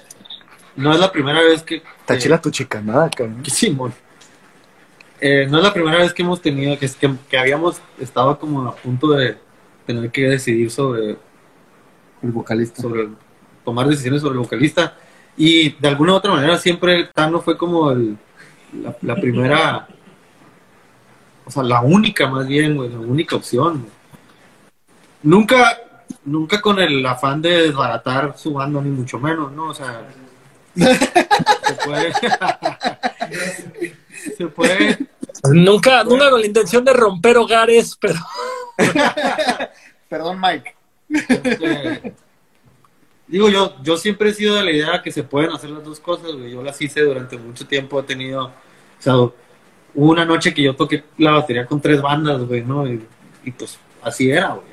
no 0.76 0.94
es 0.94 0.99
la 0.99 1.11
primera 1.11 1.41
vez 1.41 1.64
que... 1.64 1.76
Está 1.77 2.15
que- 2.15 2.19
chila 2.22 2.40
tu 2.41 2.49
chicanada, 2.49 3.10
cabrón. 3.10 3.44
Simón. 3.45 3.94
Eh, 5.28 5.48
no 5.50 5.58
es 5.58 5.64
la 5.64 5.74
primera 5.74 5.98
vez 5.98 6.14
que 6.14 6.22
hemos 6.22 6.40
tenido, 6.40 6.78
que, 6.78 6.88
que, 6.88 7.16
que 7.28 7.38
habíamos 7.40 7.82
estado 8.00 8.38
como 8.38 8.68
a 8.68 8.76
punto 8.76 9.10
de 9.10 9.36
tener 9.88 10.12
que 10.12 10.28
decidir 10.28 10.70
sobre, 10.70 11.18
El 12.22 12.32
vocalista. 12.32 12.80
sobre 12.80 13.10
tomar 13.64 13.88
decisiones 13.88 14.22
sobre 14.22 14.34
el 14.34 14.42
vocalista. 14.42 14.96
Y 15.36 15.72
de 15.72 15.88
alguna 15.88 16.14
u 16.14 16.18
otra 16.18 16.32
manera 16.32 16.60
siempre 16.60 17.10
Tano 17.12 17.42
fue 17.42 17.58
como 17.58 17.90
el, 17.90 18.16
la, 18.84 18.96
la 19.02 19.16
primera, 19.16 19.88
o 21.44 21.50
sea, 21.50 21.64
la 21.64 21.82
única 21.82 22.28
más 22.28 22.46
bien, 22.46 22.78
güey, 22.78 22.92
la 22.92 23.00
única 23.00 23.36
opción. 23.36 23.84
Nunca, 25.24 25.76
nunca 26.24 26.62
con 26.62 26.78
el 26.78 27.04
afán 27.04 27.42
de 27.42 27.64
desbaratar 27.64 28.38
su 28.38 28.54
banda, 28.54 28.80
ni 28.80 28.92
mucho 28.92 29.20
menos, 29.20 29.52
¿no? 29.54 29.70
O 29.70 29.74
sea, 29.74 30.04
se 30.76 31.74
puede, 31.84 32.14
se 34.38 34.48
puede, 34.48 35.15
Nunca, 35.52 36.04
nunca 36.04 36.30
con 36.30 36.40
la 36.42 36.46
intención 36.48 36.84
de 36.86 36.94
romper 36.94 37.38
hogares, 37.38 37.98
pero 38.00 38.20
Perdón, 40.10 40.40
Mike. 40.40 40.76
Este, 41.10 42.14
digo, 43.28 43.50
yo, 43.50 43.76
yo 43.84 43.98
siempre 43.98 44.30
he 44.30 44.34
sido 44.34 44.56
de 44.56 44.64
la 44.64 44.72
idea 44.72 45.02
que 45.02 45.12
se 45.12 45.24
pueden 45.24 45.52
hacer 45.52 45.70
las 45.70 45.84
dos 45.84 46.00
cosas, 46.00 46.32
güey. 46.34 46.52
Yo 46.52 46.62
las 46.64 46.80
hice 46.82 47.02
durante 47.02 47.38
mucho 47.38 47.66
tiempo. 47.66 48.00
He 48.00 48.04
tenido, 48.04 48.46
o 48.46 48.52
sea, 49.00 49.16
hubo 49.16 49.32
una 49.94 50.26
noche 50.26 50.54
que 50.54 50.62
yo 50.64 50.76
toqué 50.76 51.04
la 51.18 51.32
batería 51.32 51.66
con 51.66 51.82
tres 51.82 52.02
bandas, 52.02 52.42
güey, 52.44 52.64
¿no? 52.64 52.88
Y, 52.88 53.06
y 53.44 53.52
pues 53.52 53.78
así 54.04 54.30
era, 54.30 54.50
güey. 54.50 54.68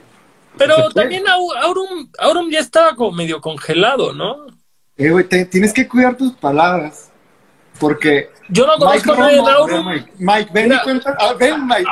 Pero 0.58 0.90
también 0.90 1.24
Au- 1.26 1.56
Aurum, 1.62 2.10
Aurum 2.18 2.50
ya 2.50 2.58
estaba 2.60 2.94
como 2.94 3.12
medio 3.12 3.40
congelado, 3.40 4.12
¿no? 4.12 4.46
Eh, 4.98 5.10
güey, 5.10 5.24
te- 5.24 5.46
tienes 5.46 5.72
que 5.72 5.88
cuidar 5.88 6.16
tus 6.16 6.32
palabras. 6.32 7.10
Porque. 7.78 8.30
Yo 8.48 8.66
no 8.66 8.74
conozco 8.74 9.12
a 9.12 9.16
nadie 9.16 9.38
en 9.38 9.44
no, 9.44 9.50
Aurum. 9.50 9.86
Mike. 9.86 10.12
Mike, 10.18 10.50
ven 10.52 10.64
Mira. 10.64 10.76
y 10.76 10.84
cuenta. 10.84 11.16
Ah, 11.18 11.34
ven, 11.38 11.66
Mike. 11.66 11.90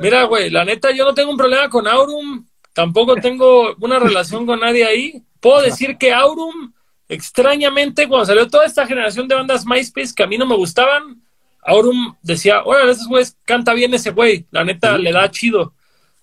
Mira, 0.00 0.24
güey, 0.24 0.50
la 0.50 0.64
neta, 0.64 0.90
yo 0.90 1.04
no 1.04 1.14
tengo 1.14 1.30
un 1.30 1.36
problema 1.36 1.68
con 1.68 1.86
Aurum. 1.86 2.46
Tampoco 2.72 3.14
tengo 3.16 3.74
una 3.80 3.98
relación 3.98 4.46
con 4.46 4.60
nadie 4.60 4.84
ahí. 4.84 5.22
Puedo 5.40 5.62
decir 5.62 5.96
que 5.96 6.12
Aurum, 6.12 6.72
extrañamente, 7.08 8.08
cuando 8.08 8.26
salió 8.26 8.48
toda 8.48 8.66
esta 8.66 8.86
generación 8.86 9.28
de 9.28 9.36
bandas 9.36 9.64
MySpace 9.64 10.14
que 10.14 10.24
a 10.24 10.26
mí 10.26 10.36
no 10.36 10.46
me 10.46 10.56
gustaban, 10.56 11.22
Aurum 11.62 12.16
decía, 12.20 12.62
órale, 12.64 12.92
esos 12.92 13.06
güeyes 13.06 13.36
canta 13.44 13.72
bien 13.74 13.94
ese 13.94 14.10
güey. 14.10 14.46
La 14.50 14.64
neta, 14.64 14.98
le 14.98 15.12
da 15.12 15.30
chido. 15.30 15.72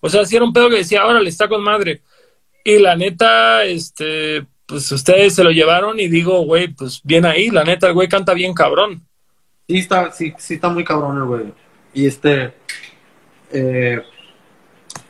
O 0.00 0.08
sea, 0.08 0.24
si 0.24 0.36
era 0.36 0.44
un 0.44 0.52
pedo 0.52 0.68
que 0.68 0.76
decía, 0.76 1.06
órale, 1.06 1.28
está 1.28 1.48
con 1.48 1.62
madre. 1.62 2.02
Y 2.64 2.78
la 2.78 2.94
neta, 2.96 3.64
este, 3.64 4.46
pues 4.72 4.90
ustedes 4.90 5.34
se 5.34 5.44
lo 5.44 5.50
llevaron 5.50 6.00
y 6.00 6.08
digo, 6.08 6.40
güey, 6.46 6.68
pues 6.68 7.02
bien 7.04 7.26
ahí. 7.26 7.50
La 7.50 7.62
neta, 7.62 7.88
el 7.88 7.92
güey 7.92 8.08
canta 8.08 8.32
bien 8.32 8.54
cabrón. 8.54 9.02
Sí 9.68 9.78
está, 9.78 10.10
sí, 10.10 10.32
sí 10.38 10.54
está 10.54 10.70
muy 10.70 10.82
cabrón 10.82 11.18
el 11.18 11.24
güey. 11.24 11.52
Y 11.92 12.06
este, 12.06 12.54
eh, 13.52 14.02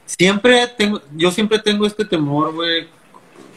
siempre 0.05 0.66
tengo, 0.76 1.01
yo 1.14 1.30
siempre 1.30 1.60
tengo 1.60 1.86
este 1.86 2.05
temor, 2.05 2.52
güey, 2.52 2.89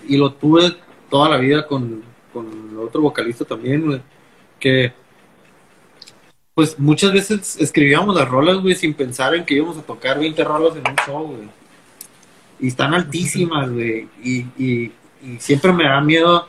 y 0.07 0.15
lo 0.15 0.31
tuve 0.31 0.75
toda 1.09 1.27
la 1.27 1.37
vida 1.37 1.65
con, 1.65 2.03
con 2.31 2.77
otro 2.77 3.01
vocalista 3.01 3.43
también, 3.43 3.83
güey, 3.83 4.01
que 4.59 4.93
pues 6.53 6.77
muchas 6.77 7.13
veces 7.13 7.57
escribíamos 7.59 8.15
las 8.15 8.29
rolas, 8.29 8.57
güey, 8.57 8.75
sin 8.75 8.93
pensar 8.93 9.33
en 9.33 9.43
que 9.43 9.55
íbamos 9.55 9.77
a 9.79 9.81
tocar 9.81 10.19
20 10.19 10.43
rolas 10.43 10.77
en 10.77 10.87
un 10.87 10.95
show, 11.03 11.25
güey. 11.25 11.49
Y 12.59 12.67
están 12.67 12.93
altísimas, 12.93 13.71
güey, 13.71 14.07
y, 14.23 14.91
y 15.23 15.39
siempre 15.39 15.71
me 15.73 15.83
da 15.85 16.01
miedo 16.01 16.47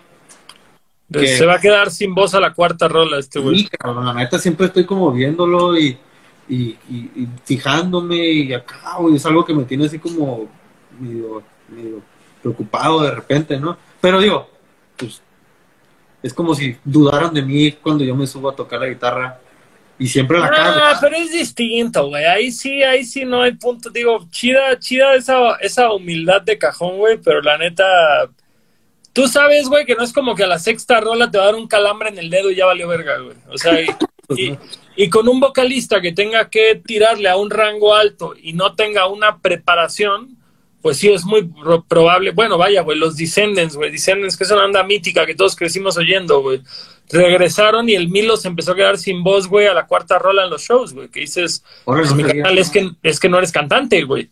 ¿Qué? 1.13 1.29
Se 1.29 1.47
va 1.47 1.55
a 1.55 1.61
quedar 1.61 1.91
sin 1.93 2.15
voz 2.15 2.35
a 2.35 2.41
la 2.41 2.53
cuarta 2.53 2.89
rola 2.89 3.19
este 3.19 3.39
güey. 3.39 3.61
Sí, 3.61 3.69
cabrón, 3.69 4.07
la 4.07 4.13
neta 4.13 4.39
siempre 4.41 4.67
estoy 4.67 4.85
como 4.85 5.13
viéndolo 5.13 5.79
y, 5.79 5.97
y, 6.49 6.77
y- 6.91 7.11
y 7.15 7.29
fijándome 7.45 8.17
y 8.17 8.53
acá, 8.53 8.97
güey, 8.99 9.15
es 9.15 9.25
algo 9.25 9.45
que 9.45 9.55
me 9.55 9.65
tiene 9.65 9.87
así 9.87 10.01
como 10.01 10.49
medio, 10.99 11.45
medio 11.69 12.03
preocupado 12.43 13.03
de 13.03 13.13
repente, 13.13 13.57
¿no? 13.59 13.77
Pero 14.01 14.19
digo, 14.19 14.51
pues 14.97 15.23
es 16.25 16.35
como 16.35 16.57
si 16.57 16.77
dudaran 16.85 17.33
de 17.33 17.43
mí 17.43 17.71
cuando 17.71 18.03
yo 18.03 18.17
me 18.17 18.27
subo 18.27 18.51
a 18.51 18.57
tocar 18.57 18.81
la 18.81 18.89
guitarra 18.89 19.39
y 20.01 20.09
siempre 20.09 20.41
la 20.41 20.51
cago. 20.51 20.81
Ah, 20.83 20.99
pero 21.01 21.15
es 21.17 21.31
distinto, 21.31 22.09
güey. 22.09 22.25
Ahí 22.25 22.51
sí, 22.51 22.83
ahí 22.83 23.05
sí 23.05 23.25
no 23.25 23.43
hay 23.43 23.53
punto. 23.53 23.91
Digo, 23.91 24.27
chida, 24.31 24.77
chida 24.81 25.15
esa, 25.15 25.55
esa 25.61 25.93
humildad 25.93 26.43
de 26.43 26.59
cajón, 26.59 26.97
güey, 26.97 27.17
pero 27.19 27.41
la 27.43 27.57
neta. 27.59 27.85
Tú 29.17 29.27
sabes, 29.29 29.67
güey, 29.69 29.87
que 29.87 29.95
no 29.95 30.05
es 30.05 30.13
como 30.13 30.35
que 30.35 30.45
a 30.45 30.47
la 30.47 30.59
sexta 30.59 31.01
rola 31.01 31.31
te 31.31 31.39
va 31.39 31.45
a 31.45 31.47
dar 31.47 31.55
un 31.55 31.67
calambre 31.67 32.11
en 32.11 32.19
el 32.19 32.29
dedo 32.29 32.51
y 32.51 32.57
ya 32.57 32.67
valió 32.67 32.87
verga, 32.87 33.17
güey. 33.19 33.35
O 33.51 33.57
sea, 33.57 33.81
y, 33.81 33.87
y- 34.37 34.59
y 34.99 35.09
con 35.11 35.27
un 35.29 35.41
vocalista 35.41 36.01
que 36.03 36.13
tenga 36.13 36.51
que 36.51 36.81
tirarle 36.87 37.29
a 37.31 37.37
un 37.37 37.49
rango 37.51 37.95
alto 37.95 38.35
y 38.41 38.53
no 38.53 38.75
tenga 38.75 39.07
una 39.09 39.39
preparación, 39.39 40.37
pues 40.83 40.99
sí 40.99 41.09
es 41.11 41.25
muy 41.25 41.45
pro- 41.45 41.85
probable. 41.85 42.31
Bueno, 42.33 42.59
vaya, 42.59 42.83
güey, 42.83 42.99
los 42.99 43.17
Descendants, 43.17 43.75
güey. 43.77 43.91
Descendants, 43.91 44.37
que 44.37 44.45
es 44.45 44.51
una 44.51 44.63
banda 44.63 44.83
mítica 44.85 45.25
que 45.27 45.35
todos 45.35 45.57
crecimos 45.57 45.97
oyendo, 45.97 46.41
güey. 46.43 46.61
Regresaron 47.11 47.89
y 47.89 47.95
el 47.95 48.09
Milo 48.09 48.37
se 48.37 48.49
empezó 48.49 48.73
a 48.73 48.75
quedar 48.77 48.99
sin 48.99 49.23
voz, 49.23 49.47
güey, 49.49 49.67
a 49.67 49.75
la 49.75 49.87
cuarta 49.87 50.19
rola 50.19 50.45
en 50.45 50.51
los 50.51 50.63
shows, 50.63 50.93
güey. 50.93 51.09
Que 51.09 51.21
dices, 51.21 51.65
pues 51.85 52.15
mi 52.15 52.23
canal 52.43 52.59
es 52.59 52.71
que, 52.71 52.91
es 53.03 53.21
que 53.21 53.29
no 53.29 53.39
eres 53.39 53.53
cantante, 53.53 54.03
güey. 54.05 54.31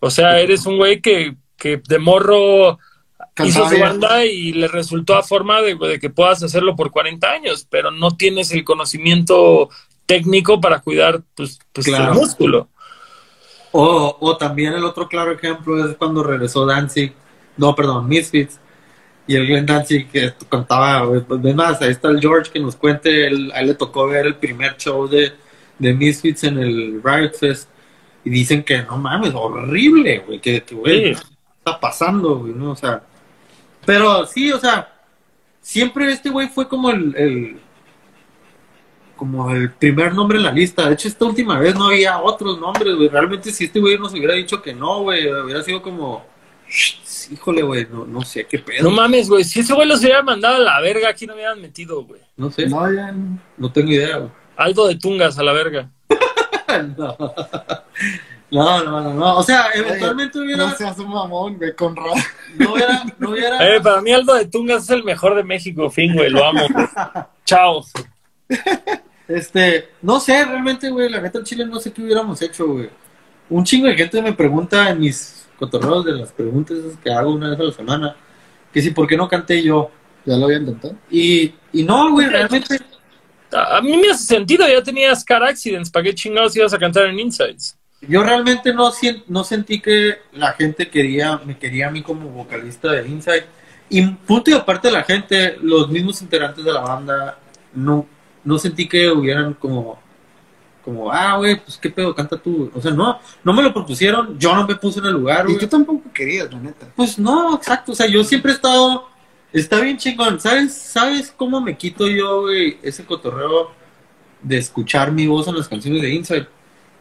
O 0.00 0.10
sea, 0.10 0.40
eres 0.40 0.64
un 0.66 0.76
güey 0.78 1.00
que, 1.00 1.36
que 1.56 1.80
de 1.88 1.98
morro 1.98 2.78
hizo 3.44 3.68
su 3.68 3.78
banda 3.78 4.24
y 4.24 4.52
le 4.52 4.68
resultó 4.68 5.16
a 5.16 5.22
forma 5.22 5.60
de, 5.62 5.74
de 5.74 5.98
que 5.98 6.10
puedas 6.10 6.42
hacerlo 6.42 6.76
por 6.76 6.90
40 6.90 7.30
años, 7.30 7.66
pero 7.70 7.90
no 7.90 8.16
tienes 8.16 8.52
el 8.52 8.64
conocimiento 8.64 9.70
técnico 10.06 10.60
para 10.60 10.80
cuidar 10.80 11.22
pues, 11.34 11.58
pues 11.72 11.86
Claro. 11.86 12.12
el 12.12 12.18
músculo. 12.18 12.68
O, 13.72 14.16
o 14.20 14.36
también 14.36 14.74
el 14.74 14.84
otro 14.84 15.08
claro 15.08 15.32
ejemplo 15.32 15.88
es 15.88 15.96
cuando 15.96 16.22
regresó 16.22 16.66
Danzig, 16.66 17.14
no, 17.56 17.74
perdón, 17.74 18.06
Misfits, 18.06 18.58
y 19.26 19.36
el 19.36 19.46
Glenn 19.46 19.64
Danzig 19.66 20.10
que 20.10 20.34
contaba, 20.48 21.04
güey, 21.06 21.22
pues 21.22 21.54
más, 21.54 21.80
ahí 21.80 21.90
está 21.90 22.08
el 22.08 22.20
George 22.20 22.50
que 22.52 22.60
nos 22.60 22.76
cuente, 22.76 23.26
él, 23.28 23.50
a 23.54 23.60
él 23.60 23.68
le 23.68 23.74
tocó 23.74 24.06
ver 24.08 24.26
el 24.26 24.34
primer 24.34 24.76
show 24.76 25.08
de, 25.08 25.32
de 25.78 25.94
Misfits 25.94 26.44
en 26.44 26.58
el 26.58 27.00
Riot 27.02 27.32
Fest, 27.32 27.70
y 28.24 28.30
dicen 28.30 28.62
que 28.62 28.82
no 28.82 28.98
mames, 28.98 29.32
horrible, 29.34 30.18
güey, 30.26 30.38
que, 30.40 30.62
que, 30.62 30.74
güey, 30.74 31.14
Sí. 31.14 31.20
¿qué 31.20 31.28
está 31.58 31.80
pasando, 31.80 32.36
güey, 32.40 32.52
¿no? 32.52 32.72
O 32.72 32.76
sea, 32.76 33.02
pero 33.86 34.26
sí, 34.26 34.52
o 34.52 34.58
sea, 34.58 34.92
siempre 35.60 36.10
este 36.12 36.30
güey 36.30 36.48
fue 36.48 36.68
como 36.68 36.90
el, 36.90 37.14
el 37.16 37.60
como 39.16 39.50
el 39.52 39.70
primer 39.70 40.14
nombre 40.14 40.38
en 40.38 40.44
la 40.44 40.52
lista. 40.52 40.86
De 40.88 40.94
hecho, 40.94 41.06
esta 41.08 41.24
última 41.24 41.58
vez 41.58 41.74
no 41.76 41.86
había 41.86 42.18
otros 42.18 42.58
nombres, 42.58 42.96
güey. 42.96 43.08
Realmente, 43.08 43.52
si 43.52 43.64
este 43.64 43.78
güey 43.78 43.96
nos 43.98 44.12
hubiera 44.12 44.34
dicho 44.34 44.60
que 44.60 44.74
no, 44.74 45.02
güey, 45.02 45.28
hubiera 45.32 45.62
sido 45.62 45.80
como, 45.80 46.26
híjole, 47.30 47.62
güey, 47.62 47.86
no, 47.90 48.04
no 48.04 48.22
sé 48.22 48.44
qué 48.46 48.58
pedo. 48.58 48.82
No 48.82 48.90
mames, 48.90 49.28
güey. 49.28 49.44
Si 49.44 49.60
ese 49.60 49.74
güey 49.74 49.86
los 49.86 50.00
hubiera 50.00 50.22
mandado 50.22 50.56
a 50.56 50.60
la 50.60 50.80
verga, 50.80 51.08
aquí 51.08 51.26
no 51.26 51.34
hubieran 51.34 51.60
metido, 51.62 52.02
güey. 52.02 52.20
No 52.36 52.50
sé, 52.50 52.66
no, 52.66 52.80
No, 52.86 52.92
ya. 52.92 53.14
no. 53.58 53.70
tengo 53.72 53.92
idea, 53.92 54.16
güey. 54.18 54.30
Aldo 54.56 54.88
de 54.88 54.96
Tungas 54.96 55.38
a 55.38 55.42
la 55.44 55.52
verga. 55.52 55.88
no. 56.98 57.16
No, 58.52 58.84
no, 58.84 59.00
no, 59.00 59.14
no. 59.14 59.36
O 59.38 59.42
sea, 59.42 59.70
eventualmente 59.74 60.38
hubiera, 60.38 60.66
No 60.66 60.74
seas 60.76 60.98
un 60.98 61.08
mamón, 61.08 61.56
güey, 61.56 61.74
con 61.74 61.96
ra- 61.96 62.04
no 62.58 62.74
hubiera, 62.74 63.02
no 63.18 63.30
hubiera. 63.30 63.76
Eh, 63.76 63.80
para 63.80 64.02
mí 64.02 64.12
Aldo 64.12 64.34
de 64.34 64.44
Tungas 64.46 64.84
es 64.84 64.90
el 64.90 65.02
mejor 65.04 65.34
de 65.34 65.42
México, 65.42 65.88
fin, 65.90 66.14
güey. 66.14 66.28
Lo 66.30 66.44
amo. 66.44 66.60
güey. 66.70 66.86
Chao. 67.46 67.82
Este, 69.28 69.88
no 70.02 70.20
sé, 70.20 70.44
realmente, 70.44 70.90
güey, 70.90 71.08
la 71.08 71.20
neta 71.20 71.38
en 71.38 71.44
Chile 71.44 71.64
no 71.64 71.80
sé 71.80 71.92
qué 71.92 72.02
hubiéramos 72.02 72.42
hecho, 72.42 72.66
güey. 72.66 72.90
Un 73.48 73.64
chingo 73.64 73.86
de 73.86 73.94
gente 73.94 74.20
me 74.20 74.32
pregunta 74.32 74.90
en 74.90 75.00
mis 75.00 75.46
cotorreos 75.58 76.04
de 76.04 76.12
las 76.12 76.32
preguntas 76.32 76.76
esas 76.76 76.98
que 76.98 77.10
hago 77.10 77.32
una 77.32 77.50
vez 77.50 77.60
a 77.60 77.62
la 77.62 77.72
semana, 77.72 78.16
que 78.72 78.82
si 78.82 78.90
por 78.90 79.06
qué 79.06 79.16
no 79.16 79.28
canté 79.28 79.62
yo. 79.62 79.90
Ya 80.24 80.36
lo 80.36 80.44
había 80.44 80.58
intentado. 80.58 80.94
Y, 81.10 81.52
y 81.72 81.82
no, 81.82 82.12
güey, 82.12 82.28
realmente, 82.28 82.78
A 83.52 83.78
a 83.78 83.82
mí 83.82 83.96
me 83.96 84.10
hace 84.10 84.24
sentido, 84.24 84.68
ya 84.68 84.82
tenías 84.82 85.24
Car 85.24 85.42
Accidents. 85.42 85.90
¿Para 85.90 86.04
qué 86.04 86.14
chingados 86.14 86.54
ibas 86.54 86.72
a 86.74 86.78
cantar 86.78 87.06
en 87.06 87.18
Insights? 87.18 87.76
Yo 88.08 88.22
realmente 88.22 88.74
no, 88.74 88.90
no 89.28 89.44
sentí 89.44 89.80
que 89.80 90.18
la 90.32 90.52
gente 90.54 90.88
quería, 90.88 91.40
me 91.44 91.56
quería 91.58 91.88
a 91.88 91.90
mí 91.90 92.02
como 92.02 92.28
vocalista 92.30 92.90
de 92.92 93.08
Inside. 93.08 93.44
Y 93.88 94.02
punto 94.02 94.50
y 94.50 94.54
aparte 94.54 94.88
de 94.88 94.94
la 94.94 95.04
gente, 95.04 95.56
los 95.60 95.88
mismos 95.88 96.20
integrantes 96.22 96.64
de 96.64 96.72
la 96.72 96.80
banda, 96.80 97.38
no, 97.74 98.06
no 98.42 98.58
sentí 98.58 98.88
que 98.88 99.08
hubieran 99.08 99.54
como, 99.54 100.00
como, 100.84 101.12
ah, 101.12 101.36
güey, 101.36 101.60
pues 101.60 101.78
qué 101.78 101.90
pedo, 101.90 102.14
canta 102.14 102.36
tú. 102.36 102.70
O 102.74 102.80
sea, 102.80 102.90
no, 102.90 103.20
no 103.44 103.52
me 103.52 103.62
lo 103.62 103.72
propusieron, 103.72 104.38
yo 104.38 104.54
no 104.54 104.66
me 104.66 104.74
puse 104.76 104.98
en 104.98 105.06
el 105.06 105.12
lugar, 105.12 105.48
Y 105.48 105.56
tú 105.58 105.66
tampoco 105.68 106.10
querías, 106.12 106.52
la 106.52 106.58
neta. 106.58 106.88
Pues 106.96 107.18
no, 107.18 107.54
exacto. 107.54 107.92
O 107.92 107.94
sea, 107.94 108.06
yo 108.06 108.24
siempre 108.24 108.52
he 108.52 108.54
estado. 108.54 109.08
Está 109.52 109.80
bien 109.80 109.98
chingón. 109.98 110.40
¿Sabes, 110.40 110.74
¿Sabes 110.74 111.32
cómo 111.36 111.60
me 111.60 111.76
quito 111.76 112.08
yo, 112.08 112.42
güey, 112.42 112.78
ese 112.82 113.04
cotorreo 113.04 113.70
de 114.40 114.56
escuchar 114.58 115.12
mi 115.12 115.26
voz 115.26 115.46
en 115.46 115.56
las 115.56 115.68
canciones 115.68 116.02
de 116.02 116.14
Inside? 116.14 116.48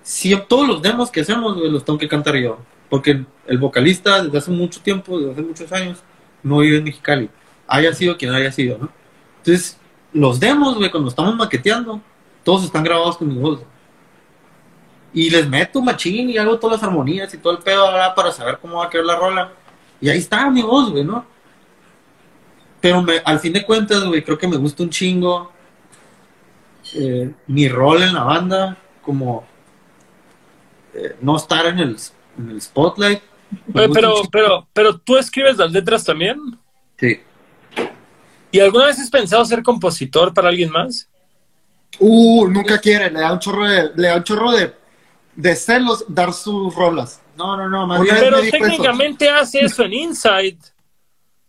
Si 0.03 0.35
todos 0.47 0.67
los 0.67 0.81
demos 0.81 1.11
que 1.11 1.21
hacemos, 1.21 1.57
los 1.57 1.85
tengo 1.85 1.99
que 1.99 2.07
cantar 2.07 2.35
yo. 2.35 2.59
Porque 2.89 3.23
el, 3.47 3.57
vocalista 3.57 4.23
desde 4.23 4.37
hace 4.37 4.51
mucho 4.51 4.81
tiempo, 4.81 5.17
desde 5.17 5.31
hace 5.31 5.41
muchos 5.41 5.71
años, 5.71 5.99
no 6.43 6.59
vive 6.59 6.77
en 6.77 6.83
Mexicali. 6.83 7.29
Haya 7.67 7.93
sido 7.93 8.17
quien 8.17 8.33
haya 8.33 8.51
sido, 8.51 8.77
¿no? 8.77 8.89
Entonces, 9.37 9.79
los 10.11 10.39
demos, 10.39 10.75
güey, 10.75 10.91
cuando 10.91 11.09
estamos 11.09 11.35
maqueteando, 11.35 12.01
todos 12.43 12.65
están 12.65 12.83
grabados 12.83 13.17
con 13.17 13.29
mi 13.29 13.39
voz. 13.39 13.61
Y 15.13 15.29
les 15.29 15.47
meto 15.47 15.81
machín 15.81 16.29
y 16.29 16.37
hago 16.37 16.57
todas 16.59 16.81
las 16.81 16.87
armonías 16.87 17.33
y 17.33 17.37
todo 17.37 17.53
el 17.53 17.59
pedo 17.59 17.85
para 18.15 18.31
saber 18.31 18.59
cómo 18.61 18.77
va 18.77 18.85
a 18.85 18.89
quedar 18.89 19.05
la 19.05 19.15
rola. 19.15 19.53
Y 19.99 20.09
ahí 20.09 20.17
está 20.17 20.49
mi 20.49 20.61
voz, 20.61 20.91
güey, 20.91 21.03
¿no? 21.03 21.25
Pero 22.81 23.01
me, 23.01 23.21
al 23.23 23.39
fin 23.39 23.53
de 23.53 23.63
cuentas, 23.63 24.03
güey, 24.03 24.23
creo 24.23 24.37
que 24.37 24.47
me 24.47 24.57
gusta 24.57 24.83
un 24.83 24.89
chingo 24.89 25.51
eh, 26.93 27.31
mi 27.47 27.69
rol 27.69 28.03
en 28.03 28.13
la 28.13 28.23
banda, 28.23 28.77
como 29.01 29.45
eh, 30.93 31.15
no 31.21 31.37
estar 31.37 31.65
en 31.67 31.79
el, 31.79 31.97
en 32.37 32.49
el 32.51 32.61
spotlight. 32.61 33.21
Gusta 33.67 33.89
pero, 33.93 34.13
chingo. 34.15 34.29
pero, 34.31 34.67
pero 34.73 34.97
tú 34.97 35.17
escribes 35.17 35.57
las 35.57 35.71
letras 35.71 36.03
también. 36.03 36.37
Sí. 36.97 37.19
¿Y 38.51 38.59
alguna 38.59 38.85
vez 38.85 38.99
has 38.99 39.09
pensado 39.09 39.43
ser 39.45 39.63
compositor 39.63 40.33
para 40.33 40.49
alguien 40.49 40.71
más? 40.71 41.09
Uh, 41.99 42.47
nunca 42.47 42.79
quiere, 42.79 43.09
le 43.09 43.19
da 43.19 43.33
un 43.33 43.39
chorro 43.39 43.65
de, 43.67 43.91
le 43.95 44.07
da 44.07 44.15
un 44.15 44.23
chorro 44.23 44.51
de, 44.51 44.73
de 45.35 45.55
celos 45.55 46.05
dar 46.07 46.33
sus 46.33 46.73
rolas. 46.73 47.21
No, 47.37 47.57
no, 47.57 47.67
no, 47.69 47.87
más 47.87 48.01
bien- 48.01 48.15
Pero 48.19 48.37
eso. 48.37 48.51
técnicamente 48.51 49.29
hace 49.29 49.61
eso 49.61 49.83
en 49.83 49.93
Inside. 49.93 50.57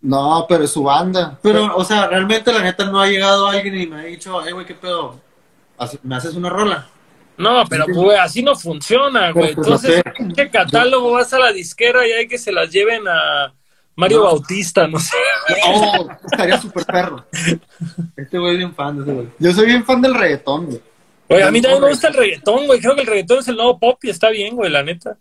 No, 0.01 0.45
pero 0.49 0.65
es 0.65 0.71
su 0.71 0.83
banda. 0.83 1.39
Pero, 1.41 1.75
o 1.77 1.83
sea, 1.85 2.07
realmente 2.07 2.51
la 2.51 2.61
neta 2.61 2.85
no 2.85 2.99
ha 2.99 3.07
llegado 3.07 3.47
alguien 3.47 3.79
y 3.79 3.87
me 3.87 3.95
ha 4.01 4.03
dicho, 4.03 4.45
eh, 4.45 4.51
güey, 4.51 4.65
¿qué 4.65 4.75
pedo? 4.75 5.19
¿Me 6.03 6.15
haces 6.15 6.35
una 6.35 6.49
rola? 6.49 6.87
No, 7.37 7.63
pero 7.69 7.85
güey, 7.87 8.17
así 8.17 8.43
no 8.43 8.55
funciona, 8.55 9.31
güey. 9.31 9.55
Pues, 9.55 9.67
Entonces. 9.67 10.03
¿qué 10.35 10.49
catálogo 10.49 11.11
vas 11.13 11.33
a 11.33 11.39
la 11.39 11.51
disquera 11.51 12.07
y 12.07 12.11
hay 12.11 12.27
que 12.27 12.37
se 12.37 12.51
las 12.51 12.71
lleven 12.71 13.07
a 13.07 13.53
Mario 13.95 14.19
No. 14.19 14.23
Bautista? 14.25 14.87
No 14.87 14.99
sé. 14.99 15.15
Oh, 15.65 16.07
estaría 16.31 16.59
súper 16.59 16.85
perro. 16.85 17.25
Este 18.15 18.37
güey 18.37 18.53
es 18.53 18.57
bien 18.59 18.75
fan 18.75 18.97
de 18.97 19.03
ese 19.03 19.13
güey. 19.13 19.27
Yo 19.39 19.51
soy 19.51 19.65
bien 19.65 19.83
fan 19.83 20.01
del 20.01 20.13
reggaetón, 20.13 20.65
güey. 20.67 20.81
Oye, 21.29 21.43
a 21.43 21.51
mí 21.51 21.61
también 21.61 21.81
me 21.81 21.89
gusta 21.89 22.09
el 22.09 22.13
reggaetón, 22.13 22.67
güey. 22.67 22.79
Creo 22.79 22.95
que 22.95 23.01
el 23.01 23.07
reggaetón 23.07 23.39
es 23.39 23.47
el 23.47 23.55
nuevo 23.55 23.79
pop 23.79 23.97
y 24.03 24.09
está 24.09 24.29
bien, 24.29 24.55
güey, 24.55 24.69
la 24.69 24.83
neta. 24.83 25.17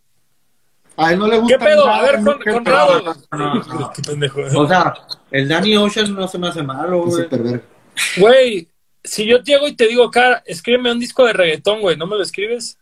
A 0.97 1.13
él 1.13 1.19
no 1.19 1.27
le 1.27 1.39
gusta. 1.39 1.59
¿Qué 1.59 1.65
pedo? 1.65 1.89
A 1.89 2.03
ver, 2.03 2.23
con, 2.23 2.39
Conrado. 2.39 3.15
No, 3.33 3.39
no, 3.39 3.55
no. 3.55 3.93
Qué 3.97 4.03
pendejo. 4.03 4.41
O 4.57 4.69
sea, 4.69 4.95
el 5.31 5.49
Danny 5.49 5.77
Ocean 5.77 6.15
no 6.15 6.29
se 6.29 6.39
me 6.39 6.49
hace 6.49 6.63
malo, 6.63 7.05
güey. 7.05 7.27
Güey, 8.17 8.69
si 9.05 9.27
yo 9.27 9.39
llego 9.39 9.67
y 9.69 9.75
te 9.75 9.89
digo, 9.89 10.11
cara, 10.11 10.43
escríbeme 10.47 10.93
un 10.93 10.99
disco 11.01 11.25
de 11.27 11.33
reggaetón, 11.33 11.81
güey, 11.81 11.97
¿no 11.97 12.07
me 12.07 12.17
lo 12.17 12.23
escribes? 12.23 12.79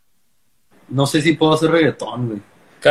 No 0.88 1.06
sé 1.06 1.22
si 1.22 1.32
puedo 1.34 1.54
hacer 1.54 1.70
reggaetón, 1.70 2.28
güey. 2.28 2.40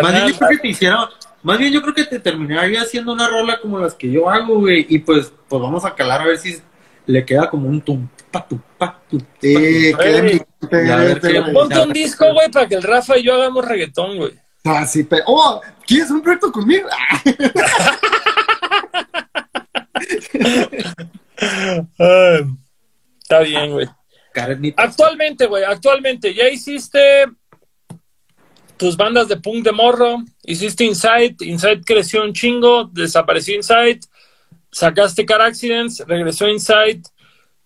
Más 0.03 0.13
bien 0.13 0.27
yo 0.29 0.37
creo 0.37 0.49
que 0.49 0.57
te 0.57 0.67
hiciera, 0.69 1.09
más 1.43 1.57
bien 1.57 1.73
yo 1.73 1.81
creo 1.81 1.93
que 1.93 2.05
te 2.05 2.19
terminaría 2.19 2.81
haciendo 2.81 3.11
una 3.13 3.27
rola 3.27 3.59
como 3.59 3.79
las 3.79 3.93
que 3.95 4.11
yo 4.11 4.29
hago, 4.29 4.59
güey. 4.59 4.85
Y 4.89 4.99
pues, 4.99 5.31
pues 5.47 5.61
vamos 5.61 5.83
a 5.85 5.95
calar 5.95 6.21
a 6.21 6.25
ver 6.25 6.37
si 6.37 6.57
le 7.05 7.25
queda 7.25 7.49
como 7.49 7.67
un 7.67 7.81
tum, 7.81 8.07
pa, 8.31 8.47
tum, 8.47 8.59
pa, 8.77 8.99
tum, 9.09 9.19
pa, 9.19 9.27
Sí, 9.41 9.55
Ey. 9.55 9.93
que 9.95 10.21
le- 10.21 10.45
Ya, 10.87 10.93
a 10.95 10.97
ver, 11.03 11.19
te- 11.19 11.31
qué- 11.33 11.41
Ponte 11.53 11.79
un 11.79 11.91
disco, 11.93 12.31
güey, 12.33 12.51
para 12.51 12.67
que 12.67 12.75
el 12.75 12.83
Rafa 12.83 13.17
y 13.17 13.23
yo 13.23 13.33
hagamos 13.33 13.65
reggaetón, 13.65 14.17
güey. 14.17 14.33
Ah, 14.65 14.85
sí, 14.85 15.03
pe- 15.03 15.23
Oh, 15.25 15.61
¿quieres 15.87 16.11
un 16.11 16.21
proyecto 16.21 16.51
conmigo? 16.51 16.87
Ah, 21.41 21.83
Ah, 21.99 22.39
está 23.29 23.41
bien, 23.41 23.71
güey. 23.71 23.87
Actualmente, 24.77 25.45
güey, 25.45 25.63
actualmente, 25.63 26.33
ya 26.33 26.49
hiciste 26.49 27.25
tus 28.77 28.95
bandas 28.97 29.27
de 29.27 29.37
punk 29.37 29.63
de 29.63 29.71
morro, 29.71 30.17
hiciste 30.43 30.83
Inside, 30.85 31.35
Inside 31.41 31.81
creció 31.85 32.23
un 32.23 32.33
chingo, 32.33 32.85
desapareció 32.85 33.55
Inside, 33.55 33.99
sacaste 34.71 35.25
Car 35.25 35.41
Accidents, 35.41 36.03
regresó 36.07 36.47
Inside. 36.47 37.01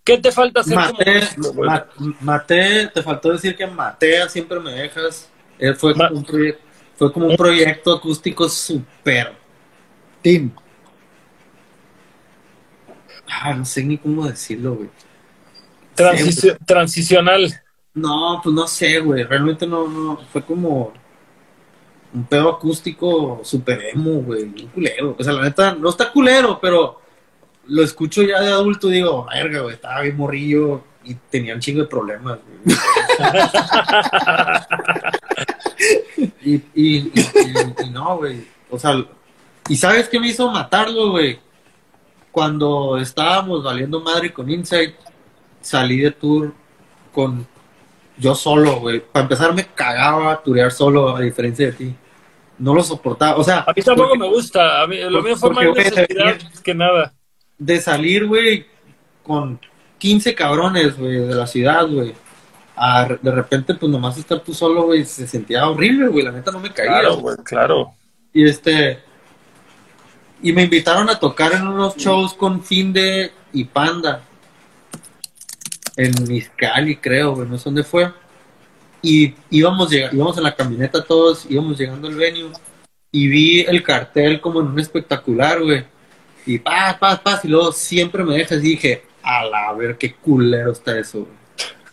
¿Qué 0.03 0.18
te 0.18 0.34
falta 0.34 0.61
hacer 0.61 0.76
como 0.76 0.99
Maté, 0.99 1.22
güey? 1.53 1.69
ma- 1.69 1.88
maté, 2.19 2.88
te 2.88 3.02
faltó 3.02 3.31
decir 3.31 3.56
que 3.56 3.65
Matea 3.65 4.27
siempre 4.27 4.60
me 4.60 4.72
dejas. 4.72 5.30
Él 5.57 5.76
fue, 5.76 5.95
Ma- 5.95 6.10
como 6.10 6.19
un 6.19 6.56
fue 6.98 7.14
como 7.14 7.27
un 7.27 7.38
proyecto 7.38 7.94
acústico 7.94 8.49
súper. 8.49 9.34
Tim. 10.22 10.52
Ah, 13.30 13.53
no 13.53 13.64
sé 13.64 13.84
ni 13.84 13.98
cómo 13.98 14.27
decirlo, 14.27 14.76
güey. 14.76 14.90
Transici- 15.95 16.57
transicional. 16.65 17.53
No, 17.94 18.40
pues 18.44 18.56
no 18.56 18.68
sé, 18.68 18.99
güey. 18.99 19.24
Realmente 19.24 19.68
no, 19.68 19.88
no. 19.88 20.18
Fue 20.32 20.41
como 20.44 20.94
un 22.14 22.24
pedo 22.26 22.49
acústico 22.49 23.41
súper 23.44 23.82
emo, 23.94 24.22
güey. 24.22 24.44
Un 24.44 24.68
culero. 24.74 25.15
O 25.18 25.24
sea, 25.24 25.34
la 25.34 25.44
neta, 25.44 25.74
no 25.76 25.90
está 25.90 26.11
culero, 26.11 26.60
pero 26.61 26.99
lo 27.68 27.84
escucho 27.84 28.24
ya 28.24 28.41
de 28.41 28.52
adulto 28.52 28.90
y 28.90 28.94
digo, 28.95 29.26
verga, 29.32 29.61
güey, 29.61 29.76
estaba 29.76 30.02
bien 30.02 30.18
morrillo 30.18 30.84
y 31.03 31.14
tenía 31.15 31.53
un 31.56 31.60
chingo 31.61 31.82
de 31.82 31.88
problemas, 31.88 32.40
güey. 32.64 32.78
y, 36.44 36.56
y- 36.76 37.11
y 37.84 37.90
no, 37.91 38.18
güey. 38.18 38.45
O 38.70 38.78
sea, 38.80 39.03
¿y 39.70 39.76
sabes 39.78 40.10
qué 40.10 40.20
me 40.20 40.28
hizo 40.28 40.49
matarlo, 40.52 41.11
güey? 41.11 41.40
Cuando 42.32 42.98
estábamos 42.98 43.64
valiendo 43.64 44.02
madre 44.02 44.34
con 44.34 44.49
Insight, 44.49 44.95
salí 45.64 45.98
de 46.02 46.11
tour 46.11 46.53
con 47.11 47.48
yo 48.18 48.35
solo, 48.35 48.76
güey. 48.80 48.99
Para 48.99 49.23
empezar, 49.23 49.53
me 49.56 49.65
cagaba 49.65 50.41
turear 50.44 50.72
solo, 50.72 51.15
a 51.15 51.22
diferencia 51.22 51.65
de 51.68 51.72
ti. 51.73 51.95
No 52.60 52.76
lo 52.76 52.84
soportaba. 52.84 53.35
O 53.38 53.44
sea, 53.44 53.61
A 53.61 53.73
mí 53.76 53.81
tampoco 53.81 54.10
porque- 54.10 54.19
me 54.23 54.30
gusta. 54.30 54.81
A 54.84 54.88
mí, 54.88 54.98
lo 55.02 55.11
Porque- 55.14 55.27
mío 55.30 55.35
fue 55.38 55.49
más 55.49 55.65
necesidad 55.76 56.38
que 56.64 56.76
nada. 56.76 57.14
de 57.57 57.81
salir, 57.81 58.27
güey, 58.27 58.68
con 59.23 59.60
15 59.98 60.35
cabrones, 60.35 60.95
güey, 60.98 61.14
de 61.27 61.34
la 61.35 61.48
ciudad, 61.48 61.88
güey. 61.88 62.14
A 62.76 63.07
de 63.22 63.31
repente, 63.31 63.73
pues 63.76 63.91
nomás 63.91 64.18
estar 64.18 64.40
tú 64.41 64.53
solo, 64.53 64.84
güey, 64.84 65.06
se 65.06 65.27
sentía 65.27 65.68
horrible, 65.68 66.07
güey. 66.10 66.23
La 66.26 66.31
neta 66.31 66.52
no 66.52 66.60
me 66.60 66.72
caía. 66.72 66.90
Claro, 66.90 67.18
güey, 67.18 67.35
claro. 67.44 67.94
Y 68.34 68.48
este. 68.48 68.99
Y 70.41 70.52
me 70.53 70.64
invitaron 70.64 71.10
a 71.10 71.18
tocar 71.19 71.53
en 71.53 71.68
unos 71.68 71.95
shows 71.95 72.34
con 72.34 72.64
Finde 72.64 73.31
y 73.53 73.64
Panda. 73.64 74.22
En 75.95 76.11
Mizcali, 76.28 76.95
creo, 76.98 77.36
güey, 77.36 77.48
no 77.48 77.57
sé 77.57 77.65
dónde 77.65 77.84
fue. 77.84 78.11
Y 79.02 79.34
íbamos, 79.49 79.91
íbamos 79.94 80.38
en 80.38 80.44
la 80.44 80.56
camioneta 80.56 81.03
todos, 81.03 81.45
íbamos 81.49 81.78
llegando 81.78 82.07
al 82.07 82.15
venue. 82.15 82.52
Y 83.11 83.28
vi 83.28 83.61
el 83.61 83.84
cartel 83.84 84.41
como 84.41 84.61
en 84.61 84.68
un 84.68 84.80
espectacular, 84.80 85.61
güey. 85.61 85.86
Y 86.45 86.57
paz, 86.60 86.98
paz, 86.98 87.20
paz. 87.20 87.45
Y 87.45 87.48
luego 87.48 87.72
siempre 87.72 88.24
me 88.24 88.36
dejas 88.36 88.57
y 88.60 88.70
dije, 88.70 89.03
a 89.22 89.45
la 89.45 89.72
ver 89.74 89.98
qué 89.98 90.14
culero 90.14 90.72
está 90.72 90.98
eso, 90.98 91.20
güey. 91.28 91.38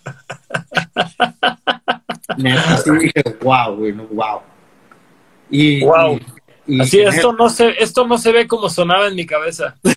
Neta, 2.39 2.83
dije, 2.99 3.23
wow, 3.43 3.77
güey, 3.77 3.93
no, 3.93 4.05
wow. 4.05 4.41
Y, 5.51 5.85
Wow. 5.85 6.19
y- 6.67 6.77
y- 6.77 6.81
Así, 6.81 7.01
esto 7.01 7.33
no, 7.33 7.49
se, 7.51 7.71
esto 7.83 8.07
no 8.07 8.17
se 8.19 8.33
ve 8.33 8.47
como 8.47 8.71
sonaba 8.71 9.09
en 9.09 9.17
mi 9.17 9.27
cabeza. 9.27 9.77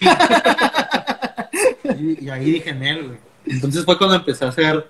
Y, 1.99 2.25
y 2.25 2.29
ahí 2.29 2.45
dije 2.45 2.71
en 2.71 2.83
él, 2.83 3.07
güey. 3.07 3.19
Entonces 3.45 3.85
fue 3.85 3.97
cuando 3.97 4.15
empecé 4.15 4.45
a 4.45 4.49
hacer. 4.49 4.87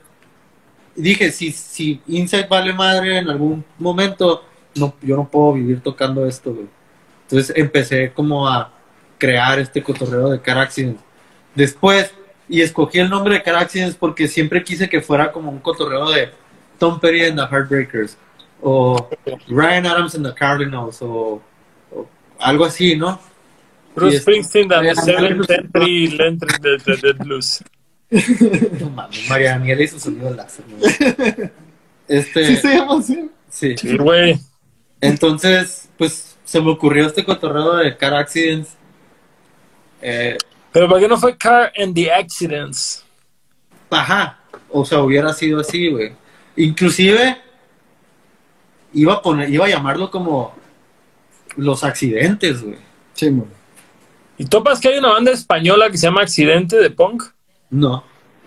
Dije, 0.95 1.31
si, 1.31 1.51
si 1.51 2.01
Insight 2.07 2.47
vale 2.47 2.73
madre 2.73 3.17
en 3.17 3.29
algún 3.29 3.65
momento, 3.79 4.43
no, 4.75 4.93
yo 5.01 5.15
no 5.15 5.27
puedo 5.27 5.53
vivir 5.53 5.81
tocando 5.81 6.25
esto, 6.25 6.53
güey. 6.53 6.67
Entonces 7.23 7.55
empecé 7.55 8.11
como 8.13 8.47
a 8.47 8.71
crear 9.17 9.59
este 9.59 9.81
cotorreo 9.81 10.29
de 10.29 10.41
Car 10.41 10.57
Accidents. 10.57 11.01
Después, 11.55 12.13
y 12.47 12.61
escogí 12.61 12.99
el 12.99 13.09
nombre 13.09 13.35
de 13.35 13.43
Car 13.43 13.55
Accidents 13.55 13.95
porque 13.95 14.27
siempre 14.27 14.63
quise 14.63 14.89
que 14.89 15.01
fuera 15.01 15.31
como 15.31 15.49
un 15.49 15.59
cotorreo 15.59 16.09
de 16.11 16.29
Tom 16.77 16.99
Petty 16.99 17.23
and 17.25 17.39
the 17.39 17.47
Heartbreakers, 17.47 18.17
o 18.61 19.09
Ryan 19.47 19.85
Adams 19.85 20.15
and 20.15 20.27
the 20.27 20.33
Cardinals, 20.33 21.01
o, 21.01 21.41
o 21.91 22.07
algo 22.39 22.65
así, 22.65 22.95
¿no? 22.95 23.19
Bruce 23.95 24.19
Springsteen 24.19 24.71
and 24.73 24.89
the 24.89 24.95
Seventh 26.79 27.17
Blues. 27.19 27.63
No 28.79 28.89
mames, 28.89 29.27
María 29.29 29.51
Daniela 29.51 29.83
y 29.83 29.87
su 29.87 29.99
sonido 29.99 30.29
láser, 30.33 30.65
¿no? 30.67 30.77
Este, 32.07 32.45
Sí, 32.45 32.55
se 32.57 32.75
llama 32.75 32.99
así. 32.99 33.29
sí. 33.49 33.75
Sí, 33.77 33.97
güey. 33.97 34.39
Entonces, 35.01 35.89
pues 35.97 36.35
se 36.43 36.61
me 36.61 36.69
ocurrió 36.71 37.07
este 37.07 37.23
cotorreo 37.25 37.75
de 37.77 37.97
Car 37.97 38.13
Accidents. 38.13 38.69
Eh, 40.01 40.37
Pero 40.71 40.87
¿por 40.87 40.99
qué 40.99 41.07
no 41.07 41.17
fue 41.17 41.37
Car 41.37 41.71
and 41.81 41.95
the 41.95 42.11
Accidents? 42.11 43.03
ajá, 43.89 44.39
o 44.71 44.83
sea, 44.85 44.99
hubiera 45.01 45.31
sido 45.33 45.59
así, 45.59 45.89
güey. 45.89 46.13
Inclusive 46.55 47.37
iba 48.93 49.13
a 49.13 49.21
poner, 49.21 49.49
iba 49.51 49.65
a 49.65 49.69
llamarlo 49.69 50.09
como 50.09 50.55
los 51.57 51.83
accidentes, 51.83 52.63
güey. 52.63 52.77
Sí, 53.13 53.29
güey. 53.29 53.47
¿Y 54.37 54.45
topas 54.45 54.79
que 54.79 54.87
hay 54.89 54.97
una 54.97 55.09
banda 55.11 55.31
española 55.31 55.91
que 55.91 55.97
se 55.97 56.07
llama 56.07 56.21
Accidente 56.21 56.77
de 56.77 56.89
Punk? 56.89 57.23
No, 57.73 58.03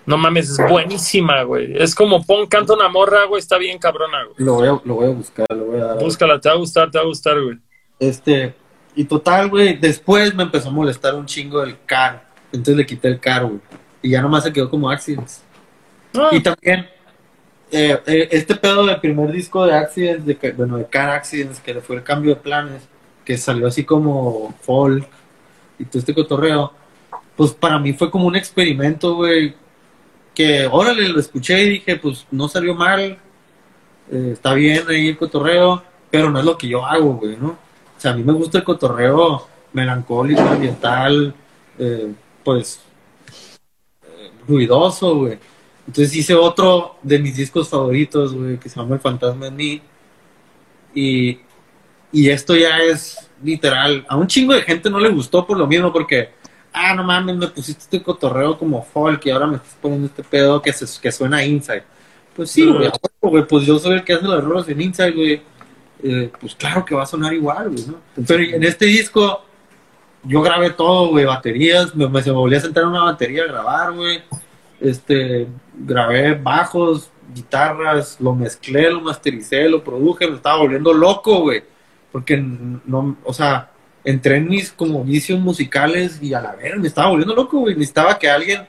No 0.06 0.16
mames, 0.16 0.50
es 0.50 0.70
buenísima, 0.70 1.42
güey. 1.42 1.74
Es 1.76 1.94
como 1.94 2.24
pon, 2.24 2.46
canta 2.46 2.74
una 2.74 2.88
morra, 2.88 3.24
güey, 3.24 3.40
está 3.40 3.58
bien 3.58 3.76
cabrona, 3.78 4.24
güey. 4.24 4.36
Lo 4.38 4.54
voy 4.54 4.68
a, 4.68 4.80
lo 4.84 4.94
voy 4.94 5.06
a 5.06 5.10
buscar, 5.10 5.46
lo 5.50 5.64
voy 5.64 5.80
a 5.80 5.84
dar. 5.86 5.98
Búscala, 5.98 6.40
te 6.40 6.48
va 6.48 6.54
a 6.54 6.58
gustar, 6.58 6.90
te 6.90 6.98
va 6.98 7.04
a 7.04 7.08
gustar, 7.08 7.42
güey. 7.42 7.58
Este, 7.98 8.54
y 8.94 9.04
total, 9.04 9.50
güey, 9.50 9.76
después 9.76 10.32
me 10.32 10.44
empezó 10.44 10.68
a 10.68 10.72
molestar 10.72 11.16
un 11.16 11.26
chingo 11.26 11.60
el 11.62 11.76
car. 11.84 12.24
Entonces 12.52 12.76
le 12.76 12.86
quité 12.86 13.08
el 13.08 13.18
car, 13.18 13.44
güey. 13.44 13.60
Y 14.00 14.10
ya 14.10 14.22
nomás 14.22 14.44
se 14.44 14.52
quedó 14.52 14.70
como 14.70 14.88
Accidents. 14.88 15.42
No, 16.12 16.28
Y 16.30 16.40
también, 16.40 16.88
eh, 17.72 18.00
eh, 18.06 18.28
este 18.30 18.54
pedo 18.54 18.86
del 18.86 19.00
primer 19.00 19.32
disco 19.32 19.66
de 19.66 19.74
Accidents, 19.74 20.24
de, 20.24 20.54
bueno, 20.56 20.78
de 20.78 20.86
Car 20.86 21.10
Accidents, 21.10 21.58
que 21.58 21.74
le 21.74 21.80
fue 21.80 21.96
el 21.96 22.04
cambio 22.04 22.36
de 22.36 22.40
planes, 22.40 22.82
que 23.24 23.36
salió 23.36 23.66
así 23.66 23.82
como 23.82 24.54
folk 24.60 25.04
y 25.80 25.84
todo 25.84 25.98
este 25.98 26.14
cotorreo, 26.14 26.72
pues 27.36 27.52
para 27.52 27.78
mí 27.78 27.92
fue 27.92 28.10
como 28.10 28.26
un 28.26 28.36
experimento, 28.36 29.14
güey, 29.14 29.54
que 30.34 30.66
órale, 30.66 31.08
lo 31.08 31.20
escuché 31.20 31.62
y 31.64 31.70
dije, 31.70 31.96
pues 31.96 32.26
no 32.30 32.48
salió 32.48 32.74
mal, 32.74 33.18
eh, 34.10 34.30
está 34.32 34.54
bien 34.54 34.84
ahí 34.88 35.08
el 35.08 35.18
cotorreo, 35.18 35.82
pero 36.10 36.30
no 36.30 36.38
es 36.38 36.44
lo 36.44 36.56
que 36.56 36.68
yo 36.68 36.84
hago, 36.84 37.14
güey, 37.14 37.36
¿no? 37.36 37.48
O 37.48 38.00
sea, 38.00 38.12
a 38.12 38.14
mí 38.14 38.22
me 38.22 38.32
gusta 38.32 38.58
el 38.58 38.64
cotorreo 38.64 39.46
melancólico, 39.72 40.40
ambiental, 40.40 41.34
eh, 41.78 42.12
pues 42.42 42.80
eh, 44.02 44.30
ruidoso, 44.46 45.16
güey. 45.16 45.38
Entonces 45.86 46.14
hice 46.16 46.34
otro 46.34 46.96
de 47.02 47.18
mis 47.18 47.36
discos 47.36 47.68
favoritos, 47.68 48.34
güey, 48.34 48.58
que 48.58 48.68
se 48.68 48.80
llama 48.80 48.96
El 48.96 49.00
Fantasma 49.00 49.46
en 49.46 49.56
mí. 49.56 49.82
Y, 50.94 51.38
y 52.10 52.30
esto 52.30 52.56
ya 52.56 52.78
es 52.78 53.30
literal. 53.42 54.04
A 54.08 54.16
un 54.16 54.26
chingo 54.26 54.54
de 54.54 54.62
gente 54.62 54.90
no 54.90 54.98
le 54.98 55.10
gustó 55.10 55.46
por 55.46 55.56
lo 55.58 55.66
mismo, 55.66 55.92
porque, 55.92 56.30
ah, 56.76 56.94
no 56.94 57.02
mames, 57.02 57.36
me 57.36 57.48
pusiste 57.48 57.82
este 57.82 58.02
cotorreo 58.02 58.58
como 58.58 58.82
folk 58.82 59.24
y 59.24 59.30
ahora 59.30 59.46
me 59.46 59.56
estás 59.56 59.76
poniendo 59.80 60.06
este 60.06 60.22
pedo 60.22 60.60
que, 60.60 60.72
se, 60.72 61.00
que 61.00 61.10
suena 61.10 61.44
Inside. 61.44 61.84
Pues 62.34 62.50
sí, 62.50 62.66
güey, 62.66 62.90
güey, 63.20 63.46
pues 63.46 63.64
yo 63.66 63.78
soy 63.78 63.94
el 63.94 64.04
que 64.04 64.12
hace 64.12 64.26
los 64.26 64.38
errores 64.38 64.68
en 64.68 64.80
Inside, 64.80 65.12
güey. 65.12 65.42
Eh, 66.02 66.30
pues 66.38 66.54
claro 66.54 66.84
que 66.84 66.94
va 66.94 67.04
a 67.04 67.06
sonar 67.06 67.32
igual, 67.32 67.70
güey, 67.70 67.86
¿no? 67.86 67.96
Pero 68.26 68.42
en 68.42 68.62
este 68.62 68.84
disco 68.84 69.42
yo 70.22 70.42
grabé 70.42 70.70
todo, 70.70 71.08
güey, 71.08 71.24
baterías, 71.24 71.94
me, 71.94 72.08
me 72.08 72.22
se 72.22 72.30
me 72.30 72.36
volví 72.36 72.56
a 72.56 72.60
sentar 72.60 72.82
en 72.82 72.90
una 72.90 73.04
batería 73.04 73.44
a 73.44 73.46
grabar, 73.46 73.92
güey. 73.92 74.22
Este, 74.78 75.46
grabé 75.74 76.34
bajos, 76.34 77.10
guitarras, 77.34 78.20
lo 78.20 78.34
mezclé, 78.34 78.90
lo 78.90 79.00
mastericé, 79.00 79.66
lo 79.68 79.82
produje, 79.82 80.28
me 80.28 80.36
estaba 80.36 80.58
volviendo 80.58 80.92
loco, 80.92 81.40
güey. 81.40 81.64
Porque 82.12 82.36
no, 82.36 83.16
o 83.24 83.32
sea, 83.32 83.70
entré 84.06 84.36
en 84.36 84.48
mis 84.48 84.70
como 84.70 85.04
vicios 85.04 85.38
musicales 85.40 86.18
y 86.22 86.32
a 86.32 86.40
la 86.40 86.54
verga 86.54 86.78
me 86.78 86.86
estaba 86.86 87.08
volviendo 87.08 87.34
loco, 87.34 87.58
güey. 87.58 87.74
Necesitaba 87.74 88.16
que 88.16 88.30
alguien, 88.30 88.62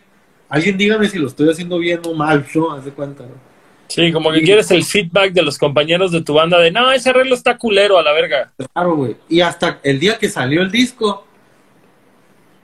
alguien 0.49 0.75
dígame 0.75 1.07
si 1.07 1.19
lo 1.19 1.27
estoy 1.27 1.49
haciendo 1.49 1.77
bien 1.77 2.01
o 2.05 2.13
mal, 2.15 2.45
¿no? 2.55 2.73
Haz 2.73 2.83
de 2.83 2.91
cuenta, 2.91 3.23
¿no? 3.23 3.47
sí, 3.87 4.11
como 4.11 4.31
que 4.31 4.41
quieres 4.41 4.69
el 4.71 4.83
feedback 4.83 5.31
de 5.31 5.43
los 5.43 5.57
compañeros 5.57 6.11
de 6.11 6.21
tu 6.21 6.33
banda 6.33 6.59
de, 6.59 6.71
no, 6.71 6.91
ese 6.91 7.11
arreglo 7.11 7.35
está 7.35 7.55
culero 7.55 7.99
a 7.99 8.03
la 8.03 8.11
verga. 8.13 8.51
Claro, 8.73 8.95
güey. 8.95 9.15
Y 9.29 9.41
hasta 9.41 9.79
el 9.83 9.99
día 9.99 10.17
que 10.17 10.27
salió 10.27 10.61
el 10.63 10.71
disco, 10.71 11.25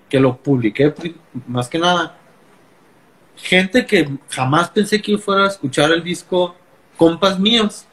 que 0.10 0.20
lo 0.20 0.36
publiqué 0.36 0.94
más 1.48 1.70
que 1.70 1.78
nada, 1.78 2.18
gente 3.36 3.86
que 3.86 4.10
jamás 4.30 4.72
pensé 4.72 5.00
que 5.00 5.18
fuera 5.20 5.45
a 5.45 5.48
escuchar 5.48 5.91
el 5.91 6.04
disco, 6.04 6.56
compas 6.98 7.40
míos, 7.40 7.86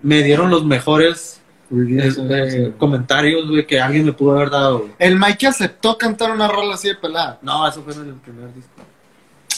me 0.00 0.22
dieron 0.22 0.50
los 0.50 0.64
mejores 0.64 1.42
eh, 1.70 2.72
comentarios, 2.78 3.48
güey, 3.48 3.66
que 3.66 3.80
alguien 3.80 4.04
me 4.06 4.12
pudo 4.12 4.36
haber 4.36 4.50
dado. 4.50 4.78
güey. 4.80 4.92
El 4.98 5.18
Mike 5.18 5.46
aceptó 5.46 5.96
cantar 5.98 6.30
una 6.32 6.48
rola 6.48 6.74
así 6.74 6.88
de 6.88 6.94
pelada. 6.96 7.38
No, 7.42 7.66
eso 7.66 7.82
fue 7.82 7.94
en 7.94 8.08
el 8.08 8.14
primer 8.14 8.52
disco. 8.54 8.70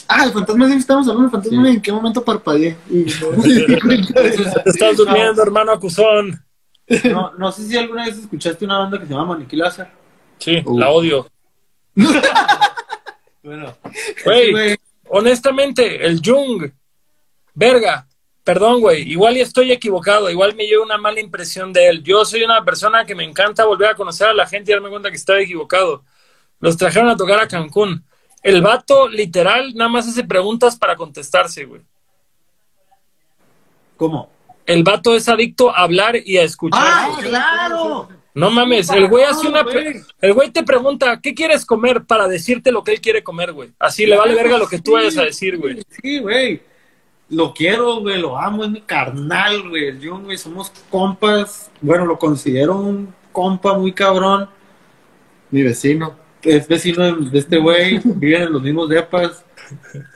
Ah, 0.08 0.24
el 0.24 0.32
fantasma, 0.32 0.68
sí, 0.68 0.74
estamos 0.76 1.08
hablando 1.08 1.30
del 1.30 1.42
fantasma. 1.42 1.64
Sí. 1.68 1.74
¿En 1.74 1.82
qué 1.82 1.92
momento 1.92 2.24
parpadeé? 2.24 2.76
Y 2.88 3.04
Te 4.14 4.70
estás 4.70 4.96
durmiendo, 4.96 5.42
hermano 5.42 5.72
acusón. 5.72 6.42
No, 7.10 7.32
no 7.36 7.50
sé 7.50 7.64
si 7.64 7.76
alguna 7.76 8.04
vez 8.06 8.16
escuchaste 8.18 8.64
una 8.64 8.78
banda 8.78 8.98
que 9.00 9.06
se 9.06 9.12
llama 9.12 9.34
Maniquí 9.34 9.56
Láser. 9.56 9.88
Sí, 10.38 10.62
Uh. 10.64 10.78
la 10.78 10.90
odio. 10.90 11.26
Bueno, 13.42 13.76
Güey, 14.24 14.50
güey, 14.50 14.76
honestamente, 15.08 16.04
el 16.04 16.20
Jung, 16.24 16.68
verga, 17.54 18.06
perdón, 18.46 18.80
güey, 18.80 19.02
igual 19.10 19.36
y 19.36 19.40
estoy 19.40 19.72
equivocado, 19.72 20.30
igual 20.30 20.54
me 20.54 20.68
llevo 20.68 20.84
una 20.84 20.98
mala 20.98 21.18
impresión 21.18 21.72
de 21.72 21.88
él. 21.88 22.04
Yo 22.04 22.24
soy 22.24 22.44
una 22.44 22.64
persona 22.64 23.04
que 23.04 23.16
me 23.16 23.24
encanta 23.24 23.64
volver 23.64 23.90
a 23.90 23.96
conocer 23.96 24.28
a 24.28 24.34
la 24.34 24.46
gente 24.46 24.70
y 24.70 24.74
darme 24.74 24.88
cuenta 24.88 25.10
que 25.10 25.16
estaba 25.16 25.40
equivocado. 25.40 26.04
Los 26.60 26.76
trajeron 26.76 27.08
a 27.08 27.16
tocar 27.16 27.40
a 27.40 27.48
Cancún. 27.48 28.04
El 28.44 28.62
vato, 28.62 29.08
literal, 29.08 29.74
nada 29.74 29.90
más 29.90 30.06
hace 30.06 30.22
preguntas 30.22 30.76
para 30.76 30.94
contestarse, 30.94 31.64
güey. 31.64 31.82
¿cómo? 33.96 34.30
El 34.64 34.84
vato 34.84 35.16
es 35.16 35.28
adicto 35.28 35.74
a 35.74 35.80
hablar 35.80 36.14
y 36.24 36.36
a 36.36 36.44
escuchar. 36.44 36.80
¡Ah, 36.80 37.10
güey. 37.16 37.28
claro! 37.28 38.08
No 38.32 38.50
mames, 38.50 38.90
el 38.90 39.08
güey 39.08 39.24
hace 39.24 39.48
una. 39.48 39.64
El 40.20 40.34
güey 40.34 40.52
te 40.52 40.62
pregunta, 40.62 41.20
¿qué 41.20 41.34
quieres 41.34 41.66
comer? 41.66 42.04
Para 42.04 42.28
decirte 42.28 42.70
lo 42.70 42.84
que 42.84 42.92
él 42.92 43.00
quiere 43.00 43.24
comer, 43.24 43.52
güey. 43.52 43.72
Así 43.80 44.06
le 44.06 44.16
vale 44.16 44.36
verga 44.36 44.56
lo 44.56 44.68
que 44.68 44.80
tú 44.80 44.92
vayas 44.92 45.16
a 45.18 45.24
decir, 45.24 45.56
güey. 45.58 45.82
Sí, 46.00 46.20
güey. 46.20 46.60
Lo 47.28 47.52
quiero, 47.52 48.00
güey, 48.00 48.20
lo 48.20 48.38
amo, 48.38 48.64
es 48.64 48.70
mi 48.70 48.80
carnal, 48.82 49.68
güey. 49.68 49.88
El 49.88 50.06
Jun, 50.08 50.24
güey, 50.24 50.38
somos 50.38 50.70
compas. 50.90 51.70
Bueno, 51.80 52.06
lo 52.06 52.18
considero 52.18 52.76
un 52.76 53.12
compa 53.32 53.76
muy 53.76 53.92
cabrón. 53.92 54.48
Mi 55.50 55.62
vecino. 55.62 56.14
Es 56.42 56.68
vecino 56.68 57.02
de, 57.04 57.30
de 57.30 57.38
este 57.38 57.58
güey, 57.58 58.00
viven 58.04 58.42
en 58.42 58.52
los 58.52 58.62
mismos 58.62 58.88
depas. 58.88 59.44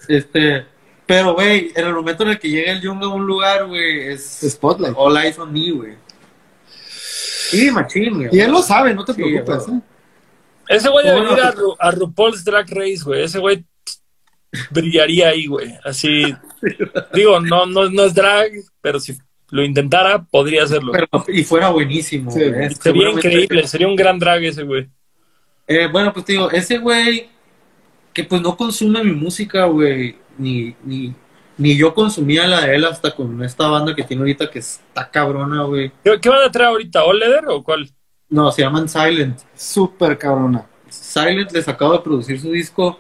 Este, 0.07 0.65
pero, 1.07 1.35
güey, 1.35 1.73
en 1.75 1.87
el 1.87 1.95
momento 1.95 2.23
en 2.23 2.31
el 2.31 2.39
que 2.39 2.49
llega 2.49 2.71
el 2.73 2.87
Jung 2.87 3.03
a 3.03 3.09
un 3.09 3.27
lugar, 3.27 3.67
güey, 3.67 4.09
es 4.13 4.41
Spotlight. 4.49 4.95
all 4.97 5.17
eyes 5.17 5.39
on 5.39 5.53
me, 5.53 5.73
güey. 5.73 5.95
Sí, 6.69 7.71
machín, 7.73 8.15
güey. 8.15 8.29
Y 8.31 8.39
él 8.41 8.53
lo 8.53 8.63
sabe, 8.63 8.95
no 8.95 9.05
te 9.05 9.13
Sí, 9.15 9.21
preocupes. 9.23 9.67
¿eh? 9.69 9.81
Ese 10.69 10.89
güey 10.89 11.05
debe 11.05 11.19
Bueno, 11.19 11.35
venir 11.35 11.45
a, 11.45 11.53
Ru- 11.53 11.77
a 11.81 11.91
RuPaul's 11.91 12.45
Drag 12.45 12.69
Race, 12.71 13.01
güey. 13.05 13.25
Ese 13.25 13.41
güey 13.41 13.65
brillaría 14.71 15.29
ahí, 15.29 15.47
güey. 15.47 15.75
Así. 15.85 16.35
Digo, 17.13 17.41
no, 17.41 17.67
no, 17.67 17.89
no 17.91 18.05
es 18.05 18.15
drag, 18.15 18.51
pero 18.81 19.01
si 19.01 19.17
lo 19.51 19.65
intentara, 19.65 20.23
podría 20.23 20.65
hacerlo. 20.65 20.93
Pero, 20.93 21.09
y 21.29 21.45
fuera 21.45 21.71
buenísimo, 21.71 22.31
Sí, 22.31 22.49
güey. 22.49 22.75
Sería 22.75 23.11
increíble, 23.11 23.67
sería 23.67 23.89
un 23.89 23.97
gran 23.97 24.19
drag 24.19 24.45
ese 24.45 24.63
güey. 24.63 24.89
Eh, 25.67 25.89
bueno, 25.91 26.13
pues 26.13 26.25
te 26.25 26.33
digo, 26.33 26.51
ese 26.51 26.79
güey 26.79 27.29
que 28.13 28.25
pues 28.25 28.43
no 28.43 28.57
consume 28.57 29.05
mi 29.05 29.13
música, 29.13 29.67
güey, 29.67 30.17
ni, 30.37 30.75
ni, 30.85 31.15
ni 31.57 31.77
yo 31.77 31.95
consumía 31.95 32.47
la 32.47 32.63
de 32.63 32.75
él 32.75 32.85
hasta 32.85 33.15
con 33.15 33.43
esta 33.45 33.69
banda 33.69 33.95
que 33.95 34.03
tiene 34.03 34.23
ahorita 34.23 34.51
que 34.51 34.59
está 34.59 35.11
cabrona, 35.11 35.63
güey. 35.65 35.93
¿Qué, 36.03 36.19
qué 36.21 36.29
van 36.29 36.47
a 36.47 36.51
traer 36.51 36.71
ahorita? 36.71 37.05
¿All 37.05 37.19
Leather 37.19 37.45
o 37.49 37.63
cuál? 37.63 37.89
No, 38.29 38.51
se 38.53 38.63
llaman 38.63 38.89
Silent. 38.89 39.41
Súper 39.55 40.17
cabrona. 40.19 40.67
Silent 40.89 41.53
les 41.53 41.69
acabo 41.69 41.93
de 41.93 42.01
producir 42.01 42.41
su 42.41 42.51
disco. 42.51 42.99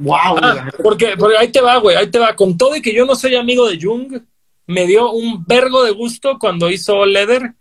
¡Wow! 0.00 0.38
Ah, 0.40 0.70
porque, 0.82 1.14
porque 1.18 1.36
ahí 1.36 1.48
te 1.48 1.60
va, 1.60 1.76
güey, 1.76 1.94
ahí 1.94 2.10
te 2.10 2.18
va. 2.18 2.34
Con 2.34 2.56
todo 2.56 2.74
y 2.74 2.82
que 2.82 2.94
yo 2.94 3.04
no 3.04 3.14
soy 3.14 3.34
amigo 3.34 3.68
de 3.68 3.78
Jung, 3.80 4.22
me 4.66 4.86
dio 4.86 5.12
un 5.12 5.44
vergo 5.46 5.84
de 5.84 5.90
gusto 5.90 6.38
cuando 6.38 6.70
hizo 6.70 7.04
Leather, 7.04 7.52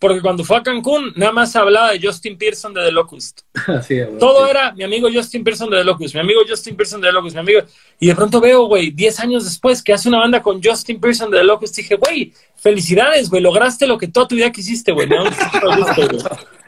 porque 0.00 0.20
cuando 0.20 0.42
fue 0.42 0.56
a 0.56 0.62
Cancún, 0.62 1.12
nada 1.14 1.30
más 1.30 1.54
hablaba 1.54 1.92
de 1.92 2.00
Justin 2.04 2.36
Pearson 2.36 2.74
de 2.74 2.82
The 2.82 2.90
Locust. 2.90 3.42
Así. 3.68 4.00
Todo 4.18 4.48
era 4.48 4.72
mi 4.72 4.82
amigo 4.82 5.08
Justin 5.12 5.44
Pearson 5.44 5.70
de 5.70 5.78
The 5.78 5.84
Locust, 5.84 6.14
mi 6.14 6.20
amigo 6.20 6.40
Justin 6.46 6.76
Pearson 6.76 7.00
de 7.00 7.06
The 7.06 7.12
Locust, 7.12 7.34
mi 7.36 7.40
amigo. 7.40 7.60
Y 8.00 8.08
de 8.08 8.16
pronto 8.16 8.40
veo, 8.40 8.66
güey, 8.66 8.90
10 8.90 9.20
años 9.20 9.44
después 9.44 9.80
que 9.80 9.92
hace 9.92 10.08
una 10.08 10.18
banda 10.18 10.42
con 10.42 10.60
Justin 10.62 11.00
Pearson 11.00 11.30
de 11.30 11.38
The 11.38 11.44
Locust, 11.44 11.76
dije, 11.76 11.94
güey, 11.94 12.32
felicidades, 12.56 13.30
güey, 13.30 13.42
lograste 13.42 13.86
lo 13.86 13.96
que 13.96 14.08
toda 14.08 14.26
tu 14.26 14.34
vida 14.34 14.50
quisiste, 14.50 14.90
güey. 14.90 15.08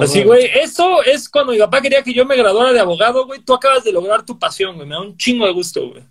Así, 0.00 0.22
güey, 0.24 0.50
eso 0.54 1.02
es 1.02 1.28
cuando 1.28 1.52
mi 1.52 1.58
papá 1.58 1.80
quería 1.80 2.02
que 2.02 2.14
yo 2.14 2.24
me 2.24 2.36
graduara 2.36 2.72
de 2.72 2.80
abogado, 2.80 3.26
güey. 3.26 3.40
Tú 3.40 3.54
acabas 3.54 3.84
de 3.84 3.92
lograr 3.92 4.24
tu 4.24 4.38
pasión, 4.38 4.76
güey. 4.76 4.86
Me 4.88 4.94
da 4.94 5.00
un 5.00 5.16
chingo 5.16 5.46
de 5.46 5.52
gusto, 5.52 5.88
güey. 5.88 6.02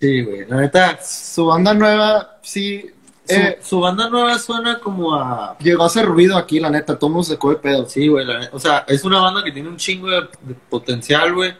Sí, 0.00 0.22
güey. 0.22 0.46
La 0.46 0.56
neta, 0.56 0.98
Su 1.02 1.46
banda 1.46 1.74
nueva, 1.74 2.38
sí. 2.42 2.90
su, 3.26 3.34
eh, 3.34 3.58
su 3.62 3.80
banda 3.80 4.08
nueva 4.08 4.38
suena 4.38 4.78
como 4.78 5.14
a... 5.14 5.56
llegó 5.58 5.82
a 5.82 5.86
hacer 5.86 6.06
ruido 6.06 6.36
aquí, 6.36 6.60
la 6.60 6.70
neta. 6.70 6.98
Todo 6.98 7.10
mundo 7.10 7.24
se 7.24 7.38
coge 7.38 7.56
pedo. 7.56 7.88
Sí, 7.88 8.08
güey. 8.08 8.26
O 8.52 8.58
sea, 8.58 8.84
es 8.88 9.04
una 9.04 9.20
banda 9.20 9.42
que 9.42 9.52
tiene 9.52 9.68
un 9.68 9.76
chingo 9.76 10.08
de, 10.08 10.22
de 10.42 10.54
potencial, 10.68 11.34
güey. 11.34 11.54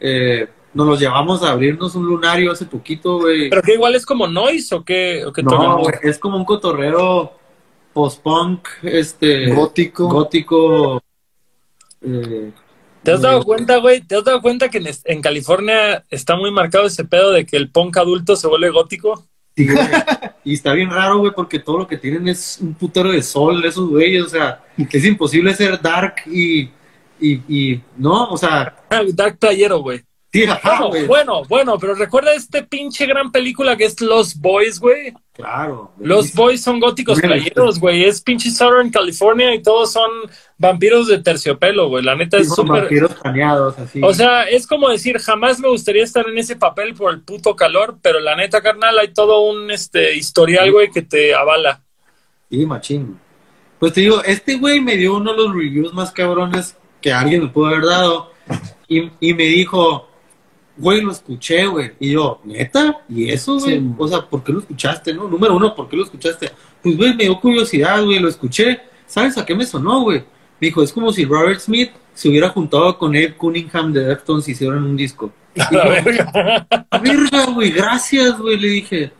Eh, 0.00 0.48
nos 0.74 0.86
los 0.86 1.00
llevamos 1.00 1.42
a 1.42 1.52
abrirnos 1.52 1.94
un 1.94 2.04
lunario 2.04 2.50
hace 2.50 2.66
poquito, 2.66 3.18
güey. 3.20 3.48
Pero 3.48 3.62
que 3.62 3.74
igual 3.74 3.94
es 3.94 4.04
como 4.04 4.26
noise 4.26 4.74
o 4.74 4.84
qué, 4.84 5.24
o 5.24 5.32
qué 5.32 5.42
No, 5.42 5.78
güey, 5.78 5.94
es 6.02 6.18
como 6.18 6.36
un 6.36 6.44
cotorreo 6.44 7.32
post-punk, 7.94 8.68
este... 8.82 9.50
Gótico. 9.54 10.08
Gótico. 10.08 11.02
eh, 12.02 12.52
¿Te 13.02 13.12
has 13.12 13.20
dado 13.20 13.40
eh, 13.40 13.44
cuenta, 13.44 13.76
güey? 13.78 14.00
¿Te 14.00 14.16
has 14.16 14.24
dado 14.24 14.42
cuenta 14.42 14.68
que 14.68 14.82
en, 15.04 15.22
California 15.22 16.04
está 16.10 16.36
muy 16.36 16.50
marcado 16.50 16.86
ese 16.86 17.04
pedo 17.04 17.30
de 17.32 17.46
que 17.46 17.56
el 17.56 17.70
punk 17.70 17.96
adulto 17.96 18.34
se 18.36 18.48
vuelve 18.48 18.70
gótico? 18.70 19.26
sí, 19.56 19.68
güey. 19.68 19.86
y 20.44 20.54
está 20.54 20.72
bien 20.72 20.90
raro, 20.90 21.18
güey, 21.18 21.32
porque 21.34 21.58
todo 21.58 21.78
lo 21.78 21.86
que 21.86 21.96
tienen 21.96 22.28
es 22.28 22.58
un 22.60 22.74
putero 22.74 23.12
de 23.12 23.22
sol, 23.22 23.64
esos 23.64 23.88
güeyes, 23.88 24.24
o 24.24 24.28
sea, 24.28 24.64
es 24.76 25.04
imposible 25.04 25.54
ser 25.54 25.80
dark 25.80 26.16
y, 26.26 26.70
y, 27.20 27.32
y 27.48 27.80
no, 27.96 28.30
o 28.30 28.36
sea, 28.36 28.76
Ah, 28.90 29.02
Dark 29.12 29.38
Playero, 29.38 29.78
güey. 29.80 30.02
Ajá, 30.42 30.78
Bueno, 30.80 30.88
güey. 30.88 31.06
bueno, 31.06 31.42
bueno, 31.44 31.78
pero 31.78 31.94
recuerda 31.94 32.34
este 32.34 32.64
pinche 32.64 33.06
gran 33.06 33.30
película 33.30 33.76
que 33.76 33.84
es 33.84 34.00
Los 34.00 34.34
Boys, 34.36 34.80
güey. 34.80 35.14
Claro. 35.32 35.92
Los 35.98 36.32
Boys 36.34 36.60
son 36.62 36.80
góticos 36.80 37.20
playeros, 37.20 37.78
güey. 37.80 38.04
Es 38.04 38.20
pinche 38.20 38.50
Southern 38.50 38.90
California 38.90 39.54
y 39.54 39.62
todos 39.62 39.92
son 39.92 40.10
vampiros 40.58 41.08
de 41.08 41.18
terciopelo, 41.18 41.88
güey. 41.88 42.04
La 42.04 42.14
neta 42.14 42.38
es 42.38 42.48
súper... 42.54 42.82
vampiros 42.82 43.14
planeados, 43.14 43.78
así. 43.78 44.00
O 44.02 44.12
sea, 44.12 44.42
es 44.44 44.66
como 44.66 44.88
decir, 44.90 45.18
jamás 45.18 45.58
me 45.60 45.68
gustaría 45.68 46.04
estar 46.04 46.28
en 46.28 46.38
ese 46.38 46.56
papel 46.56 46.94
por 46.94 47.12
el 47.12 47.20
puto 47.22 47.56
calor, 47.56 47.98
pero 48.02 48.20
la 48.20 48.36
neta, 48.36 48.60
carnal, 48.60 48.98
hay 48.98 49.12
todo 49.12 49.40
un 49.42 49.70
este 49.70 50.14
historial, 50.16 50.70
güey, 50.72 50.90
que 50.90 51.02
te 51.02 51.34
avala. 51.34 51.82
Sí, 52.50 52.66
machín. 52.66 53.18
Pues 53.78 53.92
te 53.92 54.02
digo, 54.02 54.22
este 54.24 54.56
güey 54.56 54.80
me 54.80 54.96
dio 54.96 55.16
uno 55.16 55.32
de 55.32 55.36
los 55.38 55.52
reviews 55.52 55.92
más 55.92 56.10
cabrones 56.12 56.76
que 57.00 57.12
alguien 57.12 57.42
me 57.42 57.48
pudo 57.48 57.66
haber 57.66 57.84
dado. 57.84 58.32
Y, 58.88 59.10
y 59.20 59.34
me 59.34 59.44
dijo, 59.44 60.08
güey, 60.76 61.00
lo 61.00 61.12
escuché, 61.12 61.66
güey. 61.66 61.92
Y 62.00 62.12
yo, 62.12 62.40
¿neta? 62.44 63.00
¿Y 63.08 63.30
eso, 63.30 63.58
güey? 63.58 63.78
Sí. 63.78 63.94
O 63.96 64.08
sea, 64.08 64.22
¿por 64.22 64.42
qué 64.42 64.52
lo 64.52 64.60
escuchaste, 64.60 65.14
no? 65.14 65.28
Número 65.28 65.56
uno, 65.56 65.74
¿por 65.74 65.88
qué 65.88 65.96
lo 65.96 66.04
escuchaste? 66.04 66.50
Pues, 66.82 66.96
güey, 66.96 67.14
me 67.14 67.24
dio 67.24 67.40
curiosidad, 67.40 68.02
güey, 68.04 68.18
lo 68.18 68.28
escuché. 68.28 68.80
¿Sabes 69.06 69.38
a 69.38 69.44
qué 69.44 69.54
me 69.54 69.66
sonó, 69.66 70.02
güey? 70.02 70.18
Me 70.60 70.68
dijo, 70.68 70.82
es 70.82 70.92
como 70.92 71.12
si 71.12 71.24
Robert 71.24 71.60
Smith 71.60 71.90
se 72.14 72.28
hubiera 72.28 72.48
juntado 72.48 72.96
con 72.98 73.14
Ed 73.14 73.36
Cunningham 73.36 73.92
de 73.92 74.04
Deftones 74.04 74.48
y 74.48 74.52
hicieran 74.52 74.84
un 74.84 74.96
disco. 74.96 75.32
A 75.58 75.72
la 75.72 75.88
verga. 75.88 76.66
Verga, 77.02 77.46
güey, 77.46 77.70
gracias, 77.70 78.38
güey, 78.38 78.58
le 78.58 78.68
dije. 78.68 79.12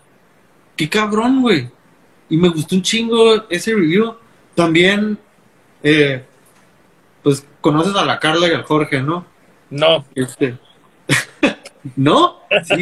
Qué 0.76 0.88
cabrón, 0.88 1.42
güey. 1.42 1.68
Y 2.28 2.36
me 2.36 2.48
gustó 2.48 2.74
un 2.74 2.82
chingo 2.82 3.48
ese 3.48 3.74
review. 3.74 4.14
También, 4.54 5.18
eh, 5.82 6.24
pues, 7.22 7.46
conoces 7.60 7.94
a 7.94 8.04
la 8.04 8.18
Carla 8.18 8.48
y 8.48 8.52
al 8.52 8.64
Jorge, 8.64 9.00
¿no? 9.02 9.26
No, 9.70 10.04
Este. 10.14 10.58
¿No? 11.96 12.40
Sí, 12.64 12.80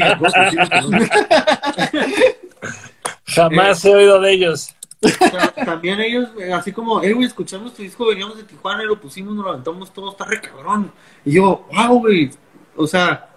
jamás 3.27 3.85
he 3.85 3.95
oído 3.95 4.21
de 4.21 4.33
ellos. 4.33 4.75
Ta- 5.01 5.53
También 5.65 6.01
ellos, 6.01 6.29
eh, 6.39 6.53
así 6.53 6.71
como, 6.73 7.03
eh, 7.03 7.13
güey, 7.13 7.27
escuchamos 7.27 7.75
tu 7.75 7.83
disco, 7.83 8.07
veníamos 8.07 8.37
de 8.37 8.45
Tijuana 8.45 8.85
y 8.85 8.87
lo 8.87 9.01
pusimos, 9.01 9.35
nos 9.35 9.45
lo 9.45 9.51
aventamos 9.51 9.93
todo, 9.93 10.13
está 10.13 10.25
re 10.25 10.41
cabrón. 10.41 10.93
Y 11.25 11.33
yo, 11.33 11.67
wow, 11.73 11.99
güey. 11.99 12.31
O 12.77 12.87
sea, 12.87 13.29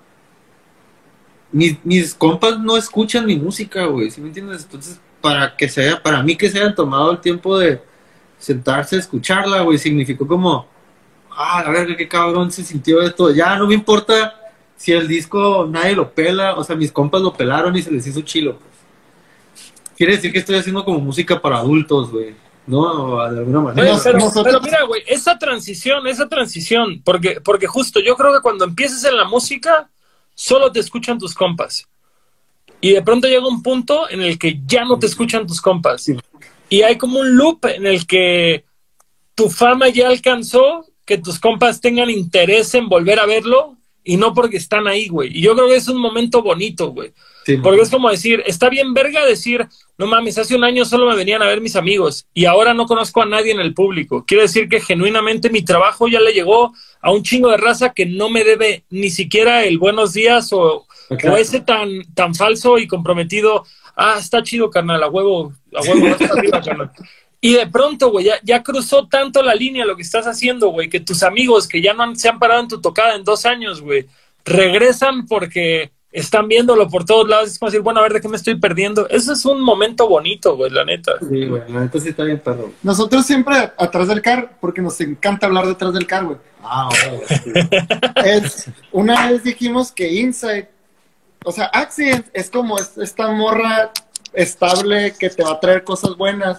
mis, 1.52 1.84
mis 1.84 2.14
compas 2.14 2.60
no 2.60 2.78
escuchan 2.78 3.26
mi 3.26 3.36
música, 3.38 3.86
güey, 3.86 4.12
¿sí 4.12 4.22
me 4.22 4.28
entiendes? 4.28 4.64
Entonces, 4.64 5.00
para 5.22 5.56
que 5.58 5.68
sea, 5.68 6.02
para 6.02 6.22
mí 6.22 6.36
que 6.36 6.50
se 6.50 6.60
hayan 6.60 6.76
tomado 6.76 7.12
el 7.12 7.20
tiempo 7.20 7.58
de 7.58 7.82
sentarse 8.38 8.98
a 8.98 9.00
escucharla, 9.00 9.62
güey, 9.62 9.78
significó 9.80 10.28
como, 10.28 10.68
ah, 11.32 11.60
a 11.66 11.70
ver, 11.72 11.98
qué 11.98 12.08
cabrón 12.08 12.52
se 12.52 12.64
sintió 12.64 13.02
esto. 13.02 13.32
Ya 13.34 13.56
no 13.58 13.66
me 13.66 13.74
importa 13.74 14.40
si 14.78 14.92
el 14.92 15.08
disco 15.08 15.68
nadie 15.70 15.96
lo 15.96 16.12
pela, 16.12 16.56
o 16.56 16.64
sea, 16.64 16.76
mis 16.76 16.92
compas 16.92 17.22
lo 17.22 17.34
pelaron 17.34 17.76
y 17.76 17.82
se 17.82 17.92
les 17.92 18.06
hizo 18.08 18.22
chilo, 18.22 18.58
pues. 18.58 18.76
Quiere 19.98 20.16
decir 20.16 20.32
que 20.32 20.40
estoy 20.40 20.58
haciendo 20.58 20.84
como 20.84 21.00
música 21.00 21.42
para 21.42 21.58
adultos, 21.58 22.12
güey, 22.12 22.36
¿no? 22.68 23.18
De 23.32 23.40
alguna 23.40 23.62
manera. 23.62 23.92
Oye, 23.94 24.02
pero, 24.04 24.20
nosotros- 24.20 24.46
pero 24.46 24.62
mira, 24.62 24.84
güey, 24.84 25.04
esa 25.08 25.38
transición, 25.38 26.06
esa 26.08 26.28
transición, 26.28 27.02
porque, 27.04 27.40
porque 27.42 27.68
justo 27.68 28.02
yo 28.02 28.16
creo 28.18 28.34
que 28.34 28.42
cuando 28.42 28.66
empieces 28.66 29.06
en 29.06 29.16
la 29.16 29.24
música, 29.26 29.90
solo 30.34 30.72
te 30.72 30.82
escuchan 30.82 31.18
tus 31.18 31.34
compas. 31.34 31.88
Y 32.82 32.92
de 32.92 33.02
pronto 33.02 33.28
llega 33.28 33.48
un 33.48 33.64
punto 33.64 34.10
en 34.10 34.22
el 34.22 34.38
que 34.38 34.60
ya 34.66 34.84
no 34.84 35.00
te 35.00 35.06
escuchan 35.06 35.48
tus 35.48 35.62
compas. 35.62 36.06
Y 36.70 36.82
hay 36.82 36.98
como 36.98 37.20
un 37.20 37.38
loop 37.38 37.66
en 37.66 37.88
el 37.88 38.06
que 38.06 38.66
tu 39.34 39.50
fama 39.50 39.88
ya 39.88 40.10
alcanzó, 40.10 40.86
que 41.06 41.18
tus 41.18 41.40
compas 41.40 41.80
tengan 41.80 42.10
interés 42.10 42.76
en 42.76 42.90
volver 42.90 43.20
a 43.20 43.26
verlo 43.26 43.78
y 44.06 44.18
no 44.18 44.34
porque 44.34 44.58
están 44.58 44.88
ahí, 44.88 45.08
güey. 45.08 45.36
Y 45.36 45.42
yo 45.42 45.56
creo 45.56 45.68
que 45.68 45.76
es 45.76 45.88
un 45.90 46.00
momento 46.00 46.42
bonito, 46.44 46.92
güey. 46.92 47.12
Sí, 47.44 47.58
Porque 47.58 47.82
es 47.82 47.90
como 47.90 48.10
decir, 48.10 48.42
está 48.48 48.70
bien 48.70 48.94
verga 48.94 49.24
decir, 49.24 49.68
no 50.00 50.08
mames, 50.08 50.38
hace 50.40 50.56
un 50.56 50.64
año 50.64 50.84
solo 50.84 51.08
me 51.08 51.16
venían 51.16 51.44
a 51.44 51.48
ver 51.48 51.62
mis 51.62 51.76
amigos 51.76 52.28
y 52.34 52.46
ahora 52.46 52.74
no 52.74 52.88
conozco 52.88 53.22
a 53.22 53.26
nadie 53.28 53.52
en 53.52 53.60
el 53.60 53.74
público. 53.76 54.26
Quiere 54.26 54.44
decir 54.44 54.68
que 54.68 54.80
genuinamente 54.80 55.52
mi 55.52 55.64
trabajo 55.64 56.08
ya 56.08 56.20
le 56.20 56.34
llegó 56.34 56.74
a 57.02 57.12
un 57.12 57.22
chingo 57.22 57.52
de 57.52 57.58
raza 57.58 57.94
que 57.94 58.08
no 58.08 58.30
me 58.30 58.44
debe 58.44 58.84
ni 58.90 59.12
siquiera 59.12 59.64
el 59.64 59.78
buenos 59.78 60.14
días 60.14 60.50
o, 60.54 60.88
ese 61.38 61.62
tan, 61.62 61.90
tan 62.16 62.34
falso 62.34 62.80
y 62.80 62.88
comprometido, 62.88 63.64
ah, 63.96 64.18
está 64.20 64.42
chido, 64.42 64.72
carnal, 64.72 65.04
a 65.04 65.08
huevo, 65.08 65.54
a 65.76 65.82
huevo, 65.82 66.18
para 66.18 66.34
arriba, 66.38 66.62
carnal. 66.64 66.92
Y 67.46 67.54
de 67.54 67.68
pronto, 67.68 68.10
güey, 68.12 68.26
ya, 68.26 68.36
ya 68.44 68.64
cruzó 68.64 69.08
tanto 69.08 69.44
la 69.44 69.54
línea 69.54 69.86
lo 69.86 69.96
que 69.96 70.02
estás 70.02 70.26
haciendo, 70.26 70.70
güey, 70.70 70.90
que 70.90 71.00
tus 71.00 71.22
amigos 71.22 71.68
que 71.68 71.82
ya 71.82 71.94
no 71.94 72.04
han- 72.04 72.16
se 72.16 72.28
han 72.30 72.40
parado 72.40 72.62
en 72.62 72.68
tu 72.68 72.82
tocada 72.82 73.16
en 73.16 73.24
dos 73.24 73.46
años, 73.46 73.82
güey, 73.82 74.08
regresan 74.44 75.28
porque 75.28 75.92
están 76.12 76.48
viéndolo 76.48 76.88
por 76.88 77.04
todos 77.06 77.28
lados. 77.28 77.50
Es 77.52 77.60
como 77.60 77.70
decir, 77.70 77.82
bueno, 77.84 78.00
a 78.00 78.04
ver 78.04 78.14
de 78.14 78.22
qué 78.22 78.30
me 78.30 78.38
estoy 78.38 78.56
perdiendo. 78.56 79.08
Eso 79.10 79.34
es 79.34 79.46
un 79.46 79.62
momento 79.62 80.08
bonito, 80.08 80.56
güey, 80.56 80.72
la 80.72 80.86
neta. 80.86 81.12
Sí, 81.20 81.46
güey, 81.46 81.62
la 81.68 81.82
neta 81.82 82.00
sí 82.00 82.10
está 82.10 82.24
bien 82.24 82.40
perro. 82.40 82.72
Nosotros 82.84 83.26
siempre 83.26 83.56
atrás 83.78 84.08
del 84.08 84.22
car, 84.22 84.58
porque 84.62 84.82
nos 84.82 85.00
encanta 85.02 85.46
hablar 85.48 85.68
detrás 85.68 85.94
del 85.94 86.08
car, 86.08 86.24
güey. 86.26 86.38
Ah, 86.64 86.90
güey. 87.12 87.40
sí. 87.44 87.52
Es, 88.26 88.70
una 88.92 89.30
vez 89.30 89.44
dijimos 89.44 89.92
que 89.92 90.12
Inside, 90.14 90.70
o 91.44 91.52
sea, 91.52 91.66
Accident 91.66 92.26
es 92.34 92.50
como 92.50 92.80
es- 92.80 92.98
esta 92.98 93.28
morra 93.30 93.92
estable 94.34 95.14
que 95.20 95.30
te 95.30 95.44
va 95.44 95.52
a 95.52 95.60
traer 95.60 95.84
cosas 95.84 96.16
buenas 96.18 96.58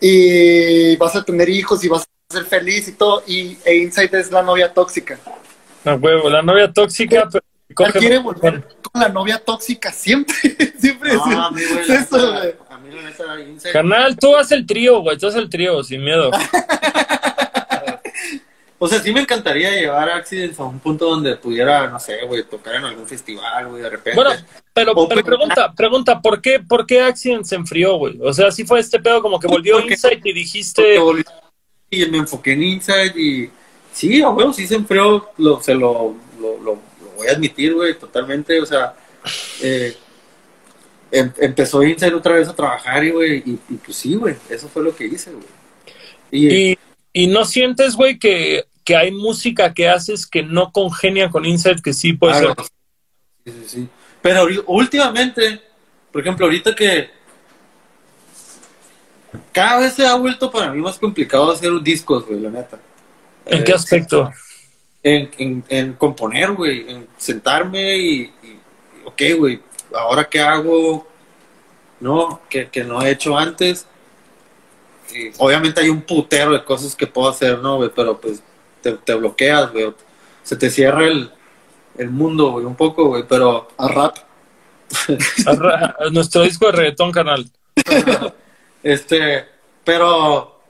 y 0.00 0.96
vas 0.96 1.14
a 1.16 1.24
tener 1.24 1.48
hijos 1.48 1.82
y 1.84 1.88
vas 1.88 2.02
a 2.02 2.34
ser 2.34 2.44
feliz 2.44 2.88
y 2.88 2.92
todo. 2.92 3.22
Y 3.26 3.56
e 3.64 3.76
Inside 3.76 4.18
es 4.20 4.30
la 4.30 4.42
novia 4.42 4.72
tóxica. 4.72 5.18
A 5.84 5.94
huevo, 5.94 6.30
la 6.30 6.42
novia 6.42 6.72
tóxica, 6.72 7.28
pero 7.30 7.44
coge- 7.74 7.98
quiere 7.98 8.18
volver 8.18 8.66
con 8.90 9.00
la 9.02 9.08
novia 9.08 9.38
tóxica 9.38 9.92
siempre. 9.92 10.34
siempre 10.78 11.10
es, 11.10 11.16
No, 11.16 11.56
es 11.58 11.88
la 11.88 11.94
eso, 11.96 12.32
güey. 12.32 12.54
A 12.70 12.78
mí, 12.78 12.94
la 12.94 13.02
neta, 13.02 13.24
Inside- 13.40 13.72
Carnal, 13.72 14.16
tú 14.16 14.36
haz 14.36 14.50
el 14.52 14.66
trío, 14.66 15.00
güey, 15.00 15.18
tú 15.18 15.26
haz 15.28 15.34
el 15.36 15.48
trío, 15.50 15.82
sin 15.84 16.02
miedo. 16.04 16.30
O 18.84 18.88
sea, 18.88 19.00
sí 19.00 19.12
me 19.14 19.20
encantaría 19.20 19.70
llevar 19.70 20.10
a 20.10 20.16
Accidents 20.16 20.60
a 20.60 20.64
un 20.64 20.78
punto 20.78 21.08
donde 21.08 21.36
pudiera, 21.36 21.88
no 21.88 21.98
sé, 21.98 22.18
güey, 22.26 22.42
tocar 22.44 22.74
en 22.74 22.84
algún 22.84 23.06
festival, 23.06 23.68
güey, 23.68 23.82
de 23.82 23.88
repente. 23.88 24.14
Bueno, 24.14 24.30
pero, 24.74 24.92
O- 24.92 25.08
pero 25.08 25.24
pregunta, 25.24 25.72
pregunta, 25.72 26.20
¿por 26.20 26.42
qué, 26.42 26.60
¿por 26.60 26.84
qué 26.84 27.00
Accident 27.00 27.46
se 27.46 27.54
enfrió, 27.54 27.96
güey? 27.96 28.18
O 28.20 28.32
sea, 28.34 28.50
sí 28.50 28.64
fue 28.64 28.80
este 28.80 29.00
pedo 29.00 29.22
como 29.22 29.40
que 29.40 29.46
volvió 29.46 29.76
Porque- 29.76 29.94
Insight 29.94 30.26
y 30.26 30.32
dijiste, 30.34 30.98
y 31.90 32.04
me 32.06 32.18
enfoqué 32.18 32.52
en 32.52 32.62
Inside 32.62 33.12
y 33.18 33.50
sí, 33.92 34.20
a 34.20 34.28
huevo, 34.28 34.52
sí 34.52 34.66
se 34.66 34.74
enfrió, 34.74 35.30
lo, 35.38 35.62
se 35.62 35.74
lo, 35.74 36.14
lo, 36.38 36.58
lo- 36.58 36.82
lo 37.02 37.10
voy 37.16 37.28
a 37.28 37.32
admitir, 37.32 37.72
güey, 37.72 37.98
totalmente, 37.98 38.60
o 38.60 38.66
sea, 38.66 38.94
eh, 39.62 39.96
em- 41.10 41.32
empezó 41.38 41.82
Inside 41.82 42.14
otra 42.14 42.34
vez 42.34 42.48
a 42.48 42.54
trabajar 42.54 43.02
y, 43.02 43.10
güey, 43.12 43.38
y, 43.46 43.58
y 43.70 43.74
pues 43.76 43.96
sí, 43.96 44.14
güey, 44.14 44.34
eso 44.50 44.68
fue 44.68 44.82
lo 44.82 44.94
que 44.94 45.06
hice, 45.06 45.30
güey. 45.32 45.46
Y, 46.30 46.72
y, 46.72 46.78
y 47.12 47.26
no 47.28 47.44
sientes, 47.44 47.94
güey, 47.94 48.18
que, 48.18 48.64
que 48.84 48.96
hay 48.96 49.10
música 49.10 49.72
que 49.72 49.88
haces 49.88 50.26
que 50.26 50.42
no 50.42 50.70
congenia 50.72 51.30
con 51.30 51.44
Insight, 51.46 51.80
que 51.80 51.92
sí 51.94 52.12
puede 52.12 52.38
Claro. 52.40 52.54
ser. 52.58 52.64
Sí, 53.44 53.52
sí, 53.62 53.68
sí. 53.80 53.88
Pero 54.22 54.46
últimamente, 54.66 55.60
por 56.12 56.20
ejemplo, 56.22 56.46
ahorita 56.46 56.74
que 56.74 57.10
cada 59.52 59.80
vez 59.80 59.94
se 59.94 60.06
ha 60.06 60.14
vuelto 60.14 60.50
para 60.50 60.72
mí 60.72 60.80
más 60.80 60.98
complicado 60.98 61.50
hacer 61.50 61.70
discos, 61.82 62.26
güey, 62.26 62.40
la 62.40 62.50
neta. 62.50 62.78
¿En 63.46 63.60
Eh, 63.60 63.64
qué 63.64 63.72
aspecto? 63.72 64.30
En, 65.02 65.30
en, 65.38 65.64
en 65.68 65.92
componer, 65.94 66.52
güey, 66.52 66.88
en 66.90 67.06
sentarme 67.18 67.96
y, 67.98 68.20
y, 68.42 68.58
ok, 69.04 69.22
güey, 69.38 69.60
ahora 69.94 70.28
qué 70.28 70.40
hago, 70.40 71.06
¿no? 72.00 72.40
Que, 72.48 72.68
que 72.68 72.84
no 72.84 73.02
he 73.02 73.10
hecho 73.10 73.36
antes. 73.36 73.86
Y 75.14 75.30
obviamente 75.38 75.80
hay 75.82 75.90
un 75.90 76.00
putero 76.02 76.52
de 76.52 76.64
cosas 76.64 76.96
que 76.96 77.06
puedo 77.06 77.28
hacer, 77.28 77.58
¿no, 77.58 77.76
güey? 77.76 77.90
Pero 77.94 78.18
pues 78.18 78.42
te, 78.84 78.92
te 78.92 79.14
bloqueas, 79.14 79.72
güey. 79.72 79.92
Se 80.42 80.56
te 80.56 80.70
cierra 80.70 81.06
el, 81.06 81.30
el 81.96 82.10
mundo, 82.10 82.52
güey, 82.52 82.66
un 82.66 82.76
poco, 82.76 83.06
güey, 83.06 83.24
pero... 83.26 83.68
A 83.78 83.88
rap. 83.88 84.18
Nuestro 86.12 86.42
disco 86.42 86.66
de 86.66 86.72
reggaetón, 86.72 87.10
canal. 87.10 87.50
Este, 88.82 89.46
pero 89.82 90.60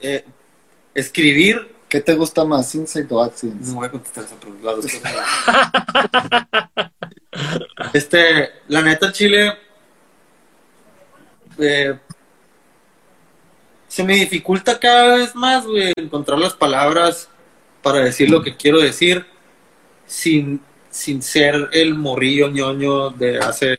eh, 0.00 0.24
escribir, 0.94 1.74
¿Qué 1.90 2.00
te 2.00 2.14
gusta 2.14 2.44
más, 2.44 2.72
Inside 2.76 3.08
o 3.10 3.20
Accident? 3.20 3.60
no 3.62 3.74
voy 3.74 3.86
a 3.88 3.90
contestar 3.90 4.22
esa 4.22 4.36
pregunta. 4.36 4.70
este, 7.92 8.50
la 8.68 8.82
neta, 8.82 9.10
Chile, 9.10 9.58
eh, 11.58 11.98
se 13.90 14.04
me 14.04 14.14
dificulta 14.14 14.78
cada 14.78 15.16
vez 15.16 15.34
más, 15.34 15.66
güey, 15.66 15.92
encontrar 15.96 16.38
las 16.38 16.54
palabras 16.54 17.28
para 17.82 17.98
decir 17.98 18.30
lo 18.30 18.40
que 18.40 18.56
quiero 18.56 18.80
decir 18.80 19.26
sin, 20.06 20.60
sin 20.90 21.20
ser 21.22 21.68
el 21.72 21.96
morrillo 21.96 22.48
ñoño 22.48 23.10
de 23.10 23.38
hace 23.40 23.76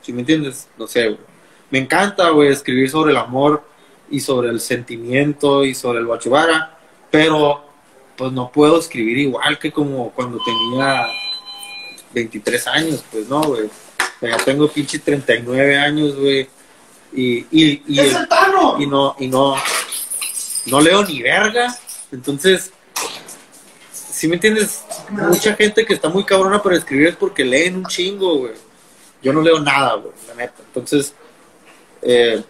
¿Sí 0.00 0.14
me 0.14 0.20
entiendes? 0.20 0.68
No 0.78 0.86
sé, 0.86 1.08
güey. 1.08 1.20
Me 1.70 1.80
encanta, 1.80 2.30
güey, 2.30 2.48
escribir 2.48 2.88
sobre 2.88 3.10
el 3.10 3.18
amor 3.18 3.62
y 4.10 4.20
sobre 4.20 4.48
el 4.48 4.58
sentimiento 4.58 5.66
y 5.66 5.74
sobre 5.74 5.98
el 5.98 6.06
bachubara, 6.06 6.78
pero 7.10 7.66
pues 8.16 8.32
no 8.32 8.50
puedo 8.50 8.78
escribir 8.80 9.18
igual 9.18 9.58
que 9.58 9.70
como 9.70 10.10
cuando 10.12 10.40
tenía 10.42 11.08
23 12.14 12.66
años, 12.68 13.04
pues 13.12 13.28
no, 13.28 13.42
güey. 13.42 13.68
Ya 14.22 14.38
tengo 14.38 14.66
pinche 14.66 14.98
39 14.98 15.76
años, 15.76 16.16
güey. 16.16 16.48
Y, 17.12 17.38
y, 17.50 17.82
y, 17.86 18.00
¡Es 18.00 18.14
el 18.14 18.28
Tano! 18.28 18.76
y 18.78 18.86
no, 18.86 19.16
y 19.18 19.28
no, 19.28 19.56
no 20.66 20.80
leo 20.80 21.04
ni 21.04 21.22
verga. 21.22 21.74
Entonces, 22.12 22.72
si 23.92 24.28
me 24.28 24.34
entiendes, 24.34 24.84
mucha 25.10 25.54
gente 25.54 25.84
que 25.84 25.94
está 25.94 26.08
muy 26.08 26.24
cabrona 26.24 26.62
para 26.62 26.76
escribir 26.76 27.08
es 27.08 27.16
porque 27.16 27.44
leen 27.44 27.76
un 27.76 27.86
chingo, 27.86 28.38
güey. 28.38 28.52
Yo 29.22 29.32
no 29.32 29.40
leo 29.42 29.60
nada, 29.60 29.94
güey, 29.94 30.12
la 30.28 30.34
neta. 30.34 30.62
Entonces, 30.66 31.14
eh, 32.02 32.42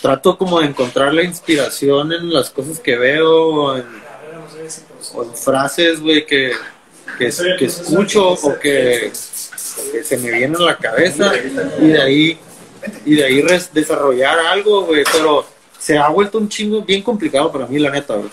trato 0.00 0.36
como 0.36 0.60
de 0.60 0.66
encontrar 0.66 1.12
la 1.14 1.22
inspiración 1.22 2.12
en 2.12 2.32
las 2.32 2.50
cosas 2.50 2.80
que 2.80 2.96
veo, 2.96 3.76
en, 3.76 3.84
o 5.14 5.24
en 5.24 5.34
frases, 5.34 6.00
güey, 6.00 6.26
que, 6.26 6.52
que, 7.18 7.30
que 7.58 7.64
escucho 7.64 8.30
o 8.30 8.58
que, 8.58 9.12
que 9.92 10.04
se 10.04 10.16
me 10.18 10.30
vienen 10.30 10.56
a 10.56 10.64
la 10.64 10.76
cabeza 10.76 11.32
y 11.80 11.86
de 11.86 12.02
ahí 12.02 12.40
y 13.04 13.14
de 13.16 13.24
ahí 13.24 13.42
desarrollar 13.72 14.38
algo, 14.38 14.82
güey, 14.84 15.04
pero 15.10 15.46
se 15.78 15.96
ha 15.98 16.08
vuelto 16.08 16.38
un 16.38 16.48
chingo 16.48 16.82
bien 16.82 17.02
complicado 17.02 17.50
para 17.52 17.66
mí, 17.66 17.78
la 17.78 17.90
neta, 17.90 18.14
güey. 18.14 18.30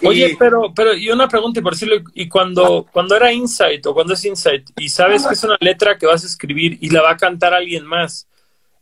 Y- 0.00 0.06
Oye, 0.06 0.36
pero, 0.38 0.72
pero, 0.74 0.94
y 0.94 1.10
una 1.10 1.26
pregunta, 1.26 1.62
por 1.62 1.72
decirlo, 1.72 1.96
y 2.12 2.28
cuando, 2.28 2.86
cuando 2.92 3.16
era 3.16 3.32
Insight 3.32 3.86
o 3.86 3.94
cuando 3.94 4.12
es 4.12 4.24
Insight, 4.24 4.68
y 4.76 4.88
sabes 4.90 5.26
que 5.26 5.32
es 5.34 5.42
una 5.44 5.56
letra 5.60 5.96
que 5.96 6.06
vas 6.06 6.22
a 6.22 6.26
escribir 6.26 6.76
y 6.82 6.90
la 6.90 7.00
va 7.00 7.12
a 7.12 7.16
cantar 7.16 7.54
alguien 7.54 7.86
más, 7.86 8.28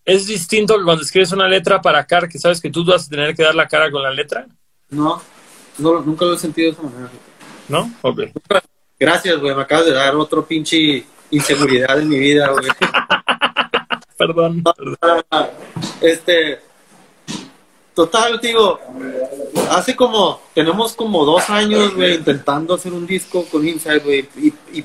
¿es 0.04 0.26
distinto 0.26 0.74
cuando 0.84 1.02
escribes 1.02 1.30
una 1.30 1.46
letra 1.46 1.80
para 1.80 2.04
Car, 2.04 2.28
que 2.28 2.38
sabes 2.38 2.60
que 2.60 2.70
tú 2.70 2.84
vas 2.84 3.06
a 3.06 3.10
tener 3.10 3.34
que 3.36 3.44
dar 3.44 3.54
la 3.54 3.68
cara 3.68 3.90
con 3.90 4.02
la 4.02 4.10
letra? 4.10 4.46
no, 4.90 5.22
no, 5.78 6.00
nunca 6.02 6.24
lo 6.24 6.34
he 6.34 6.38
sentido 6.38 6.66
de 6.70 6.72
esa 6.72 6.82
manera. 6.82 7.10
¿No? 7.68 7.92
Ok. 8.02 8.20
Gracias, 8.98 9.38
güey, 9.38 9.54
me 9.54 9.62
acabas 9.62 9.86
de 9.86 9.92
dar 9.92 10.14
otro 10.16 10.44
pinche 10.44 11.04
inseguridad 11.30 11.98
en 11.98 12.08
mi 12.08 12.18
vida, 12.18 12.48
güey. 12.48 12.68
Perdón. 14.16 14.62
Este, 16.00 16.60
total, 17.94 18.40
digo, 18.40 18.78
hace 19.70 19.96
como, 19.96 20.40
tenemos 20.54 20.94
como 20.94 21.24
dos 21.24 21.48
años, 21.50 21.94
güey, 21.94 22.16
intentando 22.16 22.74
hacer 22.74 22.92
un 22.92 23.06
disco 23.06 23.44
con 23.46 23.66
Inside, 23.66 23.98
güey, 24.00 24.28
y, 24.36 24.48
y, 24.72 24.84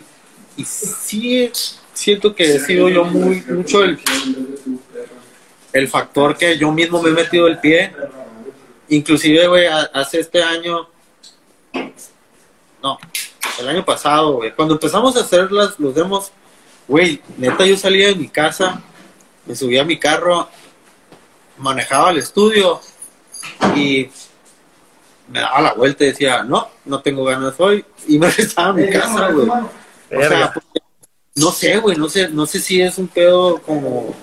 y 0.58 0.66
sí 0.66 1.51
siento 1.93 2.33
que 2.33 2.56
he 2.56 2.59
sido 2.59 2.88
yo 2.90 3.03
muy, 3.03 3.41
mucho 3.41 3.83
el, 3.83 3.99
el 5.74 5.88
factor 5.88 6.38
que 6.38 6.58
yo 6.58 6.72
mismo 6.72 7.01
me 7.01 7.09
he 7.09 7.14
metido 7.14 7.48
el 7.48 7.59
pie, 7.59 7.93
inclusive, 8.90 9.48
güey, 9.48 9.67
hace 9.67 10.22
este 10.22 10.41
año, 10.41 10.88
no, 12.82 12.98
el 13.59 13.67
año 13.67 13.85
pasado, 13.85 14.33
güey, 14.33 14.53
cuando 14.56 14.75
empezamos 14.75 15.16
a 15.17 15.22
hacer 15.22 15.51
las, 15.51 15.80
los 15.80 15.93
demos, 15.93 16.32
güey, 16.88 17.22
neta 17.38 17.66
yo 17.66 17.75
salía 17.75 18.08
de 18.08 18.16
mi 18.16 18.27
casa, 18.27 18.82
me 19.50 19.56
subía 19.56 19.82
a 19.82 19.86
mi 19.86 19.98
carro, 19.98 20.48
manejaba 21.58 22.11
el 22.11 22.19
estudio 22.19 22.80
y 23.76 24.08
me 25.28 25.40
daba 25.40 25.61
la 25.61 25.74
vuelta 25.74 26.03
y 26.03 26.08
decía, 26.08 26.44
no, 26.44 26.69
no 26.86 27.02
tengo 27.02 27.24
ganas 27.26 27.56
hoy, 27.58 27.84
y 28.08 28.19
me 28.19 28.28
regresaba 28.30 28.69
a 28.69 28.74
mi 28.74 28.88
casa, 28.90 29.32
güey. 29.32 29.48
O 29.50 30.28
sea, 30.28 30.53
porque- 30.53 30.82
no 31.36 31.52
sé, 31.52 31.78
güey, 31.78 31.98
no 31.98 32.10
sé, 32.10 32.30
no 32.30 32.45
sé 32.45 32.60
si 32.60 32.80
es 32.82 32.98
un 33.00 33.08
pedo 33.08 33.60
como 33.61 34.14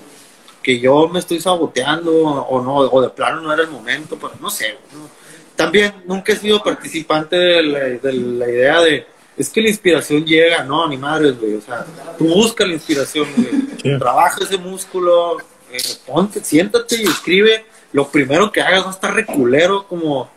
que 0.62 0.78
yo 0.78 1.08
me 1.08 1.18
estoy 1.18 1.40
saboteando 1.40 2.12
o 2.12 2.62
no, 2.62 2.76
o 2.76 3.02
de 3.02 3.08
plano 3.10 3.40
no 3.40 3.52
era 3.52 3.62
el 3.62 3.70
momento, 3.70 4.16
pero 4.20 4.34
no 4.40 4.48
sé, 4.48 4.78
no. 4.92 5.08
También 5.56 6.04
nunca 6.06 6.34
he 6.34 6.36
sido 6.36 6.62
participante 6.62 7.34
de 7.34 7.62
la, 7.64 7.78
de 7.80 8.12
la 8.12 8.48
idea 8.48 8.80
de, 8.80 9.06
es 9.36 9.48
que 9.48 9.60
la 9.62 9.70
inspiración 9.70 10.24
llega, 10.24 10.62
no, 10.62 10.86
ni 10.86 10.96
madres, 10.98 11.36
güey, 11.40 11.54
o 11.54 11.60
sea, 11.60 11.84
tú 12.16 12.26
busca 12.26 12.64
la 12.64 12.74
inspiración, 12.74 13.26
güey, 13.36 13.65
Sí. 13.92 13.98
trabaja 13.98 14.42
ese 14.42 14.58
músculo, 14.58 15.38
eh, 15.72 15.78
ponte, 16.06 16.42
siéntate 16.44 16.96
y 17.02 17.04
escribe, 17.04 17.64
lo 17.92 18.08
primero 18.08 18.50
que 18.52 18.60
hagas 18.60 18.84
va 18.84 18.88
a 18.88 18.92
estar 18.92 19.14
reculero 19.14 19.86
como, 19.86 20.28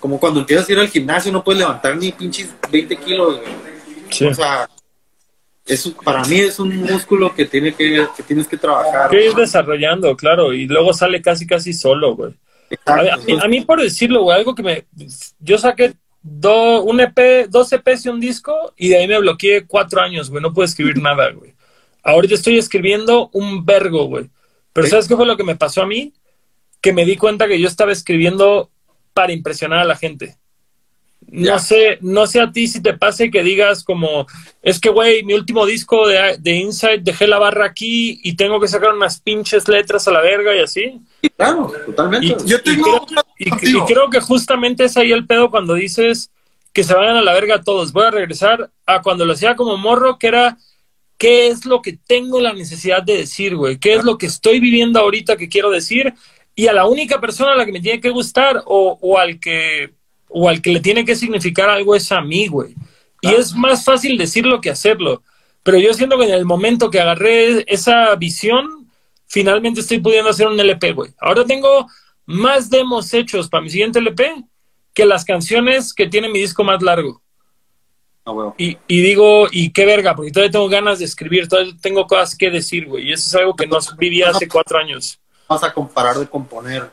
como 0.00 0.18
cuando 0.20 0.40
empiezas 0.40 0.68
a 0.68 0.72
ir 0.72 0.78
al 0.78 0.88
gimnasio 0.88 1.32
no 1.32 1.42
puedes 1.44 1.60
levantar 1.60 1.96
ni 1.96 2.12
pinches 2.12 2.54
20 2.70 2.96
kilos. 2.96 3.40
Sí. 4.10 4.24
O 4.26 4.34
sea, 4.34 4.68
para 6.04 6.24
mí 6.24 6.38
es 6.38 6.58
un 6.58 6.74
músculo 6.76 7.34
que, 7.34 7.44
tiene 7.44 7.74
que, 7.74 8.06
que 8.16 8.22
tienes 8.22 8.48
que 8.48 8.56
trabajar. 8.56 9.10
Que 9.10 9.26
ir 9.26 9.34
desarrollando, 9.34 10.16
claro, 10.16 10.52
y 10.52 10.66
luego 10.66 10.92
sale 10.94 11.20
casi, 11.20 11.46
casi 11.46 11.72
solo, 11.72 12.16
güey. 12.16 12.32
A, 12.86 12.92
a 12.94 13.16
mí, 13.18 13.38
a 13.42 13.48
mí, 13.48 13.60
por 13.62 13.80
decirlo, 13.80 14.22
güey, 14.22 14.38
algo 14.38 14.54
que 14.54 14.62
me... 14.62 14.84
Yo 15.40 15.58
saqué 15.58 15.94
do- 16.22 16.82
un 16.82 17.00
EP, 17.00 17.46
dos 17.48 17.70
EPs 17.72 18.06
y 18.06 18.08
un 18.08 18.20
disco 18.20 18.72
y 18.76 18.88
de 18.88 18.98
ahí 18.98 19.08
me 19.08 19.18
bloqueé 19.18 19.66
cuatro 19.66 20.00
años, 20.00 20.30
güey. 20.30 20.42
No 20.42 20.52
puedo 20.54 20.64
escribir 20.66 20.98
nada, 21.00 21.30
güey. 21.32 21.54
Ahorita 22.08 22.34
estoy 22.34 22.58
escribiendo 22.58 23.28
un 23.32 23.64
vergo, 23.66 24.04
güey. 24.04 24.30
Pero 24.72 24.86
Sí. 24.86 24.90
¿sabes 24.92 25.08
qué 25.08 25.16
fue 25.16 25.26
lo 25.26 25.36
que 25.36 25.44
me 25.44 25.56
pasó 25.56 25.82
a 25.82 25.86
mí? 25.86 26.12
Que 26.80 26.92
me 26.92 27.04
di 27.04 27.16
cuenta 27.16 27.48
que 27.48 27.60
yo 27.60 27.68
estaba 27.68 27.92
escribiendo 27.92 28.70
para 29.12 29.32
impresionar 29.32 29.80
a 29.80 29.84
la 29.84 29.96
gente. 29.96 30.36
No 31.30 31.58
sé, 31.58 31.98
no 32.00 32.26
sé 32.26 32.40
a 32.40 32.50
ti 32.52 32.68
si 32.68 32.80
te 32.80 32.94
pase 32.94 33.30
que 33.30 33.42
digas 33.42 33.84
como, 33.84 34.26
es 34.62 34.80
que, 34.80 34.88
güey, 34.88 35.24
mi 35.24 35.34
último 35.34 35.66
disco 35.66 36.06
de, 36.06 36.36
de 36.38 36.52
Inside 36.52 37.00
dejé 37.02 37.26
la 37.26 37.38
barra 37.38 37.66
aquí 37.66 38.18
y 38.22 38.36
tengo 38.36 38.58
que 38.60 38.68
sacar 38.68 38.94
unas 38.94 39.20
pinches 39.20 39.68
letras 39.68 40.08
a 40.08 40.12
la 40.12 40.22
verga 40.22 40.56
y 40.56 40.60
así. 40.60 40.98
Sí, 41.20 41.28
claro, 41.30 41.70
totalmente. 41.84 42.26
Y, 42.28 42.48
Yo 42.48 42.62
tengo 42.62 43.04
y 43.38 43.50
creo, 43.50 43.84
y 43.84 43.92
creo 43.92 44.08
que 44.10 44.20
justamente 44.20 44.84
es 44.84 44.96
ahí 44.96 45.12
el 45.12 45.26
pedo 45.26 45.50
cuando 45.50 45.74
dices 45.74 46.30
que 46.72 46.84
se 46.84 46.94
vayan 46.94 47.16
a 47.16 47.22
la 47.22 47.34
verga 47.34 47.62
todos. 47.62 47.92
Voy 47.92 48.04
a 48.04 48.10
regresar 48.12 48.70
a 48.86 49.02
cuando 49.02 49.26
lo 49.26 49.32
hacía 49.34 49.56
como 49.56 49.76
morro, 49.76 50.18
que 50.18 50.28
era 50.28 50.56
qué 51.18 51.48
es 51.48 51.66
lo 51.66 51.82
que 51.82 51.98
tengo 52.06 52.40
la 52.40 52.52
necesidad 52.52 53.02
de 53.02 53.18
decir, 53.18 53.56
güey, 53.56 53.78
qué 53.78 53.94
es 53.94 54.04
lo 54.04 54.16
que 54.16 54.26
estoy 54.26 54.60
viviendo 54.60 55.00
ahorita 55.00 55.36
que 55.36 55.48
quiero 55.48 55.70
decir 55.70 56.14
y 56.54 56.68
a 56.68 56.72
la 56.72 56.86
única 56.86 57.20
persona 57.20 57.52
a 57.52 57.56
la 57.56 57.66
que 57.66 57.72
me 57.72 57.80
tiene 57.80 58.00
que 58.00 58.10
gustar 58.10 58.62
o, 58.64 58.98
o 59.00 59.18
al 59.18 59.38
que 59.38 59.92
o 60.28 60.48
al 60.48 60.60
que 60.60 60.70
le 60.70 60.80
tiene 60.80 61.04
que 61.04 61.16
significar 61.16 61.68
algo 61.68 61.94
es 61.94 62.12
a 62.12 62.20
mí, 62.20 62.48
güey. 62.48 62.74
Y 63.20 63.28
es 63.28 63.54
más 63.54 63.84
fácil 63.84 64.18
decirlo 64.18 64.60
que 64.60 64.70
hacerlo. 64.70 65.22
Pero 65.62 65.78
yo 65.78 65.92
siento 65.94 66.18
que 66.18 66.24
en 66.24 66.34
el 66.34 66.44
momento 66.44 66.90
que 66.90 67.00
agarré 67.00 67.64
esa 67.66 68.14
visión, 68.14 68.90
finalmente 69.26 69.80
estoy 69.80 70.00
pudiendo 70.00 70.30
hacer 70.30 70.46
un 70.46 70.60
LP, 70.60 70.92
güey. 70.92 71.12
Ahora 71.18 71.44
tengo 71.44 71.86
más 72.26 72.70
demos 72.70 73.12
hechos 73.14 73.48
para 73.48 73.62
mi 73.62 73.70
siguiente 73.70 73.98
LP 73.98 74.44
que 74.94 75.06
las 75.06 75.24
canciones 75.24 75.94
que 75.94 76.06
tiene 76.06 76.28
mi 76.28 76.40
disco 76.40 76.64
más 76.64 76.82
largo. 76.82 77.22
Ah, 78.28 78.32
huevo. 78.32 78.54
Y, 78.58 78.76
y 78.86 79.00
digo, 79.00 79.46
y 79.50 79.70
qué 79.70 79.86
verga, 79.86 80.14
porque 80.14 80.30
todavía 80.30 80.50
tengo 80.50 80.68
ganas 80.68 80.98
de 80.98 81.06
escribir, 81.06 81.48
todavía 81.48 81.72
tengo 81.80 82.06
cosas 82.06 82.36
que 82.36 82.50
decir, 82.50 82.86
güey. 82.86 83.08
Y 83.08 83.12
eso 83.14 83.26
es 83.26 83.34
algo 83.34 83.56
que 83.56 83.66
no 83.66 83.78
vivía 83.96 84.28
hace 84.28 84.46
cuatro 84.52 84.78
años. 84.78 85.18
Vas 85.48 85.64
a 85.64 85.72
comparar 85.72 86.18
de 86.18 86.28
componer. 86.28 86.90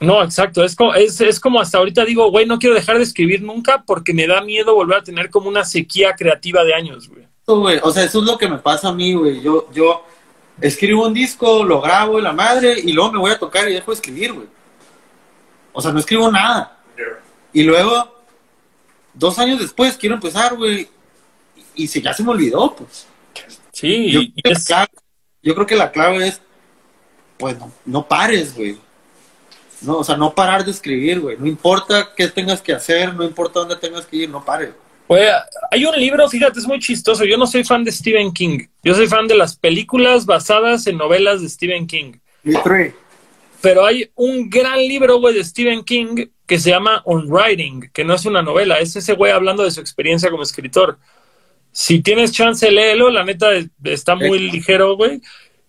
No, 0.00 0.24
exacto. 0.24 0.64
Es 0.64 0.74
como, 0.74 0.92
es, 0.92 1.20
es 1.20 1.38
como 1.38 1.60
hasta 1.60 1.78
ahorita 1.78 2.04
digo, 2.04 2.28
güey, 2.32 2.46
no 2.46 2.58
quiero 2.58 2.74
dejar 2.74 2.96
de 2.96 3.04
escribir 3.04 3.42
nunca 3.42 3.84
porque 3.86 4.12
me 4.12 4.26
da 4.26 4.40
miedo 4.40 4.74
volver 4.74 4.98
a 4.98 5.04
tener 5.04 5.30
como 5.30 5.48
una 5.48 5.64
sequía 5.64 6.14
creativa 6.16 6.64
de 6.64 6.74
años, 6.74 7.08
güey, 7.08 7.78
O 7.80 7.92
sea, 7.92 8.02
eso 8.02 8.18
es 8.18 8.24
lo 8.24 8.36
que 8.36 8.48
me 8.48 8.58
pasa 8.58 8.88
a 8.88 8.92
mí, 8.92 9.14
güey. 9.14 9.40
Yo, 9.40 9.68
yo 9.72 10.04
escribo 10.60 11.06
un 11.06 11.14
disco, 11.14 11.62
lo 11.62 11.80
grabo 11.80 12.18
la 12.18 12.32
madre 12.32 12.74
y 12.82 12.92
luego 12.92 13.12
me 13.12 13.18
voy 13.20 13.30
a 13.30 13.38
tocar 13.38 13.68
y 13.68 13.74
dejo 13.74 13.92
de 13.92 13.94
escribir, 13.94 14.32
güey. 14.32 14.48
O 15.72 15.80
sea, 15.80 15.92
no 15.92 16.00
escribo 16.00 16.28
nada. 16.28 16.80
Y 17.52 17.62
luego, 17.62 18.21
dos 19.14 19.38
años 19.38 19.60
después, 19.60 19.96
quiero 19.96 20.14
empezar, 20.14 20.56
güey. 20.56 20.88
Y 21.74 21.86
se, 21.88 22.00
ya 22.02 22.12
se 22.12 22.22
me 22.22 22.30
olvidó, 22.30 22.74
pues. 22.74 23.06
Sí, 23.72 24.10
Yo, 24.10 24.20
y 24.20 24.32
creo 24.42 24.54
que 24.54 24.58
la 24.58 24.64
clave, 24.64 24.90
yo 25.42 25.54
creo 25.54 25.66
que 25.66 25.76
la 25.76 25.92
clave 25.92 26.28
es, 26.28 26.40
pues, 27.38 27.58
no, 27.58 27.72
no 27.86 28.06
pares, 28.06 28.54
güey. 28.54 28.78
No, 29.80 29.98
o 29.98 30.04
sea, 30.04 30.16
no 30.16 30.34
parar 30.34 30.64
de 30.64 30.70
escribir, 30.70 31.20
güey. 31.20 31.36
No 31.38 31.46
importa 31.46 32.10
qué 32.16 32.28
tengas 32.28 32.62
que 32.62 32.72
hacer, 32.72 33.14
no 33.14 33.24
importa 33.24 33.60
dónde 33.60 33.76
tengas 33.76 34.06
que 34.06 34.18
ir, 34.18 34.28
no 34.30 34.44
pares. 34.44 34.70
güey, 35.08 35.24
hay 35.70 35.84
un 35.84 35.96
libro, 35.96 36.28
fíjate, 36.28 36.60
es 36.60 36.66
muy 36.66 36.78
chistoso. 36.78 37.24
Yo 37.24 37.36
no 37.36 37.46
soy 37.46 37.64
fan 37.64 37.82
de 37.82 37.90
Stephen 37.90 38.32
King. 38.32 38.66
Yo 38.84 38.94
soy 38.94 39.08
fan 39.08 39.26
de 39.26 39.34
las 39.34 39.56
películas 39.56 40.24
basadas 40.24 40.86
en 40.86 40.98
novelas 40.98 41.42
de 41.42 41.48
Stephen 41.48 41.86
King. 41.86 42.12
Pero 43.60 43.84
hay 43.84 44.10
un 44.14 44.50
gran 44.50 44.78
libro, 44.78 45.18
güey, 45.18 45.34
de 45.34 45.44
Stephen 45.44 45.82
King 45.84 46.26
que 46.52 46.60
se 46.60 46.68
llama 46.68 47.00
On 47.06 47.32
Writing, 47.32 47.88
que 47.94 48.04
no 48.04 48.12
es 48.12 48.26
una 48.26 48.42
novela, 48.42 48.78
es 48.78 48.94
ese 48.94 49.14
güey 49.14 49.32
hablando 49.32 49.62
de 49.62 49.70
su 49.70 49.80
experiencia 49.80 50.30
como 50.30 50.42
escritor. 50.42 50.98
Si 51.70 52.02
tienes 52.02 52.30
chance, 52.30 52.70
léelo, 52.70 53.08
la 53.08 53.24
neta 53.24 53.48
está 53.84 54.16
muy 54.16 54.38
ligero, 54.38 54.94
güey. 54.94 55.22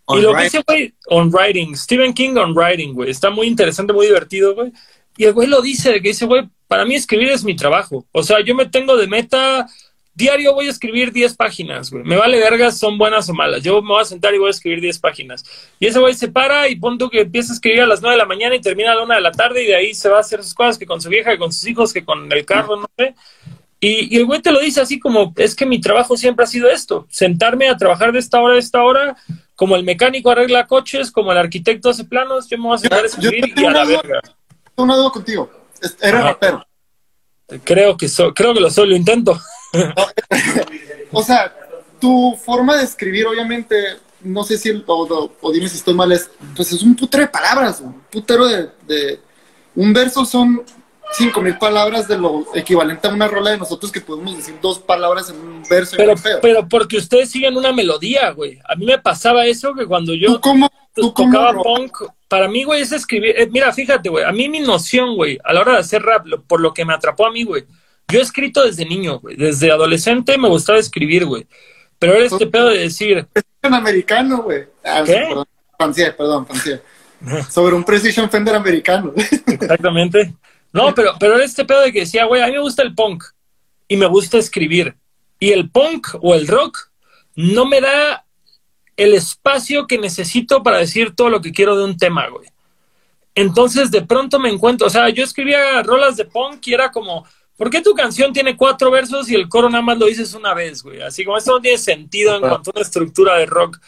On 0.03 0.19
y 0.19 0.21
lo 0.21 0.35
que 0.35 0.43
dice, 0.43 0.61
güey, 0.67 0.93
On 1.07 1.31
Writing, 1.33 1.77
Stephen 1.77 2.13
King 2.13 2.35
On 2.35 2.53
Writing, 2.53 2.93
güey, 2.95 3.11
está 3.11 3.29
muy 3.29 3.47
interesante, 3.47 3.93
muy 3.93 4.07
divertido, 4.07 4.55
güey. 4.55 4.73
Y 5.15 5.23
el 5.23 5.31
güey 5.31 5.47
lo 5.47 5.61
dice, 5.61 5.93
que 6.01 6.09
dice, 6.09 6.25
güey, 6.25 6.49
para 6.67 6.83
mí 6.83 6.95
escribir 6.95 7.29
es 7.29 7.45
mi 7.45 7.55
trabajo. 7.55 8.05
O 8.11 8.21
sea, 8.21 8.41
yo 8.41 8.53
me 8.53 8.65
tengo 8.65 8.97
de 8.97 9.07
meta, 9.07 9.65
diario 10.15 10.53
voy 10.53 10.67
a 10.67 10.69
escribir 10.69 11.11
10 11.11 11.35
páginas, 11.35 11.89
güey. 11.91 12.03
Me 12.03 12.15
vale 12.15 12.39
vergas, 12.39 12.77
son 12.77 12.97
buenas 12.97 13.27
o 13.29 13.33
malas. 13.33 13.63
Yo 13.63 13.81
me 13.81 13.89
voy 13.89 14.01
a 14.01 14.05
sentar 14.05 14.33
y 14.33 14.37
voy 14.37 14.47
a 14.47 14.51
escribir 14.51 14.79
10 14.81 14.99
páginas. 14.99 15.43
Y 15.79 15.87
ese 15.87 15.99
güey 15.99 16.13
se 16.13 16.27
para 16.27 16.67
y 16.69 16.75
pon 16.75 16.97
tú 16.97 17.09
que 17.09 17.21
empieza 17.21 17.51
a 17.51 17.55
escribir 17.55 17.81
a 17.81 17.87
las 17.87 18.01
9 18.01 18.13
de 18.15 18.19
la 18.19 18.25
mañana 18.27 18.55
y 18.55 18.61
termina 18.61 18.91
a 18.91 18.95
la 18.95 19.03
1 19.03 19.13
de 19.15 19.21
la 19.21 19.31
tarde 19.31 19.63
y 19.63 19.67
de 19.67 19.75
ahí 19.75 19.93
se 19.93 20.09
va 20.09 20.17
a 20.17 20.21
hacer 20.21 20.43
sus 20.43 20.53
cosas, 20.53 20.77
que 20.77 20.85
con 20.85 21.01
su 21.01 21.09
vieja, 21.09 21.31
que 21.31 21.37
con 21.39 21.51
sus 21.51 21.67
hijos, 21.67 21.91
que 21.93 22.05
con 22.05 22.31
el 22.31 22.45
carro, 22.45 22.75
no 22.77 22.87
sé. 22.97 23.15
Y, 23.79 24.15
y 24.15 24.17
el 24.19 24.25
güey 24.25 24.41
te 24.41 24.51
lo 24.51 24.59
dice 24.61 24.79
así 24.79 24.97
como, 24.99 25.33
es 25.35 25.55
que 25.55 25.65
mi 25.65 25.81
trabajo 25.81 26.15
siempre 26.15 26.43
ha 26.45 26.47
sido 26.47 26.69
esto, 26.69 27.05
sentarme 27.09 27.67
a 27.67 27.75
trabajar 27.75 28.13
de 28.13 28.19
esta 28.19 28.39
hora 28.39 28.55
a 28.55 28.59
esta 28.59 28.81
hora, 28.81 29.17
como 29.55 29.75
el 29.75 29.83
mecánico 29.83 30.29
arregla 30.31 30.67
coches, 30.67 31.11
como 31.11 31.31
el 31.33 31.37
arquitecto 31.37 31.89
hace 31.89 32.05
planos, 32.05 32.47
yo 32.49 32.57
me 32.57 32.63
voy 32.65 32.75
a 32.75 32.77
sentar 32.77 33.03
a 33.03 33.07
escribir 33.07 33.53
tengo 33.53 33.61
y 33.61 33.65
a 33.65 33.71
la 33.71 33.83
duda. 33.85 34.01
verga. 34.03 34.21
Una 34.77 34.95
duda 34.95 35.09
contigo. 35.09 35.51
Es- 35.81 35.97
Eres 36.01 36.13
Ajá. 36.21 36.27
rapero. 36.29 36.65
Creo 37.65 37.97
que, 37.97 38.07
so- 38.07 38.33
creo 38.33 38.53
que 38.53 38.61
lo 38.61 38.69
soy, 38.69 38.87
lo 38.89 38.95
intento. 38.95 39.37
O 41.11 41.21
sea, 41.23 41.53
tu 41.99 42.35
forma 42.43 42.77
de 42.77 42.83
escribir, 42.83 43.27
obviamente, 43.27 43.75
no 44.21 44.43
sé 44.43 44.57
si, 44.57 44.69
el- 44.69 44.83
o, 44.87 45.03
o- 45.03 45.31
o 45.41 45.51
dime 45.51 45.69
si 45.69 45.77
estoy 45.77 45.93
mal, 45.93 46.11
es, 46.11 46.29
pues 46.55 46.71
es 46.71 46.81
un 46.83 46.95
putero 46.95 47.23
de 47.23 47.29
palabras, 47.29 47.81
un 47.81 47.93
putero 48.11 48.45
de, 48.47 48.69
de- 48.87 49.19
un 49.75 49.93
verso 49.93 50.25
son 50.25 50.63
cinco 51.13 51.41
mil 51.41 51.57
palabras 51.57 52.07
de 52.07 52.17
lo 52.17 52.45
equivalente 52.55 53.07
a 53.07 53.11
una 53.13 53.27
rola 53.27 53.51
de 53.51 53.57
nosotros 53.57 53.91
que 53.91 54.01
podemos 54.01 54.35
decir 54.35 54.55
dos 54.61 54.79
palabras 54.79 55.29
en 55.29 55.35
un 55.37 55.63
verso. 55.69 55.95
Pero, 55.95 56.13
pero 56.41 56.67
porque 56.67 56.97
ustedes 56.97 57.29
siguen 57.29 57.55
una 57.55 57.71
melodía, 57.71 58.31
güey. 58.31 58.59
A 58.67 58.75
mí 58.75 58.85
me 58.85 58.97
pasaba 58.97 59.45
eso 59.45 59.73
que 59.75 59.85
cuando 59.85 60.13
yo 60.15 60.33
¿Tú 60.35 60.41
cómo, 60.41 60.71
tú 60.95 61.11
tocaba 61.13 61.53
punk, 61.53 61.97
para 62.27 62.47
mí, 62.47 62.63
güey, 62.63 62.81
es 62.81 62.91
escribir. 62.91 63.35
eh, 63.37 63.47
mira, 63.51 63.71
fíjate, 63.71 64.09
güey, 64.09 64.23
a 64.25 64.31
mí 64.31 64.49
mi 64.49 64.59
noción, 64.59 65.15
güey, 65.15 65.37
a 65.43 65.53
la 65.53 65.61
hora 65.61 65.73
de 65.73 65.79
hacer 65.79 66.01
rap, 66.01 66.25
lo- 66.25 66.41
por 66.41 66.59
lo 66.59 66.73
que 66.73 66.83
me 66.85 66.93
atrapó 66.93 67.27
a 67.27 67.31
mí, 67.31 67.43
güey, 67.43 67.63
yo 68.07 68.19
he 68.19 68.21
escrito 68.21 68.63
desde 68.63 68.85
niño, 68.85 69.19
güey. 69.19 69.35
Desde 69.35 69.71
adolescente 69.71 70.37
me 70.37 70.49
gustaba 70.49 70.79
escribir, 70.79 71.25
güey. 71.25 71.47
Pero 71.99 72.13
era 72.13 72.25
este 72.25 72.47
pedo 72.47 72.69
de 72.69 72.79
decir, 72.79 73.27
un 73.63 73.73
americano, 73.73 74.43
güey? 74.43 74.65
Ah, 74.83 75.03
¿Qué? 75.05 75.29
Perdón, 76.17 76.45
perdón. 76.45 76.81
Sobre 77.49 77.75
un 77.75 77.83
Precision 77.83 78.29
Fender 78.29 78.55
americano. 78.55 79.13
Exactamente. 79.47 80.33
No, 80.71 80.93
pero, 80.93 81.13
pero 81.19 81.35
era 81.35 81.45
este 81.45 81.63
pedo 81.63 81.81
de 81.81 81.93
que 81.93 82.01
decía, 82.01 82.25
güey, 82.25 82.41
a 82.41 82.47
mí 82.47 82.53
me 82.53 82.59
gusta 82.59 82.83
el 82.83 82.93
punk 82.93 83.23
y 83.87 83.95
me 83.95 84.07
gusta 84.07 84.37
escribir. 84.37 84.95
Y 85.39 85.51
el 85.51 85.69
punk 85.69 86.07
o 86.21 86.33
el 86.33 86.47
rock 86.47 86.89
no 87.35 87.65
me 87.65 87.79
da 87.79 88.25
el 88.97 89.13
espacio 89.13 89.87
que 89.87 89.97
necesito 89.97 90.63
para 90.63 90.77
decir 90.77 91.15
todo 91.15 91.29
lo 91.29 91.41
que 91.41 91.51
quiero 91.51 91.77
de 91.77 91.85
un 91.85 91.97
tema, 91.97 92.27
güey. 92.27 92.47
Entonces 93.35 93.89
de 93.91 94.01
pronto 94.01 94.39
me 94.39 94.49
encuentro, 94.49 94.87
o 94.87 94.89
sea, 94.89 95.09
yo 95.09 95.23
escribía 95.23 95.81
rolas 95.81 96.17
de 96.17 96.25
punk 96.25 96.67
y 96.67 96.73
era 96.73 96.91
como, 96.91 97.25
¿por 97.63 97.71
qué 97.71 97.81
tu 97.81 97.93
canción 97.93 98.33
tiene 98.33 98.57
cuatro 98.57 98.91
versos 98.91 99.29
y 99.31 99.35
el 99.35 99.47
coro 99.47 99.69
nada 99.69 99.81
más 99.81 99.97
lo 99.97 100.07
dices 100.07 100.33
una 100.33 100.53
vez, 100.53 100.83
güey? 100.83 101.01
Así 101.01 101.23
como 101.23 101.37
esto 101.37 101.53
no 101.53 101.61
tiene 101.61 101.77
sentido 101.77 102.35
en 102.35 102.41
cuanto 102.41 102.71
a 102.71 102.73
una 102.75 102.81
estructura 102.81 103.37
de 103.37 103.45
rock. 103.45 103.79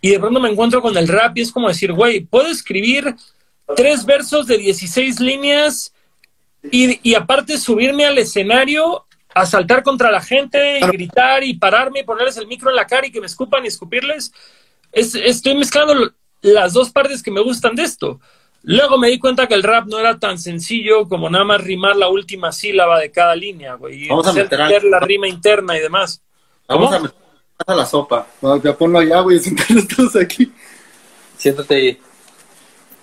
Y 0.00 0.08
de 0.08 0.18
pronto 0.18 0.40
me 0.40 0.48
encuentro 0.48 0.80
con 0.80 0.96
el 0.96 1.06
rap 1.06 1.36
y 1.36 1.42
es 1.42 1.52
como 1.52 1.68
decir, 1.68 1.92
güey, 1.92 2.20
puedo 2.20 2.46
escribir 2.46 3.14
tres 3.76 4.06
versos 4.06 4.46
de 4.46 4.56
16 4.56 5.20
líneas 5.20 5.92
y, 6.72 6.98
y 7.06 7.14
aparte 7.14 7.58
subirme 7.58 8.06
al 8.06 8.16
escenario 8.16 9.04
a 9.34 9.44
saltar 9.44 9.82
contra 9.82 10.10
la 10.10 10.22
gente 10.22 10.78
y 10.78 10.82
gritar 10.86 11.44
y 11.44 11.54
pararme 11.58 12.00
y 12.00 12.04
ponerles 12.04 12.38
el 12.38 12.46
micro 12.46 12.70
en 12.70 12.76
la 12.76 12.86
cara 12.86 13.06
y 13.06 13.12
que 13.12 13.20
me 13.20 13.26
escupan 13.26 13.64
y 13.66 13.68
escupirles. 13.68 14.32
Es- 14.92 15.14
estoy 15.14 15.54
mezclando 15.54 16.12
las 16.40 16.72
dos 16.72 16.88
partes 16.90 17.22
que 17.22 17.30
me 17.30 17.42
gustan 17.42 17.76
de 17.76 17.82
esto. 17.82 18.18
Luego 18.62 18.98
me 18.98 19.08
di 19.08 19.18
cuenta 19.18 19.46
que 19.46 19.54
el 19.54 19.62
rap 19.62 19.86
no 19.86 19.98
era 19.98 20.18
tan 20.18 20.38
sencillo 20.38 21.08
como 21.08 21.30
nada 21.30 21.44
más 21.44 21.62
rimar 21.62 21.96
la 21.96 22.08
última 22.08 22.52
sílaba 22.52 22.98
de 23.00 23.10
cada 23.10 23.34
línea, 23.34 23.74
güey. 23.74 24.04
Y 24.04 24.08
Vamos 24.08 24.26
a 24.26 24.32
meter 24.32 24.60
al- 24.60 24.90
la 24.90 25.00
rima 25.00 25.26
interna 25.28 25.76
y 25.76 25.80
demás. 25.80 26.22
Vamos 26.68 26.86
¿Cómo? 26.88 26.96
a 26.96 27.00
meter 27.00 27.16
a 27.66 27.74
la 27.74 27.86
sopa. 27.86 28.26
No, 28.42 28.56
ya 28.62 28.76
ponlo 28.76 28.98
allá, 28.98 29.20
güey, 29.20 29.40
todos 29.96 30.16
aquí. 30.16 30.52
Siéntate 31.38 31.74
ahí. 31.74 32.00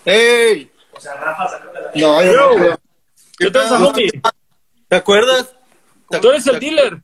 ¡Ey! 0.06 0.72
No, 1.96 2.24
yo 2.24 2.34
no 2.34 2.56
creo. 2.56 2.80
¿Qué 3.38 3.52
tal, 3.52 3.84
homie? 3.86 4.10
¿Te 4.88 4.96
acuerdas? 4.96 5.54
Tú 6.22 6.30
eres 6.30 6.48
el 6.48 6.60
dealer. 6.60 7.02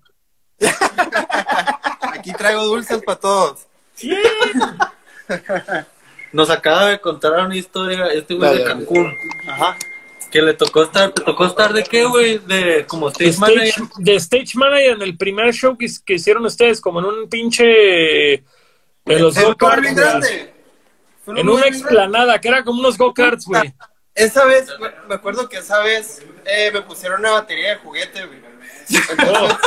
Aquí 2.01 2.31
traigo 2.33 2.63
dulces 2.65 3.01
para 3.03 3.19
todos. 3.19 3.65
Sí. 3.95 4.15
Nos 6.33 6.49
acaba 6.49 6.87
de 6.87 6.99
contar 6.99 7.31
una 7.45 7.55
historia 7.55 8.07
este 8.07 8.33
güey 8.33 8.57
de 8.57 8.63
Cancún. 8.63 9.15
Ajá. 9.47 9.77
Que 10.31 10.41
le 10.41 10.55
tocó 10.55 10.81
estar, 10.83 11.11
¿te 11.11 11.21
tocó 11.21 11.45
estar 11.45 11.71
de 11.73 11.83
qué, 11.83 12.05
güey? 12.05 12.39
De 12.39 12.85
como 12.87 13.09
stage 13.09 13.37
manager. 13.37 13.83
de 13.97 14.15
stage 14.15 14.55
manager 14.55 14.93
en 14.93 15.01
el 15.03 15.15
primer 15.15 15.53
show 15.53 15.77
que, 15.77 15.87
que 16.03 16.15
hicieron 16.15 16.43
ustedes, 16.45 16.81
como 16.81 16.99
en 16.99 17.05
un 17.05 17.29
pinche. 17.29 18.33
En 18.33 19.21
los 19.21 19.37
go-karts, 19.39 19.95
grande. 19.95 20.53
Fue 21.23 21.39
En 21.39 21.47
una 21.47 21.67
explanada, 21.67 22.41
que 22.41 22.47
era 22.47 22.63
como 22.63 22.79
unos 22.79 22.97
go-karts, 22.97 23.45
güey. 23.45 23.73
Esa 24.15 24.45
vez, 24.45 24.67
me- 24.79 25.07
me 25.07 25.15
acuerdo 25.15 25.47
que 25.47 25.57
esa 25.57 25.79
vez 25.79 26.23
eh, 26.45 26.71
me 26.73 26.81
pusieron 26.81 27.19
una 27.19 27.31
batería 27.31 27.69
de 27.71 27.75
juguete, 27.77 28.25
güey. 28.25 28.39
Entonces, 29.09 29.57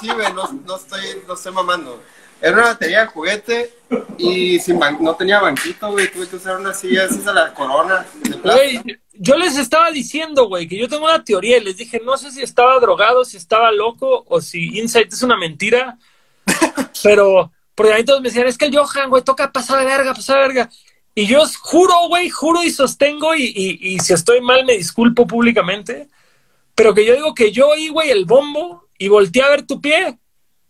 sí, 0.00 0.08
güey, 0.10 0.32
no, 0.32 0.50
no 0.66 0.76
estoy, 0.76 1.00
no 1.28 1.34
estoy 1.34 1.52
mamando. 1.52 2.02
Era 2.42 2.54
una 2.54 2.64
batería 2.64 3.02
de 3.02 3.06
juguete 3.06 3.70
y 4.18 4.58
sin 4.58 4.80
no 5.00 5.14
tenía 5.14 5.40
banquito, 5.40 5.92
güey. 5.92 6.10
Tuve 6.10 6.26
que 6.26 6.34
usar 6.34 6.58
una 6.58 6.74
silla 6.74 7.04
esas 7.04 7.24
a 7.28 7.32
la 7.32 7.54
corona 7.54 8.04
de 8.20 8.36
plata. 8.36 8.58
Güey, 8.58 8.82
yo 9.12 9.36
les 9.36 9.56
estaba 9.56 9.92
diciendo, 9.92 10.48
güey, 10.48 10.66
que 10.66 10.76
yo 10.76 10.88
tengo 10.88 11.04
una 11.04 11.22
teoría 11.22 11.58
y 11.58 11.64
les 11.64 11.76
dije, 11.76 12.02
no 12.04 12.16
sé 12.16 12.32
si 12.32 12.42
estaba 12.42 12.80
drogado, 12.80 13.24
si 13.24 13.36
estaba 13.36 13.70
loco 13.70 14.24
o 14.26 14.40
si 14.40 14.76
Insight 14.76 15.12
es 15.12 15.22
una 15.22 15.36
mentira, 15.36 15.98
pero 17.04 17.52
porque 17.76 17.92
ahí 17.92 18.04
todos 18.04 18.20
me 18.20 18.28
decían, 18.28 18.48
es 18.48 18.58
que 18.58 18.66
el 18.66 18.76
Johan, 18.76 19.08
güey, 19.08 19.22
toca 19.22 19.52
pasar 19.52 19.78
de 19.78 19.84
verga, 19.84 20.12
pasar 20.12 20.38
de 20.38 20.48
verga. 20.48 20.70
Y 21.14 21.26
yo 21.26 21.44
juro, 21.60 21.94
güey, 22.08 22.28
juro 22.28 22.64
y 22.64 22.72
sostengo 22.72 23.36
y, 23.36 23.44
y, 23.44 23.94
y 23.94 23.98
si 24.00 24.14
estoy 24.14 24.40
mal 24.40 24.64
me 24.64 24.76
disculpo 24.76 25.28
públicamente, 25.28 26.08
pero 26.74 26.92
que 26.92 27.04
yo 27.04 27.14
digo 27.14 27.34
que 27.34 27.52
yo 27.52 27.68
oí, 27.68 27.88
güey, 27.88 28.10
el 28.10 28.24
bombo 28.24 28.88
y 28.98 29.06
volteé 29.06 29.42
a 29.42 29.50
ver 29.50 29.64
tu 29.64 29.80
pie 29.80 30.18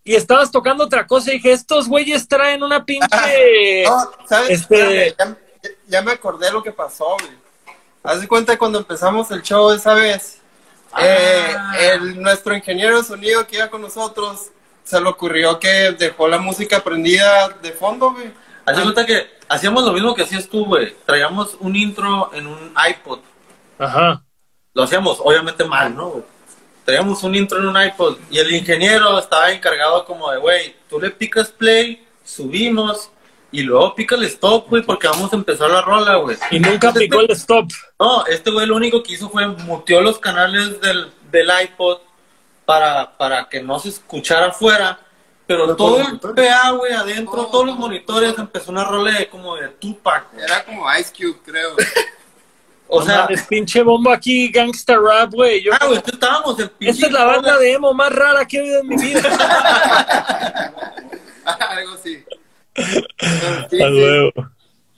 y 0.05 0.15
estabas 0.15 0.51
tocando 0.51 0.85
otra 0.85 1.07
cosa 1.07 1.31
y 1.31 1.35
dije, 1.35 1.53
estos 1.53 1.89
güeyes 1.89 2.27
traen 2.29 2.63
una 2.63 2.85
pinche... 2.85 3.85
No, 3.87 4.11
¿sabes? 4.29 4.51
Este- 4.63 5.09
Espérame, 5.09 5.37
ya, 5.63 5.71
ya 5.89 6.03
me 6.03 6.13
acordé 6.13 6.51
lo 6.51 6.63
que 6.63 6.73
pasó, 6.73 7.17
güey. 7.21 7.43
Haz 8.03 8.21
de 8.21 8.27
cuenta 8.29 8.59
cuando 8.59 8.79
empezamos 8.79 9.31
el 9.31 9.43
show 9.43 9.71
esa 9.71 9.95
vez, 9.95 10.39
eh, 11.01 11.55
el, 11.81 12.21
nuestro 12.21 12.55
ingeniero 12.55 12.99
de 12.99 13.05
sonido 13.05 13.47
que 13.47 13.57
iba 13.57 13.71
con 13.71 13.81
nosotros, 13.81 14.49
se 14.83 15.01
le 15.01 15.09
ocurrió 15.09 15.61
que 15.61 15.93
dejó 15.97 16.27
la 16.27 16.39
música 16.39 16.83
prendida 16.83 17.49
de 17.49 17.71
fondo, 17.73 18.13
güey. 18.13 18.33
Haz 18.67 18.77
de 18.77 18.83
cuenta 18.83 19.07
que 19.07 19.31
hacíamos 19.49 19.85
lo 19.85 19.93
mismo 19.93 20.15
que 20.15 20.23
hacías 20.23 20.49
tú, 20.49 20.65
güey. 20.67 20.97
Traíamos 21.07 21.57
un 21.61 21.77
intro 21.77 22.31
en 22.35 22.49
un 22.49 22.75
iPod. 22.89 23.21
Ajá. 23.79 24.23
Lo 24.75 24.83
hacíamos, 24.83 25.19
obviamente 25.23 25.65
mal, 25.65 25.95
¿no, 25.95 26.09
güey? 26.09 26.25
Traíamos 26.85 27.23
un 27.23 27.35
intro 27.35 27.59
en 27.59 27.67
un 27.67 27.81
iPod 27.81 28.17
y 28.31 28.39
el 28.39 28.53
ingeniero 28.55 29.19
estaba 29.19 29.53
encargado 29.53 30.05
como 30.05 30.31
de, 30.31 30.39
güey, 30.39 30.77
tú 30.89 31.01
le 31.01 31.11
picas 31.11 31.51
play, 31.51 32.05
subimos 32.25 33.11
y 33.53 33.63
luego 33.63 33.95
pica 33.95 34.17
el 34.17 34.25
stop, 34.25 34.69
güey, 34.69 34.83
porque 34.83 35.07
vamos 35.07 35.33
a 35.33 35.37
empezar 35.37 35.71
la 35.71 35.83
rola, 35.83 36.17
güey. 36.17 36.37
Y 36.51 36.59
nunca 36.59 36.93
picó 36.93 37.21
el 37.21 37.31
stop. 37.33 37.71
No, 38.01 38.25
este 38.27 38.51
güey 38.51 38.67
lo 38.67 38.77
único 38.77 39.03
que 39.03 39.13
hizo 39.13 39.29
fue 39.29 39.47
muteó 39.47 40.01
los 40.01 40.19
canales 40.19 40.81
del, 40.81 41.13
del 41.31 41.51
iPod 41.65 41.99
para, 42.65 43.17
para 43.17 43.49
que 43.49 43.63
no 43.63 43.79
se 43.79 43.91
escuchara 43.91 44.47
afuera. 44.47 44.99
Pero 45.47 45.65
Pero 45.65 45.77
todo 45.77 46.01
el. 46.01 46.19
PA, 46.19 46.71
güey, 46.71 46.93
adentro, 46.93 47.47
todos 47.47 47.67
los 47.67 47.77
monitores, 47.77 48.39
empezó 48.39 48.71
una 48.71 48.85
rola 48.85 49.19
de 49.19 49.29
como 49.29 49.57
de 49.57 49.69
Tupac. 49.69 50.27
Era 50.39 50.65
como 50.65 50.87
Ice 50.95 51.13
Cube, 51.15 51.39
creo. 51.45 51.77
O 52.89 53.01
No 53.01 53.07
sea, 53.07 53.19
mames, 53.23 53.43
pinche 53.47 53.83
bombo 53.83 54.11
aquí, 54.13 54.49
gangsta 54.51 54.97
rap, 54.99 55.33
güey. 55.33 55.63
Yo- 55.63 55.73
ah, 55.81 55.87
güey, 55.87 56.03
estábamos 56.05 56.59
en 56.61 56.69
pinche 56.71 56.91
Esta 56.93 57.07
es 57.07 57.13
la 57.13 57.25
banda 57.25 57.57
de 57.59 57.73
emo 57.73 57.95
más 57.95 58.13
rara 58.13 58.45
que 58.47 58.59
he 58.59 58.61
oído 58.63 58.81
en 58.81 58.89
mi 58.89 58.97
vida. 58.97 59.23
Algo 61.45 61.93
así. 61.95 62.25
Sí, 62.77 62.83
A 62.85 63.69
sí, 63.69 63.79
huevo. 63.81 64.33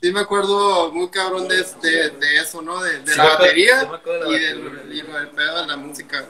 sí 0.03 0.13
me 0.13 0.21
acuerdo 0.21 0.93
muy 0.93 1.09
cabrón 1.11 1.49
de, 1.49 1.57
de, 1.57 2.11
de 2.11 2.37
eso, 2.41 2.61
¿no? 2.63 2.81
De, 2.83 3.01
de 3.01 3.13
Sí, 3.13 3.19
la 3.19 3.25
batería 3.25 3.89
y, 4.29 4.33
del, 4.39 4.91
y 4.93 5.03
del 5.03 5.29
pedo 5.29 5.61
de 5.63 5.67
la 5.67 5.77
música. 5.77 6.25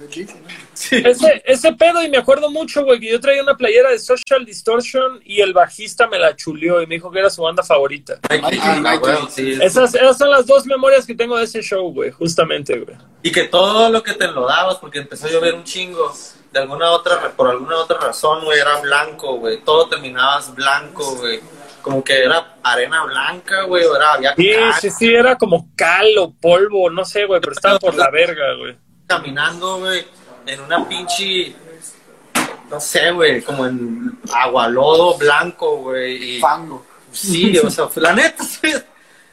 Ese, 0.00 1.42
ese 1.44 1.72
pedo, 1.72 2.02
y 2.02 2.10
me 2.10 2.18
acuerdo 2.18 2.50
mucho, 2.50 2.84
güey, 2.84 3.00
que 3.00 3.10
yo 3.10 3.20
traía 3.20 3.42
una 3.42 3.56
playera 3.56 3.90
de 3.90 3.98
Social 3.98 4.44
Distortion 4.44 5.20
y 5.24 5.40
el 5.40 5.52
bajista 5.52 6.06
me 6.06 6.18
la 6.18 6.36
chuleó 6.36 6.82
y 6.82 6.86
me 6.86 6.96
dijo 6.96 7.10
que 7.10 7.18
era 7.18 7.30
su 7.30 7.42
banda 7.42 7.62
favorita. 7.62 8.18
Ah, 8.28 9.28
sí. 9.30 9.52
Esas, 9.60 9.94
esas 9.94 10.18
son 10.18 10.30
las 10.30 10.46
dos 10.46 10.66
memorias 10.66 11.06
que 11.06 11.14
tengo 11.14 11.36
de 11.36 11.44
ese 11.44 11.62
show, 11.62 11.92
güey, 11.92 12.10
justamente, 12.10 12.78
güey. 12.78 12.96
Y 13.22 13.32
que 13.32 13.44
todo 13.44 13.90
lo 13.90 14.02
que 14.02 14.12
te 14.14 14.26
enlodabas, 14.26 14.76
porque 14.76 14.98
empezó 14.98 15.26
a 15.26 15.30
llover 15.30 15.54
un 15.54 15.64
chingo, 15.64 16.12
de 16.52 16.60
alguna 16.60 16.90
otra, 16.90 17.32
por 17.32 17.48
alguna 17.50 17.76
otra 17.76 17.98
razón, 17.98 18.44
güey, 18.44 18.58
era 18.58 18.80
blanco, 18.80 19.36
güey. 19.36 19.60
Todo 19.62 19.88
terminabas 19.88 20.54
blanco, 20.54 21.16
güey. 21.16 21.40
Como 21.82 22.02
que 22.02 22.22
era 22.22 22.56
arena 22.62 23.04
blanca, 23.04 23.62
güey, 23.62 23.84
o 23.84 23.94
era, 23.94 24.14
había 24.14 24.34
Sí, 24.34 24.52
cal 24.52 24.74
sí, 24.80 24.90
sí, 24.90 25.14
era 25.14 25.36
como 25.36 25.68
cal 25.76 26.06
o 26.18 26.32
polvo, 26.32 26.90
no 26.90 27.04
sé, 27.04 27.26
güey, 27.26 27.40
pero 27.40 27.52
estaba 27.52 27.78
por 27.78 27.94
la 27.94 28.10
verga, 28.10 28.54
güey. 28.58 28.76
Caminando, 29.06 29.78
güey, 29.78 30.04
en 30.46 30.60
una 30.60 30.88
pinche, 30.88 31.54
no 32.70 32.80
sé, 32.80 33.10
güey, 33.12 33.42
como 33.42 33.66
en 33.66 34.18
agualodo 34.32 35.16
blanco, 35.18 35.78
güey. 35.78 36.36
y- 36.36 36.40
Fango. 36.40 36.84
Sí, 37.12 37.56
o 37.58 37.70
sea, 37.70 37.88
la 37.96 38.12
neta, 38.12 38.44
sí. 38.44 38.72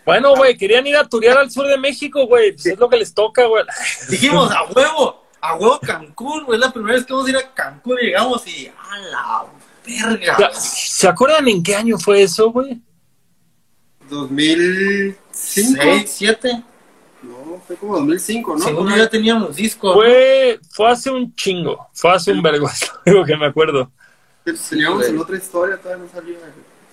Bueno, 0.06 0.35
güey, 0.35 0.58
querían 0.58 0.85
ir 0.88 0.95
a 0.98 1.08
turear 1.08 1.38
al 1.38 1.50
sur 1.52 1.66
de 1.68 1.77
México, 1.77 2.26
güey, 2.27 2.52
pues 2.53 2.66
es 2.66 2.77
lo 2.77 2.90
que 2.90 2.98
les 2.98 3.14
toca, 3.14 3.45
güey. 3.45 3.64
Dijimos, 4.10 4.52
a 4.52 4.64
huevo, 4.66 5.26
a 5.42 5.56
huevo 5.56 5.80
Cancún, 5.80 6.45
güey. 6.45 6.60
Es 6.60 6.66
la 6.66 6.72
primera 6.72 6.95
vez 6.95 7.06
que 7.06 7.14
vamos 7.14 7.27
a 7.27 7.30
ir 7.32 7.38
a 7.38 7.53
Cancún 7.53 7.98
y 8.02 8.06
llegamos 8.08 8.48
y 8.48 8.68
a 8.68 8.98
la 9.00 9.45
verga. 9.85 10.53
¿Se 10.53 11.08
acuerdan 11.08 11.48
en 11.48 11.64
qué 11.64 11.76
año 11.76 11.98
fue 11.98 12.22
eso, 12.24 12.52
güey? 12.52 12.82
2005. 14.10 15.18
¿Seis, 15.32 16.11
siete? 16.16 16.61
No, 17.54 17.62
fue 17.66 17.76
como 17.76 17.96
2005, 17.98 18.56
¿no? 18.58 18.64
Según 18.66 18.90
yo 18.90 18.98
ya 18.98 19.10
teníamos 19.10 19.56
disco. 19.56 19.94
Fue, 19.94 20.60
fue 20.72 20.90
hace 20.92 21.12
un 21.12 21.36
chingo. 21.36 21.88
Fue 21.94 22.12
hace 22.12 22.32
un 22.32 22.38
lo 22.44 22.52
único 23.06 23.26
que 23.26 23.38
me 23.38 23.46
acuerdo. 23.46 23.92
Teníamos 24.44 24.60
Sí, 25.06 25.10
en 25.10 25.16
güey. 25.16 25.18
otra 25.18 25.38
historia, 25.38 25.78
todavía 25.78 26.04
no 26.06 26.12
salía. 26.12 26.38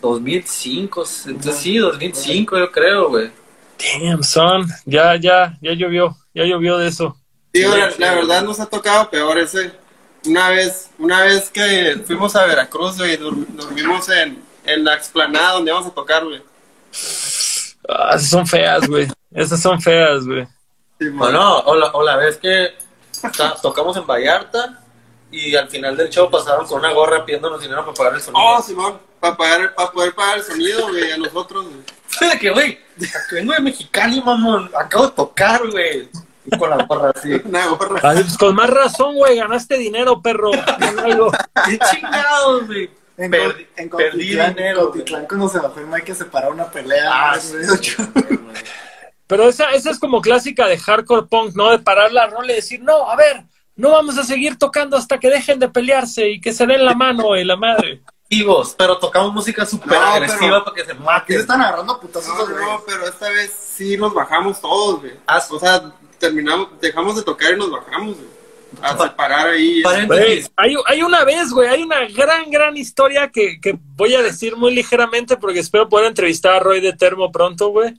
2005, 0.01 1.05
entonces 1.27 1.57
sí, 1.57 1.77
2005 1.79 2.59
yo 2.59 2.71
creo, 2.73 3.09
güey. 3.09 3.31
Damn, 4.01 4.23
son. 4.23 4.67
Ya, 4.85 5.17
ya, 5.17 5.59
ya 5.61 5.73
llovió. 5.73 6.17
Ya 6.35 6.45
llovió 6.45 6.79
de 6.79 6.89
eso. 6.89 7.17
Digo, 7.53 7.75
la, 7.77 7.91
la 7.99 8.15
verdad 8.15 8.43
nos 8.43 8.61
ha 8.61 8.67
tocado 8.67 9.11
peor 9.11 9.39
ese. 9.39 9.73
Una 10.27 10.51
vez, 10.51 10.91
una 10.99 11.23
vez 11.23 11.49
que 11.51 12.01
fuimos 12.07 12.37
a 12.37 12.45
Veracruz, 12.47 12.99
güey, 12.99 13.17
dur- 13.19 13.47
dormimos 13.49 14.09
en, 14.11 14.43
en 14.65 14.85
la 14.85 14.95
explanada 14.95 15.55
donde 15.55 15.71
íbamos 15.71 15.91
a 15.91 15.95
tocar, 15.95 16.25
güey. 16.25 16.43
Ah, 17.93 18.13
esas 18.17 18.31
son 18.31 18.47
feas, 18.47 18.87
güey. 18.89 19.09
Esas 19.33 19.61
son 19.61 19.81
feas, 19.81 20.25
güey. 20.27 20.47
Sí, 20.99 21.07
O 21.19 21.75
la, 21.75 21.87
o 21.93 22.03
la 22.05 22.17
vez 22.17 22.37
que 22.37 22.75
ta- 23.37 23.55
tocamos 23.61 23.97
en 23.97 24.07
Vallarta 24.07 24.79
y 25.31 25.55
al 25.57 25.69
final 25.69 25.97
del 25.97 26.09
show 26.11 26.31
pasaron 26.31 26.67
con 26.67 26.81
una 26.81 26.93
gorra 26.93 27.25
pidiéndonos 27.25 27.61
dinero 27.61 27.83
para 27.85 27.95
pagar 27.95 28.15
el 28.15 28.21
sonido. 28.21 28.43
Oh, 28.45 28.61
Simón, 28.63 28.99
para 29.21 29.37
pagar, 29.37 29.75
para 29.75 29.91
poder 29.93 30.15
pagar 30.15 30.39
el 30.39 30.45
sonido, 30.45 30.89
güey, 30.89 31.11
a 31.13 31.17
nosotros, 31.17 31.67
güey. 31.67 32.39
Que, 32.41 32.51
güey, 32.51 32.79
vengo 33.31 33.53
de 33.53 33.61
Mexicali, 33.61 34.21
mamón. 34.21 34.71
Acabo 34.77 35.07
de 35.07 35.13
tocar, 35.13 35.67
güey. 35.71 36.09
Y 36.45 36.59
con 36.59 36.71
la 36.71 36.85
gorra 36.85 37.13
así. 37.15 37.33
Una 37.45 37.67
gorra. 37.69 38.01
Ay, 38.03 38.23
pues 38.23 38.37
con 38.37 38.55
más 38.55 38.69
razón, 38.69 39.15
güey. 39.15 39.37
Ganaste 39.37 39.79
dinero, 39.79 40.21
perro. 40.21 40.51
¡Qué 41.67 41.79
chingados, 41.91 42.67
güey! 42.67 42.91
En, 43.23 43.31
Perdi- 43.31 43.67
en 43.77 43.91
perdí 43.91 44.11
Cotitlán, 44.13 44.55
dinero, 44.55 44.87
Cotitlán, 44.91 45.27
cuando 45.27 45.49
se 45.49 45.59
bajó 45.59 45.79
el 45.81 45.87
Mike 45.89 46.15
se 46.15 46.25
paró 46.25 46.51
una 46.53 46.71
pelea. 46.71 47.11
Ah, 47.13 47.39
güey. 47.51 47.65
sí. 47.65 47.97
Pero 49.27 49.49
esa, 49.49 49.71
esa 49.71 49.91
es 49.91 49.99
como 49.99 50.21
clásica 50.21 50.67
de 50.67 50.79
hardcore 50.79 51.27
punk, 51.27 51.55
¿no? 51.55 51.71
De 51.71 51.79
parar 51.79 52.13
la 52.13 52.27
rola 52.27 52.53
y 52.53 52.57
decir, 52.57 52.83
no, 52.83 53.09
a 53.11 53.15
ver, 53.17 53.45
no 53.77 53.91
vamos 53.91 54.19
a 54.19 54.25
seguir 54.25 54.59
tocando 54.59 54.97
hasta 54.97 55.19
que 55.21 55.31
dejen 55.31 55.59
de 55.59 55.69
pelearse 55.69 56.29
y 56.31 56.41
que 56.41 56.53
se 56.53 56.67
den 56.67 56.85
la 56.85 56.95
mano 56.95 57.37
y 57.37 57.45
la 57.45 57.57
madre. 57.57 58.03
Vivos, 58.29 58.75
pero 58.79 58.97
tocamos 58.99 59.33
música 59.33 59.67
súper 59.67 59.89
No, 59.93 60.01
agresiva 60.01 60.39
pero- 60.41 60.65
para 60.65 60.75
que 60.77 60.85
se 60.85 60.91
Aquí 60.93 60.99
se 60.99 61.05
maten. 61.05 61.41
están 61.41 61.61
agarrando 61.63 62.01
putazos 62.01 62.29
No, 62.49 62.49
no, 62.59 62.83
pero 62.87 63.07
esta 63.07 63.29
vez 63.29 63.53
sí 63.53 63.97
nos 63.97 64.15
bajamos 64.15 64.61
todos, 64.61 65.01
güey. 65.01 65.13
Ah, 65.27 65.43
O 65.51 65.59
sea, 65.59 65.93
terminamos, 66.19 66.69
dejamos 66.81 67.17
de 67.17 67.23
tocar 67.23 67.53
y 67.55 67.57
nos 67.59 67.71
bajamos, 67.71 68.17
güey. 68.17 68.30
A 68.83 68.97
separar 68.97 69.51
ahí. 69.51 69.83
Paréntesis. 69.83 70.51
hay, 70.57 70.75
hay 70.87 71.03
una 71.03 71.25
vez, 71.25 71.51
güey, 71.51 71.69
hay 71.69 71.83
una 71.83 72.07
gran, 72.07 72.51
gran 72.51 72.77
historia 72.77 73.31
que, 73.31 73.61
que 73.61 73.77
voy 73.97 74.15
a 74.15 74.23
decir 74.23 74.57
muy 74.57 74.75
ligeramente 74.75 75.37
porque 75.37 75.59
espero 75.61 75.89
poder 75.89 76.07
entrevistar 76.07 76.55
a 76.55 76.61
Roy 76.61 76.81
de 76.81 76.93
Termo 76.93 77.31
pronto, 77.33 77.69
güey. 77.69 77.95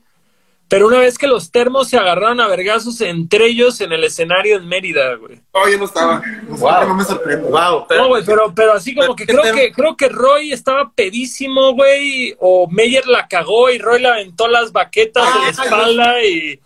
Pero 0.67 0.87
una 0.87 0.99
vez 0.99 1.17
que 1.17 1.27
los 1.27 1.51
termos 1.51 1.89
se 1.89 1.97
agarraron 1.97 2.39
a 2.39 2.47
vergazos 2.47 3.01
entre 3.01 3.47
ellos 3.47 3.81
en 3.81 3.91
el 3.91 4.05
escenario 4.05 4.55
en 4.55 4.69
Mérida, 4.69 5.15
güey. 5.15 5.41
Oh, 5.51 5.67
yo 5.67 5.77
no 5.77 5.83
estaba. 5.83 6.21
No, 6.47 6.85
no 6.87 6.95
me 6.95 7.03
sorprende. 7.03 7.49
Wow, 7.49 7.85
pero, 7.89 8.03
No, 8.03 8.07
güey, 8.07 8.23
pero, 8.25 8.53
pero 8.55 8.71
así 8.71 8.95
como 8.95 9.13
Pero 9.13 9.15
que 9.17 9.25
¿qué 9.25 9.33
creo 9.33 9.53
que 9.53 9.71
creo 9.73 9.97
que 9.97 10.07
Roy 10.07 10.53
estaba 10.53 10.89
pedísimo, 10.95 11.73
güey, 11.73 12.37
o 12.39 12.69
Meyer 12.69 13.05
la 13.05 13.27
cagó 13.27 13.69
y 13.69 13.79
Roy 13.79 13.99
le 14.01 14.07
aventó 14.07 14.47
las 14.47 14.71
baquetas 14.71 15.27
Ah, 15.27 15.33
de 15.39 15.39
la 15.43 15.49
espalda 15.49 16.23
y 16.23 16.59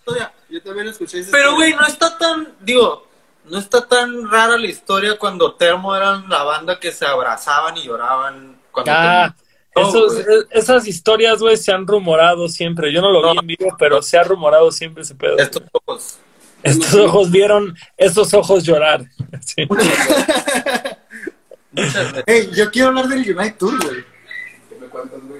Yo 0.52 0.62
también 0.62 0.88
escuché 0.90 1.22
esa 1.22 1.32
pero 1.32 1.56
güey, 1.56 1.74
no 1.74 1.88
está 1.88 2.16
tan, 2.16 2.50
digo, 2.62 3.08
no 3.50 3.58
está 3.60 3.88
tan 3.88 4.30
rara 4.30 4.58
la 4.58 4.68
historia 4.68 5.18
cuando 5.18 5.54
Termo 5.56 5.96
eran 5.96 6.28
la 6.30 6.44
banda 6.44 6.80
que 6.80 6.92
se 6.92 7.06
abrazaban 7.06 7.78
y 7.78 7.84
lloraban 7.84 8.58
cuando 8.72 8.92
Ah, 8.94 9.36
terminó. 9.74 9.90
Esos- 9.90 10.20
e- 10.20 10.48
esas 10.52 10.88
historias, 10.88 11.40
güey, 11.40 11.58
se 11.58 11.72
han 11.72 11.86
rumorado 11.86 12.48
siempre. 12.48 12.92
Yo 12.94 13.02
no 13.02 13.12
lo 13.12 13.32
vi 13.34 13.38
en 13.40 13.48
vivo, 13.48 13.76
pero 13.78 14.02
se 14.02 14.18
ha 14.18 14.24
rumorado 14.24 14.72
siempre 14.72 15.04
ese 15.04 15.16
pedo. 15.16 15.38
Estos 15.38 15.64
ojos. 15.74 16.18
Estos 16.64 16.94
ojos 16.96 17.30
vieron 17.30 17.76
esos 17.98 18.34
ojos 18.34 18.64
llorar. 18.64 19.06
Sí. 19.46 19.66
Muchas 21.72 22.14
veces. 22.14 22.24
Hey, 22.26 22.50
yo 22.56 22.72
quiero 22.72 22.88
hablar 22.90 23.08
del 23.08 23.20
Unite 23.38 23.56
Tour, 23.60 23.78
güey. 23.84 24.04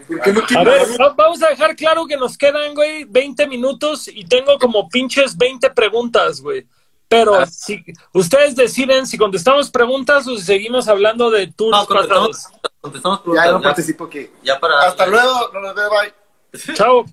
¿Por 0.08 0.22
qué 0.22 0.34
no 0.34 0.60
A 0.60 0.64
ver, 0.64 0.88
vamos 1.16 1.42
a 1.42 1.48
dejar 1.50 1.76
claro 1.76 2.06
que 2.06 2.18
nos 2.18 2.38
quedan, 2.38 2.76
güey, 2.76 3.06
20 3.06 3.48
minutos 3.48 4.08
y 4.10 4.26
tengo 4.26 4.60
como 4.60 4.90
pinches 4.90 5.38
20 5.38 5.70
preguntas, 5.72 6.42
güey. 6.42 6.68
Pero 7.08 7.36
Ah. 7.36 7.46
si 7.46 7.84
ustedes 8.14 8.56
deciden 8.56 9.06
si 9.06 9.18
contestamos 9.18 9.70
preguntas 9.70 10.28
o 10.28 10.36
si 10.38 10.44
seguimos 10.44 10.88
hablando 10.88 11.30
de 11.30 11.48
tours 11.48 11.78
No, 11.78 11.86
contestamos, 11.86 12.30
pasados. 12.30 12.60
contestamos 12.82 13.20
Ya 13.20 13.24
preguntas. 13.24 13.52
no 13.54 13.60
Ya, 13.60 13.64
participo 13.64 14.04
aquí. 14.06 14.30
ya 14.44 14.60
para. 14.60 14.88
Hasta 14.88 15.06
luego, 15.06 15.50
no 15.54 15.62
nos 15.62 15.76
veo, 15.76 15.90
bye. 15.90 16.14
Chao. 16.76 17.06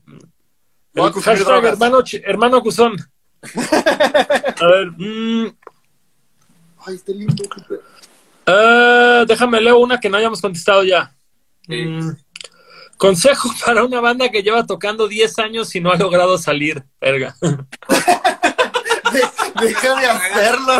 Hashtag 0.95 1.65
hermano, 1.65 2.03
hermano 2.25 2.57
Acusón. 2.59 2.97
A 3.43 4.67
ver, 4.67 4.91
mm, 4.97 5.47
Ay, 6.87 6.95
está 6.95 7.12
lindo. 7.12 7.43
eh, 8.47 9.25
déjame 9.27 9.61
leo 9.61 9.79
una 9.79 9.99
que 10.01 10.09
no 10.11 10.17
hayamos 10.19 10.41
contestado 10.41 10.85
ya. 10.85 11.15
Sí. 11.67 11.83
Mm, 11.85 12.17
consejo 12.99 13.49
para 13.67 13.85
una 13.85 14.01
banda 14.01 14.29
que 14.31 14.43
lleva 14.43 14.67
tocando 14.67 15.09
10 15.09 15.39
años 15.39 15.75
y 15.75 15.81
no 15.81 15.91
ha 15.93 15.97
logrado 15.97 16.37
salir, 16.39 16.83
verga. 17.01 17.35
De- 19.12 19.23
Deja 19.66 20.00
de 20.00 20.07
hacerlo. 20.07 20.73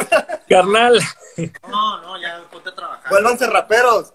Carnal. 0.49 1.01
No, 1.69 2.01
no, 2.03 2.21
ya 2.21 2.43
ponte 2.51 2.69
a 2.71 2.75
trabajar. 2.75 3.11
Vuélvanse 3.11 3.47
raperos. 3.47 4.13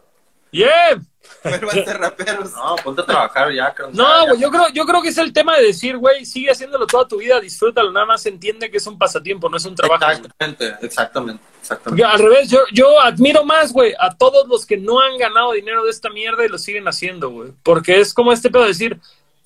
Yeah. 0.51 0.99
Vuelvan 1.43 1.69
a 1.69 1.83
ser 1.83 1.97
raperos. 1.99 2.51
No, 2.53 2.75
ponte 2.83 3.01
a 3.01 3.05
trabajar 3.05 3.51
ya. 3.53 3.73
creo. 3.73 3.89
No, 3.91 4.27
güey, 4.27 4.39
yo 4.39 4.49
creo, 4.49 4.69
yo 4.69 4.85
creo 4.85 5.01
que 5.01 5.09
es 5.09 5.17
el 5.17 5.33
tema 5.33 5.57
de 5.57 5.63
decir, 5.67 5.97
güey, 5.97 6.25
sigue 6.25 6.51
haciéndolo 6.51 6.87
toda 6.87 7.07
tu 7.07 7.17
vida, 7.17 7.39
disfrútalo, 7.39 7.91
nada 7.91 8.05
más 8.05 8.25
entiende 8.25 8.71
que 8.71 8.77
es 8.77 8.87
un 8.87 8.97
pasatiempo, 8.97 9.49
no 9.49 9.57
es 9.57 9.65
un 9.65 9.75
trabajo. 9.75 10.05
Exactamente, 10.09 10.75
exactamente, 10.81 11.41
Porque 11.43 11.59
exactamente. 11.61 12.05
al 12.05 12.19
revés, 12.19 12.49
yo, 12.49 12.59
yo 12.71 12.99
admiro 13.01 13.43
más, 13.43 13.73
güey, 13.73 13.93
a 13.99 14.15
todos 14.15 14.47
los 14.47 14.65
que 14.65 14.77
no 14.77 15.01
han 15.01 15.17
ganado 15.17 15.51
dinero 15.51 15.83
de 15.83 15.91
esta 15.91 16.09
mierda 16.09 16.45
y 16.45 16.49
lo 16.49 16.57
siguen 16.57 16.87
haciendo, 16.87 17.29
güey. 17.29 17.51
Porque 17.63 17.99
es 17.99 18.13
como 18.13 18.31
este 18.31 18.49
pedo 18.49 18.61
de 18.63 18.69
decir, 18.69 18.99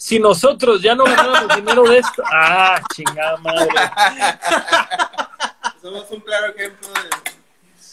si 0.03 0.17
nosotros 0.17 0.81
ya 0.81 0.95
no 0.95 1.03
ganamos 1.03 1.47
dinero 1.55 1.83
de 1.83 1.99
esto, 1.99 2.23
ah, 2.33 2.81
chingada 2.95 3.37
madre. 3.37 3.69
Somos 5.81 6.09
un 6.09 6.19
claro 6.21 6.47
ejemplo 6.55 6.89
de. 6.89 7.31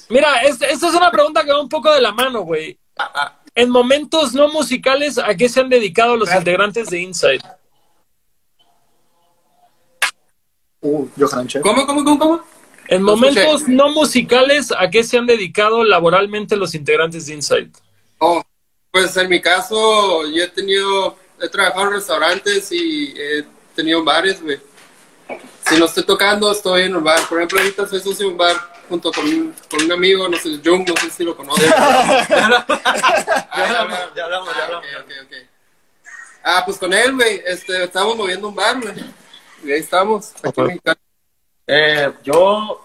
Mira, 0.09 0.41
es- 0.43 0.62
esta 0.62 0.89
es 0.89 0.95
una 0.95 1.11
pregunta 1.11 1.45
que 1.45 1.53
va 1.53 1.61
un 1.61 1.69
poco 1.69 1.93
de 1.93 2.01
la 2.01 2.12
mano, 2.12 2.41
güey. 2.41 2.78
En 3.55 3.69
momentos 3.69 4.33
no 4.33 4.49
musicales, 4.49 5.19
¿a 5.19 5.35
qué 5.35 5.51
se 5.51 5.61
han 5.61 5.69
dedicado 5.69 6.17
los 6.17 6.33
integrantes 6.35 6.89
de 6.89 7.01
Inside? 7.01 7.41
Uh, 10.81 11.07
Johan 11.19 11.47
Chef. 11.47 11.62
¿Cómo, 11.62 11.87
cómo, 11.87 12.05
cómo, 12.05 12.19
cómo? 12.19 12.41
En 12.89 13.03
No 13.03 13.15
escuché. 13.15 13.45
momentos 13.45 13.69
no 13.69 13.91
musicales, 13.91 14.73
¿a 14.73 14.89
qué 14.89 15.05
se 15.05 15.19
han 15.19 15.27
dedicado 15.27 15.85
laboralmente 15.85 16.57
los 16.57 16.75
integrantes 16.75 17.27
de 17.27 17.35
Inside? 17.35 17.70
Oh, 18.19 18.43
pues 18.91 19.15
en 19.19 19.28
mi 19.28 19.43
caso, 19.43 20.27
yo 20.27 20.43
he 20.45 20.49
tenido, 20.49 21.17
he 21.41 21.49
trabajado 21.49 21.86
en 21.89 21.92
restaurantes 21.94 22.70
y 22.73 23.15
he 23.17 23.44
tenido 23.75 24.02
bares, 24.05 24.42
güey. 24.42 24.60
Si 25.68 25.78
no 25.78 25.84
estoy 25.84 26.05
tocando, 26.05 26.50
estoy 26.50 26.83
en 26.83 26.97
un 26.97 27.05
bar. 27.05 27.20
Por 27.28 27.39
ejemplo, 27.39 27.58
ahorita 27.60 27.86
soy 27.86 28.00
socio 28.00 28.26
de 28.26 28.33
un 28.33 28.39
bar 28.39 28.57
junto 28.89 29.12
con 29.12 29.25
un, 29.26 29.55
con 29.70 29.83
un 29.84 29.92
amigo, 29.92 30.26
no 30.28 30.36
sé, 30.39 30.58
Jung, 30.65 30.89
no 30.89 30.97
sé 30.97 31.10
si 31.10 31.25
lo 31.25 31.36
conoces. 31.36 31.70
Ah, 31.76 32.26
Ya 33.57 33.65
hablamos, 33.67 33.99
ya 34.17 34.25
hablamos, 34.25 34.49
ya 34.57 34.62
Ah, 34.62 34.65
hablamos. 34.65 34.86
ok. 35.25 35.33
Ah, 36.42 36.62
pues 36.65 36.78
con 36.78 36.92
él, 36.94 37.15
güey, 37.15 37.42
este, 37.47 37.84
estábamos 37.84 38.17
moviendo 38.17 38.49
un 38.49 38.55
bar, 38.55 38.81
güey. 38.81 38.94
Y 39.65 39.73
ahí 39.73 39.81
estamos, 39.81 40.33
aquí 40.42 40.60
en. 40.60 40.81
Eh, 41.67 42.12
yo, 42.23 42.83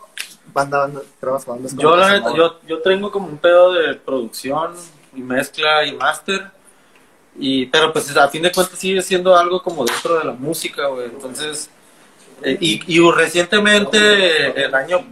Banda, 0.47 0.79
banda, 0.79 1.01
trabajas 1.19 1.45
con 1.45 1.55
bandas 1.55 1.75
yo, 1.77 1.95
la 1.95 2.11
neta, 2.13 2.35
yo, 2.35 2.59
yo 2.67 2.81
tengo 2.81 3.11
como 3.11 3.27
un 3.27 3.37
pedo 3.37 3.71
de 3.73 3.95
producción 3.95 4.75
y 5.15 5.21
mezcla 5.21 5.85
y 5.85 5.93
máster. 5.95 6.51
Y, 7.39 7.65
pero 7.65 7.91
pues 7.91 8.15
a 8.15 8.29
fin 8.29 8.43
de 8.43 8.51
cuentas 8.51 8.77
sigue 8.77 9.01
siendo 9.01 9.35
algo 9.35 9.61
como 9.61 9.85
dentro 9.85 10.19
de 10.19 10.25
la 10.25 10.33
música, 10.33 10.87
güey. 10.87 11.05
Entonces, 11.05 11.69
eh, 12.43 12.57
y, 12.59 12.81
y 12.87 13.11
recientemente, 13.11 14.65
el 14.65 14.73
año, 14.75 15.03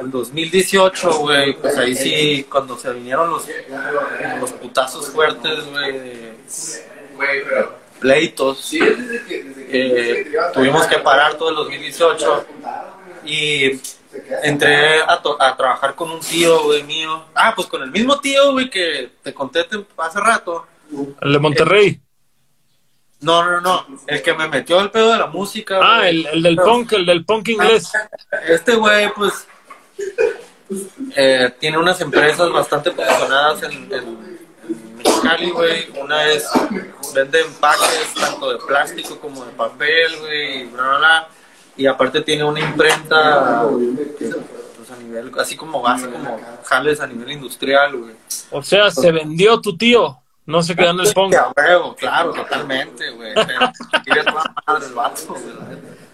el 0.00 0.10
2018, 0.10 1.18
güey, 1.18 1.52
pues 1.54 1.76
ahí 1.76 1.94
sí, 1.94 2.46
cuando 2.50 2.76
se 2.76 2.92
vinieron 2.92 3.30
los, 3.30 3.46
los 4.40 4.52
putazos 4.52 5.08
fuertes, 5.10 5.64
güey, 5.70 6.30
pleitos, 7.98 8.72
eh, 8.72 10.32
tuvimos 10.54 10.86
que 10.86 10.98
parar 10.98 11.34
todo 11.34 11.50
el 11.50 11.56
2018 11.56 12.46
y 13.24 13.80
entré 14.42 15.02
a, 15.02 15.20
a 15.38 15.56
trabajar 15.56 15.94
con 15.94 16.10
un 16.10 16.20
tío, 16.20 16.62
güey, 16.64 16.82
mío. 16.82 17.24
Ah, 17.34 17.52
pues 17.54 17.68
con 17.68 17.82
el 17.82 17.90
mismo 17.90 18.18
tío, 18.20 18.52
güey, 18.52 18.70
que 18.70 19.10
te 19.22 19.34
conté 19.34 19.66
hace 19.98 20.20
rato. 20.20 20.66
El 21.20 21.32
de 21.32 21.38
Monterrey. 21.38 22.00
No, 23.20 23.44
no, 23.44 23.60
no, 23.60 23.86
el 24.06 24.22
que 24.22 24.32
me 24.32 24.48
metió 24.48 24.80
el 24.80 24.90
pedo 24.90 25.12
de 25.12 25.18
la 25.18 25.26
música. 25.26 25.78
Ah, 25.82 26.08
el, 26.08 26.26
el 26.26 26.42
del 26.42 26.56
punk, 26.56 26.92
el 26.94 27.04
del 27.04 27.24
punk 27.26 27.48
inglés. 27.48 27.92
Este 28.48 28.74
güey, 28.76 29.12
pues, 29.12 29.46
eh, 31.14 31.54
tiene 31.60 31.76
unas 31.76 32.00
empresas 32.00 32.50
bastante 32.50 32.90
posicionadas 32.92 33.62
en, 33.64 33.72
en, 33.72 33.92
en 33.92 34.96
Mexicali, 34.96 35.50
güey. 35.50 35.90
Una 36.00 36.24
es, 36.30 36.48
vende 37.14 37.42
empaques 37.42 38.14
tanto 38.18 38.52
de 38.52 38.58
plástico 38.66 39.18
como 39.20 39.44
de 39.44 39.52
papel, 39.52 40.18
güey, 40.20 40.62
y 40.62 40.64
bla, 40.64 40.82
bla, 40.82 40.98
bla. 40.98 41.28
Y 41.76 41.86
aparte 41.86 42.22
tiene 42.22 42.44
una 42.44 42.60
imprenta, 42.60 43.68
pues, 43.68 44.90
a 44.90 44.96
nivel, 44.96 45.30
así 45.38 45.56
como 45.56 45.86
hace 45.86 46.08
como 46.08 46.40
jales 46.64 47.00
a 47.00 47.06
nivel 47.06 47.32
industrial, 47.32 47.98
güey. 47.98 48.14
O 48.50 48.62
sea, 48.62 48.90
se 48.90 49.12
vendió 49.12 49.60
tu 49.60 49.76
tío. 49.76 50.19
No 50.46 50.62
se 50.62 50.74
quedó 50.74 50.90
en 50.90 51.00
el. 51.00 51.08
A 51.08 51.52
huevo, 51.56 51.94
claro, 51.94 52.32
totalmente, 52.32 53.10
güey. 53.10 53.32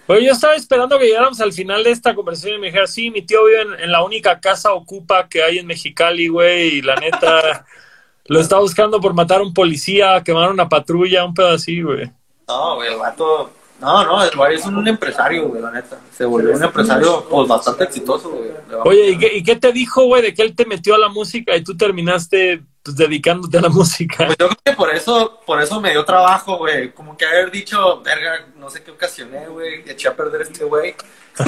Pero 0.06 0.20
yo 0.20 0.32
estaba 0.32 0.55
esperando 0.55 0.98
que 0.98 1.06
llegáramos 1.06 1.40
al 1.40 1.52
final 1.52 1.82
de 1.82 1.90
esta 1.90 2.14
conversación 2.14 2.56
y 2.56 2.58
me 2.60 2.66
dijera, 2.66 2.86
sí, 2.86 3.10
mi 3.10 3.22
tío 3.22 3.44
vive 3.44 3.62
en, 3.62 3.80
en 3.80 3.92
la 3.92 4.05
única 4.05 4.38
casa 4.38 4.72
ocupa 4.72 5.28
que 5.28 5.42
hay 5.42 5.58
en 5.58 5.66
Mexicali, 5.66 6.28
güey, 6.28 6.76
y 6.76 6.82
la 6.82 6.94
neta 6.96 7.64
lo 8.26 8.40
está 8.40 8.58
buscando 8.58 9.00
por 9.00 9.14
matar 9.14 9.40
a 9.40 9.42
un 9.42 9.52
policía, 9.52 10.22
quemar 10.22 10.50
una 10.50 10.68
patrulla, 10.68 11.24
un 11.24 11.34
pedo 11.34 11.48
así, 11.48 11.82
güey. 11.82 12.10
No, 12.46 12.76
güey, 12.76 12.92
el 12.92 12.98
vato. 12.98 13.50
No, 13.80 14.05
no, 14.05 14.24
el 14.24 14.30
güey 14.34 14.55
es 14.55 14.64
un 14.64 14.86
empresario, 14.86 15.48
güey, 15.48 15.60
la 15.60 15.70
neta. 15.70 15.98
Se 16.10 16.24
volvió 16.24 16.55
un 16.55 16.62
empresario, 16.62 17.26
pues, 17.28 17.48
bastante 17.48 17.84
exitoso, 17.84 18.30
güey. 18.30 18.50
Oye, 18.84 19.10
¿y 19.10 19.18
qué, 19.18 19.36
y 19.36 19.42
qué 19.42 19.56
te 19.56 19.72
dijo, 19.72 20.05
güey, 20.05 20.22
de 20.22 20.32
que 20.32 20.42
él 20.42 20.55
te 20.55 20.64
metió 20.64 20.94
a 20.94 20.98
la 20.98 21.08
música 21.08 21.55
y 21.56 21.62
tú 21.62 21.76
terminaste 21.76 22.62
pues, 22.86 22.97
dedicándote 22.97 23.58
a 23.58 23.60
la 23.60 23.68
música? 23.81 24.26
Pues 24.26 24.36
yo 24.39 24.48
creo 24.48 24.58
que 24.65 24.73
por 24.73 24.90
eso, 24.94 25.40
por 25.47 25.60
eso 25.62 25.81
me 25.81 25.90
dio 25.90 26.05
trabajo, 26.05 26.56
güey. 26.58 26.90
Como 26.92 27.16
que 27.16 27.26
haber 27.26 27.50
dicho, 27.50 28.00
verga, 28.02 28.47
no 28.56 28.70
sé 28.70 28.82
qué 28.82 28.90
ocasioné, 28.92 29.47
güey, 29.48 29.82
eché 29.86 30.08
a 30.08 30.16
perder 30.16 30.42
este 30.42 30.65
güey. 30.65 30.94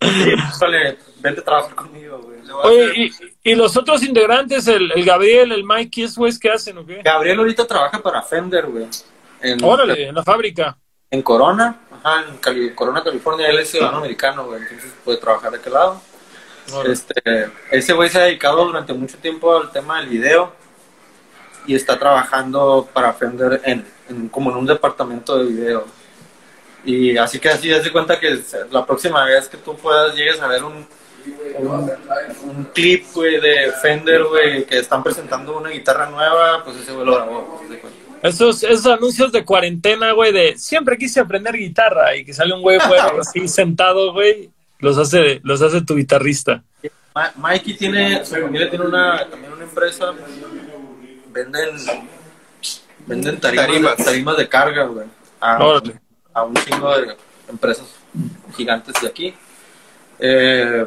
Híjole, 0.00 0.98
vente 1.20 1.40
a 1.40 1.44
trabajar 1.44 1.74
conmigo, 1.74 2.18
güey. 2.18 2.38
Oye, 2.62 2.92
y, 3.42 3.50
y 3.50 3.54
los 3.54 3.76
otros 3.76 4.02
integrantes, 4.02 4.66
el, 4.68 4.92
el 4.92 5.04
Gabriel, 5.04 5.50
el 5.52 5.64
Mike, 5.64 6.00
¿y 6.00 6.04
esos 6.04 6.16
güeyes 6.18 6.38
qué 6.38 6.50
hacen 6.50 6.78
o 6.78 6.86
qué? 6.86 7.00
Gabriel 7.02 7.38
ahorita 7.38 7.66
trabaja 7.66 8.00
para 8.02 8.22
Fender, 8.22 8.66
güey. 8.66 8.86
En, 9.40 9.62
Órale, 9.64 10.08
en 10.08 10.14
la 10.14 10.22
fábrica. 10.22 10.76
en 11.10 11.22
Corona, 11.22 11.80
ajá, 12.02 12.24
en 12.28 12.36
Cali- 12.38 12.74
Corona, 12.74 13.02
California. 13.02 13.48
Él 13.48 13.58
es 13.58 13.70
ciudadano 13.70 13.98
americano, 13.98 14.44
güey, 14.46 14.62
entonces 14.62 14.92
puede 15.04 15.18
trabajar 15.18 15.50
de 15.52 15.58
aquel 15.58 15.72
lado. 15.72 16.00
Este, 16.86 17.48
ese 17.70 17.92
güey 17.92 18.08
se 18.08 18.18
ha 18.18 18.22
dedicado 18.24 18.64
durante 18.64 18.92
mucho 18.92 19.16
tiempo 19.18 19.56
al 19.56 19.70
tema 19.70 20.00
del 20.00 20.08
video 20.08 20.52
y 21.66 21.74
está 21.74 21.98
trabajando 21.98 22.88
para 22.92 23.12
Fender 23.12 23.60
en, 23.64 23.84
en- 24.08 24.28
como 24.28 24.50
en 24.50 24.56
un 24.56 24.66
departamento 24.66 25.38
de 25.38 25.44
video. 25.44 25.86
Y 26.84 27.16
así 27.16 27.38
que 27.38 27.48
así, 27.48 27.68
de 27.68 27.92
cuenta 27.92 28.20
que 28.20 28.38
la 28.70 28.84
próxima 28.84 29.24
vez 29.24 29.48
que 29.48 29.56
tú 29.56 29.74
puedas 29.76 30.14
llegues 30.14 30.40
a 30.40 30.46
ver 30.48 30.62
un, 30.64 30.86
un, 31.58 31.90
un 32.44 32.64
clip, 32.74 33.06
güey, 33.14 33.40
de 33.40 33.72
Fender, 33.80 34.24
güey, 34.24 34.64
que 34.66 34.78
están 34.78 35.02
presentando 35.02 35.56
una 35.56 35.70
guitarra 35.70 36.10
nueva, 36.10 36.62
pues 36.64 36.76
ese 36.76 36.92
güey 36.92 37.06
lo 37.06 37.14
grabó. 37.14 37.62
Esos, 38.22 38.62
esos 38.62 38.86
anuncios 38.86 39.32
de 39.32 39.44
cuarentena, 39.44 40.12
güey, 40.12 40.32
de 40.32 40.58
siempre 40.58 40.96
quise 40.98 41.20
aprender 41.20 41.54
guitarra 41.56 42.16
y 42.16 42.24
que 42.24 42.32
sale 42.34 42.54
un 42.54 42.62
güey 42.62 42.78
fuera 42.80 43.12
así 43.20 43.48
sentado, 43.48 44.12
güey, 44.12 44.50
los 44.84 44.98
hace, 44.98 45.40
los 45.42 45.60
hace 45.62 45.80
tu 45.80 45.96
guitarrista. 45.96 46.62
Ma- 47.14 47.32
Mikey 47.36 47.74
tiene, 47.76 48.24
su 48.24 48.34
familia 48.34 48.68
tiene 48.68 48.84
una, 48.86 49.28
también 49.28 49.52
una 49.52 49.64
empresa, 49.64 50.12
venden, 51.32 51.70
venden 53.06 53.40
tarimas, 53.40 53.66
Tarimas. 53.66 53.96
De, 53.96 54.04
tarimas 54.04 54.36
de 54.36 54.48
carga, 54.48 54.84
güey, 54.84 55.06
a, 55.40 55.80
a 56.34 56.42
un 56.44 56.54
chingo 56.54 56.98
de 56.98 57.16
empresas 57.48 57.86
gigantes 58.56 58.94
de 59.00 59.08
aquí. 59.08 59.34
Eh, 60.18 60.86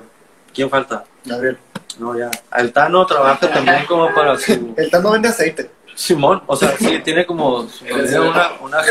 ¿Quién 0.54 0.70
falta? 0.70 1.04
Gabriel. 1.26 1.58
No, 2.00 2.18
ya. 2.18 2.30
Altano 2.52 3.06
trabaja 3.06 3.50
también 3.52 3.86
como 3.86 4.14
para 4.14 4.38
su... 4.38 4.74
El 4.78 4.90
Tano 4.90 5.12
vende 5.12 5.30
aceite. 5.30 5.70
Simón, 5.96 6.44
o 6.46 6.56
sea, 6.56 6.78
sí, 6.78 7.00
tiene 7.04 7.26
como 7.26 7.60
una... 7.92 8.52
una 8.62 8.82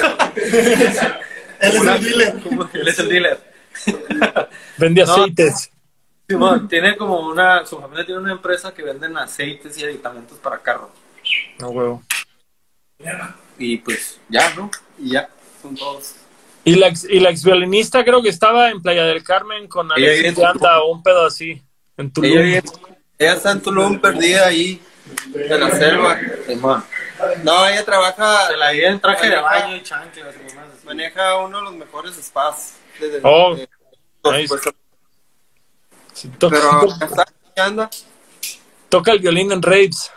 Él 1.60 1.72
es 1.72 1.74
el 1.84 2.02
dealer. 2.04 2.40
como- 2.42 2.68
él 2.72 2.88
es 2.88 2.98
el 2.98 3.08
dealer. 3.08 3.55
Vende 4.78 5.04
No. 5.04 5.12
aceites. 5.12 5.70
Simón, 6.28 6.68
tiene 6.68 6.96
como 6.96 7.20
una... 7.20 7.64
Su 7.64 7.80
familia 7.80 8.04
tiene 8.04 8.20
una 8.20 8.32
empresa 8.32 8.74
que 8.74 8.82
venden 8.82 9.16
aceites 9.16 9.78
y 9.78 9.84
aditamentos 9.84 10.38
para 10.38 10.58
carros. 10.58 10.90
No, 11.58 11.68
huevo. 11.68 12.02
Y 13.58 13.78
pues 13.78 14.18
ya, 14.28 14.52
¿no? 14.54 14.70
Y 14.98 15.10
ya, 15.12 15.28
son 15.62 15.76
todos. 15.76 16.16
Y 16.64 16.74
la, 16.74 16.88
ex, 16.88 17.04
y 17.04 17.20
la 17.20 17.30
ex 17.30 17.44
violinista 17.44 18.04
creo 18.04 18.22
que 18.22 18.28
estaba 18.28 18.70
en 18.70 18.82
Playa 18.82 19.04
del 19.04 19.22
Carmen 19.22 19.68
con 19.68 19.90
Alexis. 19.92 20.36
Llanta 20.36 20.82
o 20.82 20.92
un 20.92 21.02
pedo 21.02 21.24
así. 21.26 21.62
En 21.96 22.12
Tulum. 22.12 22.32
Ella, 22.32 22.62
ella 23.18 23.34
está 23.34 23.52
en 23.52 23.62
Tulum 23.62 24.00
perdida 24.00 24.46
ahí, 24.46 24.82
en 25.32 25.60
la 25.60 25.70
selva. 25.70 26.18
Simón. 26.46 26.84
No, 27.44 27.66
ella 27.68 27.84
trabaja, 27.84 28.48
Se 28.48 28.56
la 28.56 28.72
vive 28.72 28.88
en 28.88 29.00
traje 29.00 29.30
de 29.30 29.36
baño 29.36 29.76
y 29.76 29.82
chanclas. 29.82 30.34
Maneja 30.86 31.36
uno 31.38 31.58
de 31.58 31.64
los 31.64 31.74
mejores 31.74 32.14
spas. 32.16 32.74
Desde, 32.98 33.20
Oh, 33.22 33.54
de- 33.54 33.68
nice. 34.32 34.48
pues, 34.48 34.62
Sí, 36.14 36.28
to- 36.38 36.48
pero 36.48 36.80
to- 36.80 37.04
está, 37.04 37.26
¿qué 37.54 37.60
anda? 37.60 37.90
toca 38.88 39.12
el 39.12 39.18
violín 39.18 39.52
en 39.52 39.60
raves. 39.62 40.10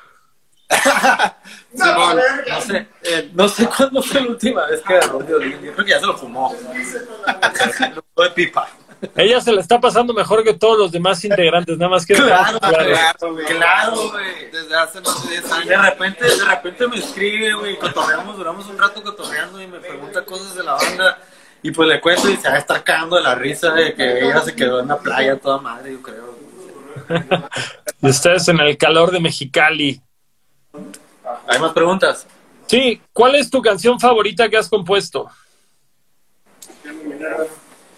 No 1.71 2.61
sé, 2.61 2.87
eh, 3.03 3.29
no 3.33 3.47
sé 3.47 3.67
cuándo 3.67 4.01
fue 4.01 4.21
la 4.21 4.27
última 4.29 4.65
vez 4.65 4.81
que 4.81 4.93
agarró 4.95 5.19
un 5.19 5.27
violín. 5.27 5.61
Yo 5.61 5.73
creo 5.73 5.85
que 5.85 5.91
ya 5.91 5.99
se 5.99 6.05
lo 6.07 6.17
fumó. 6.17 6.51
Lo 6.53 8.03
fumó 8.03 8.23
de 8.23 8.29
pipa. 8.31 8.67
Ella 9.15 9.39
se 9.39 9.53
le 9.53 9.61
está 9.61 9.79
pasando 9.79 10.13
mejor 10.13 10.43
que 10.43 10.53
todos 10.53 10.77
los 10.77 10.91
demás 10.91 11.23
integrantes, 11.23 11.77
nada 11.77 11.89
más 11.91 12.05
que 12.05 12.15
Claro, 12.15 12.59
claro. 12.59 12.85
claro, 12.85 13.33
güey. 13.33 13.45
Claro, 13.45 14.09
güey. 14.11 14.51
Desde 14.51 14.75
hace 14.75 14.99
más 15.01 15.23
de 15.23 15.29
10 15.29 15.43
De 15.49 15.75
años. 15.75 15.85
repente, 15.85 16.25
de 16.25 16.45
repente 16.45 16.87
me 16.87 16.97
escribe, 16.97 17.53
güey, 17.53 17.77
cotorreamos, 17.79 18.35
duramos 18.37 18.67
un 18.67 18.77
rato 18.77 19.01
cotorreando 19.01 19.61
y 19.61 19.67
me 19.67 19.79
pregunta 19.79 20.25
cosas 20.25 20.53
de 20.55 20.63
la 20.63 20.73
banda. 20.73 21.17
Y 21.63 21.71
pues 21.71 21.87
le 21.87 21.99
cuento 22.01 22.29
y 22.29 22.35
se 22.37 22.49
va 22.49 22.55
a 22.55 22.59
estar 22.59 22.83
cagando 22.83 23.15
de 23.17 23.23
la 23.23 23.35
risa 23.35 23.71
de 23.71 23.93
que 23.93 24.19
ella 24.25 24.41
se 24.41 24.55
quedó 24.55 24.79
en 24.81 24.87
la 24.89 24.97
playa 24.97 25.37
toda 25.37 25.59
madre, 25.59 25.93
yo 25.93 26.01
creo. 26.01 26.37
Y 28.01 28.09
ustedes 28.09 28.47
en 28.49 28.59
el 28.59 28.77
calor 28.77 29.11
de 29.11 29.19
Mexicali. 29.19 30.01
¿Hay 31.47 31.59
más 31.59 31.71
preguntas? 31.73 32.27
Sí, 32.67 33.01
¿cuál 33.13 33.35
es 33.35 33.49
tu 33.49 33.61
canción 33.61 33.99
favorita 33.99 34.47
que 34.49 34.57
has 34.57 34.69
compuesto? 34.69 35.29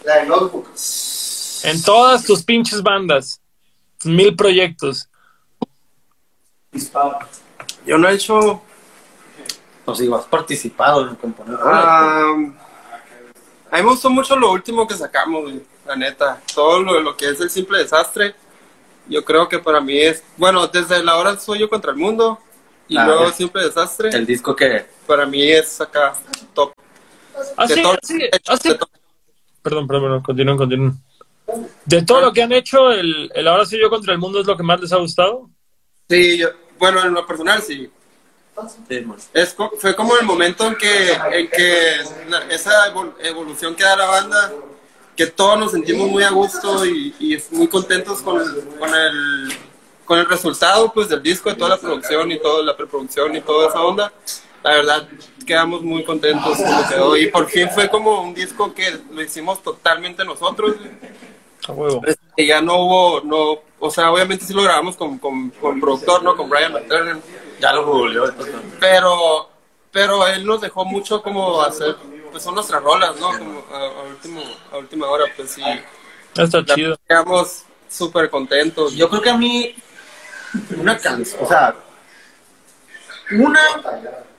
La 0.03 0.17
de 0.17 0.25
Notebook. 0.25 0.67
En 1.63 1.81
todas 1.83 2.23
tus 2.25 2.43
pinches 2.43 2.81
bandas. 2.81 3.39
Mil 4.03 4.35
proyectos. 4.35 5.07
Yo 7.85 7.97
no 7.97 8.09
he 8.09 8.13
hecho. 8.15 8.61
O 9.85 9.95
si 9.95 10.11
has 10.13 10.25
participado 10.25 11.07
en 11.07 11.15
componer. 11.15 11.57
ah, 11.61 12.33
a 13.71 13.77
mí 13.77 13.83
me 13.83 13.89
gustó 13.89 14.09
mucho 14.09 14.35
lo 14.35 14.51
último 14.51 14.87
que 14.87 14.95
sacamos, 14.95 15.43
güey, 15.43 15.61
la 15.85 15.95
neta. 15.95 16.41
Todo 16.53 16.81
lo, 16.81 16.99
lo 17.01 17.15
que 17.17 17.29
es 17.29 17.39
el 17.39 17.49
simple 17.49 17.79
desastre. 17.79 18.35
Yo 19.07 19.23
creo 19.25 19.47
que 19.49 19.59
para 19.59 19.81
mí 19.81 19.99
es. 19.99 20.23
Bueno, 20.37 20.67
desde 20.67 21.03
la 21.03 21.17
hora 21.17 21.37
soy 21.39 21.59
yo 21.59 21.69
contra 21.69 21.91
el 21.91 21.97
mundo. 21.97 22.39
Y 22.87 22.97
Ah, 22.97 23.05
luego 23.05 23.31
simple 23.31 23.63
desastre. 23.63 24.09
El 24.09 24.25
disco 24.25 24.53
que... 24.55 24.85
Para 25.07 25.25
mí 25.25 25.49
es 25.49 25.79
acá 25.79 26.13
top. 26.53 26.73
Así, 27.57 27.75
De 27.75 27.81
todo- 27.81 27.97
así, 28.01 28.17
de 28.17 28.31
así- 28.47 28.77
todo- 28.77 28.89
Perdón, 29.61 29.87
perdón, 29.87 30.03
perdón, 30.03 30.21
continúen, 30.23 30.57
continúen. 30.57 30.93
De 31.85 32.01
todo 32.03 32.21
lo 32.21 32.31
que 32.33 32.41
han 32.43 32.51
hecho, 32.51 32.91
el, 32.91 33.29
el 33.33 33.47
Ahora 33.47 33.65
soy 33.65 33.79
yo 33.79 33.89
contra 33.89 34.13
el 34.13 34.19
mundo 34.19 34.39
es 34.39 34.47
lo 34.47 34.55
que 34.57 34.63
más 34.63 34.79
les 34.79 34.91
ha 34.93 34.97
gustado. 34.97 35.49
Sí, 36.09 36.37
yo- 36.37 36.49
bueno, 36.79 37.03
en 37.03 37.13
lo 37.13 37.25
personal 37.25 37.61
sí. 37.61 37.89
Es, 39.33 39.55
fue 39.79 39.95
como 39.95 40.17
el 40.17 40.25
momento 40.25 40.67
en 40.67 40.75
que, 40.75 41.13
en 41.13 41.47
que 41.49 41.95
esa 42.49 42.93
evol- 42.93 43.13
evolución 43.19 43.73
que 43.75 43.83
da 43.83 43.95
la 43.95 44.05
banda, 44.05 44.51
que 45.15 45.27
todos 45.27 45.57
nos 45.59 45.71
sentimos 45.71 46.09
muy 46.09 46.23
a 46.23 46.29
gusto 46.31 46.85
y, 46.85 47.15
y 47.19 47.37
muy 47.51 47.67
contentos 47.67 48.21
con, 48.21 48.39
con, 48.77 48.89
el, 48.93 49.53
con 50.05 50.19
el 50.19 50.27
resultado 50.27 50.91
pues, 50.93 51.09
del 51.09 51.23
disco, 51.23 51.49
de 51.49 51.55
toda 51.55 51.71
la 51.71 51.77
producción 51.77 52.31
y 52.31 52.39
toda 52.39 52.63
la 52.63 52.75
preproducción 52.75 53.35
y 53.35 53.41
toda 53.41 53.69
esa 53.69 53.81
onda. 53.81 54.11
La 54.63 54.71
verdad, 54.71 55.07
quedamos 55.45 55.81
muy 55.81 56.03
contentos 56.03 56.57
como 56.57 56.87
quedó. 56.87 57.17
Y 57.17 57.27
por 57.27 57.47
fin 57.49 57.69
fue 57.69 57.89
como 57.89 58.21
un 58.21 58.33
disco 58.33 58.73
que 58.73 58.99
lo 59.11 59.21
hicimos 59.21 59.61
totalmente 59.63 60.23
nosotros. 60.23 60.75
A 61.67 61.71
huevo. 61.71 62.01
Y 62.35 62.47
ya 62.47 62.61
no 62.61 62.75
hubo, 62.77 63.21
no, 63.21 63.61
o 63.79 63.91
sea, 63.91 64.11
obviamente 64.11 64.45
sí 64.45 64.53
lo 64.53 64.63
grabamos 64.63 64.95
con, 64.95 65.17
con, 65.17 65.49
con 65.51 65.79
productor, 65.79 66.23
¿no? 66.23 66.35
Con 66.35 66.49
Brian 66.49 66.73
McTernan. 66.73 67.21
Ya 67.59 67.73
lo 67.73 67.85
googleó. 67.85 68.33
Pero, 68.79 69.49
pero 69.91 70.27
él 70.27 70.45
nos 70.45 70.61
dejó 70.61 70.85
mucho 70.85 71.21
como 71.21 71.61
hacer, 71.61 71.95
pues 72.31 72.43
son 72.43 72.55
nuestras 72.55 72.81
rolas, 72.81 73.19
¿no? 73.19 73.37
Como 73.37 73.63
a, 73.71 73.85
a 73.85 74.03
último, 74.03 74.41
a 74.71 74.77
última 74.77 75.07
hora, 75.07 75.25
pues 75.35 75.51
sí. 75.51 75.63
Está 76.35 76.63
chido. 76.63 76.97
Quedamos 77.07 77.63
súper 77.89 78.29
contentos. 78.29 78.93
Yo 78.93 79.09
creo 79.09 79.21
que 79.21 79.29
a 79.29 79.37
mí 79.37 79.75
una 80.77 80.97
canción, 80.97 81.43
o 81.43 81.47
sea, 81.47 81.75
una 83.31 83.61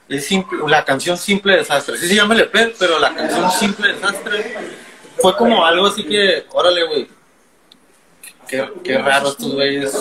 es 0.09 0.25
simple, 0.25 0.59
la 0.67 0.83
canción 0.83 1.17
Simple 1.17 1.57
Desastre. 1.57 1.97
Sí 1.97 2.07
se 2.07 2.15
llama 2.15 2.35
el 2.35 2.49
pero 2.49 2.99
la 2.99 3.13
canción 3.13 3.49
Simple 3.51 3.93
Desastre 3.93 4.55
fue 5.17 5.35
como 5.37 5.65
algo 5.65 5.87
así 5.87 6.03
que, 6.03 6.45
órale, 6.51 6.83
güey. 6.85 7.07
qué, 8.47 8.69
qué 8.83 8.97
raro 8.97 9.29
estos 9.29 9.53
güeyes, 9.53 9.93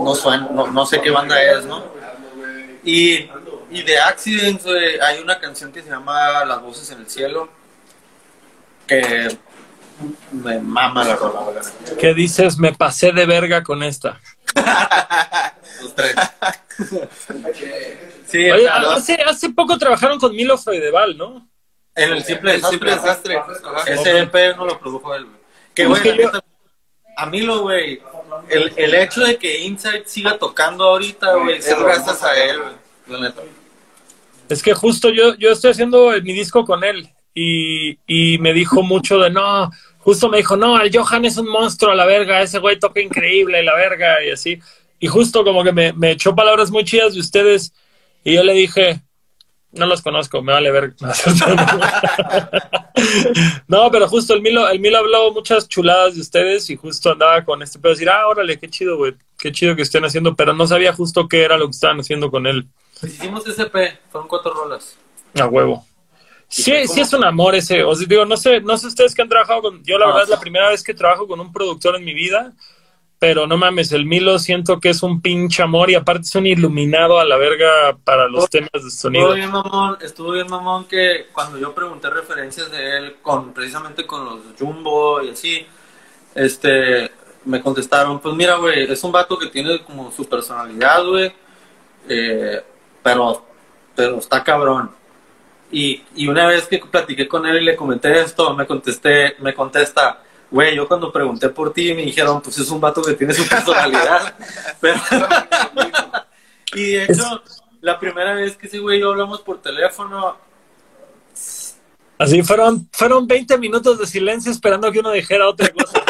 no, 0.00 0.14
suenan, 0.14 0.54
no, 0.54 0.66
no 0.68 0.86
sé 0.86 1.00
qué 1.00 1.10
banda 1.10 1.42
es, 1.42 1.64
¿no? 1.64 1.84
Y, 2.84 3.28
y 3.70 3.82
de 3.82 3.98
Accidents, 3.98 4.64
güey, 4.64 4.98
hay 5.00 5.20
una 5.20 5.38
canción 5.38 5.72
que 5.72 5.82
se 5.82 5.90
llama 5.90 6.44
Las 6.44 6.60
Voces 6.62 6.90
en 6.90 7.00
el 7.00 7.08
Cielo, 7.08 7.48
que 8.86 9.36
me 10.32 10.58
mama 10.58 11.04
la 11.04 11.16
rola. 11.16 11.60
¿Qué 11.98 12.14
dices? 12.14 12.58
Me 12.58 12.72
pasé 12.72 13.12
de 13.12 13.26
verga 13.26 13.62
con 13.62 13.82
esta. 13.82 14.20
Los 15.82 15.94
tres. 15.94 16.14
Sí, 18.26 18.50
Oye, 18.50 18.62
claro. 18.62 18.90
hace, 18.92 19.14
hace 19.22 19.50
poco 19.50 19.76
trabajaron 19.78 20.18
con 20.18 20.34
Milo 20.34 20.56
Fedeval, 20.58 21.16
¿no? 21.16 21.48
en 21.94 22.10
el 22.12 22.24
simple 22.24 22.54
El 22.54 22.64
simple 22.64 22.92
desastre. 22.92 23.38
Ese 23.86 24.18
EP 24.20 24.56
no 24.56 24.64
lo 24.64 24.78
produjo 24.80 25.14
él, 25.14 25.24
güey. 25.26 25.36
Que, 25.74 25.82
Es 25.82 25.88
güey, 25.88 26.18
yo- 26.18 26.30
a 27.18 27.26
mí 27.26 27.42
lo, 27.42 27.60
güey, 27.60 28.00
el, 28.48 28.72
el 28.76 28.94
hecho 28.94 29.20
de 29.20 29.36
que 29.36 29.60
Inside 29.60 30.04
siga 30.06 30.38
tocando 30.38 30.84
ahorita, 30.84 31.34
güey, 31.34 31.58
Es 31.58 31.78
gracias 31.78 32.22
a 32.22 32.34
él, 32.42 32.58
güey. 32.60 32.72
La 33.08 33.28
neta. 33.28 33.42
Es 34.48 34.62
que 34.62 34.72
justo 34.72 35.10
yo, 35.10 35.34
yo 35.34 35.50
estoy 35.50 35.72
haciendo 35.72 36.10
mi 36.22 36.32
disco 36.32 36.64
con 36.64 36.82
él 36.84 37.10
y, 37.34 37.98
y 38.06 38.38
me 38.38 38.54
dijo 38.54 38.82
mucho 38.82 39.18
de 39.18 39.28
no, 39.30 39.70
justo 40.02 40.28
me 40.28 40.38
dijo, 40.38 40.56
no, 40.56 40.80
el 40.80 40.94
Johan 40.94 41.24
es 41.24 41.36
un 41.38 41.48
monstruo 41.48 41.92
a 41.92 41.94
la 41.94 42.06
verga, 42.06 42.42
ese 42.42 42.58
güey 42.58 42.78
toca 42.78 43.00
increíble 43.00 43.62
la 43.62 43.74
verga 43.74 44.22
y 44.24 44.30
así. 44.30 44.58
Y 44.98 45.08
justo 45.08 45.44
como 45.44 45.64
que 45.64 45.72
me, 45.72 45.92
me 45.92 46.12
echó 46.12 46.34
palabras 46.34 46.70
muy 46.70 46.84
chidas 46.84 47.14
de 47.14 47.20
ustedes 47.20 47.72
y 48.24 48.34
yo 48.34 48.44
le 48.44 48.52
dije, 48.52 49.02
no 49.72 49.86
los 49.86 50.02
conozco, 50.02 50.42
me 50.42 50.52
vale 50.52 50.70
ver. 50.70 50.94
No, 53.66 53.90
pero 53.90 54.06
justo 54.06 54.34
el 54.34 54.42
Milo, 54.42 54.68
el 54.68 54.78
Milo 54.78 54.98
habló 54.98 55.32
muchas 55.32 55.66
chuladas 55.66 56.14
de 56.14 56.20
ustedes 56.20 56.68
y 56.70 56.76
justo 56.76 57.12
andaba 57.12 57.42
con 57.44 57.62
este 57.62 57.78
pedo 57.78 57.90
de 57.90 57.94
decir, 57.94 58.10
ah, 58.10 58.28
órale, 58.28 58.58
qué 58.58 58.68
chido, 58.68 58.96
güey, 58.96 59.14
qué 59.38 59.50
chido 59.50 59.74
que 59.74 59.82
estén 59.82 60.04
haciendo, 60.04 60.36
pero 60.36 60.52
no 60.52 60.66
sabía 60.66 60.92
justo 60.92 61.26
qué 61.26 61.42
era 61.42 61.56
lo 61.56 61.66
que 61.66 61.72
estaban 61.72 61.98
haciendo 61.98 62.30
con 62.30 62.46
él. 62.46 62.68
Pues 63.00 63.14
hicimos 63.14 63.46
ese 63.46 63.62
EP, 63.62 63.98
fueron 64.10 64.28
cuatro 64.28 64.52
rolas. 64.52 64.96
A 65.40 65.46
huevo. 65.46 65.84
Sí, 66.52 66.86
sí 66.86 67.00
es 67.00 67.12
un 67.14 67.24
amor 67.24 67.54
ese. 67.54 67.82
O 67.82 67.94
sea, 67.94 68.06
digo, 68.06 68.24
no 68.26 68.36
sé, 68.36 68.60
no 68.60 68.76
sé 68.76 68.86
ustedes 68.88 69.14
que 69.14 69.22
han 69.22 69.28
trabajado 69.28 69.62
con. 69.62 69.82
Yo 69.84 69.98
la 69.98 70.04
Ah, 70.04 70.08
verdad 70.08 70.22
es 70.24 70.28
la 70.28 70.40
primera 70.40 70.68
vez 70.68 70.82
que 70.82 70.92
trabajo 70.94 71.26
con 71.26 71.40
un 71.40 71.52
productor 71.52 71.96
en 71.96 72.04
mi 72.04 72.12
vida. 72.14 72.52
Pero 73.18 73.46
no 73.46 73.56
mames, 73.56 73.92
el 73.92 74.04
Milo 74.04 74.36
siento 74.40 74.80
que 74.80 74.88
es 74.88 75.00
un 75.04 75.22
pinche 75.22 75.62
amor 75.62 75.88
y 75.90 75.94
aparte 75.94 76.22
es 76.22 76.34
un 76.34 76.44
iluminado 76.44 77.20
a 77.20 77.24
la 77.24 77.36
verga 77.36 77.96
para 78.02 78.26
los 78.28 78.50
temas 78.50 78.70
de 78.74 78.90
sonido. 78.90 79.26
Estuvo 79.28 79.36
bien 79.36 79.50
mamón, 79.52 79.98
estuvo 80.00 80.32
bien 80.32 80.50
mamón 80.50 80.86
que 80.86 81.28
cuando 81.32 81.56
yo 81.56 81.72
pregunté 81.72 82.10
referencias 82.10 82.68
de 82.72 82.96
él 82.98 83.16
con 83.22 83.52
precisamente 83.54 84.04
con 84.08 84.24
los 84.24 84.40
Jumbo 84.58 85.22
y 85.22 85.30
así, 85.30 85.64
este, 86.34 87.12
me 87.44 87.62
contestaron, 87.62 88.18
pues 88.18 88.34
mira, 88.34 88.56
güey, 88.56 88.90
es 88.90 89.04
un 89.04 89.12
vato 89.12 89.38
que 89.38 89.46
tiene 89.46 89.84
como 89.84 90.10
su 90.10 90.28
personalidad, 90.28 91.04
güey, 91.06 91.32
eh, 92.08 92.60
pero, 93.04 93.46
pero 93.94 94.18
está 94.18 94.42
cabrón. 94.42 94.90
Y, 95.72 96.04
y 96.14 96.28
una 96.28 96.46
vez 96.46 96.66
que 96.66 96.78
platiqué 96.78 97.26
con 97.26 97.46
él 97.46 97.62
y 97.62 97.64
le 97.64 97.76
comenté 97.76 98.20
esto, 98.20 98.54
me 98.54 98.66
contesté, 98.66 99.36
me 99.40 99.54
contesta, 99.54 100.22
güey, 100.50 100.76
yo 100.76 100.86
cuando 100.86 101.10
pregunté 101.10 101.48
por 101.48 101.72
ti 101.72 101.94
me 101.94 102.02
dijeron, 102.02 102.42
pues 102.42 102.58
es 102.58 102.70
un 102.70 102.80
vato 102.80 103.02
que 103.02 103.14
tiene 103.14 103.32
su 103.32 103.48
personalidad. 103.48 104.34
Pero- 104.80 105.00
y 106.74 106.92
de 106.92 107.04
hecho, 107.04 107.42
la 107.80 107.98
primera 107.98 108.34
vez 108.34 108.56
que 108.56 108.66
ese 108.66 108.78
güey 108.78 108.98
y 108.98 109.00
yo 109.00 109.10
hablamos 109.10 109.40
por 109.40 109.60
teléfono, 109.60 110.36
Así 112.18 112.40
fueron, 112.44 112.88
fueron 112.92 113.26
20 113.26 113.58
minutos 113.58 113.98
de 113.98 114.06
silencio 114.06 114.52
esperando 114.52 114.92
que 114.92 115.00
uno 115.00 115.10
dijera 115.10 115.48
otra 115.48 115.68
cosa. 115.70 116.00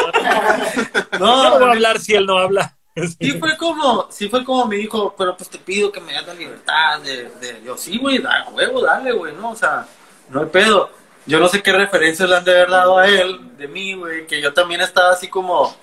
Yo 1.12 1.18
no 1.18 1.36
voy 1.54 1.56
a 1.56 1.58
no, 1.60 1.66
hablar 1.72 1.98
si 2.00 2.14
él 2.14 2.26
no 2.26 2.36
habla. 2.36 2.76
Sí 3.18 3.32
fue 3.40 3.56
como, 3.56 4.06
sí 4.10 4.28
fue 4.28 4.44
como 4.44 4.66
me 4.66 4.76
dijo, 4.76 5.14
pero 5.16 5.36
pues 5.36 5.48
te 5.50 5.58
pido 5.58 5.90
que 5.92 6.00
me 6.00 6.12
hagas 6.12 6.28
la 6.28 6.34
libertad 6.34 7.00
de, 7.00 7.30
de- 7.40 7.62
yo, 7.64 7.76
sí, 7.76 7.98
güey, 7.98 8.18
da 8.18 8.48
huevo, 8.52 8.82
dale, 8.82 9.12
güey, 9.12 9.34
no, 9.34 9.50
o 9.50 9.56
sea, 9.56 9.86
no 10.30 10.40
hay 10.40 10.46
pedo. 10.46 10.90
Yo 11.24 11.38
no 11.38 11.48
sé 11.48 11.62
qué 11.62 11.72
referencias 11.72 12.28
le 12.28 12.36
han 12.36 12.44
de 12.44 12.50
haber 12.52 12.70
dado 12.70 12.98
a 12.98 13.06
él, 13.06 13.56
de 13.56 13.68
mí, 13.68 13.94
güey, 13.94 14.26
que 14.26 14.40
yo 14.42 14.52
también 14.52 14.80
estaba 14.80 15.12
así 15.12 15.28
como, 15.28 15.74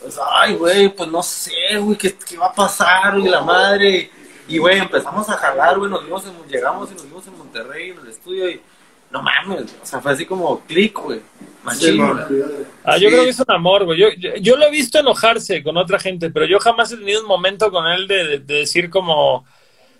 pues, 0.00 0.18
ay, 0.32 0.54
güey, 0.56 0.88
pues 0.90 1.08
no 1.10 1.22
sé, 1.22 1.78
güey, 1.78 1.96
¿qué, 1.96 2.14
qué 2.16 2.36
va 2.36 2.46
a 2.48 2.54
pasar, 2.54 3.18
y 3.18 3.22
la 3.28 3.40
madre, 3.40 4.10
y, 4.46 4.58
güey, 4.58 4.78
empezamos 4.78 5.28
a 5.30 5.36
jalar, 5.38 5.78
güey, 5.78 5.90
nos 5.90 6.04
vimos 6.04 6.24
en, 6.26 6.36
llegamos 6.48 6.90
y 6.90 6.94
nos 6.94 7.04
vimos 7.04 7.26
en 7.26 7.38
Monterrey, 7.38 7.90
en 7.90 7.98
el 8.00 8.08
estudio, 8.08 8.50
y 8.50 8.60
no 9.10 9.22
mames, 9.22 9.74
o 9.82 9.86
sea, 9.86 10.00
fue 10.00 10.12
así 10.12 10.26
como 10.26 10.60
clic, 10.60 10.98
güey, 10.98 11.22
machín. 11.68 12.02
Ah, 12.84 12.96
yo 12.96 13.08
Sí. 13.08 13.14
creo 13.14 13.24
que 13.24 13.30
es 13.30 13.40
un 13.40 13.50
amor, 13.54 13.84
güey. 13.84 13.98
Yo, 13.98 14.08
yo, 14.18 14.30
yo 14.40 14.56
lo 14.56 14.66
he 14.66 14.70
visto 14.70 14.98
enojarse 14.98 15.62
con 15.62 15.76
otra 15.76 15.98
gente, 15.98 16.30
pero 16.30 16.46
yo 16.46 16.58
jamás 16.58 16.90
he 16.92 16.96
tenido 16.96 17.20
un 17.22 17.26
momento 17.28 17.70
con 17.70 17.86
él 17.86 18.06
de, 18.08 18.24
de- 18.26 18.38
de 18.40 18.54
decir 18.54 18.88
como... 18.90 19.44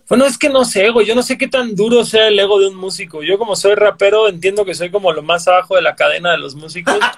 Bueno, 0.09 0.25
es 0.25 0.39
que 0.39 0.49
no 0.49 0.65
sé, 0.65 0.89
güey. 0.89 1.05
Yo 1.07 1.15
no 1.15 1.23
sé 1.23 1.37
qué 1.37 1.49
tan 1.49 1.75
duro 1.77 2.03
sea 2.03 2.29
el 2.29 2.39
ego 2.39 2.59
de 2.59 2.69
un 2.69 2.77
músico. 2.77 3.23
Yo 3.23 3.37
como 3.39 3.55
soy 3.55 3.75
rapero 3.75 4.27
entiendo 4.27 4.65
que 4.65 4.75
soy 4.75 4.91
como 4.91 5.13
lo 5.13 5.23
más 5.23 5.47
abajo 5.49 5.77
de 5.77 5.83
la 5.83 5.95
cadena 5.97 6.31
de 6.33 6.39
los 6.39 6.55
músicos. 6.55 6.95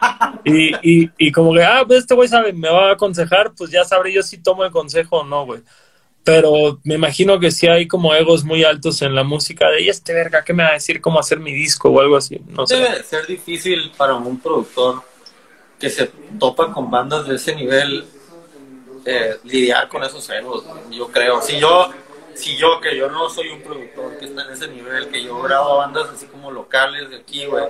Y, 0.44 0.72
y, 0.82 1.10
y 1.18 1.32
como 1.32 1.52
que, 1.52 1.62
ah, 1.62 1.84
pues 1.86 1.98
este 2.00 2.14
güey 2.14 2.26
sabe, 2.26 2.54
me 2.54 2.70
va 2.70 2.88
a 2.88 2.92
aconsejar, 2.92 3.52
pues 3.54 3.70
ya 3.70 3.84
sabré 3.84 4.10
yo 4.14 4.22
si 4.22 4.38
tomo 4.38 4.64
el 4.64 4.70
consejo 4.70 5.18
o 5.18 5.24
no, 5.24 5.44
güey. 5.44 5.60
Pero 6.22 6.80
me 6.84 6.94
imagino 6.94 7.40
que 7.40 7.50
sí 7.50 7.66
hay 7.66 7.88
como 7.88 8.14
egos 8.14 8.44
muy 8.44 8.62
altos 8.62 9.00
en 9.02 9.14
la 9.14 9.24
música 9.24 9.70
de, 9.70 9.88
este 9.88 10.12
verga, 10.12 10.44
¿qué 10.44 10.52
me 10.52 10.62
va 10.62 10.70
a 10.70 10.74
decir 10.74 11.00
cómo 11.00 11.18
hacer 11.18 11.40
mi 11.40 11.52
disco 11.52 11.88
o 11.88 12.00
algo 12.00 12.16
así? 12.16 12.40
No 12.48 12.66
sé. 12.66 12.76
Debe 12.76 12.98
de 12.98 13.02
ser 13.02 13.26
difícil 13.26 13.90
para 13.96 14.14
un 14.14 14.38
productor 14.38 15.02
que 15.78 15.88
se 15.88 16.10
topa 16.38 16.72
con 16.72 16.90
bandas 16.90 17.26
de 17.26 17.36
ese 17.36 17.54
nivel 17.54 18.04
eh, 19.06 19.38
lidiar 19.44 19.88
con 19.88 20.04
esos 20.04 20.28
egos, 20.28 20.64
yo 20.90 21.08
creo. 21.08 21.40
Si 21.40 21.58
yo, 21.58 21.90
si 22.34 22.56
yo, 22.58 22.80
que 22.80 22.96
yo 22.96 23.08
no 23.08 23.30
soy 23.30 23.48
un 23.48 23.62
productor 23.62 24.18
que 24.18 24.26
está 24.26 24.44
en 24.44 24.52
ese 24.52 24.68
nivel, 24.68 25.08
que 25.08 25.22
yo 25.22 25.40
grabo 25.40 25.78
bandas 25.78 26.10
así 26.10 26.26
como 26.26 26.50
locales 26.50 27.08
de 27.08 27.16
aquí, 27.16 27.46
güey, 27.46 27.64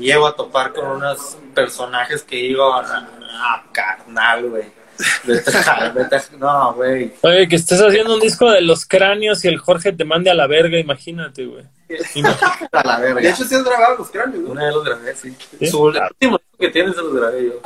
llego 0.00 0.26
a 0.26 0.34
topar 0.34 0.72
con 0.72 0.86
unos 0.86 1.36
personajes 1.54 2.24
que 2.24 2.36
digo, 2.36 2.72
ah, 2.74 3.64
carnal, 3.70 4.50
güey. 4.50 4.78
Vete 5.24 5.56
a- 5.56 5.88
vete 5.94 6.16
a- 6.16 6.22
No, 6.38 6.74
güey. 6.74 7.12
Oye, 7.22 7.48
que 7.48 7.56
estés 7.56 7.80
haciendo 7.80 8.14
un 8.14 8.20
disco 8.20 8.50
de 8.50 8.60
los 8.60 8.84
cráneos 8.86 9.44
y 9.44 9.48
el 9.48 9.58
Jorge 9.58 9.92
te 9.92 10.04
mande 10.04 10.30
a 10.30 10.34
la 10.34 10.46
verga, 10.46 10.78
imagínate, 10.78 11.46
güey. 11.46 11.64
Imagínate. 12.14 12.68
A 12.72 12.86
la 12.86 13.00
De 13.00 13.14
verga. 13.14 13.30
hecho, 13.30 13.44
sí 13.44 13.54
has 13.54 13.64
grabado 13.64 13.96
los 13.98 14.10
cráneos, 14.10 14.42
¿no? 14.42 14.50
Una 14.50 14.64
vez 14.66 14.74
los 14.74 14.84
grabé, 14.84 15.14
sí. 15.14 15.34
¿Sí? 15.58 15.66
Su 15.68 15.82
último 15.84 16.36
disco 16.38 16.58
que 16.58 16.68
tienes 16.68 16.94
se 16.96 17.02
los 17.02 17.14
grabé 17.14 17.46
yo. 17.46 17.60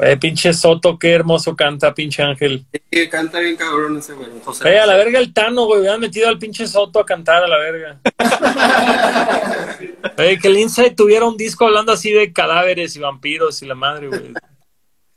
Oye, 0.00 0.16
pinche 0.16 0.54
Soto, 0.54 0.96
qué 0.96 1.12
hermoso 1.12 1.56
canta, 1.56 1.92
pinche 1.92 2.22
Ángel. 2.22 2.64
Sí, 2.92 3.08
canta 3.08 3.40
bien 3.40 3.56
cabrón 3.56 3.98
ese 3.98 4.12
güey. 4.14 4.28
José 4.44 4.68
Oye, 4.68 4.78
a 4.78 4.86
la 4.86 4.94
verga 4.96 5.18
el 5.18 5.32
Tano, 5.34 5.64
güey, 5.64 5.80
hubieran 5.80 5.98
metido 6.00 6.28
al 6.28 6.38
pinche 6.38 6.68
Soto 6.68 7.00
a 7.00 7.06
cantar 7.06 7.42
a 7.42 7.48
la 7.48 7.58
verga. 7.58 7.98
Oye, 10.18 10.38
que 10.38 10.48
el 10.48 10.58
Inside 10.58 10.90
tuviera 10.94 11.26
un 11.26 11.36
disco 11.36 11.66
hablando 11.66 11.92
así 11.92 12.12
de 12.12 12.32
cadáveres 12.32 12.96
y 12.96 13.00
vampiros 13.00 13.62
y 13.62 13.66
la 13.66 13.74
madre, 13.74 14.08
güey. 14.08 14.32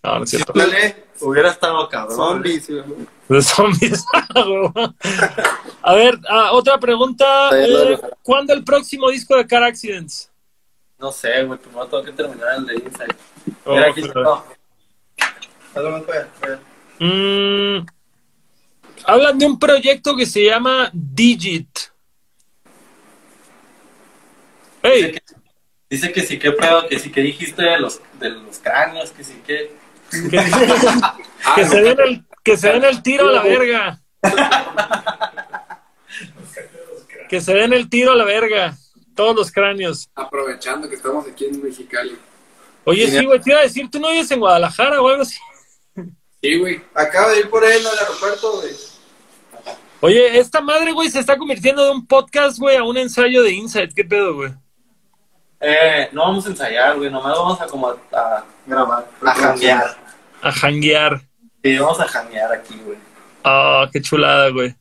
No, 0.03 0.17
no 0.17 0.23
es 0.23 0.29
cierto. 0.31 0.53
Dale, 0.55 1.05
Hubiera 1.19 1.51
estado 1.51 1.87
cabrón. 1.87 2.15
zombies. 2.15 2.67
De 2.67 3.41
zombies. 3.43 4.03
a 5.83 5.93
ver, 5.93 6.19
ah, 6.27 6.49
otra 6.53 6.79
pregunta. 6.79 7.49
eh, 7.53 7.99
¿Cuándo 8.23 8.53
el 8.53 8.63
próximo 8.63 9.09
disco 9.11 9.35
de 9.35 9.45
Car 9.45 9.63
Accidents? 9.63 10.31
No 10.97 11.11
sé, 11.11 11.43
güey, 11.43 11.59
primero 11.59 11.85
tengo 11.87 12.03
que 12.03 12.11
terminar 12.11 12.55
el 12.57 12.65
de 12.65 12.73
Inside. 12.75 13.15
Oh, 13.65 13.73
Mira, 13.75 13.89
aquí 13.89 14.01
pero-. 14.01 14.43
Mm, 16.99 17.85
hablan 19.05 19.39
de 19.39 19.45
un 19.45 19.57
proyecto 19.57 20.15
que 20.15 20.25
se 20.25 20.45
llama 20.45 20.89
Digit. 20.93 21.79
Dice 24.83 25.11
que, 25.11 25.21
dice 25.89 26.11
que 26.11 26.21
sí, 26.21 26.39
que 26.39 26.51
pedo, 26.51 26.87
que 26.87 26.99
sí, 26.99 27.11
que 27.11 27.21
dijiste 27.21 27.61
de 27.61 27.79
los, 27.79 28.01
de 28.19 28.29
los 28.31 28.59
cráneos, 28.59 29.11
que 29.11 29.23
sí, 29.23 29.41
que. 29.45 29.79
Que, 30.11 30.39
que 31.55 31.65
se 31.65 31.81
den 31.81 31.99
el, 31.99 32.25
que 32.43 32.57
se 32.57 32.69
den 32.69 32.83
el 32.83 33.01
tiro 33.01 33.29
a 33.29 33.31
la 33.31 33.43
verga. 33.43 34.01
Que 37.29 37.41
se 37.41 37.53
den 37.53 37.73
el 37.73 37.89
tiro 37.89 38.11
a 38.11 38.15
la 38.15 38.25
verga. 38.25 38.77
Todos 39.15 39.35
los 39.35 39.51
cráneos. 39.51 40.09
Aprovechando 40.15 40.89
que 40.89 40.95
estamos 40.95 41.25
aquí 41.27 41.45
en 41.45 41.61
Mexicali. 41.61 42.17
Oye, 42.83 43.07
sí, 43.07 43.25
güey, 43.25 43.39
te 43.39 43.51
iba 43.51 43.59
a 43.59 43.63
decir, 43.63 43.89
¿tú 43.89 43.99
no 43.99 44.09
vives 44.09 44.31
en 44.31 44.39
Guadalajara 44.39 45.01
o 45.01 45.07
algo 45.07 45.21
así? 45.21 45.37
Sí, 46.41 46.59
güey. 46.59 46.81
Acaba 46.95 47.31
de 47.31 47.39
ir 47.39 47.49
por 47.49 47.63
él 47.63 47.85
al 47.85 47.99
aeropuerto, 47.99 48.53
güey. 48.53 48.71
Oye, 49.99 50.39
esta 50.39 50.61
madre, 50.61 50.91
güey, 50.91 51.09
se 51.09 51.19
está 51.19 51.37
convirtiendo 51.37 51.85
de 51.85 51.91
un 51.91 52.07
podcast, 52.07 52.57
güey, 52.57 52.75
a 52.75 52.83
un 52.83 52.97
ensayo 52.97 53.43
de 53.43 53.51
Insight. 53.51 53.93
¿Qué 53.93 54.03
pedo, 54.03 54.33
güey? 54.33 54.51
Eh, 55.59 56.09
no 56.11 56.23
vamos 56.23 56.43
a 56.47 56.49
ensayar, 56.49 56.97
güey, 56.97 57.11
nomás 57.11 57.37
vamos 57.37 57.61
a 57.61 57.67
como 57.67 57.87
a, 57.87 57.97
a 58.11 58.45
Grabar. 58.71 59.05
a 59.21 59.33
janguear. 59.35 59.97
A 60.41 60.51
janguear. 60.51 61.21
Sí, 61.63 61.77
vamos 61.77 61.99
a 61.99 62.07
janguear 62.07 62.51
aquí, 62.53 62.79
güey. 62.85 62.97
Ah, 63.43 63.87
qué 63.91 64.01
chulada, 64.01 64.49
güey. 64.49 64.73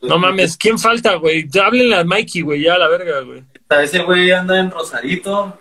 No 0.00 0.18
mames, 0.18 0.56
¿quién 0.56 0.78
falta, 0.78 1.14
güey? 1.16 1.46
Ya 1.48 1.66
háblenle 1.66 1.96
al 1.96 2.06
Mikey, 2.06 2.42
güey, 2.42 2.62
ya 2.62 2.74
a 2.74 2.78
la 2.78 2.88
verga, 2.88 3.20
güey. 3.20 3.42
Ese 3.82 4.02
güey 4.04 4.30
anda 4.30 4.58
en 4.58 4.70
Rosarito 4.70 5.58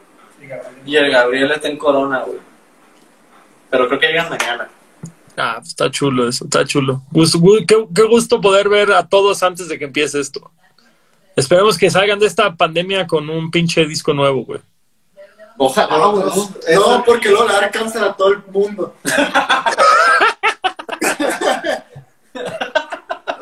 y 0.85 0.95
el 0.95 1.11
Gabriel 1.11 1.51
está 1.51 1.67
en 1.67 1.77
Corona, 1.77 2.19
güey. 2.19 2.39
Pero 3.69 3.87
creo 3.87 3.99
que 3.99 4.07
llegan 4.07 4.29
mañana. 4.29 4.69
Ah, 5.37 5.55
pues 5.57 5.69
está 5.69 5.91
chulo 5.91 6.29
eso, 6.29 6.45
está 6.45 6.63
chulo. 6.65 7.01
Gusto- 7.11 7.39
gu- 7.39 7.65
qué, 7.67 7.85
qué 7.93 8.03
gusto 8.03 8.39
poder 8.39 8.69
ver 8.69 8.91
a 8.93 9.07
todos 9.07 9.43
antes 9.43 9.67
de 9.67 9.77
que 9.77 9.85
empiece 9.85 10.19
esto. 10.19 10.49
Esperemos 11.35 11.77
que 11.77 11.89
salgan 11.89 12.19
de 12.19 12.27
esta 12.27 12.55
pandemia 12.55 13.05
con 13.07 13.29
un 13.29 13.51
pinche 13.51 13.85
disco 13.85 14.13
nuevo, 14.13 14.45
güey. 14.45 14.61
Ojalá, 15.57 16.05
güey. 16.07 16.25
No, 16.73 16.97
no, 16.97 17.03
porque 17.03 17.29
luego 17.29 17.47
le 17.47 17.53
da 17.53 17.71
cáncer 17.71 18.03
a 18.03 18.13
todo 18.13 18.29
el 18.29 18.43
mundo. 18.47 18.95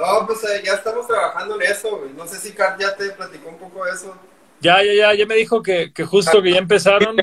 No, 0.04 0.28
pues 0.28 0.44
eh, 0.44 0.62
ya 0.66 0.74
estamos 0.74 1.08
trabajando 1.08 1.56
en 1.56 1.72
eso, 1.72 1.98
güey. 1.98 2.12
No 2.12 2.28
sé 2.28 2.38
si 2.38 2.52
Car 2.52 2.78
ya 2.78 2.94
te 2.94 3.10
platicó 3.12 3.48
un 3.50 3.58
poco 3.58 3.86
de 3.86 3.92
eso. 3.92 4.14
Ya, 4.60 4.84
ya, 4.84 4.94
ya, 4.94 5.14
ya 5.14 5.26
me 5.26 5.36
dijo 5.36 5.62
que, 5.64 5.94
que 5.94 6.04
justo 6.04 6.42
que 6.42 6.52
ya 6.52 6.58
empezaron, 6.58 7.16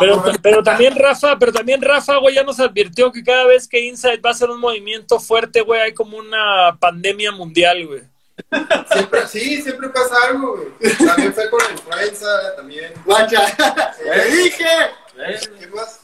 pero, 0.00 0.24
pero 0.42 0.62
también 0.62 0.94
Rafa, 0.96 1.38
pero 1.38 1.52
también 1.52 1.82
Rafa, 1.82 2.16
güey, 2.16 2.34
ya 2.34 2.42
nos 2.42 2.60
advirtió 2.60 3.12
que 3.12 3.22
cada 3.22 3.46
vez 3.46 3.68
que 3.68 3.84
Inside 3.84 4.20
va 4.20 4.30
a 4.30 4.34
ser 4.34 4.48
un 4.48 4.60
movimiento 4.60 5.20
fuerte, 5.20 5.60
güey, 5.60 5.80
hay 5.80 5.92
como 5.92 6.16
una 6.16 6.76
pandemia 6.80 7.30
mundial, 7.32 7.86
güey. 7.86 8.02
Siempre, 8.92 9.26
sí, 9.28 9.62
siempre 9.62 9.88
pasa 9.90 10.14
algo, 10.28 10.56
güey. 10.56 10.96
También 11.06 11.32
fue 11.32 11.48
con 11.50 11.60
la 11.62 11.70
influenza, 11.72 12.26
también. 12.56 12.92
Vaya, 13.06 13.56
te 13.96 14.30
dije. 14.30 14.64
¿Qué 15.58 15.66
más? 15.68 16.00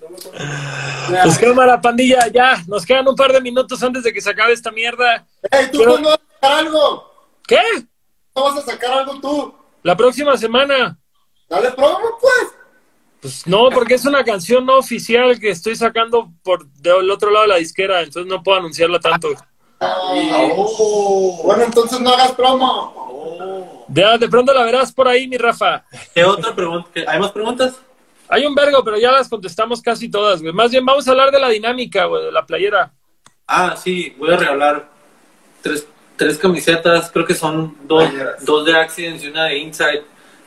No 0.00 0.08
me. 0.10 1.22
Pues 1.22 1.38
cámara, 1.38 1.80
pandilla, 1.80 2.26
ya, 2.28 2.62
nos 2.66 2.84
quedan 2.84 3.08
un 3.08 3.14
par 3.16 3.32
de 3.32 3.40
minutos 3.40 3.82
antes 3.82 4.02
de 4.02 4.12
que 4.12 4.20
se 4.20 4.30
acabe 4.30 4.52
esta 4.52 4.70
mierda. 4.70 5.26
Ey, 5.50 5.70
¿tú 5.70 5.78
Pero- 5.78 5.92
cuándo 5.92 6.08
vas 6.10 6.18
a 6.18 6.34
sacar 6.34 6.58
algo? 6.58 7.14
¿Qué? 7.46 7.62
¿No 8.34 8.42
vas 8.44 8.58
a 8.58 8.62
sacar 8.62 8.90
algo 8.92 9.20
tú? 9.20 9.54
La 9.82 9.96
próxima 9.96 10.36
semana. 10.36 10.98
Dale 11.48 11.70
promo, 11.72 12.18
pues. 12.20 12.52
Pues 13.20 13.46
no, 13.46 13.68
porque 13.70 13.94
es 13.94 14.04
una 14.04 14.22
canción 14.22 14.64
no 14.64 14.78
oficial 14.78 15.40
que 15.40 15.50
estoy 15.50 15.74
sacando 15.74 16.30
por 16.44 16.66
del 16.68 17.10
otro 17.10 17.30
lado 17.30 17.42
de 17.42 17.48
la 17.48 17.56
disquera, 17.56 18.00
entonces 18.02 18.30
no 18.30 18.42
puedo 18.42 18.58
anunciarla 18.58 19.00
tanto. 19.00 19.28
Oh. 19.80 21.40
Bueno, 21.44 21.64
entonces 21.64 22.00
no 22.00 22.10
hagas 22.10 22.32
promo. 22.32 23.84
Ya, 23.88 24.18
de 24.18 24.28
pronto 24.28 24.52
la 24.52 24.64
verás 24.64 24.92
por 24.92 25.08
ahí, 25.08 25.26
mi 25.28 25.36
Rafa. 25.38 25.84
¿Qué 26.14 26.24
otra 26.24 26.54
pregunta? 26.54 26.88
¿Qué- 26.92 27.04
¿Hay 27.08 27.18
más 27.18 27.32
preguntas? 27.32 27.74
Hay 28.28 28.44
un 28.44 28.54
vergo, 28.54 28.84
pero 28.84 28.98
ya 28.98 29.10
las 29.10 29.28
contestamos 29.28 29.80
casi 29.80 30.10
todas, 30.10 30.42
güey. 30.42 30.52
Más 30.52 30.70
bien 30.70 30.84
vamos 30.84 31.06
a 31.08 31.12
hablar 31.12 31.30
de 31.30 31.40
la 31.40 31.48
dinámica, 31.48 32.04
güey, 32.04 32.24
de 32.26 32.32
la 32.32 32.44
playera. 32.44 32.92
Ah, 33.46 33.74
sí, 33.76 34.14
voy 34.18 34.32
a 34.34 34.36
regalar 34.36 34.86
tres, 35.62 35.86
tres 36.16 36.36
camisetas, 36.36 37.10
creo 37.10 37.24
que 37.24 37.34
son 37.34 37.74
dos, 37.84 38.04
Playeras. 38.04 38.44
dos 38.44 38.66
de 38.66 38.76
Accidents 38.76 39.24
y 39.24 39.28
una 39.28 39.44
de 39.44 39.56
Inside, 39.58 40.02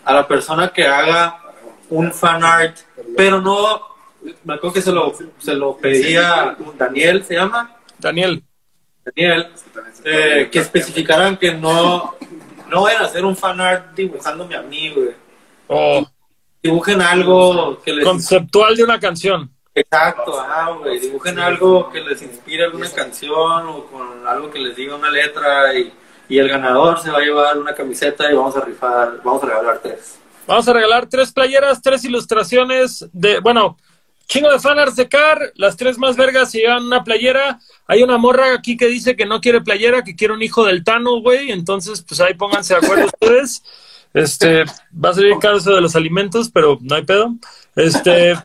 a 0.05 0.13
la 0.13 0.27
persona 0.27 0.71
que 0.71 0.85
haga 0.85 1.41
un 1.89 2.11
fan 2.13 2.43
art, 2.43 2.77
pero 3.17 3.41
no, 3.41 3.81
me 4.43 4.53
acuerdo 4.53 4.73
que 4.75 4.81
se 4.83 4.91
lo, 4.91 5.11
se 5.39 5.55
lo 5.55 5.75
pedía 5.77 6.55
Daniel, 6.77 7.25
¿se 7.25 7.33
llama? 7.33 7.75
Daniel. 7.97 8.43
Daniel, 9.05 9.47
eh, 10.03 10.49
que 10.51 10.59
especificaran 10.59 11.37
que 11.37 11.53
no, 11.53 12.15
no 12.69 12.81
vayan 12.83 13.03
a 13.03 13.05
hacer 13.05 13.25
un 13.25 13.35
fan 13.35 13.59
art 13.59 13.93
dibujándome 13.95 14.55
a 14.55 14.61
mí, 14.61 14.89
güey. 14.89 15.11
O 15.67 16.05
Dibujen 16.63 17.01
algo 17.01 17.81
que 17.81 17.91
les... 17.91 18.05
conceptual 18.05 18.75
de 18.75 18.83
una 18.83 18.99
canción. 18.99 19.49
Exacto, 19.73 20.39
ah, 20.39 20.75
güey. 20.77 20.99
Dibujen 20.99 21.39
algo 21.39 21.89
que 21.89 22.01
les 22.01 22.21
inspire 22.21 22.65
alguna 22.65 22.89
canción 22.91 23.67
o 23.67 23.85
con 23.85 24.27
algo 24.27 24.51
que 24.51 24.59
les 24.59 24.75
diga 24.75 24.95
una 24.95 25.09
letra 25.09 25.73
y, 25.73 25.91
y 26.29 26.37
el 26.37 26.49
ganador 26.49 26.99
se 26.99 27.09
va 27.09 27.17
a 27.17 27.21
llevar 27.21 27.57
una 27.57 27.73
camiseta 27.73 28.31
y 28.31 28.35
vamos 28.35 28.55
a 28.55 28.61
rifar, 28.61 29.21
vamos 29.23 29.41
a 29.43 29.47
regalar 29.47 29.79
tres. 29.81 30.19
Vamos 30.45 30.67
a 30.67 30.73
regalar 30.73 31.07
tres 31.07 31.31
playeras, 31.31 31.81
tres 31.81 32.03
ilustraciones 32.03 33.07
de, 33.11 33.39
bueno, 33.39 33.77
chingo 34.31 34.49
de 34.49 34.59
fanarts 34.59 34.95
de 34.95 35.09
Car, 35.09 35.51
las 35.55 35.75
tres 35.75 35.97
más 35.97 36.15
vergas 36.15 36.51
se 36.51 36.59
llevan 36.59 36.85
una 36.85 37.03
playera. 37.03 37.59
Hay 37.85 38.01
una 38.01 38.17
morra 38.17 38.53
aquí 38.53 38.77
que 38.77 38.87
dice 38.87 39.17
que 39.17 39.25
no 39.25 39.41
quiere 39.41 39.59
playera, 39.59 40.05
que 40.05 40.15
quiere 40.15 40.33
un 40.33 40.41
hijo 40.41 40.65
del 40.65 40.85
Tano, 40.85 41.19
güey. 41.19 41.51
Entonces, 41.51 42.01
pues 42.01 42.21
ahí 42.21 42.33
pónganse 42.35 42.73
de 42.73 42.79
acuerdo 42.79 43.05
ustedes. 43.21 43.61
Este, 44.13 44.63
va 44.93 45.09
a 45.09 45.13
salir 45.13 45.37
caro 45.39 45.57
eso 45.57 45.75
de 45.75 45.81
los 45.81 45.97
alimentos, 45.97 46.49
pero 46.49 46.79
no 46.81 46.95
hay 46.95 47.03
pedo. 47.03 47.35
Este, 47.75 48.35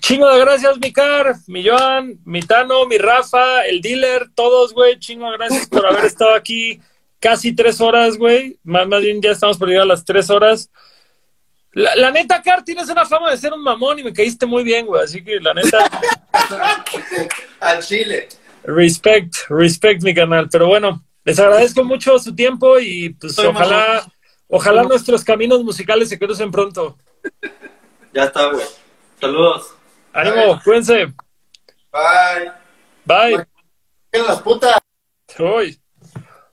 chingo 0.00 0.30
de 0.30 0.38
gracias, 0.38 0.78
mi 0.78 0.92
Car, 0.92 1.34
mi 1.48 1.66
Joan, 1.66 2.20
mi 2.24 2.40
Tano, 2.42 2.86
mi 2.86 2.96
Rafa, 2.96 3.66
el 3.66 3.80
dealer, 3.80 4.28
todos, 4.36 4.72
güey. 4.72 5.00
Chingo 5.00 5.28
de 5.32 5.36
gracias 5.36 5.66
por 5.66 5.84
haber 5.84 6.04
estado 6.04 6.32
aquí 6.32 6.80
casi 7.18 7.52
tres 7.52 7.80
horas, 7.80 8.16
güey. 8.16 8.56
Más, 8.62 8.86
más 8.86 9.02
bien 9.02 9.20
ya 9.20 9.32
estamos 9.32 9.58
por 9.58 9.66
llegar 9.66 9.82
a 9.82 9.86
las 9.86 10.04
tres 10.04 10.30
horas. 10.30 10.70
La, 11.72 11.94
la 11.96 12.10
neta, 12.10 12.42
Car, 12.42 12.62
tienes 12.62 12.88
una 12.88 13.06
fama 13.06 13.30
de 13.30 13.36
ser 13.38 13.52
un 13.52 13.62
mamón 13.62 13.98
y 13.98 14.04
me 14.04 14.12
caíste 14.12 14.44
muy 14.46 14.62
bien, 14.62 14.86
güey. 14.86 15.02
Así 15.02 15.24
que 15.24 15.40
la 15.40 15.54
neta, 15.54 15.78
Al 17.60 17.82
Chile. 17.82 18.28
respect, 18.64 19.34
respect 19.48 20.02
mi 20.02 20.14
canal. 20.14 20.48
Pero 20.50 20.66
bueno, 20.66 21.02
les 21.24 21.38
agradezco 21.38 21.82
mucho 21.84 22.18
su 22.18 22.34
tiempo 22.34 22.78
y 22.78 23.10
pues 23.14 23.38
ojalá, 23.38 24.06
ojalá 24.48 24.82
nuestros 24.82 25.24
caminos 25.24 25.62
musicales 25.64 26.08
se 26.08 26.18
crucen 26.18 26.50
pronto. 26.50 26.96
Ya 28.14 28.24
está, 28.24 28.44
güey. 28.50 28.66
Saludos. 29.18 29.74
Ánimo, 30.12 30.60
cuídense. 30.62 31.06
Bye. 31.90 32.52
Bye. 33.06 33.46
En 34.12 34.26
las 34.26 34.42
putas. 34.42 34.76
Uy. 35.38 35.80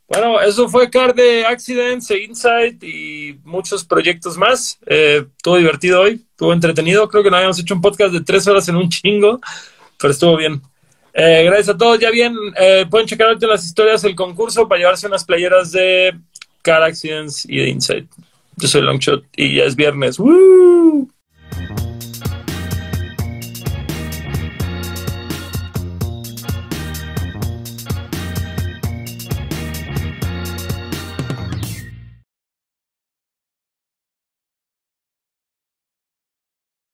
Bueno, 0.10 0.42
eso 0.42 0.68
fue 0.68 0.90
Car 0.90 1.14
de 1.14 1.46
Accidents 1.46 2.10
e 2.10 2.24
Insight 2.24 2.84
y 2.84 3.40
muchos 3.44 3.86
proyectos 3.86 4.38
más. 4.38 4.80
Eh, 4.88 5.24
divertido 5.44 6.02
hoy, 6.02 6.26
estuvo 6.32 6.52
entretenido. 6.52 7.08
Creo 7.08 7.22
que 7.22 7.30
no 7.30 7.38
habíamos 7.38 7.60
hecho 7.60 7.76
un 7.76 7.82
podcast 7.82 8.12
de 8.12 8.22
tres 8.22 8.48
horas 8.48 8.68
en 8.70 8.76
un 8.76 8.90
chingo, 8.90 9.40
pero 10.00 10.12
estuvo 10.12 10.36
bien. 10.36 10.64
Eh, 11.14 11.44
gracias 11.46 11.70
a 11.70 11.78
todos. 11.78 12.00
Ya 12.00 12.10
bien, 12.10 12.36
eh, 12.60 12.88
pueden 12.90 13.08
checar 13.08 13.28
ahorita 13.28 13.46
las 13.46 13.64
historias 13.64 14.04
el 14.04 14.16
concurso 14.16 14.68
para 14.68 14.80
llevarse 14.80 15.06
unas 15.06 15.24
playeras 15.24 15.72
de 15.72 16.18
Car 16.64 16.82
Accidents 16.82 17.46
y 17.46 17.58
de 17.58 17.70
Insight. 17.70 18.10
Yo 18.56 18.68
soy 18.68 18.82
Longshot 18.82 19.26
y 19.36 19.58
ya 19.58 19.66
es 19.66 19.76
viernes. 19.76 20.18
¡Woo! 20.18 21.08